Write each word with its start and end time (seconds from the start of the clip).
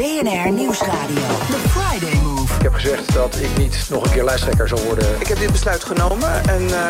BNR 0.00 0.52
Nieuwsradio. 0.52 1.26
The 1.50 1.68
Friday 1.68 2.20
Move. 2.22 2.54
Ik 2.54 2.62
heb 2.62 2.72
gezegd 2.72 3.12
dat 3.12 3.36
ik 3.40 3.56
niet 3.58 3.86
nog 3.90 4.04
een 4.04 4.10
keer 4.10 4.24
lijsttrekker 4.24 4.68
zal 4.68 4.78
worden. 4.78 5.20
Ik 5.20 5.26
heb 5.26 5.38
dit 5.38 5.52
besluit 5.52 5.84
genomen 5.84 6.48
en 6.48 6.62
uh, 6.62 6.86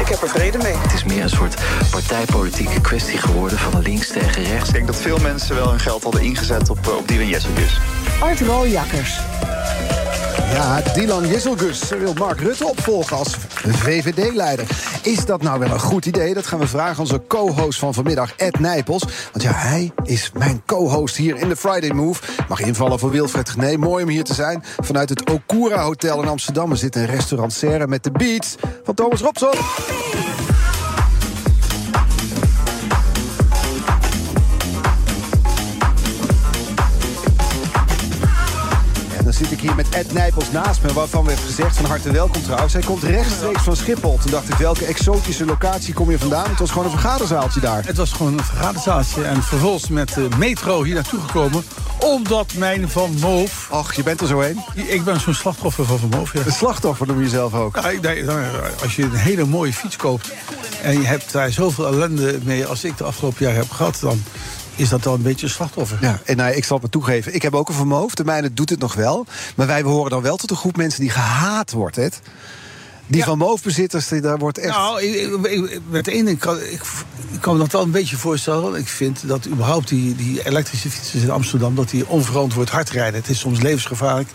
ik 0.00 0.08
heb 0.08 0.22
er 0.22 0.28
vrede 0.28 0.58
mee. 0.58 0.72
Het 0.76 0.92
is 0.92 1.04
meer 1.04 1.22
een 1.22 1.30
soort 1.30 1.56
partijpolitieke 1.90 2.80
kwestie 2.80 3.18
geworden 3.18 3.58
van 3.58 3.82
links 3.82 4.08
tegen 4.08 4.44
rechts. 4.44 4.68
Ik 4.68 4.74
denk 4.74 4.86
dat 4.86 4.96
veel 4.96 5.18
mensen 5.18 5.54
wel 5.54 5.70
hun 5.70 5.80
geld 5.80 6.02
hadden 6.02 6.22
ingezet 6.22 6.70
op, 6.70 6.78
op 6.98 7.08
die 7.08 7.26
Jesselgus. 7.26 7.80
Art 8.20 8.40
Rooijakkers. 8.40 9.20
Ja, 10.52 10.80
Dylan 10.94 11.26
Jesselgus 11.26 11.88
wil 11.88 12.12
Mark 12.12 12.40
Rutte 12.40 12.66
opvolgen 12.66 13.16
als 13.16 13.36
VVD-leider. 13.62 14.66
Is 15.02 15.24
dat 15.24 15.42
nou 15.42 15.58
wel 15.58 15.70
een 15.70 15.80
goed 15.80 16.06
idee? 16.06 16.34
Dat 16.34 16.46
gaan 16.46 16.58
we 16.58 16.66
vragen 16.66 16.94
aan 16.94 17.00
onze 17.00 17.22
co-host 17.26 17.78
van 17.78 17.94
vanmiddag, 17.94 18.36
Ed 18.36 18.58
Nijpels. 18.58 19.02
Want 19.32 19.42
ja, 19.42 19.52
hij 19.52 19.92
is 20.04 20.30
mijn 20.32 20.62
co-host 20.66 21.16
hier 21.16 21.36
in 21.36 21.48
de 21.48 21.56
Friday 21.56 21.90
Move. 21.90 22.22
Mag 22.48 22.60
invallen 22.60 22.98
voor 22.98 23.10
Wilfred 23.10 23.56
Nee, 23.56 23.78
mooi 23.78 24.04
om 24.04 24.10
hier 24.10 24.24
te 24.24 24.34
zijn. 24.34 24.64
Vanuit 24.80 25.08
het 25.08 25.30
Okura 25.30 25.82
Hotel 25.82 26.22
in 26.22 26.28
Amsterdam. 26.28 26.70
We 26.70 26.76
zitten 26.76 27.00
in 27.00 27.08
restaurant 27.08 27.52
Serre 27.52 27.86
met 27.86 28.04
de 28.04 28.10
beats 28.10 28.54
van 28.84 28.94
Thomas 28.94 29.20
Robson. 29.20 29.54
Zit 39.38 39.50
ik 39.50 39.60
hier 39.60 39.74
met 39.74 39.88
Ed 39.88 40.12
Nijpels 40.12 40.50
naast 40.50 40.82
me, 40.82 40.92
waarvan 40.92 41.24
werd 41.24 41.38
gezegd 41.38 41.76
van 41.76 41.84
harte 41.84 42.12
welkom 42.12 42.42
trouwens. 42.42 42.72
Hij 42.72 42.82
komt 42.82 43.02
rechtstreeks 43.02 43.62
van 43.62 43.76
Schiphol. 43.76 44.18
Toen 44.22 44.30
dacht 44.30 44.48
ik, 44.48 44.54
welke 44.54 44.84
exotische 44.84 45.44
locatie 45.44 45.94
kom 45.94 46.10
je 46.10 46.18
vandaan? 46.18 46.48
Het 46.48 46.58
was 46.58 46.70
gewoon 46.70 46.84
een 46.84 46.90
vergaderzaaltje 46.90 47.60
daar. 47.60 47.84
Het 47.86 47.96
was 47.96 48.12
gewoon 48.12 48.38
een 48.38 48.44
vergaderzaaltje 48.44 49.24
en 49.24 49.42
vervolgens 49.42 49.88
met 49.88 50.14
de 50.14 50.28
metro 50.38 50.82
hier 50.82 50.94
naartoe 50.94 51.20
gekomen. 51.20 51.64
Omdat 51.98 52.54
mijn 52.54 52.88
Van 52.88 53.14
Moof... 53.20 53.68
Ach, 53.70 53.94
je 53.94 54.02
bent 54.02 54.20
er 54.20 54.26
zo 54.26 54.40
heen? 54.40 54.60
Ik 54.74 55.04
ben 55.04 55.20
zo'n 55.20 55.34
slachtoffer 55.34 55.84
van 55.84 55.98
Van 55.98 56.08
Moof, 56.08 56.32
ja. 56.32 56.40
Een 56.44 56.52
slachtoffer 56.52 57.06
noem 57.06 57.22
je 57.22 57.28
zelf 57.28 57.54
ook? 57.54 57.76
Ja, 57.76 57.90
als 58.82 58.96
je 58.96 59.02
een 59.02 59.14
hele 59.14 59.44
mooie 59.44 59.72
fiets 59.72 59.96
koopt... 59.96 60.32
en 60.82 61.00
je 61.00 61.06
hebt 61.06 61.32
daar 61.32 61.50
zoveel 61.50 61.86
ellende 61.86 62.38
mee 62.42 62.66
als 62.66 62.84
ik 62.84 62.96
de 62.96 63.04
afgelopen 63.04 63.44
jaar 63.46 63.54
heb 63.54 63.70
gehad... 63.70 63.98
dan 64.00 64.22
is 64.78 64.88
dat 64.88 65.02
dan 65.02 65.14
een 65.14 65.22
beetje 65.22 65.46
een 65.46 65.52
slachtoffer. 65.52 65.98
Ja, 66.00 66.20
en 66.24 66.36
nou, 66.36 66.54
ik 66.54 66.64
zal 66.64 66.76
het 66.76 66.84
me 66.84 66.90
toegeven. 66.90 67.34
Ik 67.34 67.42
heb 67.42 67.54
ook 67.54 67.68
een 67.68 67.74
vermogen. 67.74 68.16
De 68.16 68.24
mijne 68.24 68.52
doet 68.52 68.70
het 68.70 68.78
nog 68.78 68.94
wel. 68.94 69.26
Maar 69.54 69.66
wij 69.66 69.82
behoren 69.82 70.10
dan 70.10 70.22
wel 70.22 70.36
tot 70.36 70.50
een 70.50 70.56
groep 70.56 70.76
mensen 70.76 71.00
die 71.00 71.10
gehaat 71.10 71.72
wordt. 71.72 71.96
Hè? 71.96 72.08
Die 73.06 73.24
van 73.24 73.38
moofbezitters, 73.38 74.08
daar 74.08 74.38
wordt 74.38 74.58
echt... 74.58 74.74
Nou, 74.74 75.02
ik, 75.02 75.46
ik, 75.46 75.80
met 75.88 76.08
één 76.08 76.24
ding 76.24 76.38
kan 76.38 76.56
ik, 76.56 76.82
ik 77.32 77.40
kan 77.40 77.52
me 77.52 77.60
dat 77.60 77.72
wel 77.72 77.82
een 77.82 77.90
beetje 77.90 78.16
voorstellen. 78.16 78.74
Ik 78.74 78.88
vind 78.88 79.28
dat 79.28 79.46
überhaupt 79.46 79.88
die, 79.88 80.16
die 80.16 80.46
elektrische 80.46 80.90
fietsers 80.90 81.22
in 81.22 81.30
Amsterdam... 81.30 81.74
dat 81.74 81.90
die 81.90 82.08
onverantwoord 82.08 82.70
hard 82.70 82.90
rijden. 82.90 83.20
Het 83.20 83.30
is 83.30 83.38
soms 83.38 83.60
levensgevaarlijk. 83.60 84.28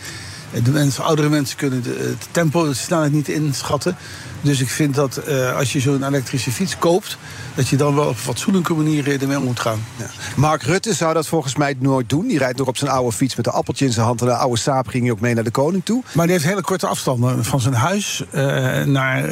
De 0.64 0.72
mensen, 0.72 1.04
oudere 1.04 1.30
mensen 1.30 1.58
kunnen 1.58 1.84
de, 1.84 1.96
het 2.10 2.28
tempo, 2.32 2.68
de 2.68 2.74
snelheid 2.74 3.12
niet 3.12 3.30
inschatten. 3.30 3.98
Dus 4.44 4.60
ik 4.60 4.70
vind 4.70 4.96
dat 4.96 5.22
uh, 5.28 5.56
als 5.56 5.74
je 5.74 5.80
zo'n 5.80 6.04
elektrische 6.04 6.52
fiets 6.52 6.78
koopt... 6.78 7.18
dat 7.56 7.68
je 7.68 7.76
dan 7.76 7.96
wel 7.96 8.04
op 8.04 8.10
een 8.10 8.16
fatsoenlijke 8.16 8.74
manier 8.74 9.22
ermee 9.22 9.38
om 9.38 9.44
moet 9.44 9.60
gaan. 9.60 9.86
Ja. 9.96 10.06
Mark 10.36 10.64
Rutte 10.64 10.94
zou 10.94 11.14
dat 11.14 11.28
volgens 11.28 11.56
mij 11.56 11.76
nooit 11.80 12.10
doen. 12.10 12.28
Die 12.28 12.38
rijdt 12.38 12.58
nog 12.58 12.68
op 12.68 12.78
zijn 12.78 12.92
oude 12.92 13.12
fiets 13.12 13.36
met 13.36 13.48
een 13.48 13.52
appeltje 13.52 13.86
in 13.86 13.92
zijn 13.92 14.06
hand... 14.06 14.22
en 14.22 14.28
de 14.28 14.36
oude 14.36 14.58
saap 14.58 14.88
ging 14.88 15.04
hij 15.04 15.12
ook 15.12 15.20
mee 15.20 15.34
naar 15.34 15.44
de 15.44 15.52
koning 15.52 15.86
toe. 15.86 16.04
Maar 16.12 16.26
die 16.26 16.36
heeft 16.36 16.48
hele 16.48 16.62
korte 16.62 16.88
afstanden 16.88 17.46
van 17.46 17.60
zijn 17.60 17.74
huis 17.74 18.24
uh, 18.34 18.42
naar, 18.84 19.24
uh, 19.24 19.30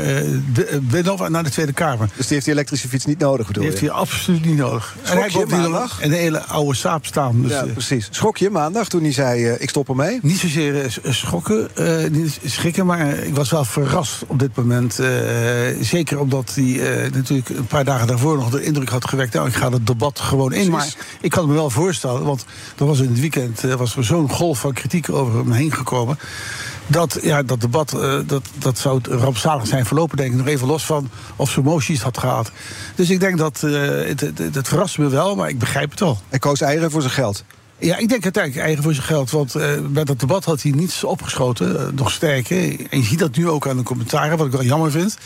de, 0.53 1.27
naar 1.29 1.43
de 1.43 1.49
Tweede 1.49 1.73
Kamer. 1.73 2.09
Dus 2.15 2.25
die 2.25 2.33
heeft 2.33 2.45
die 2.45 2.53
elektrische 2.53 2.87
fiets 2.87 3.05
niet 3.05 3.19
nodig, 3.19 3.47
bedoel 3.47 3.63
Die 3.63 3.71
heeft 3.71 3.83
hij 3.83 3.91
absoluut 3.91 4.45
niet 4.45 4.57
nodig. 4.57 4.95
Schrok 5.03 5.23
en 5.23 5.31
hij 5.31 5.39
heeft 5.39 5.51
maandag? 5.51 5.99
een 6.01 6.11
hele 6.11 6.43
oude 6.43 6.75
saap 6.75 7.05
staan. 7.05 7.41
Dus, 7.41 7.51
ja, 7.51 7.65
precies. 7.65 8.07
Schrok 8.11 8.37
je 8.37 8.49
maandag 8.49 8.87
toen 8.87 9.01
hij 9.01 9.13
zei, 9.13 9.47
ik 9.47 9.69
stop 9.69 9.89
ermee? 9.89 10.19
Niet 10.21 10.37
zozeer 10.37 10.99
schokken, 11.13 11.69
niet 12.11 12.39
schrikken, 12.45 12.85
maar 12.85 13.17
ik 13.17 13.35
was 13.35 13.49
wel 13.51 13.65
verrast 13.65 14.23
op 14.27 14.39
dit 14.39 14.55
moment... 14.55 14.99
zeker 15.81 16.19
omdat 16.19 16.51
hij 16.55 16.63
uh, 16.63 17.11
natuurlijk 17.11 17.49
een 17.49 17.67
paar 17.67 17.85
dagen 17.85 18.07
daarvoor 18.07 18.37
nog 18.37 18.49
de 18.49 18.63
indruk 18.63 18.89
had 18.89 19.07
gewekt. 19.07 19.33
Nou, 19.33 19.47
ik 19.47 19.53
ga 19.53 19.71
het 19.71 19.87
debat 19.87 20.19
gewoon 20.19 20.53
in. 20.53 20.71
Maar 20.71 20.95
ik 21.21 21.29
kan 21.29 21.47
me 21.47 21.53
wel 21.53 21.69
voorstellen, 21.69 22.23
want 22.23 22.45
er 22.77 22.85
was 22.85 22.99
in 22.99 23.09
het 23.09 23.19
weekend 23.19 23.63
uh, 23.63 23.73
was 23.73 23.95
er 23.95 24.03
zo'n 24.03 24.29
golf 24.29 24.59
van 24.59 24.73
kritiek 24.73 25.09
over 25.09 25.37
hem 25.37 25.51
heen 25.51 25.71
gekomen. 25.71 26.19
Dat, 26.87 27.19
ja, 27.21 27.43
dat 27.43 27.61
debat 27.61 27.93
uh, 27.93 28.19
dat, 28.25 28.43
dat 28.57 28.77
zou 28.77 28.99
rampzalig 29.03 29.67
zijn 29.67 29.85
verlopen, 29.85 30.17
denk 30.17 30.31
ik. 30.31 30.37
Nog 30.37 30.47
even 30.47 30.67
los 30.67 30.85
van 30.85 31.09
of 31.35 31.51
ze 31.51 31.61
moties 31.61 32.01
had 32.01 32.17
gehad. 32.17 32.51
Dus 32.95 33.09
ik 33.09 33.19
denk 33.19 33.37
dat 33.37 33.61
het, 33.61 34.19
het, 34.19 34.55
het 34.55 34.67
verrast 34.67 34.97
me 34.97 35.09
wel, 35.09 35.35
maar 35.35 35.49
ik 35.49 35.59
begrijp 35.59 35.89
het 35.89 35.99
wel. 35.99 36.21
Hij 36.29 36.39
koos 36.39 36.61
eieren 36.61 36.91
voor 36.91 37.01
zijn 37.01 37.13
geld. 37.13 37.43
Ja, 37.81 37.97
ik 37.97 38.09
denk 38.09 38.23
uiteindelijk 38.23 38.65
eigen 38.65 38.83
voor 38.83 38.93
zijn 38.93 39.05
geld. 39.05 39.31
Want 39.31 39.55
uh, 39.55 39.63
bij 39.87 40.03
dat 40.03 40.19
debat 40.19 40.45
had 40.45 40.61
hij 40.61 40.71
niets 40.71 41.03
opgeschoten. 41.03 41.75
Uh, 41.75 41.87
nog 41.95 42.11
sterker. 42.11 42.57
En 42.89 42.99
je 42.99 43.05
ziet 43.05 43.19
dat 43.19 43.35
nu 43.35 43.49
ook 43.49 43.67
aan 43.67 43.77
de 43.77 43.83
commentaren, 43.83 44.37
wat 44.37 44.45
ik 44.45 44.51
wel 44.51 44.63
jammer 44.63 44.91
vind. 44.91 45.17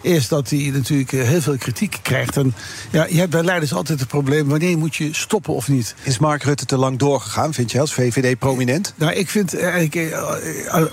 Is 0.00 0.28
dat 0.28 0.50
hij 0.50 0.70
natuurlijk 0.72 1.10
heel 1.10 1.40
veel 1.40 1.56
kritiek 1.56 1.98
krijgt. 2.02 2.36
En 2.36 2.54
ja, 2.90 3.06
je 3.06 3.18
hebt 3.18 3.30
bij 3.30 3.42
leiders 3.42 3.74
altijd 3.74 4.00
het 4.00 4.08
probleem: 4.08 4.48
wanneer 4.48 4.78
moet 4.78 4.96
je 4.96 5.14
stoppen 5.14 5.54
of 5.54 5.68
niet? 5.68 5.94
Is 6.02 6.18
Mark 6.18 6.42
Rutte 6.42 6.64
te 6.64 6.76
lang 6.76 6.98
doorgegaan, 6.98 7.54
vind 7.54 7.70
je, 7.70 7.80
als 7.80 7.94
VVD-prominent? 7.94 8.94
Nou, 8.96 9.12
ik 9.12 9.30
vind 9.30 9.58
eigenlijk. 9.60 10.16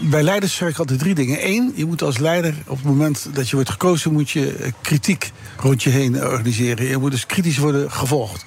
bij 0.01 0.23
leiders 0.23 0.55
zeg 0.55 0.69
ik 0.69 0.77
altijd 0.77 0.99
drie 0.99 1.15
dingen. 1.15 1.47
Eén, 1.47 1.71
je 1.75 1.85
moet 1.85 2.01
als 2.01 2.17
leider 2.17 2.55
op 2.67 2.77
het 2.77 2.85
moment 2.85 3.27
dat 3.33 3.49
je 3.49 3.55
wordt 3.55 3.69
gekozen, 3.69 4.13
moet 4.13 4.29
je 4.29 4.71
kritiek 4.81 5.31
rond 5.57 5.83
je 5.83 5.89
heen 5.89 6.25
organiseren. 6.25 6.85
Je 6.85 6.97
moet 6.97 7.11
dus 7.11 7.25
kritisch 7.25 7.57
worden 7.57 7.91
gevolgd. 7.91 8.45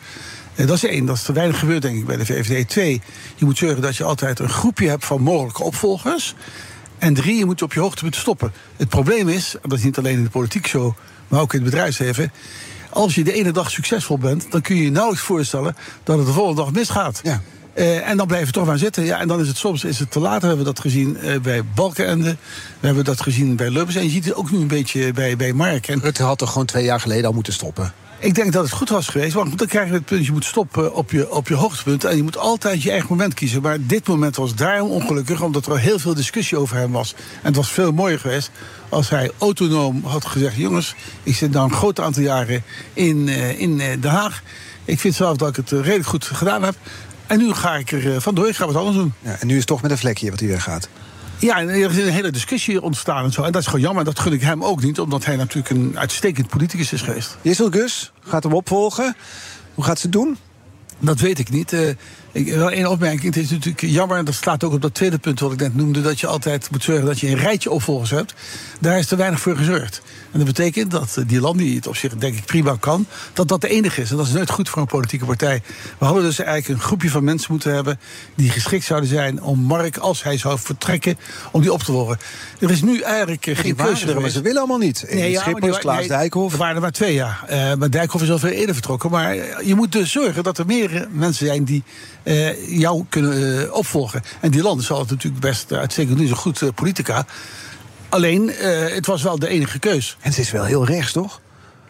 En 0.56 0.66
dat 0.66 0.76
is 0.76 0.84
één, 0.84 1.06
dat 1.06 1.16
is 1.16 1.22
te 1.22 1.32
weinig 1.32 1.58
gebeurd, 1.58 1.82
denk 1.82 1.96
ik, 1.96 2.06
bij 2.06 2.16
de 2.16 2.26
VVD. 2.26 2.68
Twee, 2.68 3.00
je 3.36 3.44
moet 3.44 3.58
zorgen 3.58 3.82
dat 3.82 3.96
je 3.96 4.04
altijd 4.04 4.38
een 4.38 4.48
groepje 4.48 4.88
hebt 4.88 5.04
van 5.04 5.22
mogelijke 5.22 5.62
opvolgers. 5.62 6.34
En 6.98 7.14
drie, 7.14 7.36
je 7.36 7.44
moet 7.44 7.62
op 7.62 7.72
je 7.72 7.80
hoogtepunt 7.80 8.16
stoppen. 8.16 8.52
Het 8.76 8.88
probleem 8.88 9.28
is, 9.28 9.56
dat 9.62 9.78
is 9.78 9.84
niet 9.84 9.98
alleen 9.98 10.16
in 10.16 10.24
de 10.24 10.30
politiek 10.30 10.66
zo, 10.66 10.94
maar 11.28 11.40
ook 11.40 11.52
in 11.52 11.60
het 11.60 11.70
bedrijfsleven. 11.70 12.32
Als 12.90 13.14
je 13.14 13.24
de 13.24 13.32
ene 13.32 13.52
dag 13.52 13.70
succesvol 13.70 14.18
bent, 14.18 14.46
dan 14.50 14.60
kun 14.60 14.76
je 14.76 14.82
je 14.82 14.90
nauwelijks 14.90 15.24
voorstellen 15.24 15.76
dat 16.02 16.16
het 16.16 16.26
de 16.26 16.32
volgende 16.32 16.62
dag 16.62 16.72
misgaat. 16.72 17.20
Ja. 17.22 17.42
Uh, 17.74 18.08
en 18.08 18.16
dan 18.16 18.26
blijven 18.26 18.46
we 18.46 18.52
toch 18.52 18.66
maar 18.66 18.78
zitten. 18.78 19.04
Ja, 19.04 19.20
en 19.20 19.28
dan 19.28 19.40
is 19.40 19.48
het 19.48 19.56
soms 19.56 19.84
is 19.84 19.98
het 19.98 20.10
te 20.10 20.20
laat. 20.20 20.40
We 20.40 20.46
hebben 20.46 20.64
dat 20.64 20.80
gezien 20.80 21.18
uh, 21.22 21.40
bij 21.40 21.64
Balkenende. 21.64 22.36
We 22.80 22.86
hebben 22.86 23.04
dat 23.04 23.20
gezien 23.20 23.56
bij 23.56 23.70
Lubbers. 23.70 23.96
En 23.96 24.04
je 24.04 24.10
ziet 24.10 24.24
het 24.24 24.34
ook 24.34 24.50
nu 24.50 24.58
een 24.58 24.66
beetje 24.66 25.12
bij, 25.12 25.36
bij 25.36 25.52
Mark. 25.52 25.88
En 25.88 26.00
Rutte 26.00 26.22
had 26.22 26.38
toch 26.38 26.50
gewoon 26.50 26.66
twee 26.66 26.84
jaar 26.84 27.00
geleden 27.00 27.26
al 27.26 27.32
moeten 27.32 27.52
stoppen? 27.52 27.92
Ik 28.18 28.34
denk 28.34 28.52
dat 28.52 28.62
het 28.62 28.72
goed 28.72 28.88
was 28.88 29.08
geweest, 29.08 29.34
want 29.34 29.58
dan 29.58 29.66
krijg 29.66 29.88
je 29.88 29.94
het 29.94 30.04
punt... 30.04 30.26
je 30.26 30.32
moet 30.32 30.44
stoppen 30.44 30.94
op 30.94 31.10
je, 31.10 31.30
op 31.30 31.48
je 31.48 31.54
hoogtepunt 31.54 32.04
en 32.04 32.16
je 32.16 32.22
moet 32.22 32.38
altijd 32.38 32.82
je 32.82 32.90
eigen 32.90 33.08
moment 33.08 33.34
kiezen. 33.34 33.62
Maar 33.62 33.78
dit 33.80 34.06
moment 34.06 34.36
was 34.36 34.54
daarom 34.54 34.90
ongelukkig, 34.90 35.42
omdat 35.42 35.66
er 35.66 35.78
heel 35.78 35.98
veel 35.98 36.14
discussie 36.14 36.58
over 36.58 36.76
hem 36.76 36.92
was. 36.92 37.14
En 37.14 37.46
het 37.46 37.56
was 37.56 37.70
veel 37.70 37.92
mooier 37.92 38.18
geweest 38.18 38.50
als 38.88 39.08
hij 39.08 39.30
autonoom 39.38 40.04
had 40.04 40.26
gezegd... 40.26 40.56
jongens, 40.56 40.94
ik 41.22 41.34
zit 41.34 41.52
nu 41.52 41.58
een 41.58 41.72
groot 41.72 42.00
aantal 42.00 42.22
jaren 42.22 42.62
in, 42.92 43.26
uh, 43.26 43.60
in 43.60 43.80
uh, 43.80 43.86
Den 44.00 44.10
Haag. 44.10 44.42
Ik 44.84 45.00
vind 45.00 45.14
zelf 45.14 45.36
dat 45.36 45.48
ik 45.48 45.56
het 45.56 45.70
redelijk 45.70 46.06
goed 46.06 46.24
gedaan 46.24 46.62
heb. 46.62 46.74
En 47.26 47.38
nu 47.38 47.52
ga 47.52 47.76
ik 47.76 47.92
er 47.92 48.20
vandoor, 48.20 48.48
ik 48.48 48.56
ga 48.56 48.66
wat 48.66 48.76
anders 48.76 48.96
doen. 48.96 49.12
Ja, 49.20 49.36
en 49.40 49.46
nu 49.46 49.52
is 49.52 49.58
het 49.58 49.68
toch 49.68 49.82
met 49.82 49.90
een 49.90 49.98
vlekje 49.98 50.30
wat 50.30 50.40
hij 50.40 50.58
gaat. 50.58 50.88
Ja, 51.38 51.58
en 51.58 51.68
er 51.68 51.90
is 51.90 51.96
een 51.96 52.12
hele 52.12 52.30
discussie 52.30 52.82
ontstaan 52.82 53.24
en 53.24 53.32
zo. 53.32 53.42
En 53.42 53.52
dat 53.52 53.60
is 53.60 53.66
gewoon 53.66 53.80
jammer. 53.80 54.04
Dat 54.04 54.18
gun 54.18 54.32
ik 54.32 54.42
hem 54.42 54.64
ook 54.64 54.82
niet, 54.82 55.00
omdat 55.00 55.24
hij 55.24 55.36
natuurlijk 55.36 55.70
een 55.70 55.98
uitstekend 55.98 56.48
politicus 56.48 56.92
is 56.92 57.02
geweest. 57.02 57.36
Jessel 57.42 57.70
Gus 57.70 58.12
gaat 58.20 58.42
hem 58.42 58.52
opvolgen. 58.52 59.16
Hoe 59.74 59.84
gaat 59.84 59.98
ze 59.98 60.02
het 60.02 60.12
doen? 60.12 60.36
Dat 60.98 61.20
weet 61.20 61.38
ik 61.38 61.50
niet. 61.50 61.72
Uh, 61.72 61.88
ik, 62.32 62.54
wel 62.54 62.70
één 62.70 62.90
opmerking. 62.90 63.34
Het 63.34 63.44
is 63.44 63.50
natuurlijk 63.50 63.80
jammer, 63.80 64.18
en 64.18 64.24
dat 64.24 64.34
staat 64.34 64.64
ook 64.64 64.72
op 64.72 64.82
dat 64.82 64.94
tweede 64.94 65.18
punt 65.18 65.40
wat 65.40 65.52
ik 65.52 65.60
net 65.60 65.76
noemde, 65.76 66.02
dat 66.02 66.20
je 66.20 66.26
altijd 66.26 66.70
moet 66.70 66.82
zorgen 66.82 67.06
dat 67.06 67.20
je 67.20 67.28
een 67.28 67.38
rijtje 67.38 67.70
opvolgers 67.70 68.10
hebt. 68.10 68.34
Daar 68.80 68.98
is 68.98 69.06
te 69.06 69.16
weinig 69.16 69.40
voor 69.40 69.56
gezorgd. 69.56 70.02
En 70.32 70.38
dat 70.38 70.46
betekent 70.46 70.90
dat 70.90 71.18
die 71.26 71.40
land 71.40 71.58
die 71.58 71.76
het 71.76 71.86
op 71.86 71.96
zich 71.96 72.14
denk 72.14 72.36
ik 72.36 72.44
prima 72.44 72.76
kan, 72.80 73.06
dat 73.32 73.48
dat 73.48 73.60
de 73.60 73.68
enige 73.68 74.00
is. 74.00 74.10
En 74.10 74.16
dat 74.16 74.26
is 74.26 74.32
nooit 74.32 74.50
goed 74.50 74.68
voor 74.68 74.82
een 74.82 74.88
politieke 74.88 75.24
partij. 75.24 75.62
We 75.98 76.04
hadden 76.04 76.22
dus 76.22 76.38
eigenlijk 76.38 76.68
een 76.68 76.86
groepje 76.86 77.10
van 77.10 77.24
mensen 77.24 77.50
moeten 77.50 77.74
hebben 77.74 78.00
die 78.34 78.50
geschikt 78.50 78.84
zouden 78.84 79.08
zijn 79.08 79.42
om 79.42 79.58
Mark, 79.58 79.96
als 79.96 80.22
hij 80.22 80.38
zou 80.38 80.58
vertrekken, 80.58 81.18
om 81.50 81.60
die 81.60 81.72
op 81.72 81.82
te 81.82 81.92
volgen. 81.92 82.18
Er 82.58 82.70
is 82.70 82.82
nu 82.82 83.00
eigenlijk 83.00 83.46
geen 83.52 83.74
keuze. 83.74 84.06
Er, 84.06 84.20
maar 84.20 84.30
ze 84.30 84.40
willen 84.40 84.58
allemaal 84.58 84.78
niet. 84.78 85.04
Nee, 85.10 85.30
ja, 85.30 85.40
Schippers, 85.40 85.78
Klaas 85.78 85.98
nee, 85.98 86.08
Dijkhoff. 86.08 86.52
Er 86.52 86.58
waren 86.58 86.74
er 86.74 86.80
maar 86.80 86.90
twee, 86.90 87.14
ja. 87.14 87.38
Uh, 87.50 87.74
maar 87.74 87.90
Dijkhoff 87.90 88.24
is 88.24 88.30
al 88.30 88.38
veel 88.38 88.50
eerder 88.50 88.74
vertrokken. 88.74 89.10
Maar 89.10 89.64
je 89.64 89.74
moet 89.74 89.92
dus 89.92 90.12
zorgen 90.12 90.42
dat 90.42 90.58
er 90.58 90.66
meer 90.66 91.08
mensen 91.10 91.46
zijn 91.46 91.64
die 91.64 91.82
eh, 92.22 92.78
jou 92.78 93.04
kunnen 93.08 93.62
eh, 93.62 93.72
opvolgen. 93.72 94.22
En 94.40 94.50
die 94.50 94.62
landen 94.62 94.84
zal 94.84 94.98
het 94.98 95.10
natuurlijk 95.10 95.42
best 95.42 95.72
uitstekend. 95.72 96.20
Is 96.20 96.30
een 96.30 96.36
goed 96.36 96.74
politica. 96.74 97.26
Alleen, 98.16 98.42
uh, 98.48 98.94
het 98.94 99.06
was 99.06 99.22
wel 99.22 99.38
de 99.38 99.48
enige 99.48 99.78
keus. 99.78 100.16
En 100.20 100.32
ze 100.32 100.40
is 100.40 100.50
wel 100.50 100.64
heel 100.64 100.86
rechts, 100.86 101.12
toch? 101.12 101.40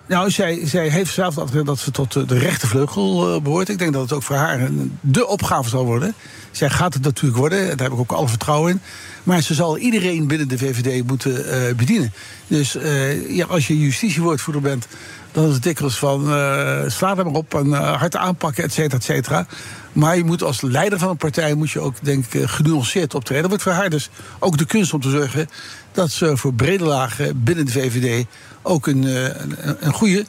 Nou, 0.06 0.30
zij, 0.30 0.60
zij 0.64 0.88
heeft 0.88 1.12
zelf 1.12 1.38
altijd 1.38 1.66
dat 1.66 1.78
ze 1.78 1.90
tot 1.90 2.28
de 2.28 2.38
rechtervleugel 2.38 3.34
uh, 3.34 3.40
behoort. 3.42 3.68
Ik 3.68 3.78
denk 3.78 3.92
dat 3.92 4.02
het 4.02 4.12
ook 4.12 4.22
voor 4.22 4.36
haar 4.36 4.68
de 5.00 5.26
opgave 5.26 5.68
zal 5.68 5.84
worden. 5.84 6.14
Zij 6.50 6.70
gaat 6.70 6.94
het 6.94 7.02
natuurlijk 7.02 7.36
worden, 7.36 7.66
daar 7.66 7.86
heb 7.86 7.92
ik 7.92 7.98
ook 7.98 8.12
alle 8.12 8.28
vertrouwen 8.28 8.70
in. 8.70 8.80
Maar 9.22 9.40
ze 9.40 9.54
zal 9.54 9.78
iedereen 9.78 10.26
binnen 10.26 10.48
de 10.48 10.58
VVD 10.58 11.06
moeten 11.06 11.32
uh, 11.32 11.74
bedienen. 11.74 12.12
Dus 12.46 12.76
uh, 12.76 13.36
ja, 13.36 13.46
als 13.46 13.66
je 13.66 13.78
justitiewoordvoerder 13.78 14.62
bent, 14.62 14.86
dan 15.32 15.46
is 15.48 15.54
het 15.54 15.62
dikwijls 15.62 15.98
van 15.98 16.22
uh, 16.22 16.80
sla 16.86 17.16
er 17.16 17.24
maar 17.24 17.34
op 17.34 17.54
en 17.54 17.72
hard 17.72 18.16
aanpakken, 18.16 18.64
et 18.64 18.72
cetera, 18.72 18.96
et 18.96 19.04
cetera. 19.04 19.46
Maar 19.96 20.16
je 20.16 20.24
moet 20.24 20.42
als 20.42 20.60
leider 20.60 20.98
van 20.98 21.08
een 21.08 21.16
partij 21.16 21.54
moet 21.54 21.70
je 21.70 21.80
ook, 21.80 21.94
denk 22.02 22.24
ik, 22.24 22.48
genuanceerd 22.48 23.14
optreden. 23.14 23.42
Dat 23.42 23.50
wordt 23.50 23.64
voor 23.64 23.72
haar 23.72 23.90
dus 23.90 24.10
ook 24.38 24.58
de 24.58 24.66
kunst 24.66 24.92
om 24.92 25.00
te 25.00 25.10
zorgen 25.10 25.48
dat 25.92 26.10
ze 26.10 26.36
voor 26.36 26.54
brede 26.54 26.84
lagen 26.84 27.42
binnen 27.42 27.66
de 27.66 27.72
VVD 27.72 28.26
ook 28.62 28.86
een, 28.86 29.04
een, 29.04 29.76
een 29.80 29.92
goede 29.92 30.24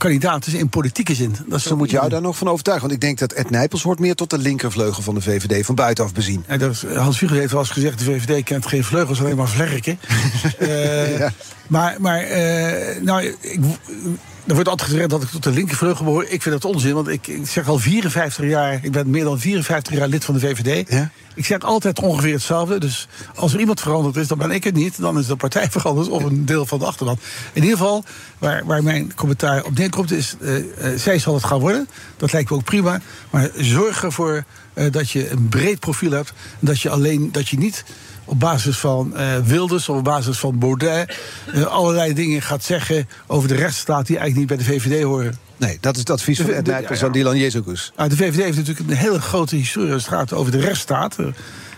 kandidaat 0.00 0.46
is 0.46 0.54
in 0.54 0.68
politieke 0.68 1.14
zin. 1.14 1.36
Dat 1.46 1.60
Zo 1.60 1.76
moet 1.76 1.90
jou 1.90 2.08
daar 2.08 2.20
nog 2.20 2.36
van 2.36 2.48
overtuigen. 2.48 2.88
Want 2.88 3.02
ik 3.02 3.06
denk 3.08 3.18
dat 3.18 3.32
Ed 3.32 3.50
Nijpels 3.50 3.82
hoort 3.82 3.98
meer 3.98 4.14
tot 4.14 4.30
de 4.30 4.38
linkervleugel 4.38 5.02
van 5.02 5.14
de 5.14 5.20
VVD, 5.20 5.66
van 5.66 5.74
buitenaf 5.74 6.14
bezien. 6.14 6.44
Ja, 6.48 6.56
dat, 6.56 6.84
Hans 6.94 7.18
Vugel 7.18 7.36
heeft 7.36 7.52
wel 7.52 7.60
eens 7.60 7.70
gezegd: 7.70 7.98
de 7.98 8.04
VVD 8.04 8.44
kent 8.44 8.66
geen 8.66 8.84
vleugels, 8.84 9.20
alleen 9.20 9.36
maar 9.36 9.48
vlerken. 9.48 9.98
uh, 10.60 11.18
ja. 11.18 11.32
Maar, 11.66 11.96
maar 11.98 12.22
uh, 12.22 13.02
nou, 13.02 13.22
ik, 13.40 13.60
er 14.50 14.56
wordt 14.56 14.70
altijd 14.70 14.90
gezegd 14.90 15.10
dat 15.10 15.22
ik 15.22 15.28
tot 15.28 15.42
de 15.42 15.50
linkervleugel 15.50 16.04
behoor. 16.04 16.24
Ik 16.24 16.42
vind 16.42 16.62
dat 16.62 16.72
onzin, 16.72 16.94
want 16.94 17.08
ik, 17.08 17.26
ik, 17.26 17.46
zeg 17.46 17.68
al 17.68 17.78
54 17.78 18.44
jaar... 18.44 18.78
ik 18.82 18.92
ben 18.92 19.10
meer 19.10 19.24
dan 19.24 19.38
54 19.38 19.96
jaar 19.96 20.08
lid 20.08 20.24
van 20.24 20.34
de 20.34 20.40
VVD. 20.40 20.90
Ja? 20.92 21.10
Ik 21.34 21.46
zeg 21.46 21.60
altijd 21.60 22.00
ongeveer 22.00 22.32
hetzelfde. 22.32 22.78
Dus 22.78 23.08
als 23.34 23.52
er 23.52 23.60
iemand 23.60 23.80
veranderd 23.80 24.16
is, 24.16 24.28
dan 24.28 24.38
ben 24.38 24.50
ik 24.50 24.64
het 24.64 24.74
niet. 24.74 25.00
Dan 25.00 25.18
is 25.18 25.26
de 25.26 25.36
partij 25.36 25.70
veranderd 25.78 26.08
of 26.08 26.24
een 26.24 26.44
deel 26.44 26.66
van 26.66 26.78
de 26.78 26.84
achterban. 26.84 27.18
In 27.52 27.62
ieder 27.62 27.78
geval, 27.78 28.04
waar, 28.38 28.64
waar 28.64 28.82
mijn 28.82 29.14
commentaar 29.14 29.64
op 29.64 29.78
neerkomt... 29.78 30.12
is, 30.12 30.36
uh, 30.40 30.56
uh, 30.56 30.64
zij 30.96 31.18
zal 31.18 31.34
het 31.34 31.44
gaan 31.44 31.60
worden. 31.60 31.88
Dat 32.16 32.32
lijkt 32.32 32.50
me 32.50 32.56
ook 32.56 32.64
prima. 32.64 33.00
Maar 33.30 33.50
zorg 33.56 34.04
ervoor 34.04 34.44
uh, 34.74 34.90
dat 34.90 35.10
je 35.10 35.30
een 35.30 35.48
breed 35.48 35.80
profiel 35.80 36.10
hebt. 36.10 36.32
Dat 36.60 36.80
je, 36.80 36.90
alleen, 36.90 37.32
dat 37.32 37.48
je 37.48 37.58
niet 37.58 37.84
op 38.30 38.40
basis 38.40 38.78
van 38.78 39.12
uh, 39.16 39.38
Wilders 39.44 39.88
of 39.88 39.96
op 39.96 40.04
basis 40.04 40.38
van 40.38 40.58
Baudet 40.58 41.18
uh, 41.54 41.64
allerlei 41.64 42.14
dingen 42.14 42.42
gaat 42.42 42.64
zeggen 42.64 43.08
over 43.26 43.48
de 43.48 43.54
rechtsstaat 43.54 44.06
die 44.06 44.18
eigenlijk 44.18 44.50
niet 44.50 44.58
bij 44.58 44.66
de 44.66 44.80
VVD 44.80 45.02
horen. 45.02 45.38
Nee, 45.56 45.78
dat 45.80 45.94
is 45.94 46.00
het 46.00 46.10
advies 46.10 46.40
van 46.40 46.54
aan 47.02 47.12
Dylan 47.12 47.36
Jezus. 47.36 47.92
Nou, 47.96 48.08
de 48.08 48.16
VVD 48.16 48.42
heeft 48.42 48.56
natuurlijk 48.56 48.90
een 48.90 48.96
hele 48.96 49.20
grote 49.20 49.56
historie 49.56 49.92
als 49.92 50.04
het 50.04 50.12
gaat 50.12 50.32
over 50.32 50.52
de 50.52 50.60
rechtsstaat. 50.60 51.16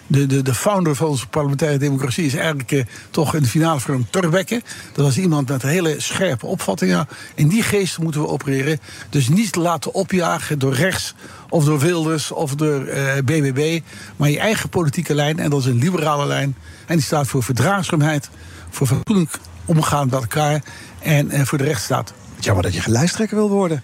De, 0.07 0.27
de, 0.27 0.43
de 0.43 0.55
founder 0.55 0.97
van 0.97 1.09
onze 1.09 1.27
parlementaire 1.27 1.79
democratie 1.79 2.25
is 2.25 2.35
eigenlijk 2.35 2.73
uh, 2.73 2.85
toch 3.11 3.35
in 3.35 3.43
de 3.43 3.49
finale 3.49 3.81
een 3.87 4.07
Torbekke. 4.11 4.63
Dat 4.93 5.05
was 5.05 5.19
iemand 5.19 5.49
met 5.49 5.63
hele 5.63 5.95
scherpe 5.99 6.47
opvattingen. 6.47 7.09
In 7.35 7.49
die 7.49 7.63
geest 7.63 7.99
moeten 7.99 8.21
we 8.21 8.29
opereren. 8.29 8.81
Dus 9.11 9.29
niet 9.29 9.57
laten 9.57 9.95
opjagen 9.95 10.59
door 10.59 10.75
rechts 10.75 11.15
of 11.49 11.65
door 11.65 11.79
Wilders 11.79 12.33
of 12.33 12.55
door 12.55 12.87
uh, 12.87 13.15
BBB. 13.25 13.81
Maar 14.17 14.31
je 14.31 14.39
eigen 14.39 14.69
politieke 14.69 15.15
lijn. 15.15 15.39
En 15.39 15.51
dat 15.51 15.61
is 15.61 15.67
een 15.67 15.79
liberale 15.79 16.27
lijn. 16.27 16.57
En 16.87 16.97
die 16.97 17.05
staat 17.05 17.27
voor 17.27 17.43
verdraagzaamheid, 17.43 18.29
voor 18.71 18.87
fatsoenlijk 18.87 19.39
omgaan 19.65 20.09
met 20.11 20.21
elkaar 20.21 20.63
en 20.99 21.35
uh, 21.35 21.41
voor 21.43 21.59
de 21.59 21.65
rechtsstaat. 21.65 22.13
Jammer 22.39 22.63
dat 22.63 22.75
je 22.75 22.83
lijsttrekker 22.87 23.37
wil 23.37 23.49
worden. 23.49 23.83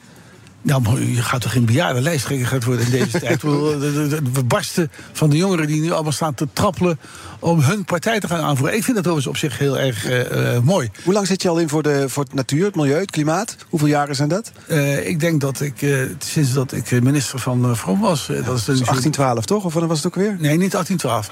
Nou, 0.68 0.82
maar 0.82 1.02
je 1.02 1.22
gaat 1.22 1.40
toch 1.40 1.52
geen 1.52 1.64
bejaarde 1.64 2.00
lijsttrekker 2.00 2.46
gaat 2.46 2.64
worden 2.64 2.84
in 2.84 2.90
deze 2.90 3.20
tijd? 3.20 3.42
We 4.38 4.44
barsten 4.46 4.90
van 5.12 5.30
de 5.30 5.36
jongeren 5.36 5.66
die 5.66 5.80
nu 5.80 5.92
allemaal 5.92 6.12
staan 6.12 6.34
te 6.34 6.48
trappelen 6.52 6.98
om 7.38 7.60
hun 7.60 7.84
partij 7.84 8.20
te 8.20 8.28
gaan 8.28 8.40
aanvoeren. 8.40 8.76
Ik 8.76 8.84
vind 8.84 8.96
dat 8.96 9.06
overigens 9.06 9.26
op 9.26 9.36
zich 9.36 9.58
heel 9.58 9.78
erg 9.78 10.10
uh, 10.10 10.58
mooi. 10.58 10.90
Hoe 11.04 11.12
lang 11.12 11.26
zit 11.26 11.42
je 11.42 11.48
al 11.48 11.58
in 11.58 11.68
voor, 11.68 11.82
de, 11.82 12.08
voor 12.08 12.24
het 12.24 12.34
natuur, 12.34 12.64
het 12.64 12.74
milieu, 12.74 13.00
het 13.00 13.10
klimaat? 13.10 13.56
Hoeveel 13.68 13.88
jaren 13.88 14.14
zijn 14.14 14.28
dat? 14.28 14.52
Uh, 14.68 15.06
ik 15.06 15.20
denk 15.20 15.40
dat 15.40 15.60
ik, 15.60 15.82
uh, 15.82 16.02
sinds 16.18 16.52
dat 16.52 16.72
ik 16.72 17.02
minister 17.02 17.38
van 17.38 17.76
Vrom 17.76 18.00
was... 18.00 18.26
dat 18.26 18.36
is 18.36 18.44
dus 18.44 18.64
1812 18.64 19.44
toch? 19.44 19.64
Of 19.64 19.74
was 19.74 19.96
het 19.96 20.06
ook 20.06 20.14
weer? 20.14 20.36
Nee, 20.38 20.56
niet 20.56 20.72
1812. 20.72 21.30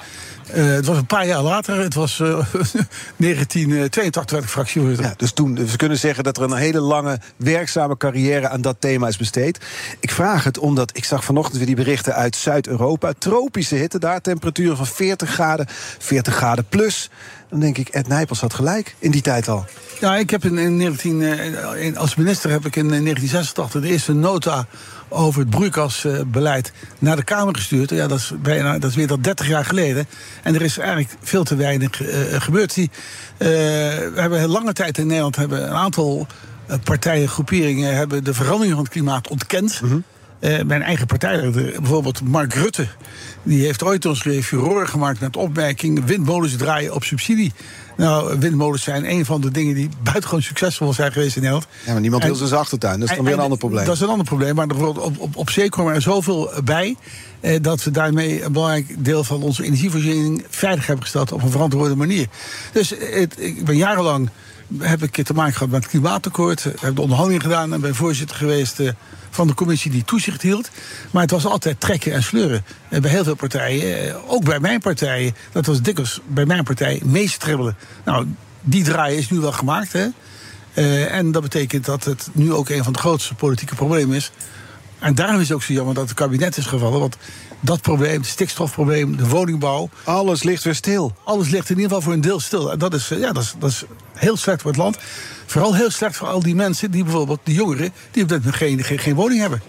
Het 0.50 0.86
was 0.86 0.96
een 0.96 1.06
paar 1.06 1.26
jaar 1.26 1.42
later. 1.42 1.80
Het 1.80 1.94
was 1.94 2.16
1982 3.16 4.30
werd 4.30 4.44
ik 4.44 4.50
fractievoorzitter. 4.50 5.06
Ja, 5.06 5.14
dus 5.16 5.32
toen, 5.32 5.54
dus 5.54 5.70
we 5.70 5.76
kunnen 5.76 5.98
zeggen 5.98 6.24
dat 6.24 6.36
er 6.36 6.42
een 6.42 6.54
hele 6.54 6.80
lange 6.80 7.18
werkzame 7.36 7.96
carrière 7.96 8.48
aan 8.48 8.60
dat 8.60 8.76
thema 8.78 9.08
is 9.08 9.16
besteed. 9.16 9.58
Ik 10.00 10.10
vraag 10.10 10.44
het 10.44 10.58
omdat 10.58 10.96
ik 10.96 11.04
zag 11.04 11.24
vanochtend 11.24 11.56
weer 11.56 11.66
die 11.66 11.76
berichten 11.76 12.14
uit 12.14 12.36
Zuid-Europa. 12.36 13.12
Tropische 13.18 13.74
hitte 13.74 13.98
daar, 13.98 14.20
temperaturen 14.20 14.76
van 14.76 14.86
40 14.86 15.30
graden. 15.30 15.66
40 15.98 16.34
graden 16.34 16.66
plus. 16.68 17.10
Dan 17.50 17.60
denk 17.60 17.78
ik, 17.78 17.88
Ed 17.88 18.08
Nijpels 18.08 18.40
had 18.40 18.54
gelijk 18.54 18.94
in 18.98 19.10
die 19.10 19.22
tijd 19.22 19.48
al. 19.48 19.64
Ja, 20.00 20.16
ik 20.16 20.30
heb 20.30 20.44
in, 20.44 20.58
in 20.58 20.76
19, 20.76 21.22
in, 21.76 21.96
als 21.96 22.14
minister 22.14 22.50
heb 22.50 22.66
ik 22.66 22.76
in 22.76 22.88
1986 22.88 23.80
de 23.80 23.88
eerste 23.88 24.12
nota 24.12 24.66
over 25.08 25.40
het 25.40 25.50
broeikasbeleid 25.50 26.72
naar 26.98 27.16
de 27.16 27.24
Kamer 27.24 27.54
gestuurd. 27.54 27.90
Ja, 27.90 28.06
dat 28.06 28.18
is, 28.18 28.32
bijna, 28.42 28.78
dat 28.78 28.90
is 28.90 28.96
weer 28.96 29.10
al 29.10 29.20
30 29.20 29.48
jaar 29.48 29.64
geleden. 29.64 30.06
En 30.42 30.54
er 30.54 30.62
is 30.62 30.78
eigenlijk 30.78 31.10
veel 31.20 31.44
te 31.44 31.56
weinig 31.56 32.00
uh, 32.00 32.08
gebeurd. 32.40 32.74
Die, 32.74 32.90
uh, 32.92 33.48
we 33.48 34.12
hebben 34.14 34.48
lange 34.48 34.72
tijd 34.72 34.98
in 34.98 35.06
Nederland 35.06 35.36
hebben 35.36 35.62
een 35.62 35.76
aantal 35.76 36.26
partijen, 36.84 37.28
groeperingen... 37.28 37.94
hebben 37.94 38.24
de 38.24 38.34
verandering 38.34 38.74
van 38.74 38.84
het 38.84 38.92
klimaat 38.92 39.28
ontkend. 39.28 39.80
Mm 39.82 39.88
-hmm. 39.88 40.04
Uh, 40.40 40.62
mijn 40.62 40.82
eigen 40.82 41.06
partijleider, 41.06 41.80
bijvoorbeeld 41.80 42.22
Mark 42.22 42.54
Rutte, 42.54 42.86
die 43.42 43.64
heeft 43.64 43.82
ooit 43.82 44.06
ons 44.06 44.22
furoren 44.22 44.88
gemaakt 44.88 45.20
met 45.20 45.36
opmerking: 45.36 46.04
windmolens 46.04 46.56
draaien 46.56 46.94
op 46.94 47.04
subsidie. 47.04 47.52
Nou, 47.96 48.38
windmolens 48.38 48.82
zijn 48.82 49.10
een 49.10 49.24
van 49.24 49.40
de 49.40 49.50
dingen 49.50 49.74
die 49.74 49.88
buitengewoon 50.02 50.42
succesvol 50.42 50.92
zijn 50.92 51.12
geweest 51.12 51.36
in 51.36 51.42
Nederland. 51.42 51.68
Ja, 51.84 51.92
maar 51.92 52.00
niemand 52.00 52.24
wil 52.24 52.34
ze 52.34 52.46
zijn 52.46 52.60
achtertuin. 52.60 53.00
Dat 53.00 53.10
is 53.10 53.16
dan 53.16 53.24
weer 53.24 53.34
een 53.34 53.40
ander 53.40 53.58
probleem. 53.58 53.84
Dat 53.84 53.94
is 53.94 54.00
een 54.00 54.08
ander 54.08 54.26
probleem. 54.26 54.54
Maar 54.54 54.66
op, 54.70 54.98
op, 54.98 55.18
op, 55.18 55.36
op 55.36 55.50
zee 55.50 55.68
kwam 55.68 55.88
er 55.88 56.02
zoveel 56.02 56.50
bij. 56.64 56.96
Eh, 57.40 57.62
dat 57.62 57.84
we 57.84 57.90
daarmee 57.90 58.44
een 58.44 58.52
belangrijk 58.52 59.04
deel 59.04 59.24
van 59.24 59.42
onze 59.42 59.64
energievoorziening 59.64 60.44
veilig 60.48 60.86
hebben 60.86 61.04
gesteld 61.04 61.32
op 61.32 61.42
een 61.42 61.50
verantwoorde 61.50 61.96
manier. 61.96 62.26
Dus 62.72 62.90
het, 62.98 63.34
ik 63.40 63.64
ben 63.64 63.76
jarenlang 63.76 64.30
heb 64.78 65.02
ik 65.02 65.24
te 65.24 65.34
maken 65.34 65.52
gehad 65.52 65.68
met 65.68 65.82
het 65.82 65.90
klimaatakkoord. 65.90 66.62
Heb 66.62 66.94
de 66.94 67.00
onderhandeling 67.00 67.42
gedaan 67.42 67.72
en 67.72 67.80
ben 67.80 67.94
voorzitter 67.94 68.36
geweest 68.36 68.80
uh, 68.80 68.90
van 69.36 69.46
de 69.46 69.54
commissie 69.54 69.90
die 69.90 70.04
toezicht 70.04 70.42
hield. 70.42 70.70
Maar 71.10 71.22
het 71.22 71.30
was 71.30 71.46
altijd 71.46 71.80
trekken 71.80 72.12
en 72.12 72.22
sleuren. 72.22 72.64
En 72.88 73.02
bij 73.02 73.10
heel 73.10 73.24
veel 73.24 73.34
partijen, 73.34 74.06
uh, 74.06 74.32
ook 74.32 74.44
bij 74.44 74.60
mijn 74.60 74.80
partijen, 74.80 75.36
dat 75.52 75.66
was 75.66 75.82
dikwijls 75.82 76.20
bij 76.26 76.46
mijn 76.46 76.64
partij 76.64 77.00
meestribbelen. 77.04 77.76
Nou, 78.04 78.26
die 78.60 78.84
draai 78.84 79.16
is 79.16 79.30
nu 79.30 79.38
wel 79.38 79.52
gemaakt. 79.52 79.92
Hè? 79.92 80.06
Uh, 80.74 81.14
en 81.14 81.32
dat 81.32 81.42
betekent 81.42 81.84
dat 81.84 82.04
het 82.04 82.28
nu 82.32 82.52
ook 82.52 82.68
een 82.68 82.84
van 82.84 82.92
de 82.92 82.98
grootste 82.98 83.34
politieke 83.34 83.74
problemen 83.74 84.16
is. 84.16 84.30
En 84.98 85.14
daarom 85.14 85.40
is 85.40 85.48
het 85.48 85.56
ook 85.56 85.62
zo 85.62 85.72
jammer 85.72 85.94
dat 85.94 86.08
het 86.08 86.14
kabinet 86.14 86.56
is 86.56 86.66
gevallen. 86.66 87.00
Want 87.00 87.16
dat 87.60 87.80
probleem, 87.80 88.20
het 88.20 88.26
stikstofprobleem, 88.26 89.16
de 89.16 89.28
woningbouw. 89.28 89.88
Alles 90.04 90.42
ligt 90.42 90.64
weer 90.64 90.74
stil. 90.74 91.14
Alles 91.24 91.48
ligt 91.48 91.70
in 91.70 91.76
ieder 91.76 91.88
geval 91.88 92.02
voor 92.02 92.12
een 92.12 92.20
deel 92.20 92.40
stil. 92.40 92.72
En 92.72 92.78
dat 92.78 92.94
is, 92.94 93.08
ja, 93.08 93.32
dat 93.32 93.42
is, 93.42 93.54
dat 93.58 93.70
is 93.70 93.84
heel 94.14 94.36
slecht 94.36 94.62
voor 94.62 94.70
het 94.70 94.80
land. 94.80 94.96
Vooral 95.46 95.74
heel 95.74 95.90
slecht 95.90 96.16
voor 96.16 96.28
al 96.28 96.40
die 96.40 96.54
mensen, 96.54 96.90
die 96.90 97.04
bijvoorbeeld, 97.04 97.40
de 97.42 97.52
jongeren, 97.52 97.92
die 98.10 98.22
op 98.22 98.28
dit 98.28 98.38
moment 98.38 98.56
geen, 98.56 98.84
geen, 98.84 98.98
geen 98.98 99.14
woning 99.14 99.40
hebben. 99.40 99.62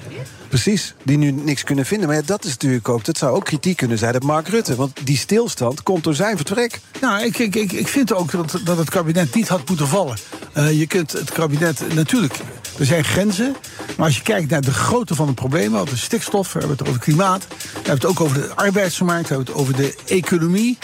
Precies, 0.48 0.94
die 1.03 1.17
nu 1.17 1.32
niks 1.32 1.63
kunnen 1.63 1.86
vinden. 1.86 2.08
Maar 2.08 2.17
ja, 2.17 2.24
dat 2.25 2.46
is 2.46 2.51
natuurlijk 2.51 2.89
ook, 2.89 3.06
dat 3.06 3.17
zou 3.17 3.36
ook 3.36 3.46
kritiek 3.46 3.77
kunnen 3.77 3.98
zijn 3.98 4.15
op 4.15 4.24
Mark 4.24 4.48
Rutte. 4.48 4.75
Want 4.75 5.00
die 5.03 5.17
stilstand 5.17 5.84
komt 5.84 6.03
door 6.03 6.15
zijn 6.15 6.36
vertrek. 6.36 6.79
Nou, 7.01 7.24
ik, 7.24 7.38
ik, 7.38 7.56
ik, 7.56 7.72
ik 7.72 7.88
vind 7.88 8.13
ook 8.13 8.32
dat, 8.32 8.60
dat 8.63 8.77
het 8.77 8.89
kabinet 8.89 9.36
niet 9.36 9.48
had 9.48 9.67
moeten 9.70 9.88
vallen. 9.88 10.17
Uh, 10.58 10.79
je 10.79 10.88
kunt 10.88 11.12
het 11.12 11.32
kabinet 11.32 11.94
natuurlijk, 11.94 12.39
er 12.80 12.86
zijn 12.86 13.04
grenzen. 13.04 13.56
Maar 13.98 14.06
als 14.06 14.16
je 14.16 14.24
kijkt 14.24 14.50
naar 14.50 14.62
de 14.62 14.74
grootte 14.74 15.16
van 15.16 15.28
het 15.28 15.36
probleem, 15.36 15.78
over 15.78 15.98
stikstof, 15.98 16.54
we 16.54 16.60
hebben 16.60 16.78
het 16.78 16.88
over 16.88 17.02
klimaat, 17.02 17.48
we 17.48 17.56
hebben 17.74 17.94
het 17.94 18.06
ook 18.06 18.22
over 18.22 18.42
de 18.42 18.56
arbeidsmarkt, 18.56 19.30
we 19.30 19.36
hebben 19.36 19.54
het 19.54 19.62
over 19.62 19.76
de 19.76 19.96
economie. 20.06 20.78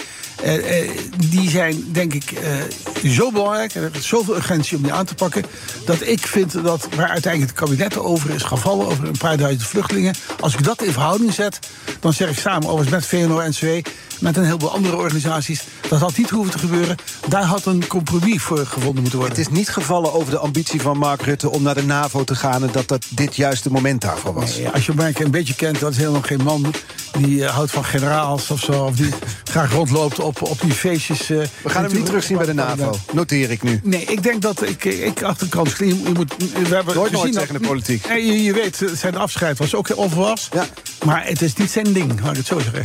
Uh, 0.46 0.84
uh, 0.84 0.90
die 1.18 1.50
zijn, 1.50 1.86
denk 1.92 2.14
ik, 2.14 2.32
uh, 3.04 3.10
zo 3.12 3.32
belangrijk. 3.32 3.76
En 3.76 3.92
is 3.94 4.08
zoveel 4.08 4.36
urgentie 4.36 4.78
om 4.78 4.84
die 4.84 4.94
aan 4.94 5.06
te 5.06 5.16
pakken. 5.16 5.46
Dat 5.86 6.02
ik 6.02 6.28
vind 6.28 6.64
dat 6.64 6.88
waar 6.96 7.10
uiteindelijk 7.10 7.60
het 7.60 7.70
kabinet 7.70 7.98
over 7.98 8.30
is 8.30 8.44
gaan 8.44 8.58
vallen, 8.58 8.88
over 8.88 9.08
een 9.08 9.18
paar 9.18 9.38
duizend 9.38 9.68
vluchtelingen. 9.68 10.16
Als 10.40 10.54
ik 10.54 10.64
dat 10.64 10.82
in 10.82 10.92
verhouding 10.92 11.34
zet, 11.34 11.60
dan 12.00 12.14
zeg 12.14 12.30
ik 12.30 12.38
samen, 12.38 12.70
overigens 12.70 12.90
met 12.90 13.06
VNO-NCW, 13.06 13.90
met 14.20 14.38
een 14.38 14.43
heleboel 14.46 14.72
andere 14.72 14.96
organisaties, 14.98 15.63
dat 15.89 16.00
had 16.00 16.17
niet 16.17 16.29
hoeven 16.29 16.51
te 16.51 16.58
gebeuren. 16.60 16.96
Daar 17.27 17.43
had 17.43 17.65
een 17.65 17.88
compromis 17.88 18.41
voor 18.41 18.58
gevonden 18.65 19.01
moeten 19.01 19.20
worden. 19.20 19.38
Het 19.38 19.48
is 19.48 19.53
niet 19.58 19.70
gevallen 19.70 20.13
over 20.13 20.32
de 20.32 20.38
ambitie 20.38 20.82
van 20.82 20.98
Mark 20.98 21.22
Rutte 21.22 21.50
om 21.50 21.63
naar 21.63 21.75
de 21.75 21.84
NAVO 21.84 22.24
te 22.24 22.36
gaan 22.36 22.63
en 22.63 22.70
dat 22.72 22.88
dat 22.88 23.05
dit 23.10 23.36
juist 23.36 23.63
het 23.63 23.74
moment 23.74 24.01
daarvoor 24.01 24.34
was. 24.34 24.58
Nee, 24.58 24.70
als 24.70 24.86
je 24.86 24.93
Mark 24.93 25.20
een 25.20 25.32
beetje 25.32 25.55
kent, 25.55 25.79
dat 25.79 25.91
is 25.91 25.98
helemaal 25.98 26.22
geen 26.22 26.43
man 26.43 26.74
die 27.20 27.46
eh, 27.46 27.53
houdt 27.53 27.72
van 27.72 27.86
generaals 27.86 28.51
of 28.51 28.60
zo. 28.60 28.84
Of 28.84 28.96
die 28.96 29.10
graag 29.43 29.72
rondloopt 29.72 30.20
op, 30.20 30.41
op 30.41 30.62
die 30.62 30.72
feestjes. 30.72 31.29
eh, 31.29 31.38
We 31.63 31.70
gaan 31.70 31.84
hem 31.84 31.93
niet 31.93 32.05
terugzien 32.05 32.38
bij 32.38 32.46
de 32.46 32.53
NAVO. 32.53 32.96
Noteer 33.13 33.51
ik 33.51 33.63
nu. 33.63 33.79
Nee, 33.84 34.03
ik 34.05 34.24
denk 34.24 34.41
dat 34.41 34.62
ik, 34.62 34.84
ik 34.86 35.22
achter 35.24 35.50
de. 35.50 35.86
Je, 35.86 36.03
je 36.03 36.12
moet, 36.13 36.36
we 36.38 36.75
hebben 36.75 36.96
Nooit 36.96 37.12
nooit 37.12 37.36
in 37.36 37.53
de 37.53 37.67
politiek. 37.67 38.08
Je, 38.08 38.43
je 38.43 38.53
weet, 38.53 38.82
zijn 38.96 39.17
afscheid 39.17 39.58
was 39.58 39.75
ook 39.75 39.98
onverwachts. 39.98 40.50
Ja. 40.53 40.65
Maar 41.05 41.25
het 41.25 41.41
is 41.41 41.53
niet 41.53 41.72
zijn 41.72 41.93
ding, 41.93 42.22
laat 42.22 42.32
ik 42.32 42.38
het 42.38 42.46
zo 42.46 42.60
zeggen. 42.60 42.84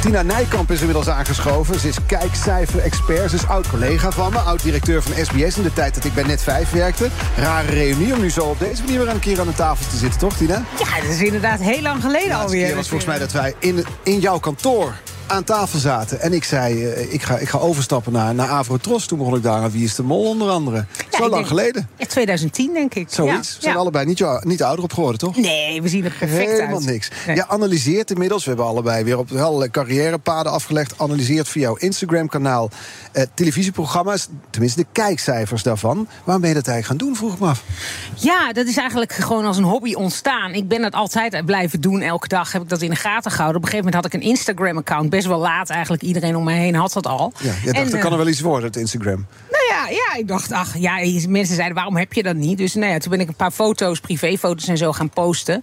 Tina 0.00 0.22
Nijkamp 0.22 0.70
is 0.70 0.78
inmiddels 0.78 1.08
aangeschoven. 1.08 1.80
Ze 1.80 1.88
is 1.88 1.96
kijkcijfer-expert. 2.06 3.30
Ze 3.30 3.36
is 3.36 3.46
oud-collega 3.46 4.10
van 4.10 4.32
me, 4.32 4.38
oud-directeur 4.38 5.02
van 5.02 5.24
SBS... 5.24 5.56
in 5.56 5.62
de 5.62 5.72
tijd 5.72 5.94
dat 5.94 6.04
ik 6.04 6.14
bij 6.14 6.22
Net 6.22 6.42
5 6.42 6.70
werkte. 6.70 7.08
Rare 7.36 7.70
reunie 7.70 8.14
om 8.14 8.20
nu 8.20 8.30
zo 8.30 8.44
op 8.44 8.58
deze 8.58 8.82
manier 8.82 8.98
weer 8.98 9.08
een 9.08 9.18
keer 9.18 9.40
aan 9.40 9.46
de 9.46 9.54
tafel 9.54 9.90
te 9.90 9.96
zitten, 9.96 10.18
toch, 10.18 10.36
Tina? 10.36 10.64
Ja, 10.78 11.00
dat 11.00 11.10
is 11.10 11.22
inderdaad 11.22 11.60
heel 11.60 11.82
lang 11.82 12.02
geleden 12.02 12.22
De 12.22 12.28
laatste 12.28 12.46
alweer. 12.46 12.66
keer 12.66 12.76
was 12.76 12.88
volgens 12.88 13.10
mij 13.10 13.18
dat 13.18 13.32
wij 13.32 13.54
in, 13.58 13.84
in 14.02 14.18
jouw 14.18 14.38
kantoor 14.38 14.94
aan 15.30 15.44
tafel 15.44 15.78
zaten. 15.78 16.20
En 16.20 16.32
ik 16.32 16.44
zei, 16.44 16.86
eh, 16.86 17.12
ik, 17.12 17.22
ga, 17.22 17.38
ik 17.38 17.48
ga 17.48 17.58
overstappen 17.58 18.12
naar, 18.12 18.34
naar 18.34 18.48
Avrotros. 18.48 19.06
Toen 19.06 19.18
begon 19.18 19.36
ik 19.36 19.42
daar 19.42 19.62
aan 19.62 19.70
Wie 19.70 19.84
is 19.84 19.94
de 19.94 20.02
Mol 20.02 20.24
onder 20.28 20.48
andere. 20.50 20.76
Ja, 21.10 21.18
Zo 21.18 21.28
lang 21.28 21.46
geleden. 21.46 21.88
Ja, 21.96 22.06
2010 22.06 22.72
denk 22.72 22.94
ik. 22.94 23.06
Zoiets. 23.10 23.48
Ja, 23.50 23.56
We 23.56 23.62
zijn 23.62 23.76
allebei 23.76 24.06
niet, 24.06 24.24
niet 24.40 24.62
ouder 24.62 24.84
op 24.84 24.92
geworden, 24.92 25.18
toch? 25.18 25.36
Nee, 25.36 25.82
we 25.82 25.88
zien 25.88 26.04
er 26.04 26.14
perfect 26.18 26.50
Helemaal 26.50 26.76
uit. 26.76 26.84
niks. 26.86 27.10
Nee. 27.26 27.36
Je 27.36 27.48
analyseert 27.48 28.10
inmiddels, 28.10 28.42
we 28.42 28.48
hebben 28.48 28.66
allebei 28.68 29.04
weer 29.04 29.18
op 29.18 29.32
allerlei 29.32 29.70
carrièrepaden 29.70 30.52
afgelegd. 30.52 30.94
Analyseert 30.96 31.48
via 31.48 31.62
jouw 31.62 31.76
Instagram-kanaal 31.76 32.70
eh, 33.12 33.22
televisieprogramma's, 33.34 34.28
tenminste 34.50 34.80
de 34.80 34.86
kijkcijfers 34.92 35.62
daarvan. 35.62 36.08
Waarom 36.24 36.40
ben 36.40 36.50
je 36.50 36.56
dat 36.56 36.68
eigenlijk 36.68 36.86
gaan 36.86 37.08
doen, 37.08 37.16
vroeg 37.16 37.32
ik 37.32 37.40
me 37.40 37.46
af. 37.48 37.62
Ja, 38.14 38.52
dat 38.52 38.66
is 38.66 38.76
eigenlijk 38.76 39.12
gewoon 39.12 39.44
als 39.44 39.56
een 39.56 39.64
hobby 39.64 39.94
ontstaan. 39.94 40.52
Ik 40.52 40.68
ben 40.68 40.82
dat 40.82 40.92
altijd 40.92 41.44
blijven 41.44 41.80
doen. 41.80 42.00
Elke 42.00 42.28
dag 42.28 42.52
heb 42.52 42.62
ik 42.62 42.68
dat 42.68 42.82
in 42.82 42.90
de 42.90 42.96
gaten 42.96 43.30
gehouden. 43.30 43.56
Op 43.56 43.62
een 43.66 43.70
gegeven 43.70 43.92
moment 43.92 44.04
had 44.12 44.14
ik 44.14 44.20
een 44.22 44.28
Instagram-account. 44.28 45.10
Best 45.20 45.32
wel 45.32 45.42
laat 45.42 45.70
eigenlijk. 45.70 46.02
Iedereen 46.02 46.36
om 46.36 46.44
mij 46.44 46.58
heen 46.58 46.74
had 46.74 46.92
dat 46.92 47.06
al. 47.06 47.32
Ja, 47.38 47.44
je 47.44 47.72
dacht, 47.72 47.76
En, 47.76 47.86
er 47.86 47.94
eh, 47.94 48.00
kan 48.00 48.12
er 48.12 48.18
wel 48.18 48.28
iets 48.28 48.40
worden, 48.40 48.66
het 48.66 48.76
Instagram. 48.76 49.26
Ja, 49.70 49.88
ja, 49.88 50.18
ik 50.18 50.28
dacht, 50.28 50.52
ach, 50.52 50.78
ja, 50.78 50.94
mensen 51.28 51.54
zeiden, 51.54 51.74
waarom 51.74 51.96
heb 51.96 52.12
je 52.12 52.22
dat 52.22 52.36
niet? 52.36 52.58
Dus 52.58 52.74
nou 52.74 52.92
ja, 52.92 52.98
toen 52.98 53.10
ben 53.10 53.20
ik 53.20 53.28
een 53.28 53.34
paar 53.34 53.50
foto's, 53.50 54.00
privéfoto's 54.00 54.68
en 54.68 54.76
zo 54.78 54.92
gaan 54.92 55.10
posten. 55.10 55.62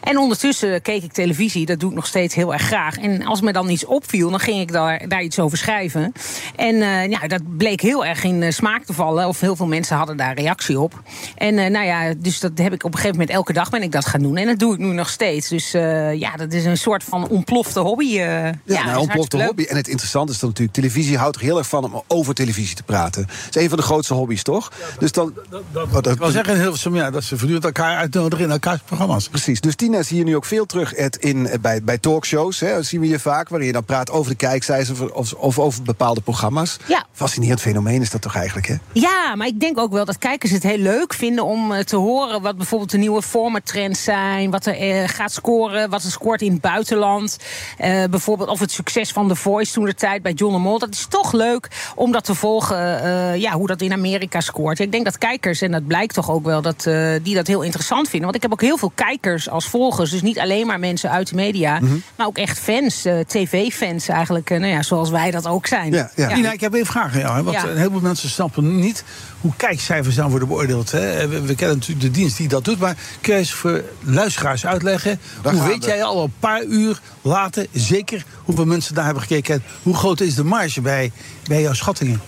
En 0.00 0.18
ondertussen 0.18 0.82
keek 0.82 1.02
ik 1.02 1.12
televisie, 1.12 1.66
dat 1.66 1.80
doe 1.80 1.90
ik 1.90 1.96
nog 1.96 2.06
steeds 2.06 2.34
heel 2.34 2.52
erg 2.52 2.62
graag. 2.62 2.96
En 2.96 3.24
als 3.24 3.40
me 3.40 3.52
dan 3.52 3.68
iets 3.68 3.84
opviel, 3.84 4.30
dan 4.30 4.40
ging 4.40 4.60
ik 4.60 4.72
daar, 4.72 5.08
daar 5.08 5.22
iets 5.22 5.38
over 5.38 5.58
schrijven. 5.58 6.12
En 6.56 6.82
eh, 6.82 7.10
ja, 7.10 7.26
dat 7.26 7.56
bleek 7.56 7.80
heel 7.80 8.04
erg 8.04 8.24
in 8.24 8.42
eh, 8.42 8.50
smaak 8.52 8.84
te 8.84 8.92
vallen. 8.92 9.28
Of 9.28 9.40
heel 9.40 9.56
veel 9.56 9.66
mensen 9.66 9.96
hadden 9.96 10.16
daar 10.16 10.34
reactie 10.34 10.80
op. 10.80 11.02
En 11.36 11.58
eh, 11.58 11.70
nou 11.70 11.86
ja, 11.86 12.14
dus 12.18 12.40
dat 12.40 12.52
heb 12.54 12.72
ik 12.72 12.84
op 12.84 12.90
een 12.92 12.96
gegeven 12.98 13.18
moment 13.18 13.36
elke 13.36 13.52
dag 13.52 13.70
ben 13.70 13.82
ik 13.82 13.92
dat 13.92 14.06
gaan 14.06 14.22
doen. 14.22 14.36
En 14.36 14.46
dat 14.46 14.58
doe 14.58 14.72
ik 14.72 14.78
nu 14.78 14.86
nog 14.86 15.08
steeds. 15.08 15.48
Dus 15.48 15.70
ja, 16.14 16.36
dat 16.36 16.52
is 16.52 16.64
een 16.64 16.78
soort 16.78 17.04
van 17.04 17.28
ontplofte 17.28 17.80
hobby. 17.80 18.18
eh. 18.18 18.44
Ja, 18.44 18.52
dat 18.64 18.84
nou, 18.84 18.98
ontplofte 18.98 19.44
hobby. 19.44 19.64
En 19.64 19.76
het 19.76 19.88
interessante 19.88 20.32
is 20.32 20.38
dan 20.38 20.48
natuurlijk, 20.48 20.76
televisie 20.76 21.16
houdt 21.18 21.36
er 21.36 21.42
heel 21.42 21.58
erg 21.58 21.68
van 21.68 21.84
om 21.84 22.02
over 22.06 22.34
televisie 22.34 22.76
te 22.76 22.82
praten. 22.82 23.26
Dat 23.48 23.56
is 23.56 23.62
een 23.62 23.68
van 23.68 23.78
de 23.78 23.84
grootste 23.84 24.14
hobby's, 24.14 24.42
toch? 24.42 24.70
dus 24.98 25.12
dan, 25.12 25.32
Oh, 25.74 25.92
dat- 25.92 26.06
Ik 26.06 26.18
wil 26.18 26.30
zeggen 26.30 26.54
in 26.54 26.60
Hilversum 26.60 26.94
ja, 26.96 27.10
dat 27.10 27.22
ze 27.22 27.28
voortdurend 27.36 27.64
elkaar 27.64 27.96
uitnodigen 27.96 28.44
in 28.44 28.50
elkaars 28.50 28.80
programma's. 28.84 29.28
Precies. 29.28 29.60
Dus 29.60 29.74
Tina 29.74 30.02
zie 30.02 30.16
je 30.18 30.24
nu 30.24 30.36
ook 30.36 30.44
veel 30.44 30.66
terug 30.66 30.94
in, 30.94 31.46
eh, 31.46 31.58
bij, 31.60 31.82
bij 31.82 31.98
talkshows. 31.98 32.60
Hè, 32.60 32.74
dat 32.74 32.84
zien 32.84 33.00
we 33.00 33.08
je 33.08 33.18
vaak, 33.18 33.48
waarin 33.48 33.66
je 33.66 33.72
dan 33.72 33.84
praat 33.84 34.10
over 34.10 34.30
de 34.30 34.36
kijkcijfers 34.36 35.00
of, 35.00 35.10
of, 35.10 35.32
of 35.32 35.58
over 35.58 35.82
bepaalde 35.82 36.20
programma's. 36.20 36.76
Ja. 36.86 37.04
Fascinerend 37.12 37.60
fenomeen 37.60 38.00
is 38.00 38.10
dat 38.10 38.20
toch 38.22 38.34
eigenlijk, 38.34 38.66
hè? 38.66 38.74
Ja, 38.92 39.34
maar 39.34 39.46
ik 39.46 39.60
denk 39.60 39.78
ook 39.78 39.92
wel 39.92 40.04
dat 40.04 40.18
kijkers 40.18 40.52
het 40.52 40.62
heel 40.62 40.78
leuk 40.78 41.14
vinden 41.14 41.44
om 41.44 41.72
eh, 41.72 41.84
te 41.84 41.96
horen 41.96 42.42
wat 42.42 42.56
bijvoorbeeld 42.56 42.90
de 42.90 42.98
nieuwe 42.98 43.22
formattrends 43.22 44.02
zijn, 44.04 44.50
wat 44.50 44.66
er 44.66 44.74
eh, 44.78 45.08
gaat 45.08 45.32
scoren, 45.32 45.90
wat 45.90 46.02
er 46.02 46.10
scoort 46.10 46.42
in 46.42 46.52
het 46.52 46.60
buitenland. 46.60 47.36
Eh, 47.78 48.04
bijvoorbeeld 48.10 48.48
of 48.48 48.60
het 48.60 48.70
succes 48.70 49.12
van 49.12 49.28
The 49.28 49.34
Voice 49.34 49.72
toen 49.72 49.84
de 49.84 49.94
tijd 49.94 50.22
bij 50.22 50.32
John 50.32 50.52
de 50.52 50.58
Mol. 50.60 50.78
Dat 50.78 50.90
is 50.92 51.06
toch 51.08 51.32
leuk 51.32 51.68
om 51.94 52.12
dat 52.12 52.24
te 52.24 52.34
volgen, 52.34 53.02
eh, 53.02 53.37
ja, 53.40 53.52
hoe 53.52 53.66
dat 53.66 53.80
in 53.80 53.92
Amerika 53.92 54.40
scoort. 54.40 54.78
Ik 54.78 54.92
denk 54.92 55.04
dat 55.04 55.18
kijkers, 55.18 55.60
en 55.60 55.70
dat 55.70 55.86
blijkt 55.86 56.14
toch 56.14 56.30
ook 56.30 56.44
wel, 56.44 56.62
dat, 56.62 56.86
eh, 56.86 57.10
die 57.22 57.34
dat 57.34 57.46
heel 57.46 57.62
interessant 57.62 58.08
vinden. 58.08 58.22
Want 58.22 58.34
ik 58.36 58.42
heb 58.42 58.52
ook 58.52 58.60
heel 58.60 58.78
veel 58.78 58.92
kijkers 58.94 59.48
als 59.48 59.66
volgers. 59.68 60.10
Dus 60.10 60.22
niet 60.22 60.38
alleen 60.38 60.66
maar 60.66 60.78
mensen 60.78 61.10
uit 61.10 61.28
de 61.28 61.34
media, 61.34 61.78
Mhm. 61.80 61.96
maar 62.16 62.26
ook 62.26 62.38
echt 62.38 62.58
fans, 62.58 63.04
eh, 63.04 63.18
tv-fans 63.26 64.08
eigenlijk, 64.08 64.50
eh, 64.50 64.58
nou 64.58 64.72
ja, 64.72 64.82
zoals 64.82 65.10
wij 65.10 65.30
dat 65.30 65.46
ook 65.46 65.66
zijn. 65.66 65.92
Ja, 65.92 66.10
ja. 66.16 66.34
Nina, 66.34 66.52
ik 66.52 66.60
heb 66.60 66.72
even 66.72 66.86
een 66.86 66.92
vraag 66.92 67.12
aan 67.14 67.20
jou. 67.20 67.36
Hè, 67.36 67.42
want 67.42 67.56
Ja. 67.56 67.64
een 67.68 67.76
heleboel 67.76 68.00
mensen 68.00 68.28
snappen 68.28 68.80
niet 68.80 69.04
hoe 69.40 69.52
kijkcijfers 69.56 70.14
dan 70.14 70.30
worden 70.30 70.48
beoordeeld. 70.48 70.90
Hè. 70.92 71.28
We, 71.28 71.40
we 71.42 71.54
kennen 71.54 71.76
natuurlijk 71.76 72.00
de 72.14 72.20
dienst 72.20 72.36
die 72.36 72.48
dat 72.48 72.64
doet. 72.64 72.78
Maar 72.78 72.96
kun 73.20 73.32
je 73.32 73.38
eens 73.38 73.52
voor 73.52 73.82
luisteraars 74.00 74.66
uitleggen... 74.66 75.20
Daar 75.42 75.52
hoe 75.52 75.62
weet 75.68 75.84
we. 75.84 75.90
jij 75.90 76.02
al 76.04 76.22
een 76.22 76.32
paar 76.38 76.62
uur 76.64 77.00
later 77.22 77.66
zeker 77.72 78.24
hoeveel 78.44 78.64
mensen 78.64 78.94
daar 78.94 79.04
hebben 79.04 79.22
gekeken... 79.22 79.54
en 79.54 79.62
hoe 79.82 79.94
groot 79.96 80.20
is 80.20 80.34
de 80.34 80.44
marge 80.44 80.80
bij, 80.80 81.12
bij 81.44 81.60
jouw 81.62 81.72
schattingen? 81.72 82.20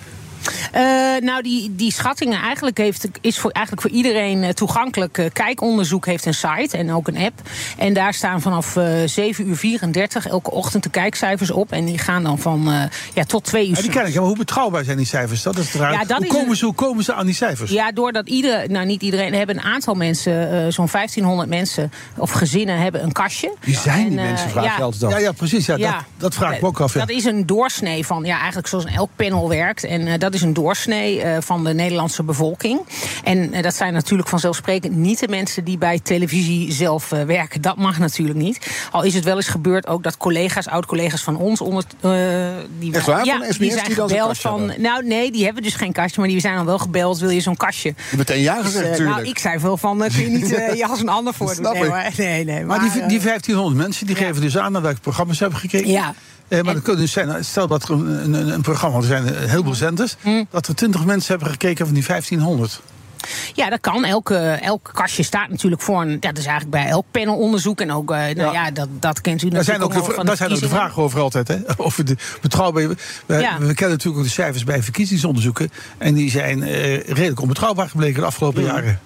Eh, 0.73 0.83
nou, 1.21 1.43
die, 1.43 1.75
die 1.77 1.93
schattingen 1.93 2.41
eigenlijk 2.41 2.79
heeft, 2.79 3.09
is 3.21 3.39
voor, 3.39 3.51
eigenlijk 3.51 3.87
voor 3.87 3.97
iedereen 3.97 4.43
eh, 4.43 4.49
toegankelijk. 4.51 5.19
Eh, 5.19 5.27
Kijkonderzoek 5.33 6.07
heeft 6.07 6.27
een 6.27 6.35
site 6.35 6.77
en 6.77 6.93
ook 6.93 7.09
een 7.09 7.17
app. 7.17 7.41
En 7.79 7.93
daar 7.95 8.15
staan 8.15 8.41
vanaf 8.41 8.77
eh 8.77 8.87
7 9.07 9.49
uur 9.49 9.57
34 9.57 10.27
elke 10.29 10.51
ochtend 10.51 10.83
de 10.83 10.91
kijkcijfers 10.91 11.51
op. 11.51 11.73
En 11.73 11.85
die 11.85 11.99
gaan 11.99 12.23
dan 12.23 12.39
van 12.39 12.71
eh, 12.73 12.83
ja, 13.15 13.25
tot 13.25 13.45
2 13.45 13.69
uur. 13.69 13.77
Ja, 13.77 13.83
die 13.83 13.91
ken 13.91 14.07
ik, 14.07 14.15
maar 14.15 14.25
hoe 14.25 14.37
betrouwbaar 14.37 14.85
zijn 14.85 14.97
die 14.97 15.07
cijfers? 15.07 15.43
Dat 15.43 15.59
is. 15.59 15.73
Ja, 15.73 16.05
dat 16.05 16.17
hoe, 16.17 16.27
is 16.27 16.33
komen 16.33 16.49
een- 16.51 16.57
ze, 16.57 16.65
hoe 16.65 16.75
komen 16.75 17.05
ze 17.05 17.15
aan 17.15 17.27
die 17.27 17.35
cijfers? 17.35 17.71
Ja, 17.71 17.93
doordat 17.93 18.29
ieder, 18.29 18.71
nou 18.71 18.87
niet 18.87 19.03
iedereen, 19.03 19.33
er 19.33 19.39
hebben 19.39 19.57
een 19.57 19.63
aantal 19.65 19.95
mensen, 19.95 20.51
eh, 20.65 20.73
zo'n 20.73 20.89
1500 20.89 21.49
mensen 21.49 21.93
of 22.17 22.31
gezinnen 22.31 22.79
hebben 22.79 23.03
een 23.03 23.13
kastje. 23.13 23.53
Wie 23.61 23.77
zijn 23.77 24.09
die 24.09 24.19
En, 24.19 24.25
mensen, 24.27 24.51
vraag 24.51 24.65
ja, 24.65 24.77
je 24.77 24.83
altijd 24.83 25.05
af. 25.05 25.11
Ja, 25.11 25.19
ja, 25.19 25.33
precies. 25.33 25.67
Ja, 25.67 25.77
Ja. 25.77 25.93
Dat, 25.93 26.05
dat 26.17 26.35
vraag 26.35 26.55
ik 26.55 26.61
me 26.61 26.67
ook 26.67 26.81
af. 26.81 26.95
Ja. 26.95 27.01
Dat 27.01 27.11
is 27.11 27.25
een 27.25 27.47
doorsnee 27.47 28.07
van, 28.07 28.25
ja, 28.25 28.37
eigenlijk 28.37 28.67
zoals 28.67 28.85
een 28.85 28.93
elk 28.95 29.11
panel 29.17 29.49
werkt. 29.49 29.85
En 29.85 30.07
eh, 30.07 30.19
dat 30.31 30.41
is 30.41 30.47
een 30.47 30.53
doorsnee 30.55 31.23
eh, 31.23 31.37
van 31.41 31.65
de 31.65 31.75
Nederlandse 31.75 32.23
bevolking. 32.23 32.81
En 33.25 33.53
eh, 33.53 33.63
dat 33.63 33.75
zijn 33.75 33.93
natuurlijk 33.93 34.29
vanzelfsprekend 34.29 34.97
niet 34.97 35.19
de 35.19 35.29
mensen 35.29 35.65
die 35.65 35.79
bij 35.79 35.99
televisie 36.03 36.73
zelf 36.73 37.13
eh, 37.13 37.23
werken. 37.23 37.61
Dat 37.61 37.77
mag 37.77 37.99
natuurlijk 37.99 38.39
niet. 38.39 38.67
Al 38.91 39.03
is 39.03 39.15
het 39.15 39.25
wel 39.25 39.37
eens 39.37 39.49
gebeurd 39.49 39.87
ook 39.87 40.03
dat 40.03 40.17
collega's, 40.17 40.67
oud-collega's 40.69 41.23
van 41.23 41.37
ons 41.37 41.61
onder. 41.61 41.85
eh, 42.01 42.11
die, 42.79 42.95
Echt 42.95 43.07
waar? 43.07 43.25
Ja, 43.25 43.37
Van 43.37 43.47
SBS 43.47 43.59
die 43.59 43.71
zijn 43.71 43.85
die 43.85 43.95
gebeld 43.95 44.39
van. 44.39 44.61
hebben? 44.61 44.83
Nou, 44.83 45.07
nee, 45.07 45.33
die 45.33 45.45
hebben 45.45 45.63
dus 45.63 45.75
geen 45.75 45.93
kastje, 45.93 46.21
maar 46.21 46.29
die 46.29 46.41
zijn 46.41 46.55
dan 46.57 46.67
wel 46.67 46.79
gebeld. 46.79 47.19
Wil 47.19 47.31
je 47.31 47.41
zo'n 47.41 47.57
kastje? 47.57 47.95
Meteen 48.17 48.41
ja 48.41 48.55
gezegd, 48.63 48.75
Dus, 48.75 48.91
natuurlijk. 48.91 49.17
nou, 49.17 49.29
ik 49.29 49.39
zei 49.39 49.59
veel 49.59 49.77
van, 49.77 50.05
eh, 50.05 50.15
kun 50.15 50.23
je 50.23 50.29
niet 50.29 50.53
eh, 50.53 50.75
je 50.75 50.87
als 50.87 51.01
een 51.01 51.09
ander 51.09 51.35
voor 51.39 51.57
Nee, 51.61 51.91
nee, 52.17 52.45
nee. 52.45 52.65
Maar 52.65 52.81
die, 52.81 52.91
die 52.91 53.21
1500 53.21 53.77
mensen 53.77 54.07
die 54.07 54.17
geven 54.17 54.41
dus 54.41 54.59
aan 54.59 54.73
naar 54.73 54.83
welke 54.83 55.01
programma's 55.01 55.37
ze 55.37 55.43
hebben 55.43 55.61
gekeken. 55.61 55.91
Ja. 55.91 56.15
Eh, 56.50 56.62
maar 56.62 56.80
kunnen 56.80 57.00
dus 57.02 57.12
zijn, 57.12 57.45
stel 57.45 57.66
dat 57.66 57.83
er 57.83 57.90
een, 57.90 58.35
een, 58.35 58.49
een 58.49 58.61
programma, 58.62 58.97
er 58.97 59.04
zijn 59.04 59.26
een 59.26 59.49
heleboel 59.49 59.75
zenders, 59.75 60.16
Hm. 60.21 60.45
dat 60.50 60.66
er 60.66 60.75
20 60.75 61.04
mensen 61.04 61.30
hebben 61.30 61.50
gekeken 61.50 61.85
van 61.87 61.95
die 61.95 62.04
1500. 62.07 62.80
Ja, 63.54 63.71
dat 63.71 63.80
kan. 63.80 64.04
Elke, 64.04 64.37
elk 64.38 64.90
kastje 64.95 65.23
staat 65.23 65.49
natuurlijk 65.49 65.83
voor 65.83 66.02
een. 66.02 66.21
Dat 66.21 66.38
is 66.38 66.45
eigenlijk 66.47 66.71
bij 66.71 66.87
elk 66.87 67.04
panelonderzoek. 67.11 67.80
En 67.80 67.92
ook, 67.92 68.11
eh, 68.11 68.19
nou 68.19 68.52
ja, 68.52 68.71
dat, 68.71 68.88
dat 69.00 69.21
kent 69.21 69.42
u 69.42 69.49
Daar 69.49 69.59
natuurlijk 69.59 69.92
zijn 69.92 70.09
ook, 70.19 70.26
daar 70.26 70.37
zijn 70.37 70.52
ook 70.52 70.61
de 70.61 70.69
vragen 70.69 71.02
over 71.02 71.21
altijd, 71.21 71.49
hè? 71.49 71.57
Over 71.76 72.04
de 72.04 72.16
betrouwbaar. 72.40 72.88
We, 72.88 72.97
Ja. 73.26 73.59
we 73.59 73.75
kennen 73.75 73.90
natuurlijk 73.90 74.16
ook 74.16 74.23
de 74.23 74.30
cijfers 74.30 74.64
bij 74.64 74.83
verkiezingsonderzoeken. 74.83 75.71
En 75.99 76.14
die 76.14 76.30
zijn 76.30 76.62
eh, 76.62 77.00
redelijk 77.00 77.40
onbetrouwbaar 77.40 77.88
gebleken 77.88 78.21
de 78.21 78.26
afgelopen 78.26 78.62
jaren. 78.62 79.00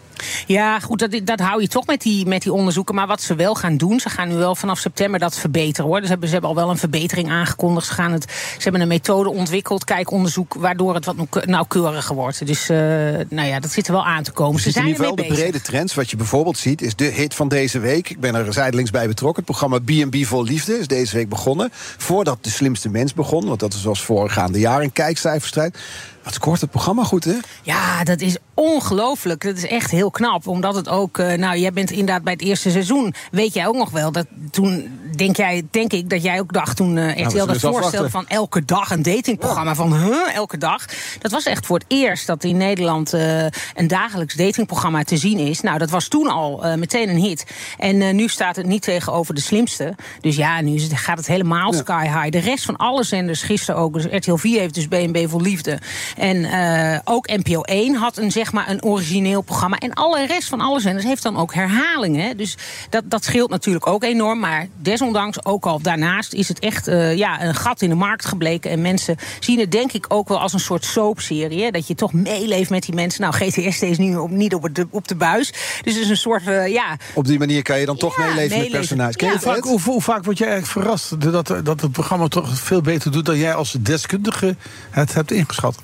Ja, 0.47 0.81
goed, 0.81 0.99
dat, 0.99 1.21
dat 1.25 1.40
hou 1.40 1.61
je 1.61 1.69
toch 1.69 1.87
met 1.87 2.02
die, 2.02 2.26
met 2.26 2.43
die 2.43 2.52
onderzoeken. 2.52 2.95
Maar 2.95 3.07
wat 3.07 3.23
ze 3.23 3.35
wel 3.35 3.54
gaan 3.54 3.76
doen, 3.76 4.00
ze 4.00 4.09
gaan 4.09 4.28
nu 4.28 4.35
wel 4.35 4.54
vanaf 4.54 4.78
september 4.78 5.21
dat 5.21 5.38
verbeteren 5.38 5.90
hoor. 5.90 6.00
Dus 6.00 6.09
hebben, 6.09 6.28
ze 6.28 6.33
hebben 6.33 6.50
al 6.50 6.57
wel 6.57 6.71
een 6.71 6.78
verbetering 6.78 7.31
aangekondigd. 7.31 7.87
Ze, 7.87 7.93
gaan 7.93 8.12
het, 8.12 8.23
ze 8.57 8.62
hebben 8.62 8.81
een 8.81 8.88
methode 8.88 9.31
ontwikkeld, 9.31 9.85
kijkonderzoek, 9.85 10.54
waardoor 10.54 10.95
het 10.95 11.04
wat 11.04 11.16
nauwke- 11.16 11.47
nauwkeuriger 11.47 12.14
wordt. 12.14 12.47
Dus 12.47 12.69
eh, 12.69 12.78
nou 13.28 13.49
ja, 13.49 13.61
dat 13.61 13.71
zit 13.71 13.87
er 13.87 13.93
wel 13.93 14.04
aan 14.04 14.23
te 14.23 14.33
komen. 14.33 14.61
Ze 14.61 14.66
ziet 14.66 14.66
in 14.66 14.73
zijn 14.73 14.87
ieder 14.87 15.07
geval 15.07 15.28
de 15.28 15.35
brede 15.35 15.61
trends. 15.61 15.95
Wat 15.95 16.11
je 16.11 16.16
bijvoorbeeld 16.16 16.59
ziet 16.59 16.83
is 16.83 16.97
de 16.97 17.04
hit 17.04 17.35
van 17.35 17.49
deze 17.49 17.78
week. 17.78 18.11
Ik 18.11 18.21
ben 18.21 18.35
er 18.35 18.52
zijdelings 18.52 18.90
bij 18.90 19.07
betrokken. 19.07 19.45
Het 19.47 19.57
programma 19.57 19.78
B&B 19.78 20.26
Vol 20.26 20.45
Liefde 20.45 20.78
is 20.78 20.87
deze 20.87 21.16
week 21.16 21.28
begonnen. 21.28 21.69
Voordat 21.97 22.38
De 22.40 22.50
Slimste 22.50 22.88
Mens 22.88 23.14
begon, 23.14 23.47
want 23.47 23.61
dat 23.61 23.73
was 23.73 23.83
zoals 23.83 24.02
voorgaande 24.02 24.59
jaar 24.59 24.83
een 24.83 24.93
kijkcijferstrijd. 24.93 25.78
Wat 26.25 26.35
scoort 26.35 26.61
het 26.61 26.71
programma 26.71 27.04
goed, 27.04 27.25
hè? 27.25 27.35
Ja, 27.62 28.04
dat 28.04 28.21
is 28.21 28.37
ongelooflijk. 28.54 29.43
Dat 29.45 29.57
is 29.57 29.66
echt 29.66 29.90
heel 29.90 30.11
knap. 30.11 30.47
Omdat 30.47 30.75
het 30.75 30.88
ook. 30.88 31.19
eh, 31.19 31.38
nou, 31.38 31.59
jij 31.59 31.73
bent 31.73 31.90
inderdaad 31.90 32.23
bij 32.23 32.33
het 32.33 32.43
eerste 32.43 32.71
seizoen. 32.71 33.14
Weet 33.31 33.54
jij 33.54 33.66
ook 33.66 33.75
nog 33.76 33.90
wel 33.90 34.12
dat 34.12 34.26
toen. 34.50 34.99
Denk, 35.16 35.37
jij, 35.37 35.62
denk 35.71 35.93
ik 35.93 36.11
dat 36.11 36.23
jij 36.23 36.40
ook 36.40 36.52
dacht 36.52 36.76
toen 36.76 36.97
eh 36.99 37.16
we 37.16 37.23
RTL 37.23 37.37
dat 37.37 37.47
voorstelde 37.47 37.76
afwachten. 37.78 38.11
van 38.11 38.26
elke 38.26 38.64
dag 38.64 38.90
een 38.90 39.02
datingprogramma. 39.02 39.75
Van 39.75 39.95
huh, 39.95 40.35
elke 40.35 40.59
dag. 40.59 40.85
Dat 41.19 41.31
was 41.31 41.45
echt 41.45 41.66
voor 41.66 41.78
het 41.78 41.87
eerst 41.88 42.26
dat 42.26 42.45
in 42.45 42.57
Nederland 42.57 43.12
eh, 43.12 43.43
een 43.75 43.88
dagelijks 43.88 44.35
datingprogramma 44.35 45.02
te 45.02 45.16
zien 45.16 45.38
is. 45.38 45.61
Nou, 45.61 45.78
dat 45.78 45.90
was 45.90 46.09
toen 46.09 46.28
al 46.28 46.64
meteen 46.76 47.09
een 47.09 47.19
hit. 47.19 47.45
En 47.78 48.16
nu 48.16 48.28
staat 48.28 48.57
het 48.57 48.66
niet 48.66 48.83
tegenover 48.83 49.35
de 49.35 49.40
slimste. 49.40 49.95
Dus 50.21 50.37
ja, 50.37 50.61
nu 50.61 50.75
is 50.75 50.83
het, 50.83 50.93
gaat 50.93 51.16
het 51.16 51.26
helemaal 51.26 51.73
sky 51.73 52.02
high. 52.02 52.31
De 52.31 52.38
rest 52.38 52.64
van 52.64 52.76
alle 52.76 53.02
zenders, 53.04 53.43
gisteren 53.43 53.81
ook. 53.81 53.93
Dus 53.95 54.04
RTL 54.11 54.35
4 54.35 54.61
heeft 54.61 54.75
dus 54.75 54.88
BNB 54.88 55.28
voor 55.28 55.40
Liefde. 55.40 55.78
En 56.16 56.44
eh, 56.44 56.99
ook 57.04 57.26
NPO 57.26 57.61
1 57.62 57.94
had 57.94 58.16
een, 58.16 58.33
zeg 58.33 58.52
maar, 58.52 58.71
een 58.71 58.83
origineel 58.85 59.40
programma. 59.40 59.78
En 59.78 59.92
alle 59.92 60.26
rest 60.26 60.49
van 60.49 60.61
alle 60.61 60.80
zenders 60.80 61.04
heeft 61.04 61.23
dan 61.23 61.37
ook 61.37 61.54
herhalingen. 61.54 62.25
hè. 62.25 62.35
Dus 62.35 62.56
dat, 62.90 63.02
dat 63.06 63.25
scheelt 63.25 63.50
natuurlijk 63.50 63.87
ook 63.87 64.04
enorm. 64.04 64.38
Maar 64.38 64.66
desondanks, 64.76 65.44
ook 65.44 65.66
al 65.66 65.80
daarnaast, 65.80 66.33
is 66.33 66.49
het 66.49 66.59
echt 66.59 66.88
eh, 66.88 67.16
ja, 67.16 67.42
een 67.42 67.54
gat 67.54 67.83
in 67.83 67.88
de 67.88 67.94
markt 67.94 68.25
gebleken. 68.25 68.71
En 68.71 68.83
mensen 68.83 69.16
zien 69.40 69.59
het 69.59 69.73
denk 69.73 69.92
ik 69.92 70.06
ook 70.09 70.28
wel 70.28 70.40
als 70.40 70.52
een 70.52 70.61
soort 70.61 70.85
soapserie. 70.85 71.62
hè. 71.62 71.71
Dat 71.71 71.87
je 71.87 71.94
toch 71.94 72.12
meeleeft 72.12 72.71
met 72.71 72.83
die 72.83 72.94
mensen. 72.94 73.21
Nou, 73.21 73.35
GTS 73.35 73.83
is 73.83 73.99
nu 73.99 74.16
op, 74.16 74.30
niet 74.30 74.54
op, 74.54 74.68
de, 74.73 74.87
op 74.90 75.09
de 75.09 75.14
buis. 75.16 75.50
Dus 75.83 75.94
het 75.94 76.02
is 76.02 76.09
een 76.09 76.16
soort, 76.16 76.47
eh, 76.47 76.66
ja... 76.68 76.97
Op 77.14 77.26
die 77.26 77.38
manier 77.38 77.62
kan 77.62 77.78
je 77.78 77.87
dan 77.87 77.97
toch 77.97 78.16
Ja, 78.16 78.25
meeleven 78.25 78.59
met 78.59 78.71
personages. 78.71 79.14
Je 79.18 79.26
Ja. 79.26 79.33
Hoe 79.33 79.40
vaak, 79.40 79.64
hoe, 79.64 79.80
hoe 79.80 80.02
vaak 80.02 80.25
word 80.25 80.38
jij 80.38 80.49
eigenlijk 80.49 80.78
verrast 80.78 81.21
dat, 81.21 81.64
dat 81.64 81.80
het 81.80 81.92
programma 81.92 82.28
toch 82.28 82.59
veel 82.59 82.80
beter 82.80 83.12
doet 83.12 83.26
dan 83.26 83.38
jij 83.38 83.54
als 83.54 83.76
deskundige 83.80 84.56
het 84.90 85.14
hebt 85.14 85.30
ingeschat? 85.30 85.76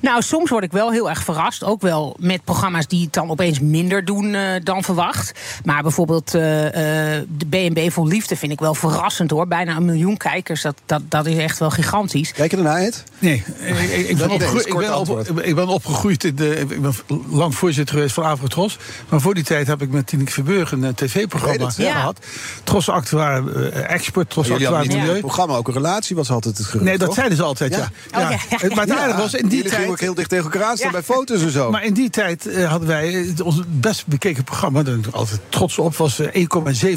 Nou, 0.00 0.22
soms 0.22 0.50
word 0.50 0.64
ik 0.64 0.72
wel 0.72 0.90
heel 0.92 1.08
erg 1.08 1.22
verrast. 1.24 1.64
Ook 1.64 1.80
wel 1.80 2.16
met 2.18 2.44
programma's 2.44 2.86
die 2.86 3.04
het 3.04 3.12
dan 3.12 3.30
opeens 3.30 3.60
minder 3.60 4.04
doen 4.04 4.34
eh, 4.34 4.42
dan 4.62 4.82
verwacht. 4.82 5.32
Maar 5.64 5.82
bijvoorbeeld 5.82 6.34
eh, 6.34 6.66
eh, 7.16 7.22
de 7.36 7.46
BNB 7.46 7.90
voor 7.90 8.06
Liefde 8.06 8.36
vind 8.36 8.52
ik 8.52 8.60
wel 8.60 8.74
verrassend 8.74 9.30
hoor. 9.30 9.46
Bijna 9.46 9.76
een 9.76 9.84
miljoen 9.84 10.16
kijkers. 10.16 10.62
Dat, 10.62 10.74
dat, 10.86 11.02
dat 11.08 11.26
is 11.26 11.36
echt 11.36 11.58
wel 11.58 11.70
gigantisch. 11.70 12.32
Kijk 12.32 12.50
je 12.50 12.56
ernaar, 12.56 12.78
Ed? 12.80 13.04
Nee, 13.18 13.44
ik, 13.60 14.08
ik, 14.08 14.16
ben, 14.16 14.30
opgegroeid, 14.30 14.66
ik, 14.66 14.76
ben 14.76 14.96
op- 14.98 15.40
ik 15.40 15.54
ben- 15.54 15.68
opgegroeid 15.68 16.24
in 16.24 16.34
de. 16.34 16.56
Ik 16.68 16.82
ben 16.82 16.94
lang 17.30 17.54
voorzitter 17.54 17.94
geweest 17.94 18.14
van 18.14 18.24
Avrotros. 18.24 18.78
Maar 19.08 19.20
voor 19.20 19.34
die 19.34 19.44
tijd 19.44 19.66
heb 19.66 19.82
ik 19.82 19.90
met 19.90 20.06
Tineke 20.06 20.32
Verburg 20.32 20.72
een 20.72 20.94
tv-programma 20.94 21.66
het, 21.66 21.76
ja. 21.76 21.92
gehad. 21.92 22.18
Tros 22.64 22.88
Actuaar 22.88 23.46
eh, 23.46 23.90
Export, 23.94 24.30
Tros 24.30 24.50
Actuaar 24.50 24.86
Milieu. 24.86 25.08
het 25.10 25.20
programma 25.20 25.54
ook 25.56 25.68
een 25.68 25.74
relatie, 25.74 26.16
was 26.16 26.30
altijd 26.30 26.58
het 26.58 26.66
gerucht, 26.66 26.84
Nee, 26.84 26.98
dat 26.98 27.06
toch? 27.06 27.16
zeiden 27.16 27.36
ze 27.36 27.42
altijd, 27.42 27.74
ja. 27.74 27.90
Ja. 28.12 28.22
Oh, 28.22 28.30
ja. 28.30 28.74
Maar 28.74 28.86
het 28.86 28.96
aardige 28.96 29.20
was, 29.20 29.34
in 29.34 29.48
die 29.48 29.62
Tijd... 29.76 29.88
ook 29.88 30.00
heel 30.00 30.14
dicht 30.14 30.28
tegen 30.28 30.44
elkaar 30.44 30.62
aan 30.64 30.76
staan 30.76 30.86
Ja. 30.86 30.92
bij 30.92 31.02
foto's 31.16 31.42
en 31.42 31.50
zo. 31.50 31.70
Maar 31.70 31.84
in 31.84 31.94
die 31.94 32.10
tijd 32.10 32.46
eh, 32.46 32.70
hadden 32.70 32.88
wij 32.88 33.14
eh, 33.36 33.46
ons 33.46 33.60
best 33.68 34.06
bekeken 34.06 34.44
programma, 34.44 34.82
daar 34.82 34.94
ben 34.94 35.04
ik 35.08 35.14
altijd 35.14 35.40
trots 35.48 35.78
op, 35.78 35.96
was 35.96 36.18
eh, 36.18 36.46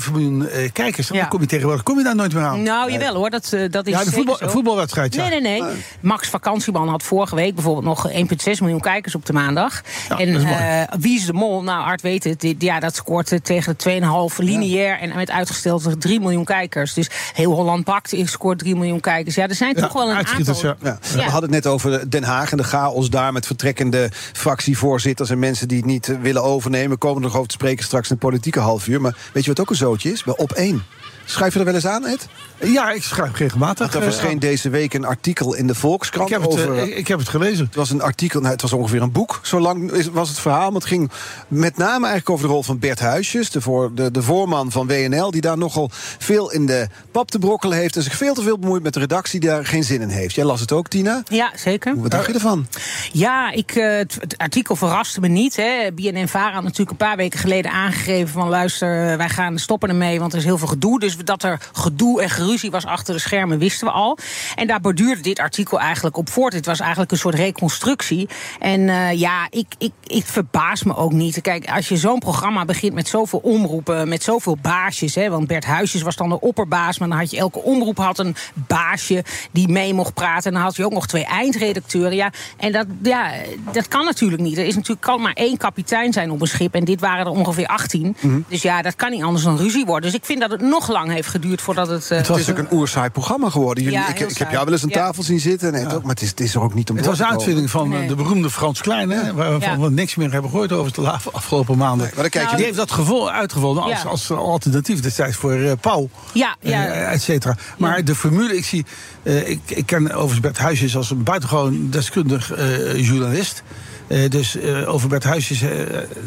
1,7 0.05 0.11
miljoen 0.11 0.47
eh, 0.47 0.71
kijkers. 0.71 1.09
En 1.09 1.15
Ja. 1.15 1.21
dan 1.21 1.29
kom 1.29 1.41
je 1.41 1.47
tegenwoordig 1.47 1.83
kom 1.83 1.97
je 1.97 2.03
daar 2.03 2.15
nooit 2.15 2.33
meer 2.33 2.43
aan. 2.43 2.63
Nou, 2.63 2.91
jawel 2.91 3.15
hoor. 3.15 3.29
Dat, 3.29 3.49
dat 3.69 3.87
is 3.87 3.93
ja, 3.93 4.03
de 4.03 4.11
voetbal, 4.11 4.37
voetbalwedstrijd, 4.41 5.13
ja. 5.15 5.27
Nee, 5.27 5.41
nee, 5.41 5.61
nee. 5.61 5.71
Max 5.99 6.27
Vakantieman 6.29 6.87
had 6.89 7.03
vorige 7.03 7.35
week 7.35 7.53
bijvoorbeeld 7.55 7.85
nog 7.85 8.11
1,6 8.11 8.15
miljoen 8.59 8.79
kijkers 8.79 9.15
op 9.15 9.25
de 9.25 9.33
maandag. 9.33 9.81
Ja, 10.09 10.17
en 10.17 10.33
dat 10.33 10.41
is 10.41 10.47
eh, 10.49 10.81
Wie 10.99 11.17
is 11.17 11.25
de 11.25 11.33
Mol? 11.33 11.63
Nou, 11.63 11.83
Art 11.85 12.01
weet 12.01 12.23
het. 12.23 12.55
Ja, 12.57 12.79
dat 12.79 12.95
scoort 12.95 13.45
tegen 13.45 13.75
de 13.77 13.99
2,5 14.31 14.35
lineair. 14.37 14.99
En 14.99 15.15
met 15.15 15.31
uitgesteld 15.31 16.01
3 16.01 16.19
miljoen 16.19 16.45
kijkers. 16.45 16.93
Dus 16.93 17.07
heel 17.33 17.51
Holland 17.51 17.83
Bakt 17.85 18.13
eh, 18.13 18.27
scoort 18.27 18.59
3 18.59 18.75
miljoen 18.75 18.99
kijkers. 18.99 19.35
Ja, 19.35 19.47
er 19.47 19.55
zijn 19.55 19.75
Ja, 19.75 19.81
toch 19.81 19.93
wel 19.93 20.09
een 20.09 20.15
aantal... 20.15 20.55
ja. 20.61 20.75
Ja. 20.81 20.97
We 21.15 21.21
hadden 21.21 21.41
het 21.41 21.63
net 21.63 21.67
over 21.67 22.09
Den 22.09 22.23
Haag 22.23 22.51
en 22.53 22.59
de 22.59 22.69
chaos 22.69 23.09
daar 23.09 23.33
met 23.33 23.45
vertrekkende 23.45 24.09
fractievoorzitters 24.33 25.29
en 25.29 25.39
mensen 25.39 25.67
die 25.67 25.77
het 25.77 25.85
niet 25.85 26.09
eh, 26.09 26.15
willen 26.21 26.43
overnemen. 26.43 26.97
Komen 26.97 27.17
er 27.17 27.27
nog 27.27 27.35
over 27.35 27.47
te 27.47 27.53
spreken 27.53 27.85
straks 27.85 28.09
in 28.09 28.15
het 28.15 28.25
politieke 28.25 28.59
half 28.59 28.87
uur. 28.87 29.01
Maar 29.01 29.17
weet 29.33 29.43
je 29.43 29.49
wat 29.49 29.59
ook 29.59 29.69
een 29.69 29.75
zootje 29.75 30.11
is? 30.11 30.23
Bij 30.23 30.37
op 30.37 30.51
één. 30.51 30.83
Schrijf 31.25 31.53
je 31.53 31.59
er 31.59 31.65
wel 31.65 31.73
eens 31.73 31.85
aan, 31.87 32.05
Ed? 32.05 32.27
Ja, 32.61 32.91
ik 32.91 33.03
schrijf 33.03 33.37
regelmatig. 33.37 33.93
Er 33.93 33.97
eh, 33.97 34.03
verscheen 34.03 34.39
deze 34.39 34.69
week 34.69 34.93
een 34.93 35.05
artikel 35.05 35.53
in 35.53 35.67
de 35.67 35.75
Volkskrant 35.75 36.29
ik, 36.29 36.33
heb 36.33 36.43
het, 36.43 36.51
over. 36.51 36.77
eh, 36.77 36.83
ik, 36.83 36.95
ik 36.95 37.07
heb 37.07 37.19
het 37.19 37.29
gelezen. 37.29 37.65
Het 37.65 37.75
was 37.75 37.89
een 37.89 38.01
artikel, 38.01 38.39
nou, 38.39 38.51
het 38.51 38.61
was 38.61 38.73
ongeveer 38.73 39.01
een 39.01 39.11
boek. 39.11 39.39
Zo 39.43 39.59
lang 39.59 40.07
was 40.11 40.29
het 40.29 40.39
verhaal. 40.39 40.65
Maar 40.71 40.79
het 40.81 40.89
ging 40.89 41.11
met 41.47 41.77
name 41.77 41.93
eigenlijk 41.93 42.29
over 42.29 42.47
de 42.47 42.53
rol 42.53 42.63
van 42.63 42.79
Bert 42.79 42.99
Huisjes, 42.99 43.49
de, 43.49 43.61
voor, 43.61 43.91
de, 43.95 44.11
de 44.11 44.21
voorman 44.21 44.71
van 44.71 44.87
WNL, 44.87 45.31
die 45.31 45.41
daar 45.41 45.57
nogal 45.57 45.89
veel 46.17 46.51
in 46.51 46.65
de 46.65 46.87
pap 47.11 47.31
te 47.31 47.39
brokkelen 47.39 47.77
heeft. 47.77 47.95
En 47.95 48.03
zich 48.03 48.15
veel 48.15 48.33
te 48.33 48.41
veel 48.41 48.59
bemoeit 48.59 48.83
met 48.83 48.93
de 48.93 48.99
redactie, 48.99 49.39
die 49.39 49.49
daar 49.49 49.65
geen 49.65 49.83
zin 49.83 50.01
in 50.01 50.09
heeft. 50.09 50.35
Jij 50.35 50.45
las 50.45 50.59
het 50.59 50.71
ook, 50.71 50.87
Tina? 50.87 51.23
Ja, 51.29 51.51
zeker. 51.55 51.93
Wat 51.95 52.11
dacht 52.11 52.27
je 52.27 52.33
ervan? 52.33 52.67
Ja, 53.11 53.51
ik, 53.51 53.71
eh, 53.71 53.97
het, 53.97 54.17
het 54.19 54.37
artikel 54.37 54.75
verraste 54.75 55.19
me 55.19 55.27
niet. 55.27 55.55
Hè. 55.55 55.91
BNN-Vara 55.95 56.53
had 56.53 56.63
natuurlijk 56.63 56.91
een 56.91 57.07
paar 57.07 57.17
weken 57.17 57.39
geleden 57.39 57.71
aangegeven 57.71 58.33
van... 58.33 58.49
luister, 58.49 59.17
wij 59.17 59.29
gaan 59.29 59.59
stoppen 59.59 59.89
ermee, 59.89 60.19
want 60.19 60.31
er 60.31 60.37
is 60.39 60.45
heel 60.45 60.57
veel 60.57 60.67
gedoe. 60.67 60.99
Dus 60.99 61.12
dat 61.17 61.43
er 61.43 61.59
gedoe 61.73 62.21
en 62.21 62.29
geruzie 62.29 62.71
was 62.71 62.85
achter 62.85 63.13
de 63.13 63.19
schermen, 63.19 63.57
wisten 63.57 63.87
we 63.87 63.93
al. 63.93 64.17
En 64.55 64.67
daar 64.67 64.81
borduurde 64.81 65.21
dit 65.21 65.39
artikel 65.39 65.79
eigenlijk 65.79 66.17
op 66.17 66.29
voort. 66.29 66.53
Het 66.53 66.65
was 66.65 66.79
eigenlijk 66.79 67.11
een 67.11 67.17
soort 67.17 67.35
reconstructie. 67.35 68.29
En 68.59 68.89
eh, 68.89 69.19
ja, 69.19 69.47
ik, 69.49 69.67
ik, 69.77 69.91
ik 70.03 70.25
verbaas 70.25 70.83
me 70.83 70.95
ook 70.95 71.11
niet. 71.11 71.41
Kijk, 71.41 71.69
als 71.69 71.87
je 71.87 71.97
zo'n 71.97 72.19
programma 72.19 72.65
begint 72.65 72.93
met 72.93 73.07
zoveel 73.07 73.39
omroepen... 73.39 74.07
met 74.09 74.23
zoveel 74.23 74.57
baasjes, 74.61 75.15
hè, 75.15 75.29
want 75.29 75.47
Bert 75.47 75.65
Huisjes 75.65 76.01
was 76.01 76.15
dan 76.15 76.29
de 76.29 76.39
opperbaas... 76.39 76.99
maar 76.99 77.09
dan 77.09 77.17
had 77.17 77.31
je 77.31 77.37
elke 77.37 77.59
omroep 77.59 77.97
had 77.97 78.19
een 78.19 78.35
baasje 78.53 79.23
die 79.51 79.67
mee 79.67 79.93
mocht 79.93 80.13
praten. 80.13 80.45
En 80.45 80.53
dan 80.53 80.61
had 80.61 80.75
je 80.75 80.85
ook 80.85 80.93
nog 80.93 81.07
twee 81.07 81.25
eindredacteuren. 81.25 82.15
Ja, 82.15 82.31
en 82.57 82.71
dat, 82.71 82.85
ja, 83.01 83.31
dat 83.71 83.87
kan 83.87 84.05
natuurlijk 84.05 84.41
niet. 84.41 84.57
Er 84.57 84.65
is 84.65 84.75
natuurlijk 84.75 85.01
kan 85.01 85.21
maar 85.21 85.33
één 85.33 85.57
kapitein 85.57 86.13
zijn 86.13 86.31
op 86.31 86.41
een 86.41 86.47
schip. 86.47 86.75
En 86.75 86.85
dit 86.85 86.99
waren 86.99 87.25
er 87.25 87.31
ongeveer 87.31 87.67
18. 87.67 88.15
Dus 88.47 88.61
ja, 88.61 88.81
dat 88.81 88.95
kan 88.95 89.11
niet 89.11 89.23
anders 89.23 89.43
dan 89.43 89.57
ruzie 89.57 89.85
worden. 89.85 90.11
Dus 90.11 90.19
ik 90.19 90.25
vind 90.25 90.41
dat 90.41 90.51
het 90.51 90.61
nog 90.61 90.91
lang 91.03 91.15
heeft 91.15 91.27
geduurd 91.29 91.61
voordat 91.61 91.87
het. 91.87 92.11
eh, 92.11 92.17
Het 92.17 92.29
is 92.29 92.49
ook 92.49 92.57
een 92.57 92.67
oersaai 92.71 93.09
programma 93.09 93.49
geworden. 93.49 93.83
Jullie, 93.83 93.99
Ja, 93.99 94.07
ik, 94.09 94.19
ik 94.19 94.37
heb 94.37 94.51
jou 94.51 94.63
wel 94.63 94.73
eens 94.73 94.83
aan 94.83 94.89
Ja. 94.89 94.95
tafel 94.95 95.23
zien 95.23 95.39
zitten. 95.39 95.73
En 95.73 95.83
het 95.83 95.93
ook, 95.93 96.01
maar 96.01 96.13
het 96.13 96.21
is, 96.21 96.29
het 96.29 96.39
is 96.39 96.55
er 96.55 96.61
ook 96.61 96.73
niet 96.73 96.89
om 96.89 96.95
Het 96.97 97.05
was 97.05 97.19
een 97.19 97.25
uitvinding 97.25 97.69
van 97.69 97.93
eh, 97.93 97.99
Nee. 97.99 98.07
de 98.07 98.15
beroemde 98.15 98.49
Frans 98.49 98.81
Klein, 98.81 99.09
hè, 99.09 99.33
waarvan 99.33 99.59
Ja. 99.59 99.79
we 99.79 99.89
niks 99.91 100.15
meer 100.15 100.31
hebben 100.31 100.49
gehoord 100.51 100.71
over 100.71 100.93
de 100.93 101.09
afgelopen 101.31 101.77
maanden. 101.77 102.05
Maar 102.13 102.21
dan 102.21 102.29
kijk 102.29 102.49
je 102.49 102.55
Die 102.55 102.65
heeft 102.65 102.77
dat 102.77 102.91
gevo- 102.91 103.27
uitgevonden 103.27 103.83
als, 103.83 104.01
Ja. 104.01 104.09
als 104.09 104.31
alternatief 104.31 104.99
destijds 104.99 105.37
voor 105.37 105.53
eh 105.53 105.71
Pauw. 105.81 106.09
Ja, 106.33 106.55
ja. 106.59 106.85
et 106.87 107.21
cetera. 107.21 107.55
Maar 107.77 108.03
de 108.05 108.15
formule, 108.15 108.57
ik 108.57 108.65
zie. 108.65 108.85
eh, 109.23 109.49
ik, 109.49 109.59
ik 109.67 109.85
ken 109.85 110.11
overigens 110.11 110.39
Bert 110.39 110.57
Huisjes 110.57 110.95
als 110.95 111.09
een 111.09 111.23
buitengewoon 111.23 111.89
deskundig 111.89 112.51
eh, 112.53 113.07
journalist. 113.07 113.63
Eh, 114.07 114.29
dus 114.29 114.55
eh, 114.55 114.93
over 114.93 115.09
Bert 115.09 115.23
Huisjes, 115.23 115.61
eh, 115.61 115.69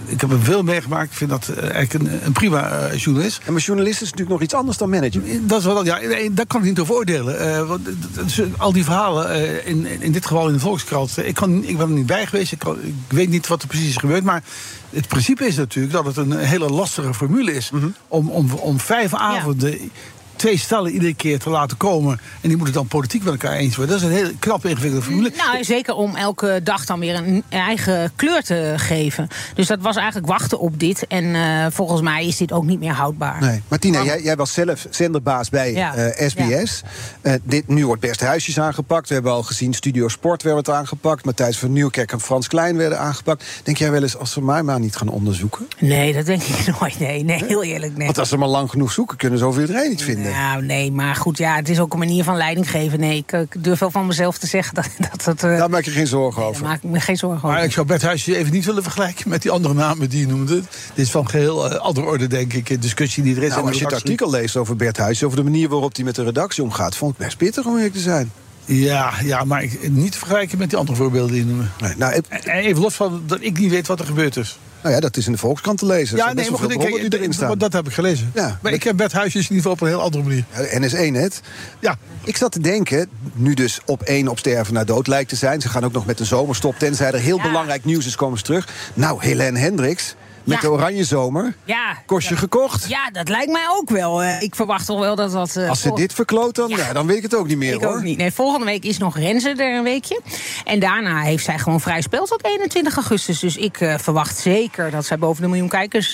ik 0.06 0.20
heb 0.20 0.30
hem 0.30 0.40
veel 0.42 0.62
meegemaakt. 0.62 1.10
Ik 1.10 1.16
vind 1.16 1.30
dat 1.30 1.48
eigenlijk 1.58 1.92
een, 1.94 2.26
een 2.26 2.32
prima 2.32 2.94
journalist. 2.94 3.40
En 3.44 3.52
maar 3.52 3.62
journalist 3.62 4.00
is 4.02 4.10
natuurlijk 4.10 4.30
nog 4.30 4.42
iets 4.42 4.54
anders 4.54 4.78
dan 4.78 4.90
manager. 4.90 5.22
Dat 5.40 5.58
is 5.58 5.64
wel, 5.64 5.84
ja, 5.84 5.98
nee, 5.98 6.34
daar 6.34 6.46
kan 6.46 6.60
ik 6.60 6.66
niet 6.66 6.78
over 6.80 6.94
oordelen. 6.94 7.40
Eh, 7.40 7.68
want 7.68 7.88
is, 8.26 8.40
al 8.56 8.72
die 8.72 8.84
verhalen, 8.84 9.30
eh, 9.30 9.66
in, 9.66 9.86
in 10.00 10.12
dit 10.12 10.26
geval 10.26 10.46
in 10.46 10.52
de 10.52 10.60
Volkskrant, 10.60 11.16
ik, 11.26 11.34
kan, 11.34 11.64
ik 11.64 11.76
ben 11.78 11.88
er 11.88 11.94
niet 11.94 12.06
bij 12.06 12.26
geweest. 12.26 12.52
Ik, 12.52 12.58
kan- 12.58 12.78
ik 12.82 12.94
weet 13.08 13.28
niet 13.28 13.46
wat 13.46 13.62
er 13.62 13.68
precies 13.68 13.88
is 13.88 13.96
gebeurd. 13.96 14.24
Maar 14.24 14.42
het 14.90 15.08
principe 15.08 15.46
is 15.46 15.56
natuurlijk 15.56 15.94
dat 15.94 16.06
het 16.06 16.16
een 16.16 16.36
hele 16.38 16.68
lastige 16.68 17.14
formule 17.14 17.52
is. 17.54 17.70
om, 18.08 18.30
om, 18.30 18.52
om 18.52 18.80
vijf 18.80 19.14
avonden 19.14 19.90
twee 20.36 20.58
stellen 20.58 20.92
iedere 20.92 21.14
keer 21.14 21.38
te 21.38 21.50
laten 21.50 21.76
komen. 21.76 22.20
En 22.40 22.48
die 22.48 22.56
moeten 22.56 22.74
dan 22.74 22.86
politiek 22.86 23.22
met 23.24 23.32
elkaar 23.32 23.52
eens 23.56 23.76
worden. 23.76 23.94
Dat 24.00 24.04
is 24.04 24.10
een 24.16 24.22
hele 24.24 24.34
knap 24.38 24.64
ingewikkelde 24.66 25.04
formule. 25.06 25.30
Nou, 25.36 25.64
zeker 25.64 25.94
om 25.94 26.14
elke 26.16 26.60
dag 26.64 26.84
dan 26.84 27.00
weer 27.00 27.14
een 27.14 27.42
eigen 27.48 28.12
kleur 28.16 28.42
te 28.42 28.72
geven. 28.76 29.28
Dus 29.54 29.66
dat 29.66 29.80
was 29.80 29.96
eigenlijk 29.96 30.26
wachten 30.26 30.58
op 30.58 30.80
dit. 30.80 31.06
En 31.06 31.34
eh, 31.34 31.66
volgens 31.70 32.00
mij 32.00 32.26
is 32.26 32.36
dit 32.36 32.52
ook 32.52 32.64
niet 32.64 32.78
meer 32.80 32.92
houdbaar. 32.92 33.40
Nee. 33.40 33.62
Martina, 33.68 34.04
jij, 34.04 34.22
jij 34.22 34.36
was 34.36 34.52
zelf 34.52 34.86
zenderbaas 34.90 35.48
bij 35.50 35.72
Ja. 35.72 35.94
eh, 35.94 36.28
SBS. 36.28 36.82
Eh, 37.20 37.32
dit, 37.42 37.68
nu 37.68 37.86
wordt 37.86 38.00
Best 38.00 38.20
Huisjes 38.20 38.60
aangepakt. 38.60 39.08
We 39.08 39.14
hebben 39.14 39.32
al 39.32 39.42
gezien 39.42 39.74
Studio 39.74 40.08
Sport 40.08 40.42
werd 40.42 40.70
aangepakt. 40.70 41.24
Matthijs 41.24 41.58
van 41.58 41.72
Nieuwkerk 41.72 42.12
en 42.12 42.20
Frans 42.20 42.48
Klein 42.48 42.76
werden 42.76 42.98
aangepakt. 42.98 43.44
Denk 43.62 43.76
jij 43.76 43.90
wel 43.90 44.02
eens, 44.02 44.16
als 44.16 44.32
ze 44.32 44.42
mij 44.42 44.62
maar 44.62 44.80
niet 44.80 44.96
gaan 44.96 45.08
onderzoeken? 45.08 45.66
Nee, 45.78 46.12
dat 46.12 46.26
denk 46.26 46.42
ik 46.42 46.66
nooit. 46.80 46.98
Nee, 46.98 47.24
nee 47.24 47.44
heel 47.44 47.62
eerlijk. 47.62 47.96
Nee. 47.96 48.06
Want 48.06 48.18
als 48.18 48.28
ze 48.28 48.36
maar 48.36 48.48
lang 48.48 48.70
genoeg 48.70 48.92
zoeken, 48.92 49.16
kunnen 49.16 49.38
ze 49.38 49.44
over 49.44 49.60
iedereen 49.60 49.92
iets 49.92 50.02
vinden. 50.02 50.25
Nou, 50.30 50.64
nee, 50.64 50.92
maar 50.92 51.14
goed, 51.16 51.38
ja, 51.38 51.56
het 51.56 51.68
is 51.68 51.80
ook 51.80 51.92
een 51.92 51.98
manier 51.98 52.24
van 52.24 52.36
leiding 52.36 52.70
geven. 52.70 53.00
Nee, 53.00 53.16
ik, 53.16 53.32
ik 53.32 53.64
durf 53.64 53.78
wel 53.78 53.90
van 53.90 54.06
mezelf 54.06 54.38
te 54.38 54.46
zeggen 54.46 54.74
dat 54.74 54.88
dat. 54.98 55.24
dat 55.24 55.42
eh, 55.50 55.58
Daar 55.58 55.70
maak 55.70 55.84
je 55.84 55.90
geen 55.90 56.06
zorgen 56.06 56.40
daar 56.40 56.50
over. 56.50 56.64
maak 56.64 56.82
ik 56.82 56.90
me 56.90 57.00
geen 57.00 57.16
zorgen 57.16 57.38
over. 57.38 57.48
Maar 57.56 57.64
ik 57.64 57.72
zou 57.72 57.86
Bert 57.86 58.02
Huisjes 58.02 58.34
even 58.36 58.52
niet 58.52 58.64
willen 58.64 58.82
vergelijken 58.82 59.28
met 59.28 59.42
die 59.42 59.50
andere 59.50 59.74
namen 59.74 60.08
die 60.08 60.20
je 60.20 60.26
noemde. 60.26 60.54
Dit 60.94 61.04
is 61.04 61.10
van 61.10 61.28
geheel 61.28 61.70
eh, 61.70 61.78
andere 61.78 62.06
orde, 62.06 62.26
denk 62.26 62.52
ik. 62.52 62.82
Discussie 62.82 63.22
die 63.22 63.36
er 63.36 63.42
is. 63.42 63.48
Nou, 63.48 63.60
de 63.62 63.68
als 63.68 63.78
je 63.78 63.84
het 63.84 63.94
artikel 63.94 64.30
leest 64.30 64.56
over 64.56 64.76
Bert 64.76 64.96
Huisjes, 64.96 65.24
over 65.24 65.36
de 65.36 65.44
manier 65.44 65.68
waarop 65.68 65.94
hij 65.96 66.04
met 66.04 66.14
de 66.14 66.24
redactie 66.24 66.62
omgaat, 66.62 66.96
vond 66.96 67.12
ik 67.12 67.18
best 67.18 67.36
pittig 67.36 67.64
om 67.66 67.76
eerlijk 67.76 67.94
te 67.94 68.00
zijn. 68.00 68.30
Ja, 68.64 69.12
ja, 69.22 69.44
maar 69.44 69.62
ik, 69.62 69.90
niet 69.90 70.12
te 70.12 70.18
vergelijken 70.18 70.58
met 70.58 70.70
die 70.70 70.78
andere 70.78 70.96
voorbeelden 70.98 71.32
die 71.32 71.40
je 71.40 71.50
noemde. 71.50 71.66
Nee, 71.80 71.92
nou, 71.96 72.12
het- 72.14 72.28
En 72.28 72.52
even 72.58 72.82
los 72.82 72.94
van 72.94 73.22
dat 73.26 73.38
ik 73.40 73.58
niet 73.58 73.70
weet 73.70 73.86
wat 73.86 74.00
er 74.00 74.06
gebeurd 74.06 74.36
is. 74.36 74.58
Nou 74.86 74.98
ja, 74.98 75.06
dat 75.06 75.16
is 75.16 75.26
in 75.26 75.32
de 75.32 75.38
Volkskrant 75.38 75.78
te 75.78 75.86
lezen. 75.86 76.16
Ja, 76.16 76.22
zijn 76.24 76.36
nee, 76.36 76.50
maar 76.50 76.60
wel 76.60 76.70
goed, 76.70 76.88
ik, 76.88 77.10
die 77.10 77.18
erin 77.18 77.32
staan. 77.32 77.58
dat 77.58 77.72
heb 77.72 77.86
ik 77.86 77.92
gelezen. 77.92 78.30
Ja, 78.34 78.58
maar 78.62 78.72
ik 78.72 78.82
heb 78.82 78.96
Bert 78.96 79.12
Huisjes 79.12 79.48
in 79.48 79.56
ieder 79.56 79.56
geval 79.56 79.72
op 79.72 79.80
een 79.80 79.86
heel 79.86 80.02
andere 80.02 80.22
manier. 80.22 80.44
Ja, 80.54 81.08
NS1 81.08 81.12
net. 81.12 81.40
Ja, 81.80 81.98
Ik 82.24 82.36
zat 82.36 82.52
te 82.52 82.60
denken, 82.60 83.08
nu 83.32 83.54
dus 83.54 83.80
op 83.84 84.02
één 84.02 84.28
op 84.28 84.38
sterven 84.38 84.74
na 84.74 84.84
dood 84.84 85.06
lijkt 85.06 85.28
te 85.28 85.36
zijn. 85.36 85.60
Ze 85.60 85.68
gaan 85.68 85.84
ook 85.84 85.92
nog 85.92 86.06
met 86.06 86.18
de 86.18 86.24
zomerstop. 86.24 86.78
Tenzij 86.78 87.12
er 87.12 87.18
heel 87.18 87.40
belangrijk 87.40 87.84
nieuws 87.84 88.06
is, 88.06 88.16
komen 88.16 88.38
ze 88.38 88.44
terug. 88.44 88.68
Nou, 88.94 89.22
Helene 89.22 89.58
Hendricks. 89.58 90.14
Met 90.46 90.60
de 90.60 90.70
Oranje 90.70 91.04
Zomer. 91.04 91.54
Ja, 91.64 91.96
Kost 92.06 92.28
je 92.28 92.36
gekocht? 92.36 92.88
ja, 92.88 93.10
dat 93.12 93.28
lijkt 93.28 93.52
mij 93.52 93.66
ook 93.70 93.90
wel. 93.90 94.22
Eh, 94.22 94.42
ik 94.42 94.54
verwacht 94.54 94.86
toch 94.86 94.98
wel 95.00 95.14
dat 95.16 95.32
dat... 95.32 95.56
eh, 95.56 95.68
Als 95.68 95.80
ze 95.80 95.92
dit 95.92 96.12
verkloot, 96.12 96.54
dan, 96.54 96.68
ja. 96.68 96.92
dan 96.92 97.06
weet 97.06 97.16
ik 97.16 97.22
het 97.22 97.34
ook 97.34 97.46
niet 97.46 97.56
meer 97.56 97.74
Ik 97.74 97.82
hoor. 97.82 97.94
ook 97.96 98.02
niet. 98.02 98.18
Nee, 98.18 98.30
volgende 98.32 98.66
week 98.66 98.84
is 98.84 98.98
nog 98.98 99.18
Renze 99.18 99.50
er 99.50 99.76
een 99.76 99.82
weekje. 99.82 100.20
En 100.64 100.78
daarna 100.80 101.20
heeft 101.20 101.44
zij 101.44 101.58
gewoon 101.58 101.80
vrij 101.80 102.00
spel 102.00 102.24
tot 102.26 102.44
21 102.44 102.94
augustus. 102.96 103.38
Dus 103.40 103.56
ik 103.56 103.80
eh, 103.80 103.94
verwacht 103.98 104.38
zeker 104.38 104.90
dat 104.90 105.04
zij 105.06 105.18
boven 105.18 105.42
de 105.42 105.48
miljoen 105.48 105.68
kijkers 105.68 106.10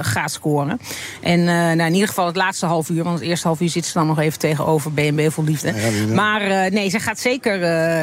gaat 0.00 0.30
scoren. 0.30 0.80
En 1.22 1.44
nou, 1.44 1.80
in 1.80 1.92
ieder 1.94 2.08
geval 2.08 2.26
het 2.26 2.36
laatste 2.36 2.66
half 2.66 2.88
uur. 2.88 3.04
Want 3.04 3.18
het 3.18 3.28
eerste 3.28 3.46
half 3.46 3.60
uur 3.60 3.68
zit 3.68 3.86
ze 3.86 3.92
dan 3.92 4.06
nog 4.06 4.18
even 4.18 4.38
tegenover 4.38 4.92
BNB 4.92 5.30
vol 5.32 5.44
liefde. 5.44 5.72
maar 6.14 6.70
nee, 6.72 6.88
ze 6.90 6.98
gaat 7.00 7.18
zeker 7.18 7.58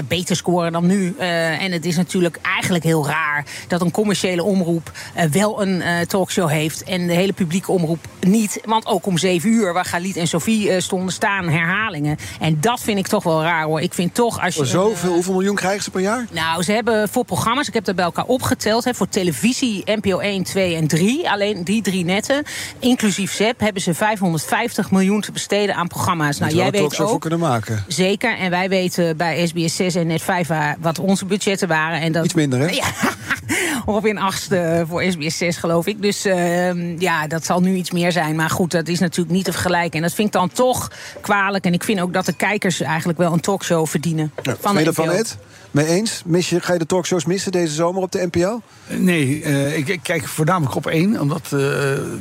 beter 0.06 0.36
scoren 0.36 0.72
dan 0.72 0.86
nu. 0.86 1.16
En 1.18 1.72
het 1.72 1.86
is 1.86 1.96
natuurlijk 1.96 2.38
eigenlijk 2.56 2.84
heel 2.84 3.08
raar 3.08 3.46
dat 3.68 3.82
een 3.82 3.92
commerciële 3.92 4.44
omroep 4.44 4.92
wel 5.32 5.62
een 5.62 5.73
eh, 5.82 6.00
talkshow 6.06 6.50
heeft. 6.50 6.84
En 6.84 7.08
de 7.08 7.14
hele 7.14 7.34
publieke 7.34 7.72
omroep 7.72 8.00
niet. 8.20 8.62
Want 8.66 8.86
ook 8.86 9.06
om 9.06 9.18
zeven 9.18 9.50
uur, 9.50 9.74
waar 9.74 9.86
Galit 9.86 10.16
en 10.18 10.28
Sophie 10.28 10.72
eh, 10.72 10.82
stonden, 10.82 11.14
staan 11.14 11.50
herhalingen. 11.50 12.18
En 12.40 12.58
dat 12.62 12.80
vind 12.82 12.98
ik 12.98 13.08
toch 13.08 13.24
wel 13.24 13.42
raar 13.42 13.64
hoor. 13.64 13.82
Ik 13.82 13.94
vind 13.94 14.14
toch 14.14 14.42
als 14.42 14.56
je. 14.56 14.66
Zoveel, 14.66 15.14
hoeveel 15.14 15.34
miljoen 15.34 15.56
krijgen 15.56 15.84
ze 15.84 15.92
per 15.92 16.02
jaar? 16.02 16.26
Nou, 16.32 16.64
ze 16.64 16.72
hebben 16.72 17.10
voor 17.10 17.26
programma's, 17.26 17.68
ik 17.68 17.74
heb 17.74 17.86
dat 17.86 17.96
bij 17.96 18.06
elkaar 18.06 18.26
opgeteld. 18.26 18.84
Hè, 18.84 18.94
voor 18.94 19.10
televisie, 19.10 19.82
NPO 19.86 20.20
1, 20.20 20.44
2 20.44 20.76
en 20.76 20.88
3. 20.88 21.30
Alleen 21.30 21.64
die 21.64 21.82
drie 21.82 22.06
netten, 22.06 22.44
inclusief 22.80 23.34
ZEP, 23.34 23.60
hebben 23.60 23.82
ze 23.82 23.94
550 23.94 24.92
miljoen 24.92 25.22
te 25.22 25.32
besteden 25.32 25.76
aan 25.76 25.88
programma's. 25.88 26.38
Nou, 26.40 26.56
jij 26.56 26.72
weet 26.72 27.00
ook. 27.00 27.22
kunnen 27.22 27.40
maken. 27.40 27.84
Zeker. 27.88 28.38
En 28.38 28.50
wij 28.50 28.70
weten 28.70 29.18
bij 29.18 29.48
SBS 29.48 29.76
6 29.76 29.96
en 29.96 30.08
Net 30.08 30.22
5 30.22 30.48
wa- 30.48 30.76
wat 30.80 31.00
onze 31.00 31.26
budgetten 31.26 31.68
waren. 31.68 32.02
En 32.02 32.12
dat, 32.12 32.26
Iets 32.26 32.34
minder, 32.34 32.60
hè? 32.60 32.68
Ja, 32.68 32.86
ongeveer 33.86 34.10
een 34.10 34.18
achtste 34.18 34.86
voor 34.88 35.04
SBS 35.12 35.38
6, 35.38 35.58
geloof 35.64 35.88
ik. 35.88 36.02
Dus 36.02 36.26
ehm, 36.26 36.96
ja, 37.00 37.28
dat 37.28 37.46
zal 37.46 37.62
nu 37.62 37.76
iets 37.76 37.92
meer 37.92 38.12
zijn. 38.12 38.36
Maar 38.36 38.50
goed, 38.50 38.72
dat 38.72 38.88
is 38.88 39.00
natuurlijk 39.00 39.36
niet 39.36 39.46
te 39.46 39.52
vergelijken. 39.52 39.92
En 39.92 40.02
dat 40.02 40.14
vind 40.14 40.28
ik 40.28 40.34
dan 40.34 40.50
toch 40.50 40.92
kwalijk. 41.22 41.66
En 41.66 41.74
ik 41.74 41.84
vind 41.84 42.00
ook 42.00 42.14
dat 42.14 42.26
de 42.26 42.34
kijkers 42.34 42.82
eigenlijk 42.82 43.20
wel 43.20 43.34
een 43.34 43.40
talkshow 43.40 43.88
verdienen. 43.88 44.32
Ja, 44.42 44.56
van 44.60 44.76
de 44.76 44.84
NPO. 44.84 45.04
Ed? 45.04 45.38
Mee 45.72 45.86
eens? 45.86 46.22
Mis 46.26 46.50
je, 46.50 46.60
ga 46.60 46.74
je 46.74 46.80
de 46.80 46.86
talkshows 46.86 47.26
missen 47.26 47.52
deze 47.52 47.74
zomer 47.74 48.02
op 48.02 48.12
de 48.12 48.30
NPO? 48.32 48.62
Nee, 48.88 49.44
eh, 49.44 49.78
ik, 49.78 49.88
ik 49.88 50.00
kijk 50.04 50.28
voornamelijk 50.28 50.76
op 50.76 50.88
één, 50.88 51.20
omdat 51.20 51.42
eh, 51.44 51.60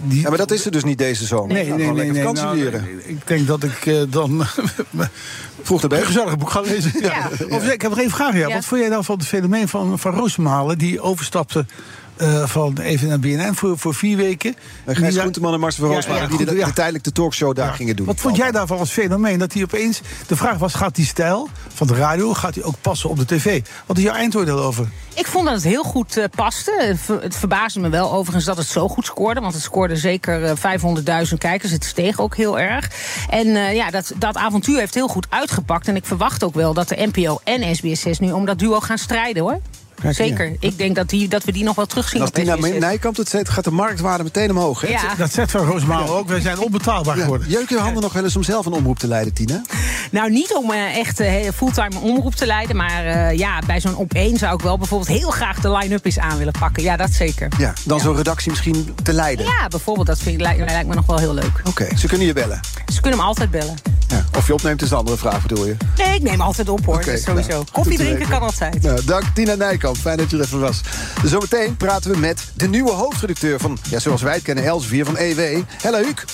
die... 0.02 0.20
Ja, 0.20 0.28
maar 0.28 0.38
dat 0.38 0.50
is 0.50 0.64
er 0.64 0.70
dus 0.70 0.84
niet 0.84 0.98
deze 0.98 1.26
zomer. 1.26 1.52
Nee, 1.52 1.64
Ga 1.64 1.74
nee, 1.74 1.80
gewoon 1.80 1.96
nee. 1.96 2.12
lekker 2.12 2.32
nee 2.32 2.70
nou, 2.70 2.86
ik 3.04 3.26
denk 3.26 3.46
dat 3.46 3.62
ik 3.62 3.86
eh, 3.86 4.02
dan 4.08 4.42
Vroeg 5.62 5.88
naar 5.88 5.98
een 5.98 6.06
gezellig 6.06 6.38
boek 6.38 6.50
ga 6.50 6.60
lezen. 6.60 6.92
Ja. 7.00 7.30
Of, 7.48 7.70
ik 7.70 7.82
heb 7.82 7.90
nog 7.90 8.00
één 8.00 8.10
vraag. 8.10 8.32
Ja. 8.32 8.48
Ja. 8.48 8.54
Wat 8.54 8.64
vond 8.64 8.80
jij 8.80 8.90
nou 8.90 9.04
van 9.04 9.18
het 9.18 9.26
fenomeen 9.26 9.68
van, 9.68 9.98
van 9.98 10.14
Roosmalen... 10.14 10.78
die 10.78 11.00
overstapte 11.00 11.66
eh, 12.22 12.46
van 12.46 12.78
even 12.78 13.08
naar 13.08 13.18
BNN 13.18 13.54
voor, 13.54 13.78
voor 13.78 13.94
vier 13.94 14.16
weken? 14.16 14.50
En 14.50 14.58
Die 14.84 14.94
Gijs 14.96 15.16
Groenteman 15.16 15.52
en 15.52 15.60
Marcel 15.60 15.80
van 15.80 15.88
Ja, 15.88 15.94
Roosmalen... 15.94 16.22
ja, 16.22 16.28
die 16.28 16.36
goed, 16.36 16.48
de, 16.48 16.54
ja. 16.56 16.64
uiteindelijk 16.64 17.04
de 17.04 17.12
talkshow 17.12 17.54
daar 17.56 17.66
Ja. 17.66 17.72
gingen 17.72 17.96
doen. 17.96 18.06
Wat 18.06 18.20
vond 18.20 18.36
jij 18.36 18.50
daarvan 18.50 18.78
als 18.78 18.90
fenomeen? 18.90 19.38
Dat 19.38 19.52
hij 19.52 19.62
opeens, 19.62 20.00
de 20.26 20.36
vraag 20.36 20.58
was, 20.58 20.74
gaat 20.74 20.94
die 20.94 21.04
stijl 21.06 21.48
van 21.74 21.86
de 21.86 21.94
radio... 21.94 22.34
gaat 22.34 22.54
die 22.54 22.62
ook 22.62 22.74
passen 22.80 23.10
op 23.10 23.18
de 23.18 23.24
tv? 23.24 23.62
Wat 23.86 23.96
is 23.96 24.02
jouw 24.02 24.14
eindoordeel 24.14 24.58
over? 24.58 24.88
Ik 25.14 25.26
vond 25.26 25.44
dat 25.44 25.54
het 25.54 25.64
heel 25.64 25.82
goed 25.82 26.16
eh, 26.16 26.24
paste. 26.36 26.76
Het 26.86 27.00
ver- 27.00 27.22
Het 27.22 27.36
verbaasde 27.36 27.80
me 27.80 27.88
wel 27.88 28.12
overigens 28.12 28.44
dat 28.44 28.56
het 28.56 28.66
zo 28.66 28.88
goed 28.88 29.06
scoorde. 29.06 29.40
Want 29.40 29.54
het 29.54 29.62
scoorde 29.62 29.96
zeker 29.96 30.44
eh, 30.44 31.26
500.000 31.28 31.38
kijkers. 31.38 31.72
Het 31.72 31.84
steeg 31.84 32.20
ook 32.20 32.36
heel 32.36 32.58
erg. 32.58 32.90
En 33.28 33.46
eh, 33.56 33.74
ja, 33.74 33.90
dat, 33.90 34.12
dat 34.16 34.36
avontuur 34.36 34.78
heeft 34.78 34.94
heel 34.94 35.08
goed 35.08 35.26
uitgepakt. 35.28 35.88
En 35.88 35.96
ik 35.96 36.04
verwacht 36.04 36.44
ook 36.44 36.54
wel 36.54 36.74
dat 36.74 36.88
de 36.88 37.08
NPO 37.12 37.38
en 37.44 37.76
SBS6 37.76 38.18
nu 38.18 38.30
om 38.32 38.44
dat 38.46 38.58
duo 38.58 38.80
gaan 38.80 38.98
strijden 38.98 39.42
hoor. 39.42 39.60
Kijk. 40.02 40.14
Zeker. 40.14 40.56
Ik 40.60 40.78
denk 40.78 40.96
dat, 40.96 41.08
die, 41.08 41.28
dat 41.28 41.44
we 41.44 41.52
die 41.52 41.64
nog 41.64 41.74
wel 41.74 41.84
En 41.84 41.90
terugzien 41.90 42.20
als 42.20 42.30
Tina 42.30 42.56
SBS6. 42.56 42.78
Nijkamp 42.78 43.16
het 43.16 43.28
zet, 43.28 43.48
gaat 43.48 43.64
de 43.64 43.70
marktwaarde 43.70 44.22
meteen 44.22 44.50
omhoog. 44.50 44.80
Hè? 44.80 44.88
Ja. 44.88 45.14
Dat 45.18 45.32
zegt 45.32 45.50
van 45.50 45.66
Roosmalen 45.66 46.08
ook. 46.08 46.28
Wij 46.28 46.40
zijn 46.40 46.58
onbetaalbaar 46.58 47.16
Ja, 47.16 47.22
geworden. 47.22 47.48
Jeuk 47.48 47.68
je 47.68 47.78
handen 47.78 48.02
nog 48.02 48.12
wel 48.12 48.24
eens 48.24 48.36
om 48.36 48.42
zelf 48.42 48.66
een 48.66 48.72
omroep 48.72 48.98
te 48.98 49.08
leiden, 49.08 49.32
Tina? 49.32 49.62
Nou, 50.10 50.30
niet 50.30 50.54
om 50.54 50.70
eh, 50.70 50.96
echt 50.96 51.20
eh, 51.20 51.34
fulltime 51.54 51.98
omroep 52.00 52.34
te 52.34 52.46
leiden. 52.46 52.76
Maar 52.76 53.04
eh, 53.04 53.38
ja, 53.38 53.58
bij 53.66 53.80
zo'n 53.80 53.96
op 53.96 54.14
één 54.14 54.38
zou 54.38 54.54
ik 54.54 54.60
wel 54.60 54.78
bijvoorbeeld 54.78 55.10
heel 55.10 55.30
graag 55.30 55.60
de 55.60 55.70
line-up 55.70 56.04
eens 56.04 56.18
aan 56.18 56.38
willen 56.38 56.54
pakken. 56.58 56.82
Ja, 56.82 56.96
dat 56.96 57.10
zeker. 57.10 57.48
Ja, 57.58 57.72
dan 57.84 58.00
zo'n 58.00 58.16
redactie 58.16 58.50
misschien 58.50 58.94
te 59.02 59.12
leiden. 59.12 59.44
Ja, 59.44 59.68
bijvoorbeeld, 59.68 60.06
dat 60.06 60.18
vind 60.18 60.34
ik, 60.34 60.40
lijkt, 60.40 60.70
lijkt 60.70 60.88
me 60.88 60.94
nog 60.94 61.06
wel 61.06 61.18
heel 61.18 61.34
leuk. 61.34 61.62
Oké, 61.64 61.96
ze 61.96 62.06
kunnen 62.06 62.26
je 62.26 62.32
bellen. 62.32 62.60
Ze 62.92 63.00
kunnen 63.00 63.18
me 63.18 63.24
altijd 63.24 63.50
bellen. 63.50 63.74
Ja. 64.08 64.24
Of 64.36 64.46
je 64.46 64.54
opneemt 64.54 64.82
is 64.82 64.90
een 64.90 64.96
andere 64.96 65.16
vraag, 65.16 65.42
bedoel 65.42 65.66
je? 65.66 65.76
Nee, 65.96 66.14
ik 66.14 66.22
neem 66.22 66.40
altijd 66.40 66.68
op 66.68 66.84
hoor. 66.84 67.02
Sowieso. 67.02 67.48
nou, 67.48 67.64
Koffie 67.72 67.98
drinken 67.98 68.28
kan 68.28 68.40
altijd. 68.40 68.82
Nou, 68.82 69.04
dank 69.04 69.24
Tina 69.34 69.54
Nijkamp. 69.54 69.91
Fijn 69.98 70.16
dat 70.16 70.30
je 70.30 70.36
er 70.36 70.44
even 70.44 70.60
was. 70.60 70.80
Zometeen 71.24 71.76
praten 71.76 72.10
we 72.10 72.18
met 72.18 72.52
de 72.56 72.68
nieuwe 72.68 72.92
hoofdredacteur 72.92 73.60
van, 73.60 73.78
ja, 73.90 73.98
zoals 73.98 74.22
wij 74.22 74.34
het 74.34 74.42
kennen, 74.42 74.64
Elsevier 74.64 75.04
van 75.04 75.16
EW. 75.16 75.62
Hella 75.82 76.02
Huuk. 76.02 76.24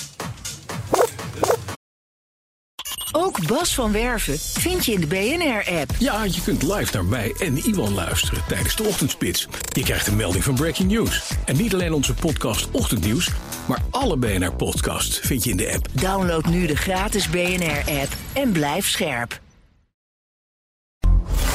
Ook 3.11 3.47
Bas 3.47 3.73
van 3.73 3.91
Werven 3.91 4.39
vind 4.39 4.85
je 4.85 4.91
in 4.91 4.99
de 4.99 5.07
BNR-app. 5.07 5.91
Ja, 5.99 6.23
je 6.23 6.41
kunt 6.43 6.63
live 6.63 6.93
naar 6.93 7.05
mij 7.05 7.33
en 7.39 7.57
Iwan 7.57 7.93
luisteren 7.93 8.43
tijdens 8.47 8.75
de 8.75 8.83
ochtendspits. 8.83 9.47
Je 9.73 9.83
krijgt 9.83 10.07
een 10.07 10.15
melding 10.15 10.43
van 10.43 10.55
Breaking 10.55 10.91
News. 10.91 11.31
En 11.45 11.57
niet 11.57 11.73
alleen 11.73 11.93
onze 11.93 12.13
podcast 12.13 12.67
Ochtendnieuws, 12.71 13.29
maar 13.67 13.79
alle 13.89 14.17
BNR-podcasts 14.17 15.19
vind 15.19 15.43
je 15.43 15.49
in 15.49 15.57
de 15.57 15.73
app. 15.73 15.87
Download 15.91 16.45
nu 16.45 16.65
de 16.65 16.75
gratis 16.75 17.29
BNR-app 17.29 18.13
en 18.33 18.51
blijf 18.51 18.87
scherp. 18.87 19.39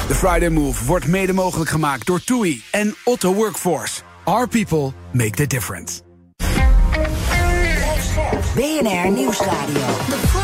De 0.07 0.15
Friday 0.15 0.49
Move 0.49 0.85
wordt 0.85 1.07
mede 1.07 1.33
mogelijk 1.33 1.71
gemaakt 1.71 2.07
door 2.07 2.25
TUI 2.25 2.63
en 2.71 2.95
Otto 3.05 3.35
Workforce. 3.35 4.01
Our 4.25 4.49
people 4.49 4.93
make 5.13 5.31
the 5.31 5.47
difference. 5.47 6.01
BNR 8.55 9.11
Nieuwsradio. 9.11 10.44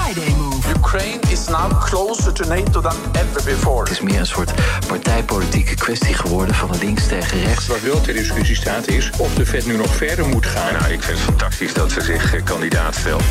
Ukraine 0.93 1.21
is 1.31 1.49
now 1.49 1.71
closer 1.81 2.33
to 2.33 2.45
NATO 2.49 2.81
than 2.81 2.97
ever 3.13 3.45
before. 3.45 3.83
Het 3.83 3.91
is 3.91 4.01
meer 4.01 4.19
een 4.19 4.27
soort 4.27 4.53
partijpolitieke 4.89 5.75
kwestie 5.75 6.15
geworden 6.15 6.55
van 6.55 6.71
links 6.81 7.07
tegen 7.07 7.41
rechts. 7.41 7.67
Wat 7.67 7.81
wel 7.81 8.01
ter 8.01 8.15
discussie 8.15 8.57
staat 8.57 8.89
is 8.89 9.11
of 9.19 9.35
de 9.35 9.47
Fed 9.47 9.67
nu 9.67 9.77
nog 9.77 9.95
verder 9.95 10.29
moet 10.29 10.47
gaan. 10.47 10.73
Nou, 10.73 10.93
ik 10.93 11.03
vind 11.03 11.19
het 11.19 11.27
fantastisch 11.27 11.75
dat 11.75 11.93
ze 11.93 12.01
zich 12.01 12.35
eh, 12.35 12.45
kandidaat 12.45 12.95
stelt. 12.95 13.23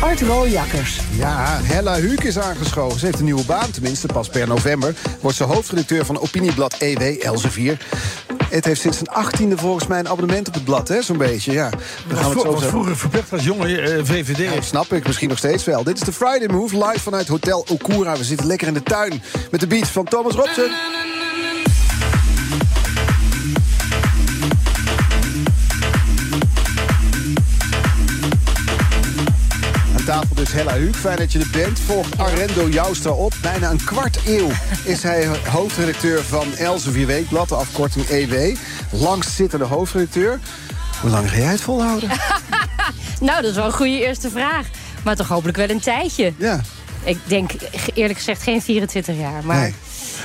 Art 0.00 0.26
Woljakkers. 0.26 1.00
Ja, 1.10 1.60
Hella 1.62 1.94
Huuk 1.94 2.22
is 2.22 2.38
aangeschoven. 2.38 2.98
Ze 2.98 3.04
heeft 3.04 3.18
een 3.18 3.24
nieuwe 3.24 3.44
baan, 3.44 3.70
tenminste 3.70 4.06
pas 4.06 4.28
per 4.28 4.46
november. 4.46 4.94
Wordt 5.20 5.36
ze 5.36 5.44
hoofdredacteur 5.44 6.04
van 6.04 6.20
opinieblad 6.20 6.74
EW, 6.78 7.22
Elsevier. 7.22 7.78
Het 8.50 8.64
heeft 8.64 8.80
sinds 8.80 8.96
zijn 8.96 9.08
achttiende 9.08 9.56
volgens 9.56 9.86
mij 9.86 9.98
een 9.98 10.08
abonnement 10.08 10.48
op 10.48 10.54
het 10.54 10.64
blad, 10.64 10.88
hè, 10.88 11.02
zo'n 11.02 11.16
beetje. 11.16 11.52
Ja, 11.52 11.70
daar 11.70 11.80
gaan 12.18 12.30
we 12.30 12.34
het 12.34 12.40
zo 12.40 12.52
was 12.52 12.64
vroeger 12.64 12.96
verplicht 12.96 13.32
als 13.32 13.44
jonge 13.44 13.80
eh, 13.80 14.04
VVD. 14.04 14.54
Ja, 14.54 14.60
snap 14.60 14.92
ik, 14.92 15.06
misschien 15.06 15.28
nog 15.28 15.38
steeds 15.38 15.64
wel. 15.64 15.82
Dit 15.82 15.96
is 15.96 16.02
de 16.02 16.12
Friday 16.12 16.48
Move, 16.48 16.86
live 16.86 17.00
vanuit 17.00 17.28
Hotel 17.28 17.66
Okura. 17.68 18.16
We 18.16 18.24
zitten 18.24 18.46
lekker 18.46 18.68
in 18.68 18.74
de 18.74 18.82
tuin 18.82 19.22
met 19.50 19.60
de 19.60 19.66
beats 19.66 19.90
van 19.90 20.04
Thomas 20.04 20.34
Robson. 20.34 20.70
Tafel 30.08 30.34
dus 30.34 30.52
Hella 30.52 30.74
Huuk. 30.74 30.96
Fijn 30.96 31.16
dat 31.16 31.32
je 31.32 31.38
er 31.38 31.48
bent. 31.52 31.80
Volgt 31.80 32.18
Arendo 32.18 32.68
Joustra 32.68 33.10
op. 33.10 33.32
Bijna 33.42 33.70
een 33.70 33.84
kwart 33.84 34.18
eeuw 34.26 34.48
is 34.84 35.02
hij 35.02 35.28
hoofdredacteur 35.48 36.24
van 36.24 36.54
Elsevier 36.56 37.06
Weekblad, 37.06 37.48
de 37.48 37.54
afkorting 37.54 38.08
EW. 38.08 38.56
Langstzittende 38.90 39.64
hoofdredacteur. 39.64 40.40
Hoe 41.00 41.10
lang 41.10 41.30
ga 41.30 41.36
jij 41.36 41.46
het 41.46 41.60
volhouden? 41.60 42.10
Nou, 43.20 43.42
dat 43.42 43.50
is 43.50 43.56
wel 43.56 43.64
een 43.64 43.72
goede 43.72 44.06
eerste 44.06 44.30
vraag. 44.30 44.66
Maar 45.04 45.16
toch 45.16 45.28
hopelijk 45.28 45.56
wel 45.56 45.70
een 45.70 45.80
tijdje. 45.80 46.32
Ja. 46.36 46.60
Ik 47.04 47.18
denk 47.24 47.50
eerlijk 47.94 48.18
gezegd 48.18 48.42
geen 48.42 48.62
24 48.62 49.16
jaar. 49.16 49.44
Maar 49.44 49.60
Nee. 49.60 49.74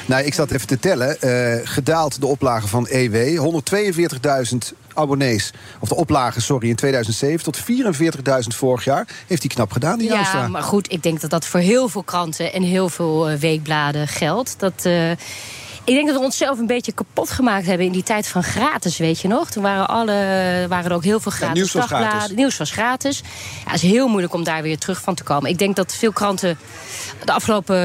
Nou, 0.05 0.23
ik 0.23 0.33
zat 0.33 0.51
even 0.51 0.67
te 0.67 0.79
tellen. 0.79 1.21
Eh, 1.21 1.59
gedaald 1.63 2.19
de 2.19 2.25
oplage 2.25 2.67
van 2.67 2.87
EW. 2.89 3.37
142.000 3.37 4.73
abonnees. 4.93 5.51
Of 5.79 5.89
de 5.89 5.95
oplage, 5.95 6.41
sorry, 6.41 6.69
in 6.69 6.75
2007 6.75 7.43
tot 7.43 7.61
44.000 7.61 7.63
vorig 8.47 8.83
jaar. 8.83 9.07
Heeft 9.27 9.41
hij 9.41 9.51
knap 9.51 9.71
gedaan, 9.71 9.97
die 9.97 10.07
ja, 10.07 10.13
Joustra. 10.13 10.47
maar 10.47 10.63
goed, 10.63 10.91
ik 10.91 11.03
denk 11.03 11.21
dat 11.21 11.29
dat 11.29 11.45
voor 11.45 11.59
heel 11.59 11.87
veel 11.87 12.03
kranten 12.03 12.53
en 12.53 12.63
heel 12.63 12.89
veel 12.89 13.29
eh, 13.29 13.37
weekbladen 13.37 14.07
geldt. 14.07 14.55
Dat, 14.57 14.85
eh, 14.85 15.11
Ik 15.85 15.93
denk 15.93 16.07
dat 16.07 16.17
we 16.17 16.23
onszelf 16.23 16.59
een 16.59 16.67
beetje 16.67 16.91
kapot 16.91 17.29
gemaakt 17.29 17.65
hebben 17.65 17.85
in 17.85 17.91
die 17.91 18.03
tijd 18.03 18.27
van 18.27 18.43
gratis, 18.43 18.97
weet 18.97 19.19
je 19.19 19.27
nog? 19.27 19.51
Toen 19.51 19.63
waren, 19.63 19.87
alle, 19.87 20.65
waren 20.69 20.89
er 20.89 20.95
ook 20.95 21.03
heel 21.03 21.19
veel 21.19 21.31
gratis 21.31 21.53
nieuws 21.55 21.71
was 21.71 21.81
dagbladen. 21.87 22.17
gratis. 22.17 22.35
Nieuws 22.35 22.57
was 22.57 22.71
gratis. 22.71 23.21
Ja, 23.65 23.71
het 23.71 23.83
is 23.83 23.89
heel 23.91 24.07
moeilijk 24.07 24.33
om 24.33 24.43
daar 24.43 24.61
weer 24.61 24.77
terug 24.77 25.01
van 25.01 25.15
te 25.15 25.23
komen. 25.23 25.49
Ik 25.49 25.57
denk 25.57 25.75
dat 25.75 25.93
veel 25.93 26.11
kranten 26.11 26.57
de 27.25 27.31
afgelopen 27.31 27.75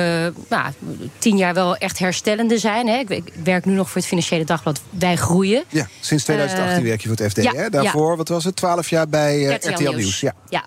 nou, 0.48 0.72
tien 1.18 1.37
jaar 1.37 1.54
wel 1.54 1.76
echt 1.76 1.98
herstellende 1.98 2.58
zijn. 2.58 2.88
Hè. 2.88 2.96
Ik, 2.98 3.11
ik 3.11 3.32
werk 3.44 3.64
nu 3.64 3.72
nog 3.72 3.87
voor 3.87 3.96
het 3.96 4.06
Financiële 4.06 4.44
Dagblad. 4.44 4.80
Wij 4.90 5.16
groeien. 5.16 5.64
Ja, 5.68 5.87
sinds 6.00 6.24
2018 6.24 6.76
Eh, 6.76 6.82
werk 6.88 7.00
je 7.00 7.08
voor 7.08 7.16
het 7.16 7.30
FD. 7.30 7.42
ja, 7.42 7.52
hè? 7.52 7.70
Daarvoor, 7.70 8.16
wat 8.16 8.28
was 8.28 8.44
het, 8.44 8.56
12 8.56 8.90
jaar 8.90 9.08
bij 9.08 9.48
eh, 9.48 9.54
RTL, 9.54 9.92
Nieuws. 9.92 10.20
Ja. 10.20 10.34
Ja. 10.48 10.64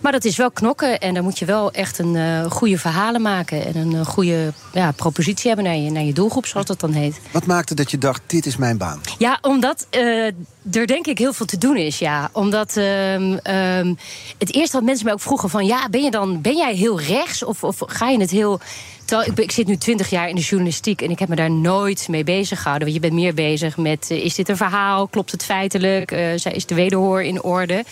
Maar 0.00 0.12
dat 0.12 0.24
is 0.24 0.36
wel 0.36 0.50
knokken 0.50 0.98
en 0.98 1.14
dan 1.14 1.22
moet 1.22 1.38
je 1.38 1.44
wel 1.44 1.70
echt 1.72 1.98
een 1.98 2.16
eh, 2.16 2.50
goede 2.50 2.78
verhalen 2.78 3.22
maken 3.22 3.66
en 3.66 3.76
een 3.76 4.04
goede 4.04 4.52
ja, 4.72 4.92
propositie 4.92 5.46
hebben 5.46 5.64
naar 5.64 5.76
je, 5.76 5.90
naar 5.90 6.02
je 6.02 6.12
doelgroep, 6.12 6.46
zoals 6.46 6.66
dan 6.78 6.92
heet. 6.92 7.20
Wat 7.30 7.46
maakte 7.46 7.74
dat 7.74 7.90
je 7.90 7.98
dacht, 7.98 8.22
dit 8.26 8.46
is 8.46 8.56
mijn 8.56 8.78
baan? 8.78 9.00
Ja, 9.18 9.38
omdat 9.42 9.86
eh, 9.90 10.26
er 10.72 10.86
denk 10.86 11.06
ik 11.06 11.18
heel 11.18 11.32
veel 11.32 11.46
te 11.46 11.58
doen 11.58 11.76
is, 11.76 11.98
ja. 11.98 12.30
Omdat 12.32 12.76
ehm, 12.76 13.36
ehm, 13.42 13.94
het 14.38 14.54
eerste 14.54 14.76
wat 14.76 14.86
mensen 14.86 15.04
mij 15.04 15.14
ook 15.14 15.20
vroegen 15.20 15.50
van... 15.50 15.66
ja, 15.66 15.88
ben, 15.88 16.02
je 16.02 16.10
dan, 16.10 16.40
ben 16.40 16.56
jij 16.56 16.74
heel 16.74 17.00
rechts 17.00 17.42
of, 17.42 17.64
of 17.64 17.82
ga 17.86 18.08
je 18.08 18.20
het 18.20 18.30
heel... 18.30 18.60
Terwijl 19.04 19.32
ik, 19.34 19.50
zit 19.50 19.66
nu 19.66 19.76
twintig 19.76 20.10
jaar 20.10 20.28
in 20.28 20.34
de 20.34 20.40
journalistiek... 20.40 21.02
en 21.02 21.10
ik 21.10 21.18
heb 21.18 21.28
me 21.28 21.36
daar 21.36 21.50
nooit 21.50 22.08
mee 22.08 22.24
bezig 22.24 22.58
gehouden. 22.58 22.88
Want 22.88 23.02
je 23.02 23.08
bent 23.08 23.20
meer 23.20 23.34
bezig 23.34 23.76
met, 23.76 24.10
eh, 24.10 24.24
is 24.24 24.34
dit 24.34 24.48
een 24.48 24.56
verhaal? 24.56 25.06
Klopt 25.08 25.30
het 25.30 25.44
feitelijk? 25.44 26.12
Eh, 26.12 26.34
is 26.34 26.66
de 26.66 26.74
wederhoor 26.74 27.22
in 27.22 27.42
orde? 27.42 27.84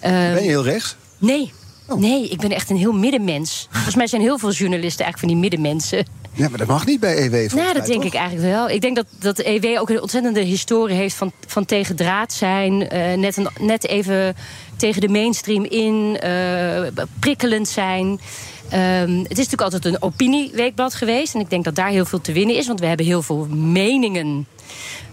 Ehm, 0.00 0.12
Ben 0.12 0.42
je 0.42 0.48
heel 0.48 0.64
rechts? 0.64 0.96
Nee. 1.18 1.52
Nee, 1.96 2.28
ik 2.28 2.38
ben 2.38 2.50
echt 2.50 2.70
een 2.70 2.76
heel 2.76 2.92
middenmens. 2.92 3.68
Volgens 3.70 3.94
mij 3.94 4.06
zijn 4.06 4.22
heel 4.22 4.38
veel 4.38 4.52
journalisten 4.52 5.04
eigenlijk 5.04 5.18
van 5.18 5.28
die 5.28 5.50
middenmensen. 5.50 6.06
Ja, 6.36 6.48
maar 6.48 6.58
dat 6.58 6.66
mag 6.68 6.86
niet 6.86 7.00
bij 7.00 7.16
EW. 7.16 7.32
Nou, 7.32 7.48
dat 7.48 7.56
mij, 7.56 7.72
denk 7.72 7.86
toch? 8.02 8.04
ik 8.04 8.14
eigenlijk 8.14 8.48
wel. 8.52 8.68
Ik 8.70 8.80
denk 8.80 8.96
dat, 8.96 9.06
dat 9.18 9.38
EW 9.38 9.78
ook 9.80 9.90
een 9.90 10.00
ontzettende 10.00 10.40
historie 10.40 10.96
heeft 10.96 11.16
van, 11.16 11.32
van 11.46 11.64
tegen 11.64 11.96
draad 11.96 12.32
zijn. 12.32 12.88
eh, 12.88 13.16
net, 13.18 13.36
een, 13.36 13.48
net 13.60 13.86
even 13.86 14.36
tegen 14.76 15.00
de 15.00 15.08
mainstream 15.08 15.64
in. 15.64 16.18
eh, 16.20 17.04
prikkelend 17.20 17.68
zijn. 17.68 18.20
Ehm, 18.68 19.18
het 19.18 19.30
is 19.30 19.36
natuurlijk 19.48 19.60
altijd 19.62 19.84
een 19.84 20.02
opinieweekblad 20.02 20.94
geweest. 20.94 21.34
En 21.34 21.40
ik 21.40 21.50
denk 21.50 21.64
dat 21.64 21.74
daar 21.74 21.88
heel 21.88 22.04
veel 22.04 22.20
te 22.20 22.32
winnen 22.32 22.56
is. 22.56 22.66
Want 22.66 22.80
we 22.80 22.86
hebben 22.86 23.06
heel 23.06 23.22
veel 23.22 23.46
meningen. 23.50 24.46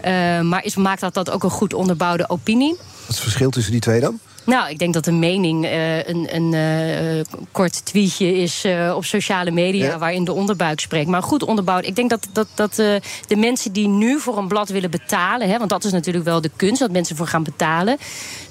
Eh, 0.00 0.40
maar 0.40 0.64
is, 0.64 0.76
maakt 0.76 1.00
dat 1.00 1.14
dat 1.14 1.30
ook 1.30 1.42
een 1.42 1.50
goed 1.50 1.74
onderbouwde 1.74 2.28
opinie? 2.28 2.70
Wat 2.76 2.78
is 3.00 3.06
het 3.06 3.18
verschil 3.18 3.50
tussen 3.50 3.72
die 3.72 3.80
twee 3.80 4.00
dan? 4.00 4.18
Nou, 4.44 4.70
ik 4.70 4.78
denk 4.78 4.94
dat 4.94 5.06
een 5.06 5.18
mening 5.18 5.64
eh, 5.64 6.08
een, 6.08 6.34
een 6.34 6.54
eh, 6.54 7.40
kort 7.52 7.84
tweetje 7.84 8.36
is 8.36 8.64
eh, 8.64 8.92
op 8.96 9.04
sociale 9.04 9.50
media... 9.50 9.86
Ja. 9.86 9.98
waarin 9.98 10.24
de 10.24 10.32
onderbuik 10.32 10.80
spreekt. 10.80 11.08
Maar 11.08 11.22
goed 11.22 11.42
onderbouwd. 11.42 11.86
Ik 11.86 11.96
denk 11.96 12.10
dat, 12.10 12.26
dat, 12.32 12.48
dat 12.54 12.74
de 12.74 13.36
mensen 13.36 13.72
die 13.72 13.88
nu 13.88 14.20
voor 14.20 14.38
een 14.38 14.48
blad 14.48 14.68
willen 14.68 14.90
betalen... 14.90 15.48
Hè, 15.48 15.58
want 15.58 15.70
dat 15.70 15.84
is 15.84 15.92
natuurlijk 15.92 16.24
wel 16.24 16.40
de 16.40 16.50
kunst, 16.56 16.80
dat 16.80 16.90
mensen 16.90 17.16
voor 17.16 17.26
gaan 17.26 17.42
betalen... 17.42 17.98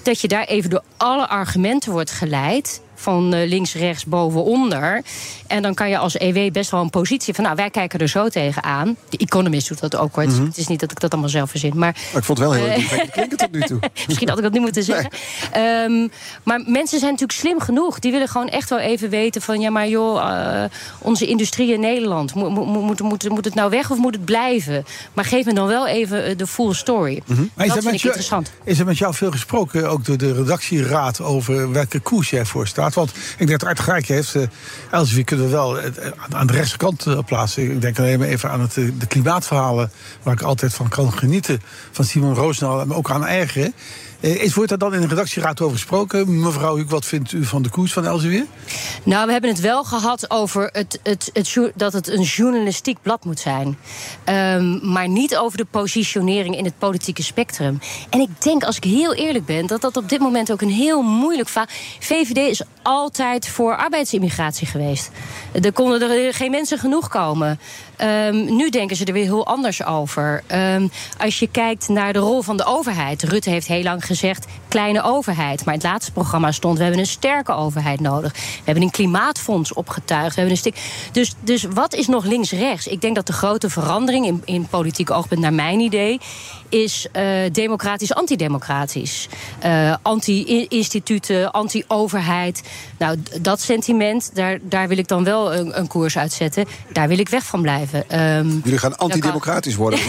dat 0.03 0.21
je 0.21 0.27
daar 0.27 0.45
even 0.45 0.69
door 0.69 0.83
alle 0.97 1.27
argumenten 1.27 1.91
wordt 1.91 2.11
geleid... 2.11 2.81
van 3.01 3.33
eh, 3.33 3.47
links, 3.49 3.73
rechts, 3.73 4.05
boven, 4.05 4.43
onder. 4.43 5.01
En 5.47 5.61
dan 5.61 5.73
kan 5.73 5.89
je 5.89 5.97
als 5.97 6.17
EW 6.19 6.51
best 6.51 6.71
wel 6.71 6.81
een 6.81 6.89
positie 6.89 7.33
van... 7.33 7.43
nou, 7.43 7.55
wij 7.55 7.69
kijken 7.69 7.99
er 7.99 8.07
zo 8.07 8.29
tegenaan. 8.29 8.95
De 9.09 9.17
Economist 9.17 9.67
doet 9.67 9.79
dat 9.79 9.95
ook, 9.95 10.15
hoor. 10.15 10.23
Het 10.23 10.31
is- 10.31 10.37
Mhm. 10.37 10.47
Het 10.47 10.57
is 10.57 10.67
niet 10.67 10.79
dat 10.79 10.91
ik 10.91 10.99
dat 10.99 11.11
allemaal 11.11 11.29
zelf 11.29 11.49
verzin. 11.49 11.71
Maar 11.77 11.79
Maar 12.11 12.19
ik 12.21 12.23
vond 12.23 12.37
het 12.37 12.47
wel 12.47 12.51
heel 12.57 12.65
Eh, 12.65 12.73
indrukwekkend 12.73 13.11
klinken 13.11 13.37
tot 13.37 13.51
nu 13.51 13.61
toe. 13.61 13.79
Misschien 14.07 14.27
had 14.29 14.37
ik 14.37 14.43
dat 14.43 14.51
niet 14.53 14.61
moeten 14.61 14.83
zeggen. 14.83 15.09
Ehm, 15.51 16.07
maar 16.43 16.63
mensen 16.65 16.99
zijn 16.99 17.11
natuurlijk 17.11 17.39
slim 17.39 17.59
genoeg. 17.59 17.99
Die 17.99 18.11
willen 18.11 18.27
gewoon 18.27 18.49
echt 18.49 18.69
wel 18.69 18.79
even 18.79 19.09
weten 19.09 19.41
van... 19.41 19.59
ja, 19.59 19.69
maar 19.69 19.87
joh, 19.87 20.29
eh, 20.63 20.69
onze 20.99 21.25
industrie 21.27 21.73
in 21.73 21.79
Nederland... 21.79 22.33
Moet, 22.33 22.49
moet, 22.49 22.99
moet, 23.01 23.29
moet, 23.29 23.45
het 23.45 23.55
nou 23.55 23.69
weg 23.69 23.91
of 23.91 23.97
moet 23.97 24.15
het 24.15 24.25
blijven? 24.25 24.85
Maar 25.13 25.25
geef 25.25 25.45
me 25.45 25.53
dan 25.53 25.67
wel 25.67 25.87
even 25.87 26.25
eh, 26.25 26.37
de 26.37 26.47
full 26.47 26.73
story. 26.73 27.15
Is 27.15 27.23
Dat 27.27 27.37
er, 27.37 27.71
vind 27.71 27.75
ik 27.75 27.83
jou, 27.83 27.91
interessant. 27.93 28.51
is 28.63 28.79
er 28.79 28.85
met 28.85 28.97
jou 28.97 29.13
veel 29.13 29.31
gesproken, 29.31 29.89
ook 29.89 30.05
door 30.05 30.17
de 30.17 30.33
redactieraad, 30.33 31.21
over 31.21 31.71
welke 31.71 31.99
koers 31.99 32.29
jij 32.29 32.45
voor 32.45 32.67
staat? 32.67 32.90
Want 32.93 33.09
ik 33.37 33.47
denk 33.47 33.59
dat 33.59 33.69
Art 33.69 33.79
gelijk 33.79 34.07
heeft. 34.07 34.35
Uh, 34.35 34.43
Elsevier 34.91 35.23
kunnen 35.23 35.45
we 35.45 35.51
wel 35.51 35.79
eh, 35.79 36.11
aan 36.29 36.47
de 36.47 36.53
rechterkant 36.53 37.05
eh, 37.05 37.17
plaatsen. 37.25 37.71
Ik 37.71 37.81
denk 37.81 37.99
alleen 37.99 38.19
maar 38.19 38.27
even 38.27 38.49
aan 38.49 38.61
het, 38.61 38.77
eh, 38.77 38.85
de 38.99 39.05
klimaatverhalen, 39.05 39.91
waar 40.23 40.33
ik 40.33 40.41
altijd 40.41 40.73
van 40.73 40.89
kan 40.89 41.13
genieten. 41.13 41.61
Van 41.91 42.05
Simon 42.05 42.35
Roosendaal, 42.35 42.85
maar 42.85 42.97
ook 42.97 43.11
aan 43.11 43.25
eigen. 43.25 43.73
Eh, 44.21 44.43
Is, 44.43 44.53
wordt 44.53 44.69
daar 44.69 44.77
dan 44.77 44.93
in 44.93 45.01
de 45.01 45.07
redactieraad 45.07 45.61
over 45.61 45.75
gesproken? 45.75 46.39
Mevrouw 46.39 46.75
Huuk, 46.75 46.89
wat 46.89 47.05
vindt 47.05 47.31
u 47.31 47.45
van 47.45 47.61
de 47.61 47.69
koers 47.69 47.93
van 47.93 48.05
Elsevier? 48.05 48.45
Nou, 49.03 49.25
we 49.25 49.31
hebben 49.31 49.49
het 49.49 49.59
wel 49.59 49.83
gehad 49.83 50.29
over 50.29 50.69
het, 50.71 50.99
het, 51.03 51.31
dat 51.75 51.93
het 51.93 52.07
een 52.07 52.21
journalistiek 52.21 52.97
blad 53.01 53.25
moet 53.25 53.39
zijn. 53.39 53.77
Ehm, 54.23 54.91
maar 54.91 55.07
niet 55.07 55.37
over 55.37 55.57
de 55.57 55.65
positionering 55.65 56.57
in 56.57 56.65
het 56.65 56.77
politieke 56.77 57.23
spectrum. 57.23 57.79
En 58.09 58.19
ik 58.19 58.29
denk, 58.41 58.63
als 58.63 58.77
ik 58.77 58.83
heel 58.83 59.13
eerlijk 59.13 59.45
ben, 59.45 59.67
dat 59.67 59.81
dat 59.81 59.97
op 59.97 60.09
dit 60.09 60.19
moment 60.19 60.51
ook 60.51 60.61
een 60.61 60.69
heel 60.69 61.01
moeilijk 61.01 61.49
verhaal... 61.49 61.69
VVD 61.99 62.37
is 62.37 62.61
altijd 62.81 63.47
voor 63.47 63.75
arbeidsimmigratie 63.75 64.67
geweest. 64.67 65.11
Er 65.61 65.73
konden 65.73 66.01
er 66.01 66.33
geen 66.33 66.51
mensen 66.51 66.77
genoeg 66.77 67.07
komen. 67.07 67.59
Ehm, 68.01 68.55
nu 68.55 68.69
denken 68.69 68.95
ze 68.95 69.05
er 69.05 69.13
weer 69.13 69.23
heel 69.23 69.45
anders 69.45 69.85
over. 69.85 70.43
Ehm, 70.47 70.87
als 71.17 71.39
je 71.39 71.47
kijkt 71.47 71.89
naar 71.89 72.13
de 72.13 72.19
rol 72.19 72.41
van 72.41 72.57
de 72.57 72.65
overheid. 72.65 73.23
Rutte 73.23 73.49
heeft 73.49 73.67
heel 73.67 73.83
lang 73.83 74.05
gezegd 74.05 74.45
kleine 74.71 75.03
overheid. 75.03 75.65
Maar 75.65 75.73
in 75.73 75.79
het 75.79 75.89
laatste 75.89 76.11
programma 76.11 76.51
stond... 76.51 76.77
we 76.77 76.83
hebben 76.83 77.01
een 77.01 77.07
sterke 77.07 77.51
overheid 77.53 77.99
nodig. 77.99 78.31
We 78.33 78.61
hebben 78.63 78.83
een 78.83 78.91
klimaatfonds 78.91 79.73
opgetuigd. 79.73 80.35
We 80.35 80.41
hebben 80.41 80.51
een 80.51 80.57
stuk... 80.57 80.75
dus, 81.11 81.33
dus 81.39 81.63
wat 81.63 81.93
is 81.93 82.07
nog 82.07 82.25
links-rechts? 82.25 82.87
Ik 82.87 83.01
denk 83.01 83.15
dat 83.15 83.27
de 83.27 83.33
grote 83.33 83.69
verandering 83.69 84.25
in, 84.25 84.41
in 84.45 84.67
politiek 84.67 85.11
oogpunt... 85.11 85.41
naar 85.41 85.53
mijn 85.53 85.79
idee 85.79 86.19
is 86.69 87.07
eh, 87.11 87.25
democratisch-antidemocratisch. 87.51 89.27
Eh 89.59 89.95
anti-instituten, 90.01 91.51
anti-overheid. 91.51 92.63
Nou, 92.97 93.17
dat 93.41 93.61
sentiment, 93.61 94.31
daar, 94.33 94.59
daar 94.61 94.87
wil 94.87 94.97
ik 94.97 95.07
dan 95.07 95.23
wel 95.23 95.53
een, 95.53 95.79
een 95.79 95.87
koers 95.87 96.17
uitzetten. 96.17 96.65
Daar 96.91 97.07
wil 97.07 97.19
ik 97.19 97.29
weg 97.29 97.43
van 97.45 97.61
blijven. 97.61 98.09
Ehm, 98.09 98.49
Jullie 98.63 98.77
gaan 98.77 98.97
antidemocratisch 98.97 99.75
worden. 99.75 99.99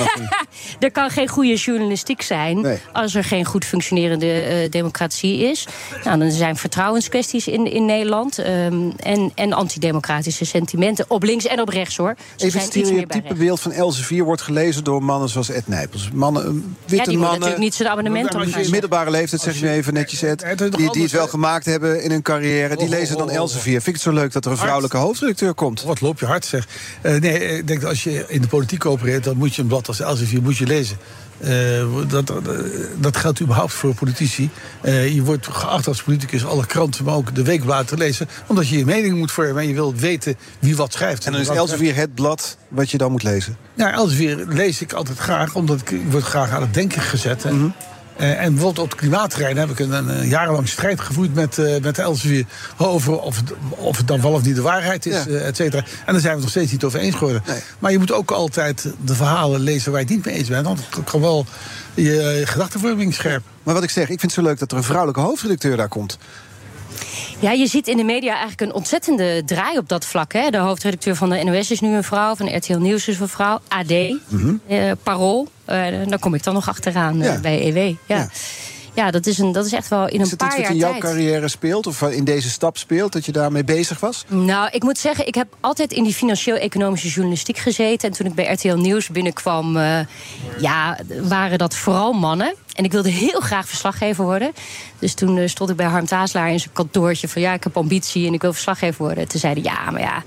er 0.80 0.90
kan 0.90 1.10
geen 1.10 1.28
goede 1.28 1.54
journalistiek 1.54 2.22
zijn 2.22 2.60
Nee. 2.60 2.78
als 2.92 3.14
er 3.14 3.24
geen 3.24 3.44
goed 3.44 3.64
functionerende 3.64 4.42
eh, 4.62 4.70
democratie 4.70 5.38
is. 5.50 5.66
Nou, 6.04 6.18
dan 6.18 6.30
zijn 6.30 6.56
vertrouwenskwesties 6.56 7.46
in, 7.48 7.72
in 7.72 7.84
Nederland 7.84 8.38
ehm, 8.38 8.90
en, 8.96 9.32
en 9.34 9.52
antidemocratische 9.52 10.44
sentimenten 10.44 11.04
op 11.08 11.22
links 11.22 11.46
en 11.46 11.60
op 11.60 11.68
rechts 11.68 11.96
hoor. 11.96 12.14
Ze 12.36 12.46
Even 12.46 12.60
het 12.60 12.68
stereotype 12.68 13.34
beeld 13.34 13.60
van 13.60 13.72
Elsevier 13.72 14.24
wordt 14.24 14.42
gelezen 14.42 14.84
door 14.84 15.02
mannen 15.02 15.28
zoals 15.28 15.50
Ed 15.50 15.68
Nijpels. 15.68 16.10
Mannen, 16.12 16.42
eh, 16.42 16.48
witte 16.50 16.62
Ja, 16.86 16.88
die 16.88 16.96
moeten 16.96 17.18
mannen. 17.18 17.30
natuurlijk 17.32 17.58
niet 17.58 17.74
zijn 17.74 17.88
abonnement 17.88 18.32
je- 18.32 18.38
opgaan. 18.40 18.70
Middelbare 18.70 19.10
leeftijd, 19.10 19.40
zeg 19.42 19.54
je 19.58 19.64
nu 19.64 19.70
even 19.70 19.92
netjes, 19.94 20.22
Ed. 20.22 20.44
Die, 20.58 20.90
die 20.92 21.02
het 21.02 21.10
wel 21.10 21.28
gemaakt 21.28 21.66
hebben 21.66 22.02
in 22.02 22.10
hun 22.10 22.22
carrière. 22.22 22.76
Die 22.76 22.84
Oh, 22.86 22.90
lezen 22.92 23.16
dan 23.16 23.26
oh, 23.26 23.32
oh. 23.32 23.38
Elsevier. 23.38 23.72
Vind 23.82 23.86
ik 23.86 23.92
het 23.94 24.02
zo 24.02 24.12
leuk 24.12 24.32
dat 24.32 24.44
er 24.44 24.50
een 24.50 24.56
vrouwelijke 24.56 24.96
hoofdredacteur 24.96 25.54
komt. 25.54 25.82
Wat 25.82 26.00
loop 26.00 26.20
je 26.20 26.26
hard, 26.26 26.44
zeg. 26.44 26.68
Eh, 27.02 27.14
nee, 27.20 27.56
ik 27.56 27.66
denk 27.66 27.80
dat 27.80 27.88
als 27.90 28.02
je 28.04 28.24
in 28.28 28.40
de 28.40 28.48
politiek 28.48 28.86
opereert... 28.86 29.24
dan 29.24 29.36
moet 29.36 29.54
je 29.54 29.62
een 29.62 29.68
blad 29.68 29.88
als 29.88 30.00
Elsevier 30.00 30.42
moet 30.42 30.56
je 30.56 30.66
lezen. 30.66 30.96
Eh, 31.38 31.50
dat, 32.08 32.26
dat, 32.26 32.42
dat 32.98 33.16
geldt 33.16 33.40
überhaupt 33.40 33.72
voor 33.72 33.94
politici. 33.94 34.50
Eh, 34.80 35.14
je 35.14 35.22
wordt 35.22 35.46
geacht 35.46 35.86
als 35.86 36.02
politicus 36.02 36.44
alle 36.44 36.66
kranten, 36.66 37.04
maar 37.04 37.14
ook 37.14 37.34
de 37.34 37.42
weekbladen 37.42 37.86
te 37.86 37.96
lezen. 37.96 38.28
Omdat 38.46 38.68
je 38.68 38.78
je 38.78 38.84
mening 38.84 39.16
moet 39.16 39.32
vormen 39.32 39.62
en 39.62 39.68
je 39.68 39.74
wilt 39.74 40.00
weten 40.00 40.36
wie 40.58 40.76
wat 40.76 40.92
schrijft. 40.92 41.26
En 41.26 41.32
dan 41.32 41.40
is 41.40 41.48
Elsevier 41.48 41.96
het 41.96 42.14
blad 42.14 42.56
wat 42.68 42.90
je 42.90 42.98
dan 42.98 43.10
moet 43.10 43.22
lezen. 43.22 43.56
Ja, 43.74 43.92
Elsevier 43.92 44.44
lees 44.48 44.80
ik 44.80 44.92
altijd 44.92 45.18
graag, 45.18 45.54
omdat 45.54 45.80
ik, 45.80 45.90
ik 45.90 46.10
word 46.10 46.24
graag 46.24 46.50
aan 46.50 46.62
het 46.62 46.74
denken 46.74 47.02
gezet. 47.02 47.44
Mhm. 47.44 47.68
Eh, 48.16 48.40
en 48.40 48.52
bijvoorbeeld 48.52 48.78
op 48.78 48.90
het 48.90 49.00
klimaatterrein 49.00 49.56
heb 49.56 49.70
ik 49.70 49.78
een, 49.78 49.92
een, 49.92 50.28
jarenlang 50.28 50.68
strijd 50.68 51.00
gevoerd 51.00 51.34
met, 51.34 51.58
eh 51.58 51.82
met 51.82 51.98
Elsevier... 51.98 52.44
over 52.76 53.18
of 53.20 53.36
het, 53.36 53.52
of 53.68 53.96
het 53.96 54.08
dan 54.08 54.20
wel 54.20 54.32
of 54.32 54.42
niet 54.42 54.54
de 54.54 54.62
waarheid 54.62 55.06
is, 55.06 55.24
Ja. 55.24 55.26
eh, 55.26 55.46
et 55.46 55.56
cetera. 55.56 55.82
En 55.82 56.12
daar 56.12 56.20
zijn 56.20 56.22
we 56.22 56.28
het 56.28 56.40
nog 56.40 56.50
steeds 56.50 56.72
niet 56.72 56.84
over 56.84 56.98
eens 56.98 57.14
geworden. 57.14 57.42
Nee. 57.46 57.58
Maar 57.78 57.92
je 57.92 57.98
moet 57.98 58.12
ook 58.12 58.30
altijd 58.30 58.86
de 59.00 59.14
verhalen 59.14 59.60
lezen 59.60 59.92
waar 59.92 60.00
je 60.00 60.06
het 60.06 60.16
niet 60.16 60.24
mee 60.24 60.34
eens 60.34 60.48
bent. 60.48 60.66
Want 60.66 60.80
het 60.90 61.04
kan 61.10 61.20
wel 61.20 61.46
je, 61.94 62.02
je 62.02 62.46
gedachtenvorming 62.46 63.14
scherp. 63.14 63.42
Maar 63.62 63.74
wat 63.74 63.82
ik 63.82 63.90
zeg, 63.90 64.02
ik 64.02 64.08
vind 64.20 64.22
het 64.22 64.32
zo 64.32 64.42
leuk 64.42 64.58
dat 64.58 64.70
er 64.70 64.76
een 64.76 64.82
vrouwelijke 64.84 65.20
hoofdredacteur 65.20 65.76
daar 65.76 65.88
komt. 65.88 66.18
Ja, 67.38 67.50
je 67.50 67.66
ziet 67.66 67.88
in 67.88 67.96
de 67.96 68.04
media 68.04 68.30
eigenlijk 68.30 68.60
een 68.60 68.72
ontzettende 68.72 69.42
draai 69.46 69.78
op 69.78 69.88
dat 69.88 70.04
vlak. 70.06 70.32
Hè. 70.32 70.50
De 70.50 70.58
hoofdredacteur 70.58 71.16
van 71.16 71.30
de 71.30 71.42
NOS 71.44 71.70
is 71.70 71.80
nu 71.80 71.94
een 71.94 72.04
vrouw, 72.04 72.34
van 72.34 72.56
RTL 72.56 72.76
Nieuws 72.78 73.08
is 73.08 73.18
een 73.20 73.28
vrouw, 73.28 73.60
AD, 73.68 73.90
eh, 73.90 74.90
Parool. 75.02 75.48
eh, 75.64 75.76
daar 76.08 76.18
kom 76.18 76.34
ik 76.34 76.42
dan 76.44 76.54
nog 76.54 76.68
achteraan 76.68 77.22
eh, 77.22 77.30
Mhm. 77.32 77.40
Bij 77.40 77.66
EW. 77.68 77.76
Ja. 77.76 77.94
Ja. 78.06 78.28
Ja. 78.94 79.10
dat, 79.10 79.26
is 79.26 79.38
een, 79.38 79.52
dat 79.52 79.66
is 79.66 79.72
echt 79.72 79.88
wel 79.88 80.08
in 80.08 80.20
Is 80.20 80.24
een 80.24 80.28
het 80.28 80.36
paar 80.36 80.46
iets 80.48 80.56
wat 80.56 80.62
jaar 80.64 80.70
in 80.72 80.78
jouw 80.78 80.90
tijd. 80.90 81.02
carrière 81.02 81.48
speelt? 81.48 81.86
Of 81.86 82.02
in 82.02 82.24
deze 82.24 82.50
stap 82.50 82.76
speelt, 82.76 83.12
dat 83.12 83.24
je 83.24 83.32
daarmee 83.32 83.64
bezig 83.64 84.00
was? 84.00 84.24
Nou, 84.28 84.68
ik 84.72 84.82
moet 84.82 84.98
zeggen, 84.98 85.26
ik 85.26 85.34
heb 85.34 85.46
altijd 85.60 85.92
in 85.92 86.04
die 86.04 86.14
financieel-economische 86.14 87.08
journalistiek 87.08 87.58
gezeten. 87.58 88.08
En 88.08 88.14
toen 88.16 88.26
ik 88.26 88.34
bij 88.34 88.52
RTL 88.52 88.74
Nieuws 88.74 89.08
binnenkwam, 89.08 89.76
eh, 89.76 89.98
ja, 90.60 90.98
waren 91.22 91.58
dat 91.58 91.76
vooral 91.76 92.12
mannen. 92.12 92.54
En 92.74 92.84
ik 92.84 92.92
wilde 92.92 93.10
heel 93.10 93.40
graag 93.40 93.68
verslaggever 93.68 94.24
worden. 94.24 94.52
Dus 94.98 95.14
toen 95.14 95.38
eh, 95.38 95.48
stond 95.48 95.70
ik 95.70 95.76
bij 95.76 95.86
Harm 95.86 96.06
Taaslaar 96.06 96.50
in 96.50 96.60
zijn 96.60 96.72
kantoortje 96.72 97.28
van 97.28 97.42
ja, 97.42 97.52
ik 97.52 97.64
heb 97.64 97.76
ambitie 97.76 98.26
en 98.26 98.32
ik 98.32 98.42
wil 98.42 98.52
verslaggever 98.52 99.04
worden. 99.04 99.28
Toen 99.28 99.40
zeiden 99.40 99.62
ja, 99.62 99.90
maar 99.90 100.00
ja, 100.00 100.22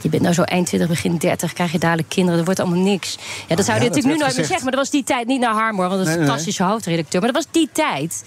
je 0.00 0.08
bent 0.08 0.22
nou 0.22 0.34
zo 0.34 0.42
eind 0.42 0.66
20, 0.66 0.88
begin 0.88 1.16
30, 1.16 1.52
krijg 1.52 1.72
je 1.72 1.78
dadelijk 1.78 2.08
kinderen, 2.08 2.36
dat 2.36 2.46
wordt 2.46 2.60
allemaal 2.60 2.84
niks. 2.84 3.18
Ja, 3.48 3.56
dat 3.56 3.58
ja, 3.58 3.64
zou 3.64 3.78
je 3.78 3.88
natuurlijk 3.88 4.14
nu 4.14 4.20
nooit 4.20 4.36
meer 4.36 4.44
zeggen, 4.44 4.62
maar 4.62 4.72
dat 4.72 4.80
was 4.80 4.90
die 4.90 5.04
tijd 5.04 5.26
niet 5.26 5.40
naar 5.40 5.54
Harm 5.54 5.76
hoor, 5.76 5.88
want 5.88 5.98
dat 5.98 6.06
is 6.06 6.12
een 6.12 6.18
nee, 6.18 6.28
fantastische 6.28 6.62
hoofdredacteur. 6.62 7.20
Maar 7.20 7.32
dat 7.32 7.44
was 7.44 7.52
die 7.52 7.68
tijd. 7.72 8.24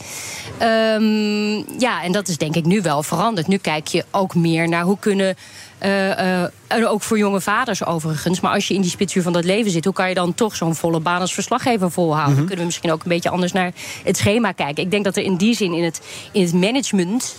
Ehm, 0.57 1.79
ja, 1.79 2.03
en 2.03 2.11
dat 2.11 2.27
is 2.27 2.37
denk 2.37 2.55
ik 2.55 2.65
nu 2.65 2.81
wel 2.81 3.03
veranderd. 3.03 3.47
Nu 3.47 3.57
kijk 3.57 3.87
je 3.87 4.05
ook 4.11 4.35
meer 4.35 4.69
naar 4.69 4.83
hoe 4.83 4.99
kunnen. 4.99 5.35
Eh, 5.81 6.41
eh, 6.43 6.49
en 6.67 6.87
ook 6.87 7.01
voor 7.01 7.17
jonge 7.17 7.41
vaders 7.41 7.85
overigens. 7.85 8.39
Maar 8.39 8.53
als 8.53 8.67
je 8.67 8.73
in 8.73 8.81
die 8.81 8.89
spitsuur 8.89 9.23
van 9.23 9.33
dat 9.33 9.43
leven 9.43 9.71
zit, 9.71 9.85
hoe 9.85 9.93
kan 9.93 10.09
je 10.09 10.13
dan 10.13 10.33
toch 10.33 10.55
zo'n 10.55 10.75
volle 10.75 10.99
baan 10.99 11.21
als 11.21 11.33
verslaggever 11.33 11.91
volhouden? 11.91 12.35
Mhm. 12.35 12.41
Kunnen 12.41 12.59
we 12.59 12.65
misschien 12.65 12.91
ook 12.91 13.03
een 13.03 13.09
beetje 13.09 13.29
anders 13.29 13.51
naar 13.51 13.71
het 14.03 14.17
schema 14.17 14.51
kijken? 14.51 14.83
Ik 14.83 14.91
denk 14.91 15.03
dat 15.03 15.15
er 15.15 15.23
in 15.23 15.35
die 15.35 15.55
zin 15.55 15.73
in 15.73 15.83
het, 15.83 16.01
in 16.31 16.43
het 16.43 16.53
management. 16.53 17.35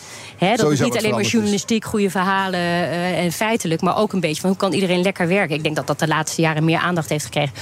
Dat 0.50 0.70
het 0.70 0.80
niet 0.80 0.96
alleen 0.96 1.10
maar 1.10 1.22
journalistiek, 1.22 1.84
goede 1.84 2.10
verhalen 2.10 2.60
eh, 2.60 3.24
en 3.24 3.32
feitelijk, 3.32 3.80
maar 3.80 3.96
ook 3.96 4.12
een 4.12 4.20
beetje 4.20 4.40
van 4.40 4.50
hoe 4.50 4.58
kan 4.58 4.72
iedereen 4.72 5.02
lekker 5.02 5.28
werken. 5.28 5.56
Ik 5.56 5.62
denk 5.62 5.76
dat 5.76 5.86
dat 5.86 5.98
de 5.98 6.08
laatste 6.08 6.40
jaren 6.42 6.64
meer 6.64 6.78
aandacht 6.78 7.08
heeft 7.08 7.24
gekregen. 7.24 7.54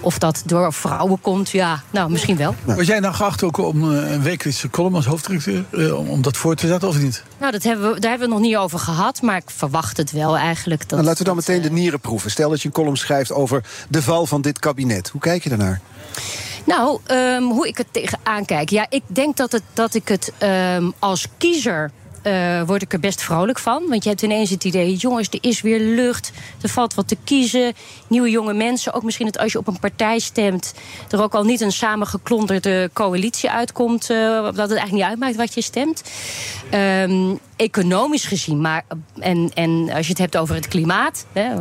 Of 0.00 0.18
dat 0.18 0.42
door 0.46 0.72
vrouwen 0.72 1.20
komt, 1.20 1.50
ja, 1.50 1.82
nou 1.90 2.10
misschien 2.10 2.36
wel. 2.36 2.54
Was 2.64 2.86
jij 2.86 3.00
nou 3.00 3.14
geacht 3.14 3.42
ook 3.42 3.58
om 3.58 3.92
eh, 3.92 4.10
een 4.12 4.22
wekelijkse 4.22 4.70
column 4.70 4.94
als 4.94 5.06
hoofdredacteur... 5.06 5.64
eh, 5.70 5.98
om, 5.98 6.08
om 6.08 6.22
dat 6.22 6.36
voor 6.36 6.54
te 6.54 6.66
zetten 6.66 6.88
of 6.88 6.98
niet? 6.98 7.22
Nou, 7.38 7.52
dat 7.52 7.62
hebben 7.62 7.92
we, 7.92 8.00
daar 8.00 8.10
hebben 8.10 8.28
we 8.28 8.34
het 8.34 8.42
nog 8.42 8.50
niet 8.52 8.60
over 8.62 8.78
gehad, 8.78 9.22
maar 9.22 9.36
ik 9.36 9.50
verwacht 9.50 9.96
het 9.96 10.12
wel 10.12 10.36
eigenlijk. 10.36 10.80
Dat, 10.80 10.90
Nou, 10.90 11.02
laten 11.02 11.18
we 11.18 11.24
dan 11.24 11.36
meteen 11.36 11.62
de 11.62 11.70
nieren 11.70 12.00
proeven. 12.00 12.30
Stel 12.30 12.50
dat 12.50 12.60
je 12.60 12.68
een 12.68 12.74
column 12.74 12.96
schrijft 12.96 13.32
over 13.32 13.64
de 13.88 14.02
val 14.02 14.26
van 14.26 14.40
dit 14.40 14.58
kabinet. 14.58 15.08
Hoe 15.08 15.20
kijk 15.20 15.42
je 15.42 15.48
daarnaar? 15.48 15.80
Nou, 16.64 17.00
ehm, 17.06 17.42
hoe 17.42 17.68
ik 17.68 17.78
het 17.78 17.86
tegenaan 17.90 18.44
kijk. 18.44 18.70
Ja, 18.70 18.86
ik 18.88 19.02
denk 19.06 19.36
dat, 19.36 19.52
het, 19.52 19.62
dat 19.72 19.94
ik 19.94 20.08
het 20.08 20.32
ehm, 20.38 20.90
als 20.98 21.26
kiezer. 21.38 21.90
Eh, 22.26 22.62
word 22.62 22.82
ik 22.82 22.92
er 22.92 23.00
best 23.00 23.22
vrolijk 23.22 23.58
van. 23.58 23.88
Want 23.88 24.02
je 24.02 24.08
hebt 24.08 24.22
ineens 24.22 24.50
het 24.50 24.64
idee, 24.64 24.94
jongens, 24.94 25.28
er 25.30 25.38
is 25.40 25.60
weer 25.60 25.80
lucht. 25.80 26.32
Er 26.60 26.68
valt 26.68 26.94
wat 26.94 27.08
te 27.08 27.16
kiezen. 27.24 27.72
Nieuwe 28.08 28.30
jonge 28.30 28.54
mensen. 28.54 28.92
Ook 28.92 29.02
misschien 29.02 29.26
dat 29.26 29.38
als 29.38 29.52
je 29.52 29.58
op 29.58 29.66
een 29.66 29.78
partij 29.78 30.18
stemt... 30.18 30.74
er 31.10 31.22
ook 31.22 31.34
al 31.34 31.44
niet 31.44 31.60
een 31.60 31.72
samengeklonterde 31.72 32.90
coalitie 32.92 33.50
uitkomt... 33.50 34.10
eh, 34.10 34.16
dat 34.42 34.56
het 34.56 34.56
eigenlijk 34.56 34.92
niet 34.92 35.02
uitmaakt 35.02 35.36
wat 35.36 35.54
je 35.54 35.60
stemt. 35.60 36.02
Ehm, 36.70 37.34
economisch 37.56 38.24
gezien, 38.24 38.60
maar... 38.60 38.84
En, 39.18 39.50
en 39.54 39.90
als 39.94 40.06
je 40.06 40.12
het 40.12 40.18
hebt 40.18 40.36
over 40.36 40.54
het 40.54 40.68
klimaat... 40.68 41.26
Hè, 41.32 41.58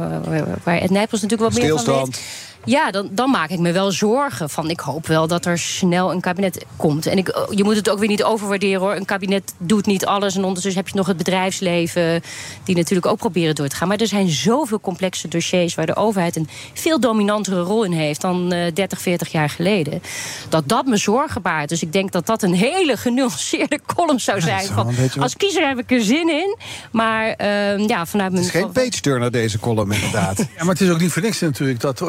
waar- 0.63 0.77
Ed 0.77 0.89
Nijpels 0.89 1.21
natuurlijk 1.21 1.53
wat 1.53 1.61
meer 1.63 1.79
van 1.79 1.95
weet... 2.05 2.21
Ja, 2.65 2.91
dan, 2.91 3.09
dan 3.11 3.29
maak 3.29 3.49
ik 3.49 3.59
me 3.59 3.71
wel 3.71 3.91
zorgen. 3.91 4.49
Van, 4.49 4.69
ik 4.69 4.79
hoop 4.79 5.07
wel 5.07 5.27
dat 5.27 5.45
er 5.45 5.59
snel 5.59 6.11
een 6.11 6.21
kabinet 6.21 6.65
komt. 6.75 7.05
En 7.05 7.17
ik, 7.17 7.47
je 7.49 7.63
moet 7.63 7.75
het 7.75 7.89
ook 7.89 7.99
weer 7.99 8.07
niet 8.07 8.23
overwaarderen 8.23 8.81
hoor. 8.81 8.95
Een 8.95 9.05
kabinet 9.05 9.53
doet 9.57 9.85
niet 9.85 10.05
alles. 10.05 10.35
En 10.35 10.43
ondertussen 10.43 10.81
heb 10.81 10.91
je 10.91 10.97
nog 10.97 11.07
het 11.07 11.17
bedrijfsleven. 11.17 12.21
Die 12.63 12.75
natuurlijk 12.75 13.07
ook 13.07 13.17
proberen 13.17 13.55
door 13.55 13.67
te 13.67 13.75
gaan. 13.75 13.87
Maar 13.87 13.97
er 13.97 14.07
zijn 14.07 14.29
zoveel 14.29 14.79
complexe 14.79 15.27
dossiers 15.27 15.75
waar 15.75 15.85
de 15.85 15.95
overheid 15.95 16.35
een 16.35 16.47
veel 16.73 16.99
dominantere 16.99 17.61
rol 17.61 17.83
in 17.83 17.91
heeft 17.91 18.21
dan 18.21 18.51
eh 18.51 18.73
30, 18.73 19.01
40 19.01 19.31
jaar 19.31 19.49
geleden. 19.49 20.01
Dat 20.49 20.67
dat 20.67 20.85
me 20.85 20.97
zorgen 20.97 21.41
baart. 21.41 21.69
Dus 21.69 21.81
ik 21.81 21.93
denk 21.93 22.11
dat 22.11 22.25
dat 22.25 22.43
een 22.43 22.53
hele 22.53 22.97
genuanceerde 22.97 23.79
column 23.95 24.19
zou 24.19 24.41
zijn. 24.41 24.65
Van, 24.65 24.95
als 25.19 25.35
kiezer 25.35 25.67
heb 25.67 25.79
ik 25.79 25.91
er 25.91 26.01
zin 26.01 26.29
in. 26.29 26.57
Maar 26.91 27.29
ehm, 27.29 27.79
ja, 27.79 28.05
vanuit 28.05 28.31
mijn. 28.31 28.45
Het 28.45 28.53
is 28.53 28.61
geen 28.61 28.71
page-turner, 28.71 29.31
deze 29.31 29.59
column, 29.59 29.91
inderdaad. 29.91 30.37
Ja, 30.55 30.63
maar 30.63 30.73
het 30.73 30.81
is 30.81 30.89
ook 30.89 30.99
niet 30.99 31.11
voor 31.11 31.21
niks 31.21 31.39
natuurlijk 31.39 31.79
dat 31.79 31.97
de 31.97 32.05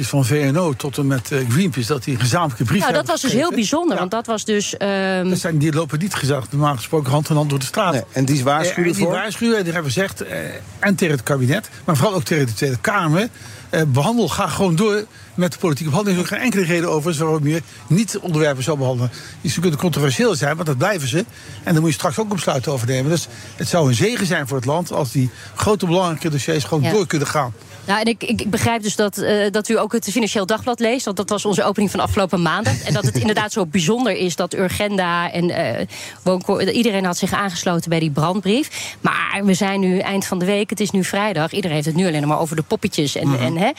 organisaties 0.00 0.08
van 0.08 0.24
VNO 0.24 0.72
tot 0.72 0.98
en 0.98 1.06
met 1.06 1.32
eh, 1.32 1.38
Greenpeace... 1.48 1.86
dat 1.88 2.04
die 2.04 2.14
een 2.14 2.20
gezamenlijke 2.20 2.64
brief 2.64 2.80
Nou, 2.80 2.92
dat 2.92 3.06
was 3.06 3.20
dus 3.20 3.32
heel 3.32 3.50
bijzonder. 3.50 3.98
Want 3.98 4.10
dat 4.10 4.26
was 4.26 4.44
dus. 4.44 4.76
ehm, 4.76 5.28
Dat 5.28 5.38
zijn, 5.38 5.58
die 5.58 5.72
lopen 5.72 5.98
niet 5.98 6.14
gezegd, 6.14 6.52
normaal 6.52 6.76
gesproken 6.76 7.10
hand 7.12 7.28
in 7.30 7.36
hand 7.36 7.50
door 7.50 7.58
de 7.58 7.64
straat. 7.64 7.92
Nee, 7.92 8.02
en 8.12 8.24
die 8.24 8.44
waarschuwen 8.44 8.90
Eh, 8.90 8.96
die 8.96 9.04
voor? 9.04 9.12
waarschuwen, 9.12 9.64
die 9.64 9.72
hebben 9.72 9.92
gezegd, 9.92 10.20
eh, 10.20 10.38
en 10.78 10.94
tegen 10.94 11.14
het 11.14 11.22
kabinet, 11.22 11.68
maar 11.84 11.96
vooral 11.96 12.14
ook 12.14 12.22
tegen 12.24 12.46
de 12.46 12.52
Tweede 12.54 12.78
Kamer. 12.80 13.28
eh, 13.70 13.82
behandel, 13.86 14.28
ga 14.28 14.46
gewoon 14.46 14.76
door 14.76 15.04
met 15.34 15.52
de 15.52 15.58
politieke 15.58 15.90
behandeling. 15.90 16.22
Er 16.22 16.26
is 16.26 16.32
ook 16.32 16.36
geen 16.38 16.46
enkele 16.52 16.64
reden 16.74 16.90
over 16.90 17.16
waarom 17.18 17.46
je 17.46 17.62
niet 17.86 18.18
onderwerpen 18.18 18.62
zou 18.62 18.78
behandelen. 18.78 19.10
Die 19.40 19.50
ze 19.50 19.60
kunnen 19.60 19.78
controversieel 19.78 20.34
zijn, 20.34 20.54
want 20.54 20.66
dat 20.66 20.78
blijven 20.78 21.08
ze. 21.08 21.24
En 21.62 21.72
daar 21.72 21.80
moet 21.80 21.90
je 21.90 21.96
straks 21.96 22.18
ook 22.18 22.28
een 22.30 22.36
besluit 22.36 22.68
over 22.68 22.86
nemen. 22.86 23.10
Dus 23.10 23.28
het 23.56 23.68
zou 23.68 23.88
een 23.88 23.94
zegen 23.94 24.26
zijn 24.26 24.48
voor 24.48 24.56
het 24.56 24.66
land 24.66 24.92
als 24.92 25.10
die 25.12 25.30
grote 25.54 25.86
belangrijke 25.86 26.30
dossiers 26.30 26.64
gewoon 26.64 26.82
Ja. 26.82 26.90
door 26.90 27.06
kunnen 27.06 27.28
gaan. 27.28 27.52
Nou, 27.86 28.00
en 28.00 28.06
ik, 28.06 28.22
ik, 28.22 28.40
ik 28.40 28.50
begrijp 28.50 28.82
dus 28.82 28.96
dat, 28.96 29.18
eh, 29.18 29.50
dat 29.50 29.68
u 29.68 29.78
ook 29.78 29.92
het 29.92 30.04
Financieel 30.10 30.46
Dagblad 30.46 30.80
leest. 30.80 31.04
Want 31.04 31.16
dat 31.16 31.28
was 31.28 31.44
onze 31.44 31.64
opening 31.64 31.90
van 31.90 32.00
afgelopen 32.00 32.42
maandag. 32.42 32.82
En 32.82 32.94
dat 32.94 33.04
het 33.04 33.16
inderdaad 33.16 33.52
zo 33.52 33.66
bijzonder 33.66 34.12
is 34.16 34.36
dat 34.36 34.54
Urgenda 34.54 35.32
en 35.32 35.50
eh, 35.50 35.86
Woonco- 36.22 36.60
iedereen 36.60 37.04
had 37.04 37.16
zich 37.16 37.32
aangesloten 37.32 37.90
bij 37.90 37.98
die 38.00 38.10
brandbrief. 38.10 38.94
Maar 39.00 39.40
we 39.44 39.54
zijn 39.54 39.80
nu 39.80 39.98
eind 39.98 40.24
van 40.26 40.38
de 40.38 40.44
week, 40.44 40.70
het 40.70 40.80
is 40.80 40.90
nu 40.90 41.04
vrijdag. 41.04 41.52
Iedereen 41.52 41.74
heeft 41.76 41.86
het 41.86 41.96
nu 41.96 42.06
alleen 42.06 42.28
maar 42.28 42.38
over 42.40 42.56
de 42.56 42.62
poppetjes. 42.62 43.14
En, 43.16 43.28
Mhm. 43.28 43.42
en, 43.42 43.56
hè, 43.56 43.70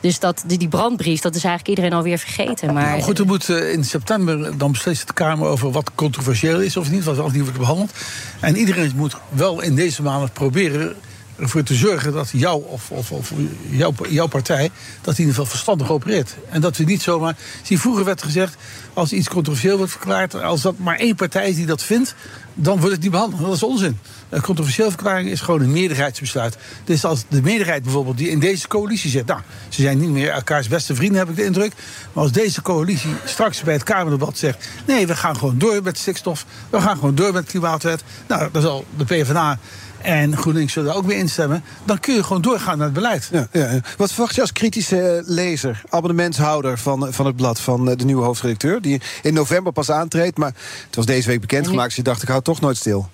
dus 0.00 0.18
dat, 0.18 0.42
die, 0.46 0.58
die 0.58 0.68
brandbrief, 0.68 1.20
dat 1.20 1.34
is 1.34 1.44
eigenlijk 1.44 1.78
iedereen 1.78 1.98
alweer 1.98 2.18
vergeten. 2.18 2.72
Maar, 2.74 2.88
Nou 2.88 3.02
goed, 3.02 3.18
er 3.18 3.26
moet 3.26 3.48
eh, 3.48 3.72
in 3.72 3.84
september 3.84 4.58
dan 4.58 4.72
beslist 4.72 5.06
de 5.06 5.12
Kamer 5.12 5.48
over 5.48 5.70
wat 5.70 5.90
controversieel 5.94 6.60
is 6.60 6.76
of 6.76 6.90
niet, 6.90 7.04
wat 7.04 7.18
al 7.18 7.28
niet 7.28 7.42
wordt 7.42 7.58
behandeld. 7.58 7.92
En 8.40 8.56
iedereen 8.56 8.92
moet 8.96 9.16
wel 9.28 9.60
in 9.60 9.74
deze 9.74 10.02
maanden 10.02 10.30
proberen 10.32 10.94
ervoor 11.36 11.62
te 11.62 11.74
zorgen 11.74 12.12
dat 12.12 12.30
jou 12.32 12.64
of, 12.66 12.90
of, 12.90 13.10
of 13.10 13.32
jouw, 13.70 13.94
jouw 14.08 14.26
partij 14.26 14.70
dat 15.00 15.14
in 15.14 15.18
ieder 15.18 15.34
geval 15.34 15.50
verstandig 15.50 15.90
opereert. 15.90 16.36
En 16.50 16.60
dat 16.60 16.76
we 16.76 16.84
niet 16.84 17.02
zomaar. 17.02 17.36
Zie, 17.62 17.80
vroeger 17.80 18.04
werd 18.04 18.22
gezegd, 18.22 18.56
als 18.92 19.12
iets 19.12 19.28
controversieel 19.28 19.76
wordt 19.76 19.92
verklaard, 19.92 20.34
als 20.34 20.62
dat 20.62 20.78
maar 20.78 20.96
één 20.96 21.14
partij 21.14 21.48
is 21.48 21.56
die 21.56 21.66
dat 21.66 21.82
vindt, 21.82 22.14
dan 22.54 22.78
wordt 22.78 22.92
het 22.92 23.02
niet 23.02 23.10
behandeld. 23.10 23.42
Dat 23.42 23.54
is 23.54 23.62
onzin. 23.62 23.98
Een 24.28 24.40
controversieel 24.40 24.90
verklaring 24.90 25.30
is 25.30 25.40
gewoon 25.40 25.60
een 25.60 25.72
meerderheidsbesluit. 25.72 26.56
Dus 26.84 27.04
als 27.04 27.24
de 27.28 27.42
meerderheid 27.42 27.82
bijvoorbeeld 27.82 28.18
die 28.18 28.28
in 28.28 28.38
deze 28.38 28.68
coalitie 28.68 29.10
zit, 29.10 29.26
nou, 29.26 29.40
ze 29.68 29.82
zijn 29.82 29.98
niet 29.98 30.10
meer 30.10 30.30
elkaars 30.30 30.68
beste 30.68 30.94
vrienden, 30.94 31.18
heb 31.18 31.28
ik 31.28 31.36
de 31.36 31.44
indruk. 31.44 31.72
Maar 32.12 32.22
als 32.22 32.32
deze 32.32 32.62
coalitie 32.62 33.14
straks 33.24 33.62
bij 33.62 33.74
het 33.74 33.82
Kamerdebat 33.82 34.38
zegt: 34.38 34.68
nee, 34.86 35.06
we 35.06 35.16
gaan 35.16 35.36
gewoon 35.36 35.58
door 35.58 35.82
met 35.82 35.98
stikstof, 35.98 36.46
we 36.70 36.80
gaan 36.80 36.96
gewoon 36.96 37.14
door 37.14 37.32
met 37.32 37.46
klimaatwet. 37.46 38.02
Nou, 38.26 38.48
dan 38.52 38.62
zal 38.62 38.84
de 38.96 39.04
PvdA 39.04 39.58
en 40.04 40.36
GroenLinks 40.36 40.72
zullen 40.72 40.88
daar 40.88 40.98
ook 40.98 41.06
mee 41.06 41.18
instemmen. 41.18 41.64
Dan 41.84 42.00
kun 42.00 42.14
je 42.14 42.22
gewoon 42.22 42.42
doorgaan 42.42 42.76
naar 42.76 42.86
het 42.86 42.94
beleid. 42.94 43.28
Ja, 43.32 43.46
ja. 43.52 43.80
Wat 43.96 44.12
verwacht 44.12 44.34
je 44.34 44.40
als 44.40 44.52
kritische 44.52 45.22
lezer, 45.26 45.82
abonnementshouder 45.88 46.78
van, 46.78 47.12
van 47.12 47.26
het 47.26 47.36
blad 47.36 47.60
van 47.60 47.90
eh, 47.90 47.96
de 47.96 48.04
nieuwe 48.04 48.24
hoofdredacteur, 48.24 48.82
die 48.82 49.00
in 49.22 49.34
november 49.34 49.72
pas 49.72 49.90
aantreedt, 49.90 50.36
maar 50.36 50.54
het 50.86 50.96
was 50.96 51.06
deze 51.06 51.28
week 51.28 51.40
bekendgemaakt, 51.40 51.88
dus 51.88 51.96
je 51.96 52.02
dacht 52.02 52.22
ik 52.22 52.28
hou 52.28 52.42
toch 52.42 52.60
nooit 52.60 52.76
stil. 52.76 53.08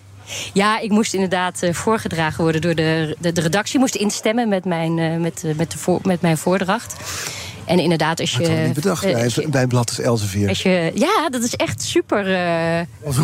Ja, 0.53 0.79
ik 0.79 0.91
moest 0.91 1.15
inderdaad 1.15 1.63
eh, 1.63 1.73
voorgedragen 1.73 2.43
worden 2.43 2.61
door 2.61 2.75
de, 2.75 3.17
de, 3.19 3.33
de 3.33 3.41
redactie. 3.41 3.79
moest 3.79 3.95
instemmen 3.95 4.49
met 4.49 4.65
mijn, 4.65 4.99
eh, 4.99 5.17
met, 5.17 5.45
eh, 5.45 5.55
met, 5.55 5.71
de 5.71 5.79
voor, 5.79 6.01
met 6.03 6.21
mijn 6.21 6.39
voordracht. 6.39 6.95
En 7.65 7.79
inderdaad, 7.79 8.21
als 8.21 8.33
je. 8.37 8.43
Ik 8.43 8.65
niet 8.65 8.75
bedacht 8.75 9.05
eh, 9.05 9.13
bij, 9.13 9.31
je- 9.35 9.49
bij 9.49 9.63
een 9.63 9.69
blad 9.69 9.89
als 9.89 9.99
Elsevier. 10.01 10.49
als 10.49 10.63
je, 10.63 10.91
ja, 10.95 11.29
dat 11.29 11.43
is 11.43 11.55
echt 11.57 11.83
super 11.83 12.35
eh, 12.35 12.81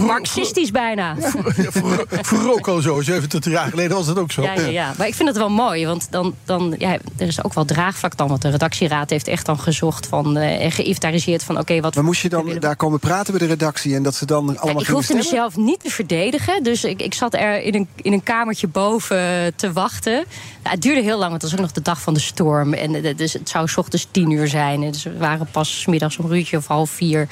marxistisch 0.06 0.70
bijna. 0.70 1.14
Vroeger 2.08 2.52
ook 2.52 2.68
al 2.68 2.80
zo, 2.80 3.00
27 3.00 3.52
jaar 3.52 3.68
geleden 3.70 3.96
was 3.96 4.06
dat 4.06 4.18
ook 4.18 4.32
zo. 4.32 4.42
Ja, 4.42 4.52
ja, 4.54 4.66
ja, 4.66 4.92
maar 4.98 5.06
ik 5.06 5.14
vind 5.14 5.28
het 5.28 5.38
wel 5.38 5.48
mooi, 5.50 5.86
want 5.86 6.06
dan, 6.10 6.34
dan, 6.44 6.74
ja, 6.78 6.92
er 7.16 7.26
is 7.26 7.44
ook 7.44 7.54
wel 7.54 7.64
draagvlak 7.64 8.16
dan. 8.16 8.28
Want 8.28 8.42
de 8.42 8.48
redactieraad 8.50 9.10
heeft 9.10 9.28
echt 9.28 9.46
dan 9.46 9.58
gezocht 9.58 10.06
van, 10.06 10.36
eh, 10.36 10.64
en 10.64 10.72
geïnventariseerd 10.72 11.42
van... 11.42 11.58
oké, 11.58 11.80
wat 11.80 11.94
Maar 11.94 12.04
moest 12.04 12.22
je 12.22 12.28
dan 12.28 12.56
daar 12.58 12.76
komen 12.76 12.98
praten 12.98 13.30
bij 13.38 13.46
de 13.46 13.52
redactie 13.52 13.94
en 13.94 14.02
dat 14.02 14.14
ze 14.14 14.26
dan 14.26 14.58
allemaal 14.58 14.82
ik 14.82 14.88
hoefde 14.88 15.02
stemmen? 15.04 15.24
mezelf 15.24 15.56
niet 15.56 15.80
te 15.80 15.90
verdedigen. 15.90 16.62
Dus 16.62 16.84
ik, 16.84 17.02
ik 17.02 17.14
zat 17.14 17.34
er 17.34 17.62
in 17.62 17.74
een, 17.74 17.88
in 17.96 18.12
een 18.12 18.22
kamertje 18.22 18.66
boven 18.68 19.18
eh, 19.18 19.46
te 19.56 19.72
wachten. 19.72 20.12
Nou, 20.12 20.24
het 20.74 20.82
duurde 20.82 21.02
heel 21.02 21.18
lang, 21.18 21.30
want 21.30 21.42
het 21.42 21.50
was 21.50 21.60
ook 21.60 21.66
nog 21.66 21.72
de 21.74 21.82
dag 21.82 22.00
van 22.00 22.14
de 22.14 22.20
storm. 22.20 22.72
En 22.74 23.04
eh, 23.04 23.16
dus 23.16 23.32
het 23.32 23.48
zou 23.48 23.68
's 23.68 23.76
ochtends 23.76 24.06
tien 24.10 24.25
uur 24.30 24.48
zijn. 24.48 24.82
En 24.82 24.90
dus 24.90 25.02
we 25.02 25.16
waren 25.16 25.46
pas 25.50 25.80
's 25.80 25.86
middags 25.86 26.16
om 26.18 26.30
een 26.30 26.36
uurtje 26.36 26.56
of 26.56 26.66
half 26.66 26.90
vier. 26.90 27.28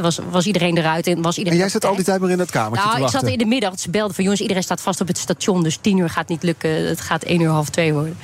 was, 0.00 0.18
was 0.30 0.46
iedereen 0.46 0.78
eruit 0.78 1.06
en 1.06 1.22
was 1.22 1.32
En 1.32 1.38
iedereen... 1.38 1.58
jij 1.58 1.68
zat 1.68 1.84
al 1.84 1.94
die 1.94 2.04
tijd 2.04 2.20
maar 2.20 2.30
in 2.30 2.38
dat 2.38 2.50
kamertje 2.50 2.86
Nou, 2.86 2.98
te 2.98 3.04
ik 3.04 3.10
zat 3.10 3.26
in 3.26 3.38
de 3.38 3.44
middag. 3.44 3.80
Ze 3.80 3.90
belden 3.90 4.14
van 4.14 4.24
jongens, 4.24 4.42
iedereen 4.42 4.62
staat 4.62 4.80
vast 4.80 5.00
op 5.00 5.06
het 5.08 5.18
station. 5.18 5.62
Dus 5.62 5.76
tien 5.76 5.98
uur 5.98 6.10
gaat 6.10 6.28
niet 6.28 6.42
lukken. 6.42 6.70
Het 6.88 7.00
gaat 7.00 7.22
één 7.22 7.40
uur, 7.40 7.50
half 7.50 7.68
twee 7.68 7.92
worden. 7.92 8.16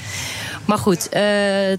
Maar 0.65 0.79
goed, 0.79 1.09
eh, 1.09 1.23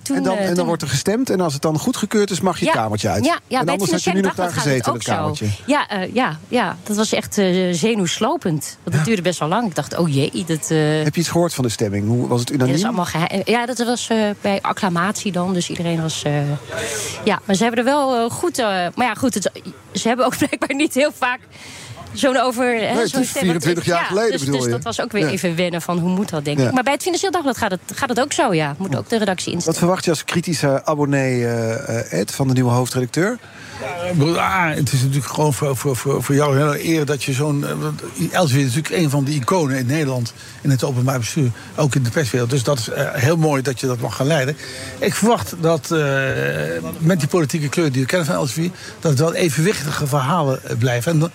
toen... 0.03 0.17
en 0.17 0.23
dan, 0.23 0.33
eh, 0.33 0.39
en 0.39 0.45
dan 0.45 0.55
toen- 0.55 0.65
wordt 0.65 0.81
er 0.81 0.87
gestemd 0.87 1.29
en 1.29 1.39
als 1.41 1.53
het 1.53 1.61
dan 1.61 1.79
goedgekeurd 1.79 2.31
is, 2.31 2.39
mag 2.39 2.59
je 2.59 2.65
het 2.65 2.73
kamertje 2.73 3.09
uit. 3.09 3.25
Ja, 3.25 3.39
ja 3.47 3.59
en 3.59 3.69
anders 3.69 3.91
had 3.91 4.03
je 4.03 4.11
nu 4.11 4.21
nog 4.21 4.35
daar 4.35 4.51
gezeten, 4.51 4.83
gaat 4.83 4.93
het 4.93 5.03
kamertje. 5.03 5.45
zo. 5.45 5.51
Ja, 5.65 5.87
eh, 5.87 6.13
ja, 6.13 6.37
ja, 6.47 6.77
dat 6.83 6.95
was 6.95 7.13
echt 7.13 7.33
zenuwslopend. 7.71 8.77
Want 8.83 8.95
het 8.95 9.05
duurde 9.05 9.21
best 9.21 9.39
wel 9.39 9.49
lang. 9.49 9.67
Ik 9.67 9.75
dacht, 9.75 9.97
oh 9.97 10.13
jee, 10.13 10.43
dat... 10.47 10.69
Heb 11.03 11.15
je 11.15 11.21
iets 11.21 11.29
gehoord 11.29 11.53
van 11.53 11.63
de 11.63 11.69
stemming? 11.69 12.07
Hoe 12.07 12.27
was 12.27 12.39
het 12.39 12.49
unaniem? 12.49 12.67
dat 12.71 12.79
is 12.79 12.85
allemaal 12.85 13.05
geheim. 13.05 13.41
Ja, 13.45 13.65
dat 13.65 13.77
was 13.77 14.09
bij 14.41 14.61
acclamatie 14.61 15.31
dan. 15.31 15.53
Dus 15.53 15.69
iedereen 15.69 16.01
was. 16.01 16.23
ja, 17.23 17.39
maar 17.45 17.55
ze 17.55 17.63
hebben 17.63 17.79
er 17.79 17.91
wel 17.91 18.29
goed. 18.29 18.57
maar 18.95 19.07
ja, 19.07 19.13
goed. 19.13 19.33
Het, 19.33 19.51
ze 19.93 20.07
hebben 20.07 20.25
ook 20.25 20.37
blijkbaar 20.47 20.75
niet 20.75 20.93
heel 20.93 21.11
vaak 21.17 21.39
zo'n 22.15 22.37
over. 22.37 22.65
hè, 22.79 23.07
stem- 23.07 23.23
24 23.25 23.85
jaar 23.85 23.99
ja, 24.01 24.05
geleden, 24.05 24.31
Dus, 24.31 24.39
bedoel 24.39 24.55
dus 24.55 24.65
je? 24.65 24.71
dat 24.71 24.83
was 24.83 25.01
ook 25.01 25.11
weer 25.11 25.25
Ja. 25.25 25.29
even 25.31 25.55
wennen 25.55 25.81
van 25.81 25.97
hoe 25.97 26.09
moet 26.09 26.29
dat, 26.29 26.45
denk 26.45 26.59
Ja. 26.59 26.67
ik. 26.67 26.73
Maar 26.73 26.83
bij 26.83 26.93
het 26.93 27.01
Financieel 27.03 27.31
Dagblad 27.31 27.57
gaat 27.57 27.71
het, 27.71 27.79
gaat 27.93 28.09
het 28.09 28.19
ook 28.19 28.33
zo, 28.33 28.53
ja. 28.53 28.75
Moet 28.77 28.95
ook 28.95 29.09
de 29.09 29.17
redactie 29.17 29.45
Wat 29.45 29.53
instellen. 29.53 29.79
verwacht 29.79 30.03
je 30.03 30.09
als 30.09 30.23
kritische 30.23 30.85
abonnee, 30.85 31.45
eh, 31.45 31.99
eh, 32.11 32.19
Ed, 32.19 32.31
van 32.31 32.47
de 32.47 32.53
nieuwe 32.53 32.71
hoofdredacteur? 32.71 33.37
Ik 34.11 34.17
bedoel, 34.17 34.39
ah, 34.39 34.69
het 34.75 34.91
is 34.93 35.01
natuurlijk 35.01 35.25
gewoon 35.33 35.53
voor, 35.53 35.75
voor, 35.77 35.95
voor, 35.95 36.23
voor 36.23 36.35
jou 36.35 36.51
een 36.59 36.61
hele 36.61 36.87
eer 36.87 37.05
dat 37.05 37.23
je 37.23 37.33
zo'n. 37.33 37.65
eh, 37.67 37.71
want 37.79 38.01
Elsevier 38.31 38.65
is 38.65 38.73
natuurlijk 38.75 39.03
een 39.03 39.09
van 39.09 39.23
de 39.23 39.31
iconen 39.31 39.77
in 39.77 39.85
Nederland. 39.85 40.33
in 40.61 40.69
het 40.71 40.83
openbaar 40.83 41.19
bestuur. 41.19 41.49
Ook 41.75 41.95
in 41.95 42.03
de 42.03 42.09
perswereld. 42.09 42.49
Dus 42.49 42.63
dat 42.63 42.79
is 42.79 42.89
eh, 42.89 43.13
heel 43.13 43.37
mooi 43.37 43.61
dat 43.61 43.79
je 43.79 43.87
dat 43.87 43.99
mag 43.99 44.15
gaan 44.15 44.27
leiden. 44.27 44.57
Ik 44.99 45.15
verwacht 45.15 45.53
dat 45.61 45.91
eh, 45.91 45.99
met 46.97 47.19
die 47.19 47.27
politieke 47.27 47.69
kleur 47.69 47.91
die 47.91 48.01
we 48.01 48.07
kennen 48.07 48.27
van 48.27 48.35
Elsevier. 48.35 48.69
dat 48.99 49.11
het 49.11 49.19
wel 49.19 49.33
evenwichtige 49.33 50.07
verhalen 50.07 50.59
eh, 50.63 50.77
blijven. 50.77 51.11
En 51.11 51.19
dan- 51.19 51.31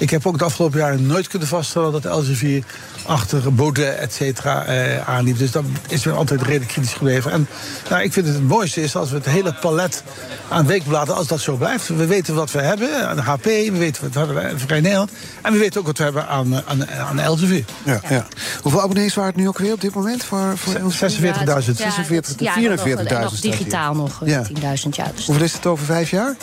ik 0.00 0.10
heb 0.10 0.26
ook 0.26 0.38
de 0.38 0.44
afgelopen 0.44 0.78
jaren 0.78 1.06
nooit 1.06 1.28
kunnen 1.28 1.48
vaststellen 1.48 1.92
dat 1.92 2.04
Elsevier 2.04 2.64
achter 3.06 3.54
Baudet, 3.54 3.96
et 3.98 4.12
cetera, 4.12 4.64
eh, 4.64 5.08
aanliep. 5.08 5.38
Dus 5.38 5.50
dat 5.50 5.64
is 5.88 6.04
weer 6.04 6.14
altijd 6.14 6.42
redelijk 6.42 6.70
kritisch 6.70 6.92
gebleven. 6.92 7.32
En 7.32 7.48
nou, 7.90 8.02
ik 8.02 8.12
vind 8.12 8.26
het 8.26 8.34
het 8.34 8.48
mooiste 8.48 8.82
is 8.82 8.96
als 8.96 9.10
we 9.10 9.16
het 9.16 9.24
hele 9.24 9.54
palet 9.54 10.02
aan 10.48 10.66
weekbladen, 10.66 11.14
als 11.16 11.26
dat 11.26 11.40
zo 11.40 11.56
blijft. 11.56 11.88
We 11.88 12.06
weten 12.06 12.34
wat 12.34 12.50
we 12.50 12.60
hebben 12.60 13.08
aan 13.08 13.16
de 13.16 13.22
HP, 13.22 13.44
we 13.44 13.70
weten 13.78 14.02
wat 14.02 14.12
we 14.12 14.18
hebben 14.18 14.50
aan 14.50 14.58
Vrij 14.58 14.80
Nederland. 14.80 15.10
En 15.42 15.52
we 15.52 15.58
weten 15.58 15.80
ook 15.80 15.86
wat 15.86 15.98
we 15.98 16.04
hebben 16.04 16.28
aan, 16.28 16.54
eh, 16.54 16.58
aan, 16.66 16.90
aan 16.90 17.18
Elsevier. 17.18 17.64
Ja, 17.82 18.00
ja. 18.08 18.26
Hoeveel 18.62 18.80
abonnees 18.82 19.14
waren 19.14 19.30
het 19.32 19.40
nu 19.40 19.48
ook 19.48 19.58
weer 19.58 19.72
op 19.72 19.80
dit 19.80 19.94
moment? 19.94 20.24
Voor, 20.24 20.52
voor 20.58 20.74
Elsevier? 20.74 21.34
46.000. 21.34 21.78
Ja, 21.78 21.90
46 21.90 22.40
ja, 22.40 22.52
44.000 22.54 23.16
En 23.16 23.20
nog 23.20 23.28
staat 23.28 23.42
hier. 23.42 23.50
digitaal 23.50 23.94
nog, 23.94 24.20
Ja. 24.24 24.42
10.000, 24.42 24.96
ja. 24.96 25.06
Dus, 25.14 25.26
Hoeveel 25.26 25.44
is 25.44 25.52
het 25.52 25.66
over 25.66 25.84
vijf 25.84 26.10
jaar? 26.10 26.36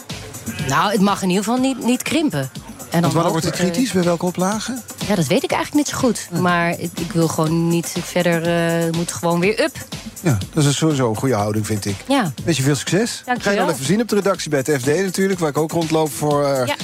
nou, 0.67 0.91
het 0.91 1.01
mag 1.01 1.21
in 1.21 1.29
ieder 1.29 1.43
geval 1.43 1.59
niet, 1.59 1.83
niet 1.85 2.01
krimpen. 2.03 2.49
En 2.89 3.01
Want 3.01 3.13
wanneer 3.13 3.31
wordt 3.31 3.45
het 3.45 3.55
eh, 3.55 3.59
kritisch? 3.61 3.91
Bij 3.91 4.03
welke 4.03 4.25
oplagen? 4.25 4.81
Ja, 5.07 5.15
dat 5.15 5.27
weet 5.27 5.43
ik 5.43 5.51
eigenlijk 5.51 5.87
niet 5.87 5.95
zo 5.95 6.07
goed. 6.07 6.27
Maar 6.41 6.69
ik, 6.79 6.91
ik 6.99 7.11
wil 7.11 7.27
gewoon 7.27 7.67
niet 7.67 7.93
verder. 8.03 8.47
Het 8.85 8.95
moet 8.95 9.11
gewoon 9.11 9.39
weer 9.39 9.61
up. 9.63 9.75
Ja, 10.21 10.37
dat 10.53 10.63
is 10.63 10.77
sowieso 10.77 11.09
een 11.09 11.15
goede 11.15 11.35
houding, 11.35 11.65
vind 11.65 11.85
ik. 11.85 11.95
Ja. 12.07 12.31
Wens 12.43 12.57
je 12.57 12.63
veel 12.63 12.75
succes. 12.75 13.21
Dank 13.25 13.43
Ga 13.43 13.51
je 13.51 13.57
wel. 13.57 13.69
even 13.69 13.85
zien 13.85 14.01
op 14.01 14.07
de 14.07 14.15
redactie 14.15 14.49
bij 14.49 14.59
het 14.65 14.81
FD 14.81 14.85
natuurlijk... 14.87 15.39
waar 15.39 15.49
ik 15.49 15.57
ook 15.57 15.71
rondloop 15.71 16.11
voor, 16.13 16.45
eh, 16.45 16.65
Ja. 16.67 16.75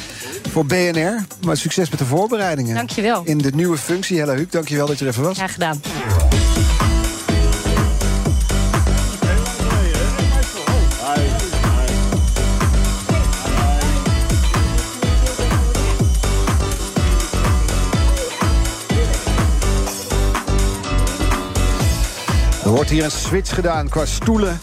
voor 0.52 0.66
BNR. 0.66 1.26
Maar 1.46 1.58
succes 1.58 1.90
met 1.90 2.00
de 2.00 2.06
voorbereidingen. 2.06 2.76
Dank 2.76 2.90
je 2.90 3.02
wel. 3.02 3.22
In 3.26 3.38
de 3.38 3.52
nieuwe 3.56 3.78
functie. 3.78 4.20
Hella 4.20 4.34
Huuk, 4.36 4.52
dank 4.52 4.68
je 4.68 4.76
wel 4.76 4.88
dat 4.88 5.00
je 5.00 5.06
er 5.06 5.12
even 5.12 5.24
was. 5.24 5.38
Graag 5.38 5.54
gedaan. 5.54 5.82
Wordt 22.84 22.98
hier 22.98 23.14
een 23.14 23.20
switch 23.28 23.54
gedaan 23.54 23.90
qua 23.90 24.06
stoelen. 24.06 24.60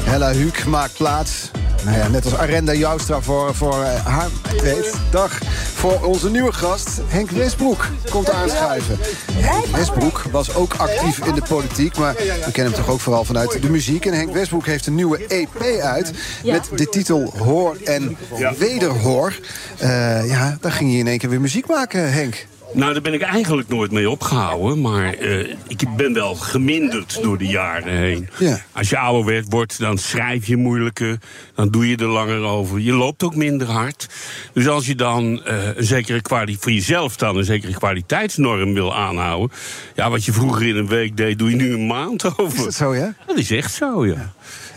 Hella 0.00 0.32
Huuk 0.32 0.64
maakt 0.66 0.96
plaats. 0.96 1.50
Nou 1.84 1.96
ja, 1.96 2.08
net 2.08 2.24
als 2.24 2.36
Arenda 2.36 2.74
Joustra 2.74 3.20
voor, 3.20 3.54
voor 3.54 3.82
eh, 3.82 4.06
haar 4.06 4.28
weet. 4.62 4.94
Dag. 5.10 5.38
Voor 5.74 6.02
onze 6.02 6.30
nieuwe 6.30 6.52
gast, 6.52 7.00
Henk 7.06 7.30
Westbroek, 7.30 7.86
komt 8.10 8.30
aanschuiven. 8.30 8.98
Henk 9.32 9.66
Westbroek 9.66 10.22
was 10.30 10.54
ook 10.54 10.74
actief 10.74 11.26
in 11.26 11.34
de 11.34 11.42
politiek, 11.48 11.96
maar 11.96 12.14
we 12.14 12.50
kennen 12.52 12.72
hem 12.72 12.82
toch 12.82 12.92
ook 12.92 13.00
vooral 13.00 13.24
vanuit 13.24 13.62
de 13.62 13.70
muziek. 13.70 14.06
En 14.06 14.12
Henk 14.12 14.32
Westbroek 14.32 14.66
heeft 14.66 14.86
een 14.86 14.94
nieuwe 14.94 15.26
EP 15.26 15.80
uit 15.82 16.12
met 16.44 16.68
de 16.74 16.88
titel 16.88 17.32
Hoor 17.38 17.76
en 17.84 18.16
Wederhoor. 18.58 19.38
Eh, 19.78 20.28
ja, 20.28 20.58
daar 20.60 20.72
ging 20.72 20.92
je 20.92 20.98
in 20.98 21.06
één 21.06 21.18
keer 21.18 21.30
weer 21.30 21.40
muziek 21.40 21.66
maken, 21.66 22.12
Henk. 22.12 22.46
Nou, 22.74 22.92
daar 22.92 23.02
ben 23.02 23.12
ik 23.14 23.20
eigenlijk 23.22 23.68
nooit 23.68 23.90
mee 23.90 24.10
opgehouden. 24.10 24.80
Maar 24.80 25.12
eh, 25.14 25.38
ik 25.68 25.96
ben 25.96 26.12
wel 26.12 26.34
geminderd 26.34 27.22
door 27.22 27.38
de 27.38 27.46
jaren 27.46 27.92
heen. 27.92 28.28
Ja. 28.38 28.60
Als 28.72 28.88
je 28.88 28.98
ouder 28.98 29.24
werd, 29.24 29.46
wordt, 29.48 29.78
dan 29.78 29.98
schrijf 29.98 30.46
je 30.46 30.56
moeilijker. 30.56 31.18
Dan 31.54 31.68
doe 31.68 31.88
je 31.88 31.96
er 31.96 32.06
langer 32.06 32.40
over. 32.40 32.80
Je 32.80 32.92
loopt 32.92 33.22
ook 33.22 33.36
minder 33.36 33.70
hard. 33.70 34.08
Dus 34.52 34.68
als 34.68 34.86
je 34.86 34.94
dan 34.94 35.44
eh, 35.44 35.76
een 35.76 35.84
zekere 35.84 36.22
kwaliteit, 36.22 36.62
voor 36.62 36.72
jezelf 36.72 37.16
dan 37.16 37.36
een 37.36 37.44
zekere 37.44 37.74
kwaliteitsnorm 37.74 38.74
wil 38.74 38.94
aanhouden. 38.96 39.56
Ja, 39.94 40.10
wat 40.10 40.24
je 40.24 40.32
vroeger 40.32 40.66
in 40.66 40.76
een 40.76 40.88
week 40.88 41.16
deed, 41.16 41.38
doe 41.38 41.50
je 41.50 41.56
nu 41.56 41.72
een 41.72 41.86
maand 41.86 42.38
over. 42.38 42.58
Is 42.58 42.64
dat 42.64 42.74
zo, 42.74 42.94
ja? 42.94 43.14
Dat 43.26 43.38
is 43.38 43.50
echt 43.50 43.74
zo, 43.74 44.06
ja. 44.06 44.32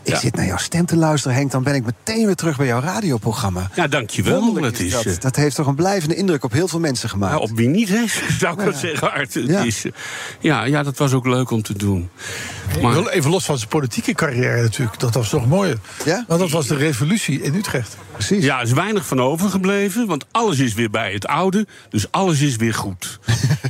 Ik 0.08 0.16
zit 0.16 0.36
naar 0.36 0.46
jouw 0.46 0.58
stem 0.58 0.86
te 0.86 0.96
luisteren, 0.96 1.38
Henk. 1.38 1.52
Dan 1.52 1.64
ben 1.64 1.76
ik 1.76 1.86
meteen 1.86 2.26
weer 2.26 2.36
terug 2.36 2.58
bij 2.58 2.66
jouw 2.66 2.80
radioprogramma. 2.80 3.70
Ja, 3.76 3.88
dankjewel. 3.88 4.40
Wonderlijk 4.40 4.78
Dat, 4.78 4.86
is, 4.86 5.04
dat. 5.04 5.22
dat 5.22 5.36
heeft 5.36 5.56
toch 5.56 5.68
een 5.68 5.76
blijvende 5.76 6.16
indruk 6.16 6.44
op 6.44 6.52
heel 6.52 6.68
veel 6.68 6.80
mensen 6.80 7.10
gemaakt. 7.10 7.34
nou, 7.34 7.50
op 7.50 7.58
wie 7.58 7.68
niet, 7.68 7.90
hè, 7.90 8.04
zou 8.40 8.54
ik 8.54 8.60
wel 8.60 8.74
zeggen, 8.74 9.12
Art. 9.12 9.34
Ja. 9.34 9.60
Is, 9.60 9.86
eh, 9.86 9.92
ja, 10.40 10.64
ja, 10.64 10.84
dat 10.84 10.98
was 10.98 11.14
ook 11.14 11.26
leuk 11.26 11.52
om 11.52 11.62
te 11.62 11.74
doen. 11.74 12.10
Maar, 12.82 13.08
Even 13.08 13.32
los 13.32 13.46
van 13.46 13.58
zijn 13.58 13.70
politieke 13.70 14.14
carrière 14.14 14.62
natuurlijk. 14.62 15.00
Dat 15.00 15.14
was 15.14 15.30
toch 15.30 15.48
mooi. 15.48 15.76
Ja? 16.06 16.24
Want 16.28 16.40
dat 16.40 16.50
was 16.50 16.68
de 16.68 16.76
revolutie 16.76 17.42
in 17.42 17.56
Utrecht. 17.56 17.98
Precies. 18.12 18.44
Ja, 18.44 18.58
er 18.58 18.64
is 18.66 18.72
weinig 18.72 19.06
van 19.06 19.22
overgebleven, 19.22 20.08
want 20.08 20.26
alles 20.32 20.60
is 20.60 20.74
weer 20.74 20.90
bij 20.90 21.14
het 21.14 21.28
oude. 21.28 21.68
Dus 21.90 22.12
alles 22.12 22.42
is 22.42 22.56
weer 22.56 22.74
goed. 22.74 23.20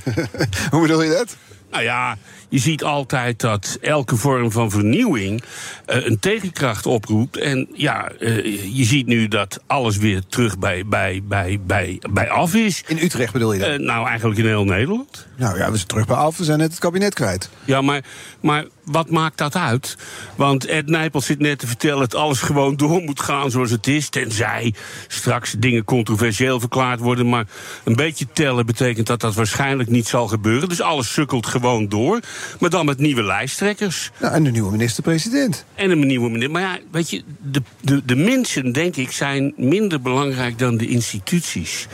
Hoe 0.72 0.82
bedoel 0.82 1.02
je 1.04 1.10
dat? 1.10 1.36
Nou 1.72 1.84
ja, 1.84 2.18
je 2.50 2.60
ziet 2.60 2.84
altijd 2.84 3.40
dat 3.40 3.78
elke 3.82 4.16
vorm 4.16 4.52
van 4.52 4.72
vernieuwing 4.72 5.44
eh, 5.86 6.06
een 6.06 6.20
tegenkracht 6.20 6.86
oproept. 6.86 7.38
En 7.38 7.68
ja, 7.74 8.12
eh, 8.12 8.76
je 8.76 8.84
ziet 8.84 9.06
nu 9.06 9.28
dat 9.28 9.60
alles 9.68 9.98
weer 9.98 10.22
terug 10.28 10.60
bij, 10.60 10.86
bij, 10.86 11.22
bij, 11.28 11.60
bij, 11.66 12.02
bij 12.10 12.30
af 12.30 12.56
is. 12.56 12.84
In 12.88 12.98
Utrecht 12.98 13.34
bedoel 13.34 13.54
je 13.54 13.60
dat? 13.60 13.70
Eh, 13.70 13.80
nou, 13.80 14.08
eigenlijk 14.08 14.40
in 14.40 14.46
heel 14.46 14.64
Nederland. 14.64 15.28
nou 15.36 15.58
ja, 15.58 15.72
we 15.72 15.76
zijn 15.76 15.88
terug 15.88 16.08
bij 16.08 16.16
af. 16.16 16.38
We 16.38 16.44
zijn 16.44 16.60
net 16.60 16.72
het 16.72 16.80
kabinet 16.80 17.14
kwijt. 17.14 17.50
Ja, 17.66 17.82
maar, 17.82 18.04
maar 18.40 18.66
wat 18.92 19.10
maakt 19.10 19.38
dat 19.38 19.56
uit? 19.56 19.98
Want 20.36 20.66
Ed 20.66 20.88
Nijpels 20.90 21.26
zit 21.26 21.40
net 21.40 21.60
te 21.60 21.68
vertellen 21.68 22.00
dat 22.00 22.16
alles 22.16 22.42
gewoon 22.42 22.76
door 22.76 23.02
moet 23.02 23.22
gaan 23.22 23.52
zoals 23.52 23.72
het 23.72 23.88
is. 23.88 24.10
Tenzij 24.10 24.74
straks 25.08 25.56
dingen 25.58 25.84
controversieel 25.84 26.60
verklaard 26.60 27.00
worden. 27.00 27.30
Maar 27.30 27.46
een 27.84 27.96
beetje 27.96 28.28
tellen 28.34 28.66
betekent 28.66 29.08
dat 29.08 29.22
dat 29.22 29.36
waarschijnlijk 29.36 29.90
niet 29.90 30.08
zal 30.08 30.28
gebeuren. 30.28 30.70
Dus 30.70 30.82
alles 30.82 31.14
sukkelt 31.14 31.46
gewoon 31.46 31.90
door. 31.90 32.20
Maar 32.60 32.70
dan 32.70 32.86
met 32.86 33.00
nieuwe 33.00 33.24
lijsttrekkers. 33.24 34.12
Nou, 34.20 34.34
en 34.34 34.44
de 34.44 34.52
nieuwe 34.52 34.72
minister-president. 34.72 35.66
En 35.76 35.92
een 35.92 36.08
nieuwe 36.08 36.30
minister. 36.30 36.52
Maar 36.52 36.62
ja, 36.62 36.78
weet 36.92 37.10
je, 37.10 37.24
de, 37.42 37.62
de, 37.82 38.02
de 38.06 38.16
mensen, 38.16 38.72
denk 38.72 38.96
ik, 38.96 39.12
zijn 39.12 39.54
minder 39.58 40.02
belangrijk 40.02 40.60
dan 40.60 40.78
de 40.78 40.88
instituties. 40.88 41.88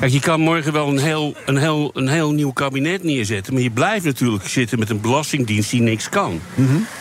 Kijk, 0.00 0.12
je 0.12 0.20
kan 0.20 0.40
morgen 0.40 0.72
wel 0.72 0.88
een 0.88 0.98
heel, 0.98 1.34
een, 1.46 1.56
heel, 1.56 1.90
een 1.94 2.08
heel 2.08 2.32
nieuw 2.32 2.52
kabinet 2.52 3.02
neerzetten. 3.02 3.52
Maar 3.52 3.62
je 3.62 3.70
blijft 3.70 4.04
natuurlijk 4.04 4.46
zitten 4.48 4.78
met 4.78 4.90
een 4.90 5.00
belastingdienst 5.00 5.70
die 5.70 5.80
niks 5.80 6.08
kan. 6.08 6.39
Mm-hmm. 6.40 6.99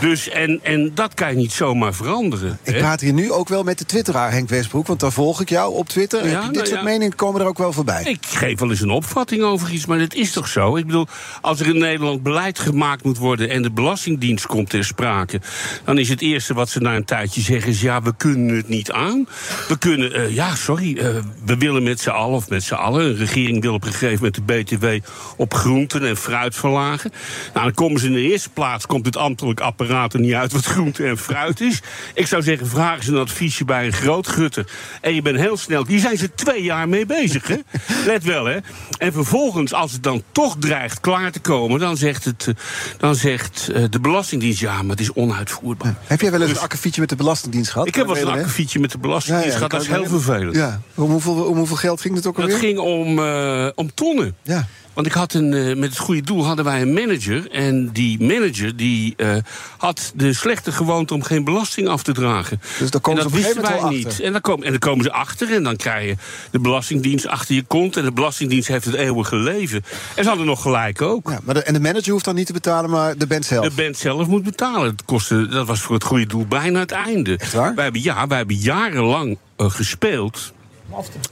Dus, 0.00 0.28
en, 0.28 0.60
en 0.62 0.90
dat 0.94 1.14
kan 1.14 1.30
je 1.30 1.36
niet 1.36 1.52
zomaar 1.52 1.94
veranderen. 1.94 2.58
Ik 2.62 2.72
hè? 2.72 2.78
praat 2.78 3.00
hier 3.00 3.12
nu 3.12 3.32
ook 3.32 3.48
wel 3.48 3.62
met 3.62 3.78
de 3.78 3.84
twitteraar 3.84 4.30
Henk 4.30 4.48
Westbroek. 4.48 4.86
Want 4.86 5.00
daar 5.00 5.12
volg 5.12 5.40
ik 5.40 5.48
jou 5.48 5.74
op 5.74 5.88
Twitter. 5.88 6.26
Ja, 6.26 6.32
Heb 6.32 6.40
je 6.40 6.46
dit 6.46 6.54
nou 6.54 6.66
soort 6.66 6.78
ja. 6.78 6.84
meningen 6.84 7.14
komen 7.14 7.40
er 7.40 7.46
ook 7.46 7.58
wel 7.58 7.72
voorbij. 7.72 8.02
Ik 8.04 8.26
geef 8.26 8.58
wel 8.58 8.70
eens 8.70 8.80
een 8.80 8.90
opvatting 8.90 9.42
over 9.42 9.70
iets, 9.70 9.86
maar 9.86 9.98
dat 9.98 10.14
is 10.14 10.32
toch 10.32 10.48
zo? 10.48 10.76
Ik 10.76 10.86
bedoel, 10.86 11.06
als 11.40 11.60
er 11.60 11.66
in 11.66 11.78
Nederland 11.78 12.22
beleid 12.22 12.58
gemaakt 12.58 13.04
moet 13.04 13.18
worden 13.18 13.50
en 13.50 13.62
de 13.62 13.70
Belastingdienst 13.70 14.46
komt 14.46 14.70
ter 14.70 14.84
sprake, 14.84 15.40
dan 15.84 15.98
is 15.98 16.08
het 16.08 16.20
eerste 16.20 16.54
wat 16.54 16.68
ze 16.68 16.80
na 16.80 16.96
een 16.96 17.04
tijdje 17.04 17.40
zeggen: 17.40 17.70
is 17.70 17.80
ja, 17.80 18.02
we 18.02 18.12
kunnen 18.16 18.56
het 18.56 18.68
niet 18.68 18.92
aan. 18.92 19.28
We 19.68 19.78
kunnen, 19.78 20.12
eh, 20.12 20.34
ja, 20.34 20.54
sorry, 20.54 20.98
eh, 20.98 21.08
we 21.44 21.56
willen 21.56 21.82
met 21.82 22.00
z'n 22.00 22.10
allen, 22.10 22.36
of 22.36 22.48
met 22.48 22.62
z'n 22.62 22.74
allen, 22.74 23.04
een 23.04 23.16
regering 23.16 23.62
wil 23.62 23.74
op 23.74 23.84
een 23.84 23.92
gegeven 23.92 24.14
moment 24.14 24.34
de 24.34 24.76
BTW 24.76 25.06
op 25.36 25.54
groenten 25.54 26.04
en 26.04 26.16
fruit 26.16 26.54
verlagen. 26.54 27.12
Nou, 27.54 27.64
dan 27.64 27.74
komen 27.74 28.00
ze 28.00 28.06
in 28.06 28.12
de 28.12 28.20
eerste 28.20 28.50
plaats, 28.50 28.86
komt 28.86 29.06
het 29.06 29.16
ambtelijk 29.16 29.60
apparaat 29.60 29.88
er 29.90 30.20
niet 30.20 30.34
uit 30.34 30.52
wat 30.52 30.64
groente 30.64 31.06
en 31.06 31.18
fruit 31.18 31.60
is. 31.60 31.80
Ik 32.14 32.26
zou 32.26 32.42
zeggen, 32.42 32.66
vraag 32.66 32.96
eens 32.96 33.06
een 33.06 33.16
adviesje 33.16 33.64
bij 33.64 33.86
een 33.86 33.92
grootgutter. 33.92 34.66
En 35.00 35.14
je 35.14 35.22
bent 35.22 35.38
heel 35.38 35.56
snel, 35.56 35.84
die 35.84 36.00
zijn 36.00 36.18
ze 36.18 36.34
twee 36.34 36.62
jaar 36.62 36.88
mee 36.88 37.06
bezig, 37.06 37.46
hè? 37.46 37.56
Let 38.06 38.24
wel, 38.24 38.44
hè? 38.44 38.58
En 38.98 39.12
vervolgens, 39.12 39.72
als 39.72 39.92
het 39.92 40.02
dan 40.02 40.22
toch 40.32 40.56
dreigt 40.58 41.00
klaar 41.00 41.32
te 41.32 41.40
komen, 41.40 41.80
dan 41.80 41.96
zegt, 41.96 42.24
het, 42.24 42.46
eh, 42.48 42.54
dan 42.98 43.14
zegt 43.14 43.68
eh, 43.68 43.84
de 43.90 44.00
Belastingdienst, 44.00 44.60
ja, 44.60 44.82
maar 44.82 44.90
het 44.90 45.00
is 45.00 45.12
onuitvoerbaar. 45.12 45.94
Heb 46.06 46.20
jij 46.20 46.30
wel 46.30 46.42
eens 46.42 46.50
een 46.50 46.58
akkefietje 46.58 47.00
met 47.00 47.10
de 47.10 47.16
Belastingdienst 47.16 47.70
gehad? 47.70 47.86
Ik 47.86 47.94
heb 47.94 48.06
wel 48.06 48.16
eens 48.16 48.24
een 48.24 48.32
akkefietje 48.32 48.80
met 48.80 48.90
de 48.90 48.98
Belastingdienst 48.98 49.54
gehad, 49.54 49.70
dat 49.70 49.80
is 49.80 49.88
heel 49.88 50.06
vervelend. 50.06 50.56
Ja. 50.56 50.80
Om 50.94 51.10
hoeveel, 51.10 51.34
om 51.44 51.56
hoeveel 51.56 51.76
geld 51.76 52.00
ging 52.00 52.14
het 52.14 52.26
ook 52.26 52.38
alweer? 52.38 52.58
ging 52.58 52.78
om, 52.78 53.18
eh, 53.18 53.68
om 53.74 53.94
tonnen. 53.94 54.36
Ja. 54.42 54.66
Want 55.00 55.12
ik 55.12 55.18
had 55.18 55.34
een, 55.34 55.54
eh, 55.54 55.76
met 55.76 55.88
het 55.88 55.98
goede 55.98 56.20
doel 56.20 56.44
hadden 56.44 56.64
wij 56.64 56.82
een 56.82 56.92
manager. 56.92 57.50
En 57.50 57.90
die 57.92 58.22
manager 58.22 58.76
die, 58.76 59.14
eh, 59.16 59.36
had 59.76 60.12
de 60.14 60.32
slechte 60.32 60.72
gewoonte 60.72 61.14
om 61.14 61.22
geen 61.22 61.44
belasting 61.44 61.88
af 61.88 62.02
te 62.02 62.12
dragen. 62.12 62.60
Dus 62.78 62.90
daar 62.90 63.00
komen 63.00 63.22
en 63.22 63.30
ze 63.30 63.36
dat 63.36 63.38
op 63.38 63.46
een 63.46 63.52
wisten 63.52 63.64
gegeven 63.64 63.88
wij 63.88 63.96
niet. 63.96 64.06
achter. 64.06 64.24
En 64.24 64.32
dan, 64.32 64.40
komen, 64.40 64.64
en 64.64 64.70
dan 64.70 64.80
komen 64.80 65.04
ze 65.04 65.12
achter 65.12 65.54
en 65.54 65.62
dan 65.62 65.76
krijg 65.76 66.06
je 66.06 66.16
de 66.50 66.58
Belastingdienst 66.58 67.26
achter 67.26 67.54
je 67.54 67.62
kont. 67.62 67.96
En 67.96 68.04
de 68.04 68.12
Belastingdienst 68.12 68.68
heeft 68.68 68.84
het 68.84 68.94
eeuwige 68.94 69.36
leven. 69.36 69.84
En 70.14 70.22
ze 70.22 70.28
hadden 70.28 70.46
nog 70.46 70.62
gelijk 70.62 71.02
ook. 71.02 71.30
Ja, 71.30 71.40
maar 71.42 71.54
de, 71.54 71.62
en 71.62 71.72
de 71.72 71.80
manager 71.80 72.12
hoeft 72.12 72.24
dan 72.24 72.34
niet 72.34 72.46
te 72.46 72.52
betalen, 72.52 72.90
maar 72.90 73.16
de 73.16 73.26
band 73.26 73.44
zelf. 73.44 73.68
De 73.74 73.82
band 73.82 73.96
zelf 73.96 74.26
moet 74.26 74.44
betalen. 74.44 74.96
Dat, 74.96 75.04
kostte, 75.04 75.48
dat 75.48 75.66
was 75.66 75.80
voor 75.80 75.94
het 75.94 76.04
goede 76.04 76.26
doel 76.26 76.46
bijna 76.46 76.78
het 76.78 76.92
einde. 76.92 77.38
waar? 77.52 77.74
Wij 77.74 77.84
hebben, 77.84 78.02
ja, 78.02 78.26
wij 78.26 78.36
hebben 78.36 78.56
jarenlang 78.56 79.38
eh, 79.56 79.70
gespeeld 79.70 80.52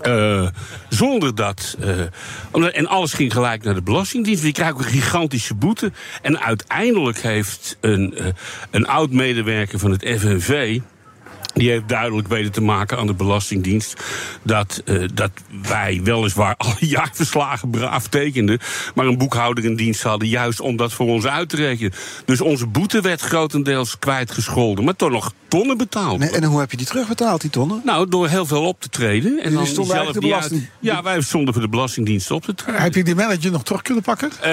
Eh, 0.00 0.48
zonder 0.88 1.34
dat. 1.34 1.76
eh, 1.80 2.76
en 2.76 2.86
alles 2.86 3.12
ging 3.12 3.32
gelijk 3.32 3.62
naar 3.62 3.74
de 3.74 3.82
Belastingdienst. 3.82 4.42
Die 4.42 4.52
krijgt 4.52 4.72
ook 4.72 4.78
een 4.78 4.84
gigantische 4.84 5.54
boete. 5.54 5.92
En 6.22 6.40
uiteindelijk 6.40 7.20
heeft 7.20 7.76
een, 7.80 8.16
eh, 8.16 8.26
een 8.70 8.86
oud 8.86 9.10
medewerker 9.10 9.78
van 9.78 9.90
het 9.90 10.02
FNV. 10.18 10.80
Die 11.54 11.70
heeft 11.70 11.88
duidelijk 11.88 12.28
weten 12.28 12.52
te 12.52 12.60
maken 12.62 12.98
aan 12.98 13.06
de 13.06 13.14
Belastingdienst 13.14 14.02
dat, 14.42 14.82
eh, 14.84 15.02
dat 15.14 15.30
wij 15.62 16.00
weliswaar 16.04 16.54
alle 16.66 16.76
jaarverslagen 16.78 17.70
braaf 17.70 18.06
tekenden, 18.08 18.58
maar 18.94 19.06
een 19.06 19.18
boekhouder 19.18 19.64
in 19.64 19.76
dienst 19.76 20.02
hadden, 20.02 20.28
juist 20.28 20.60
om 20.60 20.76
dat 20.76 20.92
voor 20.92 21.06
ons 21.06 21.26
uit 21.26 21.48
te 21.48 21.56
rekenen. 21.56 21.92
Dus 22.24 22.40
onze 22.40 22.66
boete 22.66 23.00
werd 23.00 23.20
grotendeels 23.20 23.98
kwijtgescholden, 23.98 24.84
maar 24.84 24.96
toch 24.96 25.10
nog 25.10 25.32
tonnen 25.48 25.76
betaald. 25.76 26.18
Nee, 26.18 26.30
en 26.30 26.44
hoe 26.44 26.60
heb 26.60 26.70
je 26.70 26.76
die 26.76 26.86
terugbetaald, 26.86 27.40
die 27.40 27.50
tonnen? 27.50 27.80
Nou, 27.84 28.08
door 28.08 28.28
heel 28.28 28.46
veel 28.46 28.62
op 28.62 28.80
te 28.80 28.88
treden. 28.88 29.42
En 29.42 29.52
dan 29.54 29.66
zelf 29.66 29.88
de 29.88 29.94
uit- 29.94 30.18
belasting- 30.20 30.68
Ja, 30.80 31.02
wij 31.02 31.20
stonden 31.20 31.52
voor 31.54 31.62
de 31.62 31.68
Belastingdienst 31.68 32.30
op 32.30 32.44
te 32.44 32.54
treden. 32.54 32.82
Heb 32.82 32.94
je 32.94 33.04
die 33.04 33.14
manager 33.14 33.50
nog 33.50 33.62
terug 33.64 33.82
kunnen 33.82 34.02
pakken? 34.02 34.30
Eh, 34.40 34.50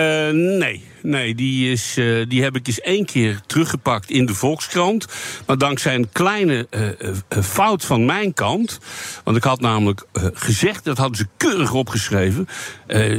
nee, 0.60 0.84
nee 1.06 1.36
die, 1.36 1.72
is, 1.72 1.97
eh, 1.97 2.26
die 2.28 2.43
heb 2.43 2.56
ik 2.56 2.68
eens 2.68 2.82
één 2.82 3.06
keer 3.06 3.39
teruggepakt 3.45 4.10
in 4.10 4.26
de 4.26 4.34
Volkskrant. 4.34 5.08
Maar 5.45 5.58
dankzij 5.58 5.95
een 5.95 6.10
kleine 6.12 6.68
eh, 6.70 6.89
eh, 6.89 7.43
fout 7.43 7.86
van 7.86 8.06
mijn 8.06 8.34
kant. 8.34 8.80
Want 9.24 9.38
ik 9.38 9.43
had 9.43 9.60
namelijk 9.60 10.06
gezegd, 10.34 10.84
dat 10.84 10.97
hadden 10.97 11.18
ze 11.18 11.28
keurig 11.38 11.74
opgeschreven. 11.74 12.47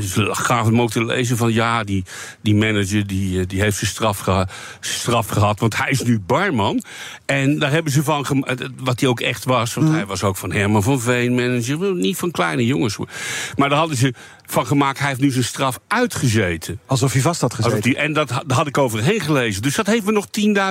Ze 0.02 0.28
gaven 0.30 0.72
hem 0.72 0.80
ook 0.80 0.90
te 0.90 1.04
lezen 1.04 1.36
van 1.36 1.52
ja, 1.52 1.84
die, 1.84 2.04
die 2.40 2.54
manager 2.54 3.06
die, 3.06 3.46
die 3.46 3.60
heeft 3.60 3.76
zijn 3.76 3.90
straf, 3.90 4.18
geha- 4.18 4.48
straf 4.80 5.28
gehad. 5.28 5.60
Want 5.60 5.76
hij 5.76 5.90
is 5.90 6.02
nu 6.02 6.20
barman. 6.20 6.82
En 7.26 7.58
daar 7.58 7.70
hebben 7.70 7.92
ze 7.92 8.02
van, 8.02 8.46
wat 8.76 9.00
hij 9.00 9.08
ook 9.08 9.20
echt 9.20 9.44
was. 9.44 9.74
Want 9.74 9.88
hij 9.88 10.06
was 10.06 10.22
ook 10.22 10.36
van 10.36 10.52
Herman 10.52 10.82
van 10.82 11.00
Veen 11.00 11.34
manager. 11.34 11.94
Niet 11.94 12.16
van 12.16 12.30
kleine 12.30 12.66
jongens 12.66 12.94
hoor. 12.94 13.08
Maar 13.56 13.68
daar 13.68 13.78
hadden 13.78 13.96
ze 13.96 14.14
van 14.46 14.66
gemaakt, 14.66 14.98
hij 14.98 15.08
heeft 15.08 15.20
nu 15.20 15.30
zijn 15.30 15.44
straf 15.44 15.78
uitgezeten. 15.88 16.78
Alsof 16.86 17.12
hij 17.12 17.22
vast 17.22 17.40
had 17.40 17.54
gezeten. 17.54 17.80
die, 17.80 17.96
en 17.96 18.12
dat, 18.12 18.30
ha- 18.30 18.42
daar 18.46 18.56
had 18.56 18.66
ik 18.66 18.78
overheen 18.78 19.20
gelezen. 19.20 19.62
Dus 19.62 19.74
dat 19.74 19.86
heeft 19.86 20.04
me 20.04 20.12
nog 20.12 20.26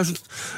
10.000 0.05 0.11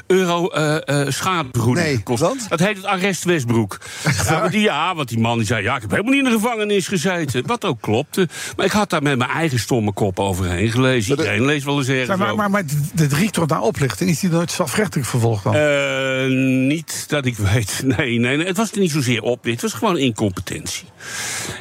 euro 0.06 0.48
eh 0.48 0.76
eh 1.04 1.10
schadevergoeding 1.12 1.86
Nee, 1.86 1.96
gekost. 1.96 2.22
want? 2.22 2.46
Dat 2.48 2.58
heet 2.60 2.76
het 2.76 2.84
arrest 2.84 3.24
Westbroek. 3.24 3.78
Ja, 4.28 4.40
want 4.40 4.52
die, 4.52 4.60
ja, 4.60 4.94
want 4.94 5.08
die 5.08 5.18
man 5.18 5.38
die 5.38 5.46
zei... 5.46 5.62
ja, 5.62 5.74
ik 5.74 5.80
heb 5.80 5.90
helemaal 5.90 6.12
niet 6.12 6.24
in 6.24 6.30
de 6.30 6.36
gevangenis 6.38 6.88
gezeten. 6.88 7.46
Wat 7.46 7.64
ook 7.64 7.80
klopte. 7.80 8.28
Maar 8.56 8.66
ik 8.66 8.72
had 8.72 8.90
daar 8.90 9.02
met 9.02 9.18
mijn 9.18 9.30
eigen 9.30 9.58
stomme 9.58 9.92
kop 9.92 10.18
overheen 10.20 10.70
gelezen. 10.70 11.10
Iedereen 11.10 11.44
leest 11.44 11.64
wel 11.64 11.78
eens 11.78 11.88
ergens 11.88 12.06
Zeg, 12.06 12.16
maar, 12.16 12.26
over. 12.26 12.36
maar, 12.38 12.50
maar 12.50 12.62
dit 12.94 13.12
riekt 13.12 13.32
toch 13.32 13.46
naar 13.46 13.60
oplichting? 13.60 14.10
Is 14.10 14.20
die 14.20 14.30
nooit 14.30 14.50
strafrechtelijk 14.50 15.08
vervolgd 15.08 15.44
dan? 15.44 15.54
Eh, 15.54 16.26
niet 16.66 17.04
dat 17.08 17.26
ik 17.26 17.36
weet. 17.36 17.82
Nee, 17.96 18.18
nee, 18.18 18.36
nee, 18.36 18.46
het 18.46 18.56
was 18.56 18.70
niet 18.72 18.90
zozeer 18.90 19.22
op. 19.22 19.44
Het 19.44 19.62
was 19.62 19.72
gewoon 19.72 19.96
incompetentie. 19.98 20.84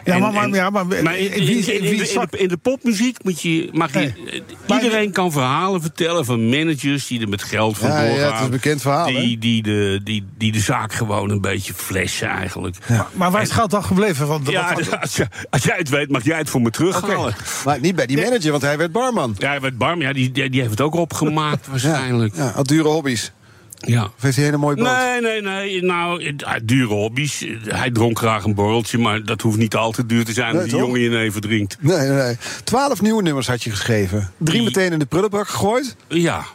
Ja, 0.05 0.13
En- 0.13 0.19
maar- 0.21 0.33
maar- 0.33 0.43
en- 0.43 0.53
ja, 0.53 0.69
maar 0.69 0.85
wie 1.47 1.73
in- 1.73 1.81
wie 1.81 1.95
in- 1.95 2.01
is 2.01 2.13
in 2.13 2.27
de, 2.29 2.37
in 2.37 2.47
de 2.47 2.57
popmuziek 2.57 3.23
moet 3.23 3.41
je, 3.41 3.69
mag 3.71 3.93
je. 3.93 4.11
iedereen 4.73 5.11
kan 5.11 5.31
verhalen 5.31 5.81
vertellen 5.81 6.25
van 6.25 6.49
managers 6.49 7.07
die 7.07 7.21
er 7.21 7.29
met 7.29 7.43
geld 7.43 7.77
van 7.77 7.89
Ja, 7.89 8.01
ja, 8.01 8.07
doorgaan. 8.09 8.27
het 8.31 8.37
is 8.39 8.45
een 8.45 8.49
bekend 8.51 8.81
verhaal? 8.81 9.05
Die, 9.05 9.37
die, 9.37 9.63
de, 9.63 9.99
die, 10.03 10.25
die 10.37 10.51
de 10.51 10.59
zaak 10.59 10.93
gewoon 10.93 11.29
een 11.29 11.41
beetje 11.41 11.73
flessen 11.73 12.27
eigenlijk. 12.27 12.75
Maar 13.13 13.31
waar 13.31 13.41
is 13.41 13.47
het 13.47 13.57
geld 13.57 13.71
dan 13.71 13.83
gebleven? 13.83 14.27
Want, 14.27 14.49
Ja, 14.49 14.73
wat- 14.73 14.99
als, 15.01 15.15
je- 15.15 15.27
als 15.49 15.63
jij 15.63 15.77
het 15.77 15.89
weet, 15.89 16.09
mag 16.11 16.23
jij 16.23 16.37
het 16.37 16.49
voor 16.49 16.61
me 16.61 16.69
terughalen. 16.69 17.35
Maar 17.65 17.79
niet 17.79 17.95
bij 17.95 18.05
die 18.05 18.17
manager, 18.17 18.51
want 18.51 18.63
hij 18.63 18.77
werd 18.77 18.91
barman. 18.91 19.35
Ja, 19.37 19.47
hij 19.49 19.61
werd 19.61 19.77
barm. 19.77 20.01
Ja, 20.01 20.13
die, 20.13 20.31
die, 20.31 20.49
die 20.49 20.59
heeft 20.59 20.71
het 20.71 20.81
ook 20.81 20.95
opgemaakt 20.95 21.67
waarschijnlijk. 21.67 22.35
Ja, 22.35 22.51
had 22.51 22.67
dure 22.67 22.87
hobby's. 22.87 23.31
Ja. 23.77 24.03
Of 24.03 24.21
heeft 24.21 24.35
hij 24.35 24.45
een 24.45 24.51
hele 24.51 24.63
mooie 24.63 24.75
boot? 24.75 24.85
Nee, 24.85 25.21
nee, 25.21 25.41
nee. 25.41 25.83
Nou, 25.83 26.35
dure 26.63 26.93
hobby's. 26.93 27.45
Hij 27.63 27.91
dronk 27.91 28.17
graag 28.17 28.43
een 28.43 28.55
borreltje, 28.55 28.97
maar 28.97 29.23
dat 29.23 29.41
hoeft 29.41 29.57
niet 29.57 29.75
al 29.75 29.91
te 29.91 30.05
duur 30.05 30.25
te 30.25 30.33
zijn 30.33 30.51
Nee, 30.51 30.61
als 30.61 30.71
die 30.71 30.79
jongen 30.79 30.99
je 30.99 31.09
neven 31.09 31.41
drinkt. 31.41 31.77
Nee, 31.79 31.97
nee, 31.97 32.23
nee. 32.23 32.37
Twaalf 32.63 33.01
nieuwe 33.01 33.21
nummers 33.21 33.47
had 33.47 33.63
je 33.63 33.69
geschreven. 33.69 34.31
Drie 34.37 34.61
meteen 34.61 34.91
in 34.91 34.99
de 34.99 35.05
prullenbak 35.05 35.47
gegooid. 35.47 35.95
Ja. 36.07 36.45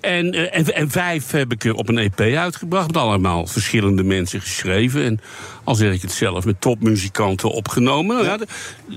En, 0.00 0.32
eh, 0.32 0.58
en, 0.58 0.74
en 0.74 0.90
vijf 0.90 1.30
heb 1.30 1.52
ik 1.52 1.64
er 1.64 1.74
op 1.74 1.88
een 1.88 1.98
EP 1.98 2.20
uitgebracht. 2.20 2.86
Met 2.86 2.96
allemaal 2.96 3.46
verschillende 3.46 4.02
mensen 4.02 4.40
geschreven. 4.40 5.04
En 5.04 5.20
al 5.64 5.74
zeg 5.74 5.92
ik 5.92 6.02
het 6.02 6.12
zelf, 6.12 6.44
met 6.44 6.60
topmuzikanten 6.60 7.50
opgenomen. 7.50 8.16
Nou 8.16 8.26
ja, 8.28 8.36
de- 8.36 8.46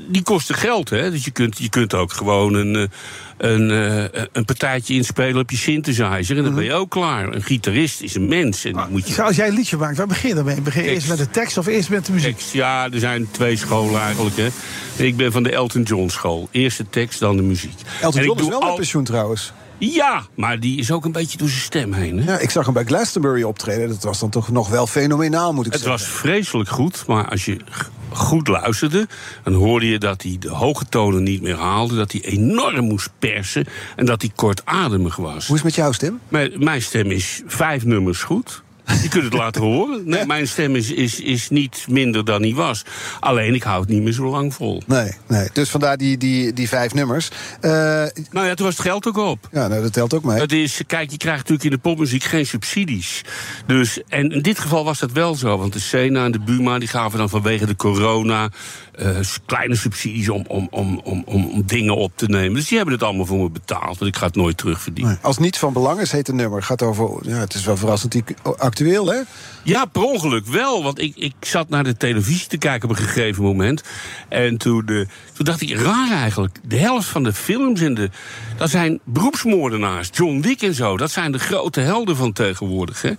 die 0.09 0.23
kosten 0.23 0.55
geld, 0.55 0.89
hè. 0.89 1.11
Dus 1.11 1.25
je 1.25 1.31
kunt, 1.31 1.57
je 1.57 1.69
kunt 1.69 1.93
ook 1.93 2.11
gewoon 2.13 2.53
een, 2.53 2.75
eh, 2.75 3.51
een, 3.51 3.71
eh, 3.71 4.21
een 4.31 4.45
partijtje 4.45 4.93
inspelen 4.93 5.41
op 5.41 5.49
je 5.51 5.57
synthesizer. 5.57 6.37
En 6.37 6.43
dan 6.43 6.55
ben 6.55 6.63
je 6.63 6.73
ook 6.73 6.89
klaar. 6.89 7.33
Een 7.33 7.43
gitarist 7.43 8.01
is 8.01 8.15
een 8.15 8.27
mens. 8.27 8.65
En 8.65 8.73
die 8.73 8.81
moet 8.89 9.07
je 9.09 9.21
Als 9.23 9.35
jij 9.35 9.47
een 9.47 9.53
liedje 9.53 9.77
maakt, 9.77 9.97
waar 9.97 10.07
begin 10.07 10.29
je 10.29 10.35
dan 10.35 10.45
mee? 10.45 10.61
Begin 10.61 10.83
je 10.83 10.89
eerst 10.89 11.07
met 11.07 11.17
de 11.17 11.29
tekst 11.29 11.57
of 11.57 11.67
eerst 11.67 11.89
met 11.89 12.05
de 12.05 12.11
muziek? 12.11 12.39
Ja, 12.39 12.89
er 12.91 12.99
zijn 12.99 13.27
twee 13.31 13.55
scholen 13.57 14.01
eigenlijk. 14.01 14.35
Hè. 14.37 14.47
Ik 15.03 15.15
ben 15.17 15.31
van 15.31 15.43
de 15.43 15.51
Elton 15.51 15.83
John 15.83 16.07
school. 16.09 16.47
Eerst 16.51 16.77
de 16.77 16.89
tekst, 16.89 17.19
dan 17.19 17.35
de 17.35 17.43
muziek. 17.43 17.73
Elton 18.01 18.19
En 18.19 18.19
ik 18.19 18.25
John 18.25 18.37
is 18.37 18.41
doe 18.41 18.49
wel 18.51 18.59
met 18.59 18.69
al- 18.69 18.75
pensioen 18.75 19.03
trouwens. 19.03 19.53
Ja, 19.89 20.23
maar 20.35 20.59
die 20.59 20.79
is 20.79 20.91
ook 20.91 21.05
een 21.05 21.11
beetje 21.11 21.37
door 21.37 21.47
zijn 21.49 21.61
stem 21.61 21.93
heen. 21.93 22.19
Hè? 22.19 22.31
Ja, 22.31 22.39
ik 22.39 22.49
zag 22.49 22.65
hem 22.65 22.73
bij 22.73 22.83
Glastonbury 22.85 23.43
optreden. 23.43 23.87
Dat 23.87 24.03
was 24.03 24.19
dan 24.19 24.29
toch 24.29 24.49
nog 24.49 24.69
wel 24.69 24.87
fenomenaal, 24.87 25.53
moet 25.53 25.65
ik 25.65 25.73
Het 25.73 25.81
zeggen. 25.81 25.99
was 25.99 26.09
vreselijk 26.15 26.69
goed, 26.69 27.03
maar 27.07 27.29
als 27.29 27.45
je 27.45 27.57
goed 28.09 28.47
luisterde... 28.47 29.07
dan 29.43 29.53
hoorde 29.53 29.87
je 29.87 29.97
dat 29.97 30.21
hij 30.21 30.35
de 30.39 30.49
hoge 30.49 30.85
tonen 30.89 31.23
niet 31.23 31.41
meer 31.41 31.57
haalde... 31.57 31.95
dat 31.95 32.11
hij 32.11 32.21
enorm 32.21 32.85
moest 32.85 33.09
persen 33.19 33.65
en 33.95 34.05
dat 34.05 34.21
hij 34.21 34.31
kortademig 34.35 35.15
was. 35.15 35.47
Hoe 35.47 35.55
is 35.55 35.63
het 35.63 35.63
met 35.63 35.75
jouw 35.75 35.91
stem? 35.91 36.19
Mijn 36.57 36.81
stem 36.81 37.11
is 37.11 37.41
vijf 37.45 37.85
nummers 37.85 38.23
goed. 38.23 38.63
Je 39.01 39.07
kunt 39.09 39.23
het 39.23 39.33
laten 39.33 39.61
horen. 39.61 40.01
Nee, 40.05 40.25
mijn 40.25 40.47
stem 40.47 40.75
is, 40.75 40.91
is, 40.91 41.19
is 41.19 41.49
niet 41.49 41.85
minder 41.89 42.25
dan 42.25 42.41
hij 42.41 42.53
was. 42.53 42.83
Alleen, 43.19 43.53
ik 43.53 43.63
hou 43.63 43.79
het 43.81 43.89
niet 43.89 44.01
meer 44.03 44.13
zo 44.13 44.29
lang 44.29 44.53
vol. 44.53 44.81
Nee, 44.87 45.11
nee. 45.27 45.49
Dus 45.53 45.69
vandaar 45.69 45.97
die, 45.97 46.17
die, 46.17 46.53
die 46.53 46.67
vijf 46.67 46.93
nummers. 46.93 47.29
Eh, 47.61 47.71
Nou 48.31 48.45
ja, 48.47 48.53
toen 48.53 48.65
was 48.65 48.77
het 48.77 48.85
geld 48.85 49.07
ook 49.07 49.17
op. 49.17 49.47
ja, 49.51 49.67
nou, 49.67 49.81
dat 49.81 49.93
telt 49.93 50.13
ook 50.13 50.23
mee. 50.23 50.39
Het 50.39 50.51
is, 50.51 50.81
kijk, 50.87 51.11
je 51.11 51.17
krijgt 51.17 51.37
natuurlijk 51.39 51.63
in 51.63 51.71
de 51.71 51.77
popmuziek 51.77 52.23
geen 52.23 52.45
subsidies. 52.45 53.21
Dus, 53.67 54.01
en 54.07 54.29
in 54.31 54.41
dit 54.41 54.59
geval 54.59 54.83
was 54.83 54.99
dat 54.99 55.11
wel 55.11 55.35
zo. 55.35 55.57
Want 55.57 55.73
de 55.73 55.79
Sena 55.79 56.25
en 56.25 56.31
de 56.31 56.39
Buma 56.39 56.79
die 56.79 56.87
gaven 56.87 57.17
dan 57.17 57.29
vanwege 57.29 57.65
de 57.65 57.75
corona 57.75 58.49
eh, 58.95 59.09
kleine 59.45 59.75
subsidies 59.75 60.29
om, 60.29 60.45
om, 60.47 60.67
om, 60.71 60.99
om, 61.03 61.23
om, 61.25 61.45
om 61.45 61.63
dingen 61.65 61.95
op 61.95 62.11
te 62.15 62.25
nemen. 62.25 62.53
Dus 62.55 62.67
die 62.67 62.77
hebben 62.77 62.95
het 62.95 63.03
allemaal 63.03 63.25
voor 63.25 63.39
me 63.39 63.49
betaald. 63.49 63.97
Want 63.99 64.11
ik 64.11 64.15
ga 64.15 64.25
het 64.25 64.35
nooit 64.35 64.57
terugverdienen. 64.57 65.19
Als 65.21 65.37
niet 65.37 65.57
van 65.57 65.73
belang 65.73 65.99
is, 65.99 66.11
heet 66.11 66.27
het 66.27 66.35
nummer. 66.35 66.63
Gaat 66.63 66.81
over. 66.81 67.29
Ja, 67.29 67.37
het 67.37 67.53
is 67.53 67.65
wel 67.65 67.77
verrassend 67.77 68.11
die- 68.11 68.23
hè? 68.85 69.21
Ja, 69.63 69.85
per 69.85 70.01
ongeluk 70.01 70.45
wel. 70.45 70.83
Want 70.83 70.99
ik, 70.99 71.15
ik 71.15 71.33
zat 71.39 71.69
naar 71.69 71.83
de 71.83 71.97
televisie 71.97 72.47
te 72.47 72.57
kijken 72.57 72.89
op 72.89 72.95
een 72.95 73.03
gegeven 73.03 73.43
moment. 73.43 73.83
En 74.29 74.57
toen, 74.57 74.85
de, 74.85 75.07
toen 75.33 75.45
dacht 75.45 75.61
ik, 75.61 75.75
raar 75.75 76.11
eigenlijk. 76.11 76.57
De 76.63 76.77
helft 76.77 77.07
van 77.07 77.23
de 77.23 77.33
films 77.33 77.81
en 77.81 77.93
de. 77.93 78.09
Dat 78.57 78.69
zijn 78.69 78.99
beroepsmoordenaars. 79.03 80.09
John 80.13 80.41
Wick 80.41 80.61
en 80.61 80.73
zo. 80.73 80.97
Dat 80.97 81.11
zijn 81.11 81.31
de 81.31 81.39
grote 81.39 81.79
helden 81.79 82.15
van 82.15 82.33
tegenwoordig. 82.33 83.01
Hè? 83.01 83.11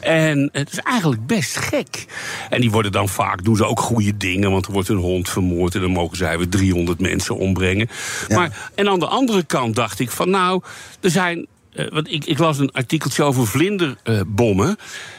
En 0.00 0.48
het 0.52 0.72
is 0.72 0.78
eigenlijk 0.78 1.26
best 1.26 1.56
gek. 1.56 2.06
En 2.50 2.60
die 2.60 2.70
worden 2.70 2.92
dan 2.92 3.08
vaak. 3.08 3.44
doen 3.44 3.56
ze 3.56 3.64
ook 3.64 3.80
goede 3.80 4.16
dingen. 4.16 4.50
Want 4.50 4.66
er 4.66 4.72
wordt 4.72 4.88
een 4.88 4.96
hond 4.96 5.28
vermoord. 5.28 5.74
En 5.74 5.80
dan 5.80 5.90
mogen 5.90 6.16
zij 6.16 6.38
weer 6.38 6.48
300 6.48 7.00
mensen 7.00 7.36
ombrengen. 7.36 7.88
Maar, 8.28 8.70
en 8.74 8.88
aan 8.88 9.00
de 9.00 9.06
andere 9.06 9.42
kant 9.44 9.76
dacht 9.76 10.00
ik 10.00 10.10
van. 10.10 10.30
Nou, 10.30 10.62
er 11.00 11.10
zijn 11.10 11.46
eh, 11.72 11.86
want 11.90 12.12
ik, 12.12 12.24
ik 12.24 12.38
las 12.38 12.58
een 12.58 12.72
artikeltje 12.72 13.22
over 13.22 13.46
vlinderbommen. 13.46 14.76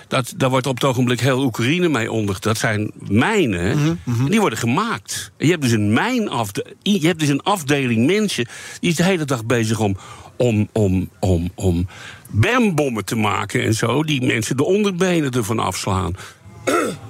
dat, 0.07 0.33
daar 0.37 0.49
wordt 0.49 0.67
op 0.67 0.75
het 0.75 0.83
ogenblik 0.83 1.19
heel 1.19 1.43
Oekraïne 1.43 1.89
mee 1.89 2.11
onder. 2.11 2.37
Dat 2.39 2.57
zijn 2.57 2.91
mijnen. 3.07 3.77
Mhm, 4.03 4.25
En 4.25 4.31
die 4.31 4.39
worden 4.39 4.59
gemaakt. 4.59 5.31
En 5.37 5.45
je 5.45 5.51
hebt 5.51 5.63
dus 5.63 5.71
een 5.71 5.93
mijnafde 5.93 6.65
je 6.81 7.07
hebt 7.07 7.19
dus 7.19 7.29
een 7.29 7.43
afdeling 7.43 8.05
mensen. 8.05 8.47
die 8.79 8.89
is 8.89 8.95
de 8.95 9.03
hele 9.03 9.25
dag 9.25 9.45
bezig 9.45 9.79
om. 9.79 9.97
om, 10.37 10.69
om, 10.71 11.09
om, 11.19 11.51
om 11.55 11.87
bermbommen 12.29 13.05
te 13.05 13.15
maken 13.15 13.63
en 13.63 13.73
zo. 13.73 14.03
die 14.03 14.21
mensen 14.25 14.57
de 14.57 14.63
onderbenen 14.63 15.31
ervan 15.31 15.59
afslaan. 15.59 16.15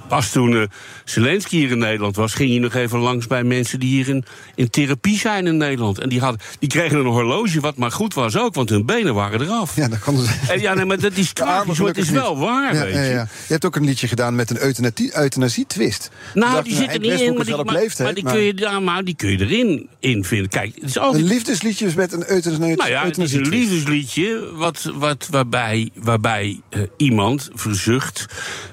Pas 0.08 0.30
toen 0.30 0.56
eh, 0.56 0.62
Zelensky 1.04 1.56
hier 1.56 1.70
in 1.70 1.78
Nederland 1.78 2.16
was, 2.16 2.34
ging 2.34 2.50
hij 2.50 2.58
nog 2.58 2.74
even 2.74 2.98
langs 2.98 3.26
bij 3.26 3.44
mensen 3.44 3.80
die 3.80 3.88
hier 3.88 4.08
in, 4.08 4.24
in 4.54 4.70
therapie 4.70 5.18
zijn 5.18 5.46
in 5.46 5.56
Nederland. 5.56 5.98
En 5.98 6.08
die, 6.08 6.20
hadden, 6.20 6.40
die 6.58 6.68
kregen 6.68 6.98
een 6.98 7.06
horloge, 7.06 7.60
wat 7.60 7.76
maar 7.76 7.90
goed 7.90 8.14
was 8.14 8.36
ook, 8.36 8.54
want 8.54 8.68
hun 8.70 8.86
benen 8.86 9.14
waren 9.14 9.40
eraf. 9.40 9.76
Ja, 9.76 9.88
dat 9.88 9.98
kan 9.98 10.16
dus. 10.16 10.28
En 10.48 10.60
ja, 10.60 10.74
nee, 10.74 10.84
maar 10.84 11.00
dat 11.00 11.16
is 11.16 11.32
tragisch, 11.42 11.78
maar 11.78 11.88
het 11.88 11.96
is 11.98 12.10
wel 12.10 12.38
waar, 12.38 12.74
Ja, 12.74 12.84
weet 12.84 12.94
ja, 12.94 13.02
je. 13.02 13.10
ja. 13.10 13.20
Je 13.46 13.52
hebt 13.52 13.64
ook 13.64 13.76
een 13.76 13.84
liedje 13.84 14.08
gedaan 14.08 14.34
met 14.34 14.50
een 14.50 14.62
euthanasie- 14.62 15.16
euthanasie-twist. 15.16 16.10
Nou, 16.34 16.62
die 16.64 16.74
zit 16.74 16.84
er 16.84 16.90
Henk 16.90 17.02
niet 17.02 17.20
in, 17.20 17.34
maar 17.34 17.44
die, 17.44 17.64
maar, 17.64 17.74
leeftijd, 17.74 17.98
maar 18.04 18.14
die, 18.14 18.24
maar- 18.24 18.32
kun 18.32 18.42
je, 18.42 18.52
ja, 18.56 18.80
maar 18.80 19.04
die 19.04 19.14
kun 19.16 19.30
je 19.30 19.38
erin 19.40 19.88
in 19.98 20.24
vinden. 20.24 20.48
Kijk, 20.48 20.74
het 20.74 20.84
is 20.84 20.98
altijd 20.98 21.22
Een 21.22 21.28
liefdesliedje 21.28 21.88
met 21.96 22.12
een 22.12 22.30
euthanasie 22.30 22.76
Nou 22.76 22.90
ja, 22.90 23.04
het 23.04 23.18
is 23.18 23.32
een 23.32 23.38
euthanasie-twist. 23.38 23.70
liefdesliedje 23.70 24.50
wat, 24.54 24.90
wat, 24.94 25.26
waarbij, 25.30 25.90
waarbij 25.94 26.60
eh, 26.70 26.80
iemand 26.96 27.50
verzucht 27.54 28.26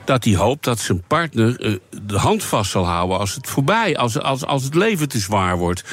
dat 0.06 0.24
hij 0.24 0.36
hoopt 0.36 0.64
dat 0.64 0.80
zijn 0.80 1.04
partner 1.08 1.30
partner 1.32 1.60
eh, 1.60 1.74
de 2.06 2.18
hand 2.18 2.44
vast 2.44 2.72
zal 2.72 2.86
houden 2.86 3.18
als 3.20 3.36
het 3.36 3.48
voorbij, 3.48 3.98
als, 3.98 4.20
als, 4.20 4.46
als 4.46 4.64
het 4.64 4.76
leven 4.76 5.10
te 5.10 5.20
zwaar 5.20 5.58
wordt. 5.58 5.84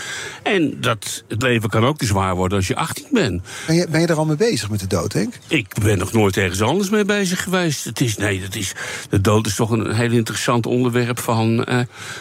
En 0.43 0.81
dat 0.81 1.25
het 1.29 1.43
leven 1.43 1.69
kan 1.69 1.85
ook 1.85 1.99
te 1.99 2.07
zwaar 2.07 2.37
worden 2.37 2.59
als 2.59 2.67
je 2.67 2.77
18 2.77 3.07
bent. 3.11 3.43
Ben 3.67 3.77
je, 3.77 3.87
ben 3.91 4.01
je 4.01 4.07
er 4.07 4.17
al 4.17 4.25
mee 4.25 4.37
bezig 4.37 4.71
met 4.71 4.81
de 4.81 4.87
dood, 4.87 5.13
Henk? 5.13 5.35
Ik 5.49 5.75
ben 5.83 5.99
nog 5.99 6.13
nooit 6.13 6.37
ergens 6.37 6.63
anders 6.63 6.91
mee 6.91 7.05
bezig 7.05 7.43
geweest. 7.43 7.85
Het 7.85 8.01
is, 8.01 8.17
nee, 8.17 8.41
dat 8.41 8.55
is, 8.55 8.73
de 9.11 9.21
dood 9.21 9.47
is 9.47 9.55
toch 9.55 9.71
een 9.71 9.93
heel 9.95 10.11
interessant 10.11 10.67
onderwerp 10.67 11.19
van, 11.19 11.65
eh, 11.65 11.81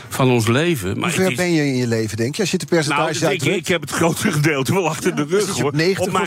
van 0.10 0.30
ons 0.30 0.48
leven. 0.48 1.00
Maar 1.00 1.10
Hoe 1.10 1.20
ver 1.20 1.32
is- 1.32 1.38
ben 1.38 1.52
je 1.54 1.66
in 1.66 1.76
je 1.76 1.88
leven, 1.88 2.18
denk 2.18 2.36
je? 2.36 2.42
Als 2.42 2.52
je 2.52 2.58
het 2.58 2.70
percentage 2.70 3.24
nou, 3.24 3.34
ik, 3.36 3.68
heb 3.68 3.82
het 3.82 3.92
grotere 3.92 4.32
gedeelte 4.32 4.74
wel 4.74 4.88
achter 4.90 5.16
de 5.16 5.26
rug. 5.30 5.64
op 5.64 5.74
90%, 5.76 5.76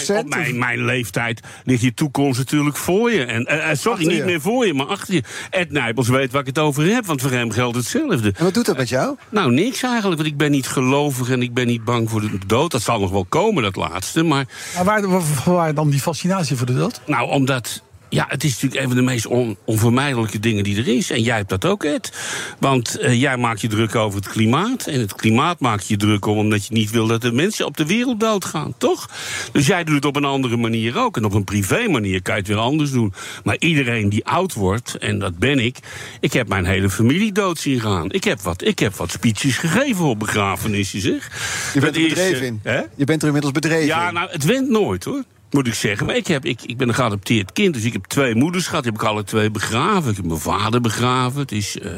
mijn, 0.07 0.19
op 0.25 0.29
mijn, 0.29 0.59
mijn 0.59 0.85
leeftijd 0.85 1.41
ligt 1.65 1.83
je 1.83 1.95
toekomst 1.95 2.39
natuurlijk 2.39 2.77
voor 2.77 3.13
je. 3.13 3.25
En, 3.25 3.47
eh, 3.47 3.57
sorry, 3.77 3.91
Achter 3.91 4.01
je. 4.01 4.17
niet 4.17 4.25
meer 4.25 4.41
voor 4.41 4.67
je, 4.67 4.75
maar 4.75 4.87
achter 4.87 5.15
je. 5.15 5.23
Ed 5.51 5.71
Nijpels 5.71 6.09
weet 6.09 6.33
waar 6.33 6.41
ik 6.41 6.47
het 6.47 6.59
over 6.59 6.70
heb, 6.77 7.07
want 7.07 7.21
voor 7.21 7.31
hem 7.31 7.51
geldt 7.51 7.77
hetzelfde. 7.77 8.33
En 8.37 8.45
wat 8.45 8.55
doet 8.55 8.67
dat 8.67 8.77
met 8.77 8.89
jou? 8.89 9.17
Nou, 9.29 9.53
niks 9.53 9.83
eigenlijk, 9.83 10.21
want 10.21 10.33
ik 10.33 10.39
ben 10.39 10.51
niet 10.51 10.69
gelovig 10.69 11.31
en 11.31 11.43
ik 11.43 11.55
ben 11.55 11.67
niet 11.67 11.85
bang 11.85 12.11
voor 12.11 12.21
de 12.21 12.39
dood. 12.47 12.71
Dat 12.71 12.83
zal 12.83 13.01
nog 13.01 13.11
wel 13.11 13.25
komen, 13.25 13.63
dat 13.63 13.77
laatste, 13.77 14.23
maar... 14.23 14.45
Maar 14.75 14.85
waar, 14.85 15.09
waar, 15.09 15.23
waar 15.45 15.75
dan 15.75 15.91
die 15.91 16.01
fascinatie 16.01 16.57
voor 16.57 16.67
de 16.67 16.75
dood? 16.75 17.01
Nou, 17.07 17.31
omdat. 17.31 17.83
Ja, 18.11 18.25
het 18.29 18.45
is 18.45 18.53
natuurlijk 18.53 18.81
een 18.83 18.87
van 18.89 18.97
de 18.97 19.03
meest 19.03 19.27
on- 19.27 19.57
onvermijdelijke 19.65 20.39
dingen 20.39 20.65
die 20.65 20.77
er 20.79 20.89
is. 20.89 21.11
En 21.11 21.23
jij 21.23 21.37
hebt 21.37 21.49
dat 21.49 21.65
ook, 21.65 21.85
Ed. 21.85 22.13
Want 22.59 22.99
eh, 22.99 23.21
jij 23.21 23.37
maakt 23.37 23.61
je 23.61 23.69
druk 23.69 23.95
over 23.95 24.19
het 24.21 24.29
klimaat. 24.29 24.87
En 24.87 25.01
het 25.01 25.15
klimaat 25.15 25.61
maak 25.61 25.81
je 25.81 25.97
druk 25.97 26.27
om 26.27 26.39
omdat 26.39 26.67
je 26.67 26.73
niet 26.75 26.91
wil 26.91 27.07
dat 27.07 27.23
de 27.23 27.33
mensen 27.33 27.67
op 27.67 27.77
de 27.77 27.87
wereld 27.87 28.21
doodgaan, 28.21 28.75
toch? 28.79 29.09
Dus 29.53 29.67
jij 29.67 29.85
doet 29.85 29.95
het 29.95 30.05
op 30.05 30.17
een 30.17 30.25
andere 30.25 30.57
manier 30.57 30.99
ook. 30.99 31.17
En 31.17 31.25
op 31.25 31.33
een 31.35 31.45
privé 31.45 31.89
manier 31.89 32.23
kan 32.23 32.35
je 32.35 32.41
het 32.41 32.49
weer 32.49 32.59
anders 32.59 32.91
doen. 32.91 33.13
Maar 33.45 33.57
iedereen 33.59 34.09
die 34.09 34.27
oud 34.27 34.55
wordt, 34.55 34.95
en 34.99 35.19
dat 35.19 35.39
ben 35.39 35.59
ik. 35.59 35.77
Ik 36.21 36.33
heb 36.33 36.49
mijn 36.49 36.65
hele 36.65 36.91
familie 36.91 37.33
dood 37.33 37.59
zien 37.59 37.81
gaan. 37.81 38.11
Ik 38.13 38.25
heb 38.25 38.41
wat, 38.41 38.65
ik 38.67 38.79
heb 38.79 38.95
wat 38.95 39.11
speeches 39.11 39.57
gegeven 39.59 40.05
op 40.05 40.19
begrafenissen, 40.19 41.01
zeg. 41.01 41.31
Je 41.75 41.81
bent 41.81 41.95
Dat 41.95 42.03
er 42.03 42.09
bedreven 42.09 42.41
eh, 42.41 42.47
in. 42.47 42.61
hè? 42.63 42.81
Je 42.97 43.05
bent 43.05 43.21
er 43.21 43.27
inmiddels 43.27 43.53
bedreven 43.55 43.87
Ja, 43.87 44.11
nou, 44.11 44.31
het 44.31 44.45
went 44.45 44.69
nooit 44.69 45.05
hoor. 45.05 45.23
Moet 45.51 45.67
ik 45.67 45.75
zeggen. 45.75 46.09
Ik, 46.09 46.27
heb, 46.27 46.45
ik, 46.45 46.63
ik 46.63 46.77
ben 46.77 46.89
een 46.89 46.95
geadopteerd 46.95 47.53
kind. 47.53 47.75
Dus 47.75 47.85
ik 47.85 47.93
heb 47.93 48.05
twee 48.05 48.35
moeders 48.35 48.67
gehad. 48.67 48.83
Die 48.83 48.93
heb 48.93 49.01
ik 49.01 49.07
alle 49.09 49.25
twee 49.25 49.51
begraven. 49.51 50.11
Ik 50.11 50.17
heb 50.17 50.25
mijn 50.27 50.41
vader 50.41 50.81
begraven. 50.81 51.41
Het 51.41 51.53
is. 51.53 51.79
eh, 51.79 51.91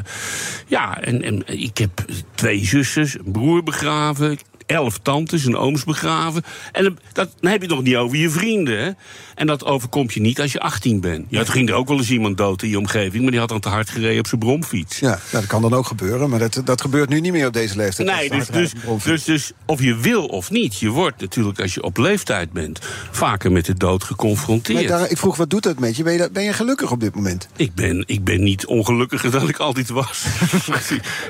ja, 0.67 1.01
en, 1.01 1.21
en 1.21 1.43
ik 1.47 1.77
heb 1.77 2.05
twee 2.35 2.65
zusters, 2.65 3.17
een 3.17 3.31
broer 3.31 3.63
begraven. 3.63 4.37
Elf 4.65 4.97
tantes 4.97 5.45
en 5.45 5.55
ooms 5.57 5.83
begraven. 5.83 6.43
En 6.71 6.83
dan- 6.83 6.97
dat, 7.13 7.33
dan 7.39 7.51
heb 7.51 7.61
je 7.61 7.67
het 7.67 7.75
nog 7.75 7.83
niet 7.85 7.95
over 7.95 8.17
je 8.17 8.29
vrienden. 8.29 8.77
Hè? 8.83 8.91
En 9.35 9.47
dat 9.47 9.65
overkomt 9.65 10.13
je 10.13 10.21
niet 10.21 10.41
als 10.41 10.51
je 10.51 10.59
18 10.59 10.99
bent. 10.99 11.25
Ja, 11.29 11.43
toen 11.43 11.53
ging 11.53 11.69
er 11.69 11.75
ook 11.75 11.87
wel 11.87 11.97
eens 11.97 12.11
iemand 12.11 12.37
dood 12.37 12.61
in 12.61 12.69
je 12.69 12.77
omgeving. 12.77 13.21
Maar 13.21 13.31
die 13.31 13.39
had 13.39 13.49
dan 13.49 13.59
te 13.59 13.69
hard 13.69 13.89
gereden 13.89 14.19
op 14.19 14.27
zijn 14.27 14.39
bromfiets. 14.39 14.99
Ja, 14.99 15.07
nou, 15.07 15.19
dat 15.31 15.45
kan 15.45 15.61
dan 15.61 15.73
ook 15.73 15.87
gebeuren, 15.87 16.29
maar 16.29 16.39
dat, 16.39 16.61
dat 16.65 16.81
gebeurt 16.81 17.09
nu 17.09 17.19
niet 17.19 17.31
meer 17.31 17.47
op 17.47 17.53
deze 17.53 17.75
leeftijd. 17.75 18.07
Nee, 18.07 18.29
dus, 18.29 18.47
dus, 18.47 18.71
dus, 19.03 19.23
dus 19.23 19.51
of 19.65 19.81
je 19.81 19.95
wil 19.95 20.25
of 20.25 20.51
niet, 20.51 20.79
je 20.79 20.89
wordt 20.89 21.21
natuurlijk 21.21 21.59
als 21.59 21.73
je 21.73 21.83
op 21.83 21.97
leeftijd 21.97 22.51
bent 22.51 22.79
vaker 23.11 23.51
met 23.51 23.65
de 23.65 23.73
dood 23.73 24.03
geconfronteerd. 24.03 24.87
Daar, 24.87 25.09
ik 25.09 25.17
vroeg, 25.17 25.35
wat 25.35 25.49
doet 25.49 25.63
dat 25.63 25.79
met 25.79 25.95
je? 25.95 26.03
Ben, 26.03 26.13
je? 26.13 26.29
ben 26.31 26.43
je 26.43 26.53
gelukkig 26.53 26.91
op 26.91 26.99
dit 26.99 27.15
moment? 27.15 27.47
Ik 27.55 27.73
ben, 27.73 28.03
ik 28.07 28.23
ben 28.23 28.43
niet 28.43 28.65
ongelukkiger 28.65 29.31
dan 29.31 29.49
ik 29.49 29.57
altijd 29.57 29.89
was. 29.89 30.25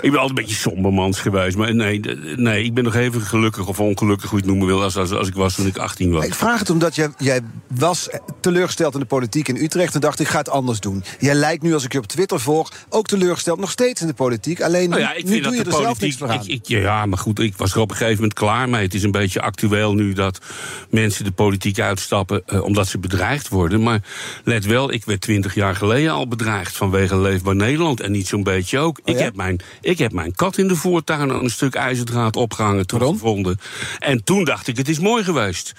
ik 0.02 0.12
ben 0.12 0.20
altijd 0.20 0.30
een 0.30 0.36
beetje 0.36 0.56
sombermans 0.56 1.20
geweest. 1.20 1.58
Maar 1.58 1.76
nee, 1.76 2.00
nee, 2.36 2.64
ik 2.64 2.74
ben 2.74 2.84
nog 2.84 2.96
even 2.96 3.22
gelukkig 3.22 3.68
of 3.68 3.80
ongelukkig, 3.80 4.30
hoe 4.30 4.40
je 4.40 4.46
het 4.46 4.54
noemen 4.54 4.76
wil, 4.76 4.84
als, 4.84 4.98
als, 4.98 5.12
als 5.12 5.28
ik 5.28 5.34
was 5.34 5.56
toen 5.56 5.68
ik 5.68 5.78
18 5.78 6.12
was. 6.12 6.26
Ik 6.26 6.34
vraag 6.34 6.60
het 6.60 6.70
omdat 6.70 6.96
jij, 6.96 7.10
jij 7.18 7.42
was 7.68 8.03
teleurgesteld 8.42 8.94
in 8.94 9.00
de 9.00 9.06
politiek 9.06 9.48
in 9.48 9.56
Utrecht... 9.56 9.94
en 9.96 10.02
dacht, 10.02 10.20
ik 10.20 10.28
ga 10.28 10.38
het 10.38 10.50
anders 10.50 10.80
doen. 10.80 11.04
Jij 11.20 11.34
lijkt 11.34 11.64
nu, 11.64 11.74
als 11.74 11.84
ik 11.84 11.92
je 11.92 11.98
op 12.00 12.08
Twitter 12.08 12.40
volg, 12.40 12.72
ook 12.90 13.08
teleurgesteld 13.08 13.60
nog 13.60 13.72
steeds 13.72 14.02
in 14.02 14.08
de 14.08 14.14
politiek. 14.14 14.62
Alleen 14.62 14.90
Nou 14.90 15.02
nu, 15.02 15.08
ja, 15.08 15.14
ik 15.14 15.24
nu 15.24 15.30
vind 15.32 15.44
doe 15.44 15.52
dat 15.56 15.64
je 15.64 15.70
de 15.70 15.76
er 15.78 15.84
zelf 15.84 16.00
niks 16.00 16.16
politiek. 16.16 16.40
aan. 16.42 16.48
Ik, 16.48 16.62
ik- 16.62 16.68
ja, 16.68 17.06
maar 17.06 17.18
goed, 17.18 17.40
ik 17.40 17.58
was 17.58 17.74
er 17.74 17.80
op 17.80 17.90
een 17.90 17.96
gegeven 17.96 18.16
moment 18.22 18.34
klaar 18.34 18.70
mee. 18.70 18.84
Het 18.84 18.94
is 18.94 19.04
een 19.04 19.12
beetje 19.12 19.42
actueel 19.42 19.94
nu 19.94 20.14
dat 20.14 20.40
mensen 20.90 21.24
de 21.24 21.32
politiek 21.32 21.80
uitstappen 21.80 22.42
eh, 22.46 22.64
omdat 22.64 22.88
ze 22.88 22.98
bedreigd 22.98 23.48
worden. 23.50 23.84
Maar 23.84 24.02
let 24.44 24.66
wel, 24.66 24.92
ik 24.92 25.06
werd 25.06 25.22
twintig 25.22 25.56
jaar 25.56 25.76
geleden 25.76 26.12
al 26.12 26.28
bedreigd 26.28 26.76
vanwege 26.76 27.18
Leefbaar 27.18 27.56
Nederland. 27.56 28.00
En 28.02 28.12
niet 28.12 28.28
zo'n 28.28 28.44
beetje 28.44 28.80
ook. 28.80 28.98
Oh 29.04 29.14
ik, 29.16 29.20
heb 29.20 29.36
mijn, 29.36 29.60
ik 29.82 29.98
heb 29.98 30.12
mijn 30.12 30.36
kat 30.36 30.58
in 30.58 30.68
de 30.68 30.76
voortuin 30.76 31.32
aan 31.32 31.44
een 31.44 31.50
stuk 31.50 31.76
ijzerdraad 31.76 32.36
opgehangen 32.36 32.88
toen 32.88 33.02
gevonden. 33.02 33.60
En 34.00 34.24
toen 34.24 34.44
dacht 34.44 34.68
ik, 34.68 34.78
het 34.78 34.90
is 34.90 35.00
mooi 35.00 35.24
geweest. 35.24 35.74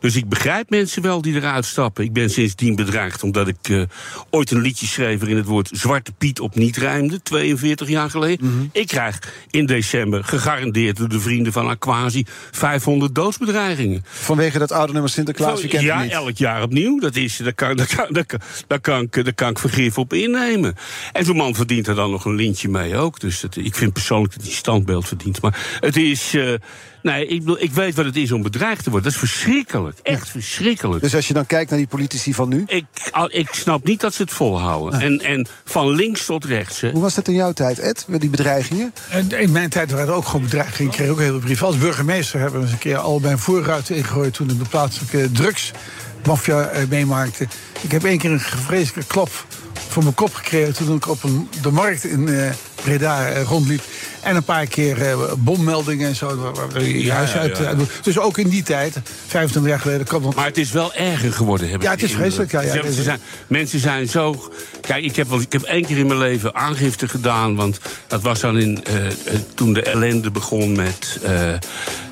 Dus 0.00 0.16
ik 0.16 0.28
begrijp 0.28 0.70
mensen 0.70 1.02
wel 1.02 1.22
die 1.22 1.34
eruit 1.34 1.57
Ik 1.98 2.12
ben 2.12 2.30
sindsdien 2.30 2.76
bedreigd 2.76 3.22
omdat 3.22 3.48
ik 3.48 3.56
eh, 3.62 3.82
ooit 4.30 4.50
een 4.50 4.60
liedje 4.60 4.86
schreef 4.86 5.18
waarin 5.18 5.36
het 5.36 5.46
woord 5.46 5.70
Zwarte 5.72 6.12
Piet 6.12 6.40
op 6.40 6.54
niet 6.54 6.76
rijmde, 6.76 7.22
42 7.22 7.88
jaar 7.88 8.10
geleden. 8.10 8.46
Mhm. 8.46 8.66
Ik 8.72 8.86
krijg 8.86 9.18
in 9.50 9.66
december 9.66 10.24
gegarandeerd 10.24 10.96
door 10.96 11.08
de 11.08 11.20
vrienden 11.20 11.52
van 11.52 11.68
Aquasi 11.68 12.24
500 12.50 13.14
doodsbedreigingen. 13.14 14.04
Vanwege 14.06 14.58
dat 14.58 14.72
oude 14.72 14.92
nummer 14.92 15.10
Sinterklaas, 15.10 15.66
kent 15.66 15.82
ja, 15.82 16.02
niet. 16.02 16.10
elk 16.12 16.36
jaar 16.36 16.62
opnieuw. 16.62 16.98
Dat 17.00 17.16
is, 17.16 17.36
daar, 17.36 17.52
kan, 17.52 17.76
daar, 17.76 17.94
kan, 17.96 18.06
daar, 18.10 18.26
kan, 18.26 18.40
daar, 18.66 18.80
kan 18.80 19.00
ik, 19.02 19.24
daar 19.24 19.34
kan 19.34 19.50
ik 19.50 19.58
vergif 19.58 19.98
op 19.98 20.12
innemen. 20.12 20.74
En 21.12 21.24
zo'n 21.24 21.36
man 21.36 21.54
verdient 21.54 21.86
er 21.86 21.94
dan 21.94 22.10
nog 22.10 22.24
een 22.24 22.34
lintje 22.34 22.68
mee 22.68 22.96
ook. 22.96 23.20
Dus 23.20 23.40
dat, 23.40 23.56
ik 23.56 23.74
vind 23.74 23.92
persoonlijk 23.92 24.34
dat 24.34 24.42
hij 24.42 24.52
standbeeld 24.52 25.08
verdient. 25.08 25.42
Maar 25.42 25.78
het 25.80 25.96
is. 25.96 26.34
eh, 26.34 26.54
nee, 27.02 27.26
ik, 27.26 27.38
bedoel, 27.38 27.62
ik 27.62 27.72
weet 27.72 27.94
wat 27.94 28.04
het 28.04 28.16
is 28.16 28.32
om 28.32 28.42
bedreigd 28.42 28.84
te 28.84 28.90
worden. 28.90 29.12
Dat 29.12 29.22
is 29.22 29.28
verschrikkelijk. 29.30 29.98
Echt 30.02 30.28
verschrikkelijk. 30.28 31.02
Dus 31.02 31.14
als 31.14 31.28
je 31.28 31.34
dan 31.34 31.46
kijkt 31.46 31.70
naar 31.70 31.78
die 31.78 31.88
politici 31.88 32.34
van 32.34 32.48
nu... 32.48 32.64
Ik, 32.66 32.84
al- 33.10 33.32
ik 33.32 33.48
snap 33.52 33.84
niet 33.84 34.00
dat 34.00 34.14
ze 34.14 34.22
het 34.22 34.32
volhouden. 34.32 35.00
En, 35.00 35.20
en 35.20 35.46
van 35.64 35.88
links 35.90 36.24
tot 36.24 36.44
rechts. 36.44 36.80
Hè. 36.80 36.90
Hoe 36.90 37.00
was 37.00 37.14
dat 37.14 37.28
in 37.28 37.34
jouw 37.34 37.52
tijd, 37.52 37.78
Ed, 37.78 38.04
met 38.08 38.20
die 38.20 38.30
bedreigingen? 38.30 38.92
En 39.10 39.30
in 39.30 39.52
mijn 39.52 39.70
tijd 39.70 39.90
waren 39.90 40.06
er 40.06 40.12
ook 40.14 40.26
gewoon 40.26 40.42
bedreigingen. 40.42 40.90
Ik 40.90 40.96
kreeg 40.96 41.10
ook 41.10 41.18
heel 41.18 41.30
veel 41.30 41.38
brieven. 41.38 41.66
Als 41.66 41.78
burgemeester 41.78 42.40
hebben 42.40 42.58
we 42.60 42.64
eens 42.64 42.74
een 42.74 42.80
keer 42.80 42.96
al 42.96 43.18
mijn 43.18 43.38
voorruiten 43.38 43.96
ingegooid... 43.96 44.34
toen 44.34 44.50
ik 44.50 44.58
de 44.58 44.68
plaatselijke 44.68 45.30
drugsmafia 45.32 46.68
eh, 46.68 46.88
meemaakte. 46.88 47.46
Ik 47.80 47.90
heb 47.90 48.04
één 48.04 48.18
keer 48.18 48.30
een 48.30 48.40
vreselijke 48.40 49.06
klap 49.06 49.46
voor 49.88 50.02
mijn 50.02 50.14
kop 50.14 50.34
gekregen... 50.34 50.74
toen 50.74 50.96
ik 50.96 51.08
op 51.08 51.22
een, 51.22 51.48
de 51.62 51.70
markt 51.70 52.04
in 52.04 52.28
eh, 52.28 52.50
Breda 52.82 53.28
eh, 53.28 53.42
rondliep. 53.42 53.82
En 54.22 54.36
een 54.36 54.42
paar 54.44 54.66
keer 54.66 55.02
eh, 55.02 55.32
bommeldingen 55.38 56.08
en 56.08 56.16
zo. 56.16 56.52
waar- 56.54 56.82
je 56.82 57.02
Ja, 57.04 57.14
huis 57.14 57.32
ja, 57.32 57.38
uit, 57.38 57.58
ja. 57.58 57.74
doet. 57.74 57.90
Dus 58.02 58.18
ook 58.18 58.38
in 58.38 58.48
die 58.48 58.62
tijd, 58.62 58.96
25 59.26 59.70
jaar 59.72 59.80
geleden... 59.80 60.06
kwam 60.06 60.22
dat 60.22 60.34
Maar 60.34 60.46
het 60.46 60.58
is 60.58 60.72
wel 60.72 60.94
erger 60.94 61.32
geworden. 61.32 61.70
Heb 61.70 61.82
Ja, 61.82 61.92
ik 61.92 62.00
het 62.00 62.10
is 62.10 62.16
vreselijk, 62.16 62.50
ja, 62.50 62.60
ja. 62.60 62.90
Ze 62.90 63.02
zijn, 63.02 63.20
mensen 63.46 63.78
zijn 63.80 64.08
zo. 64.08 64.50
Kijk, 64.80 65.04
ik 65.04 65.16
heb, 65.16 65.28
wel, 65.28 65.40
ik 65.40 65.52
heb 65.52 65.62
één 65.62 65.84
keer 65.84 65.98
in 65.98 66.06
mijn 66.06 66.18
leven 66.18 66.54
aangifte 66.54 67.08
gedaan. 67.08 67.54
Want 67.56 67.78
dat 68.06 68.22
was 68.22 68.40
dan 68.40 68.58
in, 68.58 68.84
eh, 68.84 69.06
eh, 69.06 69.12
toen 69.54 69.72
de 69.72 69.82
ellende 69.82 70.30
begon 70.30 70.72
met, 70.76 71.18
eh, 71.22 71.52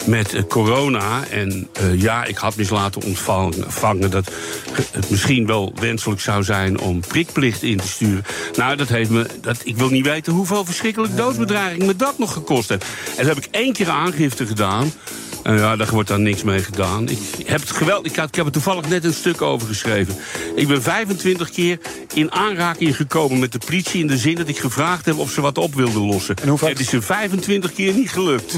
met 0.06 0.34
eh, 0.34 0.42
corona. 0.48 1.24
En 1.30 1.68
eh, 1.72 2.00
ja, 2.00 2.24
ik 2.24 2.36
had 2.36 2.56
eens 2.56 2.70
laten 2.70 3.02
ontvangen 3.02 3.64
vangen 3.72 4.10
dat 4.10 4.30
het 4.92 5.10
misschien 5.10 5.46
wel 5.46 5.72
wenselijk 5.80 6.20
zou 6.20 6.42
zijn 6.44 6.80
om 6.80 7.00
prikplicht 7.00 7.62
in 7.62 7.76
te 7.76 7.88
sturen. 7.88 8.24
Nou, 8.56 8.76
dat 8.76 8.88
heeft 8.88 9.10
me. 9.10 9.26
Dat, 9.40 9.56
ik 9.64 9.76
wil 9.76 9.88
niet 9.88 10.04
weten 10.06 10.32
hoeveel 10.32 10.64
verschrikkelijk 10.64 11.16
doodsbedreiging 11.16 11.86
me 11.86 11.95
dat 11.96 12.18
nog 12.18 12.32
gekost 12.32 12.68
heeft. 12.68 12.84
En 13.16 13.26
dat 13.26 13.34
heb 13.34 13.44
ik 13.44 13.48
één 13.50 13.72
keer 13.72 13.88
aangifte 13.88 14.46
gedaan. 14.46 14.92
En 15.46 15.58
ja, 15.58 15.76
daar 15.76 15.90
wordt 15.90 16.08
dan 16.08 16.22
niks 16.22 16.42
mee 16.42 16.62
gedaan. 16.62 17.08
Ik 17.08 17.46
heb 17.46 17.60
het 17.60 17.70
geweld, 17.70 18.06
ik, 18.06 18.16
had, 18.16 18.28
ik 18.28 18.34
heb 18.34 18.46
er 18.46 18.52
toevallig 18.52 18.88
net 18.88 19.04
een 19.04 19.12
stuk 19.12 19.42
over 19.42 19.68
geschreven. 19.68 20.16
Ik 20.54 20.68
ben 20.68 20.82
25 20.82 21.50
keer 21.50 21.78
in 22.14 22.32
aanraking 22.32 22.96
gekomen 22.96 23.38
met 23.38 23.52
de 23.52 23.58
politie... 23.66 24.00
in 24.00 24.06
de 24.06 24.16
zin 24.18 24.34
dat 24.34 24.48
ik 24.48 24.58
gevraagd 24.58 25.06
heb 25.06 25.18
of 25.18 25.30
ze 25.30 25.40
wat 25.40 25.58
op 25.58 25.74
wilden 25.74 26.02
lossen. 26.02 26.34
En 26.36 26.58
Het 26.58 26.80
is 26.80 26.92
er 26.92 27.02
25 27.02 27.72
keer 27.72 27.92
niet 27.94 28.10
gelukt. 28.10 28.52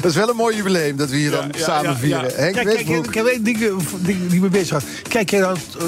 Dat 0.00 0.10
is 0.10 0.16
wel 0.16 0.28
een 0.28 0.36
mooi 0.36 0.56
jubileum 0.56 0.96
dat 0.96 1.10
we 1.10 1.16
hier 1.16 1.30
dan 1.30 1.50
samen 1.56 1.96
vieren. 1.96 2.32
Henk 2.34 2.54
Kijk, 2.54 2.54
kijk, 2.54 2.76
Westbroek. 2.76 3.06
ik 3.06 3.14
heb 3.14 3.26
één 3.26 3.44
ding, 3.44 3.62
eh, 3.62 3.74
ding 3.98 4.28
die 4.28 4.40
me 4.40 4.48
bezig 4.48 4.70
houdt. 4.70 4.86
Kijk 5.08 5.30
jij 5.30 5.40
dan 5.40 5.56
eh, 5.78 5.84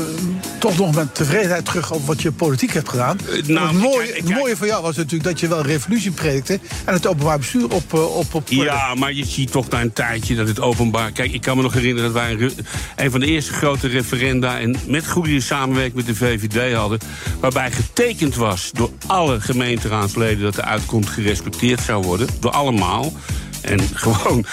toch 0.59 0.79
nog 0.79 0.95
met 0.95 1.15
tevredenheid 1.15 1.65
terug 1.65 1.91
op 1.91 2.07
wat 2.07 2.23
je 2.23 2.33
politiek 2.33 2.73
hebt 2.73 2.89
gedaan? 2.89 3.19
nou, 3.47 3.69
het 3.69 3.77
mooie, 3.77 4.13
het 4.15 4.29
mooie 4.29 4.57
van 4.57 4.67
jou 4.67 4.83
was 4.83 4.97
natuurlijk 4.97 5.25
dat 5.25 5.41
je 5.41 5.49
wel 5.49 5.63
revolutie 5.63 6.11
predikte... 6.11 6.61
en 6.85 6.95
het 6.95 7.07
openbaar 7.07 7.39
bestuur 7.39 7.73
op... 7.73 7.95
eh, 7.95 8.17
op, 8.17 8.35
op 8.35 8.49
Ja, 8.49 8.95
maar 8.95 9.13
je 9.13 9.25
ziet 9.25 9.51
toch 9.51 9.69
na 9.69 9.81
een 9.81 9.93
dat 10.21 10.49
het 10.49 10.61
openbaar... 10.61 11.13
Kijk, 11.13 11.33
ik 11.33 11.41
kan 11.41 11.57
me 11.57 11.63
nog 11.63 11.73
herinneren 11.73 12.13
dat 12.13 12.23
wij 12.23 12.33
een, 12.33 12.53
een 12.97 13.11
van 13.11 13.21
de 13.21 13.27
eerste 13.27 13.53
grote 13.53 13.89
referenda... 13.89 14.61
en 14.61 14.77
met 14.87 15.09
goede 15.09 15.41
samenwerking 15.41 15.95
met 15.95 16.07
de 16.07 16.15
VVD 16.15 16.75
hadden... 16.75 16.99
waarbij 17.41 17.71
getekend 17.71 18.35
was 18.35 18.71
door 18.73 18.91
alle 19.07 19.41
gemeenteraadsleden... 19.41 20.43
dat 20.43 20.55
de 20.55 20.65
uitkomst 20.65 21.09
gerespecteerd 21.09 21.81
zou 21.81 22.05
worden, 22.05 22.29
door 22.41 22.51
allemaal. 22.51 23.13
En 23.61 23.81
gewoon 23.95 24.47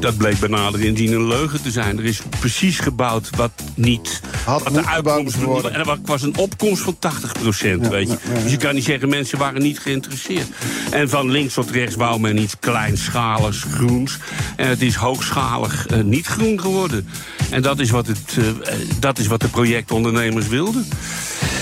dat 0.00 0.16
bleek 0.16 0.38
bij 0.38 0.48
nader 0.48 0.80
inzien 0.80 1.12
een 1.12 1.26
leugen 1.26 1.62
te 1.62 1.70
zijn. 1.70 1.98
Er 1.98 2.04
is 2.04 2.20
precies 2.38 2.78
gebouwd 2.78 3.30
wat 3.36 3.50
niet... 3.74 4.20
Had 4.44 4.62
wat 4.62 4.74
de 4.74 4.86
uitkomst 4.86 5.42
worden. 5.42 5.74
En 5.74 5.80
er 5.80 5.98
was 6.04 6.22
een 6.22 6.36
opkomst 6.36 6.82
van 6.82 6.98
80 6.98 7.32
procent, 7.32 7.88
weet 7.88 8.08
je. 8.08 8.16
Dus 8.42 8.50
je 8.50 8.56
kan 8.56 8.74
niet 8.74 8.84
zeggen, 8.84 9.08
mensen 9.08 9.38
waren 9.38 9.62
niet 9.62 9.78
geïnteresseerd. 9.78 10.48
En 10.90 11.08
van 11.08 11.30
links 11.30 11.54
tot 11.54 11.70
rechts 11.70 11.94
wou 11.94 12.20
men 12.20 12.38
iets 12.38 12.58
kleinschaligs, 12.60 13.64
groens. 13.70 14.18
En 14.56 14.68
het 14.68 14.82
is 14.82 14.94
hoogschalig 14.94 15.86
eh, 15.86 16.00
niet 16.00 16.26
groen 16.26 16.60
geworden. 16.60 17.08
En 17.50 17.62
dat 17.62 17.78
is 17.80 17.90
wat, 17.90 18.06
het, 18.06 18.36
eh, 18.38 18.48
eh, 18.48 18.54
dat 18.98 19.18
is 19.18 19.26
wat 19.26 19.40
de 19.40 19.48
projectondernemers 19.48 20.48
wilden. 20.48 20.86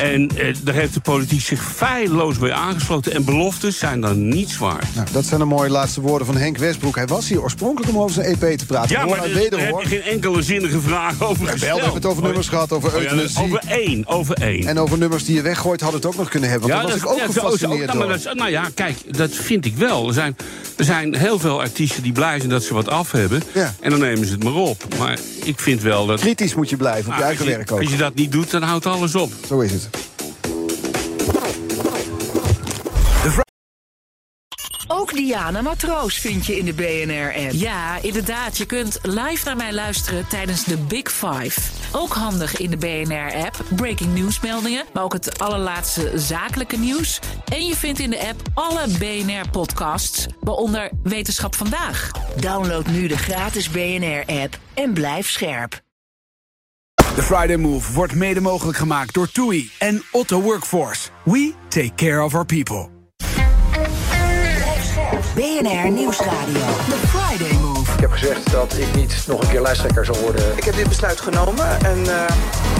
En 0.00 0.30
daar 0.62 0.74
heeft 0.74 0.94
de 0.94 1.00
politiek 1.00 1.40
zich 1.40 1.62
feilloos 1.74 2.38
bij 2.38 2.52
aangesloten. 2.52 3.12
En 3.12 3.24
beloftes 3.24 3.78
zijn 3.78 4.00
dan 4.00 4.28
niets 4.28 4.58
waard. 4.58 4.94
Nou, 4.94 5.06
dat 5.12 5.24
zijn 5.24 5.40
de 5.40 5.46
mooie 5.46 5.70
laatste 5.70 6.00
woorden 6.00 6.26
van 6.26 6.36
Henk 6.36 6.58
Westbroek. 6.58 6.96
Hij 6.96 7.06
was 7.06 7.28
hier 7.28 7.42
oorspronkelijk 7.42 7.81
om 7.88 7.98
over 7.98 8.14
zijn 8.22 8.26
EP 8.40 8.58
te 8.58 8.66
praten. 8.66 8.90
Ja, 8.90 9.04
maar 9.06 9.16
daar 9.20 9.32
wederhoor. 9.32 9.80
heb 9.80 9.90
je 9.90 9.96
geen 10.00 10.12
enkele 10.12 10.42
zinnige 10.42 10.80
vraag 10.80 11.22
over 11.22 11.44
Ja, 11.44 11.50
gesteld. 11.50 11.60
wel, 11.60 11.76
we 11.76 11.82
hebben 11.82 12.02
het 12.02 12.10
over 12.10 12.22
nummers 12.22 12.48
gehad, 12.48 12.72
over 12.72 12.88
Oh 12.88 12.94
ja, 12.94 13.00
euthanasie. 13.10 13.42
Over 13.42 13.62
één, 13.68 14.06
over 14.06 14.36
één. 14.42 14.66
En 14.66 14.78
over 14.78 14.98
nummers 14.98 15.24
die 15.24 15.34
je 15.34 15.42
weggooit 15.42 15.80
hadden 15.80 16.00
het 16.00 16.08
ook 16.10 16.16
nog 16.16 16.28
kunnen 16.28 16.50
hebben. 16.50 16.68
Want 16.68 16.82
daar 16.82 16.90
was 16.92 17.00
ik 17.02 17.08
ook 17.10 17.18
ja, 17.18 17.28
is 17.28 17.34
gefascineerd 17.34 17.88
ook- 17.90 17.94
nou, 17.96 18.08
door. 18.08 18.18
dat 18.22 18.34
nou 18.34 18.50
ja, 18.50 18.68
kijk, 18.74 18.96
dat 19.16 19.30
vind 19.30 19.64
ik 19.64 19.76
wel. 19.76 20.06
Er 20.08 20.14
zijn, 20.14 20.36
er 20.76 20.84
zijn 20.84 21.14
heel 21.16 21.38
veel 21.38 21.60
artiesten 21.60 22.02
die 22.02 22.12
blij 22.12 22.38
zijn 22.38 22.50
dat 22.50 22.62
ze 22.62 22.74
wat 22.74 22.88
af 22.88 23.10
hebben. 23.12 23.42
Ja. 23.54 23.74
En 23.80 23.90
dan 23.90 24.00
nemen 24.00 24.26
ze 24.26 24.32
het 24.32 24.44
maar 24.44 24.54
op. 24.54 24.84
Maar 24.98 25.18
ik 25.44 25.60
vind 25.60 25.82
wel 25.82 26.06
dat... 26.06 26.20
Kritisch 26.20 26.54
moet 26.54 26.70
je 26.70 26.76
blijven 26.76 27.04
op 27.04 27.18
Nou, 27.18 27.18
je 27.18 27.24
eigen 27.24 27.40
als 27.44 27.50
je- 27.52 27.56
werk 27.56 27.72
ook. 27.72 27.80
Als 27.80 27.90
je 27.90 27.96
dat 27.96 28.14
niet 28.14 28.32
doet, 28.32 28.50
dan 28.50 28.62
houdt 28.62 28.86
alles 28.86 29.14
op. 29.14 29.32
Zo 29.48 29.60
is 29.60 29.72
het. 29.72 29.88
Ook 34.94 35.14
Diana 35.14 35.62
Matroos 35.62 36.18
vind 36.18 36.46
je 36.46 36.58
in 36.58 36.64
de 36.64 36.72
BNR-app. 36.72 37.52
Ja, 37.52 37.98
inderdaad. 38.02 38.58
Je 38.58 38.66
kunt 38.66 38.98
live 39.02 39.44
naar 39.44 39.56
mij 39.56 39.72
luisteren 39.72 40.28
tijdens 40.28 40.64
de 40.64 40.76
Big 40.76 41.12
Five. 41.12 41.60
Ook 41.92 42.12
handig 42.12 42.56
in 42.56 42.70
de 42.70 42.76
BNR-app. 42.76 43.64
Breaking 43.76 44.14
nieuwsmeldingen, 44.14 44.84
maar 44.92 45.02
ook 45.02 45.12
het 45.12 45.38
allerlaatste 45.38 46.12
zakelijke 46.14 46.76
nieuws. 46.76 47.20
En 47.44 47.66
je 47.66 47.76
vindt 47.76 47.98
in 47.98 48.10
de 48.10 48.28
app 48.28 48.40
alle 48.54 48.86
BNR-podcasts, 48.98 50.26
waaronder 50.40 50.90
Wetenschap 51.02 51.54
Vandaag. 51.54 52.10
Download 52.36 52.86
nu 52.86 53.06
de 53.06 53.18
gratis 53.18 53.70
BNR-app 53.70 54.58
en 54.74 54.92
blijf 54.92 55.30
scherp. 55.30 55.80
De 57.14 57.22
Friday 57.22 57.56
Move 57.56 57.92
wordt 57.92 58.14
mede 58.14 58.40
mogelijk 58.40 58.78
gemaakt 58.78 59.14
door 59.14 59.30
TUI 59.30 59.70
en 59.78 60.02
Otto 60.10 60.40
Workforce. 60.40 61.08
We 61.24 61.52
take 61.68 61.94
care 61.94 62.24
of 62.24 62.34
our 62.34 62.46
people. 62.46 63.01
BNR 65.34 65.90
Nieuwsradio. 65.90 66.60
The 66.90 67.06
Friday. 67.08 67.71
Ik 68.02 68.08
heb 68.08 68.18
gezegd 68.18 68.50
dat 68.50 68.76
ik 68.78 68.94
niet 68.94 69.24
nog 69.26 69.42
een 69.42 69.48
keer 69.48 69.60
lijsttrekker 69.60 70.04
zal 70.04 70.16
worden. 70.16 70.56
Ik 70.56 70.64
heb 70.64 70.74
dit 70.74 70.88
besluit 70.88 71.20
genomen 71.20 71.80
en 71.80 72.06
eh, 72.06 72.36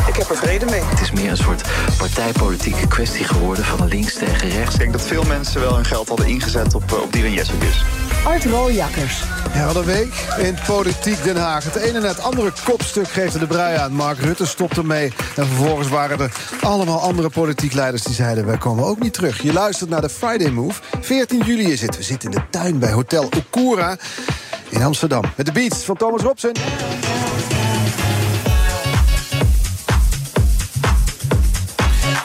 ik 0.07 0.16
heb 0.16 0.29
er 0.29 0.37
vrede 0.37 0.64
mee. 0.64 0.81
Het 0.81 1.01
is 1.01 1.11
meer 1.11 1.31
een 1.31 1.37
soort 1.37 1.62
partijpolitieke 1.99 2.89
kwestie 2.89 3.25
geworden 3.25 3.64
van 3.64 3.89
links 3.89 4.14
tegen 4.14 4.49
rechts. 4.49 4.75
Ik 4.75 4.81
denk 4.81 4.93
dat 4.93 5.03
veel 5.03 5.23
mensen 5.23 5.61
wel 5.61 5.75
hun 5.75 5.85
geld 5.85 6.09
hadden 6.09 6.27
ingezet 6.27 6.75
op, 6.75 6.93
eh, 6.93 7.01
op 7.01 7.12
die 7.12 7.33
Jessicus. 7.33 7.85
Art 8.25 8.45
Rooijakkers. 8.45 9.23
Ja, 9.55 9.66
wat 9.66 9.77
een 9.77 9.85
week 9.85 10.14
in 10.39 10.57
Politiek 10.66 11.25
Den 11.25 11.37
Haag. 11.37 11.64
Het 11.64 11.77
ene 11.77 12.01
na 12.01 12.09
het 12.09 12.23
andere 12.23 12.53
kopstuk 12.64 13.09
geeft 13.09 13.35
er 13.35 13.41
de 13.41 13.47
brui 13.47 13.77
aan. 13.77 13.93
Mark 13.93 14.18
Rutte 14.18 14.47
stopt 14.47 14.77
ermee. 14.77 15.12
En 15.37 15.47
vervolgens 15.47 15.89
waren 15.89 16.20
er 16.20 16.33
allemaal 16.61 17.01
andere 17.01 17.29
politiek 17.29 17.73
leiders 17.73 18.03
die 18.03 18.14
zeiden... 18.14 18.47
wij 18.47 18.59
komen 18.59 18.85
ook 18.85 19.01
niet 19.01 19.14
terug. 19.14 19.43
Je 19.43 19.53
luistert 19.53 19.91
naar 19.91 20.01
de 20.01 20.09
Friday 20.09 20.51
Move. 20.51 20.81
14 21.01 21.43
juli 21.45 21.73
is 21.73 21.81
het. 21.81 21.97
We 21.97 22.03
zitten 22.03 22.31
in 22.31 22.37
de 22.37 22.45
tuin 22.51 22.79
bij 22.79 22.93
Hotel 22.93 23.29
Okura 23.37 23.97
in 24.73 24.83
Amsterdam. 24.83 25.12
Met 25.21 25.47
de 25.47 25.53
beats 25.53 25.85
van 25.85 25.97
Thomas 25.97 26.23
Robson. 26.23 26.53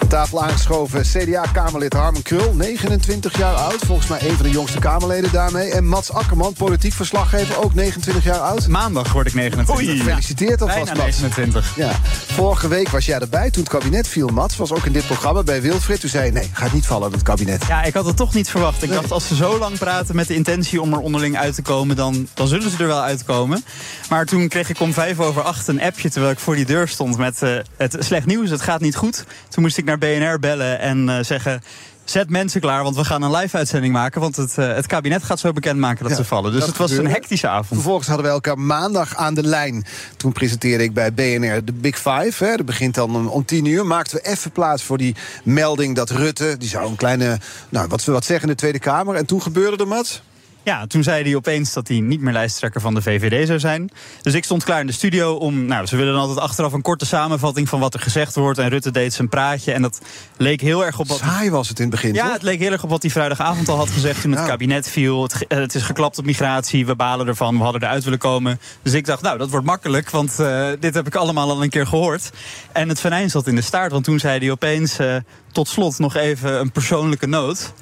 Aan 0.08 0.14
tafel 0.14 0.44
aangeschoven 0.44 1.02
CDA-Kamerlid 1.02 1.94
Harmen 1.94 2.22
Krul, 2.22 2.54
29 2.54 3.38
jaar 3.38 3.54
oud. 3.54 3.86
Volgens 3.86 4.08
mij 4.08 4.22
een 4.22 4.36
van 4.36 4.46
de 4.46 4.52
jongste 4.52 4.80
Kamerleden 4.80 5.32
daarmee. 5.32 5.72
En 5.72 5.88
Mats 5.88 6.12
Akkerman, 6.12 6.54
politiek 6.54 6.94
verslaggever, 6.94 7.64
ook 7.64 7.74
29 7.74 8.24
jaar 8.24 8.40
oud. 8.40 8.68
Maandag 8.68 9.14
word 9.14 9.28
ik 9.28 9.34
29. 9.34 9.76
Oei, 9.76 9.98
gefeliciteerd 9.98 10.62
alvast, 10.62 10.86
Mats. 10.86 11.20
29. 11.20 11.76
Ja. 11.76 11.92
Vorige 12.28 12.68
week 12.68 12.90
was 12.90 13.06
jij 13.06 13.20
erbij 13.20 13.52
toen 13.52 13.64
het 13.64 13.72
kabinet 13.72 14.08
viel, 14.08 14.28
Mats. 14.28 14.58
Was 14.58 14.72
ook 14.72 14.86
in 14.86 14.92
dit 14.92 15.06
programma 15.06 15.44
bij 15.44 15.62
Wilfried. 15.62 16.00
Toen 16.00 16.10
zei 16.10 16.26
je, 16.26 16.32
nee, 16.32 16.50
gaat 16.54 16.74
niet 16.74 16.86
vallen, 16.86 17.12
dat 17.12 17.22
kabinet. 17.22 17.66
Ja, 17.68 17.84
ik 17.84 17.94
had 17.94 18.06
het 18.06 18.18
toch 18.18 18.34
niet 18.34 18.50
verwacht. 18.50 18.84
Ik 18.84 18.92
dacht, 18.92 19.12
als 19.12 19.28
ze 19.28 19.36
zo 19.36 19.60
lang 19.60 19.78
praten 19.78 20.16
met 20.16 20.28
de 20.28 20.36
intentie 20.36 20.82
om 20.82 20.94
er 20.94 21.00
onderling 21.00 21.38
uit 21.38 21.56
te 21.56 21.62
komen... 21.62 21.96
dan, 21.96 22.28
dan 22.34 22.48
zullen 22.48 22.72
ze 22.72 22.78
er 22.78 22.88
wel 22.88 23.02
uitkomen. 23.02 23.64
Maar 24.10 24.26
toen 24.26 24.48
kreeg 24.48 24.70
ik 24.70 24.80
om 24.80 24.94
vijf 24.94 25.20
over 25.20 25.42
acht 25.42 25.68
een 25.68 25.82
appje... 25.82 26.10
terwijl 26.10 26.34
ik 26.34 26.40
voor 26.40 26.56
die 26.56 26.66
deur 26.66 26.88
stond 26.88 27.18
met 27.18 27.42
eh, 27.42 27.58
het 27.78 27.96
slecht 28.00 28.26
nieuws, 28.26 28.50
het 28.50 28.62
gaat 28.62 28.82
niet 28.82 28.96
goed. 28.96 29.26
Toen 29.50 29.64
moest 29.64 29.78
ik 29.78 29.86
naar 29.86 29.97
BNR 29.98 30.40
bellen 30.40 30.80
en 30.80 31.10
eh, 31.10 31.24
zeggen... 31.24 31.62
Zet 32.04 32.30
mensen 32.30 32.62
klaar, 32.62 32.84
want 32.84 32.96
we 32.96 33.06
gaan 33.06 33.22
een 33.22 33.36
live-uitzending 33.36 33.94
maken. 33.94 34.22
Want 34.22 34.36
het, 34.36 34.58
eh, 34.58 34.74
het 34.74 34.86
kabinet 34.88 35.24
gaat 35.24 35.40
zo 35.40 35.52
bekendmaken 35.52 36.04
dat 36.04 36.12
Ja, 36.12 36.18
ze 36.18 36.24
vallen. 36.24 36.52
Dus 36.52 36.66
het 36.66 36.78
was 36.78 36.92
een 36.92 37.08
hectische 37.08 37.48
avond. 37.48 37.68
Vervolgens 37.68 38.08
hadden 38.08 38.26
we 38.26 38.32
elkaar 38.32 38.60
maandag 38.60 39.16
aan 39.16 39.34
de 39.34 39.44
lijn. 39.44 39.86
Toen 40.18 40.32
presenteerde 40.32 40.84
ik 40.84 40.94
bij 40.94 41.14
BNR 41.14 41.66
de 41.66 41.74
Big 41.74 41.96
Five. 41.96 42.46
Hè. 42.46 42.56
Dat 42.56 42.66
begint 42.66 42.96
dan 42.96 43.16
om, 43.16 43.28
om 43.28 43.46
tien 43.46 43.66
uur. 43.66 43.86
Maakten 43.86 44.18
we 44.18 44.30
even 44.30 44.52
plaats 44.52 44.84
voor 44.84 44.98
die 44.98 45.16
melding 45.44 45.96
dat 45.96 46.10
Rutte... 46.10 46.56
die 46.58 46.70
zou 46.70 46.90
een 46.90 46.96
kleine, 46.96 47.40
nou, 47.70 47.88
wat, 47.88 48.04
wat 48.04 48.26
zeggen 48.26 48.48
in 48.48 48.54
de 48.54 48.60
Tweede 48.60 48.80
Kamer. 48.80 49.16
En 49.16 49.26
toen 49.26 49.42
gebeurde 49.42 49.78
er, 49.78 49.88
Mats? 49.88 50.22
Ja, 50.68 50.88
toen 50.88 51.04
zei 51.04 51.24
hij 51.24 51.36
opeens 51.36 51.74
dat 51.74 51.88
hij 51.88 52.00
niet 52.00 52.22
meer 52.22 52.34
lijsttrekker 52.34 52.82
van 52.82 52.94
de 52.94 53.02
VVD 53.02 53.48
zou 53.48 53.60
zijn. 53.60 53.90
Dus 54.22 54.34
ik 54.34 54.44
stond 54.44 54.64
klaar 54.64 54.80
in 54.80 54.88
de 54.88 54.94
studio 54.94 55.34
om. 55.34 55.66
Nou, 55.66 55.86
ze 55.86 55.96
willen 55.96 56.14
dan 56.14 56.22
altijd 56.22 56.40
achteraf 56.40 56.74
een 56.74 56.82
korte 56.82 57.06
samenvatting 57.06 57.70
van 57.70 57.80
wat 57.80 57.94
er 57.94 58.00
gezegd 58.00 58.36
wordt. 58.36 58.60
En 58.60 58.70
Rutte 58.70 58.92
deed 58.92 59.14
zijn 59.14 59.30
praatje. 59.30 59.72
En 59.72 59.82
dat 59.82 60.02
leek 60.38 60.62
heel 60.62 60.86
erg 60.86 61.00
op 61.00 61.08
wat. 61.08 61.18
Saai 61.18 61.50
was 61.50 61.70
het 61.70 61.78
in 61.80 61.86
het 61.86 61.94
begin, 61.94 62.14
Ja, 62.14 62.24
toch? 62.24 62.34
het 62.34 62.42
leek 62.42 62.60
heel 62.60 62.72
erg 62.72 62.84
op 62.84 62.90
wat 62.90 63.02
hij 63.02 63.12
vrijdagavond 63.12 63.68
al 63.70 63.78
had 63.78 63.90
gezegd 63.90 64.22
toen 64.22 64.30
het 64.32 64.40
Nou. 64.40 64.52
kabinet 64.52 64.90
viel. 64.90 65.24
Het, 65.24 65.48
eh, 65.48 65.58
het 65.58 65.76
is 65.76 65.84
geklapt 65.84 66.18
op 66.18 66.26
migratie, 66.26 66.86
we 66.86 66.96
balen 66.96 67.28
ervan, 67.28 67.58
we 67.58 67.64
hadden 67.64 67.82
eruit 67.82 68.04
willen 68.04 68.20
komen. 68.20 68.60
Dus 68.82 68.94
ik 68.94 69.06
dacht, 69.06 69.22
nou, 69.22 69.38
dat 69.38 69.50
wordt 69.50 69.66
makkelijk, 69.66 70.10
want 70.10 70.40
eh, 70.40 70.68
dit 70.80 70.94
heb 70.94 71.08
ik 71.08 71.16
allemaal 71.16 71.50
al 71.50 71.64
een 71.64 71.70
keer 71.70 71.88
gehoord. 71.88 72.30
En 72.72 72.90
het 72.90 73.00
venijn 73.00 73.30
zat 73.30 73.48
in 73.48 73.56
de 73.56 73.62
staart, 73.62 73.92
want 73.92 74.04
toen 74.04 74.20
zei 74.20 74.40
hij 74.40 74.52
opeens 74.52 74.98
eh, 75.00 75.16
tot 75.52 75.68
slot 75.68 76.00
nog 76.00 76.16
even 76.16 76.60
een 76.60 76.72
persoonlijke 76.72 77.28
noot. 77.28 77.74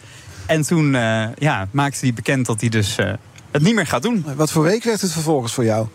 En 0.46 0.62
toen 0.62 0.96
eh, 0.96 1.28
ja, 1.36 1.68
maakte 1.72 2.00
hij 2.00 2.14
bekend 2.14 2.46
dat 2.46 2.60
hij 2.60 2.70
dus 2.70 2.98
eh, 2.98 3.14
het 3.52 3.62
niet 3.62 3.76
meer 3.76 3.88
gaat 3.88 4.02
doen. 4.02 4.26
Wat 4.36 4.52
voor 4.52 4.64
week 4.64 4.84
werd 4.84 5.02
het 5.02 5.12
vervolgens 5.12 5.54
voor 5.54 5.64
jou? 5.64 5.88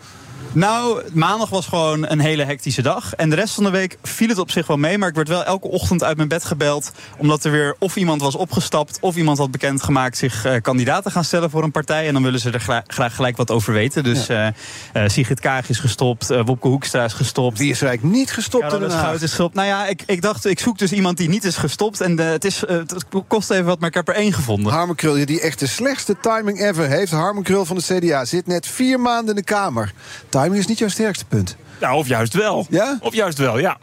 Nou, 0.53 1.01
maandag 1.13 1.49
was 1.49 1.65
gewoon 1.67 2.09
een 2.09 2.19
hele 2.19 2.43
hectische 2.43 2.81
dag. 2.81 3.13
En 3.15 3.29
de 3.29 3.35
rest 3.35 3.53
van 3.53 3.63
de 3.63 3.69
week 3.69 3.97
viel 4.03 4.27
het 4.27 4.37
op 4.37 4.51
zich 4.51 4.67
wel 4.67 4.77
mee. 4.77 4.97
Maar 4.97 5.09
ik 5.09 5.15
werd 5.15 5.27
wel 5.27 5.43
elke 5.43 5.67
ochtend 5.67 6.03
uit 6.03 6.17
mijn 6.17 6.27
bed 6.27 6.45
gebeld. 6.45 6.91
Omdat 7.17 7.43
er 7.43 7.51
weer 7.51 7.75
of 7.79 7.95
iemand 7.95 8.21
was 8.21 8.35
opgestapt. 8.35 8.97
of 9.01 9.15
iemand 9.15 9.37
had 9.37 9.51
bekendgemaakt 9.51 10.17
zich 10.17 10.45
eh, 10.45 10.61
kandidaat 10.61 11.03
te 11.03 11.11
gaan 11.11 11.23
stellen 11.23 11.49
voor 11.49 11.63
een 11.63 11.71
partij. 11.71 12.07
En 12.07 12.13
dan 12.13 12.23
willen 12.23 12.39
ze 12.39 12.51
er 12.51 12.59
gra- 12.59 12.83
graag 12.87 13.15
gelijk 13.15 13.37
wat 13.37 13.51
over 13.51 13.73
weten. 13.73 14.03
Dus 14.03 14.27
eh 14.27 14.47
eh, 14.93 15.03
Sigrid 15.07 15.39
Kaag 15.39 15.69
is 15.69 15.79
gestopt. 15.79 16.27
Wopke 16.45 16.67
Hoekstra 16.67 17.03
is 17.03 17.13
gestopt. 17.13 17.57
Wie 17.57 17.69
is 17.71 17.81
er 17.81 17.87
eigenlijk 17.87 18.17
niet 18.17 18.31
gestopt 18.31 18.63
Haag? 18.71 18.91
Schout 18.91 19.21
is 19.21 19.29
gestopt. 19.29 19.55
Nou 19.55 19.67
ja, 19.67 19.87
ik, 19.87 20.03
ik 20.05 20.21
dacht, 20.21 20.45
ik 20.45 20.59
zoek 20.59 20.77
dus 20.77 20.91
iemand 20.91 21.17
die 21.17 21.29
niet 21.29 21.43
is 21.43 21.57
gestopt. 21.57 22.01
En 22.01 22.17
het, 22.19 22.45
is, 22.45 22.63
het 22.67 22.95
kost 23.27 23.49
even 23.51 23.65
wat, 23.65 23.79
maar 23.79 23.89
ik 23.89 23.95
heb 23.95 24.07
er 24.07 24.15
één 24.15 24.33
gevonden. 24.33 24.73
Harmen 24.73 24.95
Krul, 24.95 25.25
die 25.25 25.41
echt 25.41 25.59
de 25.59 25.67
slechtste 25.67 26.15
timing 26.21 26.61
ever 26.61 26.87
heeft. 26.87 27.11
Harmen 27.11 27.43
Krul 27.43 27.65
van 27.65 27.75
de 27.75 27.83
CDA 27.99 28.25
zit 28.25 28.47
net 28.47 28.67
vier 28.67 28.99
maanden 28.99 29.29
in 29.29 29.35
de 29.35 29.43
Kamer. 29.43 29.93
Timing 30.31 30.55
is 30.55 30.65
niet 30.65 30.77
jouw 30.77 30.89
sterkste 30.89 31.25
punt. 31.25 31.55
Nou, 31.79 31.97
of 31.97 32.07
juist 32.07 32.33
wel. 32.33 32.65
Ja? 32.69 32.97
Of 33.01 33.13
juist 33.13 33.37
wel, 33.37 33.59
ja. 33.59 33.77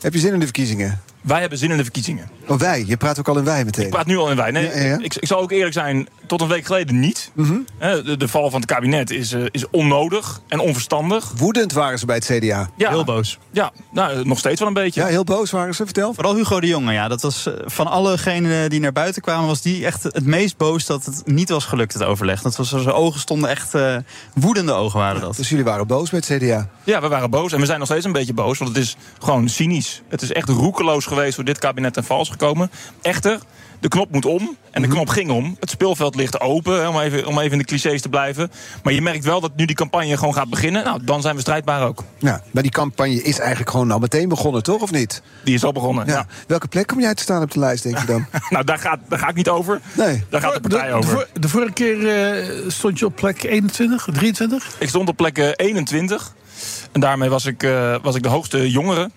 Heb 0.00 0.12
je 0.12 0.18
zin 0.18 0.32
in 0.32 0.38
de 0.38 0.44
verkiezingen? 0.44 1.00
Wij 1.20 1.40
hebben 1.40 1.58
zin 1.58 1.70
in 1.70 1.76
de 1.76 1.82
verkiezingen. 1.82 2.28
Oh, 2.46 2.58
wij. 2.58 2.84
Je 2.86 2.96
praat 2.96 3.18
ook 3.18 3.28
al 3.28 3.38
in 3.38 3.44
wij 3.44 3.64
meteen. 3.64 3.84
Ik 3.84 3.90
praat 3.90 4.06
nu 4.06 4.16
al 4.16 4.30
in 4.30 4.36
wij. 4.36 4.50
Nee, 4.50 4.64
Ja, 4.64 4.82
ja. 4.82 4.98
Ik, 5.00 5.14
ik 5.14 5.26
zal 5.26 5.40
ook 5.40 5.50
eerlijk 5.50 5.72
zijn, 5.72 6.08
tot 6.26 6.40
een 6.40 6.48
week 6.48 6.66
geleden 6.66 7.00
niet. 7.00 7.30
Mhm. 7.34 7.58
Hè, 7.78 8.02
de, 8.02 8.16
de 8.16 8.28
val 8.28 8.50
van 8.50 8.60
het 8.60 8.70
kabinet 8.70 9.10
is, 9.10 9.32
eh, 9.32 9.42
is 9.50 9.70
onnodig 9.70 10.40
en 10.48 10.58
onverstandig. 10.60 11.32
Woedend 11.36 11.72
waren 11.72 11.98
ze 11.98 12.06
bij 12.06 12.16
het 12.16 12.24
CDA. 12.24 12.68
Ja, 12.76 12.88
Heel 12.88 13.04
boos. 13.04 13.38
Ja, 13.50 13.72
nou, 13.92 14.24
nog 14.24 14.38
steeds 14.38 14.58
wel 14.58 14.68
een 14.68 14.74
beetje. 14.74 15.00
Ja, 15.00 15.06
heel 15.06 15.24
boos 15.24 15.50
waren 15.50 15.74
ze. 15.74 15.84
Vertel. 15.84 16.14
Vooral 16.14 16.34
Hugo 16.34 16.60
de 16.60 16.66
Jonge, 16.66 16.92
ja. 16.92 17.08
Dat 17.08 17.22
was 17.22 17.46
eh, 17.46 17.54
van 17.64 17.86
allegenen 17.86 18.70
die 18.70 18.80
naar 18.80 18.92
buiten 18.92 19.22
kwamen, 19.22 19.46
was 19.46 19.60
die 19.60 19.86
echt 19.86 20.02
het 20.02 20.26
meest 20.26 20.56
boos 20.56 20.86
dat 20.86 21.04
het 21.04 21.22
niet 21.24 21.48
was 21.48 21.64
gelukt, 21.64 21.92
het 21.92 22.02
overleg. 22.02 22.42
Dat 22.42 22.56
was, 22.56 22.68
zijn 22.68 22.92
ogen 22.92 23.20
stonden 23.20 23.50
echt 23.50 23.74
eh, 23.74 23.96
woedende 24.34 24.72
ogen 24.72 24.98
waren 24.98 25.20
dat. 25.20 25.36
Dus 25.36 25.48
jullie 25.48 25.64
waren 25.64 25.86
boos 25.86 26.10
bij 26.10 26.22
het 26.26 26.42
CDA? 26.42 26.68
Ja, 26.84 27.00
we 27.00 27.08
waren 27.08 27.30
boos 27.30 27.52
en 27.52 27.60
we 27.60 27.66
zijn 27.66 27.78
nog 27.78 27.88
steeds 27.88 28.04
een 28.04 28.12
beetje 28.12 28.32
boos, 28.34 28.58
want 28.58 28.70
het 28.74 28.84
is 28.84 28.96
gewoon 29.18 29.48
cynisch. 29.48 30.02
Het 30.08 30.22
is 30.22 30.32
echt 30.32 30.48
roekeloos 30.48 31.06
geweest 31.06 31.36
hoe 31.36 31.44
dit 31.44 31.58
kabinet 31.58 31.92
ten 31.92 32.04
val 32.04 32.20
is 32.20 32.28
gekomen. 32.38 32.70
Echter, 33.02 33.38
de 33.84 33.90
knop 33.90 34.10
moet 34.10 34.24
om. 34.24 34.56
En 34.70 34.82
de 34.82 34.88
knop 34.88 35.08
ging 35.08 35.30
om. 35.30 35.56
Het 35.60 35.70
speelveld 35.70 36.14
ligt 36.14 36.40
open, 36.40 36.80
hè, 36.80 36.88
om 36.88 37.00
even, 37.00 37.26
om 37.26 37.38
even 37.38 37.52
in 37.52 37.58
de 37.58 37.64
clichés 37.64 38.02
te 38.02 38.08
blijven. 38.08 38.50
Maar 38.82 38.92
je 38.92 39.02
merkt 39.02 39.24
wel 39.24 39.40
dat 39.40 39.56
nu 39.56 39.64
die 39.64 39.76
campagne 39.76 40.16
gewoon 40.16 40.34
gaat 40.34 40.50
beginnen. 40.50 40.84
Nou, 40.84 41.04
dan 41.04 41.22
zijn 41.22 41.34
we 41.34 41.40
strijdbaar 41.40 41.86
ook. 41.86 42.02
Ja, 42.18 42.42
maar 42.50 42.62
die 42.62 42.72
campagne 42.72 43.22
is 43.22 43.38
eigenlijk 43.38 43.70
gewoon 43.70 43.90
al 43.90 43.98
meteen 43.98 44.28
begonnen, 44.28 44.62
toch? 44.62 44.82
Of 44.82 44.90
niet? 44.90 45.22
Die 45.44 45.54
is 45.54 45.64
al 45.64 45.72
begonnen, 45.72 46.06
ja. 46.06 46.26
Welke 46.46 46.68
plek 46.68 46.86
kom 46.86 47.00
jij 47.00 47.14
te 47.14 47.22
staan 47.22 47.42
op 47.42 47.50
de 47.50 47.58
lijst, 47.58 47.82
denk 47.82 47.98
je 47.98 48.06
dan? 48.06 48.26
nou, 48.50 48.64
daar, 48.64 48.78
gaat, 48.78 48.98
daar 49.08 49.18
ga 49.18 49.28
ik 49.28 49.34
niet 49.34 49.48
over. 49.48 49.80
Nee. 49.96 50.24
Daar 50.30 50.40
gaat 50.40 50.54
de 50.54 50.60
partij 50.60 50.92
over. 50.92 51.28
de 51.40 51.48
vorige 51.48 51.72
keer 51.72 52.08
eh, 52.08 52.70
stond 52.70 52.98
je 52.98 53.06
op 53.06 53.14
plek 53.14 53.42
21, 53.42 54.08
23? 54.12 54.76
Ik 54.78 54.88
stond 54.88 55.08
op 55.08 55.16
plek 55.16 55.38
eh, 55.38 55.48
21. 55.56 56.34
En 56.92 57.00
daarmee 57.00 57.28
was 57.28 57.44
ik, 57.44 57.62
eh, 57.62 57.96
was 58.02 58.14
ik 58.14 58.22
de 58.22 58.28
hoogste 58.28 58.70
jongere. 58.70 59.10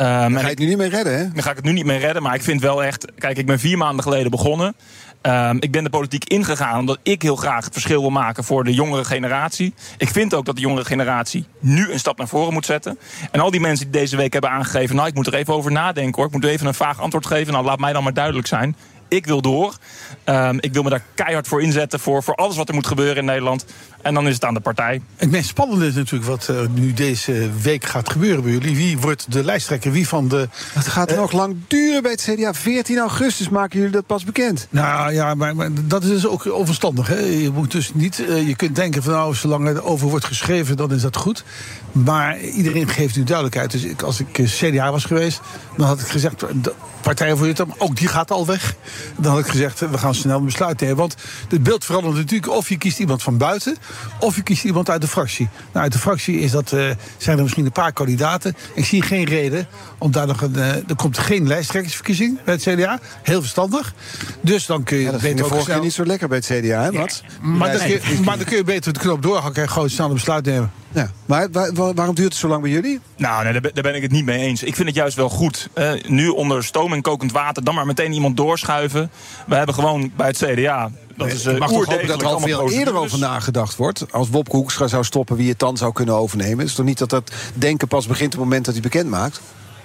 Um, 0.00 0.04
ga 0.04 0.40
je 0.40 0.46
het 0.46 0.58
nu 0.58 0.66
niet 0.66 0.76
meer 0.76 0.88
redden, 0.88 1.18
hè? 1.18 1.32
Dan 1.32 1.42
ga 1.42 1.50
ik 1.50 1.56
het 1.56 1.64
nu 1.64 1.72
niet 1.72 1.84
meer 1.84 1.98
redden. 1.98 2.22
Maar 2.22 2.34
ik 2.34 2.42
vind 2.42 2.60
wel 2.60 2.84
echt... 2.84 3.12
Kijk, 3.18 3.38
ik 3.38 3.46
ben 3.46 3.58
vier 3.58 3.78
maanden 3.78 4.02
geleden 4.02 4.30
begonnen. 4.30 4.74
Um, 5.22 5.56
ik 5.60 5.72
ben 5.72 5.84
de 5.84 5.90
politiek 5.90 6.24
ingegaan 6.24 6.78
omdat 6.78 6.98
ik 7.02 7.22
heel 7.22 7.36
graag 7.36 7.64
het 7.64 7.72
verschil 7.72 8.00
wil 8.00 8.10
maken 8.10 8.44
voor 8.44 8.64
de 8.64 8.74
jongere 8.74 9.04
generatie. 9.04 9.74
Ik 9.96 10.08
vind 10.08 10.34
ook 10.34 10.44
dat 10.44 10.54
de 10.54 10.60
jongere 10.60 10.84
generatie 10.84 11.46
nu 11.58 11.92
een 11.92 11.98
stap 11.98 12.18
naar 12.18 12.28
voren 12.28 12.52
moet 12.52 12.66
zetten. 12.66 12.98
En 13.30 13.40
al 13.40 13.50
die 13.50 13.60
mensen 13.60 13.90
die 13.90 14.00
deze 14.00 14.16
week 14.16 14.32
hebben 14.32 14.50
aangegeven... 14.50 14.96
nou, 14.96 15.08
ik 15.08 15.14
moet 15.14 15.26
er 15.26 15.34
even 15.34 15.54
over 15.54 15.72
nadenken 15.72 16.14
hoor. 16.16 16.26
Ik 16.26 16.32
moet 16.32 16.44
even 16.44 16.66
een 16.66 16.74
vaag 16.74 17.00
antwoord 17.00 17.26
geven. 17.26 17.52
Nou, 17.52 17.64
laat 17.64 17.78
mij 17.78 17.92
dan 17.92 18.02
maar 18.02 18.14
duidelijk 18.14 18.46
zijn. 18.46 18.76
Ik 19.08 19.26
wil 19.26 19.42
door. 19.42 19.76
Um, 20.24 20.58
ik 20.60 20.72
wil 20.72 20.82
me 20.82 20.90
daar 20.90 21.02
keihard 21.14 21.48
voor 21.48 21.62
inzetten. 21.62 22.00
Voor, 22.00 22.22
voor 22.22 22.34
alles 22.34 22.56
wat 22.56 22.68
er 22.68 22.74
moet 22.74 22.86
gebeuren 22.86 23.16
in 23.16 23.24
Nederland. 23.24 23.64
En 24.02 24.14
dan 24.14 24.26
is 24.26 24.34
het 24.34 24.44
aan 24.44 24.54
de 24.54 24.60
partij. 24.60 25.00
Het 25.16 25.30
meest 25.30 25.48
spannende 25.48 25.86
is 25.86 25.94
natuurlijk 25.94 26.30
wat 26.30 26.48
uh, 26.50 26.60
nu 26.74 26.92
deze 26.92 27.50
week 27.62 27.84
gaat 27.84 28.10
gebeuren 28.10 28.42
bij 28.42 28.52
jullie. 28.52 28.76
Wie 28.76 28.98
wordt 28.98 29.32
de 29.32 29.44
lijsttrekker? 29.44 29.92
Wie 29.92 30.08
van 30.08 30.28
de. 30.28 30.48
Het 30.72 30.86
gaat 30.86 31.12
uh, 31.12 31.16
nog 31.16 31.32
lang 31.32 31.56
duren 31.66 32.02
bij 32.02 32.10
het 32.10 32.22
CDA. 32.22 32.54
14 32.54 32.98
augustus 32.98 33.48
maken 33.48 33.78
jullie 33.78 33.92
dat 33.92 34.06
pas 34.06 34.24
bekend. 34.24 34.66
Nou 34.70 35.12
ja, 35.12 35.34
maar, 35.34 35.56
maar 35.56 35.70
dat 35.84 36.02
is 36.02 36.08
dus 36.08 36.26
ook 36.26 36.52
onverstandig. 36.52 37.06
Hè? 37.06 37.18
Je 37.18 37.50
moet 37.50 37.70
dus 37.70 37.94
niet. 37.94 38.18
Uh, 38.18 38.46
je 38.48 38.56
kunt 38.56 38.76
denken 38.76 39.02
van 39.02 39.12
nou, 39.12 39.34
zolang 39.34 39.68
er 39.68 39.84
over 39.84 40.08
wordt 40.08 40.24
geschreven, 40.24 40.76
dan 40.76 40.92
is 40.92 41.02
dat 41.02 41.16
goed. 41.16 41.44
Maar 41.92 42.40
iedereen 42.40 42.88
geeft 42.88 43.16
nu 43.16 43.24
duidelijkheid. 43.24 43.70
Dus 43.70 43.82
ik, 43.84 44.02
als 44.02 44.20
ik 44.20 44.40
CDA 44.44 44.90
was 44.90 45.04
geweest, 45.04 45.40
dan 45.76 45.86
had 45.86 46.00
ik 46.00 46.06
gezegd. 46.06 46.40
De 46.62 46.74
partijvoorzitter, 47.00 47.66
ook 47.78 47.96
die 47.96 48.08
gaat 48.08 48.30
al 48.30 48.46
weg. 48.46 48.74
Dan 49.16 49.32
had 49.32 49.40
ik 49.40 49.46
gezegd, 49.46 49.80
we 49.80 49.98
gaan 49.98 50.14
snel 50.14 50.38
een 50.38 50.44
besluit 50.44 50.80
nemen. 50.80 50.96
Want 50.96 51.14
het 51.48 51.62
beeld 51.62 51.84
verandert 51.84 52.16
natuurlijk. 52.16 52.52
Of 52.52 52.68
je 52.68 52.78
kiest 52.78 52.98
iemand 52.98 53.22
van 53.22 53.36
buiten, 53.36 53.76
of 54.20 54.36
je 54.36 54.42
kiest 54.42 54.64
iemand 54.64 54.90
uit 54.90 55.00
de 55.00 55.08
fractie. 55.08 55.48
Nou, 55.72 55.84
uit 55.84 55.92
de 55.92 55.98
fractie 55.98 56.40
is 56.40 56.50
dat, 56.50 56.72
uh, 56.72 56.90
zijn 57.16 57.36
er 57.36 57.42
misschien 57.42 57.64
een 57.64 57.72
paar 57.72 57.92
kandidaten. 57.92 58.56
Ik 58.74 58.84
zie 58.84 59.02
geen 59.02 59.24
reden 59.24 59.66
om 59.98 60.10
daar 60.10 60.26
nog 60.26 60.40
een. 60.40 60.56
Uh, 60.56 60.66
er 60.74 60.96
komt 60.96 61.18
geen 61.18 61.46
lijsttrekkersverkiezing 61.46 62.38
bij 62.44 62.54
het 62.54 62.62
CDA. 62.62 62.98
Heel 63.22 63.40
verstandig. 63.40 63.94
Dus 64.40 64.66
dan 64.66 64.82
kun 64.82 64.96
je. 64.96 65.04
Ja, 65.04 65.10
dat 65.10 65.20
beter 65.20 65.38
vorige 65.38 65.60
snel... 65.60 65.74
keer 65.74 65.84
niet 65.84 65.94
zo 65.94 66.04
lekker 66.04 66.28
bij 66.28 66.36
het 66.38 66.46
CDA, 66.46 66.82
hè, 66.82 66.92
Mats? 66.92 67.22
Ja, 67.26 67.48
maar, 67.48 67.70
dan 67.70 67.80
kun 67.80 67.88
je, 67.88 68.20
maar 68.24 68.36
dan 68.36 68.46
kun 68.46 68.56
je 68.56 68.64
beter 68.64 68.92
de 68.92 68.98
knop 68.98 69.22
doorhakken 69.22 69.62
en 69.62 69.70
gewoon 69.70 69.90
snel 69.90 70.06
een 70.06 70.14
besluit 70.14 70.44
nemen. 70.44 70.70
Ja, 70.92 71.10
maar 71.26 71.48
waar, 71.50 71.72
waar, 71.72 71.94
waarom 71.94 72.14
duurt 72.14 72.28
het 72.28 72.38
zo 72.40 72.48
lang 72.48 72.62
bij 72.62 72.70
jullie? 72.70 73.00
Nou, 73.16 73.44
nee, 73.44 73.60
daar 73.60 73.82
ben 73.82 73.94
ik 73.94 74.02
het 74.02 74.10
niet 74.10 74.24
mee 74.24 74.38
eens. 74.38 74.62
Ik 74.62 74.74
vind 74.74 74.88
het 74.88 74.96
juist 74.96 75.16
wel 75.16 75.28
goed. 75.28 75.68
Uh, 75.74 75.90
nu 76.06 76.28
onder 76.28 76.64
stoom 76.64 76.92
en 76.92 77.02
kokend 77.02 77.32
water, 77.32 77.64
dan 77.64 77.74
maar 77.74 77.86
meteen 77.86 78.12
iemand 78.12 78.36
doorschuiven. 78.36 79.10
We 79.46 79.54
hebben 79.54 79.74
gewoon 79.74 80.12
bij 80.16 80.26
het 80.26 80.36
CDA. 80.36 80.90
Dat 81.18 81.32
is 81.32 81.46
uh, 81.46 81.52
ik 81.52 81.58
mag 81.58 81.70
toch 81.70 81.86
hopen 81.86 82.06
dat 82.06 82.20
er 82.20 82.26
al 82.26 82.40
veel 82.40 82.70
eerder 82.70 82.94
over 82.94 83.18
nagedacht 83.18 83.76
wordt. 83.76 84.12
Als 84.12 84.30
Bob 84.30 84.48
Hoekstra 84.50 84.86
zou 84.86 85.04
stoppen, 85.04 85.36
wie 85.36 85.48
het 85.48 85.58
dan 85.58 85.76
zou 85.76 85.92
kunnen 85.92 86.14
overnemen. 86.14 86.58
Het 86.58 86.68
is 86.68 86.74
toch 86.74 86.86
niet 86.86 86.98
dat 86.98 87.10
dat 87.10 87.32
denken 87.54 87.88
pas 87.88 88.06
begint 88.06 88.34
op 88.34 88.40
het 88.40 88.48
moment 88.48 88.64
dat 88.64 88.74
hij 88.74 88.82
bekend 88.82 89.10
maakt? 89.10 89.40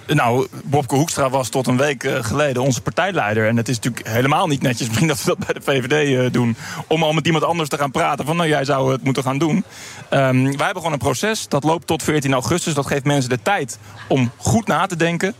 Nou, 0.06 0.46
Bobke 0.64 0.94
Hoekstra 0.94 1.30
was 1.30 1.48
tot 1.48 1.66
een 1.66 1.76
week 1.76 2.04
uh, 2.04 2.24
geleden 2.24 2.62
onze 2.62 2.80
partijleider. 2.80 3.48
En 3.48 3.56
het 3.56 3.68
is 3.68 3.76
natuurlijk 3.76 4.08
helemaal 4.08 4.46
niet 4.46 4.62
netjes, 4.62 4.86
misschien 4.88 5.08
dat 5.08 5.24
we 5.24 5.36
dat 5.36 5.46
bij 5.46 5.54
de 5.54 5.60
VVD 5.60 6.08
uh, 6.08 6.32
doen... 6.32 6.56
om 6.86 7.02
al 7.02 7.12
met 7.12 7.26
iemand 7.26 7.44
anders 7.44 7.68
te 7.68 7.78
gaan 7.78 7.90
praten 7.90 8.26
van, 8.26 8.36
nou, 8.36 8.48
jij 8.48 8.64
zou 8.64 8.92
het 8.92 9.04
moeten 9.04 9.22
gaan 9.22 9.38
doen. 9.38 9.64
Um, 10.14 10.42
wij 10.42 10.64
hebben 10.64 10.76
gewoon 10.76 10.92
een 10.92 10.98
proces, 10.98 11.48
dat 11.48 11.64
loopt 11.64 11.86
tot 11.86 12.02
14 12.02 12.32
augustus. 12.32 12.74
Dat 12.74 12.86
geeft 12.86 13.04
mensen 13.04 13.30
de 13.30 13.42
tijd 13.42 13.78
om 14.08 14.30
goed 14.36 14.66
na 14.66 14.86
te 14.86 14.96
denken. 14.96 15.34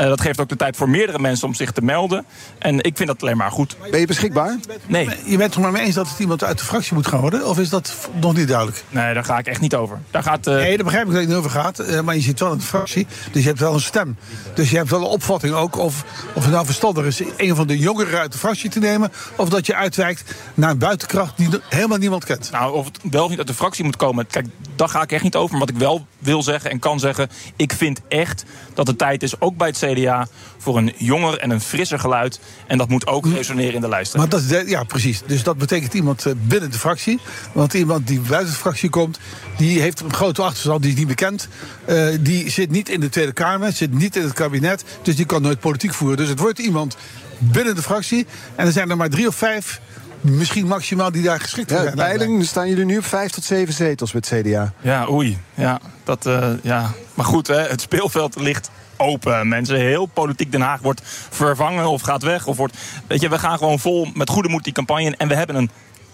Uh, 0.00 0.06
dat 0.06 0.20
geeft 0.20 0.40
ook 0.40 0.48
de 0.48 0.56
tijd 0.56 0.76
voor 0.76 0.88
meerdere 0.88 1.18
mensen 1.18 1.46
om 1.46 1.54
zich 1.54 1.72
te 1.72 1.82
melden. 1.82 2.24
En 2.58 2.80
ik 2.80 2.96
vind 2.96 3.08
dat 3.08 3.22
alleen 3.22 3.36
maar 3.36 3.50
goed. 3.50 3.76
Ben 3.90 4.00
je 4.00 4.06
beschikbaar? 4.06 4.56
Nee. 4.86 5.08
Je 5.24 5.36
bent 5.36 5.54
het 5.54 5.62
maar 5.62 5.72
mee 5.72 5.82
eens 5.82 5.94
dat 5.94 6.08
het 6.08 6.18
iemand 6.18 6.44
uit 6.44 6.58
de 6.58 6.64
fractie 6.64 6.94
moet 6.94 7.06
gaan 7.06 7.20
worden? 7.20 7.46
Of 7.46 7.58
is 7.58 7.68
dat 7.68 8.08
nog 8.20 8.34
niet 8.34 8.48
duidelijk? 8.48 8.84
Nee, 8.88 9.14
daar 9.14 9.24
ga 9.24 9.38
ik 9.38 9.46
echt 9.46 9.60
niet 9.60 9.74
over. 9.74 10.00
Daar 10.10 10.22
gaat, 10.22 10.46
uh... 10.46 10.54
Nee, 10.54 10.76
daar 10.76 10.84
begrijp 10.84 11.06
ik 11.06 11.10
dat 11.10 11.20
het 11.20 11.28
niet 11.28 11.38
over 11.38 11.50
gaat. 11.50 11.80
Uh, 11.80 12.00
maar 12.00 12.14
je 12.14 12.20
zit 12.20 12.40
wel 12.40 12.52
in 12.52 12.58
de 12.58 12.64
fractie, 12.64 13.06
dus 13.32 13.42
je 13.42 13.48
hebt 13.48 13.60
wel 13.60 13.74
een 13.74 13.80
stem. 13.80 14.16
Dus 14.54 14.70
je 14.70 14.76
hebt 14.76 14.90
wel 14.90 15.00
een 15.00 15.06
opvatting 15.06 15.54
ook 15.54 15.76
of, 15.76 16.04
of 16.34 16.42
het 16.42 16.52
nou 16.52 16.64
verstandig 16.64 17.04
is... 17.04 17.22
een 17.36 17.56
van 17.56 17.66
de 17.66 17.78
jongeren 17.78 18.20
uit 18.20 18.32
de 18.32 18.38
fractie 18.38 18.70
te 18.70 18.78
nemen... 18.78 19.12
of 19.36 19.48
dat 19.48 19.66
je 19.66 19.74
uitwijkt 19.74 20.34
naar 20.54 20.70
een 20.70 20.78
buitenkracht 20.78 21.36
die 21.36 21.48
helemaal 21.68 21.98
niemand 21.98 22.24
kent. 22.24 22.50
Nou, 22.50 22.74
of 22.74 22.84
het 22.84 22.98
wel 23.10 23.24
of 23.24 23.28
niet 23.28 23.38
uit 23.38 23.46
de 23.46 23.54
fractie 23.54 23.84
moet 23.84 23.96
komen... 23.96 24.17
kijk, 24.24 24.46
daar 24.76 24.88
ga 24.88 25.02
ik 25.02 25.12
echt 25.12 25.22
niet 25.22 25.36
over. 25.36 25.50
Maar 25.50 25.66
wat 25.66 25.74
ik 25.74 25.76
wel 25.76 26.06
wil 26.18 26.42
zeggen 26.42 26.70
en 26.70 26.78
kan 26.78 27.00
zeggen... 27.00 27.28
ik 27.56 27.72
vind 27.72 28.00
echt 28.08 28.44
dat 28.74 28.86
het 28.86 28.98
tijd 28.98 29.22
is, 29.22 29.40
ook 29.40 29.56
bij 29.56 29.68
het 29.68 29.78
CDA... 29.78 30.28
voor 30.58 30.76
een 30.76 30.92
jonger 30.96 31.38
en 31.38 31.50
een 31.50 31.60
frisser 31.60 31.98
geluid. 31.98 32.40
En 32.66 32.78
dat 32.78 32.88
moet 32.88 33.06
ook 33.06 33.26
resoneren 33.26 33.74
in 33.74 33.80
de 33.80 33.88
lijst. 33.88 34.16
Maar 34.16 34.28
dat 34.28 34.48
de, 34.48 34.64
ja, 34.66 34.84
precies. 34.84 35.22
Dus 35.26 35.42
dat 35.42 35.58
betekent 35.58 35.94
iemand 35.94 36.26
binnen 36.46 36.70
de 36.70 36.78
fractie. 36.78 37.20
Want 37.52 37.74
iemand 37.74 38.06
die 38.06 38.20
buiten 38.20 38.52
de 38.52 38.58
fractie 38.58 38.90
komt... 38.90 39.18
die 39.56 39.80
heeft 39.80 40.00
een 40.00 40.14
grote 40.14 40.42
achterstand, 40.42 40.82
die 40.82 40.92
is 40.92 40.98
niet 40.98 41.06
bekend. 41.06 41.48
Uh, 41.88 42.16
die 42.20 42.50
zit 42.50 42.70
niet 42.70 42.88
in 42.88 43.00
de 43.00 43.08
Tweede 43.08 43.32
Kamer, 43.32 43.72
zit 43.72 43.92
niet 43.92 44.16
in 44.16 44.22
het 44.22 44.32
kabinet. 44.32 44.84
Dus 45.02 45.16
die 45.16 45.26
kan 45.26 45.42
nooit 45.42 45.60
politiek 45.60 45.94
voeren. 45.94 46.16
Dus 46.16 46.28
het 46.28 46.38
wordt 46.38 46.58
iemand 46.58 46.96
binnen 47.38 47.74
de 47.74 47.82
fractie. 47.82 48.26
En 48.54 48.66
er 48.66 48.72
zijn 48.72 48.90
er 48.90 48.96
maar 48.96 49.10
drie 49.10 49.26
of 49.26 49.34
vijf 49.34 49.80
misschien 50.20 50.66
maximaal 50.66 51.12
die 51.12 51.22
daar 51.22 51.40
geschikt 51.40 51.70
ja, 51.70 51.82
zijn. 51.82 51.94
Peiling 51.94 52.44
staan 52.44 52.68
jullie 52.68 52.84
nu 52.84 52.98
op 52.98 53.04
vijf 53.04 53.30
tot 53.30 53.44
zeven 53.44 53.74
zetels 53.74 54.12
met 54.12 54.26
CDA. 54.26 54.72
Ja, 54.80 55.08
oei. 55.10 55.38
Ja, 55.54 55.80
dat, 56.04 56.26
uh, 56.26 56.48
ja. 56.62 56.90
Maar 57.14 57.26
goed, 57.26 57.46
hè, 57.46 57.60
het 57.60 57.80
speelveld 57.80 58.36
ligt 58.36 58.70
open. 58.96 59.48
Mensen, 59.48 59.76
heel 59.76 60.06
politiek 60.06 60.52
Den 60.52 60.60
Haag 60.60 60.80
wordt 60.80 61.00
vervangen 61.30 61.86
of 61.86 62.02
gaat 62.02 62.22
weg. 62.22 62.46
Of 62.46 62.56
wordt, 62.56 62.76
weet 63.06 63.20
je, 63.20 63.28
we 63.28 63.38
gaan 63.38 63.58
gewoon 63.58 63.78
vol 63.78 64.08
met 64.14 64.30
goede 64.30 64.48
moed 64.48 64.64
die 64.64 64.72
campagne. 64.72 65.14
En 65.16 65.28
we 65.28 65.34
hebben 65.34 65.56
een 65.56 65.70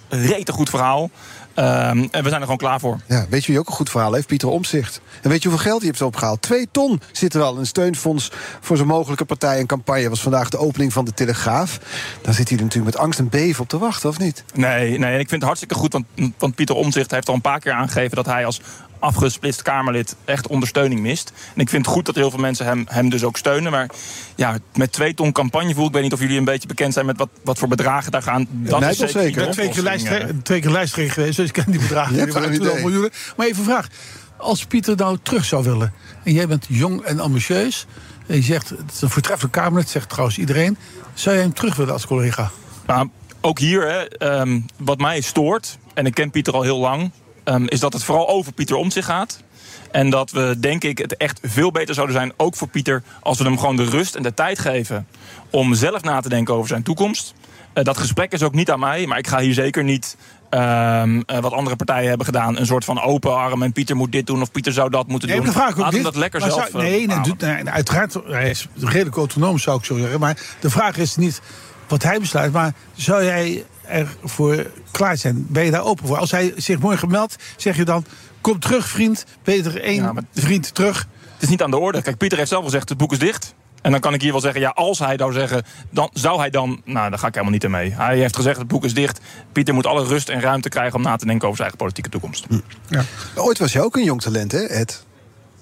rete 0.08 0.52
goed 0.52 0.70
verhaal. 0.70 1.10
Um, 1.56 1.64
en 2.10 2.22
we 2.22 2.28
zijn 2.28 2.32
er 2.32 2.40
gewoon 2.40 2.56
klaar 2.56 2.80
voor. 2.80 3.00
Ja, 3.08 3.26
weet 3.28 3.44
je 3.44 3.50
wie 3.50 3.60
ook 3.60 3.66
een 3.66 3.74
goed 3.74 3.90
verhaal 3.90 4.12
heeft? 4.12 4.26
Pieter 4.26 4.48
Omzicht. 4.48 5.00
En 5.22 5.30
weet 5.30 5.42
je 5.42 5.48
hoeveel 5.48 5.66
geld 5.66 5.80
hij 5.80 5.88
heeft 5.88 6.02
opgehaald? 6.02 6.42
Twee 6.42 6.68
ton 6.70 7.00
zit 7.12 7.34
er 7.34 7.42
al. 7.42 7.58
Een 7.58 7.66
steunfonds 7.66 8.30
voor 8.60 8.76
zijn 8.76 8.88
mogelijke 8.88 9.24
partij 9.24 9.58
en 9.58 9.66
campagne. 9.66 10.08
was 10.08 10.22
vandaag 10.22 10.48
de 10.48 10.58
opening 10.58 10.92
van 10.92 11.04
de 11.04 11.14
Telegraaf. 11.14 11.80
Daar 12.22 12.34
zit 12.34 12.48
hij 12.48 12.58
natuurlijk 12.58 12.94
met 12.94 13.02
angst 13.02 13.18
en 13.18 13.28
beven 13.28 13.62
op 13.62 13.68
te 13.68 13.78
wachten, 13.78 14.08
of 14.08 14.18
niet? 14.18 14.44
Nee, 14.54 14.98
nee. 14.98 15.12
En 15.12 15.20
ik 15.20 15.28
vind 15.28 15.30
het 15.30 15.42
hartstikke 15.42 15.74
goed. 15.74 15.92
Want, 15.92 16.06
want 16.38 16.54
Pieter 16.54 16.74
Omzicht 16.74 17.10
heeft 17.10 17.28
al 17.28 17.34
een 17.34 17.40
paar 17.40 17.60
keer 17.60 17.72
aangegeven 17.72 18.16
dat 18.16 18.26
hij 18.26 18.46
als 18.46 18.60
afgesplitst 18.98 19.62
Kamerlid 19.62 20.16
echt 20.24 20.46
ondersteuning 20.46 21.00
mist. 21.00 21.32
En 21.54 21.60
ik 21.60 21.68
vind 21.68 21.86
het 21.86 21.94
goed 21.94 22.06
dat 22.06 22.14
heel 22.14 22.30
veel 22.30 22.40
mensen 22.40 22.66
hem, 22.66 22.84
hem 22.88 23.08
dus 23.08 23.24
ook 23.24 23.36
steunen. 23.36 23.72
Maar 23.72 23.90
ja, 24.34 24.58
met 24.74 24.92
twee 24.92 25.14
ton 25.14 25.32
campagnevoer... 25.32 25.86
ik 25.86 25.92
weet 25.92 26.02
niet 26.02 26.12
of 26.12 26.20
jullie 26.20 26.38
een 26.38 26.44
beetje 26.44 26.68
bekend 26.68 26.92
zijn 26.92 27.06
met 27.06 27.18
wat, 27.18 27.28
wat 27.44 27.58
voor 27.58 27.68
bedragen 27.68 28.12
daar 28.12 28.22
gaan. 28.22 28.46
Dat 28.50 28.80
ja, 28.80 28.88
is 28.88 28.96
zeker. 28.96 29.24
Ik 29.24 29.34
ben 29.34 29.50
twee 29.50 29.68
keer, 29.68 30.42
twee 30.42 30.60
keer 30.60 30.70
lijsttrekker 30.70 31.14
geweest, 31.14 31.36
dus 31.36 31.46
ik 31.46 31.52
ken 31.52 31.70
die 31.70 31.80
bedragen. 31.80 32.14
Je 32.14 32.20
hebt 32.20 32.50
die 32.50 32.60
miljoenen. 32.60 33.10
Maar 33.36 33.46
even 33.46 33.58
een 33.58 33.64
vraag. 33.64 33.88
Als 34.36 34.64
Pieter 34.64 34.96
nou 34.96 35.18
terug 35.22 35.44
zou 35.44 35.64
willen... 35.64 35.92
en 36.24 36.32
jij 36.32 36.48
bent 36.48 36.66
jong 36.68 37.02
en 37.02 37.20
ambitieus... 37.20 37.86
en 38.26 38.36
je 38.36 38.42
zegt, 38.42 38.68
het 38.68 38.92
is 38.92 39.02
een 39.02 39.10
voortreffelijk 39.10 39.54
Kamerlid, 39.54 39.88
zegt 39.88 40.08
trouwens 40.08 40.38
iedereen... 40.38 40.76
zou 41.14 41.36
je 41.36 41.42
hem 41.42 41.52
terug 41.52 41.76
willen 41.76 41.92
als 41.92 42.06
collega? 42.06 42.50
Nou, 42.86 43.08
ook 43.40 43.58
hier, 43.58 44.08
hè, 44.18 44.40
um, 44.40 44.66
wat 44.76 44.98
mij 44.98 45.20
stoort... 45.20 45.78
en 45.94 46.06
ik 46.06 46.14
ken 46.14 46.30
Pieter 46.30 46.54
al 46.54 46.62
heel 46.62 46.78
lang... 46.78 47.10
Um, 47.44 47.68
is 47.68 47.80
dat 47.80 47.92
het 47.92 48.04
vooral 48.04 48.28
over 48.28 48.52
Pieter 48.52 48.76
om 48.76 48.90
zich 48.90 49.04
gaat. 49.04 49.42
En 49.90 50.10
dat 50.10 50.30
we, 50.30 50.56
denk 50.58 50.84
ik, 50.84 50.98
het 50.98 51.16
echt 51.16 51.40
veel 51.42 51.70
beter 51.70 51.94
zouden 51.94 52.16
zijn, 52.16 52.32
ook 52.36 52.56
voor 52.56 52.68
Pieter, 52.68 53.02
als 53.20 53.38
we 53.38 53.44
hem 53.44 53.58
gewoon 53.58 53.76
de 53.76 53.84
rust 53.84 54.14
en 54.14 54.22
de 54.22 54.34
tijd 54.34 54.58
geven 54.58 55.06
om 55.50 55.74
zelf 55.74 56.02
na 56.02 56.20
te 56.20 56.28
denken 56.28 56.54
over 56.54 56.68
zijn 56.68 56.82
toekomst. 56.82 57.34
Uh, 57.74 57.84
dat 57.84 57.98
gesprek 57.98 58.32
is 58.32 58.42
ook 58.42 58.54
niet 58.54 58.70
aan 58.70 58.78
mij, 58.78 59.06
maar 59.06 59.18
ik 59.18 59.26
ga 59.26 59.38
hier 59.38 59.54
zeker 59.54 59.84
niet. 59.84 60.16
Um, 60.50 61.16
uh, 61.16 61.38
wat 61.40 61.52
andere 61.52 61.76
partijen 61.76 62.08
hebben 62.08 62.26
gedaan. 62.26 62.58
Een 62.58 62.66
soort 62.66 62.84
van 62.84 63.02
open 63.02 63.36
arm. 63.36 63.62
En 63.62 63.72
Pieter 63.72 63.96
moet 63.96 64.12
dit 64.12 64.26
doen 64.26 64.40
of 64.40 64.50
Pieter 64.50 64.72
zou 64.72 64.90
dat 64.90 65.06
moeten 65.06 65.28
nee, 65.28 65.40
doen. 65.40 65.52
Vraag 65.52 65.76
Laat 65.76 65.84
hem 65.84 65.90
dit, 65.90 66.02
dat 66.02 66.16
lekker 66.16 66.40
maar 66.40 66.50
zelf. 66.50 66.68
Zou, 66.70 66.82
nee, 66.82 67.06
nee, 67.06 67.20
doet, 67.20 67.40
nee, 67.40 67.64
uiteraard. 67.64 68.16
Hij 68.26 68.50
is 68.50 68.66
redelijk 68.74 69.16
autonoom, 69.16 69.58
zou 69.58 69.78
ik 69.78 69.84
zo 69.84 69.96
zeggen. 69.96 70.20
Maar 70.20 70.38
de 70.60 70.70
vraag 70.70 70.96
is 70.96 71.16
niet 71.16 71.40
wat 71.88 72.02
hij 72.02 72.18
besluit. 72.18 72.52
Maar 72.52 72.74
zou 72.94 73.24
jij 73.24 73.64
ervoor 73.86 74.70
klaar 74.90 75.16
zijn? 75.16 75.46
Ben 75.48 75.64
je 75.64 75.70
daar 75.70 75.84
open 75.84 76.06
voor? 76.06 76.18
Als 76.18 76.30
hij 76.30 76.52
zich 76.56 76.78
morgen 76.78 77.10
meldt, 77.10 77.36
zeg 77.56 77.76
je 77.76 77.84
dan... 77.84 78.04
kom 78.40 78.58
terug, 78.58 78.88
vriend. 78.88 79.24
Beter 79.42 79.80
één 79.80 80.02
ja, 80.02 80.14
vriend 80.32 80.74
terug. 80.74 81.06
Het 81.34 81.42
is 81.42 81.48
niet 81.48 81.62
aan 81.62 81.70
de 81.70 81.78
orde. 81.78 82.02
Kijk, 82.02 82.16
Pieter 82.16 82.38
heeft 82.38 82.50
zelf 82.50 82.64
gezegd, 82.64 82.88
het 82.88 82.98
boek 82.98 83.12
is 83.12 83.18
dicht. 83.18 83.54
En 83.82 83.90
dan 83.90 84.00
kan 84.00 84.14
ik 84.14 84.20
hier 84.20 84.32
wel 84.32 84.40
zeggen, 84.40 84.60
ja, 84.60 84.68
als 84.68 84.98
hij 84.98 85.16
zou 85.16 85.32
zeggen... 85.32 85.64
dan 85.90 86.10
zou 86.12 86.38
hij 86.38 86.50
dan... 86.50 86.80
Nou, 86.84 87.10
daar 87.10 87.18
ga 87.18 87.26
ik 87.26 87.32
helemaal 87.34 87.54
niet 87.54 87.64
in 87.64 87.70
mee. 87.70 87.92
Hij 87.92 88.18
heeft 88.18 88.36
gezegd, 88.36 88.58
het 88.58 88.68
boek 88.68 88.84
is 88.84 88.94
dicht. 88.94 89.20
Pieter 89.52 89.74
moet 89.74 89.86
alle 89.86 90.04
rust 90.04 90.28
en 90.28 90.40
ruimte 90.40 90.68
krijgen... 90.68 90.94
om 90.94 91.02
na 91.02 91.16
te 91.16 91.26
denken 91.26 91.48
over 91.48 91.56
zijn 91.56 91.70
eigen 91.70 91.78
politieke 91.78 92.08
toekomst. 92.08 92.46
Ja. 92.88 93.04
Ooit 93.34 93.58
was 93.58 93.72
je 93.72 93.82
ook 93.82 93.96
een 93.96 94.04
jong 94.04 94.20
talent, 94.22 94.52
hè, 94.52 94.58
Ed? 94.58 95.04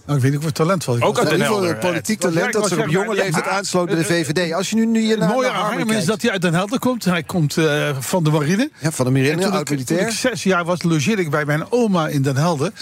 Nou, 0.04 0.16
ik 0.16 0.22
weet 0.22 0.32
niet 0.32 0.40
of 0.40 0.46
het 0.46 0.54
talent 0.54 0.84
was. 0.84 1.00
Ook 1.00 1.18
uit 1.18 1.28
Den 1.28 1.40
Helder. 1.40 1.76
politiek 1.76 2.20
talent 2.20 2.52
dat 2.52 2.68
zich 2.68 2.78
op 2.78 2.88
jonge 2.88 3.14
leeftijd 3.14 3.46
aansloot 3.46 3.86
bij 3.86 3.96
de 3.96 4.04
VVD. 4.04 4.52
Als 4.52 4.70
je 4.70 4.76
nu, 4.76 4.86
nu 4.86 5.16
naar, 5.16 5.28
mooie 5.28 5.50
aan 5.50 5.78
hem 5.78 5.90
is 5.90 6.04
dat 6.04 6.22
hij 6.22 6.30
uit 6.30 6.42
Den 6.42 6.54
Helder 6.54 6.78
komt. 6.78 7.04
Hij 7.04 7.22
komt 7.22 7.56
eh, 7.56 7.96
van 7.98 8.24
de 8.24 8.30
marine. 8.30 8.70
Ja, 8.78 8.90
van 8.90 9.04
de 9.04 9.10
marine, 9.10 9.42
En 9.42 9.50
toen 9.50 9.78
ik-. 9.78 9.86
Toen 9.86 9.98
ik 9.98 10.10
zes 10.10 10.42
jaar 10.42 10.64
was, 10.64 10.82
logeerde 10.82 11.22
ik 11.22 11.30
bij 11.30 11.44
mijn 11.44 11.72
oma 11.72 12.08
in 12.08 12.22
Den 12.22 12.36
Helder. 12.36 12.72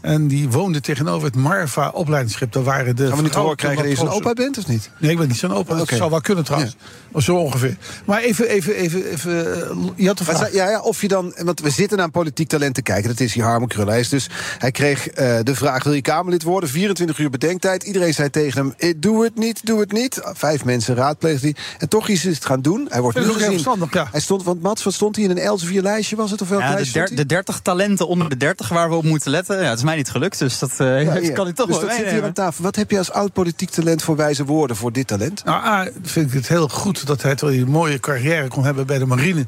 En 0.00 0.26
die 0.28 0.48
woonde 0.50 0.80
tegenover 0.80 1.26
het 1.26 1.36
Marva 1.36 1.88
opleidingsschip. 1.88 2.52
Daar 2.52 2.62
waren 2.62 2.96
de 2.96 3.06
Gaan 3.06 3.16
we 3.16 3.22
niet 3.22 3.32
te 3.32 3.38
horen 3.38 3.56
vrouwen- 3.56 3.56
krijgen 3.56 3.82
dat 3.82 3.90
je 3.92 3.96
zo'n 3.98 4.08
opa 4.08 4.32
bent 4.32 4.58
of 4.58 4.66
niet? 4.66 4.90
Nee, 5.00 5.10
ik 5.10 5.18
ben 5.18 5.28
niet 5.28 5.36
zo'n 5.36 5.52
opa. 5.54 5.72
Dat 5.72 5.82
Oké. 5.82 5.96
zou 5.96 6.10
wel 6.10 6.20
kunnen 6.20 6.44
trouwens. 6.44 6.76
Zo 7.16 7.36
ongeveer. 7.36 7.76
Maar 8.04 8.20
even, 8.20 8.48
even, 8.48 8.74
even, 8.74 9.10
even 9.10 9.62
eh, 9.70 9.76
je 9.96 10.06
had 10.06 10.18
de 10.18 10.24
vraag. 10.24 10.52
ja, 10.52 10.70
ja, 10.70 10.80
of 10.80 11.00
je 11.00 11.08
dan, 11.08 11.34
want 11.42 11.60
we 11.60 11.70
zitten 11.70 11.96
naar 11.96 12.06
een 12.06 12.12
politiek 12.12 12.48
talent 12.48 12.74
te 12.74 12.82
kijken. 12.82 13.08
Dat 13.08 13.20
is 13.20 13.32
die 13.32 13.42
Harmen 13.42 13.68
Krul. 13.68 13.86
Hij, 13.86 14.00
is 14.00 14.08
dus, 14.08 14.28
hij 14.58 14.70
kreeg 14.70 15.08
eh, 15.08 15.38
de 15.42 15.54
vraag: 15.54 15.84
wil 15.84 15.92
je 15.92 16.00
Kamerlid 16.02 16.42
worden? 16.42 16.68
24 16.70 17.18
uur 17.18 17.30
bedenktijd. 17.30 17.82
Iedereen 17.82 18.14
zei 18.14 18.30
tegen 18.30 18.60
hem: 18.60 18.74
eh, 18.78 18.94
doe 18.96 19.24
het 19.24 19.36
niet, 19.38 19.66
doe 19.66 19.80
het 19.80 19.92
niet. 19.92 20.20
Vijf 20.22 20.64
mensen 20.64 20.94
raadpleegde 20.94 21.46
hij. 21.46 21.56
En 21.78 21.88
toch 21.88 22.08
is 22.08 22.24
het 22.24 22.44
gaan 22.44 22.62
doen. 22.62 22.86
Hij 22.90 23.00
wordt 23.00 23.18
nu 23.18 23.24
gezien. 23.24 23.64
ja. 23.90 24.08
Hij 24.10 24.20
stond, 24.20 24.42
want 24.44 24.62
Mats, 24.62 24.82
wat 24.82 24.94
stond 24.94 25.16
hij 25.16 25.24
in 25.24 25.30
een 25.30 25.38
Elsevier 25.38 25.82
lijstje? 25.82 26.16
Was 26.16 26.30
het 26.30 26.42
of 26.42 26.48
welk 26.48 26.60
Ja, 26.62 26.76
de, 26.76 26.90
der- 26.92 27.14
de 27.14 27.26
30 27.26 27.60
talenten 27.60 28.08
onder 28.08 28.28
de 28.28 28.36
30 28.36 28.68
waar 28.68 28.88
we 28.88 28.94
op 28.94 29.04
moeten 29.04 29.30
letten. 29.30 29.56
Ja, 29.62 29.68
het 29.68 29.78
is 29.78 29.84
mij 29.86 29.96
niet 29.96 30.10
gelukt, 30.10 30.38
dus 30.38 30.58
dat 30.58 30.80
eh, 30.80 31.02
Ja, 31.24 31.32
kan 31.32 31.48
ik 31.48 31.54
toch 31.54 31.66
dus 31.66 31.76
wel 31.78 31.86
dat 31.88 31.96
zit 31.96 32.10
hier 32.10 32.24
aan 32.24 32.32
tafel. 32.32 32.64
Wat 32.64 32.76
heb 32.76 32.90
je 32.90 32.98
als 32.98 33.12
oud 33.12 33.32
politiek 33.32 33.70
talent 33.70 34.02
voor 34.02 34.16
wijze 34.16 34.44
woorden 34.44 34.76
voor 34.76 34.92
dit 34.92 35.06
talent? 35.06 35.44
Nou, 35.44 35.64
A, 35.66 35.88
vind 36.02 36.26
ik 36.26 36.32
het 36.32 36.48
heel 36.48 36.68
goed 36.68 37.06
dat 37.06 37.22
hij, 37.22 37.36
hij 37.40 37.58
een 37.58 37.68
mooie 37.68 38.00
carrière 38.00 38.48
kon 38.48 38.64
hebben 38.64 38.86
bij 38.86 38.98
de 38.98 39.06
marine, 39.06 39.46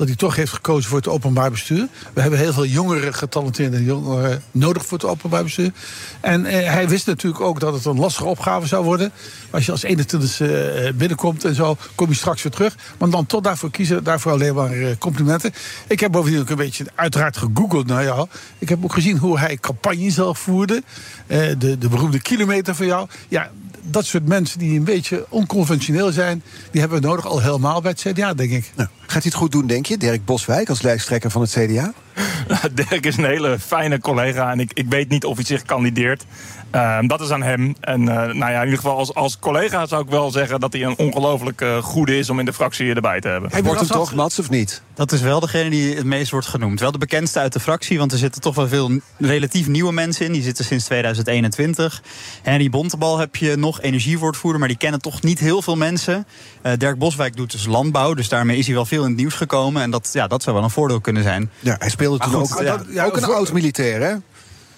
dat 0.00 0.08
hij 0.08 0.18
toch 0.18 0.36
heeft 0.36 0.52
gekozen 0.52 0.88
voor 0.88 0.98
het 0.98 1.08
openbaar 1.08 1.50
bestuur. 1.50 1.88
We 2.12 2.20
hebben 2.20 2.38
heel 2.38 2.52
veel 2.52 2.66
jongere 2.66 3.12
getalenteerde 3.12 3.84
jongeren 3.84 4.42
nodig 4.50 4.86
voor 4.86 4.98
het 4.98 5.06
openbaar 5.06 5.42
bestuur. 5.42 5.72
En 6.20 6.46
eh, 6.46 6.72
hij 6.72 6.88
wist 6.88 7.06
natuurlijk 7.06 7.42
ook 7.42 7.60
dat 7.60 7.74
het 7.74 7.84
een 7.84 7.98
lastige 7.98 8.28
opgave 8.28 8.66
zou 8.66 8.84
worden. 8.84 9.12
Als 9.50 9.66
je 9.66 9.72
als 9.72 9.84
21ste 9.84 10.46
eh, 10.46 10.92
binnenkomt 10.94 11.44
en 11.44 11.54
zo, 11.54 11.76
kom 11.94 12.08
je 12.08 12.14
straks 12.14 12.42
weer 12.42 12.52
terug. 12.52 12.76
Maar 12.98 13.10
dan 13.10 13.26
tot 13.26 13.44
daarvoor 13.44 13.70
kiezen, 13.70 14.04
daarvoor 14.04 14.32
alleen 14.32 14.54
maar 14.54 14.72
eh, 14.72 14.96
complimenten. 14.98 15.52
Ik 15.86 16.00
heb 16.00 16.12
bovendien 16.12 16.40
ook 16.40 16.50
een 16.50 16.56
beetje 16.56 16.84
uiteraard 16.94 17.36
gegoogeld 17.36 17.86
naar 17.86 18.04
jou. 18.04 18.28
Ik 18.58 18.68
heb 18.68 18.84
ook 18.84 18.92
gezien 18.92 19.18
hoe 19.18 19.38
hij 19.38 19.56
campagne 19.56 20.10
zelf 20.10 20.38
voerde. 20.38 20.82
Eh, 21.26 21.38
de, 21.58 21.78
de 21.78 21.88
beroemde 21.88 22.22
kilometer 22.22 22.74
van 22.74 22.86
jou. 22.86 23.08
Ja, 23.28 23.50
dat 23.82 24.04
soort 24.04 24.26
mensen 24.26 24.58
die 24.58 24.78
een 24.78 24.84
beetje 24.84 25.26
onconventioneel 25.28 26.12
zijn, 26.12 26.42
die 26.70 26.80
hebben 26.80 27.00
we 27.00 27.06
nodig 27.06 27.26
al 27.26 27.40
helemaal 27.40 27.80
bij 27.80 27.90
het 27.90 28.00
CDA, 28.00 28.34
denk 28.34 28.50
ik. 28.50 28.72
Nou, 28.76 28.88
gaat 29.00 29.12
hij 29.12 29.22
het 29.24 29.34
goed 29.34 29.52
doen, 29.52 29.66
denk 29.66 29.86
je? 29.86 29.96
Dirk 29.96 30.24
Boswijk 30.24 30.68
als 30.68 30.82
lijsttrekker 30.82 31.30
van 31.30 31.40
het 31.40 31.50
CDA? 31.50 31.92
Dirk 32.72 33.06
is 33.06 33.16
een 33.16 33.24
hele 33.24 33.58
fijne 33.58 34.00
collega 34.00 34.50
en 34.50 34.60
ik, 34.60 34.70
ik 34.74 34.86
weet 34.88 35.08
niet 35.08 35.24
of 35.24 35.36
hij 35.36 35.44
zich 35.44 35.62
kandideert. 35.62 36.24
Ehm, 36.70 37.06
dat 37.06 37.20
is 37.20 37.30
aan 37.30 37.42
hem. 37.42 37.74
En 37.80 38.08
eh, 38.08 38.14
nou 38.14 38.52
ja, 38.52 38.58
in 38.58 38.64
ieder 38.64 38.78
geval 38.78 38.96
als, 38.96 39.14
als 39.14 39.38
collega 39.38 39.86
zou 39.86 40.02
ik 40.02 40.10
wel 40.10 40.30
zeggen 40.30 40.60
dat 40.60 40.72
hij 40.72 40.82
een 40.82 40.98
ongelooflijk 40.98 41.60
eh, 41.60 41.76
goede 41.76 42.18
is 42.18 42.30
om 42.30 42.38
in 42.38 42.44
de 42.44 42.52
fractie 42.52 42.94
erbij 42.94 43.20
te 43.20 43.28
hebben. 43.28 43.50
Hij 43.50 43.62
wordt 43.62 43.80
hem 43.80 43.88
toch, 43.88 44.14
Mats, 44.14 44.38
of 44.38 44.50
niet? 44.50 44.82
Dat 44.94 45.12
is 45.12 45.20
wel 45.20 45.40
degene 45.40 45.70
die 45.70 45.96
het 45.96 46.04
meest 46.04 46.30
wordt 46.30 46.46
genoemd. 46.46 46.80
Wel 46.80 46.92
de 46.92 46.98
bekendste 46.98 47.38
uit 47.38 47.52
de 47.52 47.60
fractie, 47.60 47.98
want 47.98 48.12
er 48.12 48.18
zitten 48.18 48.40
toch 48.40 48.54
wel 48.54 48.68
veel 48.68 49.00
relatief 49.18 49.68
nieuwe 49.68 49.92
mensen 49.92 50.26
in. 50.26 50.32
Die 50.32 50.42
zitten 50.42 50.64
sinds 50.64 50.84
2021. 50.84 52.02
Henry 52.42 52.70
Bontebal 52.70 53.18
heb 53.18 53.36
je 53.36 53.56
nog, 53.56 53.80
energiewoordvoerder, 53.80 54.58
maar 54.58 54.68
die 54.68 54.76
kennen 54.76 55.00
toch 55.00 55.22
niet 55.22 55.38
heel 55.38 55.62
veel 55.62 55.76
mensen. 55.76 56.26
Eh, 56.62 56.72
Dirk 56.76 56.98
Boswijk 56.98 57.36
doet 57.36 57.52
dus 57.52 57.66
landbouw, 57.66 58.14
dus 58.14 58.28
daarmee 58.28 58.58
is 58.58 58.66
hij 58.66 58.74
wel 58.74 58.86
veel 58.86 59.02
in 59.02 59.08
het 59.08 59.18
nieuws 59.18 59.34
gekomen. 59.34 59.82
En 59.82 59.90
dat, 59.90 60.10
ja, 60.12 60.26
dat 60.26 60.42
zou 60.42 60.56
wel 60.56 60.64
een 60.64 60.70
voordeel 60.70 61.00
kunnen 61.00 61.22
zijn. 61.22 61.50
Ja, 61.60 61.76
hij 61.78 61.90
speelde 62.16 62.38
Maar 62.38 62.46
toen 62.46 62.56
goed, 62.56 62.68
ook, 62.68 62.86
ja. 62.88 63.02
ja, 63.02 63.04
ook 63.04 63.16
een 63.16 63.24
oud-militair, 63.24 64.00
hè? 64.02 64.14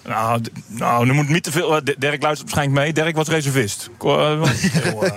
Nou, 0.07 0.41
nou, 0.67 1.07
er 1.07 1.13
moet 1.13 1.29
niet 1.29 1.43
te 1.43 1.51
veel. 1.51 1.75
eh, 1.75 1.81
Dirk 1.97 2.21
luistert 2.21 2.49
waarschijnlijk 2.51 2.79
mee. 2.85 2.93
Dirk 2.93 3.15
was 3.15 3.27
reservist. 3.27 3.89
Eh, 4.01 4.31
eh, 4.41 5.11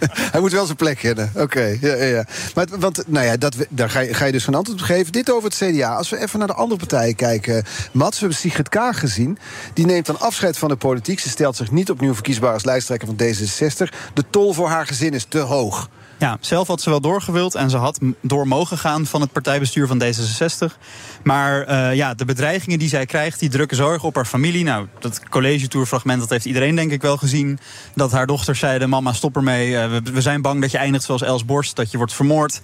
Hij 0.32 0.40
moet 0.40 0.52
wel 0.52 0.64
zijn 0.64 0.76
plek 0.76 0.98
kennen. 0.98 1.32
Oké, 1.36 1.76
ja, 1.80 1.94
ja, 1.94 2.04
ja. 2.04 2.24
Maar, 2.54 2.66
want, 2.78 3.02
nou 3.06 3.26
ja, 3.26 3.36
dat, 3.36 3.54
we- 3.54 3.66
daar 3.70 3.90
ga 3.90 4.00
je, 4.00 4.14
ga 4.14 4.24
je 4.24 4.32
dus 4.32 4.44
geen 4.44 4.54
antwoord 4.54 4.80
op 4.80 4.86
geven. 4.86 5.12
Dit 5.12 5.30
over 5.32 5.50
het 5.50 5.56
CDA. 5.58 5.94
Als 5.96 6.08
we 6.10 6.18
even 6.18 6.38
naar 6.38 6.48
de 6.48 6.54
andere 6.54 6.78
partijen 6.80 7.14
kijken. 7.14 7.64
Mats, 7.92 8.14
we 8.14 8.20
hebben 8.20 8.38
Sigrid 8.38 8.68
Kaag 8.68 8.98
gezien. 8.98 9.38
Die 9.74 9.86
neemt 9.86 10.06
dan 10.06 10.20
afscheid 10.20 10.58
van 10.58 10.68
de 10.68 10.76
politiek. 10.76 11.20
Ze 11.20 11.28
stelt 11.28 11.56
zich 11.56 11.70
niet 11.70 11.90
opnieuw 11.90 12.14
verkiesbaar 12.14 12.52
als 12.52 12.64
lijsttrekker 12.64 13.08
van 13.08 13.16
D66. 13.26 13.94
De 14.14 14.24
tol 14.30 14.52
voor 14.52 14.68
haar 14.68 14.86
gezin 14.86 15.12
is 15.14 15.24
te 15.28 15.38
hoog. 15.38 15.88
Ja, 16.20 16.36
zelf 16.40 16.66
had 16.66 16.80
ze 16.80 16.90
wel 16.90 17.00
doorgewild 17.00 17.54
en 17.54 17.70
ze 17.70 17.76
had 17.76 17.98
door 18.20 18.48
mogen 18.48 18.78
gaan 18.78 19.06
van 19.06 19.20
het 19.20 19.32
partijbestuur 19.32 19.86
van 19.86 20.02
D66. 20.02 20.76
Maar 21.22 21.62
eh, 21.62 21.94
ja, 21.94 22.14
de 22.14 22.24
bedreigingen 22.24 22.78
die 22.78 22.88
zij 22.88 23.06
krijgt, 23.06 23.40
die 23.40 23.48
drukken 23.48 23.76
zorg 23.76 24.04
op 24.04 24.14
haar 24.14 24.24
familie. 24.24 24.64
Nou, 24.64 24.86
dat 24.98 25.28
college-tourfragment, 25.28 26.20
dat 26.20 26.30
heeft 26.30 26.44
iedereen 26.44 26.74
denk 26.74 26.92
ik 26.92 27.02
wel 27.02 27.16
gezien. 27.16 27.58
Dat 27.94 28.12
haar 28.12 28.26
dochters 28.26 28.58
zeiden, 28.58 28.88
mama 28.88 29.12
stop 29.12 29.36
ermee. 29.36 29.76
Eh, 29.76 29.96
we, 30.12 30.20
zijn 30.20 30.42
bang 30.42 30.60
dat 30.60 30.70
je 30.70 30.78
eindigt 30.78 31.04
zoals 31.04 31.22
Els 31.22 31.44
Borst, 31.44 31.76
dat 31.76 31.90
je 31.90 31.96
wordt 31.96 32.12
vermoord. 32.12 32.60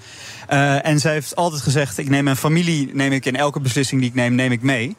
Eh, 0.49 0.87
en 0.87 0.99
zij 0.99 1.13
heeft 1.13 1.37
altijd 1.37 1.63
gezegd, 1.63 1.99
ik 1.99 2.09
neem 2.09 2.25
mijn 2.25 2.37
familie, 2.37 2.91
neem 2.93 3.13
ik 3.13 3.27
in 3.27 3.37
elke 3.37 3.61
beslissing 3.61 4.01
die 4.01 4.11
ik 4.11 4.17
neem, 4.17 4.35
neem 4.35 4.53
ik 4.53 4.63
mee. 4.63 4.97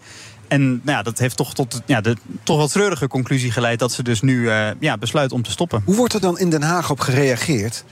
En 0.48 0.68
nou 0.68 0.98
ja, 0.98 1.02
dat 1.02 1.20
heeft 1.20 1.38
toch 1.38 1.54
tot 1.54 1.82
ja, 1.86 2.02
de 2.02 2.16
toch 2.44 2.58
wel 2.58 2.68
treurige 2.68 3.08
conclusie 3.08 3.52
geleid 3.52 3.80
dat 3.80 3.92
ze 3.92 4.04
dus 4.04 4.22
nu 4.22 4.50
ja, 4.80 4.98
besluit 4.98 5.32
om 5.32 5.42
te 5.42 5.52
stoppen. 5.52 5.82
Hoe 5.86 5.96
wordt 5.96 6.14
er 6.14 6.22
dan 6.22 6.40
in 6.40 6.50
Den 6.50 6.64
Haag 6.64 6.90
op 6.90 7.00
gereageerd? 7.00 7.84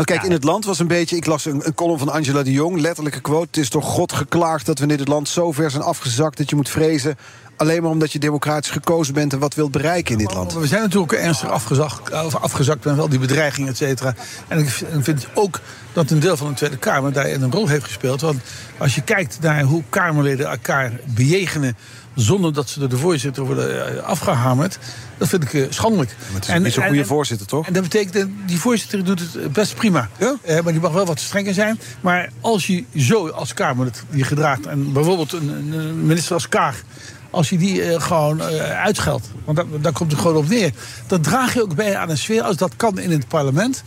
Want 0.00 0.12
kijk, 0.12 0.22
in 0.22 0.32
het 0.32 0.44
land 0.44 0.64
was 0.64 0.78
een 0.78 0.86
beetje... 0.86 1.16
Ik 1.16 1.26
las 1.26 1.44
een, 1.44 1.66
een 1.66 1.74
column 1.74 1.98
van 1.98 2.08
Angela 2.08 2.42
de 2.42 2.52
Jong, 2.52 2.80
letterlijke 2.80 3.20
quote... 3.20 3.46
het 3.46 3.56
is 3.56 3.70
door 3.70 3.82
God 3.82 4.12
geklaagd 4.12 4.66
dat 4.66 4.78
we 4.78 4.86
in 4.86 4.96
dit 4.96 5.08
land 5.08 5.28
zo 5.28 5.52
ver 5.52 5.70
zijn 5.70 5.82
afgezakt... 5.82 6.36
dat 6.36 6.50
je 6.50 6.56
moet 6.56 6.68
vrezen, 6.68 7.18
alleen 7.56 7.82
maar 7.82 7.90
omdat 7.90 8.12
je 8.12 8.18
democratisch 8.18 8.70
gekozen 8.70 9.14
bent... 9.14 9.32
en 9.32 9.38
wat 9.38 9.54
wilt 9.54 9.70
bereiken 9.70 10.12
in 10.12 10.18
dit 10.18 10.34
land. 10.34 10.52
We 10.52 10.66
zijn 10.66 10.82
natuurlijk 10.82 11.12
ernstig 11.12 11.50
afgezakt, 11.50 12.24
of 12.24 12.34
afgezakt 12.34 12.84
met 12.84 12.98
al 12.98 13.08
die 13.08 13.18
bedreigingen, 13.18 13.68
et 13.68 13.76
cetera. 13.76 14.14
En 14.48 14.58
ik 14.58 14.68
vind 15.00 15.26
ook 15.34 15.60
dat 15.92 16.10
een 16.10 16.20
deel 16.20 16.36
van 16.36 16.48
de 16.48 16.54
Tweede 16.54 16.78
Kamer 16.78 17.12
daarin 17.12 17.42
een 17.42 17.52
rol 17.52 17.68
heeft 17.68 17.84
gespeeld. 17.84 18.20
Want 18.20 18.40
als 18.78 18.94
je 18.94 19.02
kijkt 19.02 19.38
naar 19.40 19.62
hoe 19.62 19.82
Kamerleden 19.88 20.50
elkaar 20.50 20.92
bejegenen 21.04 21.76
zonder 22.20 22.52
dat 22.52 22.68
ze 22.68 22.78
door 22.78 22.88
de 22.88 22.96
voorzitter 22.96 23.44
worden 23.44 23.96
eh, 23.96 24.02
afgehamerd, 24.02 24.78
dat 25.18 25.28
vind 25.28 25.42
ik 25.42 25.54
eh, 25.54 25.66
schandelijk. 25.68 26.16
het 26.32 26.48
is 26.48 26.58
niet 26.58 26.72
zo'n 26.72 26.86
goede 26.86 27.04
voorzitter, 27.04 27.46
toch? 27.46 27.66
En 27.66 27.72
dat 27.72 27.82
betekent, 27.82 28.12
dat 28.12 28.28
die 28.46 28.58
voorzitter 28.58 29.04
doet 29.04 29.20
het 29.20 29.52
best 29.52 29.74
prima. 29.74 30.08
Eh, 30.18 30.60
maar 30.60 30.72
die 30.72 30.80
mag 30.80 30.92
wel 30.92 31.06
wat 31.06 31.20
strenger 31.20 31.54
zijn. 31.54 31.80
Maar 32.00 32.30
als 32.40 32.66
je 32.66 32.84
zo 32.96 33.28
als 33.28 33.54
Kamer 33.54 33.86
het 33.86 34.02
je 34.10 34.24
gedraagt... 34.24 34.66
en 34.66 34.92
bijvoorbeeld 34.92 35.32
een, 35.32 35.72
een 35.72 36.06
minister 36.06 36.34
als 36.34 36.48
Kaag... 36.48 36.82
als 37.30 37.50
je 37.50 37.58
die 37.58 37.82
eh, 37.82 38.00
gewoon 38.00 38.40
eh, 38.40 38.82
uitscheldt, 38.82 39.30
want 39.44 39.56
dat, 39.56 39.66
daar 39.80 39.92
komt 39.92 40.12
het 40.12 40.20
gewoon 40.20 40.36
op 40.36 40.48
neer... 40.48 40.72
dan 41.06 41.20
draag 41.20 41.54
je 41.54 41.62
ook 41.62 41.74
bij 41.74 41.96
aan 41.96 42.10
een 42.10 42.18
sfeer. 42.18 42.42
Als 42.42 42.56
dat 42.56 42.76
kan 42.76 42.98
in 42.98 43.10
het 43.10 43.28
parlement, 43.28 43.82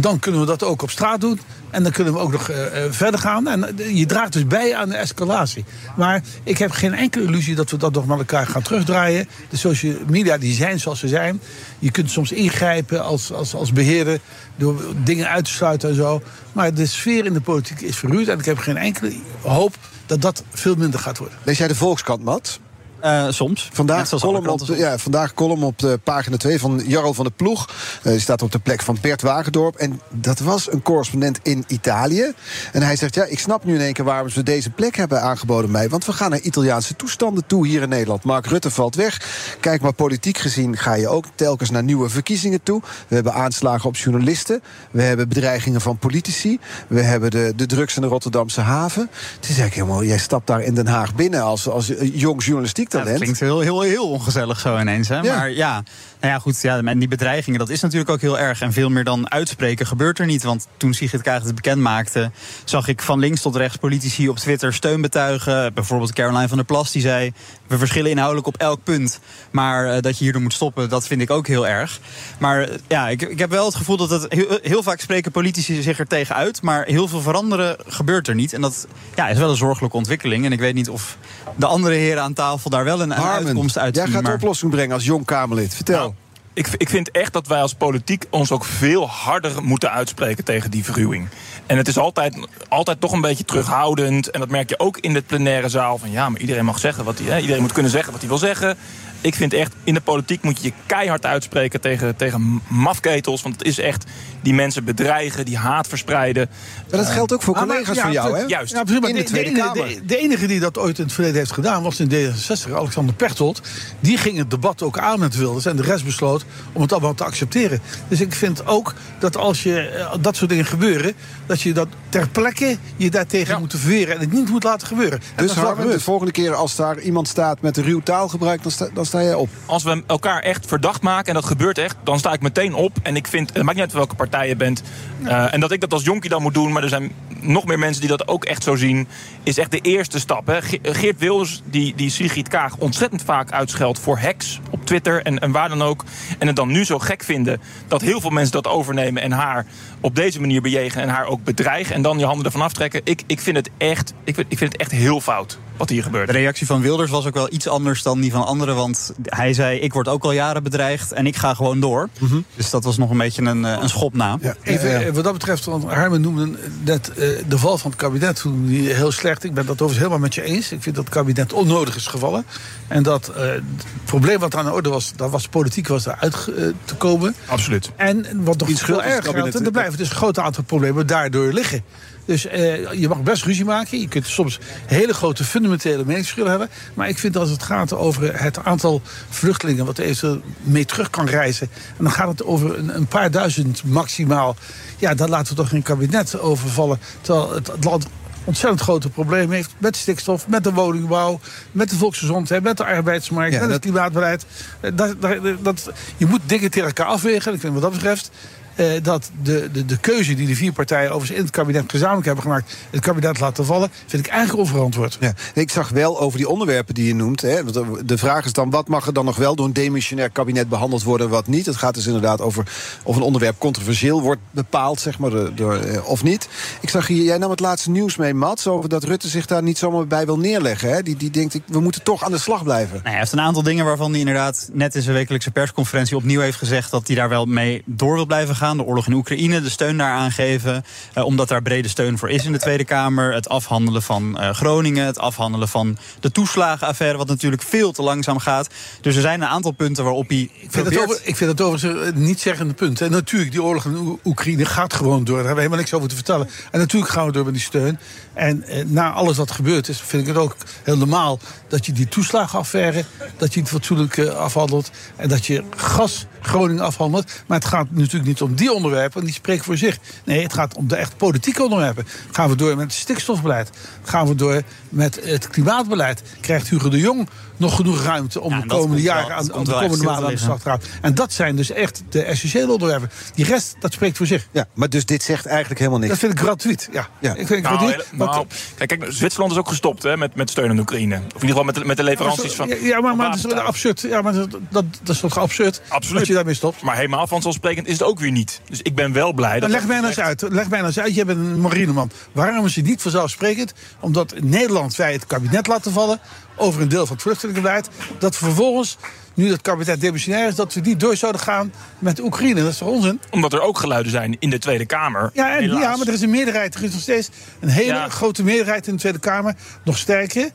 dan 0.00 0.18
kunnen 0.18 0.40
we 0.40 0.46
dat 0.46 0.62
ook 0.62 0.82
op 0.82 0.90
straat 0.90 1.20
doen... 1.20 1.40
En 1.76 1.82
dan 1.82 1.92
kunnen 1.92 2.12
we 2.12 2.18
ook 2.18 2.32
nog 2.32 2.48
eh, 2.48 2.84
eh, 2.84 2.92
verder 2.92 3.20
gaan. 3.20 3.48
En 3.48 3.78
eh, 3.78 3.96
je 3.96 4.06
draagt 4.06 4.32
dus 4.32 4.46
bij 4.46 4.76
aan 4.76 4.88
de 4.88 4.96
escalatie. 4.96 5.64
Maar 5.96 6.22
ik 6.42 6.58
heb 6.58 6.70
geen 6.70 6.94
enkele 6.94 7.24
illusie 7.24 7.54
dat 7.54 7.70
we 7.70 7.76
dat 7.76 7.92
nog 7.92 8.06
met 8.06 8.18
elkaar 8.18 8.46
gaan 8.46 8.62
terugdraaien. 8.62 9.28
De 9.48 9.56
social 9.56 9.94
media 10.06 10.38
die 10.38 10.54
zijn 10.54 10.80
zoals 10.80 10.98
ze 10.98 11.08
zijn. 11.08 11.40
Je 11.78 11.90
kunt 11.90 12.10
soms 12.10 12.32
ingrijpen 12.32 13.04
als, 13.04 13.32
als, 13.32 13.54
als 13.54 13.72
beheerder 13.72 14.20
door 14.56 14.82
dingen 15.04 15.28
uit 15.28 15.44
te 15.44 15.50
sluiten 15.50 15.88
en 15.88 15.94
zo. 15.94 16.22
Maar 16.52 16.74
de 16.74 16.86
sfeer 16.86 17.24
in 17.24 17.32
de 17.32 17.40
politiek 17.40 17.80
is 17.80 17.96
verruwd. 17.96 18.28
En 18.28 18.38
ik 18.38 18.44
heb 18.44 18.58
geen 18.58 18.76
enkele 18.76 19.12
hoop 19.40 19.76
dat 20.06 20.20
dat 20.20 20.42
veel 20.50 20.74
minder 20.74 21.00
gaat 21.00 21.18
worden. 21.18 21.38
Lees 21.42 21.58
jij 21.58 21.68
de 21.68 21.74
Volkskrant, 21.74 22.24
Mats? 22.24 22.60
Eh, 23.00 23.26
soms. 23.28 23.68
Vandaag 23.72 24.08
column, 24.08 24.48
op 24.48 24.66
de, 24.66 24.76
ja, 24.76 24.98
vandaag 24.98 25.34
column 25.34 25.62
op 25.62 25.78
de 25.78 26.00
pagina 26.04 26.36
2 26.36 26.58
van 26.58 26.82
Jarl 26.86 27.14
van 27.14 27.24
der 27.24 27.34
Ploeg. 27.34 27.68
Eh, 28.02 28.12
Die 28.12 28.20
staat 28.20 28.42
op 28.42 28.52
de 28.52 28.58
plek 28.58 28.82
van 28.82 28.98
Bert 29.00 29.22
Wagendorp. 29.22 29.76
En 29.76 30.00
dat 30.10 30.38
was 30.38 30.72
een 30.72 30.82
correspondent 30.82 31.38
in 31.42 31.64
Italië. 31.66 32.32
En 32.72 32.82
hij 32.82 32.96
zegt, 32.96 33.14
ja, 33.14 33.24
ik 33.24 33.38
snap 33.38 33.64
nu 33.64 33.74
in 33.74 33.80
één 33.80 33.92
keer 33.92 34.04
waarom 34.04 34.28
ze 34.28 34.42
deze 34.42 34.70
plek 34.70 34.96
hebben 34.96 35.22
aangeboden 35.22 35.70
mij. 35.70 35.88
Want 35.88 36.04
we 36.04 36.12
gaan 36.12 36.30
naar 36.30 36.40
Italiaanse 36.40 36.96
toestanden 36.96 37.46
toe 37.46 37.66
hier 37.66 37.82
in 37.82 37.88
Nederland. 37.88 38.24
Mark 38.24 38.46
Rutte 38.46 38.70
valt 38.70 38.94
weg. 38.94 39.20
Kijk 39.60 39.80
maar, 39.80 39.92
politiek 39.92 40.38
gezien 40.38 40.76
ga 40.76 40.94
je 40.94 41.08
ook 41.08 41.24
telkens 41.34 41.70
naar 41.70 41.82
nieuwe 41.82 42.08
verkiezingen 42.08 42.62
toe. 42.62 42.80
We 43.08 43.14
hebben 43.14 43.34
aanslagen 43.34 43.88
op 43.88 43.96
journalisten. 43.96 44.62
We 44.90 45.02
hebben 45.02 45.28
bedreigingen 45.28 45.80
van 45.80 45.98
politici. 45.98 46.58
We 46.88 47.00
hebben 47.00 47.30
de, 47.30 47.52
de 47.56 47.66
drugs 47.66 47.96
in 47.96 48.02
de 48.02 48.08
Rotterdamse 48.08 48.60
haven. 48.60 49.08
Het 49.34 49.48
is 49.48 49.58
eigenlijk 49.58 49.74
helemaal, 49.74 50.04
jij 50.04 50.18
stapt 50.18 50.46
daar 50.46 50.62
in 50.62 50.74
Den 50.74 50.86
Haag 50.86 51.14
binnen 51.14 51.42
als, 51.42 51.68
als 51.68 51.92
jong 52.12 52.44
journalistiek 52.44 52.85
Ja, 52.92 52.98
talent. 52.98 53.08
dat 53.08 53.18
klinkt 53.22 53.40
heel, 53.40 53.60
heel, 53.60 53.80
heel 53.80 54.10
ongezellig 54.10 54.60
zo 54.60 54.78
ineens. 54.78 55.08
Hè? 55.08 55.20
Ja. 55.20 55.36
Maar 55.36 55.50
ja, 55.50 55.82
nou 56.26 56.38
ja, 56.38 56.44
goed. 56.44 56.62
Ja, 56.62 56.82
en 56.82 56.98
die 56.98 57.08
bedreigingen, 57.08 57.58
dat 57.58 57.68
is 57.68 57.80
natuurlijk 57.80 58.10
ook 58.10 58.20
heel 58.20 58.38
erg. 58.38 58.60
En 58.60 58.72
veel 58.72 58.90
meer 58.90 59.04
dan 59.04 59.30
uitspreken 59.30 59.86
gebeurt 59.86 60.18
er 60.18 60.26
niet. 60.26 60.42
Want 60.42 60.66
toen 60.76 60.94
Sigrid 60.94 61.22
Kaag 61.22 61.42
het 61.42 61.54
bekend 61.54 61.80
maakte... 61.80 62.30
zag 62.64 62.88
ik 62.88 63.02
van 63.02 63.18
links 63.18 63.40
tot 63.40 63.56
rechts 63.56 63.76
politici 63.76 64.28
op 64.28 64.36
Twitter 64.36 64.74
steun 64.74 65.00
betuigen. 65.00 65.74
Bijvoorbeeld 65.74 66.12
Caroline 66.12 66.48
van 66.48 66.56
der 66.56 66.66
Plas, 66.66 66.92
die 66.92 67.02
zei... 67.02 67.32
we 67.66 67.78
verschillen 67.78 68.10
inhoudelijk 68.10 68.46
op 68.46 68.56
elk 68.56 68.80
punt. 68.82 69.20
Maar 69.50 69.94
eh, 69.94 70.00
dat 70.00 70.18
je 70.18 70.24
hierdoor 70.24 70.42
moet 70.42 70.52
stoppen, 70.52 70.88
dat 70.88 71.06
vind 71.06 71.20
ik 71.20 71.30
ook 71.30 71.46
heel 71.46 71.66
erg. 71.66 72.00
Maar 72.38 72.62
eh, 72.62 72.78
ja, 72.88 73.08
ik, 73.08 73.22
ik 73.22 73.38
heb 73.38 73.50
wel 73.50 73.64
het 73.64 73.74
gevoel 73.74 73.96
dat 73.96 74.10
het... 74.10 74.26
Heel, 74.28 74.58
heel 74.62 74.82
vaak 74.82 75.00
spreken 75.00 75.32
politici 75.32 75.82
zich 75.82 75.98
er 75.98 76.06
tegen 76.06 76.34
uit... 76.34 76.62
maar 76.62 76.84
heel 76.84 77.08
veel 77.08 77.20
veranderen 77.20 77.76
gebeurt 77.86 78.28
er 78.28 78.34
niet. 78.34 78.52
En 78.52 78.60
dat 78.60 78.86
ja, 79.14 79.28
is 79.28 79.38
wel 79.38 79.50
een 79.50 79.56
zorgelijke 79.56 79.96
ontwikkeling. 79.96 80.44
En 80.44 80.52
ik 80.52 80.60
weet 80.60 80.74
niet 80.74 80.88
of 80.88 81.16
de 81.56 81.66
andere 81.66 81.94
heren 81.94 82.22
aan 82.22 82.32
tafel 82.32 82.70
daar 82.70 82.84
wel 82.84 83.00
een, 83.00 83.14
uitkomst 83.14 83.78
uit 83.78 83.94
jij 83.94 84.04
zien. 84.04 84.14
gaat 84.14 84.22
maar- 84.22 84.32
de 84.32 84.38
oplossing 84.38 84.70
brengen 84.70 84.94
als 84.94 85.04
jong 85.04 85.24
Kamerlid. 85.24 85.74
Vertel. 85.74 85.98
Nou, 85.98 86.14
ik, 86.56 86.68
ik 86.76 86.88
vind 86.88 87.10
echt 87.10 87.32
dat 87.32 87.46
wij 87.46 87.60
als 87.60 87.74
politiek 87.74 88.24
ons 88.30 88.50
ook 88.50 88.64
veel 88.64 89.08
harder 89.08 89.62
moeten 89.62 89.90
uitspreken 89.90 90.44
tegen 90.44 90.70
die 90.70 90.84
verruwing. 90.84 91.28
En 91.66 91.76
het 91.76 91.88
is 91.88 91.98
altijd, 91.98 92.46
altijd 92.68 93.00
toch 93.00 93.12
een 93.12 93.20
beetje 93.20 93.44
terughoudend. 93.44 94.30
En 94.30 94.40
dat 94.40 94.50
merk 94.50 94.68
je 94.68 94.78
ook 94.78 94.98
in 94.98 95.12
de 95.12 95.22
plenaire 95.22 95.68
zaal. 95.68 95.98
Van 95.98 96.10
ja, 96.10 96.28
maar 96.28 96.40
iedereen 96.40 96.64
mag 96.64 96.78
zeggen 96.78 97.04
wat 97.04 97.18
hij. 97.18 97.26
hè, 97.32 97.40
Iedereen 97.40 97.62
moet 97.62 97.72
kunnen 97.72 97.90
zeggen 97.92 98.10
wat 98.12 98.20
hij 98.20 98.30
wil 98.30 98.38
zeggen. 98.38 98.76
Ik 99.20 99.34
vind 99.34 99.52
echt, 99.52 99.74
in 99.84 99.94
de 99.94 100.00
politiek 100.00 100.42
moet 100.42 100.56
je 100.60 100.64
je 100.66 100.72
keihard 100.86 101.26
uitspreken 101.26 101.80
tegen, 101.80 102.16
tegen 102.16 102.62
mafketels. 102.68 103.42
Want 103.42 103.54
het 103.58 103.66
is 103.66 103.78
echt 103.78 104.04
die 104.40 104.54
mensen 104.54 104.84
bedreigen, 104.84 105.44
die 105.44 105.56
haat 105.56 105.86
verspreiden. 105.88 106.48
Maar 106.90 107.00
dat 107.00 107.08
geldt 107.10 107.32
ook 107.32 107.42
voor 107.42 107.54
Ah, 107.54 107.60
maar- 107.60 107.68
collega's 107.70 107.96
ja, 107.96 108.02
van 108.02 108.12
jou, 108.12 108.36
hè? 108.38 108.44
Juist. 108.44 108.72
Ja, 108.72 108.82
precies, 108.82 109.00
maar 109.00 109.10
In 109.10 109.16
de 109.16 109.22
de, 109.22 109.28
Tweede 109.28 109.50
de, 109.52 109.58
Kamer. 109.58 109.88
De, 109.88 110.04
de 110.04 110.16
enige 110.18 110.46
die 110.46 110.60
dat 110.60 110.78
ooit 110.78 110.98
in 110.98 111.04
het 111.04 111.12
verleden 111.12 111.36
heeft 111.38 111.52
gedaan 111.52 111.82
was 111.82 112.00
in 112.00 112.10
D66, 112.10 112.72
Alexander 112.74 113.14
Pechtold. 113.14 113.60
Die 114.00 114.18
ging 114.18 114.38
het 114.38 114.50
debat 114.50 114.82
ook 114.82 114.98
aan 114.98 115.18
met 115.18 115.36
Wilders 115.36 115.66
en 115.66 115.76
de 115.76 115.82
rest 115.82 116.04
besloot 116.04 116.44
om 116.72 116.82
het 116.82 116.92
allemaal 116.92 117.14
te 117.14 117.24
accepteren. 117.24 117.80
Dus 118.08 118.20
ik 118.20 118.34
vind 118.34 118.66
ook 118.66 118.94
dat 119.18 119.36
als 119.36 119.62
je 119.62 119.80
eh, 119.80 120.14
dat 120.20 120.36
soort 120.36 120.50
dingen 120.50 120.64
gebeuren, 120.64 121.12
dat 121.46 121.60
je 121.60 121.72
dat 121.72 121.88
ter 122.08 122.28
plekke 122.28 122.76
je 122.96 123.10
daartegen 123.10 123.58
moet 123.58 123.74
verweren 123.76 124.14
en 124.14 124.20
het 124.20 124.32
niet 124.32 124.48
moet 124.48 124.64
laten 124.64 124.86
gebeuren. 124.86 125.20
En 125.34 125.46
Dus 125.46 125.54
Harmen, 125.54 125.88
de 125.90 126.00
volgende 126.00 126.32
keer 126.32 126.54
als 126.54 126.76
daar 126.76 126.98
iemand 126.98 127.28
staat 127.28 127.60
met 127.60 127.76
een 127.76 127.84
ruw 127.84 128.00
taalgebruik, 128.00 128.62
dan 128.62 128.72
sta, 128.72 128.88
dan 128.94 129.06
sta 129.06 129.22
jij 129.22 129.34
op. 129.34 129.48
Als 129.66 129.82
we 129.82 130.02
elkaar 130.06 130.42
echt 130.42 130.66
verdacht 130.66 131.02
maken, 131.02 131.26
en 131.26 131.34
dat 131.34 131.44
gebeurt 131.44 131.78
echt, 131.78 131.96
dan 132.04 132.18
sta 132.18 132.32
ik 132.32 132.40
meteen 132.40 132.74
op. 132.74 132.96
En 133.02 133.16
ik 133.16 133.26
vind, 133.26 133.50
het 133.52 133.62
maakt 133.62 133.76
niet 133.76 133.84
uit 133.84 133.92
welke 133.92 134.14
partij 134.14 134.48
je 134.48 134.56
bent. 134.56 134.82
eh, 135.24 135.54
en 135.54 135.60
dat 135.60 135.70
ik 135.70 135.80
dat 135.80 135.92
als 135.92 136.04
jonkie 136.04 136.30
dan 136.30 136.42
moet 136.42 136.54
doen, 136.54 136.72
maar 136.72 136.82
er 136.82 136.88
zijn 136.88 137.12
nog 137.40 137.64
meer 137.66 137.78
mensen 137.78 138.00
die 138.00 138.10
dat 138.10 138.28
ook 138.28 138.44
echt 138.44 138.62
zo 138.62 138.74
zien, 138.76 139.08
is 139.42 139.58
echt 139.58 139.70
de 139.70 139.80
eerste 139.80 140.18
stap. 140.18 140.46
Hè. 140.46 140.62
Ge- 140.62 140.78
Geert 140.82 141.18
Wilders, 141.18 141.62
die, 141.64 141.94
die 141.94 142.10
Sigrid 142.10 142.48
Kaag 142.48 142.76
ontzettend 142.76 143.22
vaak 143.22 143.52
uitscheldt 143.52 143.98
voor 143.98 144.18
hacks 144.18 144.60
op 144.70 144.86
Twitter 144.86 145.22
en, 145.22 145.38
en 145.38 145.50
waar 145.50 145.68
dan 145.68 145.82
ook. 145.82 146.04
En 146.38 146.46
het 146.46 146.56
dan 146.56 146.68
nu 146.68 146.84
zo 146.84 146.98
gek 146.98 147.22
vinden 147.22 147.60
dat 147.88 148.00
heel 148.00 148.20
veel 148.20 148.30
mensen 148.30 148.52
dat 148.52 148.66
overnemen 148.66 149.22
en 149.22 149.32
haar 149.32 149.66
op 150.00 150.14
deze 150.14 150.40
manier 150.40 150.62
bejegen 150.62 151.02
en 151.02 151.08
haar 151.08 151.26
ook 151.26 151.44
bedreigen. 151.44 151.94
En 151.94 152.02
dan 152.02 152.18
je 152.18 152.24
handen 152.24 152.44
ervan 152.44 152.60
aftrekken. 152.62 153.00
Ik, 153.04 153.22
ik, 153.26 153.40
vind 153.40 153.56
het 153.56 153.70
echt, 153.78 154.14
ik, 154.24 154.34
vind, 154.34 154.46
ik 154.52 154.58
vind 154.58 154.72
het 154.72 154.80
echt 154.80 154.90
heel 154.90 155.20
fout 155.20 155.58
wat 155.76 155.88
hier 155.88 156.02
gebeurt. 156.02 156.26
De 156.26 156.32
reactie 156.32 156.66
van 156.66 156.80
Wilders 156.80 157.10
was 157.10 157.26
ook 157.26 157.34
wel 157.34 157.52
iets 157.52 157.68
anders 157.68 158.02
dan 158.02 158.20
die 158.20 158.30
van 158.30 158.46
anderen. 158.46 158.74
Want 158.74 159.12
hij 159.22 159.52
zei, 159.52 159.78
ik 159.78 159.92
word 159.92 160.08
ook 160.08 160.24
al 160.24 160.32
jaren 160.32 160.62
bedreigd 160.62 161.12
en 161.12 161.26
ik 161.26 161.36
ga 161.36 161.54
gewoon 161.54 161.80
door. 161.80 162.08
Dus 162.54 162.70
dat 162.70 162.84
was 162.84 162.96
nog 162.96 163.10
een 163.10 163.18
beetje 163.18 163.42
een, 163.42 163.64
eh, 163.64 163.78
een 163.80 163.88
schop 163.88 164.14
na. 164.14 164.38
Even, 164.62 165.06
eh, 165.06 165.12
wat 165.12 165.24
dat 165.24 165.32
betreft, 165.32 165.64
want 165.64 165.84
Harmen 165.84 166.20
noemde 166.20 166.58
net 166.84 167.08
eh, 167.08 167.28
de 167.48 167.58
val 167.58 167.78
van 167.78 167.90
het 167.90 168.00
kabinet 168.00 168.36
toen 168.36 168.66
die 168.66 168.92
heel 168.92 169.12
slecht. 169.12 169.44
Ik 169.44 169.54
ben 169.54 169.66
dat 169.66 169.74
overigens 169.74 169.98
helemaal 169.98 170.18
met 170.18 170.34
je 170.34 170.42
eens. 170.42 170.72
Ik 170.72 170.82
vind 170.82 170.96
dat 170.96 171.04
het 171.04 171.14
kabinet 171.14 171.52
onnodig 171.52 171.96
is 171.96 172.06
gevallen. 172.06 172.44
En 172.88 173.02
dat 173.02 173.28
eh, 173.28 173.48
het 173.48 173.62
probleem 174.04 174.38
wat 174.38 174.54
aan 174.54 174.64
de 174.64 174.72
orde 174.72 174.88
was, 174.88 175.12
daar 175.16 175.30
was 175.30 175.48
politiek 175.48 175.88
was 175.88 176.06
eruit 176.06 176.34
eh, 176.34 176.64
te 176.84 176.94
komen. 176.94 177.34
Absoluut. 177.46 177.90
En 177.96 178.44
wat 178.44 178.58
nog 178.58 178.68
Iets 178.68 178.82
veel 178.82 179.02
erger 179.02 179.22
kabinet, 179.22 179.54
gaat, 179.54 179.64
er 179.66 179.70
blijven 179.70 179.98
dus 179.98 180.10
een 180.10 180.16
groot 180.16 180.38
aantal 180.38 180.64
problemen 180.64 181.06
daardoor 181.06 181.52
liggen. 181.52 181.84
Dus 182.26 182.46
eh, 182.46 182.92
je 182.92 183.08
mag 183.08 183.22
best 183.22 183.44
ruzie 183.44 183.64
maken. 183.64 184.00
Je 184.00 184.08
kunt 184.08 184.26
soms 184.26 184.58
hele 184.86 185.14
grote 185.14 185.44
fundamentele 185.44 186.04
meningsverschillen 186.04 186.50
hebben. 186.50 186.68
Maar 186.94 187.08
ik 187.08 187.18
vind 187.18 187.32
dat 187.32 187.42
als 187.42 187.50
het 187.50 187.62
gaat 187.62 187.92
over 187.92 188.42
het 188.42 188.64
aantal 188.64 189.02
vluchtelingen... 189.28 189.86
wat 189.86 189.98
er 189.98 190.40
mee 190.62 190.84
terug 190.84 191.10
kan 191.10 191.26
reizen... 191.26 191.68
en 191.96 192.04
dan 192.04 192.12
gaat 192.12 192.28
het 192.28 192.44
over 192.44 192.78
een, 192.78 192.96
een 192.96 193.06
paar 193.06 193.30
duizend 193.30 193.84
maximaal... 193.84 194.56
ja, 194.98 195.14
dan 195.14 195.28
laten 195.28 195.48
we 195.54 195.60
toch 195.60 195.68
geen 195.68 195.82
kabinet 195.82 196.38
overvallen... 196.40 196.98
terwijl 197.20 197.54
het, 197.54 197.66
het 197.66 197.84
land 197.84 198.06
ontzettend 198.44 198.80
grote 198.80 199.08
problemen 199.08 199.56
heeft 199.56 199.70
met 199.78 199.96
stikstof, 199.96 200.48
met 200.48 200.64
de 200.64 200.72
woningbouw, 200.72 201.40
met 201.72 201.90
de 201.90 201.96
volksgezondheid, 201.96 202.62
met 202.62 202.76
de 202.76 202.84
arbeidsmarkt, 202.84 203.52
Ja, 203.52 203.58
met 203.60 203.68
dat- 203.68 203.76
het 203.76 203.84
klimaatbeleid. 203.90 204.46
Eh, 204.80 204.90
Dat, 204.94 205.20
dat, 205.22 205.38
dat, 205.62 205.90
je 206.16 206.26
moet 206.26 206.40
dingen 206.46 206.70
tegen 206.70 206.86
elkaar 206.88 207.06
afwegen. 207.06 207.54
Ik 207.54 207.60
vind 207.60 207.72
wat 207.72 207.82
dat 207.82 207.92
betreft 207.92 208.30
eh, 208.76 208.86
dat 209.02 209.30
de, 209.42 209.68
de, 209.72 209.84
de 209.84 209.98
keuze 209.98 210.34
die 210.34 210.46
de 210.46 210.54
vier 210.56 210.72
partijen 210.72 211.08
overigens 211.10 211.38
in 211.38 211.44
het 211.44 211.54
kabinet 211.54 211.84
gezamenlijk 211.90 212.26
hebben 212.26 212.44
gemaakt, 212.44 212.76
het 212.90 213.00
kabinet 213.00 213.40
laten 213.40 213.64
vallen, 213.64 213.90
vind 214.06 214.26
ik 214.26 214.32
eigenlijk 214.32 214.60
onverantwoord. 214.68 215.16
Ja, 215.20 215.32
ik 215.54 215.70
zag 215.70 215.88
wel 215.88 216.20
over 216.20 216.38
die 216.38 216.48
onderwerpen 216.48 216.94
die 216.94 217.06
je 217.06 217.14
noemt. 217.14 217.40
Hè, 217.40 217.64
want 217.64 218.08
de- 218.08 218.18
vraag 218.18 218.44
is 218.44 218.52
dan, 218.52 218.70
wat 218.70 218.88
mag 218.88 219.06
er 219.06 219.12
dan 219.12 219.24
nog 219.24 219.36
wel 219.36 219.56
door 219.56 219.66
een 219.66 219.72
demissionair 219.72 220.30
kabinet 220.30 220.68
behandeld 220.68 221.02
worden, 221.02 221.28
wat 221.28 221.46
niet? 221.46 221.66
Het 221.66 221.76
gaat 221.76 221.94
dus 221.94 222.06
inderdaad 222.06 222.40
over 222.40 222.64
of 223.02 223.16
een 223.16 223.22
onderwerp 223.22 223.58
controversieel 223.58 224.22
wordt 224.22 224.40
bepaald, 224.50 225.00
zeg 225.00 225.18
maar, 225.18 225.30
door, 225.30 225.54
door, 225.54 225.74
eh, 225.74 226.08
of 226.08 226.22
niet. 226.22 226.48
Ik 226.80 226.88
zag 226.88 227.06
hier, 227.06 227.22
jij 227.24 227.38
nam 227.38 227.50
het 227.50 227.60
laatste 227.60 227.90
nieuws 227.90 228.16
mee, 228.16 228.34
Mats, 228.34 228.66
over 228.66 228.88
dat 228.88 229.04
Rutte 229.04 229.28
zich 229.28 229.46
daar 229.46 229.62
niet 229.62 229.78
zomaar 229.78 230.06
bij 230.06 230.26
wil 230.26 230.38
neerleggen. 230.38 230.90
Hè? 230.90 231.02
Die, 231.02 231.16
die 231.16 231.30
denkt, 231.30 231.54
ik, 231.54 231.62
we 231.66 231.80
moeten 231.80 232.02
toch 232.02 232.24
aan 232.24 232.30
de 232.32 232.38
slag 232.38 232.62
blijven. 232.62 232.94
Nou, 232.94 233.08
hij 233.08 233.18
heeft 233.18 233.32
een 233.32 233.40
aantal 233.40 233.62
dingen 233.62 233.84
waarvan 233.84 234.10
hij 234.10 234.18
inderdaad 234.18 234.68
net 234.72 234.94
in 234.94 235.02
zijn 235.02 235.14
wekelijkse 235.14 235.50
persconferentie 235.50 236.16
opnieuw 236.16 236.40
heeft 236.40 236.58
gezegd 236.58 236.90
dat 236.90 237.06
hij 237.06 237.16
daar 237.16 237.28
wel 237.28 237.44
mee 237.44 237.82
door 237.86 238.14
wil 238.14 238.26
blijven 238.26 238.56
gaan. 238.56 238.65
De 238.74 238.82
oorlog 238.82 239.06
in 239.06 239.12
Oekraïne, 239.12 239.60
de 239.62 239.70
steun 239.70 239.96
daar 239.96 240.12
aangeven. 240.12 240.84
eh, 241.12 241.24
omdat 241.24 241.48
daar 241.48 241.62
brede 241.62 241.88
steun 241.88 242.18
voor 242.18 242.30
is 242.30 242.44
in 242.44 242.52
de 242.52 242.58
Tweede 242.58 242.84
Kamer. 242.84 243.34
Het 243.34 243.48
afhandelen 243.48 244.02
van 244.02 244.38
eh, 244.38 244.50
Groningen, 244.50 245.06
het 245.06 245.18
afhandelen 245.18 245.68
van 245.68 245.98
de 246.20 246.30
toeslagenaffaire, 246.32 247.18
wat 247.18 247.26
natuurlijk 247.26 247.62
veel 247.62 247.92
te 247.92 248.02
langzaam 248.02 248.38
gaat. 248.38 248.68
Dus 249.00 249.14
er 249.14 249.20
zijn 249.20 249.40
een 249.42 249.48
aantal 249.48 249.70
punten 249.70 250.04
waarop 250.04 250.28
hij. 250.28 250.50
Ik 250.60 250.70
vind, 250.70 250.86
het 250.86 250.98
over, 250.98 251.20
ik 251.22 251.36
vind 251.36 251.60
overigens 251.60 252.06
een 252.16 252.22
niet 252.22 252.40
zeggende 252.40 252.74
punt. 252.74 253.00
En 253.00 253.10
natuurlijk, 253.10 253.50
die 253.50 253.62
oorlog 253.62 253.84
in 253.84 253.96
Oe- 253.96 254.18
Oekraïne 254.24 254.64
gaat 254.64 254.94
gewoon 254.94 255.24
door. 255.24 255.36
Daar 255.36 255.46
hebben 255.46 255.54
we 255.54 255.60
helemaal 255.60 255.78
niks 255.78 255.94
over 255.94 256.08
te 256.08 256.14
vertellen. 256.14 256.48
En 256.70 256.78
natuurlijk 256.78 257.12
gaan 257.12 257.26
we 257.26 257.32
door 257.32 257.44
met 257.44 257.54
die 257.54 257.62
steun. 257.62 257.98
En 258.34 258.62
eh, 258.62 258.84
na 258.84 259.12
alles 259.12 259.36
wat 259.36 259.50
gebeurd 259.50 259.88
is, 259.88 260.00
vind 260.00 260.22
ik 260.22 260.28
het 260.28 260.36
ook 260.36 260.56
heel 260.82 260.96
normaal 260.96 261.38
dat 261.68 261.86
je 261.86 261.92
die 261.92 262.08
toeslagenaffaire, 262.08 263.04
dat 263.36 263.54
je 263.54 263.60
het 263.60 263.68
fatsoenlijk 263.68 264.18
afhandelt. 264.18 264.90
En 265.16 265.28
dat 265.28 265.46
je 265.46 265.62
gas 265.76 266.26
Groningen 266.46 266.84
afhandelt. 266.84 267.32
Maar 267.46 267.58
het 267.58 267.68
gaat 267.68 267.90
natuurlijk 267.90 268.24
niet 268.24 268.42
om 268.42 268.54
die 268.54 268.72
onderwerpen, 268.72 269.24
die 269.24 269.32
spreken 269.32 269.64
voor 269.64 269.76
zich. 269.76 269.98
Nee, 270.24 270.42
het 270.42 270.52
gaat 270.52 270.74
om 270.74 270.88
de 270.88 270.96
echt 270.96 271.16
politieke 271.16 271.62
onderwerpen. 271.62 272.06
Gaan 272.30 272.48
we 272.48 272.56
door 272.56 272.76
met 272.76 272.84
het 272.84 272.92
stikstofbeleid? 272.92 273.70
Gaan 274.02 274.26
we 274.26 274.34
door 274.34 274.62
met 274.88 275.20
het 275.24 275.48
klimaatbeleid? 275.48 276.22
Krijgt 276.40 276.68
Hugo 276.68 276.88
de 276.88 276.98
Jong 276.98 277.28
nog 277.56 277.76
genoeg 277.76 278.02
ruimte 278.02 278.40
om 278.40 278.52
Ja, 278.52 278.60
de 278.60 278.66
komende 278.66 278.94
wel- 278.94 279.04
jaren 279.04 279.36
aan, 279.36 279.48
komt 279.48 279.66
de 279.66 279.72
komende 279.72 280.04
maanden 280.04 280.24
aan 280.26 280.30
de 280.34 280.38
slag 280.40 280.56
te 280.60 280.68
gaan? 280.68 280.80
En 281.00 281.14
dat 281.14 281.32
zijn 281.32 281.56
dus 281.56 281.70
echt 281.70 282.02
de 282.08 282.22
essentiële 282.22 282.72
onderwerpen. 282.72 283.10
Die 283.34 283.44
rest, 283.44 283.76
dat 283.80 283.92
spreekt 283.92 284.16
voor 284.16 284.26
zich. 284.26 284.48
Ja, 284.50 284.66
maar 284.74 284.88
dus 284.88 285.04
dit 285.04 285.22
zegt 285.22 285.46
eigenlijk 285.46 285.78
helemaal 285.78 285.98
niks. 286.00 286.10
Dat 286.12 286.20
vind 286.20 286.32
ik 286.32 286.38
gratuit. 286.38 286.88
Ja. 286.92 287.08
Ja. 287.20 287.30
Ik 287.30 287.36
vind 287.36 287.48
het 287.48 287.62
Nou, 287.62 287.76
gratuit. 287.76 288.08
want- 288.12 288.30
nou, 288.30 288.46
kijk, 288.76 288.88
kijk, 288.88 289.06
Zwitserland 289.12 289.52
is 289.52 289.58
ook 289.58 289.68
gestopt 289.68 290.02
hè, 290.02 290.16
met, 290.16 290.34
met 290.34 290.50
steun 290.50 290.70
aan 290.70 290.78
Oekraïne. 290.78 291.14
Of 291.16 291.20
in 291.22 291.32
ieder 291.32 291.48
geval 291.48 291.64
met 291.64 291.74
de, 291.74 291.84
met 291.84 291.96
de 291.96 292.02
leveranties 292.02 292.52
van. 292.52 292.68
ja, 292.68 292.74
ja, 292.80 293.00
maar, 293.00 293.16
maar 293.16 293.30
dat 293.30 293.52
is 293.52 293.58
absurd. 293.58 294.00
Ja, 294.00 294.22
maar 294.22 294.32
dat, 294.32 294.50
dat, 294.50 294.84
dat 295.02 295.14
is 295.14 295.20
toch 295.20 295.38
absurd 295.38 295.80
Absoluut. 295.88 296.18
dat 296.18 296.26
je 296.28 296.34
daarmee 296.34 296.54
stopt. 296.54 296.82
Maar 296.82 296.96
helemaal 296.96 297.26
vanzelfsprekend 297.26 297.86
is 297.86 297.92
het 297.92 298.02
ook 298.02 298.18
weer 298.18 298.30
niet. 298.30 298.60
Dus 298.68 298.82
ik 298.82 298.94
ben 298.94 299.12
wel 299.12 299.32
blij 299.32 299.52
dat. 299.52 299.60
Dan 299.60 299.70
leg 299.70 299.86
mij 299.86 299.96
nou 299.96 300.08
eens 300.08 300.20
uit. 300.20 300.42
Leg 300.42 300.68
mij 300.68 300.78
nou 300.80 300.86
eens 300.86 300.98
uit. 300.98 301.14
Jij 301.14 301.24
bent 301.26 301.38
een 301.38 301.60
marineman. 301.60 302.10
Waarom 302.32 302.66
is 302.66 302.76
het 302.76 302.84
niet 302.84 303.02
vanzelfsprekend? 303.02 303.72
Omdat 304.00 304.32
in 304.32 304.48
Nederland 304.48 304.96
wij 304.96 305.12
het 305.12 305.26
kabinet 305.26 305.66
laten 305.66 305.92
vallen 305.92 306.20
over 306.56 306.82
een 306.82 306.88
deel 306.88 307.06
van 307.06 307.14
het 307.14 307.24
vluchtelingenbeleid. 307.24 307.88
Dat 308.18 308.36
vervolgens, 308.36 308.96
nu 309.36 309.50
het 309.50 309.62
kabinet 309.62 310.00
demissionair 310.00 310.48
is, 310.48 310.54
dat 310.54 310.74
we 310.74 310.80
niet 310.80 311.00
door 311.00 311.16
zouden 311.16 311.40
gaan 311.40 311.72
met 311.98 312.20
Oekraïne. 312.20 312.60
Dat 312.62 312.72
is 312.72 312.78
toch 312.78 312.88
onzin? 312.88 313.20
Omdat 313.30 313.52
er 313.52 313.60
ook 313.60 313.78
geluiden 313.78 314.12
zijn 314.12 314.36
in 314.38 314.50
de 314.50 314.58
Tweede 314.58 314.86
Kamer. 314.86 315.30
Ja, 315.34 315.56
en, 315.56 315.62
helaas. 315.62 315.80
ja, 315.82 315.96
maar 315.96 316.06
er 316.06 316.12
is 316.12 316.20
een 316.20 316.30
meerderheid. 316.30 316.74
Er 316.74 316.84
is 316.84 316.92
nog 316.92 317.00
steeds 317.00 317.28
een 317.60 317.68
hele 317.68 317.92
Ja. 317.92 318.08
grote 318.08 318.42
meerderheid 318.42 318.86
in 318.86 318.92
de 318.94 319.00
Tweede 319.00 319.18
Kamer. 319.18 319.54
Nog 319.84 319.98
sterker. 319.98 320.50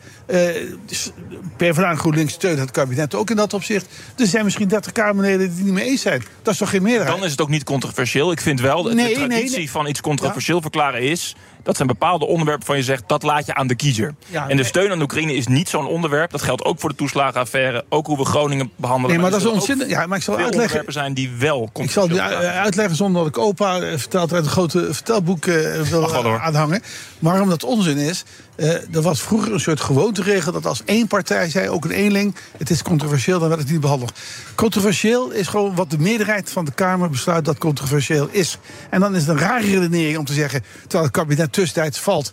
Dus 0.85 1.11
PvdA 1.57 1.89
en 1.89 1.97
GroenLinks 1.97 2.33
steunen 2.33 2.59
het 2.61 2.71
kabinet 2.71 3.15
ook 3.15 3.29
in 3.29 3.35
dat 3.35 3.53
opzicht. 3.53 3.85
Er 4.17 4.27
zijn 4.27 4.43
misschien 4.43 4.67
30 4.67 4.91
Kamerleden 4.91 5.39
die 5.39 5.47
het 5.55 5.63
niet 5.65 5.73
mee 5.73 5.85
eens 5.85 6.01
zijn. 6.01 6.23
Dat 6.41 6.53
is 6.53 6.59
toch 6.59 6.69
geen 6.69 6.81
meerderheid? 6.81 7.15
Dan 7.15 7.25
is 7.25 7.31
het 7.31 7.41
ook 7.41 7.49
niet 7.49 7.63
controversieel. 7.63 8.31
Ik 8.31 8.41
vind 8.41 8.61
wel 8.61 8.83
dat 8.83 8.93
Nee, 8.93 9.07
de 9.07 9.13
traditie 9.13 9.57
nee. 9.57 9.71
van 9.71 9.87
iets 9.87 10.01
controversieel 10.01 10.61
verklaren 10.61 11.01
is. 11.01 11.35
Dat 11.63 11.75
zijn 11.75 11.87
bepaalde 11.87 12.25
onderwerpen 12.25 12.65
van 12.65 12.77
je 12.77 12.83
zegt, 12.83 13.03
dat 13.07 13.23
laat 13.23 13.45
je 13.45 13.53
aan 13.53 13.67
de 13.67 13.75
kiezer. 13.75 14.15
Ja, 14.27 14.47
en 14.49 14.57
de 14.57 14.63
steun 14.63 14.91
aan 14.91 15.01
Oekraïne 15.01 15.33
is 15.35 15.47
niet 15.47 15.69
zo'n 15.69 15.87
onderwerp. 15.87 16.31
Dat 16.31 16.41
geldt 16.41 16.63
ook 16.63 16.79
voor 16.79 16.89
de 16.89 16.95
toeslagenaffaire. 16.95 17.85
Ook 17.89 18.05
hoe 18.07 18.17
we 18.17 18.25
Groningen 18.25 18.70
behandelen. 18.75 19.11
Nee, 19.11 19.21
maar 19.21 19.31
dat 19.31 19.55
is 19.55 19.71
ook 19.71 19.87
Ja, 19.87 20.05
maar 20.07 20.17
ik 20.17 20.23
zal 20.23 20.37
uitleggen. 20.37 20.83
zijn 20.87 21.13
die 21.13 21.29
wel 21.39 21.69
Ik 21.73 21.91
zal 21.91 22.09
uitleggen 22.19 22.95
zonder 22.95 23.21
dat 23.23 23.29
ik 23.35 23.37
opa 23.37 23.79
eh, 23.79 23.97
vertelt 23.97 24.33
uit 24.33 24.43
een 24.45 24.51
grote 24.51 24.93
vertelboek 24.93 25.45
eh, 25.45 25.81
wil 25.81 26.11
wel, 26.11 26.23
hoor. 26.23 26.39
aanhangen. 26.39 26.81
Waarom 27.19 27.49
dat 27.49 27.63
onzin 27.63 27.97
is. 27.97 28.23
eh, 28.55 28.69
er 28.95 29.01
was 29.01 29.21
vroeger 29.21 29.53
een 29.53 29.59
soort 29.59 29.81
gewoonteregel 29.81 30.51
dat 30.51 30.65
als 30.65 30.81
één 30.85 31.07
partij 31.07 31.49
zei, 31.49 31.69
ook 31.69 31.85
een 31.85 31.91
eenling, 31.91 32.35
het 32.57 32.69
is 32.69 32.81
controversieel, 32.81 33.39
dan 33.39 33.47
werd 33.49 33.61
het 33.61 33.71
niet 33.71 33.79
behandeld. 33.81 34.19
Controversieel 34.55 35.31
is 35.31 35.47
gewoon 35.47 35.75
wat 35.75 35.89
de 35.89 35.97
meerderheid 35.99 36.51
van 36.51 36.65
de 36.65 36.71
Kamer 36.71 37.09
besluit 37.09 37.45
dat 37.45 37.57
controversieel 37.57 38.27
is. 38.31 38.57
En 38.89 38.99
dan 38.99 39.15
is 39.15 39.21
het 39.21 39.29
een 39.29 39.39
rare 39.39 39.65
redenering 39.65 40.17
om 40.17 40.25
te 40.25 40.33
zeggen, 40.33 40.63
terwijl 40.81 41.03
het 41.03 41.11
kabinet 41.13 41.53
tussentijds 41.53 41.99
valt. 41.99 42.31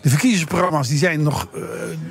De 0.00 0.08
verkiezingsprogramma's 0.08 0.88
die 0.88 0.98
zijn 0.98 1.22
nog 1.22 1.48
eh, 1.54 1.60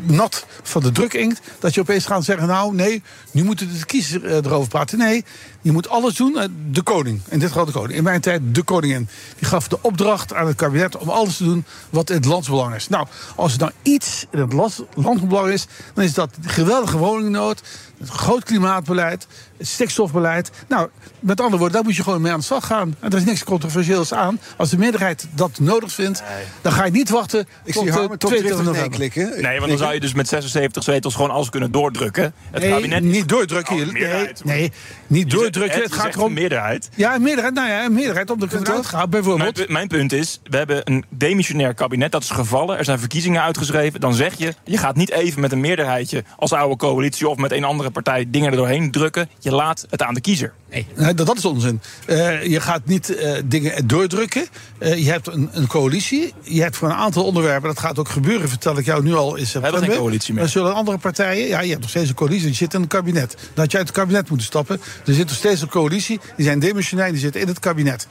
nat 0.02 0.46
van 0.64 0.82
de 0.82 0.92
drukinkt. 0.92 1.42
Dat 1.60 1.74
je 1.74 1.82
opeens 1.82 2.06
gaat 2.06 2.24
zeggen, 2.24 2.48
nou 2.48 2.76
nee, 2.76 3.02
nu 3.32 3.44
moeten 3.44 3.74
de 3.80 3.86
kiezers 3.86 4.24
eh, 4.24 4.36
erover 4.36 4.70
praten. 4.70 4.98
Nee, 4.98 5.26
je 5.62 5.72
moet 5.72 5.90
alles 5.90 6.16
doen. 6.16 6.38
Eh, 6.38 6.48
de 6.72 6.82
koning, 6.82 7.22
in 7.30 7.40
dit 7.40 7.48
geval 7.48 7.66
de 7.66 7.72
koning. 7.72 7.94
In 7.98 8.04
mijn 8.04 8.22
tijd 8.22 8.42
de 8.56 8.64
koningin. 8.64 9.08
Die 9.38 9.48
gaf 9.48 9.68
de 9.68 9.78
opdracht 9.82 10.34
aan 10.34 10.48
het 10.48 10.56
kabinet 10.56 10.98
om 10.98 11.10
alles 11.10 11.38
te 11.38 11.44
doen 11.44 11.66
wat 11.90 12.10
in 12.10 12.16
het 12.16 12.26
landsbelang 12.26 12.76
is. 12.76 12.88
Nou, 12.90 13.08
als 13.36 13.52
er 13.52 13.58
dan 13.60 13.72
iets 13.82 14.26
in 14.32 14.40
het 14.40 14.54
landsbelang 14.96 15.48
is, 15.52 15.68
dan 15.94 16.04
is 16.04 16.14
dat 16.14 16.30
geweldige 16.46 16.98
woningnood, 16.98 17.62
het 18.00 18.10
groot 18.10 18.44
klimaatbeleid, 18.44 19.28
het 19.58 19.68
stikstofbeleid. 19.68 20.52
Nou, 20.68 20.90
met 21.20 21.40
andere 21.40 21.58
woorden, 21.58 21.76
daar 21.76 21.86
moet 21.86 21.96
je 21.96 22.04
gewoon 22.04 22.22
mee 22.22 22.32
aan 22.32 22.40
de 22.40 22.46
slag 22.46 22.66
gaan. 22.66 22.96
En 23.00 23.12
er 23.12 23.18
is 23.18 23.24
niks 23.26 23.44
controversieels 23.44 24.14
aan. 24.14 24.40
Als 24.58 24.70
de 24.70 24.78
meerderheid 24.78 25.28
dat 25.36 25.60
nodig 25.60 25.92
vindt, 25.92 26.24
dan 26.62 26.72
ga 26.72 26.86
je 26.86 26.92
niet 26.92 27.10
wachten 27.10 27.40
Ik 27.64 27.74
tot 27.74 27.84
zie 27.84 27.92
Harmen 27.92 28.20
toch 28.20 28.32
22 28.32 28.42
driftig 28.42 28.58
nee 28.58 28.90
november. 28.90 28.98
klikken. 28.98 29.42
Nee, 29.42 29.58
want 29.58 29.70
dan 29.70 29.78
zou 29.80 29.94
je 29.94 30.00
dus 30.00 30.14
met 30.14 30.28
76 30.28 30.84
zetels 30.84 31.16
gewoon 31.16 31.32
alles 31.32 31.50
kunnen 31.50 31.72
doordrukken. 31.72 32.34
Het 32.52 32.62
Nee, 32.62 32.72
kabinet 32.72 33.04
niet 33.04 33.30
doordrukken. 33.30 33.76
Oh, 33.76 33.94
nee, 33.94 34.30
nee, 34.44 34.72
niet 35.08 35.30
doordrukken. 35.30 35.48
Het 35.58 35.94
gaat 35.94 36.16
erom. 36.16 36.34
meerderheid. 36.34 36.90
Ja, 36.96 37.16
een 37.16 37.22
meerderheid. 37.22 37.54
Nou 37.54 37.70
ja, 37.70 37.86
een 37.86 37.94
meerderheid 37.94 38.32
om 38.32 38.40
de 38.40 38.48
gaan, 38.84 39.10
bijvoorbeeld. 39.10 39.58
Mijn, 39.58 39.72
mijn 39.72 39.88
punt 39.88 40.14
is, 40.14 40.40
we 40.44 40.58
hebben 40.58 40.82
een 40.84 41.06
demissionair 41.10 41.74
kabinet, 41.74 42.12
dat 42.12 42.24
is 42.24 42.30
gevallen. 42.30 42.78
Er 42.78 42.86
zijn 42.86 43.00
verkiezingen 43.00 43.42
uitgeschreven. 43.42 44.00
Dan 44.00 44.14
zeg 44.14 44.38
je, 44.38 44.54
je 44.64 44.78
gaat 44.78 44.96
niet 44.96 45.12
even 45.12 45.42
met 45.42 45.52
een 45.52 45.60
meerderheidje 45.60 46.24
als 46.38 46.54
oude 46.54 46.76
coalitie... 46.76 47.28
of 47.28 47.38
met 47.38 47.52
een 47.52 47.64
andere 47.64 47.90
partij 47.90 48.26
dingen 48.28 48.52
er 48.52 48.58
doorheen 48.58 48.92
drukken. 48.92 49.30
Je 49.40 49.52
laat 49.52 49.86
het 49.90 50.02
aan 50.02 50.14
de 50.14 50.22
kiezer. 50.22 50.54
Nee, 50.70 51.14
dat, 51.14 51.26
dat 51.26 51.38
is 51.38 51.46
onzin. 51.46 51.82
Eh, 52.06 52.46
je 52.46 52.62
gaat 52.62 52.82
niet 52.86 53.16
eh, 53.16 53.34
dingen 53.46 53.88
doordrukken. 53.88 54.46
Eh, 54.78 54.98
je 54.98 55.12
hebt 55.12 55.28
een, 55.28 55.50
een 55.52 55.68
coalitie. 55.68 56.34
Je 56.42 56.62
hebt 56.62 56.76
voor 56.76 56.90
een 56.90 56.96
aantal 56.96 57.24
onderwerpen, 57.26 57.68
dat 57.70 57.80
gaat 57.80 58.00
ook 58.00 58.10
gebeuren, 58.10 58.50
vertel 58.50 58.78
ik 58.78 58.86
jou 58.86 59.04
nu 59.04 59.14
al 59.14 59.36
in 59.36 59.46
september. 59.46 59.72
hebben 59.72 59.90
geen 59.90 60.00
coalitie 60.00 60.34
meer. 60.34 60.44
Dan 60.44 60.52
zullen 60.52 60.74
andere 60.74 60.98
partijen, 60.98 61.48
ja, 61.48 61.60
je 61.60 61.70
hebt 61.70 61.82
nog 61.82 61.90
steeds 61.90 62.10
een 62.10 62.16
coalitie, 62.16 62.46
die 62.46 62.56
zit 62.56 62.74
in 62.74 62.82
het 62.82 62.90
kabinet. 62.90 63.32
Dan 63.32 63.64
had 63.64 63.72
je 63.72 63.78
uit 63.78 63.88
het 63.88 63.96
kabinet 63.96 64.30
moeten 64.30 64.48
stappen. 64.48 64.82
Er 65.06 65.14
zit 65.14 65.28
nog 65.28 65.36
steeds 65.36 65.62
een 65.62 65.70
coalitie, 65.70 66.20
die 66.36 66.46
zijn 66.46 66.60
demissionair, 66.60 67.12
die 67.12 67.20
zitten 67.20 67.42
in 67.42 67.48
het 67.48 67.60
kabinet. 67.60 68.08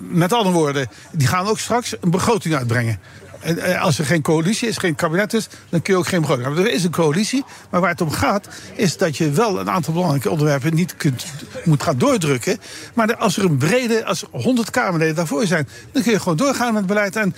Met 0.00 0.32
andere 0.32 0.54
woorden, 0.54 0.88
die 1.12 1.26
gaan 1.26 1.46
ook 1.46 1.58
straks 1.58 1.94
een 2.00 2.10
begroting 2.10 2.54
uitbrengen. 2.54 2.98
Als 3.80 3.98
er 3.98 4.04
geen 4.04 4.22
coalitie 4.22 4.68
is, 4.68 4.76
geen 4.76 4.94
kabinet 4.94 5.34
is, 5.34 5.48
dan 5.68 5.82
kun 5.82 5.92
je 5.92 5.98
ook 5.98 6.06
geen 6.06 6.20
begroting 6.20 6.46
hebben. 6.46 6.64
Er 6.64 6.72
is 6.72 6.84
een 6.84 6.90
coalitie, 6.90 7.44
maar 7.70 7.80
waar 7.80 7.90
het 7.90 8.00
om 8.00 8.10
gaat, 8.10 8.48
is 8.74 8.96
dat 8.96 9.16
je 9.16 9.30
wel 9.30 9.60
een 9.60 9.70
aantal 9.70 9.92
belangrijke 9.92 10.30
onderwerpen 10.30 10.74
niet 10.74 10.96
kunt, 10.96 11.26
moet 11.64 11.82
gaan 11.82 11.98
doordrukken. 11.98 12.58
Maar 12.94 13.16
als 13.16 13.36
er 13.36 13.44
een 13.44 13.56
brede, 13.56 14.04
als 14.04 14.22
er 14.22 14.28
100 14.30 14.70
Kamerleden 14.70 15.14
daarvoor 15.14 15.46
zijn, 15.46 15.68
dan 15.92 16.02
kun 16.02 16.12
je 16.12 16.20
gewoon 16.20 16.36
doorgaan 16.36 16.72
met 16.72 16.76
het 16.76 16.86
beleid. 16.86 17.16
En 17.16 17.34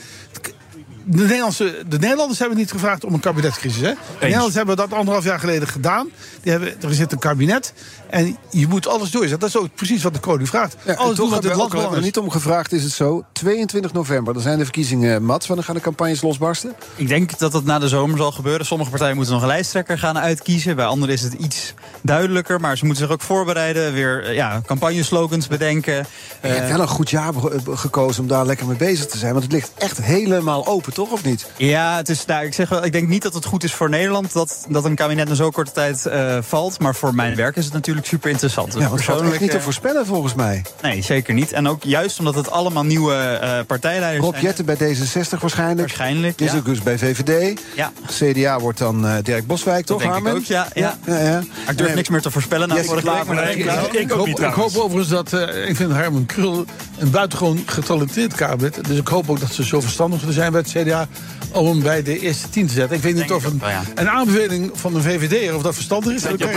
de, 1.05 1.23
Nederlandse, 1.23 1.85
de 1.89 1.99
Nederlanders 1.99 2.39
hebben 2.39 2.59
niet 2.59 2.71
gevraagd 2.71 3.05
om 3.05 3.15
een 3.15 3.21
kabinetscrisis. 3.21 3.81
Hè? 3.81 3.93
De 3.93 3.97
Nederlanders 4.21 4.55
hebben 4.55 4.77
dat 4.77 4.93
anderhalf 4.93 5.25
jaar 5.25 5.39
geleden 5.39 5.69
gedaan. 5.69 6.09
Die 6.43 6.53
hebben, 6.53 6.83
er 6.83 6.95
zit 6.95 7.13
een 7.13 7.19
kabinet 7.19 7.73
en 8.11 8.37
je 8.51 8.67
moet 8.69 8.87
alles 8.87 9.11
doorzetten. 9.11 9.39
Dat 9.41 9.49
is 9.49 9.57
ook 9.57 9.75
precies 9.75 10.03
wat 10.03 10.15
de 10.15 10.21
koning 10.21 10.49
vraagt. 10.49 10.77
Ja, 10.85 10.95
alles 10.95 11.17
doen 11.17 11.25
toch 11.27 11.35
wat 11.35 11.43
dit 11.43 11.51
we 11.51 11.57
land 11.57 11.73
hebben 11.73 11.93
er 11.97 12.03
niet 12.03 12.19
om 12.19 12.31
gevraagd, 12.31 12.73
is 12.73 12.83
het 12.83 12.93
zo. 12.93 13.25
22 13.33 13.93
november, 13.93 14.33
dan 14.35 14.43
zijn 14.43 14.59
de 14.59 14.65
verkiezingen, 14.65 15.25
Mats. 15.25 15.47
Wanneer 15.47 15.65
gaan 15.65 15.75
de 15.75 15.81
campagnes 15.81 16.23
losbarsten? 16.23 16.75
Ik 16.97 17.09
denk 17.09 17.39
dat 17.39 17.53
dat 17.53 17.65
na 17.65 17.79
de 17.79 17.89
zomer 17.89 18.19
zal 18.19 18.33
gebeuren. 18.33 18.67
Sommige 18.67 18.91
partijen 18.91 19.17
moeten 19.17 19.35
nog 19.35 19.43
een 19.43 19.49
lijsttrekker 19.49 19.99
gaan 19.99 20.19
uitkiezen. 20.19 20.77
Bij 20.77 20.85
anderen 20.85 21.15
is 21.15 21.23
het 21.23 21.33
iets 21.33 21.75
duidelijker. 22.03 22.61
Maar 22.61 22.77
ze 22.77 22.85
moeten 22.85 23.05
zich 23.05 23.13
ook 23.15 23.23
voorbereiden. 23.23 23.93
Weer 23.93 24.25
eh, 24.25 24.35
ja, 24.35 24.61
campagneslogans 24.67 25.47
bedenken. 25.47 25.95
Je 25.95 26.49
hebt 26.49 26.61
Eh, 26.61 26.69
wel 26.71 26.81
een 26.81 26.89
goed 26.89 27.11
jaar 27.11 27.33
gekozen 27.75 28.23
om 28.23 28.29
daar 28.29 28.47
lekker 28.47 28.67
mee 28.67 28.77
bezig 28.77 29.07
te 29.07 29.19
zijn. 29.19 29.33
Want 29.33 29.45
het 29.45 29.53
ligt 29.53 29.71
echt 29.79 30.03
helemaal 30.03 30.67
open, 30.67 30.90
toch? 30.95 31.11
Of 31.11 31.25
niet? 31.25 31.47
Ja, 31.57 31.97
het 31.97 32.09
is, 32.09 32.25
nou, 32.25 32.45
ik, 32.45 32.55
zeg 32.55 32.69
wel, 32.69 32.85
ik 32.85 32.93
denk 32.93 33.09
niet 33.09 33.23
dat 33.23 33.35
het 33.35 33.45
goed 33.45 33.65
is 33.65 33.73
voor 33.75 33.89
Nederland 33.91 34.33
dat, 34.33 34.67
dat 34.69 34.85
een 34.85 34.95
kabinet 34.95 35.29
na 35.29 35.35
zo'n 35.35 35.53
korte 35.53 35.73
tijd 35.73 36.07
eh, 36.07 36.39
valt. 36.41 36.79
Maar 36.81 36.95
voor 36.95 37.15
mijn 37.15 37.37
werk 37.37 37.57
is 37.57 37.65
het 37.65 37.73
natuurlijk 37.73 38.07
super 38.07 38.31
interessant. 38.31 38.75
Ja, 38.79 38.93
het 38.93 39.05
valt 39.05 39.23
echt 39.23 39.41
niet 39.41 39.51
te 39.51 39.61
voorspellen 39.61 40.07
volgens 40.07 40.35
mij. 40.35 40.63
Nee, 40.83 41.03
zeker 41.03 41.35
niet. 41.35 41.53
En 41.53 41.69
ook 41.69 41.83
juist 41.83 42.19
omdat 42.19 42.35
het 42.35 42.51
allemaal 42.51 42.85
nieuwe 42.85 43.15
eh, 43.15 43.59
partijleiders 43.67 44.25
Rob 44.25 44.33
zijn. 44.35 44.45
Jetten 44.45 44.65
bij 44.65 44.77
D66 44.77 45.39
waarschijnlijk. 45.41 45.79
Waarschijnlijk, 45.81 46.41
Is 46.41 46.53
ja. 46.53 46.59
ook 46.59 46.65
dus 46.65 46.83
bij 46.83 46.99
VVD. 46.99 47.61
Ja. 47.77 47.93
CDA 48.07 48.59
wordt 48.61 48.79
dan 48.79 49.07
eh, 49.07 49.15
Dirk 49.23 49.47
Boswijk, 49.47 49.87
toch, 49.87 50.03
denk 50.03 50.17
ik 50.17 50.35
ook, 50.35 50.45
ja, 50.45 50.67
ja. 50.75 50.99
ja, 51.07 51.19
ja. 51.19 51.31
Maar 51.33 51.71
ik 51.71 51.77
durf 51.77 51.87
Nee, 51.89 51.95
niks 51.97 52.09
meer 52.09 52.21
te 52.21 52.31
voorspellen 52.31 52.69
Yes, 52.75 52.87
vorige 52.87 53.09
ik 53.09 53.27
maar 53.27 53.51
ik 53.51 53.57
ik, 53.93 54.11
hoop, 54.11 54.27
ik 54.29 54.39
hoop 54.39 54.77
overigens 54.77 55.09
dat. 55.09 55.33
eh, 55.33 55.69
ik 55.69 55.77
vind 55.77 55.93
Herman 55.93 56.27
Krul 56.27 56.65
een 56.99 57.11
buitengewoon 57.11 57.63
getalenteerd 57.67 58.35
kabinet. 58.35 58.85
Dus 58.85 58.99
ik 58.99 59.09
hoop 59.09 59.31
ook 59.31 59.41
dat 59.41 59.53
ze 59.53 59.65
zo 59.65 59.81
verstandig 59.81 60.19
zullen 60.19 60.35
zijn 60.35 60.53
bij 60.53 60.61
het 60.61 60.71
CDA. 60.83 61.09
om 61.53 61.67
hem 61.67 61.83
bij 61.83 62.03
de 62.03 62.19
eerste 62.19 62.49
tien 62.49 62.67
te 62.67 62.73
zetten. 62.73 62.97
Ik 62.97 63.03
weet 63.03 63.15
niet 63.15 63.33
of 63.33 63.45
een, 63.45 63.63
een 63.95 64.09
aanbeveling 64.11 64.71
van 64.75 64.95
een 64.95 65.03
VVD 65.03 65.53
of 65.55 65.63
dat 65.63 65.75
verstandig 65.75 66.15
is. 66.15 66.23
Dat 66.23 66.39
Dat 66.39 66.51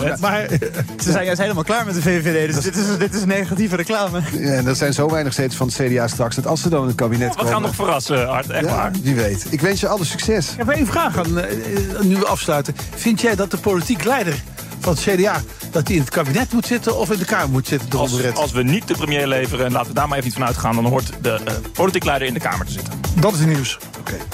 maar, 0.00 0.16
maar 0.20 0.46
Ze 1.04 1.10
zijn 1.10 1.24
juist 1.24 1.40
helemaal 1.40 1.64
klaar 1.64 1.86
met 1.86 1.94
de 1.94 2.02
VVD, 2.02 2.54
dus 2.54 2.64
dit 2.64 2.76
is, 2.76 2.98
dit 2.98 3.14
is 3.14 3.24
negatieve 3.24 3.76
reclame. 3.76 4.20
Ja, 4.32 4.52
en 4.52 4.66
er 4.66 4.76
zijn 4.76 4.92
zo 4.92 5.10
weinig 5.10 5.32
zetels 5.32 5.56
van 5.56 5.66
het 5.66 5.76
CDA 5.76 6.08
straks... 6.08 6.34
dat 6.36 6.46
als 6.46 6.60
ze 6.60 6.68
dan 6.68 6.80
in 6.82 6.86
het 6.86 6.96
kabinet 6.96 7.28
We 7.28 7.36
komen... 7.36 7.52
gaan 7.52 7.62
nog 7.62 7.74
verrassen, 7.74 8.28
Art. 8.28 8.50
Echt 8.50 8.64
Ja, 8.64 8.74
waar. 8.74 8.90
wie 9.02 9.14
weet. 9.14 9.46
Ik 9.50 9.60
wens 9.60 9.80
je 9.80 9.88
alle 9.88 10.04
succes. 10.04 10.50
Ik 10.50 10.58
heb 10.58 10.68
één 10.68 10.86
vraag 10.86 11.18
aan, 11.18 11.38
eh, 11.38 11.46
nu 12.00 12.16
we 12.16 12.26
afsluiten. 12.26 12.74
Vind 12.94 13.20
jij 13.20 13.34
dat 13.34 13.50
de 13.50 13.56
politiek 13.58 14.04
leider 14.04 14.42
van 14.80 14.92
het 14.92 15.02
CDA... 15.02 15.42
dat 15.72 15.86
hij 15.86 15.96
in 15.96 16.02
het 16.02 16.10
kabinet 16.10 16.52
moet 16.52 16.66
zitten 16.66 16.98
of 16.98 17.10
in 17.10 17.18
de 17.18 17.24
Kamer 17.24 17.48
moet 17.48 17.66
zitten? 17.66 17.98
Als, 17.98 18.24
Als, 18.24 18.34
als 18.34 18.52
we 18.52 18.62
niet 18.62 18.88
de 18.88 18.94
premier 18.94 19.26
leveren, 19.26 19.66
en 19.66 19.72
laten 19.72 19.88
we 19.88 19.94
daar 19.94 20.08
maar 20.08 20.18
even 20.18 20.28
niet 20.28 20.38
van 20.38 20.46
uitgaan... 20.46 20.74
dan 20.74 20.86
hoort 20.86 21.12
de 21.20 21.30
eh, 21.30 21.54
politiek 21.72 22.04
leider 22.04 22.28
in 22.28 22.34
de 22.34 22.40
Kamer 22.40 22.66
te 22.66 22.72
zitten. 22.72 23.00
Dat 23.20 23.32
is 23.32 23.38
het 23.38 23.48
nieuws. 23.48 23.78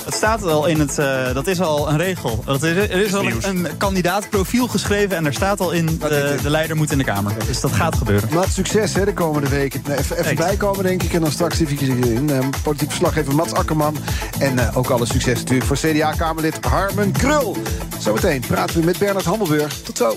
Het 0.04 0.14
staat 0.14 0.42
al 0.42 0.66
in 0.66 0.80
het, 0.80 0.98
eh, 0.98 1.34
dat 1.34 1.46
is 1.46 1.60
al 1.60 1.88
een 1.90 1.96
regel. 1.96 2.42
Dat 2.44 2.62
is, 2.62 2.76
er 2.76 2.90
is 2.90 3.14
al 3.14 3.22
nieuws. 3.22 3.44
een, 3.44 3.64
een 3.64 3.76
kandidaatprofiel 3.76 4.68
geschreven 4.68 5.16
en 5.16 5.26
er 5.26 5.34
staat 5.34 5.60
al 5.60 5.70
in 5.70 5.86
de, 5.86 6.36
de 6.42 6.50
leider 6.50 6.76
moet 6.76 6.92
in 6.92 6.98
de 6.98 7.04
Kamer. 7.04 7.32
Dus 7.46 7.60
dat 7.60 7.72
gaat 7.72 7.96
gebeuren. 7.96 8.28
Mats, 8.34 8.54
succes 8.54 8.94
hè, 8.94 9.04
de 9.04 9.12
komende 9.12 9.48
weken. 9.48 9.82
Nou, 9.86 9.98
even 9.98 10.18
even 10.18 10.36
bijkomen, 10.36 10.84
denk 10.84 11.02
ik. 11.02 11.12
En 11.12 11.20
dan 11.20 11.30
straks 11.30 11.56
die 11.56 11.66
verkiezingen 11.66 12.12
in. 12.12 12.30
Eh, 12.30 12.46
politiek 12.62 12.88
verslaggever 12.88 13.34
Mats 13.34 13.52
Akkerman. 13.52 13.96
En 14.38 14.58
eh, 14.58 14.76
ook 14.76 14.90
alle 14.90 15.06
succes 15.06 15.38
natuurlijk 15.38 15.66
voor 15.66 15.76
CDA-Kamerlid 15.76 16.64
Harmen 16.64 17.12
Krul. 17.12 17.56
Zometeen 17.98 18.40
praten 18.40 18.80
we 18.80 18.84
met 18.84 18.98
Bernard 18.98 19.24
Hammelburg. 19.24 19.80
Tot 19.82 19.96
zo. 19.96 20.16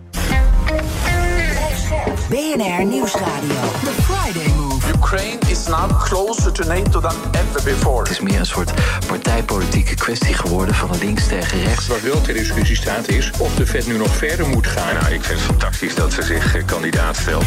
BNR 2.31 2.85
Nieuwsradio. 2.85 3.61
The 3.83 3.91
Friday 4.01 4.53
Move. 4.55 4.89
Ukraine 4.95 5.39
is 5.49 5.67
now 5.67 6.03
closer 6.03 6.51
to 6.51 6.63
NATO 6.63 6.99
than 6.99 7.15
ever 7.31 7.63
before. 7.63 8.01
Het 8.01 8.11
is 8.11 8.19
meer 8.19 8.39
een 8.39 8.45
soort 8.45 8.71
partijpolitieke 9.07 9.95
kwestie 9.95 10.33
geworden 10.33 10.75
van 10.75 10.89
links 10.99 11.27
tegen 11.27 11.63
rechts. 11.63 11.87
Wat 11.87 12.01
wel 12.01 12.21
ter 12.21 12.33
discussie 12.33 12.75
staat 12.75 13.07
is 13.07 13.31
of 13.39 13.55
de 13.55 13.67
Fed 13.67 13.87
nu 13.87 13.97
nog 13.97 14.15
verder 14.15 14.47
moet 14.47 14.67
gaan. 14.67 14.93
Nou, 14.93 15.13
ik 15.13 15.23
vind 15.23 15.39
het 15.39 15.47
fantastisch 15.47 15.95
dat 15.95 16.13
ze 16.13 16.23
zich 16.23 16.55
eh, 16.55 16.65
kandidaat 16.65 17.15
stelt. 17.15 17.43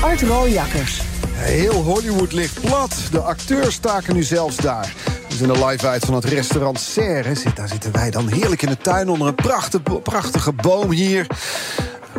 Art 0.00 0.22
Rooijakkers. 0.22 1.00
Heel 1.32 1.82
Hollywood 1.82 2.32
ligt 2.32 2.60
plat. 2.60 2.96
De 3.10 3.20
acteurs 3.20 3.74
staken 3.74 4.14
nu 4.14 4.22
zelfs 4.22 4.56
daar. 4.56 4.92
We 5.28 5.34
zijn 5.34 5.50
er 5.50 5.66
live 5.66 5.86
uit 5.86 6.04
van 6.04 6.14
het 6.14 6.24
restaurant 6.24 6.80
Serre. 6.80 7.34
Zit, 7.34 7.56
daar 7.56 7.68
zitten 7.68 7.92
wij 7.92 8.10
dan 8.10 8.28
heerlijk 8.28 8.62
in 8.62 8.68
de 8.68 8.78
tuin 8.78 9.08
onder 9.08 9.28
een 9.28 9.34
prachtige, 9.34 10.00
prachtige 10.00 10.52
boom 10.52 10.90
hier. 10.90 11.26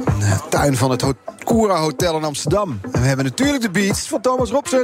Eh, 0.06 0.40
tuin 0.50 0.76
van 0.78 0.92
het 0.92 1.02
Ho- 1.02 1.14
Koera 1.44 1.76
Hotel 1.80 2.18
in 2.18 2.24
Amsterdam. 2.24 2.80
En 2.92 3.02
we 3.02 3.08
hebben 3.08 3.26
natuurlijk 3.26 3.62
de 3.64 3.70
beats 3.70 4.08
van 4.08 4.22
Thomas 4.22 4.50
Robson. 4.50 4.84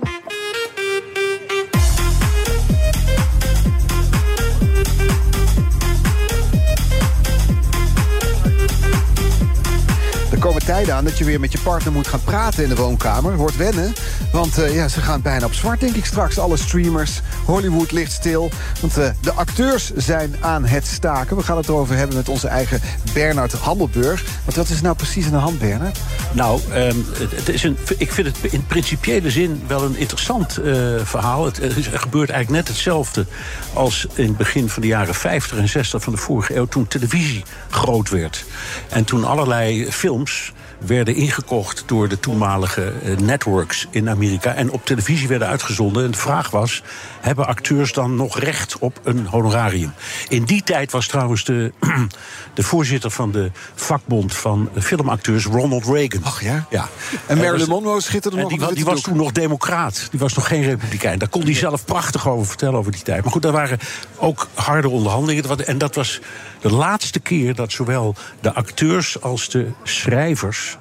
Komen 10.46 10.66
tijden 10.66 10.96
aan 10.96 11.04
dat 11.04 11.18
je 11.18 11.24
weer 11.24 11.40
met 11.40 11.52
je 11.52 11.60
partner 11.60 11.94
moet 11.94 12.08
gaan 12.08 12.24
praten 12.24 12.64
in 12.64 12.70
de 12.70 12.76
woonkamer. 12.76 13.36
Wordt 13.36 13.58
wennen, 13.58 13.94
want 14.32 14.58
eh, 14.58 14.76
ja, 14.76 14.88
ze 14.88 15.02
gaan 15.02 15.22
bijna 15.22 15.46
op 15.46 15.54
zwart, 15.54 15.80
denk 15.80 15.96
ik 15.96 16.06
straks. 16.06 16.40
Alle 16.40 16.58
streamers, 16.58 17.22
Hollywood 17.46 17.92
ligt 17.92 18.12
stil. 18.12 18.50
Want 18.82 18.98
eh, 18.98 19.10
de 19.22 19.32
acteurs 19.32 19.92
zijn 19.96 20.36
aan 20.40 20.66
het 20.66 20.88
staken. 20.88 21.38
We 21.38 21.44
gaan 21.44 21.58
het 21.58 21.68
erover 21.68 21.96
hebben 21.96 22.16
met 22.16 22.30
onze 22.30 22.48
eigen 22.48 22.82
Bernard 23.14 23.54
Hammelburg. 23.54 24.24
Want 24.44 24.58
wat 24.58 24.70
is 24.70 24.82
nou 24.82 24.96
precies 24.96 25.26
aan 25.26 25.32
de 25.32 25.38
hand, 25.38 25.60
Bernard? 25.60 26.00
Nou, 26.32 26.62
ehm, 26.72 26.98
het, 27.36 27.50
is 27.50 27.64
een, 27.64 27.78
ik 27.98 28.12
vind 28.12 28.28
het 28.28 28.54
in 28.54 28.66
principiële 28.66 29.32
zin 29.32 29.64
wel 29.68 29.84
een 29.84 29.98
interessant 29.98 30.58
eh, 30.58 30.74
verhaal. 31.04 31.46
Het, 31.46 31.60
gebeurt 31.94 32.30
eigenlijk 32.30 32.50
net 32.50 32.68
hetzelfde 32.68 33.26
als 33.74 34.08
in 34.14 34.28
het 34.28 34.38
begin 34.38 34.70
van 34.70 34.82
de 34.82 34.88
jaren 34.88 35.16
50 35.16 35.58
en 35.58 35.70
60 35.70 36.04
van 36.04 36.14
de 36.14 36.20
vorige 36.20 36.56
eeuw... 36.56 36.66
toen 36.66 36.88
televisie 36.88 37.44
groot 37.70 38.10
werd. 38.10 38.46
En 38.90 39.04
toen 39.04 39.24
allerlei 39.24 39.92
films 39.92 40.35
już 40.36 40.65
werden 40.86 41.16
ingekocht 41.16 41.84
door 41.86 42.08
de 42.08 42.20
toenmalige 42.20 42.94
eh, 43.04 43.18
networks 43.18 43.88
in 43.90 44.10
Amerika... 44.10 44.54
en 44.54 44.72
op 44.72 44.86
televisie 44.86 45.28
werden 45.28 45.48
uitgezonden. 45.48 46.06
En 46.06 46.12
de 46.12 46.18
vraag 46.18 46.50
was, 46.50 46.84
hebben 47.22 47.48
acteurs 47.48 47.94
dan 47.94 48.16
nog 48.16 48.40
recht 48.40 48.78
op 48.80 49.00
een 49.04 49.26
honorarium? 49.26 49.94
In 50.28 50.44
die 50.44 50.64
tijd 50.64 50.92
was 50.92 51.08
trouwens 51.08 51.44
de, 51.44 51.72
de 52.54 52.64
voorzitter 52.64 53.12
van 53.12 53.32
de 53.32 53.52
vakbond 53.76 54.36
van 54.36 54.70
filmacteurs 54.80 55.46
Ronald 55.46 55.86
Reagan. 55.86 56.24
Ach 56.24 56.42
ja? 56.42 56.66
Ja. 56.70 56.90
En 57.26 57.38
Marilyn 57.38 57.70
Monroe 57.70 58.02
schitterde 58.02 58.38
nog 58.38 58.50
die, 58.50 58.74
die 58.74 58.86
was 58.86 59.02
toen 59.02 59.18
nog 59.18 59.32
democraat. 59.32 60.08
Die 60.12 60.20
was 60.20 60.34
nog 60.34 60.48
geen 60.48 60.64
republikein. 60.64 61.20
Daar 61.20 61.30
kon 61.30 61.44
hij 61.44 61.54
zelf 61.54 61.86
prachtig 61.86 62.28
over 62.28 62.46
vertellen 62.46 62.80
over 62.80 62.92
die 62.92 63.02
tijd. 63.02 63.24
Maar 63.24 63.32
goed, 63.32 63.42
daar 63.42 63.52
waren 63.52 63.80
ook 64.18 64.48
harde 64.54 64.90
onderhandelingen. 64.90 65.66
En 65.66 65.78
dat 65.78 65.96
was 65.96 66.22
de 66.62 66.72
laatste 66.72 67.20
keer 67.20 67.56
dat 67.56 67.72
zowel 67.72 68.16
de 68.42 68.54
acteurs 68.54 69.22
als 69.22 69.50
de 69.50 69.72
schrijvers 69.84 70.75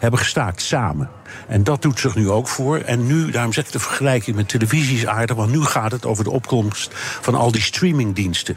hebben 0.00 0.20
gestaakt 0.20 0.62
samen. 0.62 1.10
En 1.48 1.64
dat 1.64 1.82
doet 1.82 2.00
zich 2.00 2.14
nu 2.14 2.30
ook 2.30 2.48
voor. 2.48 2.78
En 2.78 3.06
nu, 3.06 3.30
daarom 3.30 3.52
zeg 3.52 3.66
ik 3.66 3.72
de 3.72 3.78
vergelijking 3.78 4.36
met 4.36 4.48
televisie 4.48 4.96
is 4.96 5.06
aardig... 5.06 5.36
want 5.36 5.52
nu 5.52 5.64
gaat 5.64 5.92
het 5.92 6.06
over 6.06 6.24
de 6.24 6.30
opkomst 6.30 6.90
van 7.20 7.34
al 7.34 7.52
die 7.52 7.62
streamingdiensten. 7.62 8.56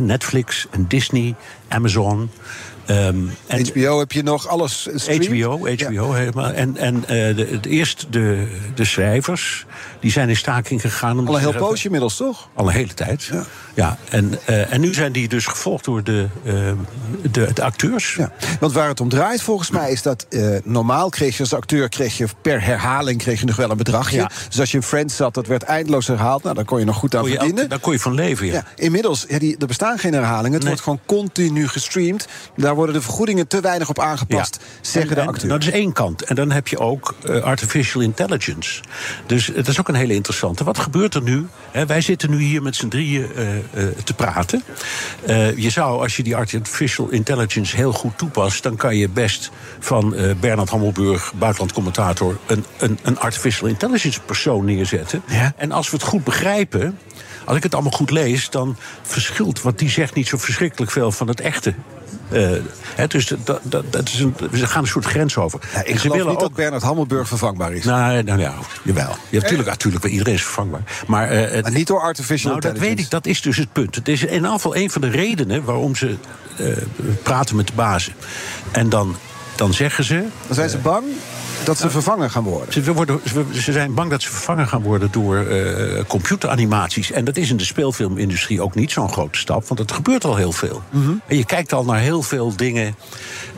Netflix 0.00 0.66
en 0.70 0.86
Disney, 0.88 1.34
Amazon... 1.68 2.30
ehm, 2.86 3.18
en 3.46 3.66
HBO 3.66 3.98
heb 3.98 4.12
je 4.12 4.22
nog 4.22 4.48
alles 4.48 4.88
streamt? 4.94 5.26
HBO, 5.26 5.58
HBO 5.58 6.12
helemaal. 6.12 6.52
En, 6.52 6.76
en 6.76 6.96
eh, 6.96 7.36
de, 7.36 7.48
het 7.50 7.66
eerst 7.66 8.06
de, 8.10 8.56
de 8.74 8.84
schrijvers, 8.84 9.66
die 10.00 10.10
zijn 10.10 10.28
in 10.28 10.36
staking 10.36 10.80
gegaan. 10.80 11.26
Al 11.26 11.34
een 11.34 11.40
heel 11.40 11.52
poosje 11.52 11.84
inmiddels, 11.84 12.16
toch? 12.16 12.48
Al 12.54 12.66
een 12.66 12.72
hele 12.72 12.94
tijd. 12.94 13.30
Ja. 13.74 13.98
en, 14.10 14.38
eh, 14.44 14.72
en 14.72 14.80
nu 14.80 14.94
zijn 14.94 15.12
die 15.12 15.28
dus 15.28 15.46
gevolgd 15.46 15.84
door 15.84 16.02
de, 16.04 16.26
eh, 16.44 16.52
de, 17.30 17.50
de 17.54 17.62
acteurs. 17.62 18.14
Ja, 18.14 18.32
want 18.60 18.72
waar 18.72 18.88
het 18.88 19.00
om 19.00 19.08
draait 19.08 19.42
volgens 19.42 19.70
mij 19.70 19.90
is 19.90 20.02
dat 20.02 20.26
eh, 20.28 20.56
normaal 20.64 21.08
kreeg 21.08 21.36
je 21.36 21.42
als 21.42 21.54
acteur 21.54 21.88
kreeg 21.88 22.16
je 22.16 22.26
per 22.42 22.62
herhaling 22.64 23.18
kreeg 23.18 23.40
je 23.40 23.46
nog 23.46 23.56
wel 23.56 23.70
een 23.70 23.76
bedragje. 23.76 24.16
Ja. 24.16 24.30
Dus 24.48 24.60
als 24.60 24.70
je 24.70 24.76
in 24.76 24.82
Friends 24.82 25.16
zat, 25.16 25.34
dat 25.34 25.46
werd 25.46 25.62
eindeloos 25.62 26.06
herhaald. 26.06 26.42
Nou, 26.42 26.54
daar 26.54 26.64
kon 26.64 26.78
je 26.78 26.84
nog 26.84 26.96
goed 26.96 27.14
aan 27.14 27.22
Kon 27.22 27.30
verdienen. 27.30 27.68
daar 27.68 27.78
kon 27.78 27.92
je 27.92 27.98
van 27.98 28.14
leven, 28.14 28.46
ja. 28.46 28.52
Ja, 28.52 28.64
inmiddels, 28.74 29.24
ja, 29.28 29.38
die, 29.38 29.56
er 29.58 29.66
bestaan 29.66 29.98
geen 29.98 30.12
herhalingen. 30.12 30.58
Het 30.58 30.66
wordt 30.66 30.80
gewoon 30.80 31.00
continu 31.06 31.68
gestreamd. 31.68 32.26
Daar 32.56 32.74
worden 32.74 32.94
de 32.94 33.00
vergoedingen 33.02 33.46
te 33.48 33.60
weinig 33.60 33.88
op 33.88 33.98
aangepast, 33.98 34.58
zeggen 34.80 35.10
En- 35.10 35.16
de 35.16 35.22
en 35.22 35.28
acteurs. 35.28 35.52
Dat 35.52 35.62
is 35.62 35.70
één 35.70 35.92
kant. 35.92 36.22
En 36.22 36.34
dan 36.34 36.50
heb 36.50 36.68
je 36.68 36.78
ook 36.78 37.14
artificial 37.42 38.02
intelligence. 38.02 38.80
Dus 39.26 39.46
het 39.46 39.68
is 39.68 39.80
ook 39.80 39.88
een 39.90 40.00
hele 40.00 40.14
interessante. 40.14 40.64
Wat 40.64 40.78
gebeurt 40.78 41.14
er 41.14 41.22
nu? 41.22 41.46
Wij 41.86 42.00
zitten 42.00 42.30
nu 42.30 42.42
hier 42.42 42.62
met 42.62 42.76
z'n 42.76 42.88
drieën 42.88 43.34
eh, 43.34 43.56
eh, 43.56 43.62
te 44.04 44.14
praten. 44.14 44.62
Eh, 45.26 45.56
je 45.56 45.70
zou, 45.70 46.02
als 46.02 46.16
je 46.16 46.22
die 46.22 46.36
artificial 46.36 47.08
intelligence 47.08 47.76
heel 47.76 47.92
goed 47.92 48.18
toepast... 48.18 48.62
dan 48.62 48.76
kan 48.76 48.96
je 48.96 49.08
best 49.08 49.50
van 49.78 50.14
Bernard 50.40 50.70
Hammelburg, 50.70 51.32
buitenlandcommentator... 51.38 52.38
Een, 52.46 52.64
een, 52.78 52.98
een 53.02 53.18
artificial 53.18 53.68
intelligence 53.68 54.20
persoon 54.20 54.64
neerzetten. 54.64 55.22
En 55.56 55.72
als 55.72 55.90
we 55.90 55.96
het 55.96 56.06
goed 56.06 56.24
begrijpen... 56.24 56.98
Als 57.44 57.56
ik 57.56 57.62
het 57.62 57.74
allemaal 57.74 57.92
goed 57.92 58.10
lees, 58.10 58.50
dan 58.50 58.76
verschilt 59.02 59.62
wat 59.62 59.78
die 59.78 59.90
zegt 59.90 60.14
niet 60.14 60.28
zo 60.28 60.36
verschrikkelijk 60.36 60.90
veel 60.90 61.12
van 61.12 61.28
het 61.28 61.40
echte. 61.40 61.74
Eh, 62.32 62.50
hè, 62.94 63.06
dus 63.06 63.26
dat, 63.44 63.60
dat, 63.62 63.92
dat 63.92 64.08
is 64.08 64.20
een, 64.20 64.34
ze 64.54 64.66
gaan 64.66 64.82
een 64.82 64.88
soort 64.88 65.04
grens 65.04 65.36
over. 65.36 65.60
Ja, 65.74 65.84
ik 65.84 65.98
ze 65.98 66.10
geloof 66.10 66.28
niet 66.28 66.40
dat 66.40 66.54
Bernard 66.54 66.82
Hammelburg 66.82 67.28
vervangbaar 67.28 67.72
is. 67.72 67.84
Nou, 67.84 68.22
nou 68.22 68.40
ja, 68.40 68.54
jawel. 68.82 69.16
Ja, 69.28 69.40
natuurlijk, 69.40 69.68
natuurlijk, 69.68 70.04
iedereen 70.04 70.34
is 70.34 70.42
vervangbaar. 70.42 70.82
Maar, 71.06 71.28
eh, 71.30 71.50
het- 71.50 71.62
Maar 71.62 71.72
niet 71.72 71.86
door 71.86 72.00
artificial 72.00 72.50
nou, 72.50 72.60
dat 72.62 72.70
intelligence. 72.70 72.96
weet 72.96 73.04
ik, 73.04 73.10
dat 73.10 73.26
is 73.26 73.42
dus 73.42 73.56
het 73.56 73.72
punt. 73.72 73.94
Het 73.94 74.08
is 74.08 74.24
in 74.24 74.44
geval 74.44 74.76
een 74.76 74.90
van 74.90 75.00
de 75.00 75.08
redenen 75.10 75.64
waarom 75.64 75.96
ze 75.96 76.14
eh, 76.58 76.66
praten 77.22 77.56
met 77.56 77.66
de 77.66 77.72
bazen. 77.72 78.12
En 78.70 78.88
dan, 78.88 79.16
dan 79.56 79.74
zeggen 79.74 80.04
ze. 80.04 80.24
Dan 80.46 80.54
zijn 80.54 80.70
ze 80.70 80.78
bang 80.78 81.04
dat 81.64 81.78
ze 81.78 81.90
vervangen 81.90 82.30
gaan 82.30 82.42
worden. 82.42 82.72
Ze, 82.84 82.92
worden, 82.92 83.20
ze- 83.52 83.72
zijn 83.72 83.94
bang 83.94 84.10
dat 84.10 84.22
ze 84.22 84.28
vervangen 84.30 84.68
gaan 84.68 84.82
worden 84.82 85.08
door 85.10 85.36
eh, 85.36 86.04
computeranimaties. 86.06 87.10
En 87.12 87.24
dat 87.24 87.36
is 87.36 87.50
in 87.50 87.56
de 87.56 87.64
speelfilmindustrie 87.64 88.62
ook 88.62 88.74
niet 88.74 88.90
zo'n 88.92 89.12
grote 89.12 89.38
stap, 89.38 89.66
want 89.68 89.80
het 89.80 89.92
gebeurt 89.92 90.24
al 90.24 90.36
heel 90.36 90.52
veel. 90.52 90.82
Mhm. 90.90 91.10
En 91.26 91.36
je 91.36 91.44
kijkt 91.44 91.72
al 91.72 91.84
naar 91.84 91.98
heel 92.00 92.22
veel 92.22 92.56
dingen 92.56 92.94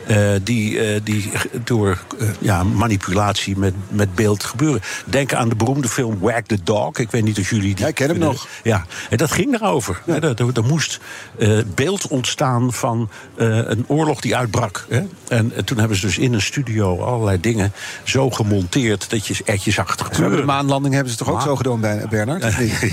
eh, 0.07 0.17
die, 0.43 0.79
eh, 0.79 0.99
die 1.03 1.31
door 1.63 1.99
eh, 2.19 2.27
ja, 2.39 2.63
manipulatie 2.63 3.57
met, 3.57 3.73
met 3.89 4.15
beeld 4.15 4.43
gebeuren. 4.43 4.81
Denk 5.05 5.33
aan 5.33 5.49
de 5.49 5.55
beroemde 5.55 5.87
film 5.87 6.19
Wag 6.19 6.41
the 6.41 6.57
Dog. 6.63 6.97
Ik 6.97 7.11
weet 7.11 7.23
niet 7.23 7.39
of 7.39 7.49
jullie 7.49 7.75
die. 7.75 7.87
ik 7.87 7.95
ken 7.95 8.09
hem 8.09 8.17
nog. 8.19 8.47
Ja, 8.63 8.85
en 9.09 9.17
dat 9.17 9.31
ging 9.31 9.51
daarover. 9.51 10.01
Hè, 10.05 10.13
Er, 10.13 10.23
er- 10.41 10.53
er 10.57 10.63
moest 10.63 10.99
eh, 11.37 11.59
beeld 11.75 12.07
ontstaan 12.07 12.73
van 12.73 13.09
eh, 13.35 13.47
een 13.57 13.83
oorlog 13.87 14.21
die 14.21 14.35
uitbrak. 14.35 14.85
Hè? 14.89 15.01
En, 15.27 15.65
toen 15.65 15.77
hebben 15.77 15.97
ze 15.97 16.05
dus 16.05 16.17
in 16.17 16.33
een 16.33 16.41
studio 16.41 16.99
allerlei 17.01 17.39
dingen 17.39 17.71
zo 18.03 18.29
gemonteerd 18.29 19.09
dat 19.09 19.27
je 19.27 19.35
echt 19.45 19.63
je 19.63 19.71
zag 19.71 19.95
de 19.95 20.43
maanlanding 20.45 20.93
hebben 20.93 21.11
ze 21.11 21.17
toch 21.17 21.27
ook 21.29 21.35
Maar- 21.35 21.43
zo 21.43 21.55
gedaan 21.55 21.79
bij 21.81 22.05
Bernard? 22.09 22.41
Maar 22.41 22.51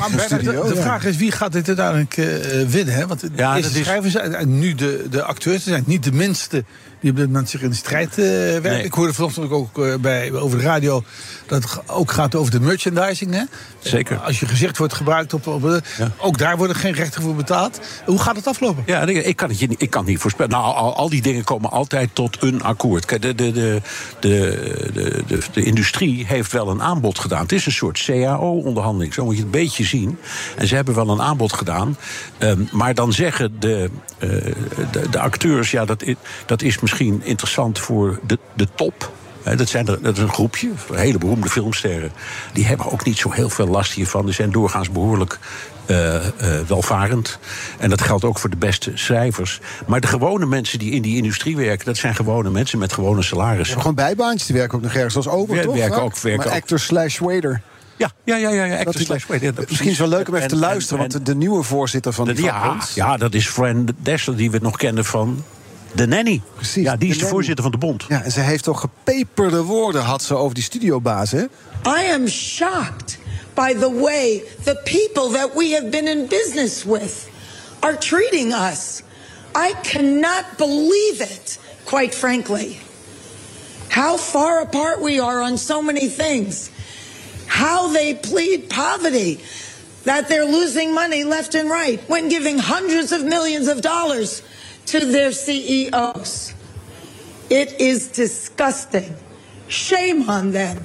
Bernard, 0.09 0.23
studio, 0.23 0.63
de, 0.63 0.69
de 0.69 0.75
ja. 0.75 0.83
vraag 0.83 1.05
is 1.05 1.17
wie 1.17 1.33
gaat 1.33 1.53
dit 1.53 1.67
uiteindelijk 1.67 2.17
eh, 2.17 2.27
winnen? 2.69 2.95
Hè? 2.95 3.07
Want 3.07 3.21
de 3.21 3.31
Ja, 3.37 3.57
eerste 3.57 3.69
dat 3.71 3.81
is- 3.81 3.87
schrijvers 3.87 4.13
zijn 4.13 4.35
en 4.35 4.59
nu 4.59 4.75
de, 4.75 5.07
de 5.11 5.23
acteurs 5.23 5.65
zijn 5.65 5.83
niet 5.87 6.05
de 6.05 6.13
minste 6.13 6.65
die 7.01 7.11
op 7.11 7.17
dit 7.17 7.27
moment 7.27 7.49
zich 7.51 7.63
in 7.63 7.71
de 7.71 7.77
strijd 7.77 8.15
werken. 8.17 8.63
Nee. 8.63 8.85
Ik 8.85 8.93
hoorde 8.93 9.15
vanochtend 9.15 9.51
ook 9.51 9.79
eh, 9.79 9.95
bij, 9.95 10.33
over 10.33 10.59
de 10.59 10.65
radio 10.65 11.05
dat 11.47 11.63
het 11.63 11.89
ook 11.89 12.11
gaat 12.11 12.35
over 12.35 12.53
de 12.53 12.61
merchandising. 12.61 13.33
Hè? 13.33 13.43
Zeker. 13.81 14.17
Als 14.19 14.41
je 14.41 14.47
gezicht 14.47 14.79
wordt 14.79 14.95
gebruikt, 14.95 15.35
op, 15.35 15.47
op, 15.47 15.81
ook 16.17 16.39
daar 16.39 16.57
worden 16.57 16.77
geen 16.77 16.93
rechten 16.93 17.23
voor 17.23 17.35
betaald. 17.35 17.81
Hoe 18.05 18.19
gaat 18.19 18.37
het 18.37 18.47
aflopen? 18.47 18.83
Ja, 18.87 19.07
ik 19.07 19.37
kan 19.37 19.51
het, 19.51 19.61
ik 19.61 19.91
kan 19.91 20.01
het 20.01 20.11
niet 20.11 20.21
voorspellen. 20.21 20.51
Nou, 20.51 20.75
al, 20.75 20.97
al 20.97 21.09
die 21.09 21.23
dingen 21.23 21.45
komen 21.45 21.71
altijd 21.71 22.11
tot 22.13 22.43
een 22.43 22.63
akkoord. 22.63 23.05
Kijk, 23.05 23.23
de, 23.23 23.35
de, 23.35 23.53
de, 23.53 23.83
de, 24.21 24.91
de, 24.93 25.23
de, 25.27 25.39
de 25.53 25.63
industrie 25.63 26.27
heeft 26.27 26.53
wel 26.53 26.69
een 26.69 26.83
aanbod 26.83 27.19
gedaan. 27.19 27.43
Het 27.43 27.53
is 27.53 27.67
een 27.67 27.73
soort 27.73 28.05
CAO-onderhandeling, 28.05 29.15
zo 29.15 29.25
moet 29.25 29.37
je 29.37 29.43
het 29.43 29.55
een 29.55 29.61
beetje 29.61 29.85
zien. 29.85 30.19
En 30.57 30.67
ze 30.67 30.75
hebben 30.75 30.95
wel 30.95 31.09
een 31.09 31.23
aanbod 31.23 31.53
gedaan. 31.53 31.97
Ehm, 32.39 32.61
maar 32.73 32.95
dan 32.95 33.13
zeggen 33.13 33.61
de, 33.61 33.91
eh, 34.19 34.29
de, 34.91 35.09
de 35.11 35.19
acteurs... 35.19 35.71
ja, 35.71 35.85
dat 35.85 36.03
is, 36.03 36.15
dat 36.47 36.63
is 36.63 36.81
misschien 36.81 37.21
interessant 37.25 37.79
voor 37.79 38.21
de, 38.27 38.39
de 38.55 38.69
top... 38.75 39.19
Dat, 39.57 39.69
zijn 39.69 39.87
er, 39.89 40.03
dat 40.03 40.17
is 40.17 40.23
een 40.23 40.33
groepje, 40.33 40.71
hele 40.93 41.19
beroemde 41.19 41.49
filmsterren. 41.49 42.13
Die 42.53 42.67
hebben 42.67 42.93
ook 42.93 43.05
niet 43.05 43.19
zo 43.19 43.31
heel 43.31 43.49
veel 43.51 43.67
last 43.67 43.93
hiervan. 43.93 44.25
Die 44.25 44.35
zijn 44.35 44.51
doorgaans 44.53 44.91
behoorlijk 44.91 45.39
eh, 45.87 46.17
eh, 46.27 46.33
welvarend. 46.67 47.39
En 47.79 47.91
dat 47.91 48.01
geldt 48.03 48.25
ook 48.25 48.39
voor 48.39 48.51
de 48.51 48.57
beste 48.57 48.91
schrijvers. 48.95 49.61
Maar 49.87 50.01
de 50.01 50.07
gewone 50.07 50.47
mensen 50.47 50.79
die 50.79 50.93
in 50.93 51.03
die 51.03 51.17
industrie 51.17 51.57
werken... 51.57 51.87
dat 51.87 51.97
zijn 51.97 52.15
gewone 52.15 52.51
mensen 52.51 52.79
met 52.79 52.93
gewone 52.93 53.23
salarissen. 53.23 53.79
gewoon 53.81 53.95
bijbaantjes, 53.95 54.47
die 54.47 54.57
werken 54.57 54.77
ook 54.79 54.83
nog 54.85 54.95
ergens 54.95 55.17
als 55.17 55.29
ober, 55.29 55.57
Ja, 55.57 55.63
toch? 55.63 55.75
werken 55.75 56.03
ook- 56.03 56.17
werken 56.19 56.45
maar 56.45 56.55
ook. 56.57 56.61
actor 56.63 56.79
slash 56.79 57.19
wader. 57.19 57.61
Ja, 57.97 58.11
ja, 58.25 58.37
ja, 58.37 58.51
ja, 58.51 58.65
ja 58.65 58.73
actor 58.73 58.85
Dat 58.85 58.95
is- 58.95 59.05
slash 59.07 59.25
ja, 59.41 59.51
dat- 59.53 59.69
Misschien 59.69 59.91
is 59.91 59.99
het 59.99 60.09
wel 60.09 60.19
leuk 60.19 60.29
om 60.29 60.35
even 60.35 60.49
te 60.49 60.55
En- 60.55 60.61
en- 60.63 60.69
luisteren, 60.69 60.99
want 60.99 61.13
de, 61.13 61.23
de 61.23 61.35
nieuwe 61.35 61.63
voorzitter 61.63 62.13
van 62.13 62.25
die 62.27 62.43
ja, 62.45 62.77
ja, 62.95 63.17
dat 63.17 63.35
is 63.35 63.47
Fran 63.49 63.89
Dessler, 63.99 64.37
die 64.37 64.51
we 64.51 64.59
nog 64.63 64.77
kennen 64.77 65.05
van 65.05 65.45
de 65.95 66.07
nanny. 66.07 66.41
Precies, 66.55 66.85
ja, 66.85 66.97
die 66.97 67.09
is 67.09 67.15
de, 67.15 67.21
nanny. 67.21 67.35
voorzitter 67.35 67.63
van 67.63 67.73
de 67.73 67.79
bond. 67.79 68.05
Ja, 68.09 68.23
en 68.23 68.33
ze 68.33 68.41
heeft 68.41 68.65
toch 68.65 68.81
gepeperde 68.81 69.63
woorden 69.63 70.03
had 70.03 70.23
ze 70.23 70.35
over 70.35 70.55
die 70.55 70.65
studiobaas, 70.65 71.31
hè? 71.31 71.43
I 71.87 72.13
am 72.13 72.29
shocked 72.29 73.19
by 73.55 73.75
the 73.75 74.01
way 74.01 74.43
the 74.65 74.81
people 74.85 75.39
that 75.39 75.55
we 75.55 75.73
have 75.73 75.89
been 75.89 76.09
in 76.09 76.27
business 76.27 76.85
with 76.85 77.29
are 77.81 77.97
treating 77.97 78.53
us. 78.53 79.03
I 79.55 79.75
cannot 79.83 80.45
believe 80.57 81.21
it, 81.21 81.59
quite 81.85 82.15
frankly. 82.15 82.79
How 83.89 84.17
far 84.17 84.61
apart 84.61 85.01
we 85.01 85.21
are 85.21 85.43
on 85.43 85.59
so 85.59 85.83
many 85.83 86.09
things. 86.09 86.71
How 87.47 87.93
they 87.93 88.15
plead 88.15 88.69
poverty. 88.69 89.41
That 90.05 90.29
they're 90.29 90.47
losing 90.47 90.95
money 90.95 91.25
left 91.25 91.55
and 91.55 91.69
right 91.69 92.01
when 92.09 92.29
giving 92.29 92.59
hundreds 92.59 93.13
of 93.13 93.23
millions 93.25 93.69
of 93.69 93.81
dollars 93.81 94.43
to 94.91 94.99
their 95.11 95.33
CEOs. 95.33 96.53
It 97.49 97.75
is 97.81 98.13
disgusting. 98.13 99.15
Shame 99.69 100.25
on 100.29 100.53
them. 100.53 100.79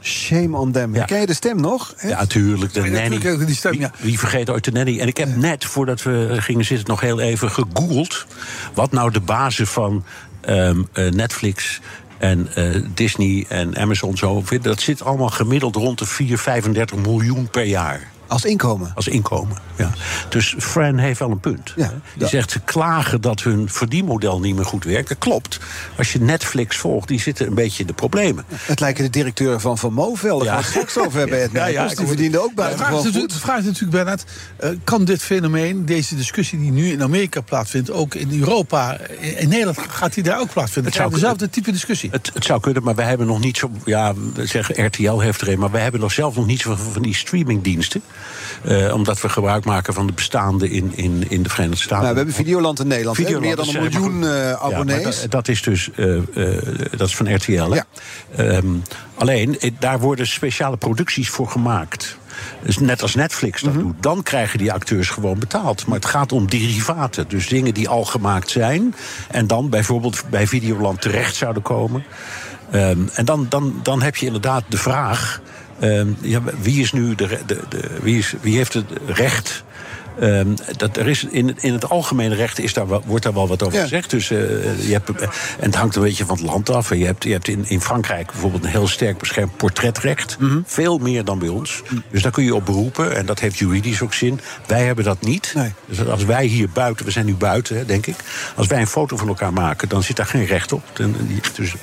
Shame 0.00 0.56
on 0.56 0.72
them. 0.72 0.92
Ken 1.06 1.20
je 1.20 1.26
de 1.26 1.34
stem 1.34 1.60
nog? 1.60 1.94
Ja, 2.02 2.18
natuurlijk, 2.18 2.72
de 2.72 2.80
Ja, 2.80 3.08
nanny. 3.08 3.44
die 3.46 3.54
stem, 3.54 3.72
ja. 3.72 3.90
Wie, 3.96 4.10
wie 4.10 4.18
vergeet 4.18 4.50
ooit 4.50 4.64
de 4.64 4.72
nanny? 4.72 5.00
En 5.00 5.06
ik 5.06 5.16
heb 5.16 5.36
net, 5.36 5.64
voordat 5.64 6.02
we 6.02 6.36
gingen 6.38 6.64
zitten, 6.64 6.86
nog 6.88 7.00
heel 7.00 7.20
even 7.20 7.50
gegoogeld... 7.50 8.26
wat 8.74 8.92
nou 8.92 9.10
de 9.10 9.20
basis 9.20 9.68
van 9.68 10.04
ehm, 10.40 10.82
eh, 10.92 11.10
Netflix 11.10 11.80
en 12.18 12.48
eh, 12.54 12.82
Disney 12.94 13.44
en 13.48 13.76
Amazon 13.76 14.16
zo 14.16 14.40
vindt. 14.40 14.64
Dat 14.64 14.80
zit 14.80 15.02
allemaal 15.02 15.28
gemiddeld 15.28 15.76
rond 15.76 15.98
de 15.98 16.06
4, 16.06 16.38
35 16.38 16.96
miljoen 16.96 17.48
per 17.50 17.64
jaar. 17.64 18.11
Als 18.32 18.44
inkomen? 18.44 18.92
Als 18.94 19.08
inkomen, 19.08 19.56
ja. 19.76 19.90
Dus 20.28 20.54
Fran 20.58 20.98
heeft 20.98 21.18
wel 21.18 21.30
een 21.30 21.40
punt. 21.40 21.72
Ja, 21.76 21.84
hè. 21.84 21.94
Die 22.16 22.28
zegt 22.28 22.50
ze 22.50 22.60
klagen 22.60 23.20
dat 23.20 23.42
hun 23.42 23.68
verdienmodel 23.68 24.40
niet 24.40 24.54
meer 24.54 24.64
goed 24.64 24.84
werkt. 24.84 25.08
Dat 25.08 25.18
klopt. 25.18 25.58
Als 25.96 26.12
je 26.12 26.20
Netflix 26.20 26.76
volgt, 26.76 27.08
die 27.08 27.20
zitten 27.20 27.46
een 27.46 27.54
beetje 27.54 27.80
in 27.80 27.86
de 27.86 27.92
problemen. 27.92 28.44
Het 28.48 28.80
lijken 28.80 29.04
de 29.04 29.10
directeuren 29.10 29.60
van 29.60 29.78
Van. 29.78 29.94
Daar 29.94 30.38
we 30.38 30.50
het 30.50 30.64
straks 30.64 30.98
over 30.98 31.18
hebben. 31.18 31.42
Ed 31.42 31.50
Ja, 31.62 31.66
ja, 31.66 31.90
ik 31.90 31.96
die 31.96 32.06
verdienden 32.06 32.42
ook 32.42 32.54
buitengewoon 32.54 33.04
natuurlijk, 33.04 33.32
goed. 33.32 33.32
de 33.32 33.46
vraag 33.46 33.58
is 33.58 33.64
natuurlijk, 33.64 33.90
Bernard, 33.90 34.24
eh, 34.56 34.70
kan 34.84 35.04
dit 35.04 35.22
fenomeen, 35.22 35.86
deze 35.86 36.16
discussie 36.16 36.58
die 36.58 36.70
nu 36.70 36.90
in 36.90 37.02
Amerika 37.02 37.40
plaatsvindt, 37.40 37.90
ook 37.90 38.14
in 38.14 38.40
Europa, 38.40 38.98
in, 39.18 39.38
in 39.38 39.48
Nederland, 39.48 39.78
gaat 39.88 40.14
die 40.14 40.22
daar 40.22 40.40
ook 40.40 40.52
plaatsvinden? 40.52 40.92
Het 40.92 41.00
zou 41.00 41.12
dezelfde 41.12 41.50
type 41.50 41.72
discussie. 41.72 42.10
Het, 42.10 42.30
het 42.34 42.44
zou 42.44 42.60
kunnen, 42.60 42.82
maar 42.82 42.94
wij 42.94 43.06
hebben 43.06 43.26
nog 43.26 43.40
niet 43.40 43.56
zo. 43.56 43.70
Ja, 43.84 44.14
we 44.34 44.46
zeggen 44.46 44.86
RTL 44.86 45.18
heeft 45.18 45.40
er 45.40 45.48
een, 45.48 45.58
maar 45.58 45.70
wij 45.70 45.82
hebben 45.82 46.00
nog 46.00 46.12
zelf 46.12 46.36
nog 46.36 46.46
niet 46.46 46.60
zo 46.60 46.76
van, 46.76 46.92
van 46.92 47.02
die 47.02 47.14
streamingdiensten. 47.14 48.02
Eh, 48.64 48.94
omdat 48.94 49.20
we 49.20 49.28
gebruik 49.28 49.64
maken 49.64 49.94
van 49.94 50.06
de 50.06 50.12
bestaande 50.12 50.70
in, 50.70 50.92
in, 50.94 51.24
in 51.28 51.42
de 51.42 51.48
Verenigde 51.48 51.82
Staten. 51.82 52.02
Nou, 52.02 52.10
we 52.10 52.16
hebben 52.16 52.34
Videoland 52.34 52.80
in 52.80 52.86
Nederland. 52.86 53.16
Videoland 53.16 53.44
Meer 53.44 53.56
dan 53.56 53.68
een 53.68 53.80
miljoen 53.82 54.24
eh, 54.24 54.28
Ja, 54.30 54.58
abonnees. 54.58 55.20
dat, 55.20 55.30
dat 55.30 55.48
is 55.48 55.62
dus 55.62 55.90
eh, 55.96 56.18
dat 56.96 57.08
is 57.08 57.16
van 57.16 57.34
RTL. 57.34 57.70
Hè? 57.70 57.80
Ehm, 58.36 58.66
alleen, 59.14 59.58
daar 59.78 59.98
worden 60.00 60.26
speciale 60.26 60.76
producties 60.76 61.28
voor 61.30 61.48
gemaakt. 61.48 62.16
Dus 62.62 62.78
net 62.78 63.02
als 63.02 63.14
Netflix 63.14 63.62
Mhm. 63.62 63.72
dat 63.72 63.82
doet. 63.82 63.94
Dan 64.02 64.22
krijgen 64.22 64.58
die 64.58 64.72
acteurs 64.72 65.08
gewoon 65.08 65.38
betaald. 65.38 65.86
Maar 65.86 65.96
het 65.96 66.06
gaat 66.06 66.32
om 66.32 66.50
derivaten. 66.50 67.28
Dus 67.28 67.48
dingen 67.48 67.74
die 67.74 67.88
al 67.88 68.04
gemaakt 68.04 68.50
zijn. 68.50 68.94
En 69.30 69.46
dan 69.46 69.68
bijvoorbeeld 69.68 70.22
bij 70.30 70.46
Videoland 70.46 71.00
terecht 71.00 71.34
zouden 71.34 71.62
komen. 71.62 72.04
Ehm, 72.70 72.98
en 73.14 73.24
dan, 73.24 73.46
dan, 73.48 73.80
dan 73.82 74.02
heb 74.02 74.16
je 74.16 74.26
inderdaad 74.26 74.64
de 74.68 74.76
vraag. 74.76 75.40
Ehm, 75.82 76.08
ja, 76.20 76.42
wie 76.60 76.80
is 76.80 76.92
nu 76.92 77.14
de, 77.14 77.38
de, 77.46 77.58
de, 77.68 77.80
wie, 78.02 78.18
is, 78.18 78.34
wie 78.40 78.56
heeft 78.56 78.72
het 78.72 78.86
recht 79.06 79.64
Ehm, 80.20 80.48
dat 80.76 80.96
er 80.96 81.08
is 81.08 81.24
in, 81.24 81.56
in 81.60 81.72
het 81.72 81.88
algemene 81.90 82.34
recht 82.34 82.58
is 82.58 82.72
daar 82.72 82.86
wordt 82.86 83.24
daar 83.24 83.34
wel 83.34 83.48
wat 83.48 83.62
over 83.62 83.76
Ja. 83.76 83.82
gezegd. 83.82 84.10
Dus, 84.10 84.30
eh, 84.30 84.38
je 84.88 84.92
hebt, 84.92 85.10
en 85.20 85.28
het 85.58 85.74
hangt 85.74 85.96
een 85.96 86.02
beetje 86.02 86.24
van 86.24 86.36
het 86.36 86.44
land 86.46 86.70
af. 86.70 86.94
Je 86.94 87.04
hebt, 87.04 87.24
je 87.24 87.32
hebt 87.32 87.48
in, 87.48 87.64
in 87.68 87.80
Frankrijk 87.80 88.26
bijvoorbeeld 88.30 88.64
een 88.64 88.70
heel 88.70 88.88
sterk 88.88 89.18
beschermd 89.18 89.56
portretrecht. 89.56 90.36
Mhm. 90.38 90.60
Veel 90.64 90.98
meer 90.98 91.24
dan 91.24 91.38
bij 91.38 91.48
ons. 91.48 91.82
Dus 92.10 92.22
daar 92.22 92.32
kun 92.32 92.44
je 92.44 92.54
op 92.54 92.64
beroepen. 92.64 93.16
En 93.16 93.26
dat 93.26 93.38
heeft 93.38 93.58
juridisch 93.58 94.02
ook 94.02 94.14
zin. 94.14 94.40
Wij 94.66 94.84
hebben 94.84 95.04
dat 95.04 95.20
niet. 95.20 95.54
Dus 95.86 96.06
als 96.06 96.24
wij 96.24 96.44
hier 96.44 96.68
buiten, 96.70 97.04
we 97.04 97.10
zijn 97.10 97.26
nu 97.26 97.34
buiten, 97.34 97.86
denk 97.86 98.06
ik. 98.06 98.16
Als 98.56 98.66
wij 98.66 98.80
een 98.80 98.86
foto 98.86 99.16
van 99.16 99.28
elkaar 99.28 99.52
maken, 99.52 99.88
dan 99.88 100.02
zit 100.02 100.16
daar 100.16 100.26
geen 100.26 100.46
recht 100.46 100.72
op. 100.72 100.82
Dus, 101.54 101.74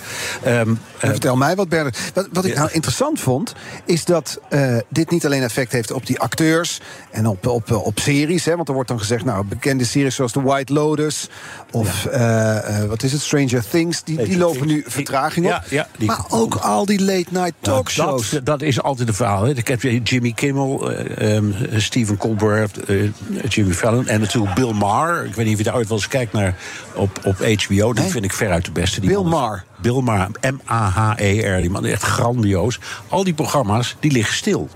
ehm, 0.43 0.69
eh, 0.99 1.09
Vertel 1.09 1.35
mij 1.35 1.55
wat, 1.55 1.69
Bernard. 1.69 1.97
Wat, 2.13 2.27
wat 2.33 2.45
ik 2.45 2.55
nou 2.55 2.69
interessant 2.71 3.19
vond, 3.19 3.53
is 3.85 4.05
dat 4.05 4.39
eh, 4.49 4.77
dit 4.89 5.11
niet 5.11 5.25
alleen 5.25 5.43
effect 5.43 5.71
heeft 5.71 5.91
op 5.91 6.05
die 6.05 6.19
acteurs 6.19 6.79
en 7.11 7.27
op, 7.27 7.47
op, 7.47 7.71
eh, 7.71 7.85
op 7.85 7.99
series. 8.19 8.45
Hè, 8.45 8.55
want 8.55 8.67
er 8.67 8.73
wordt 8.73 8.89
dan 8.89 8.99
gezegd, 8.99 9.25
nou, 9.25 9.45
bekende 9.45 9.83
series 9.83 10.15
zoals 10.15 10.31
The 10.31 10.41
White 10.41 10.73
Lotus 10.73 11.29
of 11.71 12.05
eh, 12.05 12.81
eh, 12.81 12.89
wat 12.89 13.03
is 13.03 13.11
het, 13.11 13.21
Stranger 13.21 13.63
Things, 13.69 14.03
die, 14.03 14.23
die 14.23 14.37
lopen 14.37 14.67
nu 14.67 14.83
vertraging 14.87 15.45
op. 15.45 15.51
Ja, 15.51 15.87
ja, 15.97 16.05
maar 16.05 16.25
ook 16.29 16.55
al 16.55 16.85
die 16.85 16.99
late 16.99 17.11
night 17.13 17.31
Nou, 17.33 17.51
talkshows. 17.59 18.29
dat, 18.29 18.45
dat 18.45 18.61
is 18.61 18.81
altijd 18.81 19.07
een 19.07 19.13
verhaal. 19.13 19.43
Hè. 19.43 19.55
Ik 19.55 19.67
heb 19.67 19.81
Jimmy 19.81 20.31
Kimmel, 20.31 20.91
eh, 20.91 21.35
ehm, 21.35 21.51
Stephen 21.75 22.17
Colbert, 22.17 22.79
Jimmy 23.47 23.73
Fallon 23.73 24.07
en 24.07 24.19
natuurlijk 24.19 24.53
Bill 24.53 24.73
Maher. 24.73 25.25
Ik 25.25 25.35
weet 25.35 25.45
niet 25.45 25.53
of 25.53 25.59
je 25.59 25.65
daar 25.65 25.75
ooit 25.75 25.87
wel 25.87 25.97
eens 25.97 26.07
kijkt 26.07 26.33
naar 26.33 26.55
op, 26.93 27.19
op 27.23 27.35
HBO. 27.37 27.93
Die 27.93 28.03
vind 28.03 28.25
ik 28.25 28.33
veruit 28.33 28.65
de 28.65 28.71
beste. 28.71 28.99
Die 28.99 29.09
Bill 29.09 29.23
Maher. 29.23 29.63
Bill 29.81 30.01
Maher, 30.01 30.29
M-A-H-E-R. 30.41 31.61
Die 31.61 31.69
man 31.69 31.85
is 31.85 31.91
echt 31.91 32.03
grandioos. 32.03 32.79
Al 33.07 33.23
die 33.23 33.33
programma's, 33.33 33.95
die 33.99 34.11
liggen 34.11 34.35
stil. 34.35 34.69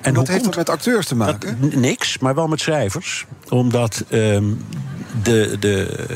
En 0.00 0.14
wat 0.14 0.28
heeft 0.28 0.44
dat 0.44 0.56
met 0.56 0.68
acteurs 0.68 1.06
te 1.06 1.14
maken? 1.14 1.58
Niks, 1.74 2.18
maar 2.18 2.34
wel 2.34 2.48
met 2.48 2.60
schrijvers. 2.60 3.26
Omdat 3.48 4.04
ehm, 4.08 4.44
de, 5.22 5.56
de, 5.60 6.06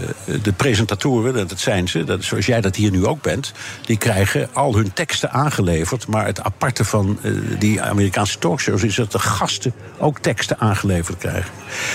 de 0.42 0.52
presentatoren, 0.52 1.48
dat 1.48 1.60
zijn 1.60 1.88
ze, 1.88 2.04
dat, 2.04 2.24
zoals 2.24 2.46
jij 2.46 2.60
dat 2.60 2.76
hier 2.76 2.90
nu 2.90 3.06
ook 3.06 3.22
bent, 3.22 3.52
die 3.86 3.98
krijgen 3.98 4.48
al 4.52 4.74
hun 4.74 4.92
teksten 4.92 5.30
aangeleverd. 5.30 6.06
Maar 6.06 6.26
het 6.26 6.40
aparte 6.40 6.84
van 6.84 7.18
eh, 7.22 7.32
die 7.58 7.82
Amerikaanse 7.82 8.38
talkshows 8.38 8.82
is 8.82 8.94
dat 8.94 9.12
de 9.12 9.18
gasten 9.18 9.72
ook 9.98 10.18
teksten 10.18 10.58
aangeleverd 10.58 11.18
krijgen. 11.18 11.50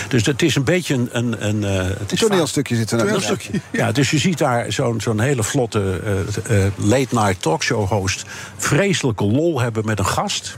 Dus 0.07 0.25
het 0.25 0.41
is 0.41 0.55
een 0.55 0.63
beetje 0.63 0.93
een. 0.93 1.09
een, 1.11 1.47
een 1.47 1.63
het 1.99 2.11
is 2.11 2.19
toneelstukje 2.19 2.75
zit 2.75 2.91
er. 2.91 2.97
Toneelstukje. 2.97 3.51
Ja, 3.71 3.91
dus 3.91 4.11
je 4.11 4.17
ziet 4.17 4.37
daar 4.37 4.71
zo'n 4.71 5.01
zo'n 5.01 5.19
hele 5.19 5.43
vlotte 5.43 6.01
eh, 6.03 6.65
eh, 6.65 6.71
late-night 6.75 7.41
talkshow 7.41 7.87
host 7.87 8.25
vreselijke 8.57 9.23
lol 9.23 9.61
hebben 9.61 9.85
met 9.85 9.99
een 9.99 10.05
gast. 10.05 10.57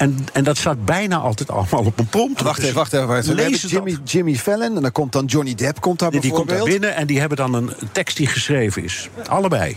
En, 0.00 0.16
en 0.32 0.44
dat 0.44 0.56
staat 0.56 0.84
bijna 0.84 1.16
altijd 1.16 1.50
allemaal 1.50 1.84
op 1.84 1.98
een 1.98 2.06
prompter. 2.06 2.44
Wacht 2.44 2.62
even, 2.62 2.74
wacht 2.74 2.92
even. 2.92 3.06
wacht 3.06 3.22
even. 3.22 3.34
Lees 3.34 3.62
het 3.62 3.70
Jimmy, 3.70 3.98
Jimmy 4.04 4.34
Fallon 4.34 4.76
en 4.76 4.82
dan 4.82 4.92
komt 4.92 5.12
dan 5.12 5.24
Johnny 5.24 5.54
Depp 5.54 5.80
komt 5.80 5.98
daar 5.98 6.10
die, 6.10 6.20
die 6.20 6.30
komt 6.32 6.46
bijvoorbeeld. 6.46 6.80
daar 6.80 6.88
binnen 6.88 7.00
en 7.00 7.06
die 7.06 7.20
hebben 7.20 7.36
dan 7.36 7.54
een 7.54 7.70
tekst 7.92 8.16
die 8.16 8.26
geschreven 8.26 8.84
is. 8.84 9.08
Allebei. 9.28 9.76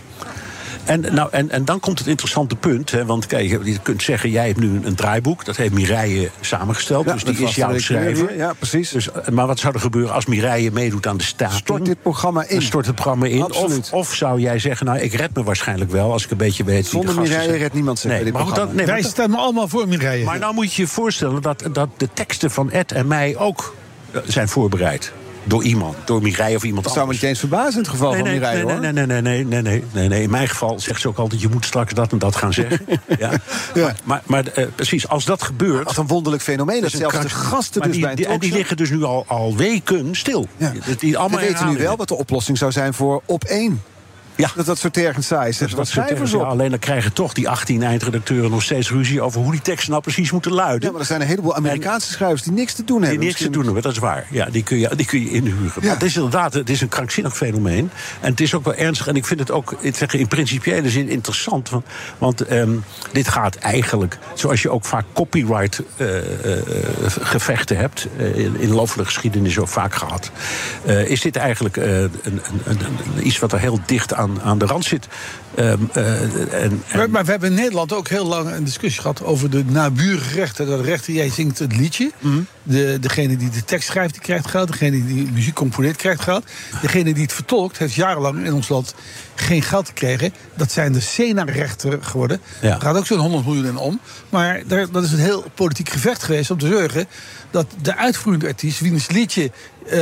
En, 0.86 1.06
nou, 1.12 1.28
en, 1.32 1.50
en 1.50 1.66
dan 1.66 1.80
komt 1.80 2.00
het 2.00 2.08
interessante 2.08 2.56
punt. 2.56 2.92
Hè, 2.92 3.06
want 3.06 3.26
kijk, 3.28 3.50
je 3.50 3.80
kunt 3.84 4.04
zeggen, 4.04 4.30
jij 4.30 4.48
hebt 4.48 4.60
nu 4.60 4.80
een 4.84 4.96
draaiboek. 4.96 5.46
Dat 5.46 5.56
heeft 5.56 5.74
Mireille 5.74 6.30
samengesteld. 6.42 7.06
Ja, 7.06 7.14
dus 7.14 7.24
die 7.24 7.38
is 7.48 7.56
jouw 7.56 7.78
schrijver. 7.80 8.36
Ja, 8.38 8.54
precies. 8.54 8.90
Dus, 8.90 9.12
eh, 9.12 9.28
maar 9.28 9.48
wat 9.48 9.60
zou 9.60 9.74
er 9.74 9.80
gebeuren 9.80 10.14
als 10.14 10.26
Mireille 10.26 10.72
meedoet 10.72 11.08
aan 11.08 11.18
de 11.18 11.24
staat? 11.24 11.54
Stort 11.54 11.86
dit 11.86 12.02
programma 12.02 12.42
in? 12.44 12.48
Dan 12.56 12.62
stort 12.62 12.86
het 12.86 12.96
programma 12.96 13.26
in. 13.26 13.42
Absoluut. 13.42 13.90
Of, 13.92 13.92
of 14.10 14.14
zou 14.16 14.40
jij 14.40 14.60
zeggen, 14.60 14.86
nou, 14.86 15.00
ik 15.00 15.14
red 15.14 15.36
me 15.36 15.44
waarschijnlijk 15.44 15.92
wel... 15.92 16.12
als 16.12 16.24
ik 16.24 16.32
een 16.32 16.38
beetje 16.38 16.64
weet 16.64 16.82
wie 16.82 16.90
Zonder 16.90 17.10
de 17.10 17.14
gasten 17.16 17.24
Mireille 17.30 17.50
zijn. 17.50 17.62
redt 17.62 17.74
niemand 17.74 18.00
zich 18.00 18.24
dit 18.24 18.34
maar 18.34 18.54
dat- 18.54 18.74
nee, 18.74 18.86
Wij 18.86 19.02
dat- 19.02 19.12
stemmen 19.12 19.40
allemaal 19.40 19.68
voor 19.68 19.88
Mireille. 19.88 20.26
maar 20.26 20.40
nou 20.40 20.54
moet 20.54 20.74
je 20.74 20.82
je 20.82 20.88
voorstellen 20.88 21.42
dat, 21.42 21.64
dat 21.72 21.90
de 21.98 22.10
teksten 22.14 22.52
van 22.52 22.72
Ed 22.72 22.92
en 22.92 23.08
mij 23.08 23.38
ook 23.38 23.76
eh, 24.12 24.22
zijn 24.26 24.48
voorbereid. 24.50 25.12
Door 25.44 25.64
iemand, 25.64 25.96
door 26.06 26.22
Mireille 26.22 26.56
of 26.56 26.64
iemand 26.64 26.84
Dat 26.84 26.94
zou 26.94 27.06
me 27.06 27.12
anders. 27.12 27.22
niet 27.22 27.30
eens 27.30 27.40
verbazen 27.40 27.74
in 27.74 27.80
het 27.80 27.88
geval 27.88 28.10
Nee, 28.12 28.20
van 28.20 28.28
nee, 28.30 28.40
Mireille, 28.40 28.64
nee, 28.64 28.74
hoor. 28.74 28.82
nee, 28.82 28.92
nee, 28.92 29.06
nee, 29.06 29.22
nee, 29.22 29.46
nee, 29.46 29.62
nee, 29.62 29.84
nee, 29.92 30.08
nee. 30.08 30.22
In 30.22 30.30
mijn 30.30 30.48
geval 30.48 30.80
zegt 30.80 31.02
ze 31.02 31.08
ook 31.08 31.18
altijd: 31.18 31.42
je 31.42 31.50
moet 31.50 31.66
straks 31.66 31.94
dat 31.94 32.12
en 32.12 32.18
dat 32.18 32.36
gaan 32.36 32.54
zeggen. 32.54 32.80
ja. 33.20 33.32
Maar, 33.74 33.96
maar, 34.04 34.22
maar 34.26 34.48
eh, 34.48 34.66
precies, 34.76 35.08
als 35.08 35.26
dat 35.26 35.44
gebeurt. 35.44 35.84
Wat 35.84 35.98
een 35.98 36.08
wonderlijk 36.08 36.44
fenomeen. 36.44 36.82
Dat 36.82 36.92
zelfs 36.92 37.20
de 37.20 37.30
gasten 37.30 37.82
dus 37.82 37.92
die, 37.92 38.02
bij 38.02 38.16
die, 38.16 38.26
En 38.28 38.40
die 38.40 38.52
liggen 38.54 38.78
dus 38.78 38.90
nu 38.90 39.04
al, 39.04 39.26
al 39.28 39.56
weken 39.56 40.16
stil. 40.16 40.48
Die, 40.58 40.96
die 41.00 41.18
allemaal 41.18 41.40
We 41.40 41.46
weten 41.46 41.70
nu 41.70 41.78
wel 41.78 41.98
wat 41.98 42.08
de 42.08 42.16
oplossing 42.16 42.58
zou 42.58 42.72
zijn 42.72 42.94
voor 42.94 43.22
op 43.26 43.44
één. 43.44 43.82
Ja. 44.36 44.50
Dat 44.56 44.66
dat 44.66 44.94
tergend 44.94 45.24
saai 45.26 45.50
is. 45.50 45.60
Wat 45.60 45.70
dat 45.70 45.94
teksten, 45.94 46.40
op. 46.40 46.46
ja, 46.46 46.52
alleen 46.52 46.70
dan 46.70 46.80
krijgen 46.80 47.14
toch 47.14 47.34
die 47.34 47.50
18 47.50 47.84
eindredacteuren 47.84 48.52
nog 48.52 48.64
steeds 48.64 48.90
ruzie 48.92 49.22
over 49.22 49.42
hoe 49.42 49.52
die 49.52 49.62
teksten 49.62 49.90
nou 49.92 50.02
precies 50.02 50.32
moeten 50.32 50.52
luiden. 50.52 50.82
Ja, 50.86 50.92
maar 50.92 51.00
er 51.00 51.06
zijn 51.08 51.22
een 51.22 51.28
heleboel 51.28 51.56
Amerikaanse 51.56 52.12
schrijvers 52.12 52.42
die 52.42 52.54
niks 52.54 52.74
te 52.74 52.84
doen 52.84 52.98
Die 53.00 53.08
hebben. 53.10 53.26
niks 53.28 53.40
te 53.42 53.50
doen 53.50 53.64
hebben, 53.64 53.82
dat 53.82 53.92
is 53.92 53.98
waar. 53.98 54.26
Ja, 54.32 54.46
die 54.46 54.64
kun 54.64 54.78
je, 54.80 54.90
die 54.96 55.06
kun 55.06 55.20
je 55.22 55.30
inhuren. 55.30 55.72
Maar 55.84 55.94
het 55.94 56.04
is 56.04 56.16
inderdaad 56.16 56.54
het 56.54 56.70
is 56.70 56.82
een 56.82 56.88
krankzinnig 56.90 57.36
fenomeen. 57.38 57.90
En 58.22 58.30
het 58.32 58.42
is 58.42 58.54
ook 58.54 58.64
wel 58.66 58.76
ernstig. 58.76 59.08
En 59.08 59.16
ik 59.16 59.26
vind 59.26 59.40
het 59.40 59.52
ook 59.52 59.76
ik 59.80 59.96
zeg, 59.96 60.14
in 60.14 60.28
principiële 60.28 60.90
zin 60.90 61.10
interessant. 61.10 61.70
Want, 61.70 61.86
want 62.18 62.42
ehm, 62.42 62.72
dit 63.12 63.28
gaat 63.28 63.56
eigenlijk, 63.56 64.18
zoals 64.34 64.62
je 64.62 64.70
ook 64.70 64.86
vaak 64.86 65.06
copyright 65.14 65.82
eh, 65.98 66.18
eh, 66.58 66.64
gevechten 67.22 67.78
hebt... 67.78 68.08
eh, 68.18 68.38
in, 68.38 68.56
in 68.60 68.68
de 68.68 68.74
loop 68.74 68.90
van 68.90 68.98
de 69.02 69.06
geschiedenis 69.06 69.58
ook 69.60 69.68
vaak 69.68 69.96
gehad... 69.96 70.32
eh, 70.86 71.08
is 71.10 71.22
dit 71.22 71.36
eigenlijk 71.36 71.78
een, 71.78 72.12
een, 72.24 72.42
een, 72.66 72.80
een- 73.16 73.28
iets 73.28 73.40
wat 73.40 73.52
er 73.54 73.60
heel 73.60 73.80
dicht 73.86 74.14
aan, 74.14 74.23
aan 74.42 74.58
de 74.58 74.66
rand 74.66 74.86
zit. 74.86 75.08
Ehm, 75.56 75.80
eh, 75.94 76.64
en, 76.64 76.84
Maar, 76.96 77.10
maar 77.10 77.26
we 77.26 77.32
hebben 77.32 77.50
in 77.50 77.56
Nederland 77.56 77.94
ook 77.94 78.08
heel 78.08 78.26
lang 78.26 78.52
een 78.52 78.64
discussie 78.64 79.02
gehad 79.02 79.24
over 79.24 79.50
de 79.50 79.64
naburige 79.66 80.36
rechten. 80.36 80.68
Dat 80.68 80.86
rechten, 80.86 81.14
jij 81.14 81.30
zingt 81.30 81.60
het 81.60 81.76
liedje. 81.76 82.12
Mhm. 82.20 82.40
De, 82.64 82.98
degene 83.02 83.38
die 83.38 83.50
de 83.50 83.64
tekst 83.64 83.88
schrijft, 83.88 84.14
die 84.14 84.22
krijgt 84.22 84.48
geld. 84.48 84.68
Degene 84.68 85.06
die 85.06 85.32
muziek 85.32 85.54
componeert, 85.54 85.96
krijgt 85.96 86.22
geld. 86.22 86.46
Degene 86.82 87.14
die 87.14 87.24
het 87.24 87.34
vertolkt, 87.34 87.78
heeft 87.78 87.94
jarenlang 87.94 88.46
in 88.46 88.54
ons 88.54 88.70
land 88.70 88.96
geen 89.36 89.62
geld 89.62 89.88
gekregen. 89.88 90.34
Dat 90.56 90.72
zijn 90.72 90.94
de 90.94 91.00
SENA-rechten 91.00 92.04
geworden. 92.04 92.42
Ja. 92.62 92.70
Daar 92.70 92.82
gaat 92.82 92.98
ook 92.98 93.06
zo'n 93.06 93.20
100 93.20 93.46
miljoen 93.46 93.66
in 93.66 93.78
om. 93.78 94.00
Maar 94.30 94.62
daar, 94.68 94.92
dat 94.92 95.04
is 95.04 95.12
een 95.12 95.20
heel 95.20 95.46
politiek 95.56 95.90
gevecht 95.90 96.24
geweest 96.24 96.52
om 96.52 96.58
te 96.58 96.68
zorgen 96.68 97.08
dat 97.52 97.66
de 97.82 97.96
uitvoerende 97.96 98.48
artiest, 98.48 98.80
wiens 98.80 99.10
liedje 99.10 99.52
eh, 99.86 100.00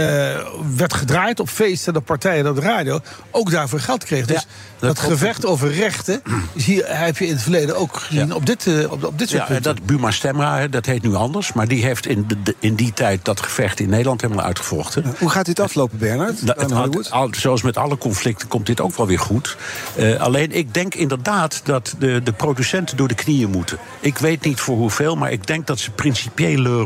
werd 0.75 0.93
gedraaid 0.93 1.39
op 1.39 1.49
feesten, 1.49 1.95
op 1.95 2.05
partijen, 2.05 2.47
op 2.47 2.55
de 2.55 2.61
radio, 2.61 2.99
ook 3.31 3.51
daarvoor 3.51 3.79
geld 3.79 4.03
kreeg. 4.03 4.25
Dus 4.25 4.45
dat, 4.79 4.99
gevecht 4.99 5.40
over 5.45 5.71
rechten 5.73 6.21
is 6.53 6.65
hier, 6.65 6.83
heb 6.87 7.17
je 7.17 7.25
in 7.25 7.31
het 7.33 7.41
verleden 7.41 7.75
ook 7.77 7.97
gezien 7.97 8.33
op, 8.33 8.45
dit, 8.45 8.67
eh, 8.67 8.91
op, 8.91 9.03
op 9.03 9.19
dit 9.19 9.29
soort 9.29 9.41
Ja, 9.41 9.47
punten. 9.47 9.75
dat 9.75 9.85
Buma 9.85 10.11
Stemra, 10.11 10.57
hè, 10.57 10.69
dat 10.69 10.85
heet 10.85 11.01
nu 11.03 11.13
anders. 11.15 11.53
Maar 11.53 11.67
die 11.67 11.83
heeft 11.83 12.05
in, 12.05 12.23
de- 12.27 12.41
de- 12.43 12.55
in 12.59 12.75
die 12.75 12.93
tijd 12.93 13.25
dat 13.25 13.41
gevecht 13.41 13.79
in 13.79 13.89
Nederland 13.89 14.21
helemaal 14.21 14.45
uitgevochten. 14.45 15.03
Hoe 15.19 15.29
gaat 15.29 15.45
dit 15.45 15.59
aflopen, 15.59 15.97
Bernard? 15.97 16.41
Nou, 16.41 16.57
Aan 16.59 16.63
het 16.63 16.73
had- 16.73 16.83
Hollywood? 16.85 17.11
al- 17.11 17.29
zoals 17.31 17.61
met 17.61 17.77
alle 17.77 17.97
conflicten 17.97 18.47
komt 18.47 18.65
dit 18.65 18.81
ook 18.81 18.95
wel 18.97 19.07
weer 19.07 19.19
goed. 19.19 19.57
Eh, 19.95 20.19
alleen 20.19 20.51
ik 20.51 20.73
denk 20.73 20.95
inderdaad 20.95 21.61
dat 21.63 21.95
de, 21.99 22.21
de 22.23 22.33
producenten 22.33 22.97
door 22.97 23.07
de 23.07 23.15
knieën 23.15 23.49
moeten. 23.49 23.77
Ik 23.99 24.17
weet 24.17 24.43
niet 24.45 24.59
voor 24.59 24.77
hoeveel, 24.77 25.15
maar 25.15 25.31
ik 25.31 25.47
denk 25.47 25.67
dat 25.67 25.79
ze 25.79 25.91
principiële 25.91 26.83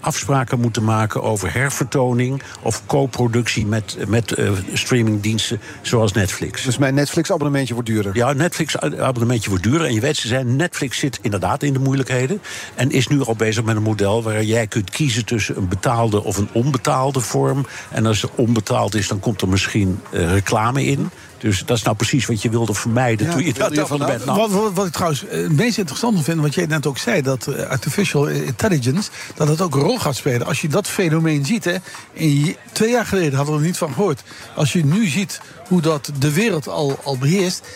afspraken 0.00 0.60
moeten 0.60 0.84
maken 0.84 1.22
over 1.22 1.52
hervertoning 1.52 2.42
of 2.62 2.86
co-productie 2.86 3.66
met, 3.66 3.96
met 4.08 4.32
eh, 4.32 4.50
streamingdiensten 4.72 5.60
zoals 5.82 6.12
Netflix. 6.12 6.62
Dus 6.62 6.78
mijn 6.78 6.94
Netflix-abonnementje 6.94 7.74
wordt 7.74 7.88
duurder. 7.88 8.16
Ja, 8.16 8.32
Netflix-abonnementje 8.32 9.48
wordt 9.48 9.64
duurder. 9.64 9.86
En 9.86 9.94
je 9.94 10.00
weet, 10.00 10.16
ze 10.16 10.28
zijn, 10.28 10.56
Netflix 10.56 10.98
zit 10.98 11.18
inderdaad 11.22 11.62
in 11.62 11.72
de 11.72 11.78
moeilijkheden. 11.78 12.42
En 12.74 12.90
is 12.90 13.06
nu 13.06 13.24
al 13.24 13.36
bezig 13.36 13.64
met 13.64 13.76
een 13.76 13.82
model 13.82 14.22
waar 14.22 14.44
jij 14.44 14.66
kunt 14.66 14.90
kiezen 14.90 15.24
tussen 15.24 15.56
een 15.56 15.68
betaalde 15.68 16.24
of 16.24 16.36
een 16.36 16.48
onbetaalde 16.52 17.20
vorm. 17.20 17.66
En 17.90 18.06
als 18.06 18.22
het 18.22 18.30
onbetaald 18.34 18.94
is, 18.94 19.08
dan 19.08 19.20
komt 19.20 19.40
er 19.40 19.48
misschien 19.48 20.00
eh, 20.10 20.32
reclame 20.32 20.84
in. 20.84 21.10
Dus 21.40 21.64
dat 21.64 21.76
is 21.76 21.82
nou 21.82 21.96
precies 21.96 22.26
wat 22.26 22.42
je 22.42 22.50
wilde 22.50 22.74
vermijden 22.74 23.26
Ja, 23.26 23.32
toen 23.32 23.44
je 23.44 23.52
dat 23.52 23.88
van 23.88 23.98
bent. 23.98 24.24
Nou, 24.24 24.38
wat, 24.38 24.50
wat, 24.50 24.72
wat 24.72 24.86
ik 24.86 24.92
trouwens 24.92 25.26
eh, 25.26 25.42
het 25.42 25.56
meest 25.56 25.78
interessante 25.78 26.22
vind, 26.22 26.40
wat 26.40 26.54
jij 26.54 26.66
net 26.66 26.86
ook 26.86 26.98
zei, 26.98 27.22
dat 27.22 27.46
eh, 27.46 27.66
artificial 27.66 28.26
intelligence, 28.28 29.10
dat 29.34 29.48
het 29.48 29.60
ook 29.60 29.74
een 29.74 29.80
rol 29.80 29.98
gaat 29.98 30.16
spelen. 30.16 30.46
Als 30.46 30.60
je 30.60 30.68
dat 30.68 30.88
fenomeen 30.88 31.44
ziet, 31.44 31.64
hè, 31.64 31.76
en 32.16 32.40
je- 32.44 32.56
twee 32.72 32.90
jaar 32.90 33.06
geleden 33.06 33.34
hadden 33.36 33.54
we 33.54 33.60
er 33.60 33.66
niet 33.66 33.76
van 33.76 33.92
gehoord. 33.92 34.22
Als 34.54 34.72
je 34.72 34.84
nu 34.84 35.06
ziet 35.06 35.40
hoe 35.68 35.80
dat 35.80 36.10
de 36.18 36.32
wereld 36.32 36.68
al, 36.68 36.98
al 37.02 37.18
beheerst. 37.18 37.66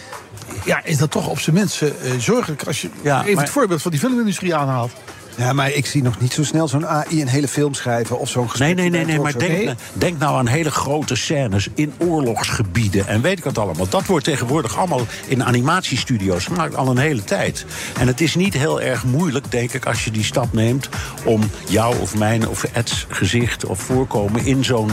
Ja, 0.64 0.84
is 0.84 0.96
dat 0.98 1.10
toch 1.10 1.28
op 1.28 1.38
zijn 1.40 1.56
minst 1.56 1.82
eh, 1.82 1.90
zorgelijk 2.18 2.62
als 2.66 2.80
je 2.82 2.88
even 3.04 3.34
maar- 3.34 3.42
het 3.44 3.52
voorbeeld 3.52 3.82
van 3.82 3.90
die 3.90 4.00
filmindustrie 4.00 4.54
aanhaalt. 4.54 4.92
Ja, 5.36 5.52
maar 5.52 5.70
ik 5.70 5.86
zie 5.86 6.02
nog 6.02 6.20
niet 6.20 6.32
zo 6.32 6.44
snel 6.44 6.68
zo'n 6.68 6.86
AI 6.86 7.20
een 7.20 7.28
hele 7.28 7.48
film 7.48 7.74
schrijven 7.74 8.18
of 8.18 8.28
zo'n 8.28 8.50
gesprek. 8.50 8.76
Nee, 8.76 8.90
nee, 8.90 9.04
nee, 9.04 9.14
nee, 9.14 9.20
maar 9.20 9.38
denk, 9.38 9.74
denk 9.92 10.18
nou 10.18 10.36
aan 10.36 10.46
hele 10.46 10.70
grote 10.70 11.16
scènes 11.16 11.68
in 11.74 11.92
oorlogsgebieden 11.98 13.06
en 13.06 13.20
weet 13.20 13.38
ik 13.38 13.44
wat 13.44 13.58
allemaal. 13.58 13.88
Dat 13.88 14.06
wordt 14.06 14.24
tegenwoordig 14.24 14.78
allemaal 14.78 15.06
in 15.26 15.44
animatiestudio's 15.44 16.44
gemaakt 16.44 16.76
al 16.76 16.88
een 16.88 16.98
hele 16.98 17.24
tijd. 17.24 17.66
En 17.98 18.06
het 18.06 18.20
is 18.20 18.34
niet 18.34 18.54
heel 18.54 18.80
erg 18.80 19.04
moeilijk, 19.04 19.50
denk 19.50 19.72
ik, 19.72 19.86
als 19.86 20.04
je 20.04 20.10
die 20.10 20.24
stap 20.24 20.52
neemt 20.52 20.88
om 21.24 21.40
jou 21.68 21.98
of 22.00 22.14
mijn 22.16 22.48
of 22.48 22.64
Ed's 22.72 23.06
gezicht 23.08 23.64
of 23.64 23.78
voorkomen 23.78 24.44
in 24.44 24.64
zo'n 24.64 24.90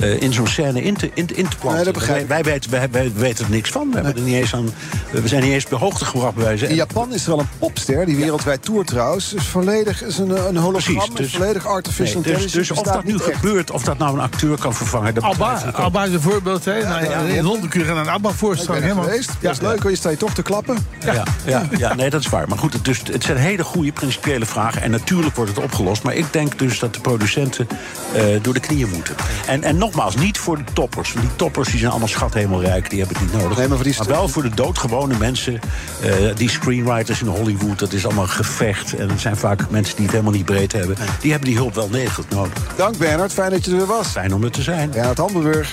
eh, 0.00 0.20
in 0.20 0.32
zo'n 0.32 0.46
scène 0.46 0.82
in 0.82 0.96
te, 0.96 1.10
in, 1.14 1.28
in 1.34 1.48
te 1.48 1.56
planten. 1.56 1.74
Nee, 1.74 1.84
dat 1.84 1.94
begrijp 1.94 2.28
wij, 2.28 2.42
wij, 2.42 2.52
weten, 2.52 2.70
wij, 2.70 2.90
wij 2.90 3.12
weten 3.14 3.44
er 3.44 3.50
niks 3.50 3.70
van. 3.70 3.88
We, 3.90 3.94
hebben 3.94 4.16
er 4.16 4.22
niet 4.22 4.34
eens 4.34 4.54
aan, 4.54 4.68
we 5.10 5.28
zijn 5.28 5.42
niet 5.42 5.52
eens 5.52 5.64
de 5.64 5.76
hoogte 5.76 6.04
gebracht 6.04 6.34
bij 6.34 6.44
wijze. 6.44 6.68
In 6.68 6.74
Japan 6.74 7.12
is 7.14 7.26
er 7.26 7.32
al 7.32 7.38
een 7.38 7.48
popster, 7.58 8.06
die 8.06 8.16
wereldwijd 8.16 8.62
toert 8.62 8.86
trouwens. 8.86 9.34
Is 9.34 9.46
volledig 9.46 10.02
is 10.02 10.18
een, 10.18 10.30
een 10.30 10.56
hologram, 10.56 10.94
Precies, 10.94 11.14
dus- 11.14 11.26
is 11.26 11.32
volledig 11.32 11.66
artificial 11.66 12.20
Nee, 12.20 12.32
dus, 12.32 12.42
intelligence. 12.42 12.58
dus 12.58 12.70
of 12.70 12.82
dat 12.82 13.04
nu 13.04 13.14
echt. 13.14 13.24
gebeurt, 13.24 13.70
of 13.70 13.82
dat 13.82 13.98
nou 13.98 14.14
een 14.14 14.20
acteur 14.20 14.58
kan 14.58 14.74
vervangen. 14.74 15.14
dat 15.14 15.24
Alba. 15.24 15.62
Alba 15.72 16.04
is 16.04 16.12
een 16.12 16.20
voorbeeld. 16.20 16.64
Hè. 16.64 16.82
Nou, 16.82 17.04
ja, 17.04 17.18
in 17.20 17.34
ja. 17.34 17.42
Londen 17.42 17.68
kun 17.68 17.80
je 17.80 17.86
gaan 17.86 17.96
een 17.96 18.08
ABBA-voorstelling. 18.08 18.82
helemaal. 18.82 19.04
geweest. 19.04 19.30
Dat 19.40 19.52
is 19.52 19.60
leuk, 19.60 19.82
je 19.82 19.96
sta 19.96 20.10
je 20.10 20.16
toch 20.16 20.34
te 20.34 20.42
klappen. 20.42 20.76
Ja, 21.04 21.24
ja, 21.44 21.68
ja, 21.78 21.94
nee, 21.94 22.10
dat 22.10 22.20
is 22.20 22.28
waar. 22.28 22.48
Maar 22.48 22.58
goed, 22.58 22.72
het, 22.72 22.84
dus, 22.84 23.02
het 23.12 23.24
zijn 23.24 23.36
hele 23.36 23.64
goede 23.64 23.92
principiële 23.92 24.46
vragen. 24.46 24.82
En 24.82 24.90
natuurlijk 24.90 25.36
wordt 25.36 25.50
het 25.54 25.64
opgelost. 25.64 26.02
Maar 26.02 26.14
ik 26.14 26.32
denk 26.32 26.58
dus 26.58 26.78
dat 26.78 26.94
de 26.94 27.00
producenten 27.00 27.68
eh, 28.14 28.24
door 28.42 28.54
de 28.54 28.60
knieën 28.60 28.88
moeten. 28.88 29.14
En, 29.46 29.62
en 29.62 29.78
nogmaals, 29.82 30.16
niet 30.16 30.38
voor 30.38 30.56
de 30.56 30.64
toppers. 30.72 31.12
Want 31.12 31.26
die 31.26 31.36
toppers 31.36 31.68
die 31.68 31.78
zijn 31.78 31.90
allemaal 31.90 32.08
schathemelrijk. 32.08 32.90
Die 32.90 32.98
hebben 32.98 33.18
het 33.18 33.32
niet 33.32 33.42
nodig. 33.42 33.58
Nee, 33.58 33.68
maar 33.68 33.76
voor 33.76 33.86
die 33.86 33.96
wel 34.06 34.28
voor 34.28 34.42
de 34.42 34.54
doodgewone 34.54 35.18
mensen. 35.18 35.60
eh, 36.02 36.36
die 36.36 36.50
screenwriters 36.50 37.20
in 37.20 37.26
Hollywood. 37.26 37.78
Dat 37.78 37.92
is 37.92 38.04
allemaal 38.04 38.26
gevecht. 38.26 38.94
En 38.94 39.08
het 39.08 39.20
zijn 39.20 39.36
vaak 39.36 39.70
mensen 39.70 39.94
die 39.94 40.04
het 40.04 40.12
helemaal 40.14 40.34
niet 40.34 40.44
breed 40.44 40.72
hebben. 40.72 40.96
Die 41.20 41.30
hebben 41.30 41.48
die 41.48 41.58
hulp 41.58 41.74
wel 41.74 41.90
degelijk 41.90 42.30
nodig. 42.30 42.52
Dank 42.76 42.96
Bernard, 42.96 43.32
fijn 43.32 43.50
dat 43.50 43.64
je 43.64 43.70
er 43.70 43.76
weer 43.76 43.86
was. 43.86 44.08
Fijn 44.08 44.34
om 44.34 44.44
er 44.44 44.50
te 44.50 44.62
zijn. 44.62 44.90
Bernard 44.90 45.18
Hamburg. 45.18 45.72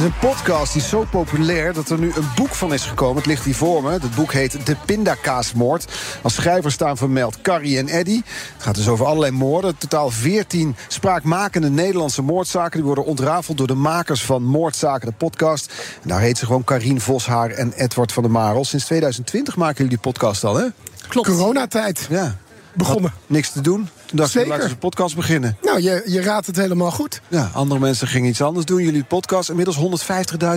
Is 0.00 0.06
een 0.06 0.28
podcast 0.28 0.72
die 0.72 0.82
is 0.82 0.88
zo 0.88 1.06
populair 1.10 1.72
dat 1.72 1.90
er 1.90 1.98
nu 1.98 2.12
een 2.14 2.28
boek 2.36 2.54
van 2.54 2.72
is 2.72 2.84
gekomen. 2.84 3.16
Het 3.16 3.26
ligt 3.26 3.44
hier 3.44 3.54
voor 3.54 3.82
me. 3.82 3.90
Het 3.90 4.14
boek 4.14 4.32
heet 4.32 4.66
De 4.66 4.76
Pindakaasmoord. 4.86 5.92
Als 6.22 6.34
schrijvers 6.34 6.74
staan 6.74 6.96
vermeld 6.96 7.40
Carrie 7.40 7.78
en 7.78 7.88
Eddy. 7.88 8.16
Het 8.54 8.62
gaat 8.62 8.74
dus 8.74 8.88
over 8.88 9.06
allerlei 9.06 9.32
moorden. 9.32 9.78
Totaal 9.78 10.10
14 10.10 10.76
spraakmakende 10.88 11.70
Nederlandse 11.70 12.22
moordzaken. 12.22 12.76
Die 12.76 12.86
worden 12.86 13.04
ontrafeld 13.04 13.56
door 13.56 13.66
de 13.66 13.74
makers 13.74 14.24
van 14.24 14.42
Moordzaken, 14.42 15.08
de 15.08 15.14
podcast. 15.16 15.72
En 16.02 16.08
daar 16.08 16.20
heet 16.20 16.38
ze 16.38 16.46
gewoon 16.46 16.64
Karien 16.64 17.00
Voshaar 17.00 17.50
en 17.50 17.72
Edward 17.72 18.12
van 18.12 18.22
der 18.22 18.32
Marel. 18.32 18.64
Sinds 18.64 18.84
2020 18.84 19.56
maken 19.56 19.76
jullie 19.76 19.90
die 19.90 20.12
podcast 20.12 20.44
al, 20.44 20.56
hè? 20.56 20.66
Klopt. 21.08 21.28
Coronatijd. 21.28 22.06
Ja. 22.10 22.36
Begonnen. 22.74 23.10
Had 23.10 23.20
niks 23.26 23.50
te 23.52 23.60
doen. 23.60 23.88
Toen 24.06 24.18
dacht 24.18 24.30
ik, 24.34 24.34
Zeker. 24.40 24.48
laten 24.50 24.68
we 24.68 24.72
de 24.74 24.78
podcast 24.80 25.16
beginnen. 25.16 25.56
Nou, 25.62 25.80
je, 25.82 26.02
je 26.06 26.22
raadt 26.22 26.46
het 26.46 26.56
helemaal 26.56 26.90
goed. 26.90 27.20
Ja, 27.28 27.50
andere 27.54 27.80
mensen 27.80 28.06
gingen 28.08 28.28
iets 28.28 28.42
anders 28.42 28.66
doen. 28.66 28.82
Jullie 28.82 29.04
podcast. 29.04 29.48
Inmiddels 29.48 30.02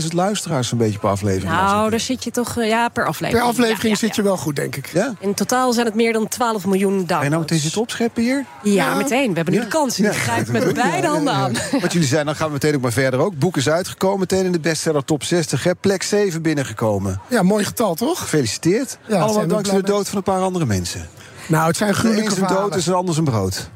150.000 0.02 0.08
luisteraars 0.10 0.72
een 0.72 0.78
beetje 0.78 1.00
per 1.00 1.10
aflevering. 1.10 1.52
Nou, 1.52 1.90
daar 1.90 2.00
zit 2.00 2.24
je 2.24 2.32
toch 2.32 2.58
eh, 2.58 2.68
ja, 2.68 2.90
per 2.90 3.06
aflevering. 3.06 3.44
Per 3.44 3.52
aflevering 3.54 3.82
Ja, 3.84 3.90
ja, 3.90 3.96
zit 3.96 4.16
je 4.16 4.22
wel 4.22 4.38
goed, 4.38 4.56
denk 4.56 4.76
ik. 4.76 4.88
Ja? 4.94 5.14
In 5.20 5.34
totaal 5.34 5.74
zijn 5.74 5.86
het 5.86 5.96
meer 5.96 6.14
dan 6.14 6.28
12 6.28 6.66
miljoen 6.66 6.92
Ga 6.94 7.00
je 7.00 7.06
nou 7.06 7.20
downloads. 7.20 7.42
meteen 7.42 7.60
zitten 7.60 7.82
opscheppen 7.82 8.24
hier? 8.24 8.46
Ja, 8.64 8.96
meteen. 8.96 9.30
We 9.30 9.36
hebben 9.36 9.54
nu 9.54 9.60
de 9.60 9.68
kans. 9.68 9.96
Die 9.96 10.10
grijpt 10.10 10.52
met 10.52 10.74
beide 10.74 11.08
handen 11.08 11.34
aan. 11.34 11.54
Wat 11.82 11.94
jullie 11.94 12.08
zijn, 12.08 12.26
dan 12.26 12.36
gaan 12.36 12.48
we 12.48 12.54
meteen 12.54 12.76
ook 12.76 12.82
maar 12.82 12.92
verder 12.92 13.20
ook. 13.20 13.38
Boek 13.40 13.58
is 13.58 13.70
uitgekomen, 13.70 14.20
meteen 14.20 14.46
in 14.46 14.52
de 14.52 14.60
bestseller 14.60 15.04
top 15.06 15.24
60. 15.24 15.64
Hè? 15.64 15.76
Plek 15.76 16.04
7 16.04 16.42
binnengekomen. 16.42 17.22
Ja, 17.30 17.42
mooi 17.44 17.64
getal, 17.66 17.96
toch? 17.96 18.20
Gefeliciteerd. 18.20 18.98
Ja, 19.08 19.20
Allemaal 19.20 19.48
dankzij 19.48 19.76
de 19.78 19.84
dood 19.84 20.08
van 20.10 20.18
een 20.18 20.24
paar 20.24 20.42
andere 20.42 20.66
mensen. 20.66 21.08
Nou, 21.48 21.68
het 21.68 21.78
zijn 21.78 21.94
De 21.94 22.42
een 22.42 22.48
dood 22.48 22.76
is 22.76 22.86
een 22.88 22.94
ander 22.94 23.14
zijn 23.14 23.26
brood. 23.26 23.70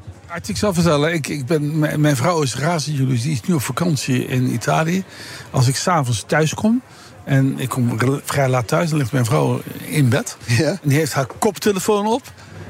Ik 0.46 0.56
zal 0.56 0.74
vertellen, 0.74 1.12
ik, 1.12 1.28
ik 1.28 1.46
ben, 1.46 1.78
mijn, 1.78 2.00
mijn 2.00 2.16
vrouw 2.16 2.42
is 2.42 2.56
razend 2.56 2.96
jaloers. 2.96 3.22
Die 3.22 3.32
is 3.32 3.40
nu 3.40 3.54
op 3.54 3.62
vakantie 3.62 4.26
in 4.26 4.52
Italië. 4.52 5.04
Als 5.50 5.68
ik 5.68 5.76
s'avonds 5.76 6.24
thuis 6.26 6.54
kom... 6.54 6.82
en 7.24 7.58
ik 7.58 7.68
kom 7.68 7.98
vrij 8.24 8.48
laat 8.48 8.68
thuis... 8.68 8.88
dan 8.88 8.98
ligt 8.98 9.12
mijn 9.12 9.24
vrouw 9.24 9.60
in 9.86 10.08
bed. 10.08 10.36
En 10.58 10.78
die 10.82 10.98
heeft 10.98 11.12
haar 11.12 11.26
koptelefoon 11.38 12.06
op. 12.06 12.22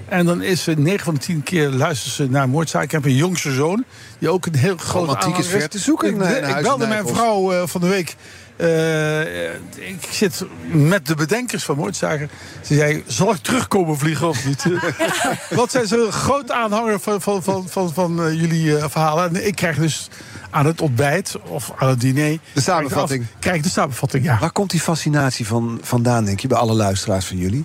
En 0.08 0.26
dan 0.26 0.42
is 0.42 0.62
ze 0.62 0.72
9 0.72 1.04
van 1.04 1.14
de 1.14 1.20
10 1.20 1.42
keer 1.42 1.68
luistert 1.68 2.14
ze 2.14 2.30
naar 2.30 2.48
moordzaak. 2.48 2.82
Ik 2.82 2.90
heb 2.90 3.04
een 3.04 3.14
jongste 3.14 3.52
zoon, 3.52 3.84
die 4.18 4.28
ook 4.28 4.46
een 4.46 4.56
heel 4.56 4.76
groot 4.76 5.06
Romantiek 5.06 5.36
is 5.36 5.46
ver 5.46 5.68
te 5.68 5.78
zoeken 5.78 6.14
Ik, 6.14 6.20
eh, 6.20 6.56
ik 6.56 6.62
belde 6.62 6.86
mijn 6.86 7.06
vrouw 7.06 7.52
eh, 7.52 7.66
van 7.66 7.80
de 7.80 7.86
week. 7.86 8.16
Eh, 8.59 9.55
ik 9.89 10.06
zit 10.10 10.44
met 10.66 11.06
de 11.06 11.14
bedenkers 11.14 11.64
van 11.64 11.76
moordzaken. 11.76 12.30
Ze 12.62 12.74
zei, 12.74 13.05
zal 13.06 13.30
ik 13.30 13.36
terugkomen 13.36 13.98
vliegen 13.98 14.28
of 14.28 14.47
niet? 14.47 14.64
Want 15.51 15.70
zij 15.70 15.82
is 15.82 15.90
een 15.90 16.12
groot 16.12 16.51
aanhanger 16.51 17.01
van, 17.01 17.20
van, 17.20 17.43
van, 17.43 17.68
van, 17.68 17.93
van 17.93 18.22
eh, 18.22 18.40
jullie 18.40 18.76
eh, 18.76 18.85
verhalen. 18.89 19.28
En 19.28 19.47
ik 19.47 19.55
krijg 19.55 19.76
dus 19.76 20.09
aan 20.51 20.66
het 20.66 20.80
ontbijt 20.80 21.36
of 21.43 21.72
aan 21.76 21.89
het 21.89 22.01
diner... 22.01 22.39
De 22.52 22.60
samenvatting. 22.60 23.26
Krijg, 23.39 23.62
de 23.62 23.68
samenvatting, 23.68 24.24
ja. 24.24 24.39
Waar 24.39 24.52
komt 24.52 24.70
die 24.70 24.80
fascinatie 24.80 25.47
van, 25.47 25.78
vandaan, 25.82 26.24
denk 26.24 26.40
je, 26.40 26.48
bij 26.48 26.59
alle 26.59 26.74
luisteraars 26.74 27.26
van 27.26 27.36
jullie? 27.36 27.64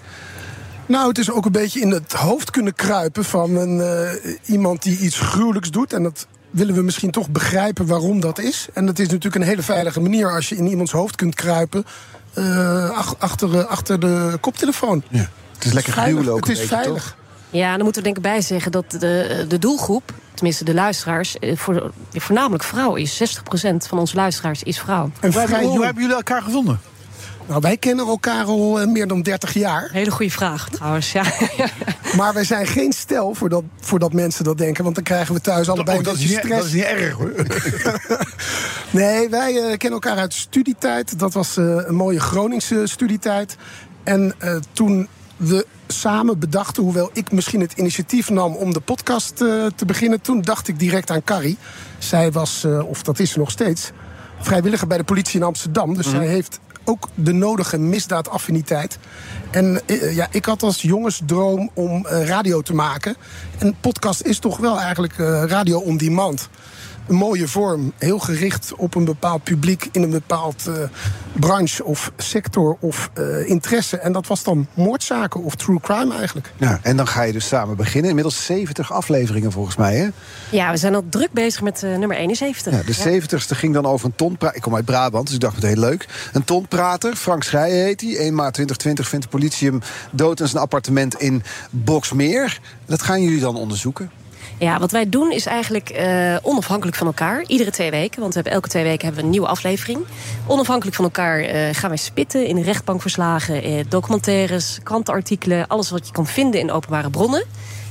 Nou, 0.85 1.07
het 1.07 1.17
is 1.17 1.31
ook 1.31 1.45
een 1.45 1.51
beetje 1.51 1.79
in 1.79 1.91
het 1.91 2.13
hoofd 2.13 2.51
kunnen 2.51 2.75
kruipen 2.75 3.25
van 3.25 3.55
een, 3.55 3.81
eh, 3.81 4.31
iemand 4.45 4.83
die 4.83 4.97
iets 4.97 5.19
gruwelijks 5.19 5.71
doet. 5.71 5.93
En 5.93 6.03
dat 6.03 6.27
willen 6.53 6.75
we 6.75 6.81
misschien 6.81 7.11
toch 7.11 7.29
begrijpen 7.29 7.85
waarom 7.85 8.19
dat 8.19 8.39
is. 8.39 8.67
En 8.73 8.85
dat 8.85 8.99
is 8.99 9.07
natuurlijk 9.07 9.35
een 9.35 9.41
hele 9.49 9.61
veilige 9.61 9.99
manier 9.99 10.31
als 10.31 10.49
je 10.49 10.55
in 10.55 10.67
iemands 10.67 10.91
hoofd 10.91 11.15
kunt 11.15 11.35
kruipen. 11.35 11.85
eh, 12.33 12.89
ach- 12.89 13.15
achter, 13.19 13.59
eh, 13.59 13.65
achter 13.65 13.99
de 13.99 14.37
koptelefoon. 14.39 15.03
Ja. 15.09 15.29
Het 15.53 15.65
is 15.65 15.73
lekker 15.73 15.93
ook 16.33 16.39
Het 16.39 16.49
is 16.49 16.59
beetje, 16.59 16.75
veilig. 16.75 17.03
toch? 17.03 17.15
Ja, 17.49 17.71
dan 17.75 17.83
moeten 17.83 18.01
we 18.01 18.07
denk 18.07 18.17
ik 18.17 18.23
bij 18.23 18.41
zeggen 18.41 18.71
dat 18.71 18.91
de, 18.91 19.45
de 19.47 19.59
doelgroep, 19.59 20.11
tenminste 20.33 20.63
de 20.63 20.73
luisteraars, 20.73 21.39
eh, 21.39 21.57
voor, 21.57 21.91
voornamelijk 22.13 22.63
vrouw 22.63 22.95
is. 22.95 23.15
60% 23.15 23.87
van 23.87 23.99
onze 23.99 24.15
luisteraars 24.15 24.63
is 24.63 24.79
vrouw. 24.79 25.11
En 25.19 25.33
Hoe 25.33 25.47
hoe 25.63 25.83
hebben 25.85 26.01
jullie 26.01 26.17
elkaar 26.17 26.41
gevonden? 26.41 26.79
Nou, 27.47 27.61
wij 27.61 27.77
kennen 27.77 28.07
elkaar 28.07 28.45
al 28.45 28.79
eh, 28.81 28.87
meer 28.87 29.07
dan 29.07 29.21
30 29.21 29.53
jaar. 29.53 29.89
Hele 29.91 30.11
goede 30.11 30.31
vraag 30.31 30.69
trouwens, 30.69 31.11
ja. 31.11 31.23
Maar 32.17 32.33
wij 32.33 32.43
zijn 32.43 32.67
geen 32.67 32.91
stel 32.93 33.33
voordat, 33.33 33.63
voordat 33.79 34.13
mensen 34.13 34.43
dat 34.43 34.57
denken. 34.57 34.83
Want 34.83 34.95
dan 34.95 35.03
krijgen 35.03 35.33
we 35.35 35.41
thuis 35.41 35.69
allebei 35.69 35.97
Oh, 35.97 36.03
een 36.03 36.09
dat, 36.09 36.19
is 36.19 36.19
beetje 36.19 36.35
niet, 36.35 36.45
stress. 36.45 36.61
dat 36.61 36.67
is 36.67 36.73
niet 36.73 37.01
erg 37.01 37.13
hoor. 37.13 37.31
Nee, 38.91 39.29
wij 39.29 39.49
eh, 39.55 39.77
kennen 39.77 39.91
elkaar 40.01 40.17
uit 40.17 40.33
studietijd. 40.33 41.19
Dat 41.19 41.33
was 41.33 41.57
eh, 41.57 41.65
een 41.85 41.95
mooie 41.95 42.19
Groningse 42.19 42.81
studietijd. 42.87 43.57
En 44.03 44.33
eh, 44.37 44.55
toen 44.71 45.07
we 45.37 45.65
samen 45.87 46.39
bedachten, 46.39 46.83
hoewel 46.83 47.09
ik 47.13 47.31
misschien 47.31 47.61
het 47.61 47.73
initiatief 47.73 48.29
nam 48.29 48.55
om 48.55 48.73
de 48.73 48.79
podcast 48.79 49.41
eh, 49.41 49.65
te 49.75 49.85
beginnen, 49.85 50.21
toen 50.21 50.41
dacht 50.41 50.67
ik 50.67 50.79
direct 50.79 51.11
aan 51.11 51.23
Carrie. 51.23 51.57
Zij 51.97 52.31
was, 52.31 52.63
eh, 52.63 52.89
of 52.89 53.03
dat 53.03 53.19
is 53.19 53.31
ze 53.31 53.39
nog 53.39 53.51
steeds, 53.51 53.91
vrijwilliger 54.39 54.87
bij 54.87 54.97
de 54.97 55.03
politie 55.03 55.39
in 55.39 55.45
Amsterdam. 55.45 55.95
Dus 55.95 56.09
zij 56.09 56.27
heeft 56.27 56.59
ook 56.85 57.09
de 57.15 57.33
nodige 57.33 57.77
misdaadaffiniteit. 57.77 58.97
En 59.51 59.81
eh, 59.85 60.15
ja, 60.15 60.27
ik 60.31 60.45
had 60.45 60.63
als 60.63 60.81
jongensdroom 60.81 61.69
om 61.73 62.05
eh, 62.05 62.25
radio 62.25 62.61
te 62.61 62.73
maken. 62.73 63.15
En 63.57 63.75
podcast 63.81 64.21
is 64.21 64.39
toch 64.39 64.57
wel 64.57 64.79
eigenlijk 64.79 65.17
eh, 65.17 65.43
radio 65.47 65.79
on 65.79 65.97
demand 65.97 66.49
een 67.07 67.15
mooie 67.15 67.47
vorm. 67.47 67.93
Heel 67.97 68.19
gericht 68.19 68.73
op 68.75 68.95
een 68.95 69.05
bepaald 69.05 69.43
publiek 69.43 69.89
in 69.91 70.03
een 70.03 70.09
bepaald 70.09 70.65
uh, 70.67 70.73
branche 71.33 71.83
of 71.83 72.11
sector 72.17 72.77
of 72.79 73.09
uh, 73.19 73.49
interesse. 73.49 73.97
En 73.97 74.11
dat 74.11 74.27
was 74.27 74.43
dan 74.43 74.67
moordzaken 74.73 75.43
of 75.43 75.55
true 75.55 75.79
crime 75.79 76.15
eigenlijk. 76.15 76.51
Ja, 76.57 76.79
en 76.81 76.97
dan 76.97 77.07
ga 77.07 77.21
je 77.21 77.31
dus 77.31 77.47
samen 77.47 77.75
beginnen. 77.75 78.09
Inmiddels 78.09 78.45
70 78.45 78.91
afleveringen 78.91 79.51
volgens 79.51 79.75
mij, 79.75 79.95
hè? 79.95 80.07
Ja, 80.49 80.71
we 80.71 80.77
zijn 80.77 80.95
al 80.95 81.03
druk 81.09 81.31
bezig 81.31 81.61
met 81.61 81.83
uh, 81.83 81.97
nummer 81.97 82.17
71. 82.17 82.73
Ja, 82.73 82.81
de 82.85 83.21
70ste 83.21 83.57
ging 83.57 83.73
dan 83.73 83.85
over 83.85 84.05
een 84.05 84.15
tonprater. 84.15 84.55
Ik 84.55 84.61
kom 84.61 84.75
uit 84.75 84.85
Brabant, 84.85 85.25
dus 85.25 85.35
ik 85.35 85.41
dacht 85.41 85.55
meteen 85.55 85.79
leuk. 85.79 86.07
Een 86.33 86.43
tonprater, 86.43 87.15
Frank 87.15 87.43
Schrijen 87.43 87.83
heet 87.83 88.01
hij. 88.01 88.17
1 88.17 88.35
maart 88.35 88.53
2020 88.53 89.07
vindt 89.07 89.25
de 89.25 89.31
politie 89.31 89.69
hem 89.69 89.81
dood 90.11 90.39
in 90.39 90.47
zijn 90.47 90.61
appartement 90.61 91.19
in 91.19 91.43
Boksmeer. 91.69 92.59
Dat 92.85 93.01
gaan 93.01 93.21
jullie 93.21 93.39
dan 93.39 93.55
onderzoeken? 93.55 94.11
Ja, 94.63 94.79
wat 94.79 94.91
wij 94.91 95.09
doen 95.09 95.31
is 95.31 95.45
eigenlijk 95.45 95.91
uh, 95.99 96.35
onafhankelijk 96.41 96.97
van 96.97 97.07
elkaar. 97.07 97.43
Iedere 97.47 97.71
twee 97.71 97.91
weken, 97.91 98.19
want 98.19 98.33
we 98.33 98.39
hebben 98.39 98.53
elke 98.53 98.69
twee 98.69 98.83
weken 98.83 99.01
hebben 99.01 99.17
we 99.19 99.23
een 99.25 99.31
nieuwe 99.31 99.47
aflevering. 99.47 99.99
Onafhankelijk 100.47 100.95
van 100.95 101.05
elkaar 101.05 101.41
uh, 101.41 101.69
gaan 101.71 101.89
wij 101.89 101.97
spitten 101.97 102.47
in 102.47 102.61
rechtbankverslagen, 102.61 103.69
uh, 103.69 103.83
documentaires, 103.89 104.79
krantenartikelen, 104.83 105.67
alles 105.67 105.89
wat 105.89 106.07
je 106.07 106.13
kan 106.13 106.27
vinden 106.27 106.59
in 106.59 106.71
openbare 106.71 107.09
bronnen. 107.09 107.43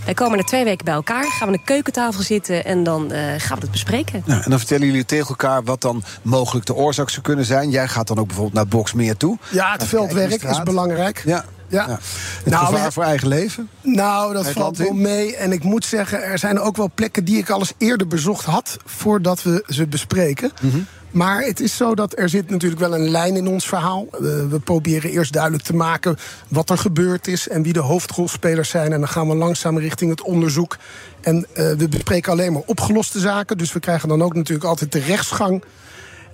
Wij 0.05 0.15
komen 0.15 0.39
er 0.39 0.45
twee 0.45 0.65
weken 0.65 0.85
bij 0.85 0.95
elkaar, 0.95 1.23
gaan 1.23 1.39
we 1.39 1.45
aan 1.47 1.53
de 1.53 1.65
keukentafel 1.65 2.23
zitten 2.23 2.65
en 2.65 2.85
dan 2.85 3.11
gaan 3.37 3.57
we 3.57 3.63
het 3.63 3.71
bespreken. 3.71 4.23
Ja, 4.27 4.43
en 4.43 4.51
dan 4.51 4.59
vertellen 4.59 4.87
jullie 4.87 5.05
tegen 5.05 5.29
elkaar 5.29 5.65
wat 5.65 5.81
dan 5.81 6.03
mogelijk 6.23 6.67
de 6.67 6.75
oorzaak 6.75 7.11
zou 7.11 7.23
kunnen 7.23 7.45
zijn. 7.45 7.71
Jij 7.71 7.89
gaat 7.89 8.07
dan 8.07 8.19
ook 8.19 8.27
bijvoorbeeld 8.27 8.57
naar 8.57 8.67
Boxmeer 8.67 9.17
toe. 9.17 9.39
Ja, 9.51 9.73
het 9.73 9.85
veldwerk 9.85 10.43
is 10.43 10.63
belangrijk. 10.63 11.23
Ja. 11.25 11.45
Ja. 11.73 11.87
ja. 11.89 11.99
Het 12.45 12.53
nou, 12.53 12.67
gevaar 12.67 12.93
voor 12.93 13.05
eigen 13.05 13.29
leven? 13.29 13.69
Nou, 13.81 14.33
dat 14.33 14.51
valt 14.51 14.79
wel 14.79 14.93
mee. 14.93 15.37
En 15.37 15.53
ik 15.53 15.65
moet 15.65 15.85
zeggen, 15.85 16.23
er 16.23 16.39
zijn 16.39 16.61
ook 16.61 16.77
wel 16.77 16.91
plekken 16.95 17.25
die 17.25 17.39
ik 17.39 17.51
al 17.51 17.59
eens 17.59 17.73
eerder 17.79 18.07
bezocht 18.07 18.45
had... 18.45 18.77
voordat 18.85 19.43
we 19.43 19.65
ze 19.69 19.87
bespreken. 19.87 20.53
Mm 20.61 20.71
-hmm. 20.71 20.87
Maar 21.11 21.43
het 21.43 21.61
is 21.61 21.77
zo 21.77 21.95
dat 21.95 22.19
er 22.19 22.29
zit 22.29 22.51
natuurlijk 22.51 22.81
wel 22.81 22.95
een 22.95 23.09
lijn 23.09 23.37
in 23.37 23.49
ons 23.49 23.67
verhaal. 23.67 24.07
Uh, 24.13 24.19
we 24.21 24.61
proberen 24.65 25.11
eerst 25.11 25.33
duidelijk 25.33 25.63
te 25.63 25.75
maken 25.75 26.17
wat 26.49 26.71
er 26.71 26.79
gebeurd 26.79 27.27
is... 27.27 27.49
en 27.49 27.63
wie 27.63 27.73
de 27.73 27.81
hoofdrolspelers 27.81 28.69
zijn. 28.69 28.93
En 28.93 28.99
dan 28.99 29.09
gaan 29.09 29.29
we 29.29 29.35
langzaam 29.35 29.79
richting 29.79 30.11
het 30.11 30.23
onderzoek. 30.23 30.77
En 31.21 31.37
uh, 31.37 31.73
we 31.73 31.89
bespreken 31.89 32.33
alleen 32.33 32.53
maar 32.53 32.63
opgeloste 32.67 33.21
zaken. 33.21 33.59
Dus 33.59 33.73
we 33.73 33.81
krijgen 33.81 34.09
dan 34.09 34.23
ook 34.23 34.35
natuurlijk 34.35 34.69
altijd 34.69 34.93
de 34.93 35.01
rechtsgang... 35.01 35.65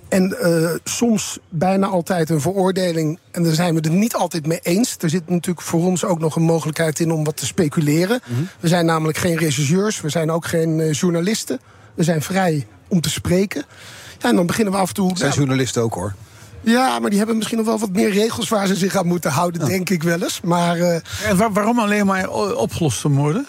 En 0.09 0.35
uh, 0.41 0.69
soms 0.83 1.39
bijna 1.49 1.87
altijd 1.87 2.29
een 2.29 2.41
veroordeling. 2.41 3.19
En 3.31 3.43
daar 3.43 3.53
zijn 3.53 3.75
we 3.75 3.79
het 3.79 3.91
niet 3.91 4.15
altijd 4.15 4.47
mee 4.47 4.59
eens. 4.61 4.95
Er 4.99 5.09
zit 5.09 5.29
natuurlijk 5.29 5.61
voor 5.61 5.85
ons 5.85 6.05
ook 6.05 6.19
nog 6.19 6.35
een 6.35 6.43
mogelijkheid 6.43 6.99
in 6.99 7.11
om 7.11 7.23
wat 7.23 7.37
te 7.37 7.45
speculeren. 7.45 8.21
Mm 8.25 8.35
-hmm. 8.35 8.49
We 8.59 8.67
zijn 8.67 8.85
namelijk 8.85 9.17
geen 9.17 9.37
regisseurs, 9.37 10.01
we 10.01 10.09
zijn 10.09 10.31
ook 10.31 10.45
geen 10.45 10.79
uh, 10.79 10.93
journalisten. 10.93 11.59
We 11.95 12.03
zijn 12.03 12.21
vrij 12.21 12.67
om 12.87 13.01
te 13.01 13.09
spreken. 13.09 13.63
Ja, 14.19 14.29
en 14.29 14.35
dan 14.35 14.45
beginnen 14.45 14.73
we 14.73 14.79
af 14.79 14.87
en 14.87 14.93
toe. 14.93 15.17
Zijn 15.17 15.33
journalisten 15.33 15.81
ook 15.81 15.93
hoor. 15.93 16.13
Ja, 16.61 16.99
maar 16.99 17.09
die 17.09 17.17
hebben 17.17 17.37
misschien 17.37 17.57
nog 17.57 17.67
wel 17.67 17.79
wat 17.79 17.91
meer 17.91 18.11
regels 18.11 18.49
waar 18.49 18.67
ze 18.67 18.75
zich 18.75 18.95
aan 18.95 19.07
moeten 19.07 19.31
houden, 19.31 19.61
ja. 19.61 19.67
denk 19.67 19.89
ik 19.89 20.03
wel 20.03 20.21
eens. 20.21 20.41
Maar, 20.41 20.77
uh, 20.77 20.93
en 21.25 21.37
waar, 21.37 21.53
waarom 21.53 21.79
alleen 21.79 22.05
maar 22.05 22.29
opgeloste 22.55 23.09
moorden? 23.09 23.45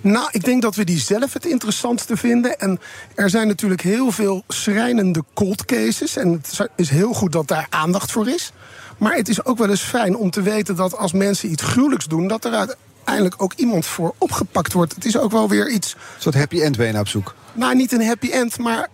Nou, 0.00 0.28
ik 0.30 0.44
denk 0.44 0.62
dat 0.62 0.74
we 0.74 0.84
die 0.84 0.98
zelf 0.98 1.32
het 1.32 1.46
interessantste 1.46 2.16
vinden. 2.16 2.58
En 2.58 2.80
er 3.14 3.30
zijn 3.30 3.46
natuurlijk 3.46 3.80
heel 3.82 4.10
veel 4.10 4.44
schrijnende 4.48 5.24
cold 5.34 5.64
cases. 5.64 6.16
En 6.16 6.32
het 6.32 6.68
is 6.76 6.90
heel 6.90 7.12
goed 7.12 7.32
dat 7.32 7.48
daar 7.48 7.66
aandacht 7.70 8.12
voor 8.12 8.28
is. 8.28 8.52
Maar 8.98 9.14
het 9.14 9.28
is 9.28 9.44
ook 9.44 9.58
wel 9.58 9.70
eens 9.70 9.82
fijn 9.82 10.16
om 10.16 10.30
te 10.30 10.42
weten 10.42 10.76
dat 10.76 10.96
als 10.96 11.12
mensen 11.12 11.50
iets 11.50 11.62
gruwelijks 11.62 12.06
doen... 12.06 12.28
dat 12.28 12.44
er 12.44 12.52
uiteindelijk 12.52 13.42
ook 13.42 13.52
iemand 13.52 13.86
voor 13.86 14.14
opgepakt 14.18 14.72
wordt. 14.72 14.94
Het 14.94 15.04
is 15.04 15.18
ook 15.18 15.30
wel 15.30 15.48
weer 15.48 15.70
iets... 15.70 15.92
Een 15.92 16.22
soort 16.22 16.34
happy 16.34 16.60
end 16.60 16.76
ben 16.76 16.92
je 16.92 16.98
op 16.98 17.08
zoek? 17.08 17.34
Nou, 17.52 17.74
niet 17.74 17.92
een 17.92 18.06
happy 18.06 18.30
end, 18.30 18.58
maar 18.58 18.88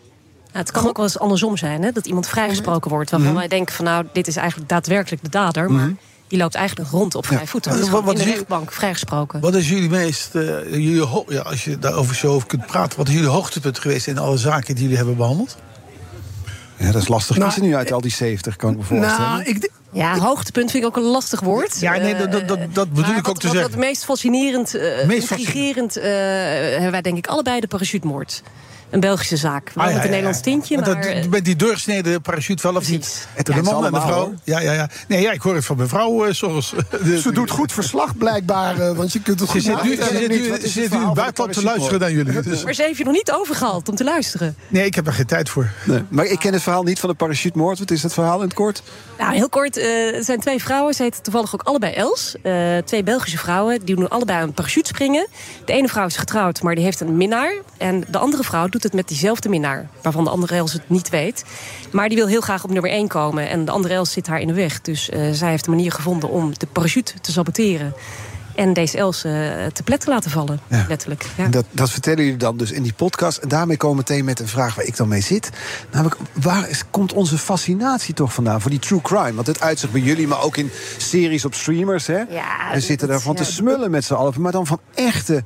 ja, 0.53 0.59
het 0.59 0.71
kan 0.71 0.89
ook 0.89 0.97
wel 0.97 1.05
eens 1.05 1.19
andersom 1.19 1.57
zijn, 1.57 1.83
hè? 1.83 1.93
dat 1.93 2.07
iemand 2.07 2.29
vrijgesproken 2.29 2.91
wordt. 2.91 3.11
Waarvan 3.11 3.29
mm 3.29 3.37
-hmm. 3.37 3.49
wij 3.49 3.57
denken 3.57 3.75
van 3.75 3.85
nou, 3.85 4.07
dit 4.13 4.27
is 4.27 4.37
eigenlijk 4.37 4.69
daadwerkelijk 4.69 5.23
de 5.23 5.31
dader. 5.31 5.71
Maar 5.71 5.93
die 6.29 6.39
loopt 6.39 6.55
eigenlijk 6.55 6.91
rond 6.91 7.15
op 7.15 7.27
vrij 7.27 7.47
voeten. 7.47 7.77
Dus 7.77 7.89
wat, 7.89 8.05
wat 8.05 8.19
in 8.19 8.25
de 8.25 8.31
rechtbank 8.33 8.73
vrijgesproken. 8.73 9.41
Wat 9.41 9.55
is 9.55 9.69
jullie 9.69 9.89
meest, 9.89 10.35
uh, 10.35 10.71
jullie 10.71 11.09
ja, 11.29 11.41
als 11.41 11.65
je 11.65 11.79
daarover 11.79 12.15
zo 12.15 12.33
over 12.33 12.47
kunt 12.47 12.67
praten... 12.67 12.99
wat 12.99 13.09
is 13.09 13.15
jullie 13.15 13.29
hoogtepunt 13.29 13.79
geweest 13.79 14.07
in 14.07 14.19
alle 14.19 14.37
zaken 14.37 14.75
die 14.75 14.83
jullie 14.83 14.97
hebben 14.97 15.17
behandeld? 15.17 15.57
Ja, 16.77 16.93
dat 16.93 17.03
is 17.03 17.09
lastig 17.09 17.37
nou, 17.37 17.49
kiezen 17.49 17.69
nu 17.69 17.77
uit 17.77 17.93
al 17.93 18.01
die 18.01 18.11
70, 18.11 18.57
kan 18.57 18.71
ik 18.71 18.77
me 18.77 18.83
voorstellen. 18.83 19.31
Nou, 19.31 19.43
ik 19.43 19.71
ja, 19.93 20.19
hoogtepunt 20.19 20.71
vind 20.71 20.83
ik 20.83 20.89
ook 20.89 20.97
een 20.97 21.11
lastig 21.11 21.41
woord. 21.41 21.81
Ja, 21.81 21.97
nee, 21.97 22.17
dat, 22.17 22.33
dat, 22.33 22.49
dat, 22.49 22.59
dat 22.73 22.89
bedoel 22.89 23.05
maar 23.05 23.13
ik 23.13 23.19
ook 23.19 23.27
wat, 23.27 23.41
te 23.41 23.47
wat, 23.47 23.57
zeggen. 23.57 23.61
Wat 23.61 23.71
het 23.71 23.89
meest 23.89 24.05
fascinerend, 24.05 24.75
uh, 24.75 25.07
Meest 25.07 25.31
intrigerend, 25.31 25.99
uh, 25.99 26.05
hebben 26.05 26.91
wij 26.91 27.01
denk 27.01 27.17
ik 27.17 27.27
allebei 27.27 27.61
de 27.61 27.67
parachutemoord 27.67 28.43
een 28.91 29.01
Belgische 29.01 29.37
zaak. 29.37 29.71
Wel 29.75 29.85
Ah, 29.85 29.91
ja, 29.91 29.97
met 29.97 30.05
een 30.05 30.11
ja, 30.11 30.17
Nederlands 30.17 30.39
ja. 30.39 30.45
tintje, 30.45 30.79
maar... 30.79 31.01
eh, 31.01 31.21
dat, 31.23 31.31
met 31.31 31.45
die 31.45 31.57
doorsneden 31.57 32.21
parachute 32.21 32.63
wel 32.63 32.77
of 32.77 32.89
niet? 32.91 33.27
Het 33.35 33.47
de 33.47 33.63
man 33.63 33.87
en 33.87 33.93
de 33.93 34.01
vrouw. 34.01 34.35
Ja, 34.45 34.61
ja, 34.61 34.73
ja. 34.73 34.89
Nee, 35.09 35.23
ja, 35.23 35.33
ik 35.33 35.41
hoor 35.41 35.55
het 35.55 35.65
van 35.65 35.77
mijn 35.77 35.89
vrouw 35.89 36.27
uh, 36.27 36.33
soms. 36.33 36.75
Ze 37.23 37.33
doet 37.33 37.51
goed 37.51 37.73
verslag 37.73 38.17
blijkbaar, 38.17 38.79
uh, 38.79 38.91
want 38.97 39.13
je 39.13 39.21
kunt 39.23 39.41
het 39.41 39.49
Ze 39.49 39.55
goed 39.55 39.63
zit 39.63 39.83
nu, 39.83 39.97
ze 39.97 40.17
zit 40.17 40.29
nu, 40.29 40.51
Wat 40.51 40.61
ze 40.61 40.69
zit 40.69 40.91
nu 40.93 40.99
buitenland 41.15 41.53
te 41.53 41.63
luisteren 41.63 42.01
naar 42.01 42.13
jullie. 42.13 42.41
Dus, 42.41 42.65
Maar 42.65 42.75
ze 42.75 42.83
heeft 42.83 42.99
je 42.99 43.05
nog 43.05 43.13
niet 43.13 43.33
overgehaald 43.33 43.89
om 43.89 43.97
te 43.97 44.05
luisteren. 44.05 44.57
nee, 44.69 44.85
ik 44.85 44.95
heb 44.95 45.07
er 45.07 45.13
geen 45.13 45.27
tijd 45.27 45.49
voor. 45.49 45.71
Nee. 45.85 46.03
Maar 46.09 46.25
ik 46.25 46.39
ken 46.39 46.53
het 46.53 46.63
verhaal 46.63 46.83
niet 46.83 47.01
van 47.01 47.09
de 47.09 47.15
parachutemoord. 47.15 47.79
Wat 47.79 47.91
is 47.91 48.03
het 48.03 48.13
verhaal 48.13 48.39
in 48.39 48.45
het 48.45 48.55
kort? 48.55 48.83
Nou, 49.19 49.35
heel 49.35 49.49
kort. 49.49 49.77
eh, 49.77 50.13
het 50.15 50.25
zijn 50.25 50.41
twee 50.41 50.61
vrouwen. 50.63 50.95
Ze 50.95 51.03
heten 51.03 51.23
toevallig 51.23 51.55
ook 51.55 51.63
allebei 51.63 51.93
Els. 51.93 52.35
Eh, 52.43 52.77
twee 52.85 53.03
Belgische 53.03 53.39
vrouwen. 53.39 53.85
Die 53.85 53.97
doen 53.97 54.09
allebei 54.09 54.43
een 54.43 54.53
parachutespringen. 54.53 55.27
De 55.65 55.73
ene 55.73 55.89
vrouw 55.89 56.07
is 56.07 56.17
getrouwd, 56.17 56.63
maar 56.63 56.75
die 56.75 56.85
heeft 56.85 57.01
een 57.01 57.17
minnaar. 57.17 57.53
En 57.79 58.05
de 58.09 58.19
andere 58.19 58.43
vrouw 58.43 58.69
doet 58.77 58.85
het 58.85 58.95
met 58.95 59.09
diezelfde 59.09 59.49
minnaar. 59.49 59.89
Waarvan 60.03 60.25
de 60.25 60.31
andere 60.31 60.55
Els 60.55 60.73
het 60.73 60.89
niet 60.89 61.09
weet. 61.09 61.45
Maar 61.93 62.09
die 62.09 62.19
wil 62.19 62.27
heel 62.27 62.41
graag 62.41 62.65
op 62.65 62.71
nummer 62.71 62.91
1 62.91 63.09
komen. 63.09 63.49
En 63.49 63.65
de 63.65 63.71
andere 63.71 63.95
Els 63.95 64.13
zit 64.13 64.27
haar 64.27 64.41
in 64.41 64.47
de 64.47 64.55
weg. 64.55 64.81
Dus 64.81 65.09
eh, 65.09 65.31
zij 65.33 65.51
heeft 65.51 65.67
een 65.67 65.75
manier 65.75 65.93
gevonden 65.93 66.31
om 66.31 66.59
de 66.59 66.67
parachute 66.67 67.21
te 67.21 67.33
saboteren. 67.33 67.95
En 68.55 68.73
deze 68.73 68.99
Els 68.99 69.25
eh, 69.25 69.33
te 69.73 69.83
plet 69.85 70.01
te 70.01 70.11
laten 70.11 70.31
vallen. 70.31 70.61
Letterlijk. 70.89 71.27
Ja. 71.37 71.49
Dat, 71.49 71.65
dat 71.71 71.91
vertellen 71.91 72.25
jullie 72.25 72.39
dan 72.39 72.57
dus 72.57 72.71
in 72.71 72.83
die 72.83 72.93
podcast. 72.93 73.39
En 73.39 73.49
daarmee 73.49 73.77
komen 73.77 73.97
we 73.97 74.05
meteen 74.09 74.25
met 74.25 74.41
een 74.41 74.49
vraag 74.49 74.75
waar 74.75 74.85
ik 74.85 74.97
dan 74.97 75.09
mee 75.09 75.21
zit. 75.21 75.51
Namelijk, 75.91 76.17
waar 76.33 76.69
is, 76.69 76.83
komt 76.91 77.13
onze 77.13 77.39
fascinatie 77.39 78.15
toch 78.15 78.35
vandaan 78.35 78.61
voor 78.61 78.71
die 78.71 78.81
true 78.81 79.03
crime? 79.03 79.35
Want 79.35 79.47
het 79.47 79.61
uitzicht 79.61 79.93
bij 79.93 80.01
jullie, 80.01 80.27
maar 80.27 80.43
ook 80.43 80.57
in 80.57 80.71
series 80.97 81.45
op 81.45 81.55
streamers. 81.55 82.07
Hè? 82.07 82.19
Ja, 82.19 82.73
we 82.73 82.81
zitten 82.81 83.09
daarvan 83.09 83.35
te 83.35 83.45
smullen 83.45 83.91
met 83.91 84.05
z'n 84.05 84.15
allen. 84.15 84.41
Maar 84.41 84.53
dan 84.53 84.67
van 84.67 84.81
echte 84.95 85.45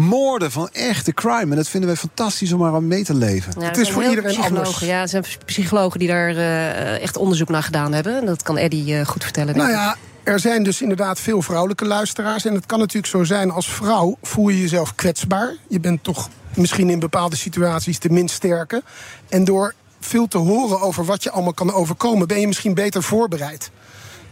moorden, 0.00 0.50
van 0.50 0.68
echte 0.72 1.12
crime. 1.12 1.50
En 1.50 1.56
dat 1.56 1.68
vinden 1.68 1.88
wij 1.88 1.98
fantastisch 1.98 2.52
om 2.52 2.58
maar 2.58 2.74
aan 2.74 2.86
mee 2.86 3.04
te 3.04 3.14
leven. 3.14 3.52
Ja, 3.58 3.68
er 3.68 3.86
zijn 3.86 4.00
heel 4.00 4.22
psychologen, 4.22 4.86
Ja, 4.86 5.00
er 5.00 5.08
zijn 5.08 5.24
psychologen 5.44 5.98
die 5.98 6.08
daar 6.08 6.28
eh, 6.28 7.02
echt 7.02 7.16
onderzoek 7.16 7.48
naar 7.48 7.62
gedaan 7.62 7.92
hebben. 7.92 8.16
En 8.16 8.26
dat 8.26 8.42
kan 8.42 8.56
Eddie 8.56 8.98
eh, 8.98 9.06
goed 9.06 9.22
vertellen. 9.22 9.56
Nou 9.56 9.70
ja, 9.70 9.96
er 10.22 10.40
zijn 10.40 10.62
dus 10.62 10.82
inderdaad 10.82 11.20
veel 11.20 11.42
vrouwelijke 11.42 11.84
luisteraars. 11.84 12.44
En 12.44 12.54
het 12.54 12.66
kan 12.66 12.78
natuurlijk 12.78 13.06
zo 13.06 13.24
zijn, 13.24 13.50
als 13.50 13.70
vrouw 13.70 14.16
voel 14.22 14.48
je 14.48 14.60
jezelf 14.60 14.94
kwetsbaar. 14.94 15.54
Je 15.68 15.80
bent 15.80 16.04
toch 16.04 16.28
misschien 16.54 16.90
in 16.90 16.98
bepaalde 16.98 17.36
situaties 17.36 17.98
de 17.98 18.10
minst 18.10 18.34
sterke. 18.34 18.82
En 19.28 19.44
door 19.44 19.74
veel 20.00 20.28
te 20.28 20.38
horen 20.38 20.80
over 20.80 21.04
wat 21.04 21.22
je 21.22 21.30
allemaal 21.30 21.52
kan 21.52 21.72
overkomen... 21.72 22.28
ben 22.28 22.40
je 22.40 22.46
misschien 22.46 22.74
beter 22.74 23.02
voorbereid. 23.02 23.70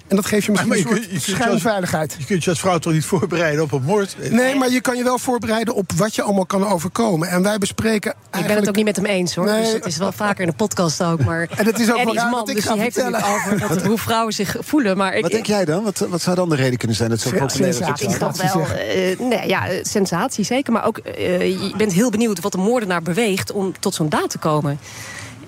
En 0.08 0.16
dat 0.16 0.26
geeft 0.26 0.44
je 0.44 0.50
misschien 0.50 0.70
Maar 0.70 0.78
een 0.78 0.84
je 0.84 0.88
soort 0.88 1.00
kunt- 1.08 1.12
je 1.12 1.24
kunt 1.24 1.26
je 1.26 1.32
als- 1.32 1.42
schijnveiligheid. 1.60 2.14
Je 2.18 2.24
kunt 2.24 2.44
je 2.44 2.50
als 2.50 2.58
vrouw 2.60 2.78
toch 2.78 2.92
niet 2.92 3.04
voorbereiden 3.04 3.62
op 3.62 3.72
een 3.72 3.82
moord? 3.82 4.16
Nee, 4.30 4.54
maar 4.54 4.70
je 4.70 4.80
kan 4.80 4.96
je 4.96 5.02
wel 5.04 5.18
voorbereiden 5.18 5.74
op 5.74 5.92
wat 5.96 6.14
je 6.14 6.22
allemaal 6.22 6.46
kan 6.46 6.66
overkomen. 6.66 7.28
En 7.28 7.42
wij 7.42 7.58
bespreken 7.58 8.10
Ik 8.10 8.16
ben 8.16 8.32
eigenlijk... 8.32 8.60
het 8.60 8.68
ook 8.68 8.76
niet 8.76 8.84
met 8.84 8.96
hem 8.96 9.04
eens 9.06 9.34
hoor. 9.34 9.44
Nee. 9.44 9.62
Dus 9.62 9.72
het 9.72 9.86
is 9.86 9.96
wel 9.96 10.12
vaker 10.12 10.40
in 10.40 10.46
de 10.50 10.56
podcast 10.56 11.02
ook. 11.02 11.24
Maar 11.24 11.48
En 11.56 11.66
het 11.66 11.78
is 11.78 11.90
ook 11.92 12.04
wel 12.04 12.14
raar 12.14 12.30
man, 12.30 12.40
wat 12.40 12.48
ik 12.48 12.54
dus 12.54 12.64
ga 12.64 12.72
die 12.72 12.82
heeft 12.82 12.96
het 12.96 13.04
vertellen. 13.04 13.34
over 13.34 13.68
dat, 13.68 13.82
hoe 13.90 13.98
vrouwen 13.98 14.32
zich 14.32 14.56
voelen. 14.60 14.96
Maar 14.96 15.14
ik, 15.14 15.22
Wat 15.22 15.30
denk 15.30 15.46
jij 15.46 15.64
dan? 15.64 15.84
Wat, 15.84 15.98
wat 16.08 16.20
zou 16.22 16.36
dan 16.36 16.48
de 16.48 16.56
reden 16.56 16.78
kunnen 16.78 16.96
zijn 16.96 17.08
dat 17.10 17.18
het 17.22 17.28
zo 17.28 17.34
Ja, 17.36 17.42
populair 17.46 17.68
is? 17.70 17.76
sensatie. 17.76 18.08
Ik 18.08 18.16
toch 18.16 18.52
wel, 18.52 18.66
eh, 18.76 19.18
nee, 19.18 19.48
ja, 19.48 19.68
eh, 19.68 19.78
sensatie 19.84 20.44
zeker. 20.44 20.72
Maar 20.72 20.86
ook, 20.86 20.98
eh, 20.98 21.40
je 21.40 21.72
bent 21.76 21.92
heel 21.92 22.10
benieuwd 22.10 22.40
wat 22.40 22.52
de 22.52 22.58
moordenaar 22.58 23.02
beweegt 23.02 23.52
om 23.52 23.72
tot 23.80 23.94
zo'n 23.94 24.08
daad 24.08 24.30
te 24.30 24.38
komen. 24.38 24.78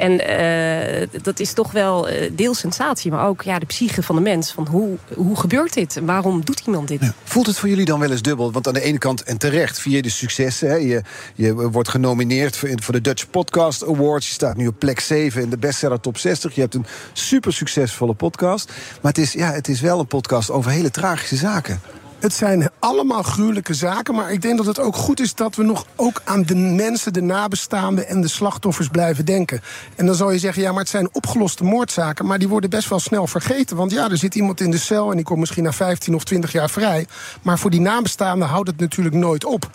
En 0.01 0.27
eh, 0.27 1.23
dat 1.23 1.41
is 1.41 1.53
toch 1.53 1.73
wel 1.73 2.09
eh, 2.09 2.31
deels 2.33 2.59
sensatie, 2.59 3.11
maar 3.11 3.27
ook 3.27 3.43
ja, 3.43 3.59
de 3.59 3.67
psyche 3.67 4.03
van 4.03 4.15
de 4.15 4.21
mens. 4.21 4.53
Van 4.53 4.67
hoe, 4.67 4.97
hoe 5.15 5.37
gebeurt 5.37 5.75
dit? 5.75 6.01
Waarom 6.03 6.45
doet 6.45 6.63
iemand 6.67 6.89
dit? 6.89 7.13
Voelt 7.25 7.47
het 7.47 7.59
voor 7.59 7.69
jullie 7.69 7.85
dan 7.85 8.01
wel 8.01 8.11
eens 8.11 8.23
dubbel? 8.23 8.53
Want 8.53 8.67
aan 8.67 8.75
de 8.75 8.83
ene 8.83 8.99
kant, 8.99 9.23
en 9.23 9.39
terecht, 9.39 9.81
via 9.81 10.03
de 10.03 10.11
successen... 10.11 10.69
Hè, 10.69 10.75
je, 10.75 11.03
je 11.35 11.55
wordt 11.55 11.89
genomineerd 11.89 12.57
voor, 12.57 12.69
voor 12.83 12.95
de 12.95 13.01
Dutch 13.01 13.31
Podcast 13.31 13.87
Awards. 13.87 14.27
Je 14.27 14.33
staat 14.33 14.57
nu 14.57 14.67
op 14.67 14.79
plek 14.79 15.01
7 15.01 15.43
in 15.43 15.51
de 15.51 15.59
bestseller 15.59 16.01
top 16.01 16.19
60. 16.19 16.55
Je 16.55 16.61
hebt 16.61 16.75
een 16.75 16.87
super 17.13 17.53
succesvolle 17.53 18.15
podcast. 18.15 18.73
Maar 19.03 19.13
het 19.13 19.19
is, 19.19 19.33
ja, 19.33 19.53
het 19.53 19.69
is 19.69 19.81
wel 19.81 19.99
een 19.99 20.07
podcast 20.07 20.51
over 20.51 20.71
hele 20.71 20.91
tragische 20.91 21.37
zaken. 21.37 21.81
Het 22.21 22.33
zijn 22.33 22.71
allemaal 22.79 23.23
gruwelijke 23.23 23.75
zaken, 23.75 24.15
maar 24.15 24.33
ik 24.33 24.43
denk 24.43 24.57
dat 24.57 24.67
het 24.67 24.79
ook 24.79 24.97
goed 24.97 25.21
is 25.21 25.35
dat 25.35 25.57
we 25.57 25.63
nog 25.63 25.87
ook 25.97 26.23
aan 26.25 26.43
de 26.43 26.55
mensen, 26.55 27.13
de 27.13 27.23
nabestaanden 27.23 28.07
en 28.09 28.21
de 28.21 28.29
slachtoffers 28.29 28.89
blijven 28.89 29.25
denken. 29.25 29.61
En 29.97 30.07
dan 30.07 30.15
zou 30.15 30.33
je 30.33 30.39
zeggen, 30.39 30.63
ja, 30.63 30.71
maar 30.71 30.81
het 30.81 30.89
zijn 30.89 31.09
opgeloste 31.15 31.65
moordzaken, 31.65 32.27
maar 32.27 32.39
die 32.39 32.49
worden 32.49 32.71
best 32.71 32.89
wel 32.89 32.99
snel 32.99 33.27
vergeten. 33.27 33.77
Want 33.77 33.91
ja, 33.91 34.11
er 34.11 34.17
zit 34.17 34.35
iemand 34.35 34.61
in 34.61 34.71
de 34.71 34.79
cel 34.79 35.11
en 35.11 35.17
die 35.17 35.25
komt 35.25 35.39
misschien 35.39 35.63
na 35.65 35.73
15 35.73 36.15
of 36.15 36.25
20 36.25 36.53
jaar 36.53 36.71
vrij. 36.71 37.07
Maar 37.43 37.59
voor 37.59 37.71
die 37.71 37.81
nabestaanden 37.81 38.49
houdt 38.49 38.69
het 38.69 38.81
natuurlijk 38.81 39.15
nooit 39.17 39.45
op. 39.45 39.71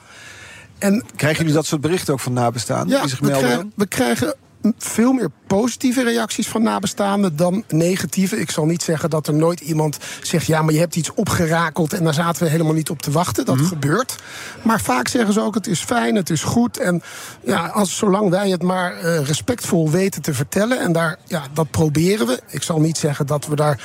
En, 0.77 1.03
Krijgen 1.15 1.39
jullie 1.39 1.55
dat 1.55 1.65
soort 1.65 1.81
berichten 1.81 2.13
ook 2.13 2.19
van 2.19 2.33
nabestaanden 2.33 2.95
ja, 2.95 2.99
die 2.99 3.09
zich 3.09 3.19
we 3.19 3.25
melden? 3.25 3.47
krijgen, 3.47 3.71
we 3.75 3.87
krijgen 3.87 4.35
veel 4.77 5.13
meer 5.13 5.29
positieve 5.47 6.03
reacties 6.03 6.47
van 6.47 6.63
nabestaanden 6.63 7.35
dan 7.35 7.63
negatieve. 7.67 8.39
Ik 8.39 8.51
zal 8.51 8.65
niet 8.65 8.83
zeggen 8.83 9.09
dat 9.09 9.27
er 9.27 9.33
nooit 9.33 9.59
iemand 9.59 9.97
zegt... 10.21 10.45
ja, 10.45 10.61
maar 10.61 10.73
je 10.73 10.79
hebt 10.79 10.95
iets 10.95 11.13
opgerakeld 11.13 11.93
en 11.93 12.03
daar 12.03 12.13
zaten 12.13 12.43
we 12.43 12.49
helemaal 12.49 12.73
niet 12.73 12.89
op 12.89 13.01
te 13.01 13.11
wachten. 13.11 13.45
Dat 13.45 13.61
gebeurt. 13.61 14.15
Maar 14.61 14.81
vaak 14.81 15.07
zeggen 15.07 15.33
ze 15.33 15.41
ook, 15.41 15.55
het 15.55 15.67
is 15.67 15.79
fijn, 15.79 16.15
het 16.15 16.29
is 16.29 16.43
goed. 16.43 16.77
En 16.77 17.01
ja, 17.43 17.67
als, 17.67 17.97
zolang 17.97 18.29
wij 18.29 18.49
het 18.49 18.63
maar 18.63 18.97
eh, 18.97 19.23
respectvol 19.23 19.89
weten 19.89 20.21
te 20.21 20.33
vertellen... 20.33 20.79
en 20.79 20.91
daar, 20.91 21.17
ja, 21.25 21.43
dat 21.53 21.71
proberen 21.71 22.27
we. 22.27 22.39
Ik 22.47 22.63
zal 22.63 22.79
niet 22.79 22.97
zeggen 22.97 23.25
dat 23.25 23.47
we 23.47 23.55
daar 23.55 23.83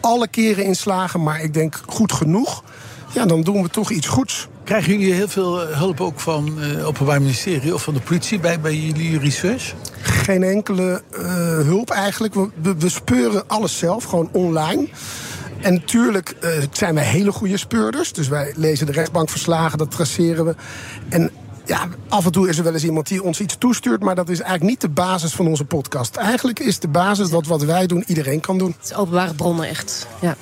alle 0.00 0.28
keren 0.28 0.64
in 0.64 0.76
slagen... 0.76 1.22
maar 1.22 1.42
ik 1.42 1.54
denk 1.54 1.80
goed 1.86 2.12
genoeg. 2.12 2.62
Ja, 3.12 3.26
dan 3.26 3.42
doen 3.42 3.62
we 3.62 3.68
toch 3.68 3.90
iets 3.90 4.06
goeds. 4.06 4.48
Krijgen 4.64 4.92
jullie 4.92 5.14
heel 5.14 5.28
veel 5.28 5.62
eh, 5.62 5.78
hulp 5.78 6.00
ook 6.00 6.20
van 6.20 6.58
het 6.58 6.82
Openbaar 6.82 7.20
Ministerie 7.20 7.74
of 7.74 7.82
van 7.82 7.94
de 7.94 8.00
politie 8.00 8.38
bij, 8.38 8.60
bij 8.60 8.76
jullie 8.76 9.18
research? 9.18 9.74
Geen 10.00 10.42
enkele 10.42 11.02
eh, 11.12 11.22
hulp 11.54 11.90
eigenlijk. 11.90 12.34
We, 12.34 12.48
we, 12.62 12.74
we 12.78 12.88
speuren 12.88 13.48
alles 13.48 13.78
zelf, 13.78 14.04
gewoon 14.04 14.28
online. 14.32 14.88
En 15.60 15.74
natuurlijk 15.74 16.34
eh, 16.40 16.50
zijn 16.72 16.94
wij 16.94 17.04
hele 17.04 17.32
goede 17.32 17.56
speurders. 17.56 18.12
Dus 18.12 18.28
wij 18.28 18.52
lezen 18.56 18.86
de 18.86 18.92
rechtbankverslagen, 18.92 19.78
dat 19.78 19.90
traceren 19.90 20.44
we. 20.44 20.54
En 21.08 21.30
ja, 21.64 21.88
af 22.08 22.24
en 22.24 22.32
toe 22.32 22.48
is 22.48 22.58
er 22.58 22.64
wel 22.64 22.72
eens 22.72 22.84
iemand 22.84 23.08
die 23.08 23.22
ons 23.22 23.40
iets 23.40 23.56
toestuurt... 23.58 24.02
maar 24.02 24.14
dat 24.14 24.28
is 24.28 24.40
eigenlijk 24.40 24.70
niet 24.70 24.80
de 24.80 24.88
basis 24.88 25.32
van 25.32 25.46
onze 25.46 25.64
podcast. 25.64 26.16
Eigenlijk 26.16 26.60
is 26.60 26.78
de 26.78 26.88
basis 26.88 27.30
dat 27.30 27.46
wat 27.46 27.62
wij 27.62 27.86
doen, 27.86 28.04
iedereen 28.06 28.40
kan 28.40 28.58
doen. 28.58 28.74
Het 28.76 28.90
is 28.90 28.94
openbare 28.94 29.34
bronnen, 29.34 29.68
echt. 29.68 30.06
Ja. 30.20 30.36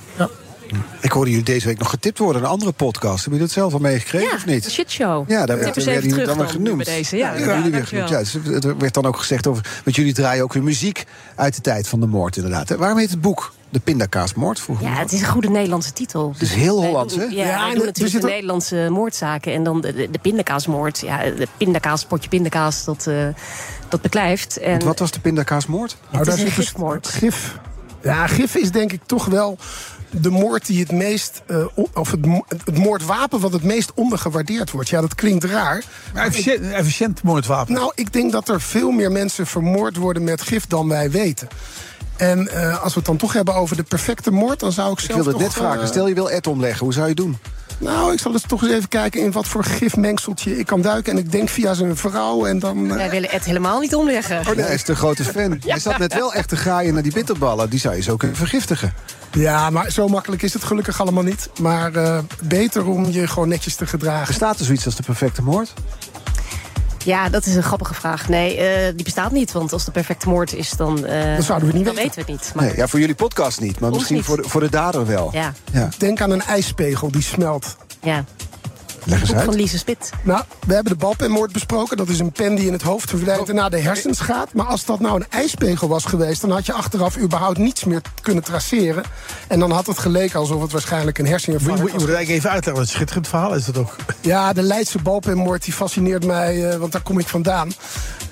Ik 1.00 1.12
hoorde 1.12 1.30
jullie 1.30 1.44
deze 1.44 1.66
week 1.66 1.78
nog 1.78 1.90
getipt 1.90 2.18
worden, 2.18 2.42
een 2.42 2.48
andere 2.48 2.72
podcast. 2.72 3.24
Hebben 3.24 3.32
jullie 3.32 3.40
dat 3.40 3.50
zelf 3.50 3.72
al 3.72 3.78
meegekregen 3.78 4.28
Ja, 4.28 4.34
of 4.34 4.46
niet? 4.46 4.64
de 4.64 4.70
shitshow. 4.70 5.30
Ja, 5.30 5.46
daar 5.46 5.58
werd, 5.58 5.84
jullie 5.84 6.08
terug 6.08 6.26
dan 6.26 6.38
weer 6.38 6.48
genoemd. 6.48 6.76
bij 6.84 6.94
deze. 6.94 7.16
Ja, 7.16 7.34
ja, 7.34 7.56
jullie 7.56 7.70
weer 7.70 7.86
genoemd. 7.86 8.08
Ja, 8.08 8.18
dus 8.18 8.34
er 8.34 8.78
werd 8.78 8.94
dan 8.94 9.06
ook 9.06 9.16
gezegd 9.16 9.46
over... 9.46 9.80
want 9.84 9.96
jullie 9.96 10.12
draaien 10.14 10.42
ook 10.42 10.52
weer 10.52 10.62
muziek 10.62 11.04
uit 11.34 11.54
de 11.54 11.60
tijd 11.60 11.88
van 11.88 12.00
de 12.00 12.06
moord, 12.06 12.36
inderdaad. 12.36 12.70
Waarom 12.76 12.98
heet 12.98 13.10
het 13.10 13.20
boek 13.20 13.52
De 13.70 13.80
Pindakaasmoord? 13.80 14.60
Vroeg 14.60 14.80
Ja, 14.80 14.92
het 14.94 15.12
is 15.12 15.20
een 15.20 15.26
goede 15.26 15.48
Nederlandse 15.50 15.92
titel. 15.92 16.30
Het 16.32 16.42
is 16.42 16.52
heel 16.54 16.84
Hollands, 16.84 17.16
hè? 17.16 17.22
Ja, 17.24 17.46
Ja, 17.46 17.74
doen 17.74 17.84
natuurlijk 17.84 18.20
de 18.20 18.26
Nederlandse 18.26 18.86
moordzaken. 18.90 19.52
En 19.52 19.62
dan 19.62 19.80
de, 19.80 19.94
de, 19.94 20.10
de 20.10 20.18
pindakaasmoord. 20.18 20.98
Ja, 20.98 21.18
de 21.22 21.48
pindakaas, 21.56 22.04
potje 22.04 22.28
pindakaas, 22.28 22.84
dat, 22.84 23.06
eh, 23.06 23.26
dat 23.88 24.00
beklijft. 24.00 24.56
En 24.58 24.70
Want 24.70 24.82
wat 24.84 24.98
was 24.98 25.10
de 25.10 25.20
Pindakaasmoord? 25.20 25.96
Nou, 26.10 26.24
het 26.24 26.34
is 26.34 26.40
een 26.40 26.46
zit 26.46 26.56
dus 26.56 26.66
gifmoord. 26.66 27.08
Gif. 27.08 27.58
Ja, 28.02 28.26
gif 28.26 28.54
is 28.54 28.70
denk 28.70 28.92
ik 28.92 29.00
toch 29.06 29.24
wel 29.26 29.58
de 30.10 30.30
moord 30.30 30.66
die 30.66 30.80
het 30.80 30.92
meest. 30.92 31.42
eh, 31.46 31.64
of 31.94 32.10
het, 32.10 32.20
het 32.64 32.78
moordwapen 32.78 33.40
wat 33.40 33.52
het 33.52 33.62
meest 33.62 33.92
ondergewaardeerd 33.94 34.70
wordt. 34.70 34.88
Ja, 34.88 35.00
dat 35.00 35.14
klinkt 35.14 35.44
raar. 35.44 35.84
Maar 36.14 36.26
efficiënt, 36.26 36.60
efficiënt 36.72 37.22
moordwapen. 37.22 37.74
Nou, 37.74 37.92
ik 37.94 38.12
denk 38.12 38.32
dat 38.32 38.48
er 38.48 38.60
veel 38.60 38.90
meer 38.90 39.12
mensen 39.12 39.46
vermoord 39.46 39.96
worden 39.96 40.24
met 40.24 40.42
gif 40.42 40.66
dan 40.66 40.88
wij 40.88 41.10
weten. 41.10 41.48
En 42.16 42.48
eh, 42.48 42.82
als 42.82 42.92
we 42.92 42.98
het 42.98 43.08
dan 43.08 43.16
toch 43.16 43.32
hebben 43.32 43.54
over 43.54 43.76
de 43.76 43.82
perfecte 43.82 44.30
moord, 44.30 44.60
dan 44.60 44.72
zou 44.72 44.92
ik 44.92 44.98
Ik 44.98 45.04
zelf 45.04 45.14
wilde 45.14 45.28
het 45.30 45.38
toch, 45.38 45.48
net 45.48 45.56
vragen. 45.64 45.82
eh, 45.82 45.88
Stel 45.88 46.08
je 46.08 46.14
wil 46.14 46.30
Ed 46.30 46.46
omleggen, 46.46 46.84
hoe 46.84 46.92
zou 46.92 47.04
je 47.04 47.10
het 47.12 47.20
doen? 47.22 47.38
Nou, 47.78 48.12
ik 48.12 48.18
zal 48.18 48.32
eens 48.32 48.44
toch 48.46 48.62
eens 48.62 48.72
even 48.72 48.88
kijken 48.88 49.20
in 49.20 49.32
wat 49.32 49.46
voor 49.46 49.64
gifmengseltje 49.64 50.58
ik 50.58 50.66
kan 50.66 50.82
duiken. 50.82 51.12
En 51.12 51.18
ik 51.18 51.32
denk 51.32 51.48
via 51.48 51.74
zijn 51.74 51.96
vrouw 51.96 52.46
en 52.46 52.58
dan... 52.58 52.90
eh, 52.90 52.96
wij 52.96 53.10
willen 53.10 53.30
het 53.30 53.44
helemaal 53.44 53.80
niet 53.80 53.94
omleggen. 53.94 54.38
Oh, 54.38 54.46
nee, 54.46 54.64
hij 54.64 54.74
is 54.74 54.84
de 54.84 54.96
grote 54.96 55.24
fan. 55.24 55.60
Hij 55.66 55.78
zat 55.78 55.98
net 55.98 56.14
wel 56.14 56.34
echt 56.34 56.48
te 56.48 56.56
graaien 56.56 56.94
naar 56.94 57.02
die 57.02 57.12
bitterballen. 57.12 57.70
Die 57.70 57.80
zou 57.80 57.94
je 57.96 58.02
zo 58.02 58.16
kunnen 58.16 58.36
vergiftigen. 58.36 58.92
Ja, 59.32 59.70
maar 59.70 59.90
zo 59.90 60.08
makkelijk 60.08 60.42
is 60.42 60.52
het 60.52 60.64
gelukkig 60.64 61.00
allemaal 61.00 61.22
niet. 61.22 61.50
Maar 61.60 61.94
eh, 61.94 62.18
beter 62.42 62.86
om 62.86 63.10
je 63.10 63.26
gewoon 63.26 63.48
netjes 63.48 63.74
te 63.74 63.86
gedragen. 63.86 64.26
Bestaat 64.26 64.58
er 64.58 64.64
zoiets 64.64 64.84
als 64.84 64.96
de 64.96 65.02
perfecte 65.02 65.42
moord? 65.42 65.72
Ja, 67.04 67.28
dat 67.28 67.46
is 67.46 67.54
een 67.54 67.62
grappige 67.62 67.94
vraag. 67.94 68.28
Nee, 68.28 68.56
eh, 68.56 68.92
die 68.94 69.04
bestaat 69.04 69.32
niet. 69.32 69.52
Want 69.52 69.72
als 69.72 69.84
de 69.84 69.90
perfecte 69.90 70.28
moord 70.28 70.54
is, 70.54 70.70
dan, 70.70 71.06
eh, 71.06 71.36
Dat 71.36 71.44
zouden 71.44 71.68
we 71.68 71.74
niet 71.76 71.84
dan 71.84 71.94
weten. 71.94 72.10
weten 72.16 72.26
we 72.26 72.32
het 72.32 72.42
niet. 72.42 72.54
Maar 72.54 72.64
Nee, 72.64 72.76
ja, 72.76 72.86
voor 72.88 73.00
jullie 73.00 73.14
podcast 73.14 73.60
niet, 73.60 73.80
maar 73.80 73.88
Ons 73.88 73.96
misschien 73.98 74.16
niet. 74.16 74.26
Voor, 74.26 74.36
de, 74.42 74.48
voor 74.48 74.60
de 74.60 74.70
dader 74.70 75.06
wel. 75.06 75.30
ja, 75.32 75.52
Ja. 75.72 75.88
Denk 75.98 76.20
aan 76.20 76.30
een 76.30 76.42
ijspegel 76.42 77.10
die 77.10 77.22
smelt. 77.22 77.76
ja. 78.02 78.24
Leg 79.04 79.20
eens 79.20 79.30
van. 79.30 79.54
Lise 79.54 79.78
Spit. 79.78 80.10
Nou, 80.22 80.42
we 80.66 80.74
hebben 80.74 80.92
de 80.92 80.98
balpenmoord 80.98 81.52
besproken. 81.52 81.96
Dat 81.96 82.08
is 82.08 82.18
een 82.18 82.32
pen 82.32 82.54
die 82.54 82.66
in 82.66 82.72
het 82.72 82.82
hoofd 82.82 83.10
verwijt 83.10 83.48
en 83.48 83.54
naar 83.54 83.70
de 83.70 83.80
hersens 83.80 84.20
gaat. 84.20 84.52
Maar 84.52 84.66
als 84.66 84.84
dat 84.84 85.00
nou 85.00 85.20
een 85.20 85.26
ijspegel 85.30 85.88
was 85.88 86.04
geweest... 86.04 86.40
dan 86.40 86.50
had 86.50 86.66
je 86.66 86.72
achteraf 86.72 87.18
überhaupt 87.18 87.58
niets 87.58 87.84
meer 87.84 88.00
kunnen 88.22 88.44
traceren. 88.44 89.04
En 89.48 89.58
dan 89.58 89.70
had 89.70 89.86
het 89.86 89.98
geleken 89.98 90.38
alsof 90.38 90.62
het 90.62 90.72
waarschijnlijk 90.72 91.18
een 91.18 91.26
herseninfarct 91.26 91.80
moet, 91.80 91.86
je 91.86 91.92
was. 91.92 92.00
moet 92.00 92.08
het 92.08 92.16
eigenlijk 92.16 92.38
even 92.38 92.50
uitleggen. 92.50 92.82
Wat 92.82 92.92
een 92.92 92.96
schitterend 92.96 93.28
verhaal 93.28 93.54
is 93.54 93.64
dat 93.64 93.76
ook. 93.76 93.96
Ja, 94.20 94.52
de 94.52 94.62
Leidse 94.62 94.98
balpenmoord 95.02 95.64
die 95.64 95.72
fascineert 95.72 96.24
mij, 96.24 96.70
eh, 96.70 96.78
want 96.78 96.92
daar 96.92 97.02
kom 97.02 97.18
ik 97.18 97.26
vandaan. 97.26 97.72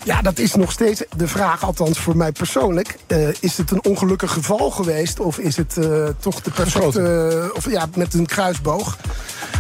Ja, 0.07 0.23
dat 0.23 0.39
is 0.39 0.55
nog 0.55 0.73
steeds 0.73 1.03
de 1.16 1.28
vraag, 1.28 1.65
althans 1.65 1.99
voor 1.99 2.16
mij 2.16 2.33
persoonlijk. 2.33 2.97
Eh, 3.07 3.28
is 3.41 3.57
het 3.57 3.70
een 3.70 3.85
ongelukkig 3.85 4.33
geval 4.33 4.70
geweest? 4.70 5.20
Of 5.20 5.39
is 5.39 5.57
het 5.57 5.77
eh, 5.77 6.07
toch 6.19 6.41
de 6.43 6.51
perfecte... 6.51 7.51
of 7.55 7.70
ja, 7.70 7.87
met 7.97 8.15
een 8.15 8.27
kruisboog. 8.27 8.97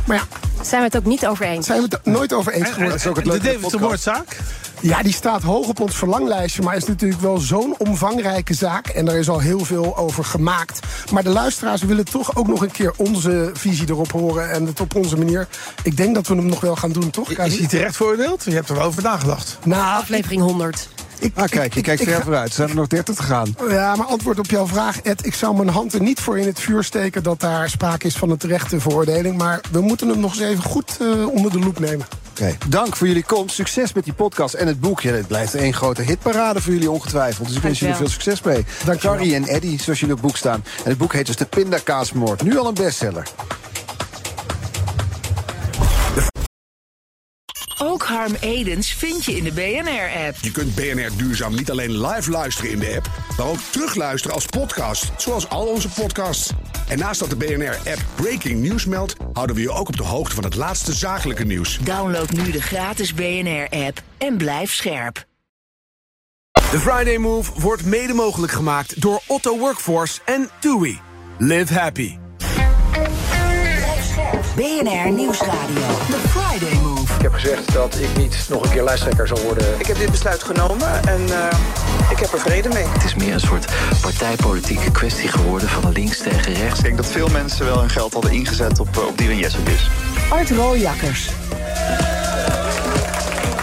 Maar 0.06 0.16
ja, 0.16 0.22
Zijn 0.62 0.80
we 0.80 0.86
het 0.86 0.96
ook 0.96 1.04
niet 1.04 1.26
over 1.26 1.46
eens? 1.46 1.66
zijn 1.66 1.82
we 1.82 1.88
het 1.90 2.04
nooit 2.04 2.32
over 2.32 2.52
eens 2.52 2.68
geworden. 2.68 3.00
En- 3.00 3.14
en- 3.16 3.24
de 3.30 3.38
Deventer 3.40 3.80
moordzaak? 3.80 4.36
Ja, 4.80 5.02
die 5.02 5.12
staat 5.12 5.42
hoog 5.42 5.68
op 5.68 5.80
ons 5.80 5.96
verlanglijstje. 5.96 6.62
Maar 6.62 6.76
is 6.76 6.84
natuurlijk 6.84 7.20
wel 7.20 7.38
zo'n 7.38 7.74
omvangrijke 7.78 8.54
zaak. 8.54 8.86
En 8.86 9.04
daar 9.04 9.16
is 9.16 9.28
al 9.28 9.38
heel 9.38 9.64
veel 9.64 9.96
over 9.96 10.24
gemaakt. 10.24 10.80
Maar 11.12 11.22
de 11.22 11.28
luisteraars 11.28 11.82
willen 11.82 12.04
toch 12.04 12.36
ook 12.36 12.46
nog 12.46 12.62
een 12.62 12.70
keer 12.70 12.92
onze 12.96 13.50
visie 13.52 13.88
erop 13.88 14.12
horen. 14.12 14.50
En 14.50 14.66
het 14.66 14.80
op 14.80 14.94
onze 14.94 15.16
manier. 15.16 15.48
Ik 15.82 15.96
denk 15.96 16.14
dat 16.14 16.26
we 16.26 16.34
hem 16.34 16.46
nog 16.46 16.60
wel 16.60 16.76
gaan 16.76 16.92
doen, 16.92 17.10
toch? 17.10 17.30
Is 17.30 17.58
hij 17.58 17.66
terecht 17.66 17.96
veroordeeld? 17.96 18.44
Je 18.44 18.50
hebt 18.50 18.68
er 18.68 18.74
wel 18.74 18.84
over 18.84 19.02
nagedacht. 19.02 19.58
Nou, 19.64 20.00
Aflevering 20.00 20.42
100. 20.42 20.88
Ik, 21.18 21.32
Ah, 21.34 21.48
kijk, 21.48 21.72
je 21.72 21.78
ik- 21.78 21.84
kijkt 21.84 22.00
ik 22.02 22.08
ver 22.08 22.22
vooruit. 22.22 22.48
Er 22.48 22.54
zijn 22.54 22.68
er 22.68 22.74
nog 22.74 22.86
30 22.86 23.14
te 23.14 23.22
gaan. 23.22 23.54
Ja, 23.68 23.96
maar 23.96 24.06
antwoord 24.06 24.38
op 24.38 24.46
jouw 24.50 24.66
vraag, 24.66 25.00
Ed. 25.00 25.26
Ik 25.26 25.34
zou 25.34 25.56
mijn 25.56 25.68
hand 25.68 25.94
er 25.94 26.00
niet 26.02 26.20
voor 26.20 26.38
in 26.38 26.46
het 26.46 26.60
vuur 26.60 26.84
steken 26.84 27.22
dat 27.22 27.40
daar 27.40 27.68
sprake 27.70 28.06
is 28.06 28.16
van 28.16 28.30
een 28.30 28.36
terechte 28.36 28.80
veroordeling. 28.80 29.36
Maar 29.36 29.60
we 29.70 29.80
moeten 29.80 30.08
hem 30.08 30.20
nog 30.20 30.32
eens 30.32 30.40
even 30.42 30.62
goed 30.64 30.96
eh, 31.00 31.28
onder 31.28 31.50
de 31.52 31.58
loep 31.58 31.78
nemen. 31.78 32.06
Oké, 32.30 32.56
Dank 32.68 32.96
voor 32.96 33.06
jullie 33.06 33.24
komst. 33.24 33.54
Succes 33.54 33.92
met 33.92 34.04
die 34.04 34.12
podcast 34.12 34.54
en 34.54 34.66
het 34.66 34.80
boekje. 34.80 35.10
Het 35.12 35.26
blijft 35.26 35.54
één 35.54 35.72
grote 35.74 36.02
hitparade 36.02 36.60
voor 36.60 36.72
jullie 36.72 36.90
ongetwijfeld. 36.90 37.46
Dus 37.48 37.56
ik 37.56 37.62
wens 37.62 37.78
jullie 37.78 37.94
veel 37.94 38.08
succes 38.08 38.42
mee. 38.42 38.64
Dankjewel. 38.84 39.16
Carrie 39.16 39.34
en 39.34 39.44
Eddie, 39.46 39.80
zoals 39.82 40.00
jullie 40.00 40.14
op 40.14 40.20
het 40.20 40.30
boek 40.30 40.36
staan. 40.36 40.64
En 40.84 40.88
het 40.90 40.98
boek 40.98 41.12
heet 41.12 41.26
dus 41.26 41.36
De 41.36 41.44
Pindakaasmoord. 41.44 42.42
Nu 42.42 42.58
al 42.58 42.66
een 42.66 42.74
bestseller. 42.74 43.26
Ook 47.78 48.02
Harm 48.02 48.34
Edens 48.40 48.92
vind 48.92 49.24
je 49.24 49.36
in 49.36 49.44
de 49.44 49.52
BNR-app. 49.52 50.36
Je 50.40 50.50
kunt 50.50 50.74
BNR 50.74 51.10
Duurzaam 51.16 51.54
niet 51.54 51.70
alleen 51.70 52.06
live 52.06 52.30
luisteren 52.30 52.70
in 52.70 52.78
de 52.78 52.94
app, 52.96 53.10
maar 53.36 53.46
ook 53.46 53.58
terugluisteren 53.70 54.34
als 54.34 54.46
podcast, 54.46 55.10
zoals 55.16 55.48
al 55.48 55.66
onze 55.66 55.88
podcasts. 55.88 56.50
En 56.88 56.98
naast 56.98 57.20
dat 57.20 57.30
de 57.30 57.36
BNR-app 57.36 58.04
Breaking 58.14 58.62
News 58.62 58.84
meldt, 58.84 59.14
houden 59.32 59.56
we 59.56 59.62
je 59.62 59.70
ook 59.70 59.88
op 59.88 59.96
de 59.96 60.02
hoogte 60.02 60.34
van 60.34 60.44
het 60.44 60.54
laatste 60.54 60.92
zakelijke 60.92 61.44
nieuws. 61.44 61.78
Download 61.78 62.30
nu 62.30 62.50
de 62.50 62.62
gratis 62.62 63.14
BNR-app 63.14 64.02
en 64.18 64.36
blijf 64.36 64.72
scherp. 64.72 65.24
De 66.70 66.78
Friday 66.78 67.16
Move 67.16 67.60
wordt 67.60 67.84
mede 67.84 68.12
mogelijk 68.12 68.52
gemaakt 68.52 69.00
door 69.00 69.22
Otto 69.26 69.58
Workforce 69.58 70.20
en 70.24 70.50
TUI. 70.60 71.00
Live 71.38 71.74
happy. 71.74 72.16
BNR 74.56 75.12
Nieuwsradio. 75.12 76.35
Heb 77.32 77.34
gezegd 77.34 77.72
dat 77.72 77.94
ik 78.00 78.16
niet 78.16 78.46
nog 78.48 78.62
een 78.62 78.70
keer 78.70 78.84
lijsttrekker 78.84 79.26
zal 79.26 79.38
worden. 79.38 79.78
Ik 79.78 79.86
heb 79.86 79.98
dit 79.98 80.10
besluit 80.10 80.42
genomen 80.42 81.08
en 81.08 81.20
eh, 81.28 81.58
ik 82.10 82.18
heb 82.18 82.32
er 82.32 82.38
vrede 82.38 82.68
mee. 82.68 82.84
Het 82.86 83.04
is 83.04 83.14
meer 83.14 83.32
een 83.32 83.40
soort 83.40 83.72
partijpolitieke 84.00 84.90
kwestie 84.90 85.28
geworden 85.28 85.68
van 85.68 85.92
links 85.92 86.18
tegen 86.18 86.54
rechts. 86.54 86.78
Ik 86.78 86.84
denk 86.84 86.96
dat 86.96 87.06
veel 87.06 87.28
mensen 87.28 87.64
wel 87.64 87.80
hun 87.80 87.90
geld 87.90 88.12
hadden 88.12 88.32
ingezet 88.32 88.80
op, 88.80 88.96
eh, 88.96 89.06
op 89.06 89.18
Dylan 89.18 89.38
Jesselgus. 89.38 89.90
Art 90.30 90.50
Rooijakkers. 90.50 91.30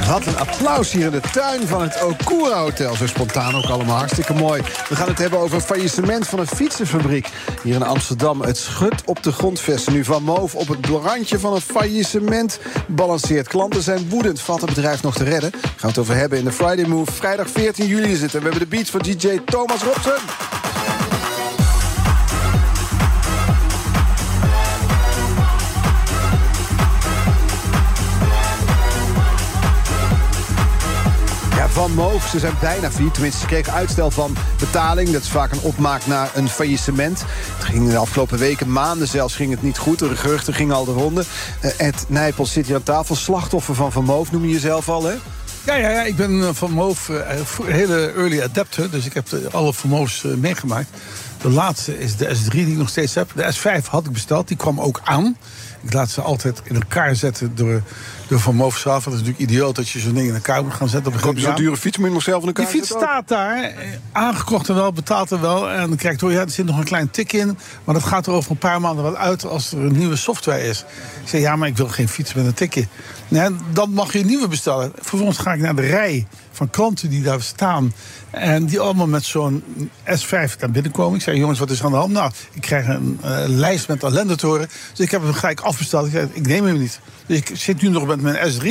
Wat 0.07 0.25
een 0.25 0.37
applaus 0.37 0.91
hier 0.91 1.05
in 1.05 1.11
de 1.11 1.21
tuin 1.31 1.67
van 1.67 1.81
het 1.81 2.03
Okura 2.03 2.59
Hotel. 2.59 2.95
Zo 2.95 3.07
spontaan 3.07 3.55
ook 3.55 3.65
allemaal 3.65 3.97
hartstikke 3.97 4.33
mooi. 4.33 4.61
We 4.89 4.95
gaan 4.95 5.07
het 5.07 5.17
hebben 5.17 5.39
over 5.39 5.55
het 5.55 5.65
faillissement 5.65 6.27
van 6.27 6.39
een 6.39 6.47
fietsenfabriek. 6.47 7.27
Hier 7.63 7.75
in 7.75 7.83
Amsterdam. 7.83 8.41
Het 8.41 8.57
schudt 8.57 9.01
op 9.05 9.23
de 9.23 9.31
grondvesten. 9.31 9.93
Nu 9.93 10.03
van 10.03 10.23
Moof 10.23 10.55
op 10.55 10.67
het 10.67 10.85
randje 10.85 11.39
van 11.39 11.53
een 11.53 11.61
faillissement 11.61 12.59
balanceert. 12.87 13.47
Klanten 13.47 13.81
zijn 13.81 14.09
woedend. 14.09 14.41
Valt 14.41 14.61
het 14.61 14.73
bedrijf 14.73 15.03
nog 15.03 15.15
te 15.15 15.23
redden? 15.23 15.51
Gaan 15.51 15.71
we 15.79 15.87
het 15.87 15.97
over 15.97 16.15
hebben 16.15 16.37
in 16.37 16.45
de 16.45 16.51
Friday 16.51 16.85
Move. 16.85 17.11
Vrijdag 17.11 17.49
14 17.49 17.87
juli 17.87 18.11
is 18.11 18.21
het. 18.21 18.33
En 18.33 18.41
we 18.41 18.49
hebben 18.49 18.69
de 18.69 18.75
beats 18.75 18.89
van 18.89 18.99
DJ 18.99 19.39
Thomas 19.45 19.83
Robson. 19.83 20.72
Van 31.73 31.93
Moof, 31.93 32.27
ze 32.27 32.39
zijn 32.39 32.53
bijna 32.61 32.91
failliet. 32.91 33.13
Tenminste, 33.13 33.39
ze 33.39 33.45
kregen 33.45 33.73
uitstel 33.73 34.11
van 34.11 34.35
betaling. 34.59 35.09
Dat 35.09 35.21
is 35.21 35.29
vaak 35.29 35.51
een 35.51 35.61
opmaak 35.61 36.05
naar 36.05 36.31
een 36.33 36.49
faillissement. 36.49 37.23
Het 37.57 37.63
ging 37.63 37.89
de 37.89 37.97
afgelopen 37.97 38.37
weken, 38.37 38.71
maanden 38.71 39.07
zelfs, 39.07 39.35
ging 39.35 39.51
het 39.51 39.61
niet 39.61 39.77
goed. 39.77 39.99
De 39.99 40.15
geruchten 40.15 40.53
gingen 40.53 40.75
al 40.75 40.85
de 40.85 40.91
ronde. 40.91 41.23
Uh, 41.61 41.71
Ed 41.77 42.05
Nijpels 42.07 42.51
zit 42.51 42.65
hier 42.65 42.75
aan 42.75 42.83
tafel. 42.83 43.15
Slachtoffer 43.15 43.75
van 43.75 43.91
Van 43.91 44.03
Moof 44.03 44.31
noem 44.31 44.45
je 44.45 44.51
jezelf 44.51 44.89
al, 44.89 45.03
hè? 45.03 45.13
Ja, 45.65 45.75
ja, 45.75 45.89
ja, 45.89 46.03
ik 46.03 46.15
ben 46.15 46.41
eh, 46.41 46.49
van 46.53 46.71
Moof 46.71 47.09
uh, 47.09 47.17
hele 47.63 48.11
early 48.15 48.41
adapter. 48.41 48.91
Dus 48.91 49.05
ik 49.05 49.13
heb 49.13 49.27
alle 49.51 49.73
Van 49.73 49.89
Moofs 49.89 50.23
meegemaakt. 50.37 50.89
De 51.41 51.49
laatste 51.49 51.99
is 51.99 52.15
de 52.15 52.35
S3 52.35 52.49
die 52.49 52.67
ik 52.67 52.77
nog 52.77 52.89
steeds 52.89 53.15
heb. 53.15 53.31
De 53.35 53.53
S5 53.53 53.89
had 53.89 54.05
ik 54.05 54.11
besteld, 54.11 54.47
die 54.47 54.57
kwam 54.57 54.79
ook 54.79 55.01
aan. 55.03 55.37
Ik 55.83 55.93
laat 55.93 56.09
ze 56.09 56.21
altijd 56.21 56.61
in 56.63 56.75
elkaar 56.75 57.15
zetten 57.15 57.55
door, 57.55 57.81
door 58.27 58.39
Van 58.39 58.55
Moof 58.55 58.77
zelf. 58.77 59.03
Dat 59.03 59.13
is 59.13 59.19
natuurlijk 59.19 59.49
idioot 59.49 59.75
dat 59.75 59.89
je 59.89 59.99
zo'n 59.99 60.13
ding 60.13 60.27
in 60.27 60.33
elkaar 60.33 60.63
moet 60.63 60.73
gaan 60.73 60.89
zetten. 60.89 61.13
Op 61.13 61.21
Koop 61.21 61.35
je 61.35 61.41
zo'n 61.41 61.55
dure 61.55 61.77
fiets, 61.77 61.97
moet 61.97 62.07
je 62.07 62.13
nog 62.13 62.23
zelf 62.23 62.41
in 62.41 62.47
elkaar 62.47 62.65
Die 62.65 62.73
fiets 62.73 62.89
staat 62.89 63.27
daar, 63.27 63.73
aangekocht 64.11 64.69
en 64.69 64.75
wel, 64.75 64.93
betaald 64.93 65.31
en 65.31 65.41
wel. 65.41 65.69
En 65.69 65.87
dan 65.87 65.97
krijg 65.97 66.13
je 66.13 66.19
door, 66.19 66.31
ja, 66.31 66.41
er 66.41 66.49
zit 66.49 66.65
nog 66.65 66.77
een 66.77 66.83
klein 66.83 67.09
tik 67.09 67.33
in. 67.33 67.57
Maar 67.83 67.95
dat 67.95 68.03
gaat 68.03 68.27
er 68.27 68.33
over 68.33 68.51
een 68.51 68.57
paar 68.57 68.81
maanden 68.81 69.03
wel 69.03 69.17
uit 69.17 69.45
als 69.45 69.71
er 69.71 69.79
een 69.79 69.97
nieuwe 69.97 70.15
software 70.15 70.67
is. 70.67 70.85
Ik 71.23 71.29
zeg, 71.29 71.41
ja, 71.41 71.55
maar 71.55 71.67
ik 71.67 71.77
wil 71.77 71.87
geen 71.87 72.09
fiets 72.09 72.33
met 72.33 72.45
een 72.45 72.53
tikje. 72.53 72.87
Nee, 73.27 73.49
dan 73.71 73.91
mag 73.91 74.13
je 74.13 74.19
een 74.19 74.25
nieuwe 74.25 74.47
bestellen. 74.47 74.91
Vervolgens 74.95 75.37
ga 75.37 75.53
ik 75.53 75.59
naar 75.59 75.75
de 75.75 75.81
rij 75.81 76.27
van 76.53 76.69
klanten 76.69 77.09
die 77.09 77.21
daar 77.21 77.41
staan. 77.41 77.93
En 78.29 78.65
die 78.65 78.79
allemaal 78.79 79.07
met 79.07 79.23
zo'n 79.23 79.63
S5 80.05 80.59
naar 80.59 80.71
binnen 80.71 80.91
komen. 80.91 81.15
Ik 81.15 81.21
zei, 81.21 81.37
jongens, 81.37 81.59
wat 81.59 81.69
is 81.69 81.79
er 81.79 81.85
aan 81.85 81.91
de 81.91 81.97
hand? 81.97 82.11
Nou, 82.11 82.31
ik 82.53 82.61
krijg 82.61 82.87
een 82.87 83.19
uh, 83.23 83.43
lijst 83.47 83.87
met 83.87 84.03
ellende 84.03 84.35
te 84.35 84.45
horen. 84.45 84.69
Dus 84.89 85.05
ik 85.05 85.11
heb 85.11 85.21
hem 85.21 85.33
gelijk 85.33 85.59
afbesteld. 85.59 86.05
Ik 86.05 86.11
zei, 86.11 86.27
ik 86.33 86.47
neem 86.47 86.65
hem 86.65 86.79
niet. 86.79 86.99
Dus 87.25 87.37
ik 87.37 87.51
zit 87.53 87.81
nu 87.81 87.89
nog 87.89 88.05
met 88.07 88.21
mijn 88.21 88.51
S3. 88.51 88.65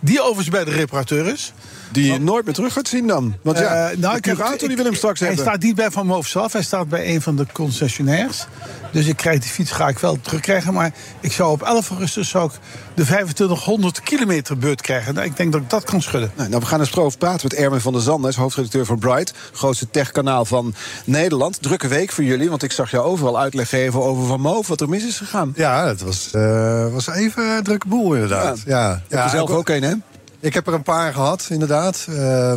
Die 0.00 0.20
overigens 0.20 0.48
bij 0.48 0.64
de 0.64 0.70
reparateur 0.70 1.26
is. 1.26 1.52
Die 1.92 2.12
je 2.12 2.18
nooit 2.18 2.44
meer 2.44 2.54
terug 2.54 2.72
gaat 2.72 2.88
zien 2.88 3.06
dan? 3.06 3.36
Want 3.42 3.58
ja, 3.58 3.90
uh, 3.90 3.96
nou, 3.98 4.16
ik 4.16 4.24
heb 4.24 4.38
auto 4.38 4.66
die 4.66 4.76
wil 4.76 4.84
hem 4.84 4.94
straks 4.94 5.18
hij 5.20 5.28
hebben. 5.28 5.46
staat 5.46 5.62
niet 5.62 5.74
bij 5.74 5.90
Van 5.90 6.06
Moof 6.06 6.26
zelf. 6.26 6.52
Hij 6.52 6.62
staat 6.62 6.88
bij 6.88 7.14
een 7.14 7.22
van 7.22 7.36
de 7.36 7.46
concessionairs. 7.52 8.46
Dus 8.92 9.06
ik 9.06 9.16
krijg 9.16 9.40
die 9.40 9.50
fiets 9.50 9.70
ga 9.70 9.88
ik 9.88 9.98
wel 9.98 10.20
terugkrijgen. 10.20 10.74
Maar 10.74 10.92
ik 11.20 11.32
zou 11.32 11.50
op 11.50 11.62
11 11.62 11.90
augustus 11.90 12.28
zou 12.28 12.44
ik 12.44 12.52
de 12.94 13.04
2500 13.04 14.00
kilometer 14.00 14.58
beurt 14.58 14.80
krijgen. 14.80 15.14
Nou, 15.14 15.26
ik 15.26 15.36
denk 15.36 15.52
dat 15.52 15.60
ik 15.60 15.70
dat 15.70 15.84
kan 15.84 16.02
schudden. 16.02 16.30
Nou, 16.36 16.48
nou 16.48 16.60
we 16.60 16.66
gaan 16.66 16.80
eens 16.80 16.96
over 16.96 17.18
praten 17.26 17.48
met 17.50 17.58
Erwin 17.58 17.80
van 17.80 17.92
der 17.92 18.02
Zanden. 18.02 18.30
Is 18.30 18.36
hoofdredacteur 18.36 18.86
van 18.86 18.98
Bright. 18.98 19.32
Grootste 19.52 19.90
techkanaal 19.90 20.44
van 20.44 20.74
Nederland. 21.04 21.62
Drukke 21.62 21.88
week 21.88 22.12
voor 22.12 22.24
jullie. 22.24 22.48
Want 22.48 22.62
ik 22.62 22.72
zag 22.72 22.90
jou 22.90 23.04
overal 23.04 23.38
uitleg 23.38 23.68
geven 23.68 24.02
over 24.02 24.26
Van 24.26 24.40
Moof. 24.40 24.66
Wat 24.66 24.80
er 24.80 24.88
mis 24.88 25.06
is 25.06 25.16
gegaan. 25.16 25.52
Ja, 25.56 25.86
het 25.86 26.02
was, 26.02 26.30
uh, 26.34 26.92
was 26.92 27.08
even 27.08 27.56
een 27.56 27.62
drukke 27.62 27.88
boel 27.88 28.14
inderdaad. 28.14 28.62
Ja. 28.66 29.02
Ja. 29.08 29.24
Er 29.24 29.30
zelf 29.30 29.50
ook 29.50 29.68
een, 29.68 29.82
hè? 29.82 29.92
Ik 30.40 30.54
heb 30.54 30.66
er 30.66 30.74
een 30.74 30.82
paar 30.82 31.12
gehad, 31.12 31.46
inderdaad. 31.50 32.06
Uh, 32.10 32.52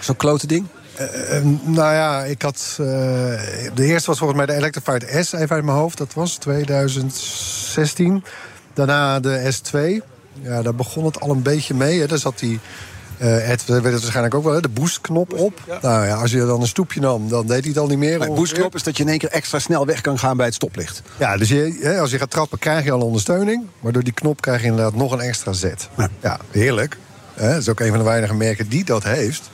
Zo'n 0.00 0.16
klote 0.16 0.46
ding? 0.46 0.66
Uh, 1.00 1.38
uh, 1.38 1.44
nou 1.62 1.94
ja, 1.94 2.24
ik 2.24 2.42
had. 2.42 2.76
Uh, 2.80 2.86
de 3.74 3.84
eerste 3.84 4.06
was 4.06 4.18
volgens 4.18 4.38
mij 4.38 4.46
de 4.46 4.54
Electrified 4.54 5.26
S, 5.26 5.32
even 5.32 5.56
uit 5.56 5.64
mijn 5.64 5.76
hoofd. 5.76 5.98
Dat 5.98 6.14
was 6.14 6.34
2016. 6.34 8.24
Daarna 8.74 9.20
de 9.20 9.52
S2. 9.54 10.04
Ja, 10.42 10.62
daar 10.62 10.74
begon 10.74 11.04
het 11.04 11.20
al 11.20 11.30
een 11.30 11.42
beetje 11.42 11.74
mee. 11.74 12.00
Hè. 12.00 12.06
Daar 12.06 12.18
zat 12.18 12.38
die. 12.38 12.60
Het 13.18 13.64
weet 13.64 13.84
het 13.84 13.92
waarschijnlijk 13.92 14.34
ook 14.34 14.44
wel, 14.44 14.52
hè, 14.52 14.60
de 14.60 14.68
boostknop 14.68 15.32
op. 15.32 15.62
Ja. 15.66 15.78
Nou 15.82 16.06
ja, 16.06 16.14
als 16.14 16.30
je 16.30 16.46
dan 16.46 16.60
een 16.60 16.66
stoepje 16.66 17.00
nam, 17.00 17.28
dan 17.28 17.46
deed 17.46 17.60
hij 17.60 17.68
het 17.68 17.78
al 17.78 17.86
niet 17.86 17.98
meer. 17.98 18.18
Maar 18.18 18.28
de 18.28 18.34
boostknop 18.34 18.74
is 18.74 18.82
dat 18.82 18.96
je 18.96 19.02
in 19.02 19.08
één 19.08 19.18
keer 19.18 19.30
extra 19.30 19.58
snel 19.58 19.86
weg 19.86 20.00
kan 20.00 20.18
gaan 20.18 20.36
bij 20.36 20.46
het 20.46 20.54
stoplicht. 20.54 21.02
Ja, 21.18 21.36
dus 21.36 21.48
je, 21.48 21.78
hè, 21.80 22.00
als 22.00 22.10
je 22.10 22.18
gaat 22.18 22.30
trappen, 22.30 22.58
krijg 22.58 22.84
je 22.84 22.92
al 22.92 23.00
ondersteuning. 23.00 23.66
Maar 23.80 23.92
door 23.92 24.04
die 24.04 24.12
knop 24.12 24.40
krijg 24.40 24.60
je 24.60 24.66
inderdaad 24.66 24.94
nog 24.94 25.12
een 25.12 25.20
extra 25.20 25.52
zet. 25.52 25.88
Ja, 25.96 26.08
ja 26.22 26.38
heerlijk. 26.50 26.96
Dat 27.34 27.56
is 27.56 27.68
ook 27.68 27.80
een 27.80 27.88
van 27.88 27.98
de 27.98 28.04
weinige 28.04 28.34
merken 28.34 28.68
die 28.68 28.84
dat 28.84 29.02
heeft. 29.02 29.50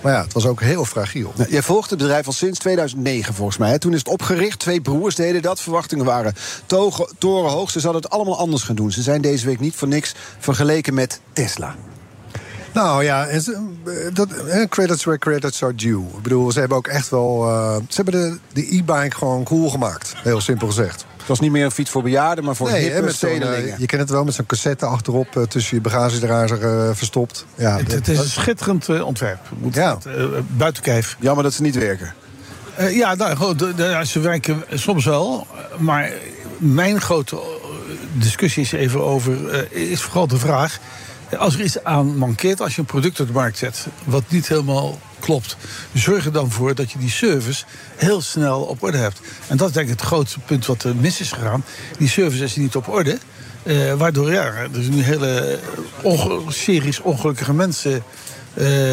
Maar 0.00 0.12
ja, 0.12 0.22
het 0.22 0.32
was 0.32 0.46
ook 0.46 0.60
heel 0.60 0.84
fragiel. 0.84 1.32
Ja, 1.36 1.46
jij 1.48 1.62
volgt 1.62 1.90
het 1.90 1.98
bedrijf 1.98 2.26
al 2.26 2.32
sinds 2.32 2.58
2009 2.58 3.34
volgens 3.34 3.58
mij. 3.58 3.78
Toen 3.78 3.92
is 3.92 3.98
het 3.98 4.08
opgericht. 4.08 4.58
Twee 4.58 4.80
broers 4.80 5.14
deden 5.14 5.42
dat. 5.42 5.60
Verwachtingen 5.60 6.04
waren 6.04 6.34
torenhoog. 7.18 7.70
Ze 7.70 7.80
zouden 7.80 8.02
het 8.02 8.10
allemaal 8.10 8.38
anders 8.38 8.62
gaan 8.62 8.74
doen. 8.74 8.92
Ze 8.92 9.02
zijn 9.02 9.20
deze 9.20 9.46
week 9.46 9.60
niet 9.60 9.74
voor 9.74 9.88
niks 9.88 10.14
vergeleken 10.38 10.94
met 10.94 11.20
Tesla. 11.32 11.74
Nou 12.76 13.04
ja, 13.04 13.28
dat, 14.12 14.28
credits 14.68 15.04
where 15.04 15.18
credits 15.18 15.62
are 15.62 15.74
due. 15.74 16.02
Ik 16.16 16.22
bedoel, 16.22 16.52
ze 16.52 16.58
hebben 16.58 16.76
ook 16.78 16.86
echt 16.86 17.08
wel... 17.08 17.48
Uh, 17.48 17.76
ze 17.88 18.02
hebben 18.02 18.14
de, 18.14 18.38
de 18.52 18.76
e-bike 18.76 19.16
gewoon 19.16 19.44
cool 19.44 19.70
gemaakt. 19.70 20.14
Heel 20.16 20.40
simpel 20.40 20.66
gezegd. 20.66 21.04
Het 21.16 21.26
was 21.26 21.40
niet 21.40 21.50
meer 21.50 21.64
een 21.64 21.70
fiets 21.70 21.90
voor 21.90 22.02
bejaarden, 22.02 22.44
maar 22.44 22.56
voor 22.56 22.70
nee, 22.70 22.90
hippe 22.90 23.12
stedelingen. 23.12 23.66
Uh, 23.66 23.78
je 23.78 23.86
kent 23.86 24.00
het 24.00 24.10
wel, 24.10 24.24
met 24.24 24.34
zo'n 24.34 24.46
cassette 24.46 24.86
achterop 24.86 25.36
uh, 25.36 25.42
tussen 25.42 25.76
je 25.76 25.82
bagagedrager 25.82 26.62
uh, 26.62 26.94
verstopt. 26.94 27.46
Ja, 27.54 27.76
het, 27.76 27.92
het 27.92 28.08
is 28.08 28.18
een 28.18 28.28
schitterend 28.28 29.02
ontwerp. 29.02 29.40
Moet 29.58 29.74
ja. 29.74 29.98
buiten 30.56 30.82
kijf. 30.82 31.16
Jammer 31.20 31.44
dat 31.44 31.52
ze 31.52 31.62
niet 31.62 31.78
werken. 31.78 32.14
ja, 32.90 33.14
nou, 33.14 33.56
de, 33.56 33.74
de, 33.74 34.00
ze 34.06 34.20
werken 34.20 34.64
soms 34.74 35.04
wel. 35.04 35.46
Maar 35.78 36.12
mijn 36.58 37.00
grote 37.00 37.42
discussie 38.12 38.62
is 38.62 38.72
even 38.72 39.04
over... 39.04 39.66
is 39.72 40.02
vooral 40.02 40.26
de 40.26 40.38
vraag... 40.38 40.78
Als 41.38 41.54
er 41.54 41.60
iets 41.60 41.84
aan 41.84 42.16
mankeert, 42.16 42.60
als 42.60 42.74
je 42.74 42.80
een 42.80 42.86
product 42.86 43.20
op 43.20 43.26
de 43.26 43.32
markt 43.32 43.58
zet... 43.58 43.86
wat 44.04 44.22
niet 44.28 44.48
helemaal 44.48 45.00
klopt, 45.18 45.56
zorg 45.92 46.24
er 46.24 46.32
dan 46.32 46.50
voor 46.50 46.74
dat 46.74 46.90
je 46.92 46.98
die 46.98 47.10
service 47.10 47.64
heel 47.96 48.20
snel 48.20 48.60
op 48.60 48.82
orde 48.82 48.96
hebt. 48.96 49.20
En 49.46 49.56
dat 49.56 49.68
is 49.68 49.74
denk 49.74 49.86
ik 49.86 49.98
het 49.98 50.06
grootste 50.06 50.38
punt 50.38 50.66
wat 50.66 50.82
er 50.82 50.96
mis 50.96 51.20
is 51.20 51.32
gegaan. 51.32 51.64
Die 51.98 52.08
service 52.08 52.44
is 52.44 52.56
niet 52.56 52.76
op 52.76 52.88
orde. 52.88 53.18
Uh, 53.62 53.92
waardoor 53.92 54.32
ja, 54.32 54.44
er 54.44 54.68
nu 54.90 55.02
hele 55.02 55.58
onge 56.02 56.40
series 56.48 57.00
ongelukkige 57.00 57.52
mensen 57.52 58.02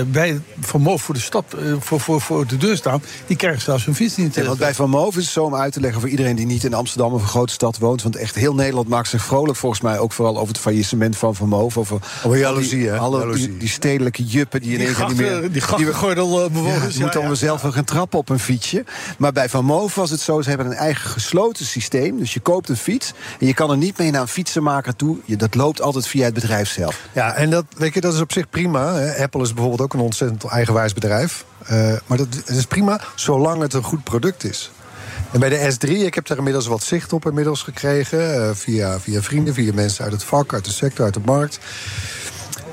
bij 0.07 0.41
Van 0.59 0.81
Moof 0.81 1.01
voor 1.01 1.13
de 1.13 1.21
stap, 1.21 1.55
uh, 1.59 1.75
voor, 1.79 1.99
voor, 1.99 2.21
voor 2.21 2.47
de 2.47 2.57
deur 2.57 2.77
staan, 2.77 3.03
die 3.27 3.37
krijgen 3.37 3.61
zelfs 3.61 3.85
hun 3.85 3.95
fiets 3.95 4.15
niet. 4.15 4.35
Ja, 4.35 4.43
want 4.43 4.59
bij 4.59 4.73
Van 4.73 4.89
Moof 4.89 5.17
is 5.17 5.23
het 5.23 5.33
zo 5.33 5.43
om 5.43 5.55
uit 5.55 5.73
te 5.73 5.79
leggen 5.79 6.01
voor 6.01 6.09
iedereen 6.09 6.35
die 6.35 6.45
niet 6.45 6.63
in 6.63 6.73
Amsterdam 6.73 7.13
of 7.13 7.21
een 7.21 7.27
grote 7.27 7.53
stad 7.53 7.77
woont. 7.77 8.03
Want 8.03 8.15
echt 8.15 8.35
heel 8.35 8.53
Nederland 8.53 8.87
maakt 8.87 9.07
zich 9.07 9.23
vrolijk 9.23 9.57
volgens 9.57 9.81
mij 9.81 9.99
ook 9.99 10.11
vooral 10.11 10.35
over 10.35 10.47
het 10.47 10.57
faillissement 10.57 11.17
van 11.17 11.35
Van 11.35 11.47
Moof. 11.47 11.77
Over 11.77 11.99
oh, 12.23 12.37
jaloezie, 12.37 12.87
hè? 12.87 12.97
Alle 12.97 13.19
jaloezie. 13.19 13.47
Die, 13.47 13.57
die, 13.57 13.69
stedelijke 13.69 14.23
juppen 14.23 14.61
die, 14.61 14.69
die 14.69 14.79
in 14.79 14.85
één 14.85 14.95
keer 14.95 15.07
niet 15.07 15.17
meer. 15.17 15.51
Die 15.51 15.61
grachtengordelbewoners. 15.61 16.81
Ja, 16.81 16.89
die 16.89 16.99
moeten 16.99 17.19
allemaal 17.19 17.35
zelf 17.35 17.61
gaan 17.61 17.83
trappen 17.83 18.19
op 18.19 18.29
een 18.29 18.39
fietsje. 18.39 18.83
Maar 19.17 19.31
bij 19.31 19.49
Van 19.49 19.65
Moof 19.65 19.95
was 19.95 20.09
het 20.09 20.19
zo, 20.19 20.41
ze 20.41 20.49
hebben 20.49 20.67
een 20.67 20.73
eigen 20.73 21.09
gesloten 21.09 21.65
systeem. 21.65 22.17
Dus 22.17 22.33
je 22.33 22.39
koopt 22.39 22.69
een 22.69 22.77
fiets 22.77 23.13
en 23.39 23.47
je 23.47 23.53
kan 23.53 23.71
er 23.71 23.77
niet 23.77 23.97
mee 23.97 24.11
naar 24.11 24.21
een 24.21 24.27
fietsenmaker 24.27 24.95
toe. 24.95 25.17
Je, 25.25 25.35
dat 25.35 25.55
loopt 25.55 25.81
altijd 25.81 26.07
via 26.07 26.25
het 26.25 26.33
bedrijf 26.33 26.69
zelf. 26.69 27.01
Ja, 27.11 27.33
en 27.33 27.49
dat, 27.49 27.65
weet 27.77 27.93
je, 27.93 28.01
dat 28.01 28.13
is 28.13 28.21
op 28.21 28.31
zich 28.31 28.49
prima. 28.49 28.93
Hè. 28.93 29.23
Apple 29.23 29.41
is 29.41 29.52
bijvoorbeeld 29.53 29.81
ook 29.81 29.93
een 29.93 30.05
ontzettend 30.05 30.43
eigenwijs 30.45 30.93
bedrijf. 30.93 31.45
Uh, 31.71 31.93
maar 32.05 32.17
dat 32.17 32.27
is 32.45 32.65
prima, 32.65 33.01
zolang 33.15 33.61
het 33.61 33.73
een 33.73 33.83
goed 33.83 34.03
product 34.03 34.43
is. 34.43 34.71
En 35.31 35.39
bij 35.39 35.49
de 35.49 35.73
S3, 35.73 35.89
ik 35.89 36.13
heb 36.13 36.27
daar 36.27 36.37
inmiddels 36.37 36.67
wat 36.67 36.83
zicht 36.83 37.13
op 37.13 37.25
inmiddels 37.25 37.61
gekregen. 37.61 38.35
Uh, 38.35 38.49
via, 38.53 38.99
via 38.99 39.21
vrienden, 39.21 39.53
via 39.53 39.73
mensen 39.73 40.03
uit 40.03 40.13
het 40.13 40.23
vak, 40.23 40.53
uit 40.53 40.65
de 40.65 40.71
sector, 40.71 41.05
uit 41.05 41.13
de 41.13 41.21
markt. 41.25 41.59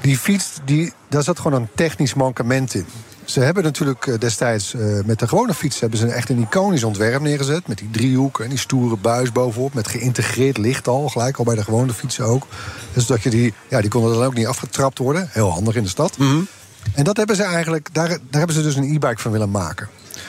Die 0.00 0.18
fiets, 0.18 0.50
die, 0.64 0.92
daar 1.08 1.22
zat 1.22 1.38
gewoon 1.38 1.60
een 1.60 1.68
technisch 1.74 2.14
mankement 2.14 2.74
in. 2.74 2.86
Ze 3.24 3.40
hebben 3.40 3.62
natuurlijk 3.62 4.20
destijds 4.20 4.74
uh, 4.74 5.00
met 5.04 5.18
de 5.18 5.28
gewone 5.28 5.54
fiets 5.54 5.80
hebben 5.80 5.98
ze 5.98 6.06
echt 6.06 6.28
een 6.28 6.40
iconisch 6.40 6.84
ontwerp 6.84 7.22
neergezet. 7.22 7.66
Met 7.66 7.78
die 7.78 7.90
driehoek 7.90 8.40
en 8.40 8.48
die 8.48 8.58
stoere 8.58 8.96
buis 8.96 9.32
bovenop. 9.32 9.74
Met 9.74 9.88
geïntegreerd 9.88 10.58
licht 10.58 10.88
al, 10.88 11.08
gelijk 11.08 11.36
al 11.36 11.44
bij 11.44 11.54
de 11.54 11.64
gewone 11.64 11.92
fietsen 11.92 12.24
ook. 12.24 12.46
Dus 12.92 13.06
dat 13.06 13.22
je 13.22 13.30
die, 13.30 13.54
ja, 13.68 13.80
die 13.80 13.90
konden 13.90 14.14
dan 14.14 14.24
ook 14.24 14.34
niet 14.34 14.46
afgetrapt 14.46 14.98
worden. 14.98 15.28
Heel 15.32 15.50
handig 15.50 15.74
in 15.74 15.82
de 15.82 15.88
stad. 15.88 16.18
Mm. 16.18 16.46
En 16.94 17.04
dat 17.04 17.16
hebben 17.16 17.36
ze 17.36 17.42
eigenlijk, 17.42 17.88
daar, 17.94 18.08
daar 18.08 18.18
hebben 18.30 18.56
ze 18.56 18.62
dus 18.62 18.76
een 18.76 18.94
e-bike 18.94 19.18
van 19.18 19.32
willen 19.32 19.50
maken. 19.50 19.88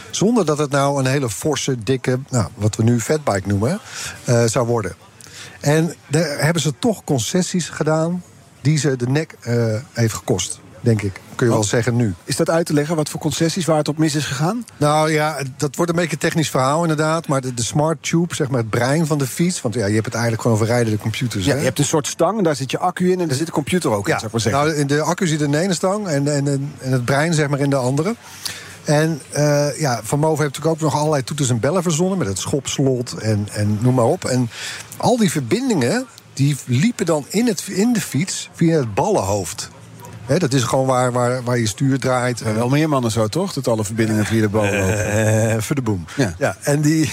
Zonder 0.09 0.45
dat 0.45 0.57
het 0.57 0.71
nou 0.71 0.99
een 0.99 1.05
hele 1.05 1.29
forse, 1.29 1.83
dikke, 1.83 2.19
nou, 2.29 2.47
wat 2.55 2.75
we 2.75 2.83
nu 2.83 2.99
fatbike 2.99 3.47
noemen, 3.47 3.79
uh, 4.29 4.43
zou 4.45 4.67
worden. 4.67 4.95
En 5.59 5.93
daar 6.07 6.43
hebben 6.43 6.61
ze 6.61 6.73
toch 6.79 7.03
concessies 7.03 7.69
gedaan 7.69 8.23
die 8.61 8.77
ze 8.77 8.95
de 8.95 9.07
nek 9.07 9.35
uh, 9.47 9.75
heeft 9.91 10.13
gekost. 10.13 10.60
Denk 10.81 11.01
ik, 11.01 11.19
kun 11.35 11.47
je 11.47 11.53
wel 11.53 11.63
zeggen 11.63 11.95
nu. 11.95 12.13
Is 12.23 12.35
dat 12.35 12.49
uit 12.49 12.65
te 12.65 12.73
leggen 12.73 12.95
wat 12.95 13.09
voor 13.09 13.19
concessies 13.19 13.65
waar 13.65 13.77
het 13.77 13.87
op 13.87 13.97
mis 13.97 14.15
is 14.15 14.25
gegaan? 14.25 14.65
Nou 14.77 15.11
ja, 15.11 15.41
dat 15.57 15.75
wordt 15.75 15.91
een 15.91 15.97
beetje 15.97 16.13
een 16.13 16.17
technisch 16.17 16.49
verhaal 16.49 16.81
inderdaad. 16.81 17.27
Maar 17.27 17.41
de, 17.41 17.53
de 17.53 17.63
smart 17.63 18.03
tube, 18.03 18.35
zeg 18.35 18.49
maar 18.49 18.59
het 18.59 18.69
brein 18.69 19.05
van 19.05 19.17
de 19.17 19.27
fiets. 19.27 19.61
Want 19.61 19.73
ja, 19.73 19.85
je 19.85 19.93
hebt 19.93 20.05
het 20.05 20.13
eigenlijk 20.13 20.43
gewoon 20.43 20.57
over 20.57 20.69
rijdende 20.69 20.97
computers. 20.97 21.45
Ja, 21.45 21.51
hè? 21.51 21.57
je 21.57 21.65
hebt 21.65 21.79
een 21.79 21.85
soort 21.85 22.07
stang 22.07 22.37
en 22.37 22.43
daar 22.43 22.55
zit 22.55 22.71
je 22.71 22.77
accu 22.77 23.11
in 23.11 23.19
en 23.19 23.27
daar 23.27 23.37
zit 23.37 23.45
de 23.45 23.51
computer 23.51 23.91
ook 23.91 24.07
in, 24.07 24.13
ja, 24.13 24.19
zou 24.19 24.25
ik 24.25 24.31
maar 24.31 24.41
zeggen. 24.41 24.65
Nou, 24.65 24.75
in 24.75 24.87
de 24.87 25.01
accu 25.01 25.27
zit 25.27 25.41
in 25.41 25.51
de 25.51 25.59
ene 25.59 25.73
stang 25.73 26.07
en, 26.07 26.35
en, 26.35 26.47
en 26.47 26.91
het 26.91 27.05
brein 27.05 27.33
zeg 27.33 27.49
maar 27.49 27.59
in 27.59 27.69
de 27.69 27.75
andere. 27.75 28.15
En 28.83 29.21
uh, 29.37 29.79
ja, 29.79 29.99
Van 30.03 30.19
Moven 30.19 30.43
heeft 30.43 30.57
natuurlijk 30.57 30.83
ook 30.83 30.91
nog 30.91 30.99
allerlei 30.99 31.23
toeters 31.23 31.49
en 31.49 31.59
bellen 31.59 31.83
verzonnen... 31.83 32.17
met 32.17 32.27
het 32.27 32.39
schopslot 32.39 33.13
en, 33.13 33.47
en 33.51 33.77
noem 33.81 33.93
maar 33.93 34.05
op. 34.05 34.25
En 34.25 34.49
al 34.97 35.17
die 35.17 35.31
verbindingen 35.31 36.05
die 36.33 36.57
liepen 36.65 37.05
dan 37.05 37.25
in, 37.29 37.47
het, 37.47 37.67
in 37.67 37.93
de 37.93 38.01
fiets 38.01 38.49
via 38.53 38.77
het 38.77 38.93
ballenhoofd. 38.93 39.69
He, 40.31 40.39
dat 40.39 40.53
is 40.53 40.63
gewoon 40.63 40.85
waar, 40.85 41.11
waar, 41.11 41.43
waar 41.43 41.57
je 41.59 41.67
stuur 41.67 41.99
draait. 41.99 42.41
Wel 42.53 42.69
meer 42.69 42.89
mannen 42.89 43.11
zo, 43.11 43.27
toch? 43.27 43.53
Dat 43.53 43.67
alle 43.67 43.83
verbindingen 43.85 44.25
via 44.25 44.41
de 44.41 44.49
boven 44.49 44.77
lopen. 44.79 45.55
Uh, 45.55 45.61
voor 45.61 45.75
de 45.75 45.81
boom. 45.81 46.05
Ja. 46.15 46.35
ja. 46.37 46.55
en 46.61 46.81
die... 46.81 47.11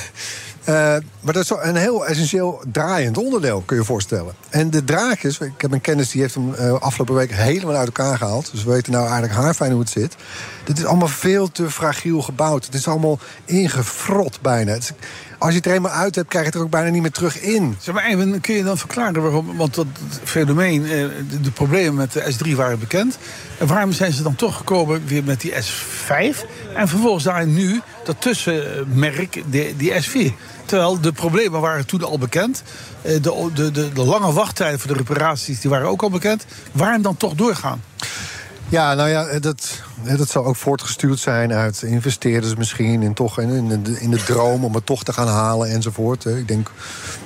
Eh, 0.64 0.74
maar 1.20 1.32
dat 1.32 1.42
is 1.42 1.50
een 1.60 1.76
heel 1.76 2.06
essentieel 2.06 2.62
draaiend 2.72 3.18
onderdeel, 3.18 3.62
kun 3.66 3.76
je 3.76 3.82
je 3.82 3.88
voorstellen. 3.88 4.34
En 4.48 4.70
de 4.70 4.84
draadjes, 4.84 5.38
ik 5.38 5.60
heb 5.60 5.72
een 5.72 5.80
kennis 5.80 6.10
die 6.10 6.20
heeft 6.20 6.34
hem 6.34 6.54
eh, 6.54 6.72
afgelopen 6.72 7.14
week 7.14 7.32
helemaal 7.32 7.74
uit 7.74 7.86
elkaar 7.86 8.18
gehaald. 8.18 8.50
Dus 8.52 8.64
we 8.64 8.70
weten 8.72 8.92
nou 8.92 9.04
eigenlijk 9.04 9.34
haarfijn 9.34 9.70
hoe 9.70 9.80
het 9.80 9.90
zit. 9.90 10.16
Dit 10.64 10.78
is 10.78 10.84
allemaal 10.84 11.08
veel 11.08 11.50
te 11.50 11.70
fragiel 11.70 12.22
gebouwd. 12.22 12.64
Het 12.64 12.74
is 12.74 12.88
allemaal 12.88 13.18
ingefrot 13.44 14.40
bijna. 14.40 14.72
Het 14.72 14.82
is- 14.82 14.92
als 15.38 15.50
je 15.50 15.56
het 15.56 15.66
er 15.66 15.72
eenmaal 15.72 15.92
uit 15.92 16.14
hebt, 16.14 16.28
krijg 16.28 16.44
je 16.44 16.50
het 16.50 16.58
er 16.58 16.64
ook 16.64 16.70
bijna 16.72 16.90
niet 16.90 17.02
meer 17.02 17.10
terug 17.10 17.40
in. 17.40 17.76
Zeg 17.80 17.94
maar 17.94 18.04
even, 18.04 18.40
kun 18.40 18.54
je 18.54 18.64
dan 18.64 18.78
verklaren 18.78 19.22
waarom? 19.22 19.56
Want 19.56 19.74
dat 19.74 19.86
fenomeen, 20.24 20.84
eh, 20.84 20.90
de, 21.30 21.40
de 21.40 21.50
problemen 21.50 21.94
met 21.94 22.12
de 22.12 22.34
S3 22.34 22.54
waren 22.54 22.78
bekend. 22.78 23.18
En 23.58 23.66
waarom 23.66 23.92
zijn 23.92 24.12
ze 24.12 24.22
dan 24.22 24.34
toch 24.34 24.56
gekomen 24.56 25.06
weer 25.06 25.24
met 25.24 25.40
die 25.40 25.52
S5? 25.52 26.44
En 26.74 26.88
vervolgens 26.88 27.24
daar 27.24 27.46
nu 27.46 27.80
dat 28.04 28.20
tussenmerk, 28.20 29.42
die, 29.46 29.76
die 29.76 29.92
S4. 29.92 30.32
Terwijl 30.64 31.00
de 31.00 31.12
problemen 31.12 31.60
waren 31.60 31.86
toen 31.86 32.04
al 32.04 32.18
bekend. 32.18 32.62
Eh, 33.02 33.22
De, 33.22 33.50
de, 33.54 33.70
de, 33.70 33.92
de 33.92 34.04
lange 34.04 34.32
wachttijden 34.32 34.80
voor 34.80 34.90
de 34.92 34.96
reparaties 34.98 35.60
die 35.60 35.70
waren 35.70 35.88
ook 35.88 36.02
al 36.02 36.10
bekend. 36.10 36.44
Waarom 36.72 37.02
dan 37.02 37.16
toch 37.16 37.34
doorgaan? 37.34 37.82
Ja, 38.70 38.94
nou 38.94 39.08
ja, 39.08 39.38
dat, 39.38 39.82
dat 40.16 40.28
zal 40.28 40.44
ook 40.44 40.56
voortgestuurd 40.56 41.18
zijn 41.18 41.52
uit 41.52 41.82
investeerders 41.82 42.54
misschien... 42.54 43.02
en 43.02 43.14
toch 43.14 43.40
in, 43.40 43.50
in, 43.50 43.82
de, 43.82 44.00
in 44.00 44.10
de 44.10 44.22
droom 44.22 44.64
om 44.64 44.74
het 44.74 44.86
toch 44.86 45.04
te 45.04 45.12
gaan 45.12 45.28
halen 45.28 45.68
enzovoort. 45.68 46.24
Ik 46.24 46.48
denk, 46.48 46.70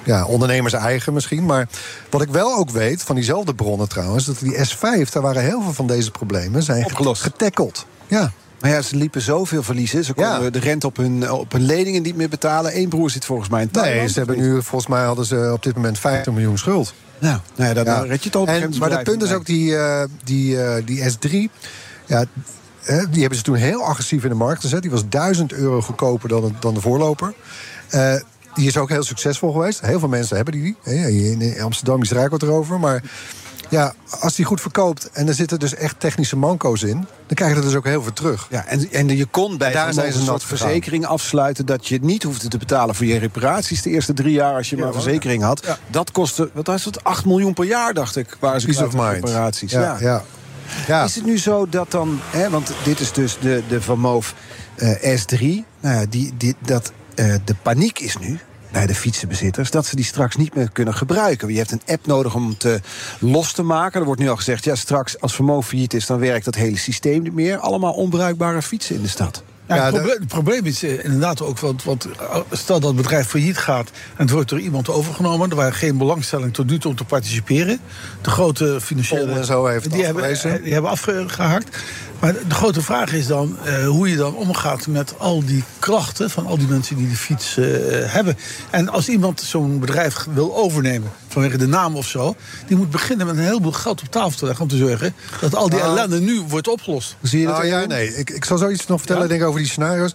ja, 0.05 0.24
ondernemers 0.24 0.73
eigen 0.73 1.12
misschien. 1.12 1.44
Maar 1.47 1.69
wat 2.10 2.23
ik 2.23 2.28
wel 2.28 2.56
ook 2.56 2.70
weet, 2.70 3.02
van 3.02 3.14
diezelfde 3.14 3.55
bronnen 3.55 3.89
trouwens... 3.89 4.24
dat 4.24 4.39
die 4.39 4.55
S5, 4.55 5.12
daar 5.12 5.23
waren 5.23 5.43
heel 5.43 5.62
veel 5.62 5.73
van 5.73 5.86
deze 5.86 6.10
problemen... 6.10 6.62
zijn 6.62 6.85
Opgelost. 6.85 7.23
getackeld. 7.23 7.86
Ja. 8.06 8.32
Maar 8.62 8.70
ja, 8.70 8.82
ze 8.82 8.97
liepen 8.97 9.20
zoveel 9.20 9.62
verliezen. 9.62 10.05
Ze 10.05 10.12
konden 10.12 10.52
de 10.52 10.59
rente 10.59 10.86
op 10.86 10.97
hun, 10.97 11.30
op 11.30 11.52
hun 11.52 11.62
leningen 11.62 12.02
niet 12.02 12.16
meer 12.16 12.28
betalen. 12.28 12.76
Eén 12.78 12.89
broer 12.89 13.10
zit 13.10 13.24
volgens 13.24 13.48
mij 13.48 13.62
in 13.62 13.70
Thailand. 13.70 13.98
Nee, 13.98 14.09
ze 14.09 14.18
hebben 14.18 14.39
nu, 14.39 14.62
volgens 14.62 14.90
mij 14.90 15.05
hadden 15.05 15.24
ze 15.24 15.51
op 15.52 15.62
dit 15.62 15.74
moment 15.74 15.98
50 15.98 16.32
miljoen 16.32 16.59
schuld. 16.59 16.94
Nou, 17.18 17.39
nou 17.56 17.68
ja, 17.74 17.76
Ja. 17.76 17.84
dan 17.84 18.06
red 18.06 18.22
je 18.22 18.28
het 18.28 18.36
al. 18.36 18.47
En, 18.47 18.72
maar 18.78 18.90
het 18.90 19.02
punt 19.02 19.22
is 19.22 19.32
ook 19.32 19.47
die, 19.47 19.76
eh, 19.76 20.05
die, 20.24 20.62
eh, 20.62 20.86
die 20.86 21.10
S3. 21.10 21.51
Ja, 22.06 22.24
eh, 22.84 23.05
die 23.10 23.20
hebben 23.20 23.39
ze 23.39 23.44
toen 23.44 23.55
heel 23.55 23.84
agressief 23.84 24.22
in 24.22 24.28
de 24.28 24.34
markt 24.34 24.60
gezet. 24.60 24.82
Die 24.82 24.90
was 24.90 25.02
1000 25.09 25.52
euro 25.52 25.80
goedkoper 25.80 26.28
dan, 26.28 26.56
dan 26.60 26.74
de 26.74 26.80
voorloper. 26.80 27.34
Eh, 27.89 28.14
die 28.55 28.66
is 28.66 28.76
ook 28.76 28.89
heel 28.89 29.02
succesvol 29.02 29.52
geweest. 29.52 29.80
Heel 29.80 29.98
veel 29.98 30.09
mensen 30.09 30.36
hebben 30.36 30.55
die. 30.55 30.76
In 30.84 31.60
Amsterdam 31.62 32.02
is 32.02 32.10
er 32.10 32.30
wat 32.30 32.43
erover. 32.43 32.80
Maar 32.80 33.02
ja, 33.73 33.94
als 34.20 34.35
die 34.35 34.44
goed 34.44 34.61
verkoopt 34.61 35.11
en 35.11 35.28
er 35.28 35.35
zitten 35.35 35.59
dus 35.59 35.74
echt 35.74 36.01
technische 36.01 36.36
manco's 36.36 36.82
in... 36.82 37.07
dan 37.27 37.36
krijg 37.36 37.51
je 37.51 37.57
er 37.57 37.65
dus 37.65 37.74
ook 37.74 37.85
heel 37.85 38.03
veel 38.03 38.12
terug. 38.12 38.47
Ja, 38.51 38.66
en, 38.66 38.89
en 38.90 39.16
je 39.16 39.27
kon 39.27 39.59
bij 39.59 39.73
Daar 39.73 39.93
zijn 39.93 40.12
ze 40.12 40.19
een 40.19 40.24
soort 40.24 40.44
verzekering 40.44 41.07
afsluiten... 41.07 41.66
dat 41.66 41.89
je 41.89 41.99
niet 42.03 42.23
hoefde 42.23 42.49
te 42.49 42.59
betalen 42.59 42.94
voor 42.94 43.07
je 43.07 43.19
reparaties 43.19 43.82
de 43.82 43.90
eerste 43.90 44.12
drie 44.12 44.32
jaar... 44.32 44.55
als 44.55 44.70
je 44.70 44.77
maar 44.77 44.86
een 44.86 44.93
verzekering 44.93 45.43
had. 45.43 45.78
Dat 45.86 46.11
kostte, 46.11 46.51
wat 46.53 46.66
was 46.66 46.85
het, 46.85 47.05
8 47.05 47.24
miljoen 47.24 47.55
per 47.55 47.65
jaar, 47.65 47.94
dacht 47.94 48.16
ik. 48.16 48.36
Waren 48.40 48.61
ze 48.61 48.66
Peace 48.66 48.86
of 48.86 48.93
mind. 48.93 49.24
reparaties. 49.24 49.73
Ja, 49.73 49.97
ja. 50.01 50.24
Ja. 50.86 51.05
Is 51.05 51.15
het 51.15 51.24
nu 51.24 51.39
zo 51.39 51.69
dat 51.69 51.90
dan, 51.90 52.20
hè, 52.31 52.51
want 52.51 52.73
dit 52.85 53.01
is 53.01 53.12
dus 53.12 53.39
de, 53.40 53.62
de 53.69 53.82
Van 53.82 53.99
Moof 53.99 54.35
eh, 54.74 55.20
S3... 55.20 55.39
Nou 55.81 56.01
ja, 56.01 56.07
die, 56.09 56.32
die, 56.36 56.55
dat, 56.59 56.93
eh, 57.15 57.35
de 57.44 57.55
paniek 57.62 57.99
is 57.99 58.19
nu 58.19 58.40
bij 58.73 58.86
de 58.86 58.94
fietsenbezitters... 58.94 59.70
dat 59.70 59.86
ze 59.86 59.97
die 59.97 60.05
straks 60.05 60.36
niet 60.36 60.55
meer 60.55 60.70
kunnen 60.70 60.94
gebruiken. 60.94 61.49
Je 61.49 61.59
hebt 61.59 61.73
een 61.73 61.82
app 61.86 62.07
nodig 62.07 62.35
om 62.35 62.49
het 62.49 62.65
eh, 62.65 62.74
los 63.19 63.53
te 63.53 63.62
maken. 63.62 64.01
Er 64.01 64.07
wordt 64.07 64.20
nu 64.20 64.28
al 64.28 64.36
gezegd, 64.36 64.65
ja, 64.65 64.74
straks 64.74 65.20
als 65.20 65.39
Moof 65.39 65.66
failliet 65.66 65.94
is... 65.94 66.07
dan 66.07 66.19
werkt 66.19 66.44
dat 66.44 66.55
hele 66.55 66.78
systeem 66.78 67.23
niet 67.23 67.35
meer. 67.35 67.59
Allemaal 67.59 67.93
onbruikbare 67.93 68.62
fietsen 68.62 68.94
in 68.94 69.03
de 69.03 69.09
stad. 69.09 69.43
Ja, 69.66 69.85
het, 69.85 69.94
proble- 69.94 70.16
het 70.19 70.28
probleem 70.28 70.65
is 70.65 70.82
eh, 70.82 71.05
inderdaad 71.05 71.43
ook, 71.43 71.59
want, 71.59 71.85
want 71.85 72.05
eh, 72.05 72.40
stel 72.51 72.81
dat 72.81 72.89
het 72.89 73.03
bedrijf 73.03 73.28
failliet 73.28 73.59
gaat 73.59 73.90
en 73.90 74.23
het 74.23 74.31
wordt 74.31 74.49
door 74.49 74.61
iemand 74.61 74.89
overgenomen, 74.89 75.51
er 75.51 75.57
waren 75.57 75.74
geen 75.74 75.99
belangstelling 75.99 76.55
tot 76.55 76.70
nu 76.70 76.78
toe 76.78 76.90
om 76.90 76.97
te 76.97 77.05
participeren. 77.05 77.81
De 78.23 78.31
grote 78.31 78.81
financiële. 78.81 79.32
En 79.32 79.44
zo 79.44 79.66
heeft 79.66 79.93
die 79.93 80.05
hebben, 80.05 80.62
die 80.62 80.73
hebben 80.73 80.90
afgehakt. 80.90 81.77
Maar 82.23 82.32
de 82.49 82.55
grote 82.55 82.82
vraag 82.82 83.12
is 83.12 83.27
dan 83.27 83.57
eh, 83.65 83.86
hoe 83.86 84.11
je 84.11 84.16
dan 84.16 84.35
omgaat 84.35 84.86
met 84.86 85.19
al 85.19 85.44
die 85.44 85.65
klachten 85.78 86.31
van 86.31 86.47
al 86.47 86.59
die 86.59 86.66
mensen 86.66 86.97
die 86.97 87.09
de 87.09 87.16
fiets 87.16 87.57
eh, 87.57 87.66
hebben. 88.12 88.36
En 88.70 88.89
als 88.89 89.09
iemand 89.09 89.40
zo'n 89.40 89.78
bedrijf 89.78 90.27
wil 90.35 90.57
overnemen 90.57 91.11
vanwege 91.28 91.57
de 91.57 91.66
naam 91.66 91.97
of 91.97 92.07
zo, 92.07 92.35
die 92.66 92.77
moet 92.77 92.90
beginnen 92.90 93.27
met 93.27 93.36
een 93.36 93.43
heleboel 93.43 93.73
geld 93.73 94.01
op 94.01 94.11
tafel 94.11 94.39
te 94.39 94.44
leggen 94.44 94.62
om 94.62 94.70
te 94.70 94.77
zorgen 94.77 95.15
dat 95.40 95.55
al 95.55 95.69
die 95.69 95.78
Nou, 95.78 95.90
ellende 95.90 96.20
nu 96.20 96.40
wordt 96.49 96.69
opgelost. 96.69 97.16
Zie 97.23 97.40
je 97.40 97.47
dat? 97.47 97.57
Nou 97.57 97.66
ja, 97.66 97.85
nee. 97.85 98.16
Ik, 98.16 98.31
ik 98.31 98.44
zal 98.44 98.59
zoiets 98.59 98.86
nog 98.86 98.99
vertellen 98.99 99.28
denk 99.28 99.40
ik, 99.40 99.47
over 99.47 99.61
die 99.61 99.69
scenario's. 99.69 100.12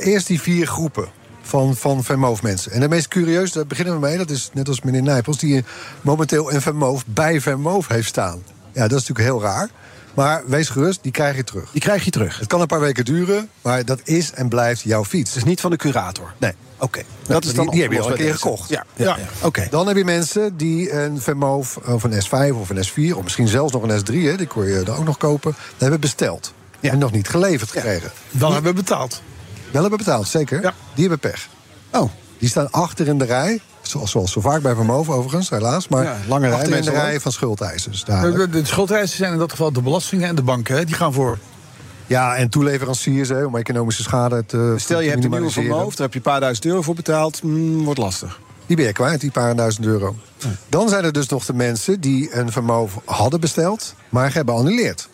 Eerst 0.00 0.26
die 0.26 0.40
vier 0.40 0.66
groepen 0.66 1.08
van, 1.42 1.76
van 1.76 2.04
Vermoof 2.04 2.42
mensen. 2.42 2.72
En 2.72 2.80
de 2.80 2.88
meest 2.88 3.08
curieus, 3.08 3.52
daar 3.52 3.66
beginnen 3.66 3.94
we 3.94 4.00
mee... 4.00 4.18
dat 4.18 4.30
is 4.30 4.50
net 4.52 4.68
als 4.68 4.80
meneer 4.80 5.02
Nijpels... 5.02 5.38
die 5.38 5.64
momenteel 6.00 6.52
een 6.52 6.62
Vermoof 6.62 7.04
bij 7.06 7.40
Vermoof 7.40 7.88
heeft 7.88 8.08
staan. 8.08 8.42
Ja, 8.72 8.88
dat 8.88 8.98
is 8.98 9.08
natuurlijk 9.08 9.28
heel 9.28 9.42
raar. 9.42 9.68
Maar 10.16 10.42
wees 10.46 10.68
gerust, 10.68 11.02
die 11.02 11.12
krijg 11.12 11.36
je 11.36 11.44
terug. 11.44 11.70
Die 11.72 11.80
krijg 11.80 12.04
je 12.04 12.10
terug. 12.10 12.38
Het 12.38 12.48
kan 12.48 12.60
een 12.60 12.66
paar 12.66 12.80
weken 12.80 13.04
duren, 13.04 13.48
maar 13.62 13.84
dat 13.84 14.00
is 14.04 14.32
en 14.32 14.48
blijft 14.48 14.80
jouw 14.80 15.04
fiets. 15.04 15.32
Dus 15.32 15.44
niet 15.44 15.60
van 15.60 15.70
de 15.70 15.76
curator? 15.76 16.32
Nee. 16.38 16.52
Oké. 16.78 17.02
Dat 17.26 17.44
is 17.44 17.54
dan 17.54 17.64
die, 17.64 17.74
die 17.74 17.82
heb 17.82 17.92
je 17.92 18.00
al 18.00 18.10
een 18.10 18.16
keer 18.16 18.34
gekocht. 18.34 18.68
Ja, 18.68 18.84
ja, 18.94 19.04
ja. 19.04 19.26
oké. 19.42 19.66
Dan 19.70 19.86
heb 19.86 19.96
je 19.96 20.04
mensen 20.04 20.56
die 20.56 20.92
een 20.92 21.20
Vermoof 21.20 21.76
of 21.76 22.02
een 22.02 22.22
S5 22.24 22.54
of 22.54 22.70
een 22.70 22.86
S4... 22.86 23.16
of 23.16 23.22
misschien 23.22 23.48
zelfs 23.48 23.72
nog 23.72 23.82
een 23.82 24.00
S3, 24.00 24.14
hè, 24.14 24.36
die 24.36 24.46
kon 24.46 24.66
je 24.66 24.82
dan 24.82 24.96
ook 24.96 25.04
nog 25.04 25.16
kopen... 25.16 25.50
dat 25.52 25.80
hebben 25.80 26.00
besteld. 26.00 26.52
En 26.80 26.98
nog 26.98 27.12
niet 27.12 27.28
geleverd 27.28 27.70
gekregen. 27.70 28.10
Dan 28.30 28.52
hebben 28.52 28.74
we 28.74 28.82
betaald. 28.82 29.22
Wel 29.70 29.80
hebben 29.80 29.98
betaald, 29.98 30.28
zeker. 30.28 30.60
Die 30.94 31.08
hebben 31.08 31.30
pech. 31.30 31.48
Oh. 31.90 32.10
Die 32.38 32.48
staan 32.48 32.70
achter 32.70 33.08
in 33.08 33.18
de 33.18 33.24
rij. 33.24 33.60
Zoals, 33.90 34.10
zoals 34.10 34.32
zo 34.32 34.40
vaak 34.40 34.62
bij 34.62 34.74
Vermogen 34.74 35.14
overigens, 35.14 35.50
helaas. 35.50 35.88
Maar 35.88 36.04
Ja, 36.04 36.16
lange 36.28 36.48
rij 36.48 36.68
in 36.68 36.82
de 36.82 36.90
rij 36.90 37.20
van 37.20 37.32
schuldeisers. 37.32 38.04
De, 38.04 38.32
de, 38.32 38.48
de 38.48 38.64
schuldeisers 38.64 39.16
zijn 39.16 39.32
in 39.32 39.38
dat 39.38 39.50
geval 39.50 39.72
de 39.72 39.82
belastingen 39.82 40.28
en 40.28 40.34
de 40.34 40.42
banken. 40.42 40.76
Hè? 40.76 40.84
Die 40.84 40.94
gaan 40.94 41.12
voor. 41.12 41.38
Ja, 42.06 42.36
en 42.36 42.48
toeleveranciers 42.48 43.28
hè, 43.28 43.44
om 43.44 43.56
economische 43.56 44.02
schade 44.02 44.46
te 44.46 44.74
Stel 44.76 45.00
je 45.00 45.10
hebt 45.10 45.24
een 45.24 45.30
nieuwe 45.30 45.50
van 45.50 45.62
minimaliseren. 45.62 45.70
Moof, 45.70 45.94
daar 45.94 46.02
heb 46.02 46.12
je 46.12 46.18
een 46.18 46.24
paar 46.24 46.40
duizend 46.40 46.66
euro 46.66 46.82
voor 46.82 46.94
betaald. 46.94 47.42
Mm, 47.42 47.84
wordt 47.84 47.98
lastig. 47.98 48.40
Die 48.66 48.76
ben 48.76 48.86
je 48.86 48.92
kwijt, 48.92 49.20
die 49.20 49.30
paar 49.30 49.56
duizend 49.56 49.86
euro. 49.86 50.16
Dan 50.68 50.88
zijn 50.88 51.04
er 51.04 51.12
dus 51.12 51.28
nog 51.28 51.44
de 51.44 51.54
mensen 51.54 52.00
die 52.00 52.34
een 52.34 52.52
vermogen 52.52 53.02
hadden 53.04 53.40
besteld... 53.40 53.94
maar 54.08 54.34
hebben 54.34 54.54
annuleerd. 54.54 55.08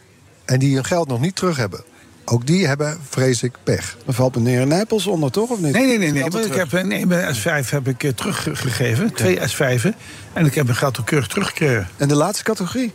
En 0.44 0.58
die 0.58 0.74
hun 0.74 0.84
geld 0.84 1.08
nog 1.08 1.20
niet 1.20 1.36
terug 1.36 1.56
hebben. 1.56 1.84
Ook 2.32 2.46
die 2.46 2.66
hebben, 2.66 2.98
vrees 3.08 3.42
ik, 3.42 3.52
pech. 3.62 3.96
Dan 4.04 4.14
valt 4.14 4.34
meneer 4.34 4.66
Nijpels 4.66 5.06
onder, 5.06 5.30
toch? 5.30 5.50
Of 5.50 5.60
niet? 5.60 5.72
Nee, 5.72 5.86
nee, 5.86 5.98
nee. 5.98 6.12
nee. 6.12 6.30
Maar 6.30 6.42
ik 6.42 6.54
heb, 6.54 6.82
nee 6.82 7.06
mijn 7.06 7.36
S5 7.36 7.68
heb 7.68 7.88
ik 7.88 8.02
eh, 8.02 8.10
teruggegeven. 8.10 9.12
Twee 9.14 9.38
S5'en. 9.38 9.94
En 10.32 10.46
ik 10.46 10.54
heb 10.54 10.64
mijn 10.64 10.76
geld 10.76 11.00
ook 11.00 11.06
keurig 11.06 11.28
teruggekregen. 11.28 11.88
En 11.96 12.08
de 12.08 12.14
laatste 12.14 12.44
categorie? 12.44 12.92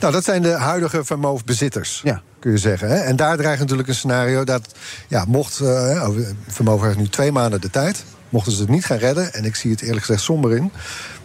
Nou, 0.00 0.12
dat 0.12 0.24
zijn 0.24 0.42
de 0.42 0.50
huidige 0.50 1.04
vermogenbezitters, 1.04 2.00
ja. 2.04 2.22
kun 2.38 2.50
je 2.50 2.58
zeggen. 2.58 2.88
Hè? 2.88 2.96
En 2.96 3.16
daar 3.16 3.36
dreigt 3.36 3.60
natuurlijk 3.60 3.88
een 3.88 3.94
scenario 3.94 4.44
dat... 4.44 4.74
Ja, 5.08 5.24
mocht... 5.24 5.60
oh, 5.60 6.08
vermogen 6.46 6.86
heeft 6.86 6.98
nu 6.98 7.08
twee 7.08 7.32
maanden 7.32 7.60
de 7.60 7.70
tijd. 7.70 8.04
Mochten 8.28 8.52
ze 8.52 8.60
het 8.60 8.70
niet 8.70 8.84
gaan 8.84 8.98
redden, 8.98 9.34
en 9.34 9.44
ik 9.44 9.54
zie 9.54 9.70
het 9.70 9.80
eerlijk 9.80 10.04
gezegd 10.04 10.22
somber 10.22 10.56
in... 10.56 10.72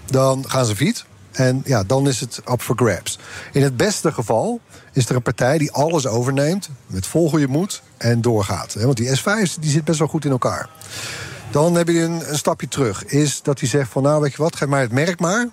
dan 0.06 0.46
gaan 0.48 0.66
ze 0.66 0.76
fiet. 0.76 1.06
En 1.32 1.62
ja, 1.66 1.84
dan 1.84 2.08
is 2.08 2.20
het 2.20 2.42
up 2.52 2.62
for 2.62 2.76
grabs. 2.76 3.20
In 3.52 3.64
het 3.64 3.78
beste 3.78 4.12
geval 4.12 4.62
is 4.98 5.10
er 5.10 5.16
een 5.16 5.22
partij 5.22 5.58
die 5.58 5.72
alles 5.72 6.08
overneemt... 6.08 6.70
met 6.88 7.08
vol 7.08 7.30
goede 7.30 7.48
moed 7.48 7.82
en 7.98 8.22
doorgaat. 8.22 8.74
Want 8.74 8.98
die 8.98 9.18
S5 9.18 9.60
die 9.60 9.72
zit 9.72 9.84
best 9.84 10.00
wel 10.00 10.08
goed 10.08 10.26
in 10.26 10.32
elkaar. 10.32 10.70
Dan 11.52 11.76
heb 11.76 11.88
je 11.88 12.00
een, 12.00 12.30
een 12.30 12.38
stapje 12.38 12.68
terug. 12.68 13.06
Is 13.06 13.42
dat 13.42 13.60
hij 13.60 13.70
zegt 13.70 13.92
van, 13.92 14.04
nou 14.04 14.22
weet 14.22 14.32
je 14.32 14.42
wat, 14.42 14.56
geef 14.56 14.68
mij 14.68 14.82
het 14.82 14.92
merk 14.92 15.20
maar... 15.20 15.48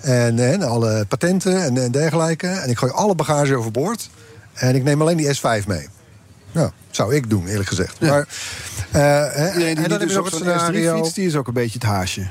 En, 0.00 0.38
en 0.38 0.62
alle 0.62 1.04
patenten 1.08 1.62
en, 1.62 1.82
en 1.82 1.90
dergelijke. 1.90 2.46
En 2.46 2.70
ik 2.70 2.78
gooi 2.78 2.92
alle 2.92 3.14
bagage 3.14 3.56
overboord. 3.56 4.10
En 4.54 4.74
ik 4.74 4.82
neem 4.82 5.00
alleen 5.00 5.16
die 5.16 5.36
S5 5.36 5.66
mee. 5.66 5.88
Nou, 6.52 6.70
zou 6.90 7.14
ik 7.14 7.30
doen, 7.30 7.46
eerlijk 7.46 7.68
gezegd. 7.68 8.00
Maar, 8.00 8.28
eh, 8.90 9.68
en 9.68 9.74
dan 9.74 10.00
heb 10.00 10.08
je 10.08 10.14
nog 10.14 10.24
het 10.24 10.34
scenario. 10.34 10.96
S3 10.96 11.00
fiets, 11.00 11.14
die 11.14 11.26
is 11.26 11.36
ook 11.36 11.46
een 11.46 11.54
beetje 11.54 11.78
het 11.78 11.88
haasje. 11.88 12.30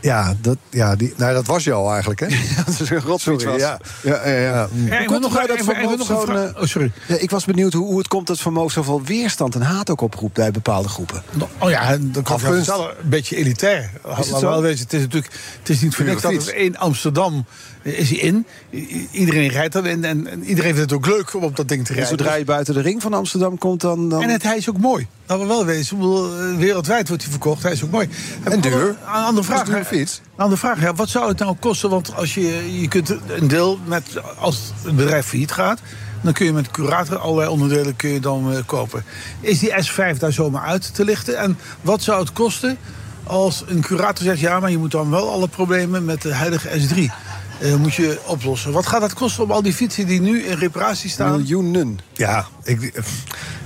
Ja, 0.00 0.34
dat, 0.40 0.56
ja 0.70 0.96
die, 0.96 1.14
nou, 1.16 1.34
dat 1.34 1.46
was 1.46 1.64
je 1.64 1.72
al 1.72 1.90
eigenlijk, 1.90 2.20
hè? 2.20 2.26
dat 2.66 2.68
is 2.80 2.90
een 2.90 3.18
Sorry, 3.18 3.44
was. 3.46 3.60
ja. 3.60 3.78
Ja, 4.02 4.28
ja, 4.28 4.34
ja. 4.40 4.68
Ja, 4.84 4.96
komt 5.04 5.10
het 5.10 5.20
nog 5.20 5.32
nou 5.34 5.46
dat 5.46 5.50
even- 5.56 5.64
Van 5.64 5.74
even 5.74 5.88
Moof 5.88 5.98
nog 5.98 6.08
een 6.08 6.16
zo'n, 6.16 6.26
vraag. 6.26 6.50
eh, 6.52 6.60
Oh, 6.62 6.66
sorry. 6.68 6.92
Ja, 7.06 7.16
ik 7.16 7.30
was 7.30 7.44
benieuwd 7.44 7.72
hoe, 7.72 7.86
hoe 7.86 7.98
het 7.98 8.08
komt 8.08 8.26
dat 8.26 8.40
Van 8.40 8.52
Moof 8.52 8.72
zoveel 8.72 9.02
weerstand 9.02 9.54
en 9.54 9.62
haat 9.62 9.90
ook 9.90 10.00
oproept 10.00 10.34
bij 10.34 10.50
bepaalde 10.50 10.88
groepen. 10.88 11.22
Oh 11.58 11.70
ja, 11.70 11.96
dat 12.00 12.22
kan 12.22 12.38
wel. 12.40 12.52
Een 12.54 13.08
beetje 13.08 13.36
elitair. 13.36 13.90
We 14.16 14.24
zo? 14.24 14.40
wel 14.40 14.62
wezen, 14.62 14.84
het 14.84 14.92
is 14.92 15.00
natuurlijk 15.00 15.32
het 15.58 15.68
is 15.68 15.80
niet 15.80 15.94
voor 15.94 16.04
niks 16.04 16.22
dat 16.22 16.32
het 16.32 16.46
in 16.48 16.78
Amsterdam 16.78 17.34
eh, 17.34 17.77
is 17.96 18.10
hij 18.10 18.18
in. 18.18 18.46
I- 18.72 19.08
Iedereen 19.12 19.48
rijdt 19.48 19.72
dan 19.72 19.86
en, 19.86 20.04
en, 20.04 20.26
en 20.26 20.44
iedereen 20.44 20.74
vindt 20.74 20.90
het 20.90 20.98
ook 20.98 21.06
leuk 21.06 21.34
om 21.34 21.42
op 21.42 21.56
dat 21.56 21.68
ding 21.68 21.84
te 21.84 21.88
En 21.92 21.98
rijden. 21.98 22.18
zodra 22.18 22.34
je 22.34 22.44
buiten 22.44 22.74
de 22.74 22.80
ring 22.80 23.02
van 23.02 23.14
Amsterdam 23.14 23.58
komt, 23.58 23.80
dan... 23.80 24.08
dan... 24.08 24.22
En 24.22 24.28
het, 24.30 24.42
hij 24.42 24.56
is 24.56 24.68
ook 24.68 24.78
mooi. 24.78 25.06
Laten 25.26 25.46
we 25.46 25.52
wel 25.52 25.64
wezen. 25.64 25.96
Bedoel, 25.96 26.38
eh, 26.38 26.56
Wereldwijd 26.56 27.08
wordt 27.08 27.22
hij 27.22 27.32
verkocht. 27.32 27.62
Hij 27.62 27.72
is 27.72 27.84
ook 27.84 27.90
mooi. 27.90 28.08
En 28.42 28.60
duur. 28.60 28.88
Een 28.88 28.96
andere 29.06 29.46
vraag. 29.46 29.64
Dat 29.64 29.74
een 29.76 29.84
fiets. 29.84 30.20
Een 30.24 30.42
andere 30.42 30.60
vraag. 30.60 30.80
Ja, 30.80 30.94
wat 30.94 31.08
zou 31.08 31.28
het 31.28 31.38
nou 31.38 31.56
kosten? 31.60 31.90
Want 31.90 32.14
als 32.14 32.34
je, 32.34 32.80
je 32.80 32.88
kunt 32.88 33.14
een 33.26 33.48
deel 33.48 33.78
met... 33.86 34.04
Als 34.38 34.72
het 34.82 34.96
bedrijf 34.96 35.26
failliet 35.26 35.52
gaat... 35.52 35.80
dan 36.22 36.32
kun 36.32 36.46
je 36.46 36.52
met 36.52 36.70
curator 36.70 37.18
allerlei 37.18 37.48
onderdelen 37.50 37.96
kun 37.96 38.10
je 38.10 38.20
dan 38.20 38.52
eh, 38.52 38.58
kopen. 38.66 39.04
Is 39.40 39.58
die 39.58 39.70
S5 39.70 40.18
daar 40.18 40.32
zomaar 40.32 40.62
uit 40.64 40.94
te 40.94 41.04
lichten? 41.04 41.38
En 41.38 41.58
wat 41.80 42.02
zou 42.02 42.20
het 42.20 42.32
kosten 42.32 42.78
als 43.24 43.64
een 43.66 43.80
curator 43.80 44.24
zegt... 44.24 44.40
ja, 44.40 44.60
maar 44.60 44.70
je 44.70 44.78
moet 44.78 44.90
dan 44.90 45.10
wel 45.10 45.30
alle 45.30 45.48
problemen 45.48 46.04
met 46.04 46.22
de 46.22 46.34
huidige 46.34 46.68
S3 46.68 47.12
eh, 47.58 47.74
moet 47.74 47.94
je 47.94 48.18
oplossen. 48.26 48.72
Wat 48.72 48.86
gaat 48.86 49.00
dat 49.00 49.14
kosten 49.14 49.44
om 49.44 49.50
al 49.50 49.62
die 49.62 49.72
fietsen 49.72 50.06
die 50.06 50.20
nu 50.20 50.42
in 50.42 50.58
reparatie 50.58 51.10
staan? 51.10 51.30
Miljoenen. 51.30 51.98
Ja, 52.12 52.46
ik, 52.62 52.92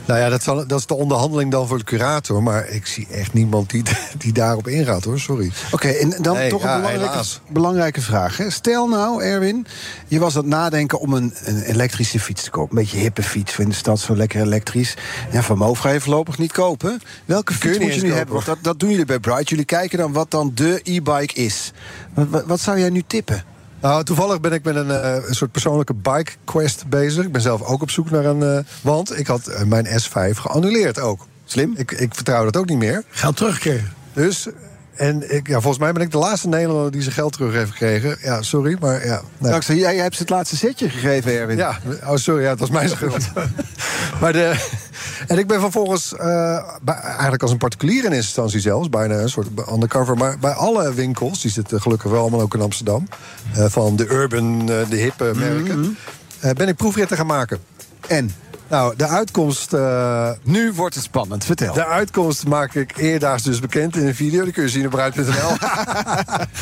nou 0.05 0.21
ja, 0.21 0.29
dat, 0.29 0.43
zal, 0.43 0.67
dat 0.67 0.79
is 0.79 0.87
de 0.87 0.95
onderhandeling 0.95 1.51
dan 1.51 1.69
voor 1.69 1.79
de 1.79 1.85
curator. 1.85 2.43
Maar 2.43 2.69
ik 2.69 2.87
zie 2.87 3.07
echt 3.11 3.33
niemand 3.33 3.71
die, 3.71 3.83
die 4.19 4.33
daarop 4.33 4.69
ingaat, 4.69 5.05
hoor. 5.05 5.21
Sorry. 5.21 5.53
Oké, 5.71 5.89
en 5.89 6.15
dan 6.21 6.35
Nee, 6.35 6.51
toch 6.51 6.63
ja, 6.63 6.75
een 6.75 6.81
belangrijke, 6.83 7.25
belangrijke 7.49 8.01
vraag. 8.01 8.37
Hè? 8.37 8.51
Stel 8.51 8.89
nou, 8.89 9.23
Erwin, 9.23 9.67
je 10.09 10.19
was 10.19 10.37
aan 10.37 10.41
het 10.41 10.51
nadenken 10.51 11.01
om 11.01 11.13
een, 11.13 11.35
een 11.45 11.63
elektrische 11.63 12.21
fiets 12.21 12.43
te 12.43 12.51
kopen. 12.51 12.77
Een 12.77 12.83
beetje 12.83 12.99
hippe 12.99 13.23
fiets 13.23 13.59
in 13.59 13.69
de 13.69 13.75
stad, 13.75 14.01
zo 14.01 14.17
lekker 14.17 14.41
elektrisch. 14.41 14.97
Ja, 15.33 15.43
van 15.43 15.59
Moof 15.59 15.79
ga 15.79 15.91
je 15.91 16.01
voorlopig 16.01 16.39
niet 16.39 16.53
kopen. 16.53 17.01
Welke 17.25 17.55
fiets 17.55 17.77
je 17.77 17.83
moet 17.83 17.95
je 17.95 18.03
nu 18.03 18.13
hebben? 18.13 18.35
Want 18.35 18.47
dat, 18.47 18.59
dat 18.61 18.81
doen 18.81 18.91
jullie 18.91 19.05
bij 19.05 19.19
Bright. 19.19 19.49
Jullie 19.49 19.65
kijken 19.65 19.99
dan 19.99 20.13
wat 20.13 20.31
dan 20.31 20.53
de 20.55 20.81
e-bike 20.83 21.35
is. 21.35 21.73
Wat, 22.15 22.29
wat, 22.29 22.45
wat 22.47 22.61
zou 22.61 22.79
jij 22.79 22.91
nu 22.91 23.03
tippen? 23.07 23.52
Nou, 23.83 24.05
toevallig 24.05 24.41
ben 24.41 24.53
ik 24.53 24.65
met 24.65 24.77
een, 24.77 24.91
eh, 24.91 25.15
een 25.29 25.35
soort 25.35 25.53
persoonlijke 25.53 25.95
bike 25.95 26.33
quest 26.45 26.87
bezig. 26.87 27.25
Ik 27.25 27.33
ben 27.33 27.41
zelf 27.41 27.63
ook 27.63 27.83
op 27.83 27.91
zoek 27.91 28.11
naar 28.11 28.25
een. 28.25 28.43
eh, 28.43 28.59
want 28.83 29.19
ik 29.19 29.27
had 29.27 29.47
eh, 29.47 29.63
mijn 29.65 29.87
S5 29.87 30.37
geannuleerd 30.39 30.99
ook. 31.01 31.27
Slim. 31.45 31.75
Ik, 31.77 31.91
ik 31.93 32.15
vertrouw 32.15 32.45
dat 32.45 32.57
ook 32.57 32.69
niet 32.69 32.79
meer. 32.79 33.03
Geld 33.11 33.37
teruggekregen. 33.37 33.93
Dus. 34.13 34.49
En 34.93 35.35
ik, 35.35 35.47
ja, 35.49 35.61
volgens 35.61 35.79
mij 35.83 35.93
ben 35.93 36.03
ik 36.03 36.11
de 36.11 36.19
laatste 36.19 36.49
Nederlander 36.49 36.91
die 36.93 37.03
zijn 37.03 37.15
geld 37.15 37.33
terug 37.33 37.53
heeft 37.53 37.71
gekregen. 37.71 38.17
Ja, 38.23 38.43
sorry, 38.43 38.77
maar 38.81 39.07
ja. 39.07 39.23
nee. 39.39 39.51
Dankzij, 39.51 39.77
jij 39.77 39.97
hebt 39.97 40.15
ze 40.15 40.21
het 40.21 40.31
laatste 40.31 40.57
setje 40.57 40.89
gegeven, 40.91 41.33
Erwin. 41.33 41.57
Ja, 41.57 41.79
oh 42.07 42.17
sorry, 42.17 42.43
ja, 42.43 42.51
het 42.51 42.59
was 42.61 42.71
mijn 42.71 42.89
schuld. 42.97 43.29
maar 44.21 44.33
de, 44.33 44.69
en 45.27 45.39
ik 45.39 45.47
ben 45.47 45.61
vervolgens, 45.61 46.15
bij- 46.83 47.01
eigenlijk 47.03 47.43
als 47.43 47.51
een 47.51 47.59
particulier 47.59 47.97
in 47.99 48.03
eerste 48.05 48.17
instantie 48.17 48.61
zelfs, 48.61 48.89
bijna 48.89 49.15
een 49.15 49.29
soort 49.29 49.49
undercover, 49.73 50.17
maar 50.17 50.39
bij 50.39 50.53
alle 50.53 50.95
winkels, 50.95 51.41
die 51.43 51.51
zitten 51.51 51.81
gelukkig 51.81 52.11
wel 52.11 52.21
allemaal 52.21 52.41
ook 52.41 52.55
in 52.55 52.61
Amsterdam, 52.61 53.09
eh, 53.55 53.65
van 53.69 53.97
de 53.97 54.07
urban, 54.07 54.61
eh, 54.61 54.89
de 54.89 54.97
hippe 54.97 55.33
merken, 55.35 55.97
eh, 56.41 56.51
ben 56.51 56.69
ik 56.69 56.77
proefritten 56.77 57.17
gaan 57.17 57.27
maken. 57.27 57.59
En? 58.09 58.35
Nou, 58.73 58.97
de 58.97 59.07
uitkomst. 59.07 59.73
eh, 59.73 60.31
nu 60.43 60.73
wordt 60.73 60.95
het 60.95 61.05
spannend, 61.05 61.45
vertel. 61.45 61.75
De 61.75 61.87
uitkomst 61.87 62.47
maak 62.47 62.75
ik 62.75 62.97
eerdaags 62.97 63.43
dus 63.43 63.61
bekend 63.61 63.97
in 63.97 64.07
een 64.07 64.15
video. 64.15 64.45
Die 64.45 64.53
kun 64.53 64.63
je 64.63 64.69
zien 64.69 64.85
op 64.85 64.91
bruid.nl. 64.91 65.53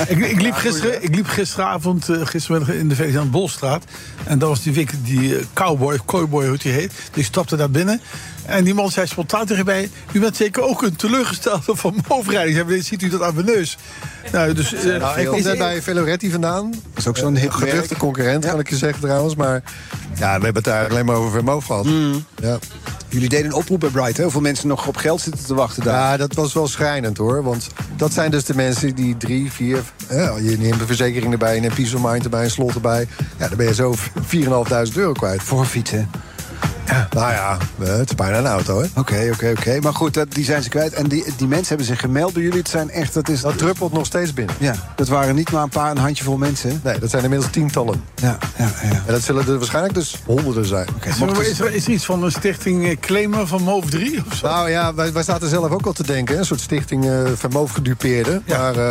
ik, 0.17 0.19
ik, 0.19 0.41
liep 0.41 0.55
gisteren, 0.55 1.03
ik 1.03 1.15
liep 1.15 1.27
gisteravond 1.27 2.09
uh, 2.09 2.27
gistermiddag 2.27 2.75
in 2.75 2.89
de 2.89 2.95
Velisaan 2.95 3.31
Bolstraat. 3.31 3.85
En 4.25 4.39
daar 4.39 4.49
was 4.49 4.63
die 4.63 4.73
winkel, 4.73 4.99
die 5.03 5.39
uh, 5.39 5.45
cowboy, 5.53 5.99
cowboy, 6.07 6.47
hoe 6.47 6.57
die 6.57 6.73
heet. 6.73 6.93
Ik 7.15 7.25
stapte 7.25 7.57
daar 7.57 7.71
binnen. 7.71 8.01
En 8.51 8.65
die 8.65 8.75
man 8.75 8.91
zei 8.91 9.07
spontaan 9.07 9.47
tegen 9.47 9.65
mij... 9.65 9.91
u 10.13 10.21
bent 10.21 10.37
zeker 10.37 10.63
ook 10.63 10.83
een 10.83 10.97
teleurgestelde 10.97 11.77
van 11.77 11.95
moofrijding. 12.09 12.57
Zei, 12.57 12.83
ziet 12.83 13.03
u 13.03 13.09
dat 13.09 13.23
aan 13.23 13.35
mijn 13.35 13.47
neus? 13.47 13.79
Nou, 14.33 14.53
dus, 14.53 14.73
uh, 14.73 14.97
nou, 14.97 15.21
ik 15.21 15.27
kom 15.27 15.43
net 15.43 15.59
bij 15.59 15.83
Veloretti 15.83 16.31
vandaan. 16.31 16.71
Dat 16.71 16.81
is 16.97 17.07
ook 17.07 17.17
zo'n 17.17 17.37
geduchte 17.37 17.97
concurrent, 17.97 18.47
kan 18.47 18.59
ik 18.59 18.71
je 18.71 18.77
zeggen 18.77 19.01
trouwens. 19.01 19.35
Maar 19.35 19.63
ja, 20.15 20.39
we 20.39 20.45
hebben 20.45 20.55
het 20.55 20.65
daar 20.65 20.89
alleen 20.89 21.05
maar 21.05 21.17
over 21.17 21.31
Vermoof 21.31 21.65
gehad. 21.65 21.85
Mm. 21.85 22.25
Ja. 22.43 22.59
Jullie 23.09 23.29
deden 23.29 23.47
een 23.47 23.53
oproep 23.53 23.81
bij 23.81 23.89
Bright. 23.89 24.17
Hè? 24.17 24.23
Hoeveel 24.23 24.41
mensen 24.41 24.69
nog 24.69 24.87
op 24.87 24.97
geld 24.97 25.21
zitten 25.21 25.45
te 25.45 25.55
wachten 25.55 25.85
daar? 25.85 25.95
Ja, 25.95 26.17
dat 26.17 26.35
was 26.35 26.53
wel 26.53 26.69
schrijnend 26.69 27.17
hoor. 27.17 27.43
Want 27.43 27.69
dat 27.97 28.13
zijn 28.13 28.31
dus 28.31 28.45
de 28.45 28.55
mensen 28.55 28.95
die 28.95 29.17
drie, 29.17 29.53
vier... 29.53 29.83
Hè, 30.07 30.31
je 30.31 30.59
neemt 30.59 30.81
een 30.81 30.87
verzekering 30.87 31.33
erbij, 31.33 31.55
je 31.55 31.61
neemt 31.61 31.75
peace 31.75 31.97
of 31.97 32.03
mind 32.11 32.25
erbij, 32.25 32.45
een 32.45 32.51
slot 32.51 32.75
erbij. 32.75 33.09
Ja, 33.39 33.49
dan 33.49 33.57
ben 33.57 33.67
je 33.67 33.75
zo 33.75 33.95
4.500 33.95 34.95
euro 34.95 35.13
kwijt. 35.13 35.43
Voor 35.43 35.61
een 35.61 35.67
fiets, 35.67 35.91
hè? 35.91 36.05
Ja, 36.87 37.09
nou 37.11 37.33
ja, 37.33 37.59
het 37.79 38.09
is 38.09 38.15
bijna 38.15 38.39
een 38.39 38.47
auto, 38.47 38.81
hè? 38.81 38.87
Oké, 38.97 39.31
oké, 39.33 39.53
oké. 39.59 39.81
Maar 39.81 39.95
goed, 39.95 40.15
dat, 40.15 40.33
die 40.33 40.45
zijn 40.45 40.63
ze 40.63 40.69
kwijt. 40.69 40.93
En 40.93 41.09
die, 41.09 41.25
die 41.37 41.47
mensen 41.47 41.69
hebben 41.69 41.87
zich 41.87 42.01
gemeld 42.01 42.33
bij 42.33 42.43
jullie. 42.43 42.59
Het 42.59 42.69
zijn 42.69 42.91
echt... 42.91 43.15
Dat, 43.15 43.29
is, 43.29 43.41
dat 43.41 43.59
druppelt 43.59 43.93
nog 43.93 44.07
steeds 44.07 44.35
binnen. 44.35 44.55
Ja, 44.59 44.75
dat 44.97 45.09
waren 45.09 45.35
niet 45.35 45.51
maar 45.51 45.63
een 45.63 45.69
paar, 45.69 45.91
een 45.91 45.97
handjevol 45.99 46.37
mensen. 46.37 46.81
Nee, 46.85 46.99
dat 46.99 47.11
zijn 47.11 47.23
inmiddels 47.23 47.51
tientallen. 47.53 48.03
Ja, 48.15 48.39
ja, 48.57 48.71
ja. 48.83 48.91
En 48.91 49.03
dat 49.07 49.23
zullen 49.23 49.47
er 49.47 49.59
waarschijnlijk 49.59 49.95
dus 49.95 50.17
honderden 50.27 50.67
zijn. 50.67 50.87
Maar 51.19 51.43
is, 51.43 51.61
er, 51.61 51.73
is 51.73 51.87
er 51.87 51.93
iets 51.93 52.05
van 52.05 52.23
een 52.23 52.31
stichting 52.31 52.87
eh, 52.87 52.97
Claimer 53.01 53.47
van 53.47 53.63
MOVE 53.63 53.91
3 53.91 54.23
of 54.27 54.35
zo? 54.35 54.47
Nou 54.47 54.71
ja, 54.71 54.95
wij, 54.95 55.13
wij 55.13 55.23
zaten 55.23 55.49
zelf 55.49 55.71
ook 55.71 55.87
al 55.87 55.93
te 55.93 56.07
denken. 56.07 56.39
Een 56.39 56.45
soort 56.45 56.61
stichting 56.61 57.05
uh, 57.05 57.29
van 57.35 57.51
MOVE 57.53 57.75
gedupeerden. 57.75 58.43
Ja. 58.45 58.59
Maar, 58.59 58.77
uh, 58.77 58.83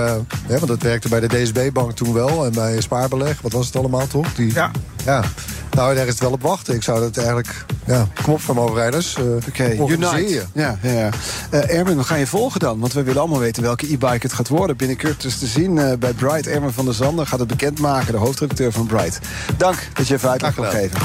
ja, 0.47 0.57
want 0.57 0.67
dat 0.67 0.81
werkte 0.81 1.09
bij 1.09 1.19
de 1.19 1.27
DSB-bank 1.27 1.91
toen 1.91 2.13
wel. 2.13 2.45
En 2.45 2.51
bij 2.51 2.81
Spaarbeleg. 2.81 3.41
Wat 3.41 3.51
was 3.51 3.65
het 3.65 3.75
allemaal, 3.75 4.07
toch? 4.07 4.33
Die, 4.33 4.53
ja. 4.53 4.71
ja. 5.05 5.23
Nou, 5.71 5.95
daar 5.95 6.05
is 6.05 6.11
het 6.11 6.21
wel 6.21 6.31
op 6.31 6.41
wachten. 6.41 6.75
Ik 6.75 6.83
zou 6.83 6.99
dat 6.99 7.17
eigenlijk... 7.17 7.58
Ja, 7.85 8.07
kom 8.23 8.33
op, 8.33 8.41
vermogenrijders. 8.41 9.17
Uh, 9.17 9.25
Oké, 9.25 9.45
okay, 9.47 9.77
Unite. 9.87 10.45
Ja, 10.53 10.77
ja, 10.81 10.91
ja. 10.91 11.09
Uh, 11.53 11.77
Erwin, 11.77 11.97
we 11.97 12.03
gaan 12.03 12.19
je 12.19 12.27
volgen 12.27 12.59
dan. 12.59 12.79
Want 12.79 12.93
we 12.93 13.03
willen 13.03 13.21
allemaal 13.21 13.39
weten 13.39 13.63
welke 13.63 13.85
e-bike 13.85 14.19
het 14.21 14.33
gaat 14.33 14.47
worden. 14.47 14.77
Binnenkort 14.77 15.21
dus 15.21 15.37
te 15.37 15.47
zien 15.47 15.75
uh, 15.75 15.93
bij 15.99 16.13
Bright. 16.13 16.47
Erwin 16.47 16.71
van 16.71 16.85
der 16.85 16.93
Zanden 16.93 17.27
gaat 17.27 17.39
het 17.39 17.47
bekendmaken. 17.47 18.11
De 18.11 18.17
hoofdredacteur 18.17 18.71
van 18.71 18.85
Bright. 18.85 19.19
Dank 19.57 19.87
dat 19.93 20.07
je 20.07 20.13
even 20.13 20.29
uitleg 20.29 20.55
kon 20.55 20.65
geven. 20.65 20.99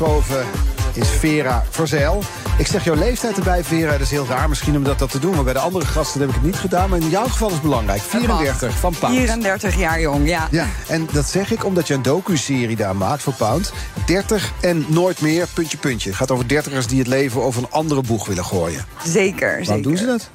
Aangeschoven 0.00 0.46
is 0.92 1.08
Vera 1.08 1.64
Verzeil. 1.70 2.22
Ik 2.58 2.66
zeg 2.66 2.84
jouw 2.84 2.94
leeftijd 2.94 3.36
erbij, 3.36 3.64
Vera. 3.64 3.90
Dat 3.90 4.00
is 4.00 4.10
heel 4.10 4.26
raar 4.26 4.48
misschien 4.48 4.76
om 4.76 4.84
dat, 4.84 4.98
dat 4.98 5.10
te 5.10 5.18
doen. 5.18 5.34
Maar 5.34 5.44
bij 5.44 5.52
de 5.52 5.58
andere 5.58 5.84
gasten 5.86 6.20
heb 6.20 6.28
ik 6.28 6.34
het 6.34 6.44
niet 6.44 6.56
gedaan. 6.56 6.90
Maar 6.90 6.98
in 6.98 7.08
jouw 7.08 7.26
geval 7.26 7.48
is 7.48 7.54
het 7.54 7.62
belangrijk. 7.62 8.00
34 8.00 8.78
van 8.78 8.94
Pound. 8.98 9.16
34 9.16 9.78
jaar 9.78 10.00
jong, 10.00 10.28
ja. 10.28 10.48
ja. 10.50 10.66
En 10.86 11.08
dat 11.12 11.26
zeg 11.26 11.50
ik 11.50 11.64
omdat 11.64 11.88
je 11.88 11.94
een 11.94 12.02
docu-serie 12.02 12.76
daar 12.76 12.96
maakt 12.96 13.22
voor 13.22 13.32
Pound. 13.32 13.72
30 14.06 14.52
en 14.60 14.84
nooit 14.88 15.20
meer, 15.20 15.46
puntje, 15.54 15.76
puntje. 15.76 16.08
Het 16.08 16.18
gaat 16.18 16.30
over 16.30 16.48
dertigers 16.48 16.86
die 16.86 16.98
het 16.98 17.08
leven 17.08 17.42
over 17.42 17.62
een 17.62 17.70
andere 17.70 18.00
boeg 18.00 18.26
willen 18.26 18.44
gooien. 18.44 18.84
Zeker, 19.04 19.48
Waarom 19.48 19.64
zeker. 19.64 19.82
doen 19.82 19.96
ze 19.96 20.06
dat? 20.06 20.30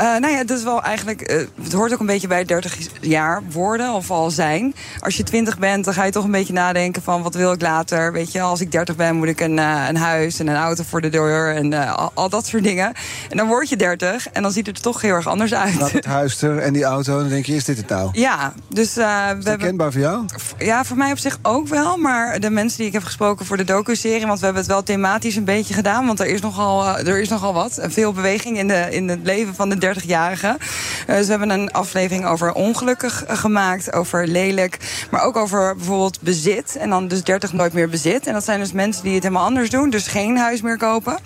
Uh, 0.00 0.18
nou 0.18 0.28
ja, 0.28 0.44
dat 0.44 0.58
is 0.58 0.64
wel 0.64 0.82
eigenlijk. 0.82 1.30
Uh, 1.30 1.36
het 1.62 1.72
hoort 1.72 1.92
ook 1.92 2.00
een 2.00 2.06
beetje 2.06 2.26
bij 2.26 2.44
30 2.44 2.76
jaar 3.00 3.42
worden 3.50 3.92
of 3.92 4.10
al 4.10 4.30
zijn. 4.30 4.74
Als 5.00 5.16
je 5.16 5.22
20 5.22 5.58
bent, 5.58 5.84
dan 5.84 5.94
ga 5.94 6.04
je 6.04 6.10
toch 6.10 6.24
een 6.24 6.30
beetje 6.30 6.52
nadenken 6.52 7.02
van 7.02 7.22
wat 7.22 7.34
wil 7.34 7.52
ik 7.52 7.60
later. 7.60 8.12
Weet 8.12 8.32
je, 8.32 8.40
als 8.40 8.60
ik 8.60 8.72
30 8.72 8.96
ben, 8.96 9.16
moet 9.16 9.28
ik 9.28 9.40
een, 9.40 9.56
uh, 9.56 9.84
een 9.88 9.96
huis 9.96 10.38
en 10.38 10.46
een 10.46 10.56
auto 10.56 10.84
voor 10.88 11.00
de 11.00 11.08
deur 11.08 11.54
en 11.54 11.72
al, 11.96 12.10
al, 12.14 12.28
dat 12.28 12.46
soort 12.46 12.62
dingen. 12.62 12.92
En 13.30 13.36
dan 13.36 13.46
word 13.46 13.68
je 13.68 13.76
30 13.76 14.28
en 14.28 14.42
dan 14.42 14.52
ziet 14.52 14.66
het 14.66 14.76
er 14.76 14.82
toch 14.82 15.00
heel 15.00 15.14
erg 15.14 15.26
anders 15.26 15.54
uit. 15.54 15.80
Laat 15.80 15.92
het 15.92 16.04
huis 16.04 16.42
er 16.42 16.58
en 16.58 16.72
die 16.72 16.84
auto, 16.84 17.18
dan 17.18 17.28
denk 17.28 17.46
je, 17.46 17.54
is 17.54 17.64
dit 17.64 17.76
het 17.76 17.88
nou? 17.88 18.08
Ja, 18.12 18.52
dus. 18.68 18.94
we 18.94 19.02
hebben, 19.02 19.58
kenbaar 19.58 19.92
voor 19.92 20.00
jou? 20.00 20.24
Ja, 20.58 20.84
voor 20.84 20.96
mij 20.96 21.12
op 21.12 21.18
zich 21.18 21.38
ook 21.42 21.68
wel. 21.68 21.96
Maar 21.96 22.40
de 22.40 22.50
mensen 22.50 22.78
die 22.78 22.86
ik 22.86 22.92
heb 22.92 23.04
gesproken 23.04 23.46
voor 23.46 23.56
de 23.56 23.64
docu-serie, 23.64 24.26
want 24.26 24.38
we 24.38 24.44
hebben 24.44 24.62
het 24.62 24.72
wel 24.72 24.82
thematisch 24.82 25.36
een 25.36 25.44
beetje 25.44 25.74
gedaan. 25.74 26.06
Want 26.06 26.20
er 26.20 26.26
is 26.26 26.40
nogal, 26.40 26.98
er 26.98 27.20
is 27.20 27.28
nogal 27.28 27.52
wat. 27.52 27.78
Veel 27.82 28.12
beweging 28.12 28.58
in, 28.58 28.68
de, 28.68 28.86
in 28.90 29.08
het 29.08 29.20
leven 29.22 29.41
van 29.54 29.68
de 29.68 29.76
30-jarigen. 29.76 30.56
Uh, 30.56 31.16
dus 31.16 31.24
we 31.24 31.30
hebben 31.30 31.50
een 31.50 31.72
aflevering 31.72 32.26
over 32.26 32.52
ongelukkig 32.52 33.24
gemaakt, 33.28 33.92
over 33.92 34.26
lelijk, 34.26 34.78
maar 35.10 35.22
ook 35.22 35.36
over 35.36 35.76
bijvoorbeeld 35.76 36.20
bezit. 36.20 36.76
En 36.76 36.90
dan 36.90 37.08
dus 37.08 37.24
30 37.24 37.52
nooit 37.52 37.72
meer 37.72 37.88
bezit. 37.88 38.26
En 38.26 38.32
dat 38.32 38.44
zijn 38.44 38.60
dus 38.60 38.72
mensen 38.72 39.02
die 39.02 39.14
het 39.14 39.22
helemaal 39.22 39.44
anders 39.44 39.70
doen, 39.70 39.90
dus 39.90 40.06
geen 40.06 40.36
huis 40.38 40.62
meer 40.62 40.78
kopen. 40.78 41.18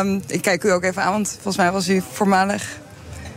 Um, 0.00 0.22
ik 0.26 0.42
kijk 0.42 0.64
u 0.64 0.70
ook 0.70 0.82
even 0.82 1.02
aan, 1.02 1.12
want 1.12 1.28
volgens 1.32 1.56
mij 1.56 1.72
was 1.72 1.88
u 1.88 2.02
voormalig 2.12 2.78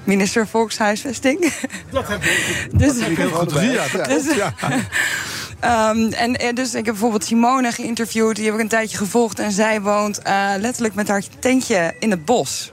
minister 0.03 0.47
Volkshuisvesting. 0.47 1.53
Dat 1.91 2.07
heb 2.07 2.23
ik. 2.23 2.67
Dus, 2.79 2.99
dat 2.99 3.07
heel 3.07 3.29
goed 3.29 3.51
ja, 3.51 4.03
dus, 4.13 4.35
ja. 4.35 4.53
Um, 5.63 6.11
en, 6.11 6.35
en, 6.35 6.55
dus 6.55 6.69
ik 6.69 6.85
heb 6.85 6.93
bijvoorbeeld 6.93 7.23
Simone 7.23 7.71
geïnterviewd. 7.71 8.35
Die 8.35 8.45
heb 8.45 8.53
ik 8.53 8.59
een 8.59 8.67
tijdje 8.67 8.97
gevolgd. 8.97 9.39
En 9.39 9.51
zij 9.51 9.81
woont 9.81 10.19
uh, 10.27 10.51
letterlijk 10.59 10.95
met 10.95 11.07
haar 11.07 11.23
tentje 11.39 11.95
in 11.99 12.11
het 12.11 12.25
bos. 12.25 12.71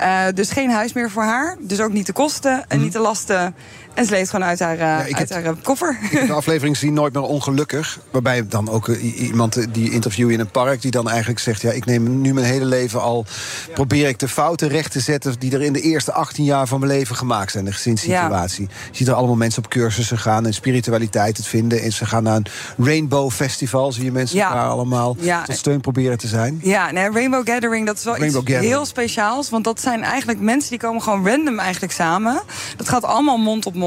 Uh, 0.00 0.24
dus 0.34 0.50
geen 0.50 0.70
huis 0.70 0.92
meer 0.92 1.10
voor 1.10 1.22
haar. 1.22 1.56
Dus 1.60 1.80
ook 1.80 1.92
niet 1.92 2.06
de 2.06 2.12
kosten 2.12 2.64
en 2.68 2.80
niet 2.80 2.92
de 2.92 2.98
lasten. 2.98 3.54
En 3.96 4.04
ze 4.04 4.10
leeft 4.10 4.30
gewoon 4.30 4.46
uit 4.46 4.58
haar, 4.58 4.76
ja, 4.76 4.96
uit 4.98 5.18
heb, 5.18 5.30
haar 5.30 5.54
koffer. 5.62 5.98
Ik 6.02 6.10
heb 6.10 6.26
de 6.26 6.32
aflevering 6.32 6.76
zien 6.76 6.92
Nooit 6.92 7.12
meer 7.12 7.22
ongelukkig. 7.22 7.98
Waarbij 8.10 8.46
dan 8.48 8.70
ook 8.70 8.88
uh, 8.88 9.20
iemand 9.20 9.74
die 9.74 9.90
interview 9.90 10.30
in 10.30 10.40
een 10.40 10.50
park... 10.50 10.82
die 10.82 10.90
dan 10.90 11.08
eigenlijk 11.08 11.38
zegt, 11.38 11.62
ja, 11.62 11.70
ik 11.70 11.84
neem 11.84 12.20
nu 12.20 12.34
mijn 12.34 12.46
hele 12.46 12.64
leven 12.64 13.02
al... 13.02 13.24
Ja. 13.66 13.72
probeer 13.72 14.08
ik 14.08 14.18
de 14.18 14.28
fouten 14.28 14.68
recht 14.68 14.92
te 14.92 15.00
zetten... 15.00 15.34
die 15.38 15.52
er 15.52 15.62
in 15.62 15.72
de 15.72 15.80
eerste 15.80 16.12
18 16.12 16.44
jaar 16.44 16.66
van 16.66 16.80
mijn 16.80 16.92
leven 16.92 17.16
gemaakt 17.16 17.50
zijn. 17.50 17.64
De 17.64 17.72
gezinssituatie. 17.72 18.66
Ja. 18.70 18.74
Je 18.90 18.96
ziet 18.96 19.08
er 19.08 19.14
allemaal 19.14 19.36
mensen 19.36 19.64
op 19.64 19.70
cursussen 19.70 20.18
gaan... 20.18 20.46
en 20.46 20.54
spiritualiteit 20.54 21.36
het 21.36 21.46
vinden. 21.46 21.82
En 21.82 21.92
ze 21.92 22.06
gaan 22.06 22.22
naar 22.22 22.36
een 22.36 22.46
Rainbow 22.78 23.30
Festival. 23.30 23.92
Zie 23.92 24.04
je 24.04 24.12
mensen 24.12 24.38
daar 24.38 24.68
allemaal 24.68 25.16
tot 25.46 25.56
steun 25.56 25.80
proberen 25.80 26.18
te 26.18 26.28
zijn. 26.28 26.60
Ja, 26.62 26.90
nee, 26.90 27.10
Rainbow 27.10 27.48
Gathering, 27.48 27.86
dat 27.86 27.96
is 27.96 28.04
wel 28.04 28.16
Rainbow 28.16 28.42
iets 28.42 28.50
Gathering. 28.50 28.74
heel 28.74 28.86
speciaals. 28.86 29.50
Want 29.50 29.64
dat 29.64 29.80
zijn 29.80 30.02
eigenlijk 30.02 30.40
mensen 30.40 30.70
die 30.70 30.78
komen 30.78 31.02
gewoon 31.02 31.28
random 31.28 31.58
eigenlijk 31.58 31.92
samen. 31.92 32.42
Dat 32.76 32.88
gaat 32.88 33.04
allemaal 33.04 33.36
mond 33.36 33.66
op 33.66 33.74
mond 33.74 33.84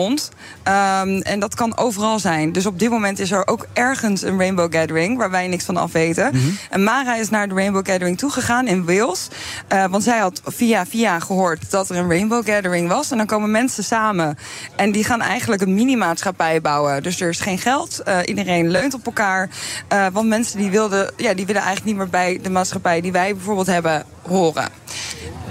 Ehm, 0.64 1.18
en 1.18 1.40
dat 1.40 1.56
kan 1.56 1.78
overal 1.78 2.20
zijn. 2.20 2.52
Dus 2.52 2.66
op 2.66 2.80
dit 2.80 2.90
moment 2.90 3.20
is 3.20 3.32
er 3.32 3.48
ook 3.48 3.66
ergens 3.74 4.22
een 4.22 4.38
Rainbow 4.38 4.74
Gathering... 4.74 5.18
waar 5.18 5.32
wij 5.32 5.48
niks 5.48 5.66
van 5.66 5.78
af 5.78 5.92
weten. 5.92 6.30
Mhm. 6.34 6.50
En 6.70 6.84
Mara 6.84 7.16
is 7.16 7.30
naar 7.30 7.48
de 7.48 7.54
Rainbow 7.54 7.88
Gathering 7.88 8.18
toegegaan 8.18 8.68
in 8.68 8.86
Wales. 8.86 9.28
Eh, 9.68 9.86
want 9.86 10.04
zij 10.04 10.20
had 10.20 10.42
via 10.46 10.86
via 10.86 11.20
gehoord 11.20 11.72
dat 11.72 11.90
er 11.90 11.96
een 11.96 12.10
Rainbow 12.10 12.46
Gathering 12.46 12.88
was. 12.88 13.12
En 13.12 13.18
dan 13.18 13.26
komen 13.26 13.52
mensen 13.52 13.84
samen. 13.84 14.38
En 14.76 14.92
die 14.92 15.04
gaan 15.04 15.22
eigenlijk 15.22 15.62
een 15.62 15.74
mini-maatschappij 15.74 16.62
bouwen. 16.62 17.04
Dus 17.04 17.22
er 17.22 17.30
is 17.30 17.40
geen 17.40 17.58
geld. 17.58 18.00
Eh, 18.00 18.18
iedereen 18.26 18.70
leunt 18.70 18.94
op 18.94 19.06
elkaar. 19.06 19.50
Eh, 19.88 20.06
want 20.12 20.28
mensen 20.28 20.58
die, 20.58 20.70
wilden, 20.70 21.12
ja, 21.18 21.34
die 21.34 21.46
willen 21.46 21.62
eigenlijk 21.62 21.86
niet 21.86 21.98
meer 21.98 22.10
bij 22.10 22.40
de 22.44 22.50
maatschappij... 22.50 23.02
die 23.02 23.12
wij 23.12 23.34
bijvoorbeeld 23.36 23.68
hebben, 23.68 24.06
horen. 24.22 24.79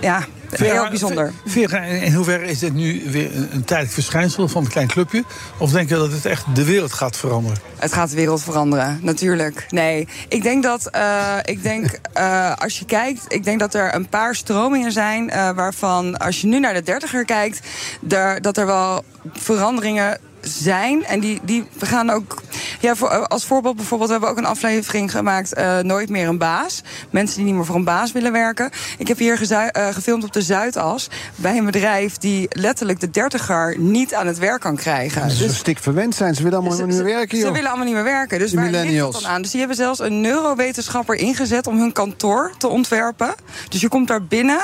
Ja, 0.01 0.25
heel 0.51 0.89
bijzonder. 0.89 1.33
Vera, 1.47 1.83
in 1.83 2.13
hoeverre 2.13 2.47
is 2.47 2.59
dit 2.59 2.75
nu 2.75 3.03
weer 3.07 3.31
een, 3.37 3.65
tijdelijk 3.65 3.95
verschijnsel 3.95 4.49
van 4.49 4.65
een 4.65 4.71
klein 4.71 4.87
clubje? 4.87 5.25
Of 5.59 5.71
denk 5.71 5.89
je 5.89 5.95
dat 5.95 6.13
het 6.13 6.25
echt 6.25 6.45
de 6.55 6.65
wereld 6.65 6.93
gaat 6.93 7.17
veranderen? 7.17 7.59
Het 7.79 7.93
gaat 7.93 8.11
de 8.11 8.17
wereld 8.17 8.43
veranderen, 8.43 8.99
natuurlijk. 9.03 9.67
Nee, 9.69 10.09
ik 10.29 10.43
denk 10.43 10.63
dat, 10.63 10.87
eh, 10.87 11.37
ik 11.45 11.63
denk, 11.63 11.99
eh, 12.13 12.53
als 12.57 12.79
je 12.79 12.85
kijkt, 12.85 13.25
ik 13.29 13.45
denk 13.45 13.61
dat 13.61 13.75
er 13.75 13.95
een 13.95 14.09
paar 14.09 14.35
stromingen 14.35 14.93
zijn 14.93 15.31
eh, 15.31 15.51
waarvan, 15.51 16.17
als 16.17 16.41
je 16.41 16.47
nu 16.47 16.61
naar 16.61 16.75
de 16.75 16.83
dertiger 16.83 17.25
kijkt, 17.25 17.61
daar, 18.01 18.41
dat 18.41 18.57
er 18.57 18.67
wel 18.67 19.05
veranderingen 19.33 20.19
zijn. 20.41 21.05
En 21.05 21.21
die, 21.21 21.41
die 21.43 21.65
we 21.79 21.87
gaan 21.87 22.11
ook. 22.11 22.43
Ja, 22.81 22.95
voor, 22.95 23.09
als 23.29 23.45
voorbeeld 23.45 23.77
bijvoorbeeld, 23.77 24.09
we 24.11 24.15
hebben 24.17 24.31
ook 24.33 24.39
een 24.45 24.51
aflevering 24.51 25.11
gemaakt. 25.11 25.55
eh, 25.55 25.79
Nooit 25.79 26.09
meer 26.09 26.29
een 26.29 26.39
baas. 26.39 26.83
Mensen 27.11 27.37
die 27.37 27.45
niet 27.45 27.55
meer 27.55 27.65
voor 27.65 27.75
een 27.77 27.85
baas 27.85 28.13
willen 28.13 28.33
werken. 28.33 28.71
Ik 28.99 29.09
heb 29.09 29.19
hier 29.19 29.53
eh, 29.53 29.89
gefilmd 29.95 30.25
op 30.25 30.33
de 30.33 30.43
Zuidas. 30.43 31.09
Bij 31.37 31.57
een 31.57 31.65
bedrijf 31.65 32.17
die 32.17 32.47
letterlijk 32.51 33.01
de 33.01 33.11
dertiger 33.11 33.79
niet 33.79 34.15
aan 34.15 34.27
het 34.27 34.39
werk 34.39 34.61
kan 34.61 34.77
krijgen. 34.77 35.31
Ze 35.31 35.55
stik 35.55 35.79
verwend 35.79 36.15
zijn. 36.15 36.35
Ze 36.35 36.43
willen 36.43 36.59
allemaal 36.59 36.87
niet 36.87 36.95
meer 36.97 37.05
werken, 37.05 37.39
Ze 37.39 37.45
joh. 37.45 37.53
willen 37.53 37.69
allemaal 37.69 37.87
niet 37.87 37.95
meer 37.95 38.05
werken. 38.05 38.39
Dus 38.39 38.53
waar 38.55 38.71
ligt 38.71 38.99
dat 38.99 39.13
dan 39.13 39.27
aan? 39.27 39.43
Dus 39.43 39.51
die 39.51 39.59
hebben 39.61 39.77
zelfs 39.77 39.99
een 40.01 40.21
neurowetenschapper 40.21 41.15
ingezet 41.15 41.67
om 41.67 41.79
hun 41.79 41.93
kantoor 41.93 42.53
te 42.59 42.69
ontwerpen. 42.69 43.35
Dus 43.69 43.81
je 43.81 43.89
komt 43.89 44.09
daar 44.09 44.23
binnen 44.25 44.61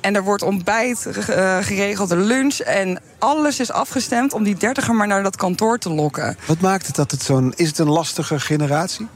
en 0.00 0.14
er 0.14 0.22
wordt 0.24 0.42
ontbijt 0.42 1.06
eh, 1.06 1.56
geregeld, 1.60 2.10
een 2.10 2.22
lunch. 2.24 2.58
En 2.58 3.00
alles 3.20 3.60
is 3.60 3.70
afgestemd 3.72 4.32
om 4.32 4.42
die 4.44 4.54
dertiger 4.56 4.94
maar 4.94 5.06
naar 5.06 5.22
dat 5.22 5.36
kantoor 5.36 5.78
te 5.78 5.90
lokken. 5.90 6.36
Wat 6.46 6.60
maakt 6.60 6.86
het 6.86 6.96
dat 6.96 7.10
het 7.10 7.22
zo'n... 7.22 7.52
Is 7.56 7.68
het 7.68 7.78
een 7.78 7.88
lastige 7.90 8.40
generatie? 8.40 9.06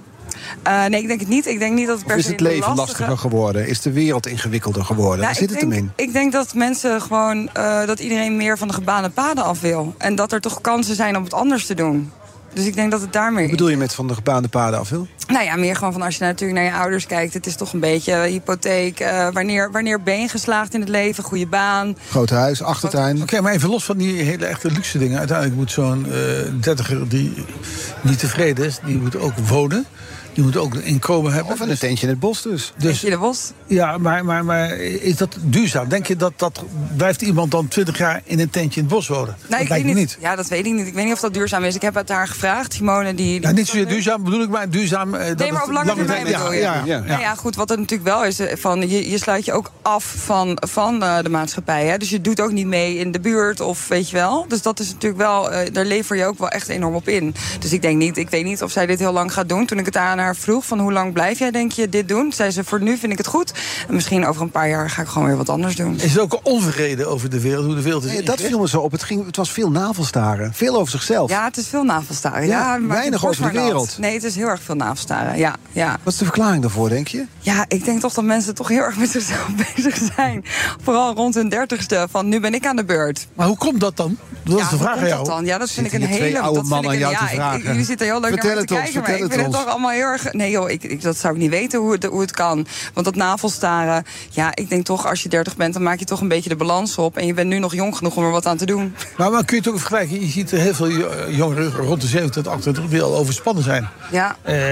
Eh, 0.62 0.85
nee, 0.85 1.01
ik 1.02 1.06
denk 1.09 1.20
het 1.20 1.28
niet. 1.28 1.47
Ik 1.47 1.59
denk 1.59 1.74
niet 1.74 1.86
dat 1.86 1.97
het 1.98 2.06
per 2.06 2.16
is 2.16 2.26
het 2.26 2.40
leven 2.40 2.59
lastige- 2.59 2.81
lastiger 2.81 3.18
geworden? 3.18 3.66
Is 3.68 3.81
de 3.81 3.93
wereld 3.93 4.26
ingewikkelder 4.26 4.85
geworden? 4.85 5.16
Nou, 5.20 5.26
Waar 5.26 5.36
zit 5.36 5.51
het 5.51 5.60
hem 5.60 5.72
in? 5.72 5.93
Ik 5.97 6.12
denk 6.12 6.32
dat 6.32 6.55
mensen 6.55 7.01
gewoon, 7.02 7.48
eh, 7.52 7.86
dat 7.86 7.98
iedereen 8.01 8.36
meer 8.36 8.59
van 8.59 8.68
de 8.68 8.74
gebaande 8.74 9.10
paden 9.10 9.44
af 9.44 9.60
wil. 9.60 9.94
En 9.98 10.14
dat 10.14 10.32
er 10.32 10.40
toch 10.40 10.60
kansen 10.60 10.94
zijn 10.94 11.16
om 11.16 11.24
het 11.24 11.35
anders 11.35 11.66
te 11.66 11.74
doen. 11.74 12.12
Dus 12.55 12.66
ik 12.66 12.74
denk 12.74 12.90
dat 12.90 13.01
het 13.01 13.12
daarmee. 13.12 13.43
Wat 13.43 13.51
bedoel 13.51 13.68
je 13.68 13.76
met 13.76 13.94
van 13.94 14.09
de 14.09 14.14
gebaande 14.14 14.48
paden 14.48 14.78
af 14.78 14.89
wil? 14.89 15.06
Nou 15.26 15.44
ja, 15.44 15.56
meer 15.56 15.76
gewoon 15.76 15.93
van 15.93 16.02
als 16.02 16.16
je 16.16 16.24
natuurlijk 16.24 16.60
naar 16.60 16.68
je 16.72 16.78
ouders 16.78 17.06
kijkt. 17.06 17.35
Het 17.35 17.47
is 17.47 17.56
toch 17.56 17.72
een 17.72 17.81
beetje 17.81 18.14
hypotheek. 18.14 19.01
eh, 19.01 19.28
wanneer, 19.32 19.70
wanneer 19.72 20.02
ben 20.02 20.20
je 20.20 20.28
geslaagd 20.28 20.74
in 20.74 20.81
het 20.81 20.89
leven? 20.89 21.24
Goede 21.24 21.47
baan. 21.47 21.97
Groot 22.09 22.31
huis, 22.31 22.62
achtertuin. 22.62 23.22
Oké, 23.22 23.40
maar 23.40 23.52
even 23.52 23.68
los 23.68 23.85
van 23.85 23.97
die 23.97 24.22
hele 24.22 24.47
echte 24.47 24.70
luxe 24.70 24.98
dingen. 24.98 25.18
Uiteindelijk 25.18 25.56
moet 25.56 25.70
zo'n 25.70 26.06
eh 26.06 26.12
dertiger 26.60 27.09
die 27.09 27.44
niet 28.01 28.18
tevreden 28.18 28.64
is, 28.64 28.78
die 28.85 28.97
moet 28.98 29.16
ook 29.16 29.39
wonen. 29.39 29.86
Die 30.35 30.44
moet 30.44 30.56
ook 30.56 30.74
een 30.74 30.85
inkomen 30.85 31.32
hebben. 31.32 31.52
Of 31.52 31.61
een 31.61 31.78
tentje 31.78 32.02
in 32.06 32.09
het 32.12 32.20
bos 32.20 32.43
dus. 32.43 32.73
Dus 32.77 33.05
in 33.05 33.11
het 33.11 33.20
bos? 33.20 33.52
Ja, 33.66 33.98
maar, 33.98 34.24
maar, 34.24 34.44
maar 34.44 34.77
is 34.81 35.16
dat 35.16 35.36
duurzaam? 35.40 35.89
Denk 35.89 36.06
je 36.06 36.16
dat, 36.16 36.32
dat 36.36 36.65
blijft 36.97 37.23
iemand 37.23 37.51
dan 37.51 37.69
20 37.69 37.98
jaar 37.98 38.20
in 38.24 38.40
een 38.40 38.51
tentje 38.51 38.81
in 38.81 38.86
het 38.86 38.94
bos 38.94 39.09
wonen? 39.09 39.36
Nee, 39.40 39.51
dat 39.51 39.61
ik 39.61 39.69
lijkt 39.69 39.94
niet. 39.94 40.16
Ja, 40.20 40.36
dat 40.36 40.48
weet 40.48 40.66
ik 40.66 40.73
niet. 40.73 40.86
Ik 40.86 40.94
weet 40.94 41.05
niet 41.05 41.12
of 41.12 41.20
dat 41.20 41.35
duurzaam 41.35 41.65
is. 41.65 41.74
Ik 41.74 41.82
heb 41.82 41.94
het 41.94 42.09
haar 42.09 42.28
gevraagd. 42.28 42.73
Simone, 42.73 43.15
die. 43.15 43.15
die 43.15 43.40
Ja, 43.40 43.51
niet 43.51 43.66
zozeer 43.66 43.89
duurzaam 43.89 44.24
bedoel 44.24 44.43
ik, 44.43 44.48
maar 44.48 44.70
duurzaam. 44.70 45.15
eh, 45.15 45.27
dat 45.28 45.39
Nee, 45.39 45.52
maar 45.52 45.62
op 45.65 45.70
lange 45.70 45.94
termijn 45.94 46.24
bedoel 46.24 46.52
je? 46.52 46.61
Ja, 46.61 46.74
ja, 46.74 46.82
ja. 46.85 47.01
Nou 47.01 47.20
ja, 47.20 47.35
goed, 47.35 47.56
wat 47.56 47.70
er 47.70 47.78
natuurlijk 47.78 48.09
wel 48.09 48.24
is, 48.24 48.39
eh, 48.39 48.56
van, 48.56 48.89
je, 48.89 49.11
je 49.11 49.19
sluit 49.19 49.44
je 49.44 49.52
ook 49.52 49.70
af 49.82 50.05
van, 50.05 50.59
van 50.69 51.02
eh, 51.02 51.19
de 51.23 51.28
maatschappij. 51.28 51.86
Hè? 51.86 51.97
Dus 51.98 52.11
je 52.11 52.20
doet 52.20 52.40
ook 52.40 52.52
niet 52.52 52.66
mee 52.66 52.97
in 52.98 53.12
de 53.12 53.20
buurt 53.20 53.61
of 53.61 53.89
weet 53.89 54.11
je 54.11 54.16
wel. 54.16 54.44
Dus 54.48 54.62
dat 54.62 54.81
is 54.81 54.93
natuurlijk 54.93 55.20
wel, 55.23 55.51
eh, 55.52 55.73
daar 55.73 55.85
lever 55.85 56.16
je 56.16 56.24
ook 56.27 56.39
wel 56.39 56.48
echt 56.48 56.69
enorm 56.69 56.94
op 56.94 57.09
in. 57.09 57.35
Dus 57.61 57.73
ik 57.73 57.82
denk 57.82 57.97
niet, 57.97 58.16
ik 58.16 58.31
weet 58.31 58.44
niet 58.44 58.62
of 58.62 58.70
zij 58.70 58.86
dit 58.86 58.98
heel 58.98 59.12
lang 59.12 59.32
gaat 59.32 59.48
doen. 59.48 59.66
Toen 59.66 59.78
ik 59.78 59.86
het 59.86 59.97
aan 59.97 60.19
haar 60.24 60.36
vroeg, 60.36 60.66
van 60.66 60.78
hoe 60.80 60.92
lang 60.92 61.12
blijf 61.12 61.38
jij 61.38 61.51
denk 61.51 61.72
je 61.72 61.88
dit 61.88 62.09
doen? 62.09 62.32
Zei 62.32 62.51
ze, 62.51 62.64
voor 62.64 62.82
nu 62.82 62.96
vind 62.96 63.12
ik 63.12 63.18
het 63.18 63.26
goed. 63.26 63.52
En 63.88 63.94
misschien 63.94 64.26
over 64.26 64.42
een 64.42 64.51
paar 64.51 64.68
jaar 64.68 64.90
ga 64.90 65.02
ik 65.02 65.09
gewoon 65.09 65.26
weer 65.28 65.36
wat 65.36 65.48
anders 65.48 65.76
doen. 65.76 66.01
Is 66.01 66.14
er 66.16 66.20
ook 66.22 66.32
een 66.32 66.38
onvrede 66.42 67.06
over 67.06 67.30
de 67.30 67.40
wereld, 67.40 67.64
hoe 67.66 67.74
de 67.74 67.82
wereld 67.82 68.05
is 68.05 68.12
Nee, 68.12 68.22
dat 68.22 68.40
viel 68.40 68.59
me 68.59 68.68
zo 68.68 68.80
op. 68.80 68.92
Het, 68.92 69.02
ging, 69.02 69.26
het 69.26 69.36
was 69.36 69.51
veel 69.51 69.70
navelstaren. 69.70 70.52
Veel 70.55 70.76
over 70.76 70.90
zichzelf. 70.90 71.30
Ja, 71.30 71.44
het 71.44 71.56
is 71.56 71.66
veel 71.66 71.84
navelstaren. 71.84 72.46
Ja, 72.46 72.80
weinig 72.82 73.26
over 73.26 73.42
de 73.52 73.59
wereld. 73.60 73.98
Nee, 73.98 74.14
het 74.14 74.24
is 74.24 74.34
heel 74.36 74.48
erg 74.48 74.62
veel 74.62 74.74
navelstaren. 74.74 75.38
Ja, 75.38 75.55
ja. 75.72 75.96
Wat 76.02 76.12
is 76.12 76.18
de 76.18 76.24
verklaring 76.24 76.62
daarvoor, 76.62 76.88
denk 76.88 77.09
je? 77.09 77.24
Ja, 77.38 77.64
ik 77.68 77.84
denk 77.84 78.01
toch 78.01 78.12
dat 78.14 78.24
mensen 78.24 78.55
toch 78.55 78.68
heel 78.68 78.78
erg 78.82 78.96
met 78.96 79.10
zichzelf 79.10 79.48
bezig 79.74 79.98
zijn. 80.16 80.44
Vooral 80.82 81.14
rond 81.14 81.34
hun 81.34 81.48
dertigste, 81.48 82.06
van 82.10 82.28
nu 82.28 82.40
ben 82.40 82.55
ik 82.55 82.66
aan 82.66 82.76
de 82.76 82.84
beurt. 82.84 83.26
Maar 83.34 83.46
hoe 83.46 83.56
komt 83.56 83.80
dat 83.80 83.96
dan? 83.96 84.16
Dat 84.44 84.60
is 84.60 84.68
de 84.68 84.76
vraag 84.76 84.78
hoe 84.78 84.88
aan 84.88 84.96
komt 84.96 85.09
jou. 85.09 85.24
dat 85.24 85.26
dan? 85.36 85.44
Ja, 85.44 85.59
dat 85.59 85.70
vind 85.70 85.86
ik 85.86 85.92
een 85.92 85.98
hier 86.01 86.09
twee 86.09 86.20
hele... 86.20 86.40
oude 86.40 86.59
dat 86.59 86.68
vind 86.68 86.74
mannen 86.82 86.98
ik 86.98 87.05
aan 87.05 87.10
een- 87.12 87.16
jou 87.18 87.28
te 87.30 87.34
ja, 87.34 87.42
ik- 87.44 87.48
vragen. 87.51 87.68
jullie 87.70 87.84
zitten 87.84 88.06
heel 88.06 88.20
leuk 88.20 88.30
Vertel 88.30 88.48
naar 88.48 88.59
het 88.59 88.66
te 88.66 88.74
ons, 88.74 88.82
kijken, 88.82 89.01
maar 89.01 89.09
vertel 89.10 89.26
ik 89.26 89.32
vind 89.32 89.44
het 89.44 89.52
het 89.52 89.60
ons. 89.60 89.64
toch 89.64 89.72
allemaal 89.74 89.90
heel 89.90 90.06
erg... 90.15 90.32
Nee 90.32 90.51
joh, 90.51 90.70
ik, 90.70 90.82
ik, 90.85 91.03
dat 91.03 91.16
zou 91.16 91.35
ik 91.35 91.41
niet 91.41 91.51
weten 91.51 91.81
hoe 91.81 91.93
het, 91.93 92.05
hoe 92.05 92.20
het 92.20 92.31
kan. 92.31 92.66
Want 92.93 93.07
dat 93.07 93.15
navelstaren, 93.15 94.05
ja, 94.31 94.51
ik 94.55 94.69
denk 94.69 94.85
toch 94.85 95.07
als 95.07 95.23
je 95.23 95.28
dertig 95.28 95.57
bent... 95.57 95.73
dan 95.74 95.82
maak 95.82 95.99
je 95.99 96.05
toch 96.05 96.20
een 96.20 96.28
beetje 96.28 96.49
de 96.49 96.57
balans 96.57 96.99
op. 96.99 97.16
En 97.16 97.27
je 97.27 97.35
bent 97.35 97.49
nu 97.49 97.59
nog 97.59 97.74
jong 97.74 97.97
genoeg 97.97 98.16
om 98.16 98.24
er 98.24 98.31
wat 98.31 98.47
aan 98.47 98.57
te 98.57 98.66
doen. 98.66 98.95
Maar, 99.16 99.31
maar 99.31 99.45
kun 99.45 99.57
je 99.57 99.62
het 99.62 99.70
ook 99.73 99.78
vergelijken? 99.78 100.20
Je 100.20 100.27
ziet 100.27 100.51
er 100.53 100.59
heel 100.59 100.74
veel 100.74 100.89
jo- 100.89 101.11
jongeren 101.28 101.73
rond 101.73 102.01
de 102.01 102.07
27, 102.07 102.53
28 102.53 102.93
die 102.93 103.03
al 103.03 103.16
overspannen 103.16 103.62
zijn. 103.65 103.89
Ja. 104.11 104.36
Eh 104.43 104.62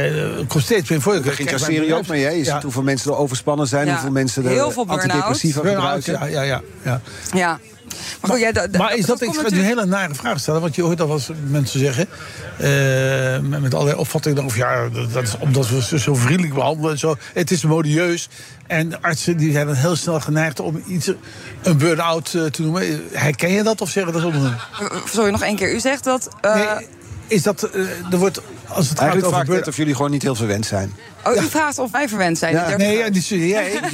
komt 0.49 0.65
steeds 0.65 0.91
meer 0.91 1.01
voor. 1.01 1.21
Begint 1.21 1.61
serie 1.61 1.95
ook 1.95 2.07
mee, 2.07 2.25
hè? 2.25 2.31
Je 2.31 2.45
Ja. 2.45 2.55
ziet 2.55 2.63
hoeveel 2.63 2.83
mensen 2.83 3.11
er 3.11 3.17
overspannen 3.17 3.67
zijn. 3.67 3.87
Ja. 3.87 3.93
hoeveel 3.93 4.11
mensen 4.11 4.47
Heel 4.47 4.67
er 4.67 4.73
veel 4.73 4.87
burn-out. 4.87 5.11
antidepressiva 5.11 5.61
Burn-out, 5.61 6.05
gebruiken. 6.05 6.31
ja, 6.31 6.43
ja, 6.43 6.47
ja, 6.53 6.61
ja. 6.83 7.01
Ja. 7.33 7.59
Maar, 8.21 8.31
goed, 8.31 8.41
ja, 8.41 8.53
da- 8.53 8.67
da- 8.67 8.79
Maar 8.79 8.97
is 8.97 9.07
dat, 9.07 9.21
ik 9.23 9.51
nu 9.51 9.59
een 9.59 9.65
hele 9.65 9.85
nare 9.87 10.15
vraag 10.15 10.41
stellen, 10.41 10.61
want 10.61 10.75
je 10.75 10.83
hoort 10.83 11.01
al 11.01 11.13
eens 11.13 11.31
mensen 11.49 11.81
zeggen, 11.81 12.07
eh, 12.59 13.39
met, 13.49 13.61
met 13.61 13.75
allerlei 13.75 13.99
opvattingen, 13.99 14.45
of 14.45 14.57
ja, 14.57 14.89
dat 14.89 15.13
dat 15.13 15.23
is 15.23 15.37
omdat 15.39 15.69
we 15.69 15.83
ze 15.83 15.99
zo 15.99 16.15
vriendelijk 16.15 16.55
behandelen 16.55 16.91
en 16.93 16.99
zo. 16.99 17.17
Het 17.35 17.51
is 17.51 17.63
modieus. 17.65 18.29
En 18.67 19.03
artsen 19.03 19.37
die 19.37 19.53
zijn 19.53 19.67
dan 19.67 19.75
heel 19.75 19.97
snel 19.97 20.21
geneigd 20.21 20.61
om 20.61 20.83
iets, 20.87 21.11
een 21.63 21.77
burn-out 21.79 22.35
eh, 22.35 22.45
te 22.45 22.63
noemen. 22.63 23.03
Herken 23.13 23.51
je 23.51 23.63
dat 23.63 23.81
of 23.81 23.91
zeggen 23.91 24.13
dat 24.13 24.25
onzin? 24.25 24.55
Sorry, 25.13 25.31
nog 25.31 25.43
één 25.43 25.57
keer. 25.57 25.75
U 25.75 25.81
zegt 25.81 26.05
dat... 26.05 26.29
eh, 26.41 26.55
Nee, 26.55 26.87
is 27.33 27.43
dat, 27.43 27.63
eh, 27.63 27.81
er 28.13 28.19
wordt, 28.19 28.41
als 28.67 28.89
het 28.89 28.99
gaat 28.99 28.99
Eigenlijk 28.99 29.17
over 29.17 29.29
vraagt 29.29 29.47
burn 29.47 29.59
net 29.59 29.69
of 29.69 29.77
jullie 29.77 29.95
gewoon 29.95 30.11
niet 30.11 30.23
heel 30.23 30.35
verwend 30.35 30.67
zijn. 30.67 30.93
Oh, 31.27 31.37
u 31.43 31.49
vraagt 31.49 31.79
of 31.79 31.91
wij 31.91 32.09
verwend 32.09 32.39
zijn. 32.39 32.55
Ja. 32.55 32.67
die. 32.67 32.77
Nee, 32.77 32.97
ja, 32.97 33.11
die 33.11 33.23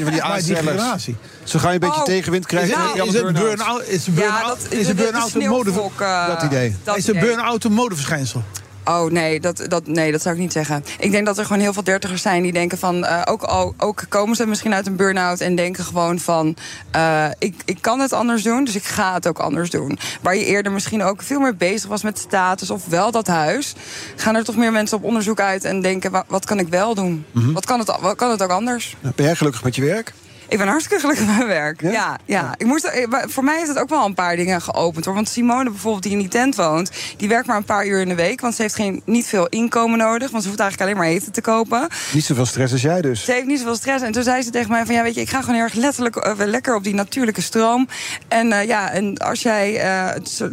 maar 0.08 0.12
die 0.42 0.54
generatie. 0.70 1.16
Zo 1.44 1.58
ga 1.58 1.68
je 1.68 1.74
een 1.74 1.80
beetje 1.80 1.96
Oh. 2.00 2.04
tegenwind 2.04 2.46
krijgen. 2.46 2.68
Is, 2.68 3.02
is 3.04 3.12
burn-out 3.22 3.78
een 4.04 4.14
Ja, 4.14 4.20
burn-out 4.20 4.88
een 4.88 4.96
burn-out 4.96 5.34
een 5.34 5.48
mode 5.48 5.72
eh, 6.00 6.26
Dat 6.26 6.42
idee. 6.42 6.76
dat 6.84 6.96
is 6.96 7.06
een 7.06 7.18
burn-out 7.18 7.64
een 7.64 7.72
modeverschijnsel? 7.72 8.42
Oh 8.88 9.10
nee 9.10 9.40
dat, 9.40 9.64
dat, 9.68 9.86
nee, 9.86 10.12
dat 10.12 10.22
zou 10.22 10.34
ik 10.34 10.40
niet 10.40 10.52
zeggen. 10.52 10.84
Ik 10.98 11.10
denk 11.10 11.26
dat 11.26 11.38
er 11.38 11.44
gewoon 11.44 11.62
heel 11.62 11.72
veel 11.72 11.84
dertigers 11.84 12.22
zijn 12.22 12.42
die 12.42 12.52
denken 12.52 12.78
van... 12.78 13.04
eh, 13.04 13.22
ook, 13.24 13.52
ook, 13.52 13.74
ook 13.78 14.04
komen 14.08 14.36
ze 14.36 14.46
misschien 14.46 14.74
uit 14.74 14.86
een 14.86 14.96
burn-out 14.96 15.40
en 15.40 15.54
denken 15.54 15.84
gewoon 15.84 16.18
van... 16.18 16.56
eh, 16.90 17.24
ik, 17.38 17.54
ik 17.64 17.78
kan 17.80 18.00
het 18.00 18.12
anders 18.12 18.42
doen, 18.42 18.64
dus 18.64 18.74
ik 18.74 18.84
ga 18.84 19.14
het 19.14 19.26
ook 19.26 19.38
anders 19.38 19.70
doen. 19.70 19.98
Waar 20.22 20.36
je 20.36 20.44
eerder 20.44 20.72
misschien 20.72 21.02
ook 21.02 21.22
veel 21.22 21.40
meer 21.40 21.56
bezig 21.56 21.88
was 21.88 22.02
met 22.02 22.18
status 22.18 22.70
of 22.70 22.86
wel 22.86 23.10
dat 23.10 23.26
huis... 23.26 23.74
gaan 24.16 24.34
er 24.36 24.44
toch 24.44 24.56
meer 24.56 24.72
mensen 24.72 24.96
op 24.96 25.04
onderzoek 25.04 25.40
uit 25.40 25.64
en 25.64 25.80
denken... 25.80 26.10
wa- 26.10 26.24
wat 26.28 26.44
kan 26.44 26.58
ik 26.58 26.68
wel 26.68 26.94
doen? 26.94 27.24
Mhm. 27.32 27.52
wat, 27.52 27.66
kan 27.66 27.78
het, 27.78 27.96
wat 28.00 28.16
kan 28.16 28.30
het 28.30 28.42
ook 28.42 28.50
anders? 28.50 28.96
Ben 29.00 29.26
jij 29.26 29.36
gelukkig 29.36 29.64
met 29.64 29.74
je 29.76 29.82
werk? 29.84 30.12
Ik 30.48 30.58
ben 30.58 30.68
hartstikke 30.68 31.00
gelukkig 31.00 31.26
met 31.26 31.36
mijn 31.36 31.48
werk. 31.48 31.80
Ja, 31.82 32.18
ja. 32.24 32.54
Ik 32.56 32.66
moest, 32.66 32.84
eh, 32.84 33.06
voor 33.26 33.44
mij 33.44 33.62
is 33.62 33.68
het 33.68 33.78
ook 33.78 33.88
wel 33.88 34.04
een 34.04 34.14
paar 34.14 34.36
dingen 34.36 34.60
geopend. 34.62 35.04
Hoor. 35.04 35.14
Want 35.14 35.28
Simone 35.28 35.70
bijvoorbeeld, 35.70 36.02
die 36.02 36.12
in 36.12 36.18
die 36.18 36.28
tent 36.28 36.56
woont... 36.56 36.90
die 37.16 37.28
werkt 37.28 37.46
maar 37.46 37.56
een 37.56 37.64
paar 37.64 37.86
uur 37.86 38.00
in 38.00 38.08
de 38.08 38.14
week. 38.14 38.40
Want 38.40 38.54
ze 38.54 38.62
heeft 38.62 38.74
geen, 38.74 39.02
niet 39.04 39.26
veel 39.26 39.46
inkomen 39.46 39.98
nodig. 39.98 40.30
Want 40.30 40.42
ze 40.42 40.48
hoeft 40.48 40.60
eigenlijk 40.60 40.90
alleen 40.90 41.02
maar 41.02 41.14
eten 41.16 41.32
te 41.32 41.40
kopen. 41.40 41.88
Niet 42.12 42.24
zoveel 42.24 42.46
stress 42.46 42.72
als 42.72 42.82
jij 42.82 43.00
dus. 43.00 43.24
Ze 43.24 43.32
heeft 43.32 43.46
niet 43.46 43.58
zoveel 43.58 43.76
stress. 43.76 44.04
En 44.04 44.12
toen 44.12 44.22
zei 44.22 44.42
ze 44.42 44.50
tegen 44.50 44.70
mij 44.70 44.86
van... 44.86 44.94
ja, 44.94 45.02
weet 45.02 45.14
je, 45.14 45.20
ik 45.20 45.28
ga 45.28 45.40
gewoon 45.40 45.54
heel 45.54 45.64
erg 45.64 45.74
letterlijk 45.74 46.16
eh, 46.16 46.32
lekker 46.36 46.74
op 46.74 46.84
die 46.84 46.94
natuurlijke 46.94 47.42
stroom. 47.42 47.88
En 48.28 48.52
eh, 48.52 48.66
ja, 48.66 48.90
en 48.90 49.18
als 49.18 49.42
jij 49.42 49.82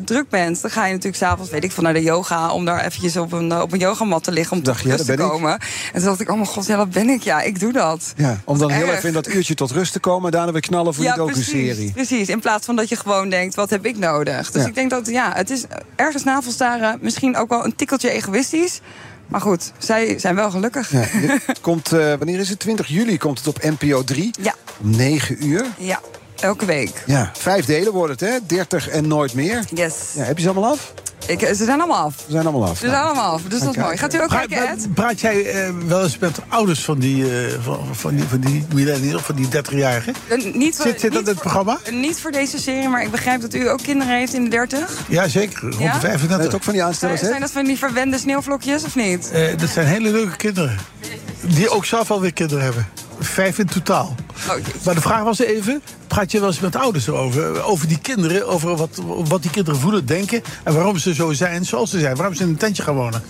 druk 0.05 0.29
bent... 0.29 0.61
dan 0.61 0.71
ga 0.71 0.85
je 0.85 0.91
natuurlijk 0.91 1.23
s'avonds, 1.23 1.51
weet 1.51 1.63
ik, 1.63 1.71
van 1.71 1.83
naar 1.83 1.93
de 1.93 2.01
yoga... 2.01 2.51
om 2.51 2.65
daar 2.65 2.85
eventjes 2.85 3.17
op 3.17 3.31
een, 3.31 3.61
op 3.61 3.73
een 3.73 3.79
yogamat 3.79 4.23
te 4.23 4.31
liggen 4.31 4.57
om 4.57 4.63
tot 4.63 4.81
rust 4.81 4.85
ja, 4.85 4.95
te 4.95 5.15
ben 5.15 5.25
ik. 5.25 5.31
komen. 5.31 5.51
En 5.51 5.59
toen 5.93 6.03
dacht 6.03 6.21
ik, 6.21 6.29
oh 6.29 6.35
mijn 6.35 6.47
god, 6.47 6.65
ja, 6.65 6.77
dat 6.77 6.89
ben 6.89 7.09
ik. 7.09 7.23
Ja, 7.23 7.41
ik 7.41 7.59
doe 7.59 7.73
dat. 7.73 8.13
Ja, 8.17 8.39
om 8.43 8.57
dan 8.57 8.71
heel 8.71 8.87
Erg. 8.87 8.95
even 8.95 9.07
in 9.07 9.13
dat 9.13 9.27
uurtje 9.27 9.53
tot 9.53 9.71
rust 9.71 9.83
te 9.91 9.99
komen... 9.99 10.25
en 10.25 10.31
daarna 10.31 10.51
weer 10.51 10.61
knallen 10.61 10.93
voor 10.93 11.03
die 11.03 11.13
precies, 11.13 11.35
docu-serie. 11.35 11.91
precies. 11.91 12.29
In 12.29 12.39
plaats 12.39 12.65
van 12.65 12.75
dat 12.75 12.89
je 12.89 12.95
gewoon 12.95 13.29
denkt, 13.29 13.55
wat 13.55 13.69
heb 13.69 13.85
ik 13.85 13.97
nodig? 13.97 14.51
Dus 14.51 14.61
Ja. 14.61 14.67
ik 14.67 14.75
denk 14.75 14.89
dat, 14.89 15.07
ja, 15.07 15.31
het 15.35 15.49
is 15.49 15.63
ergens 15.95 16.23
navelstaren 16.23 16.97
misschien 17.01 17.37
ook 17.37 17.49
wel 17.49 17.65
een 17.65 17.75
tikkeltje 17.75 18.09
egoïstisch. 18.09 18.79
Maar 19.27 19.41
goed, 19.41 19.71
zij 19.77 20.19
zijn 20.19 20.35
wel 20.35 20.51
gelukkig. 20.51 20.91
Ja, 20.91 21.05
dit 21.47 21.61
komt, 21.61 21.91
eh, 21.91 21.99
wanneer 22.13 22.39
is 22.39 22.49
het? 22.49 22.59
20 22.59 22.87
juli 22.87 23.17
komt 23.17 23.37
het 23.37 23.47
op 23.47 23.63
NPO 23.63 24.03
3. 24.03 24.31
Ja. 24.41 24.53
Om 24.83 24.95
9 24.95 25.45
uur. 25.47 25.65
Ja. 25.77 25.99
Elke 26.39 26.65
week. 26.65 27.03
Ja, 27.05 27.31
vijf 27.37 27.65
delen 27.65 27.93
wordt 27.93 28.19
het, 28.19 28.29
hè? 28.29 28.37
30 28.47 28.89
en 28.89 29.07
nooit 29.07 29.33
meer. 29.33 29.63
Yes. 29.73 29.93
Ja, 30.15 30.23
heb 30.23 30.37
je 30.37 30.43
ze 30.43 30.49
allemaal 30.49 30.71
af? 30.71 30.93
Ik, 31.27 31.39
ze 31.39 31.55
zijn 31.55 31.69
allemaal 31.81 32.03
af. 32.05 32.13
Ze 32.25 32.31
zijn 32.31 32.45
allemaal 32.47 32.69
af. 32.69 32.77
Ze 32.77 32.87
zijn 32.89 33.01
allemaal 33.01 33.31
af, 33.33 33.41
dus 33.41 33.59
dat 33.59 33.69
is 33.75 33.81
mooi. 33.81 33.97
Gaat 33.97 34.13
u 34.13 34.21
ook 34.21 34.29
kijken, 34.29 34.67
Ed? 34.69 34.93
Praat 34.93 35.19
jij 35.19 35.45
eh, 35.45 35.69
wel 35.87 36.03
eens 36.03 36.17
met 36.17 36.37
ouders 36.47 36.83
van 36.83 36.99
die, 36.99 37.23
eh, 37.45 37.53
van, 37.61 37.79
van 37.91 38.15
die, 38.15 38.23
van 38.25 38.39
die 38.39 38.65
millennials, 38.73 39.21
van 39.21 39.35
die 39.35 39.47
30-jarigen? 39.47 40.13
Eh, 40.27 40.53
Niet 40.53 40.75
voor, 40.75 40.85
Zit, 40.85 40.99
zit 40.99 41.11
dat 41.13 41.21
in 41.21 41.27
het 41.27 41.39
programma? 41.39 41.77
voor- 41.83 41.93
Niet 41.93 42.19
voor 42.19 42.31
deze 42.31 42.59
serie, 42.59 42.89
maar 42.89 43.03
ik 43.03 43.11
begrijp 43.11 43.41
dat 43.41 43.53
u 43.53 43.69
ook 43.69 43.81
kinderen 43.83 44.17
heeft 44.17 44.33
in 44.33 44.43
de 44.43 44.49
30. 44.49 44.99
Ja, 45.09 45.27
zeker. 45.27 45.61
Rond 45.61 45.79
Ja? 45.79 45.93
de 45.93 45.99
35. 45.99 46.53
ook 46.53 46.63
van 46.63 46.73
die 46.73 46.83
Zijn, 46.93 47.17
zijn 47.17 47.41
dat 47.41 47.51
van 47.51 47.65
die 47.65 47.77
verwende 47.77 48.17
sneeuwvlokjes 48.17 48.83
of 48.83 48.95
niet? 48.95 49.31
Eh, 49.31 49.57
dat 49.57 49.69
zijn 49.69 49.87
hele 49.87 50.09
leuke 50.11 50.35
kinderen. 50.35 50.77
Die 51.41 51.69
ook 51.69 51.85
zelf 51.85 52.11
alweer 52.11 52.33
kinderen 52.33 52.63
hebben. 52.63 52.87
Vijf 53.19 53.59
in 53.59 53.65
totaal. 53.65 54.15
maar 54.83 54.95
de 54.95 55.01
vraag 55.01 55.23
was 55.23 55.39
even: 55.39 55.81
praat 56.07 56.31
je 56.31 56.39
wel 56.39 56.49
eens 56.49 56.59
met 56.59 56.75
ouders 56.75 57.07
erover? 57.07 57.63
Over 57.63 57.87
die 57.87 57.99
kinderen, 57.99 58.47
over 58.47 58.75
wat, 58.75 59.01
wat 59.05 59.41
die 59.41 59.51
kinderen 59.51 59.79
voelen, 59.79 60.05
denken. 60.05 60.43
En 60.63 60.73
waarom 60.73 60.97
ze 60.97 61.13
zo 61.13 61.33
zijn 61.33 61.65
zoals 61.65 61.89
ze 61.89 61.99
zijn. 61.99 62.15
Waarom 62.15 62.35
ze 62.35 62.43
in 62.43 62.49
een 62.49 62.57
tentje 62.57 62.83
gaan 62.83 62.95
wonen. 62.95 63.23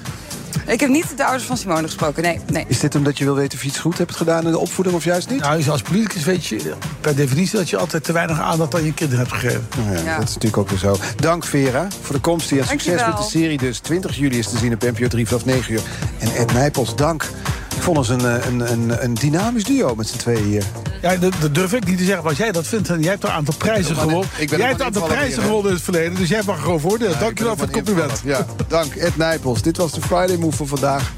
Ik 0.67 0.79
heb 0.79 0.89
niet 0.89 1.17
de 1.17 1.23
ouders 1.23 1.43
van 1.43 1.57
Simone 1.57 1.83
gesproken, 1.83 2.23
nee. 2.23 2.39
nee. 2.51 2.65
Is 2.67 2.79
dit 2.79 2.95
omdat 2.95 3.17
je 3.17 3.23
wil 3.23 3.35
weten 3.35 3.57
of 3.57 3.63
je 3.63 3.69
iets 3.69 3.79
goed 3.79 3.97
hebt 3.97 4.15
gedaan 4.15 4.45
in 4.45 4.51
de 4.51 4.57
opvoeding 4.57 4.95
of 4.95 5.03
juist 5.03 5.29
niet? 5.29 5.39
Nou, 5.41 5.69
als 5.69 5.81
politicus 5.81 6.23
weet 6.23 6.45
je 6.45 6.73
per 7.01 7.15
definitie 7.15 7.57
dat 7.57 7.69
je 7.69 7.77
altijd 7.77 8.03
te 8.03 8.11
weinig 8.11 8.39
aandacht 8.39 8.75
aan 8.75 8.83
je 8.83 8.93
kinderen 8.93 9.25
hebt 9.25 9.39
gegeven. 9.39 9.67
Nou 9.77 10.05
ja, 10.05 10.17
Dat 10.17 10.27
is 10.27 10.33
natuurlijk 10.33 10.57
ook 10.57 10.69
weer 10.69 10.79
zo. 10.79 10.97
Dank 11.15 11.45
Vera 11.45 11.87
voor 12.01 12.15
de 12.15 12.21
komst 12.21 12.49
hier. 12.49 12.59
En 12.59 12.67
succes 12.67 12.87
Dankjewel. 12.87 13.19
met 13.19 13.31
de 13.31 13.37
serie 13.39 13.57
dus. 13.57 13.79
20 13.79 14.17
juli 14.17 14.37
is 14.37 14.49
te 14.49 14.57
zien 14.57 14.73
op 14.73 14.81
NPO 14.81 15.07
3 15.07 15.27
vanaf 15.27 15.45
9 15.45 15.73
uur. 15.73 15.81
En 16.19 16.35
Ed 16.35 16.53
Nijpels, 16.53 16.95
dank. 16.95 17.29
Ik 17.75 17.81
vond 17.81 17.97
ons 17.97 18.09
een, 18.09 18.25
eh, 18.25 18.45
een, 18.45 18.71
een, 18.71 19.03
een 19.03 19.13
dynamisch 19.13 19.63
duo 19.63 19.95
met 19.95 20.07
z'n 20.07 20.17
tweeën 20.17 20.43
hier. 20.43 20.63
Ja, 21.01 21.15
dat, 21.15 21.33
dat 21.39 21.55
durf 21.55 21.73
ik 21.73 21.85
niet 21.85 21.97
te 21.97 22.03
zeggen. 22.03 22.21
Maar 22.23 22.31
als 22.31 22.39
jij 22.41 22.51
dat 22.51 22.67
vindt, 22.67 22.89
en 22.89 23.01
jij 23.01 23.09
hebt 23.11 23.23
er 23.23 23.29
een 23.29 23.35
aantal 23.35 23.53
prijzen 23.57 23.95
Ja, 23.95 24.01
gewonnen. 24.01 24.29
ik 24.37 24.49
ben 24.49 24.57
Jij 24.59 24.67
hebt 24.67 24.79
een 24.79 24.85
aantal 24.85 25.07
prijzen 25.07 25.41
gewonnen 25.43 25.67
in 25.69 25.73
het 25.75 25.83
verleden. 25.83 26.15
Dus 26.15 26.29
jij 26.29 26.41
mag 26.45 26.55
er 26.55 26.63
gewoon 26.63 26.79
voordelen. 26.79 27.19
Dankjewel 27.19 27.55
voor 27.55 27.65
het 27.65 27.75
compliment. 27.75 28.21
Ja, 28.23 28.45
dank 28.67 28.95
Ed 28.95 29.17
Nijpels. 29.17 29.61
Dit 29.61 29.77
was 29.77 29.91
de 29.91 30.01
Friday 30.01 30.37
Move 30.37 30.55
van 30.57 30.67
vandaag. 30.67 31.11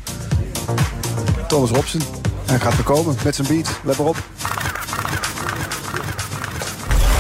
Thomas 1.48 1.70
Robson. 1.70 2.02
Hij 2.46 2.60
gaat 2.60 2.78
er 2.78 2.84
komen 2.84 3.16
met 3.24 3.36
zijn 3.36 3.48
beat. 3.48 3.70
Let 3.84 3.98
maar 3.98 4.08
op. 4.08 4.18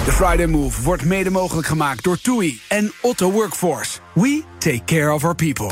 De 0.06 0.12
Friday 0.14 0.46
Move 0.46 0.82
wordt 0.82 1.06
mede 1.06 1.30
mogelijk 1.30 1.68
gemaakt 1.68 2.04
door 2.04 2.22
TUI 2.22 2.62
en 2.68 2.92
Otto 3.02 3.32
Workforce. 3.32 3.98
We 4.14 4.44
take 4.60 4.82
care 4.86 5.14
of 5.14 5.24
our 5.24 5.36
people. 5.36 5.72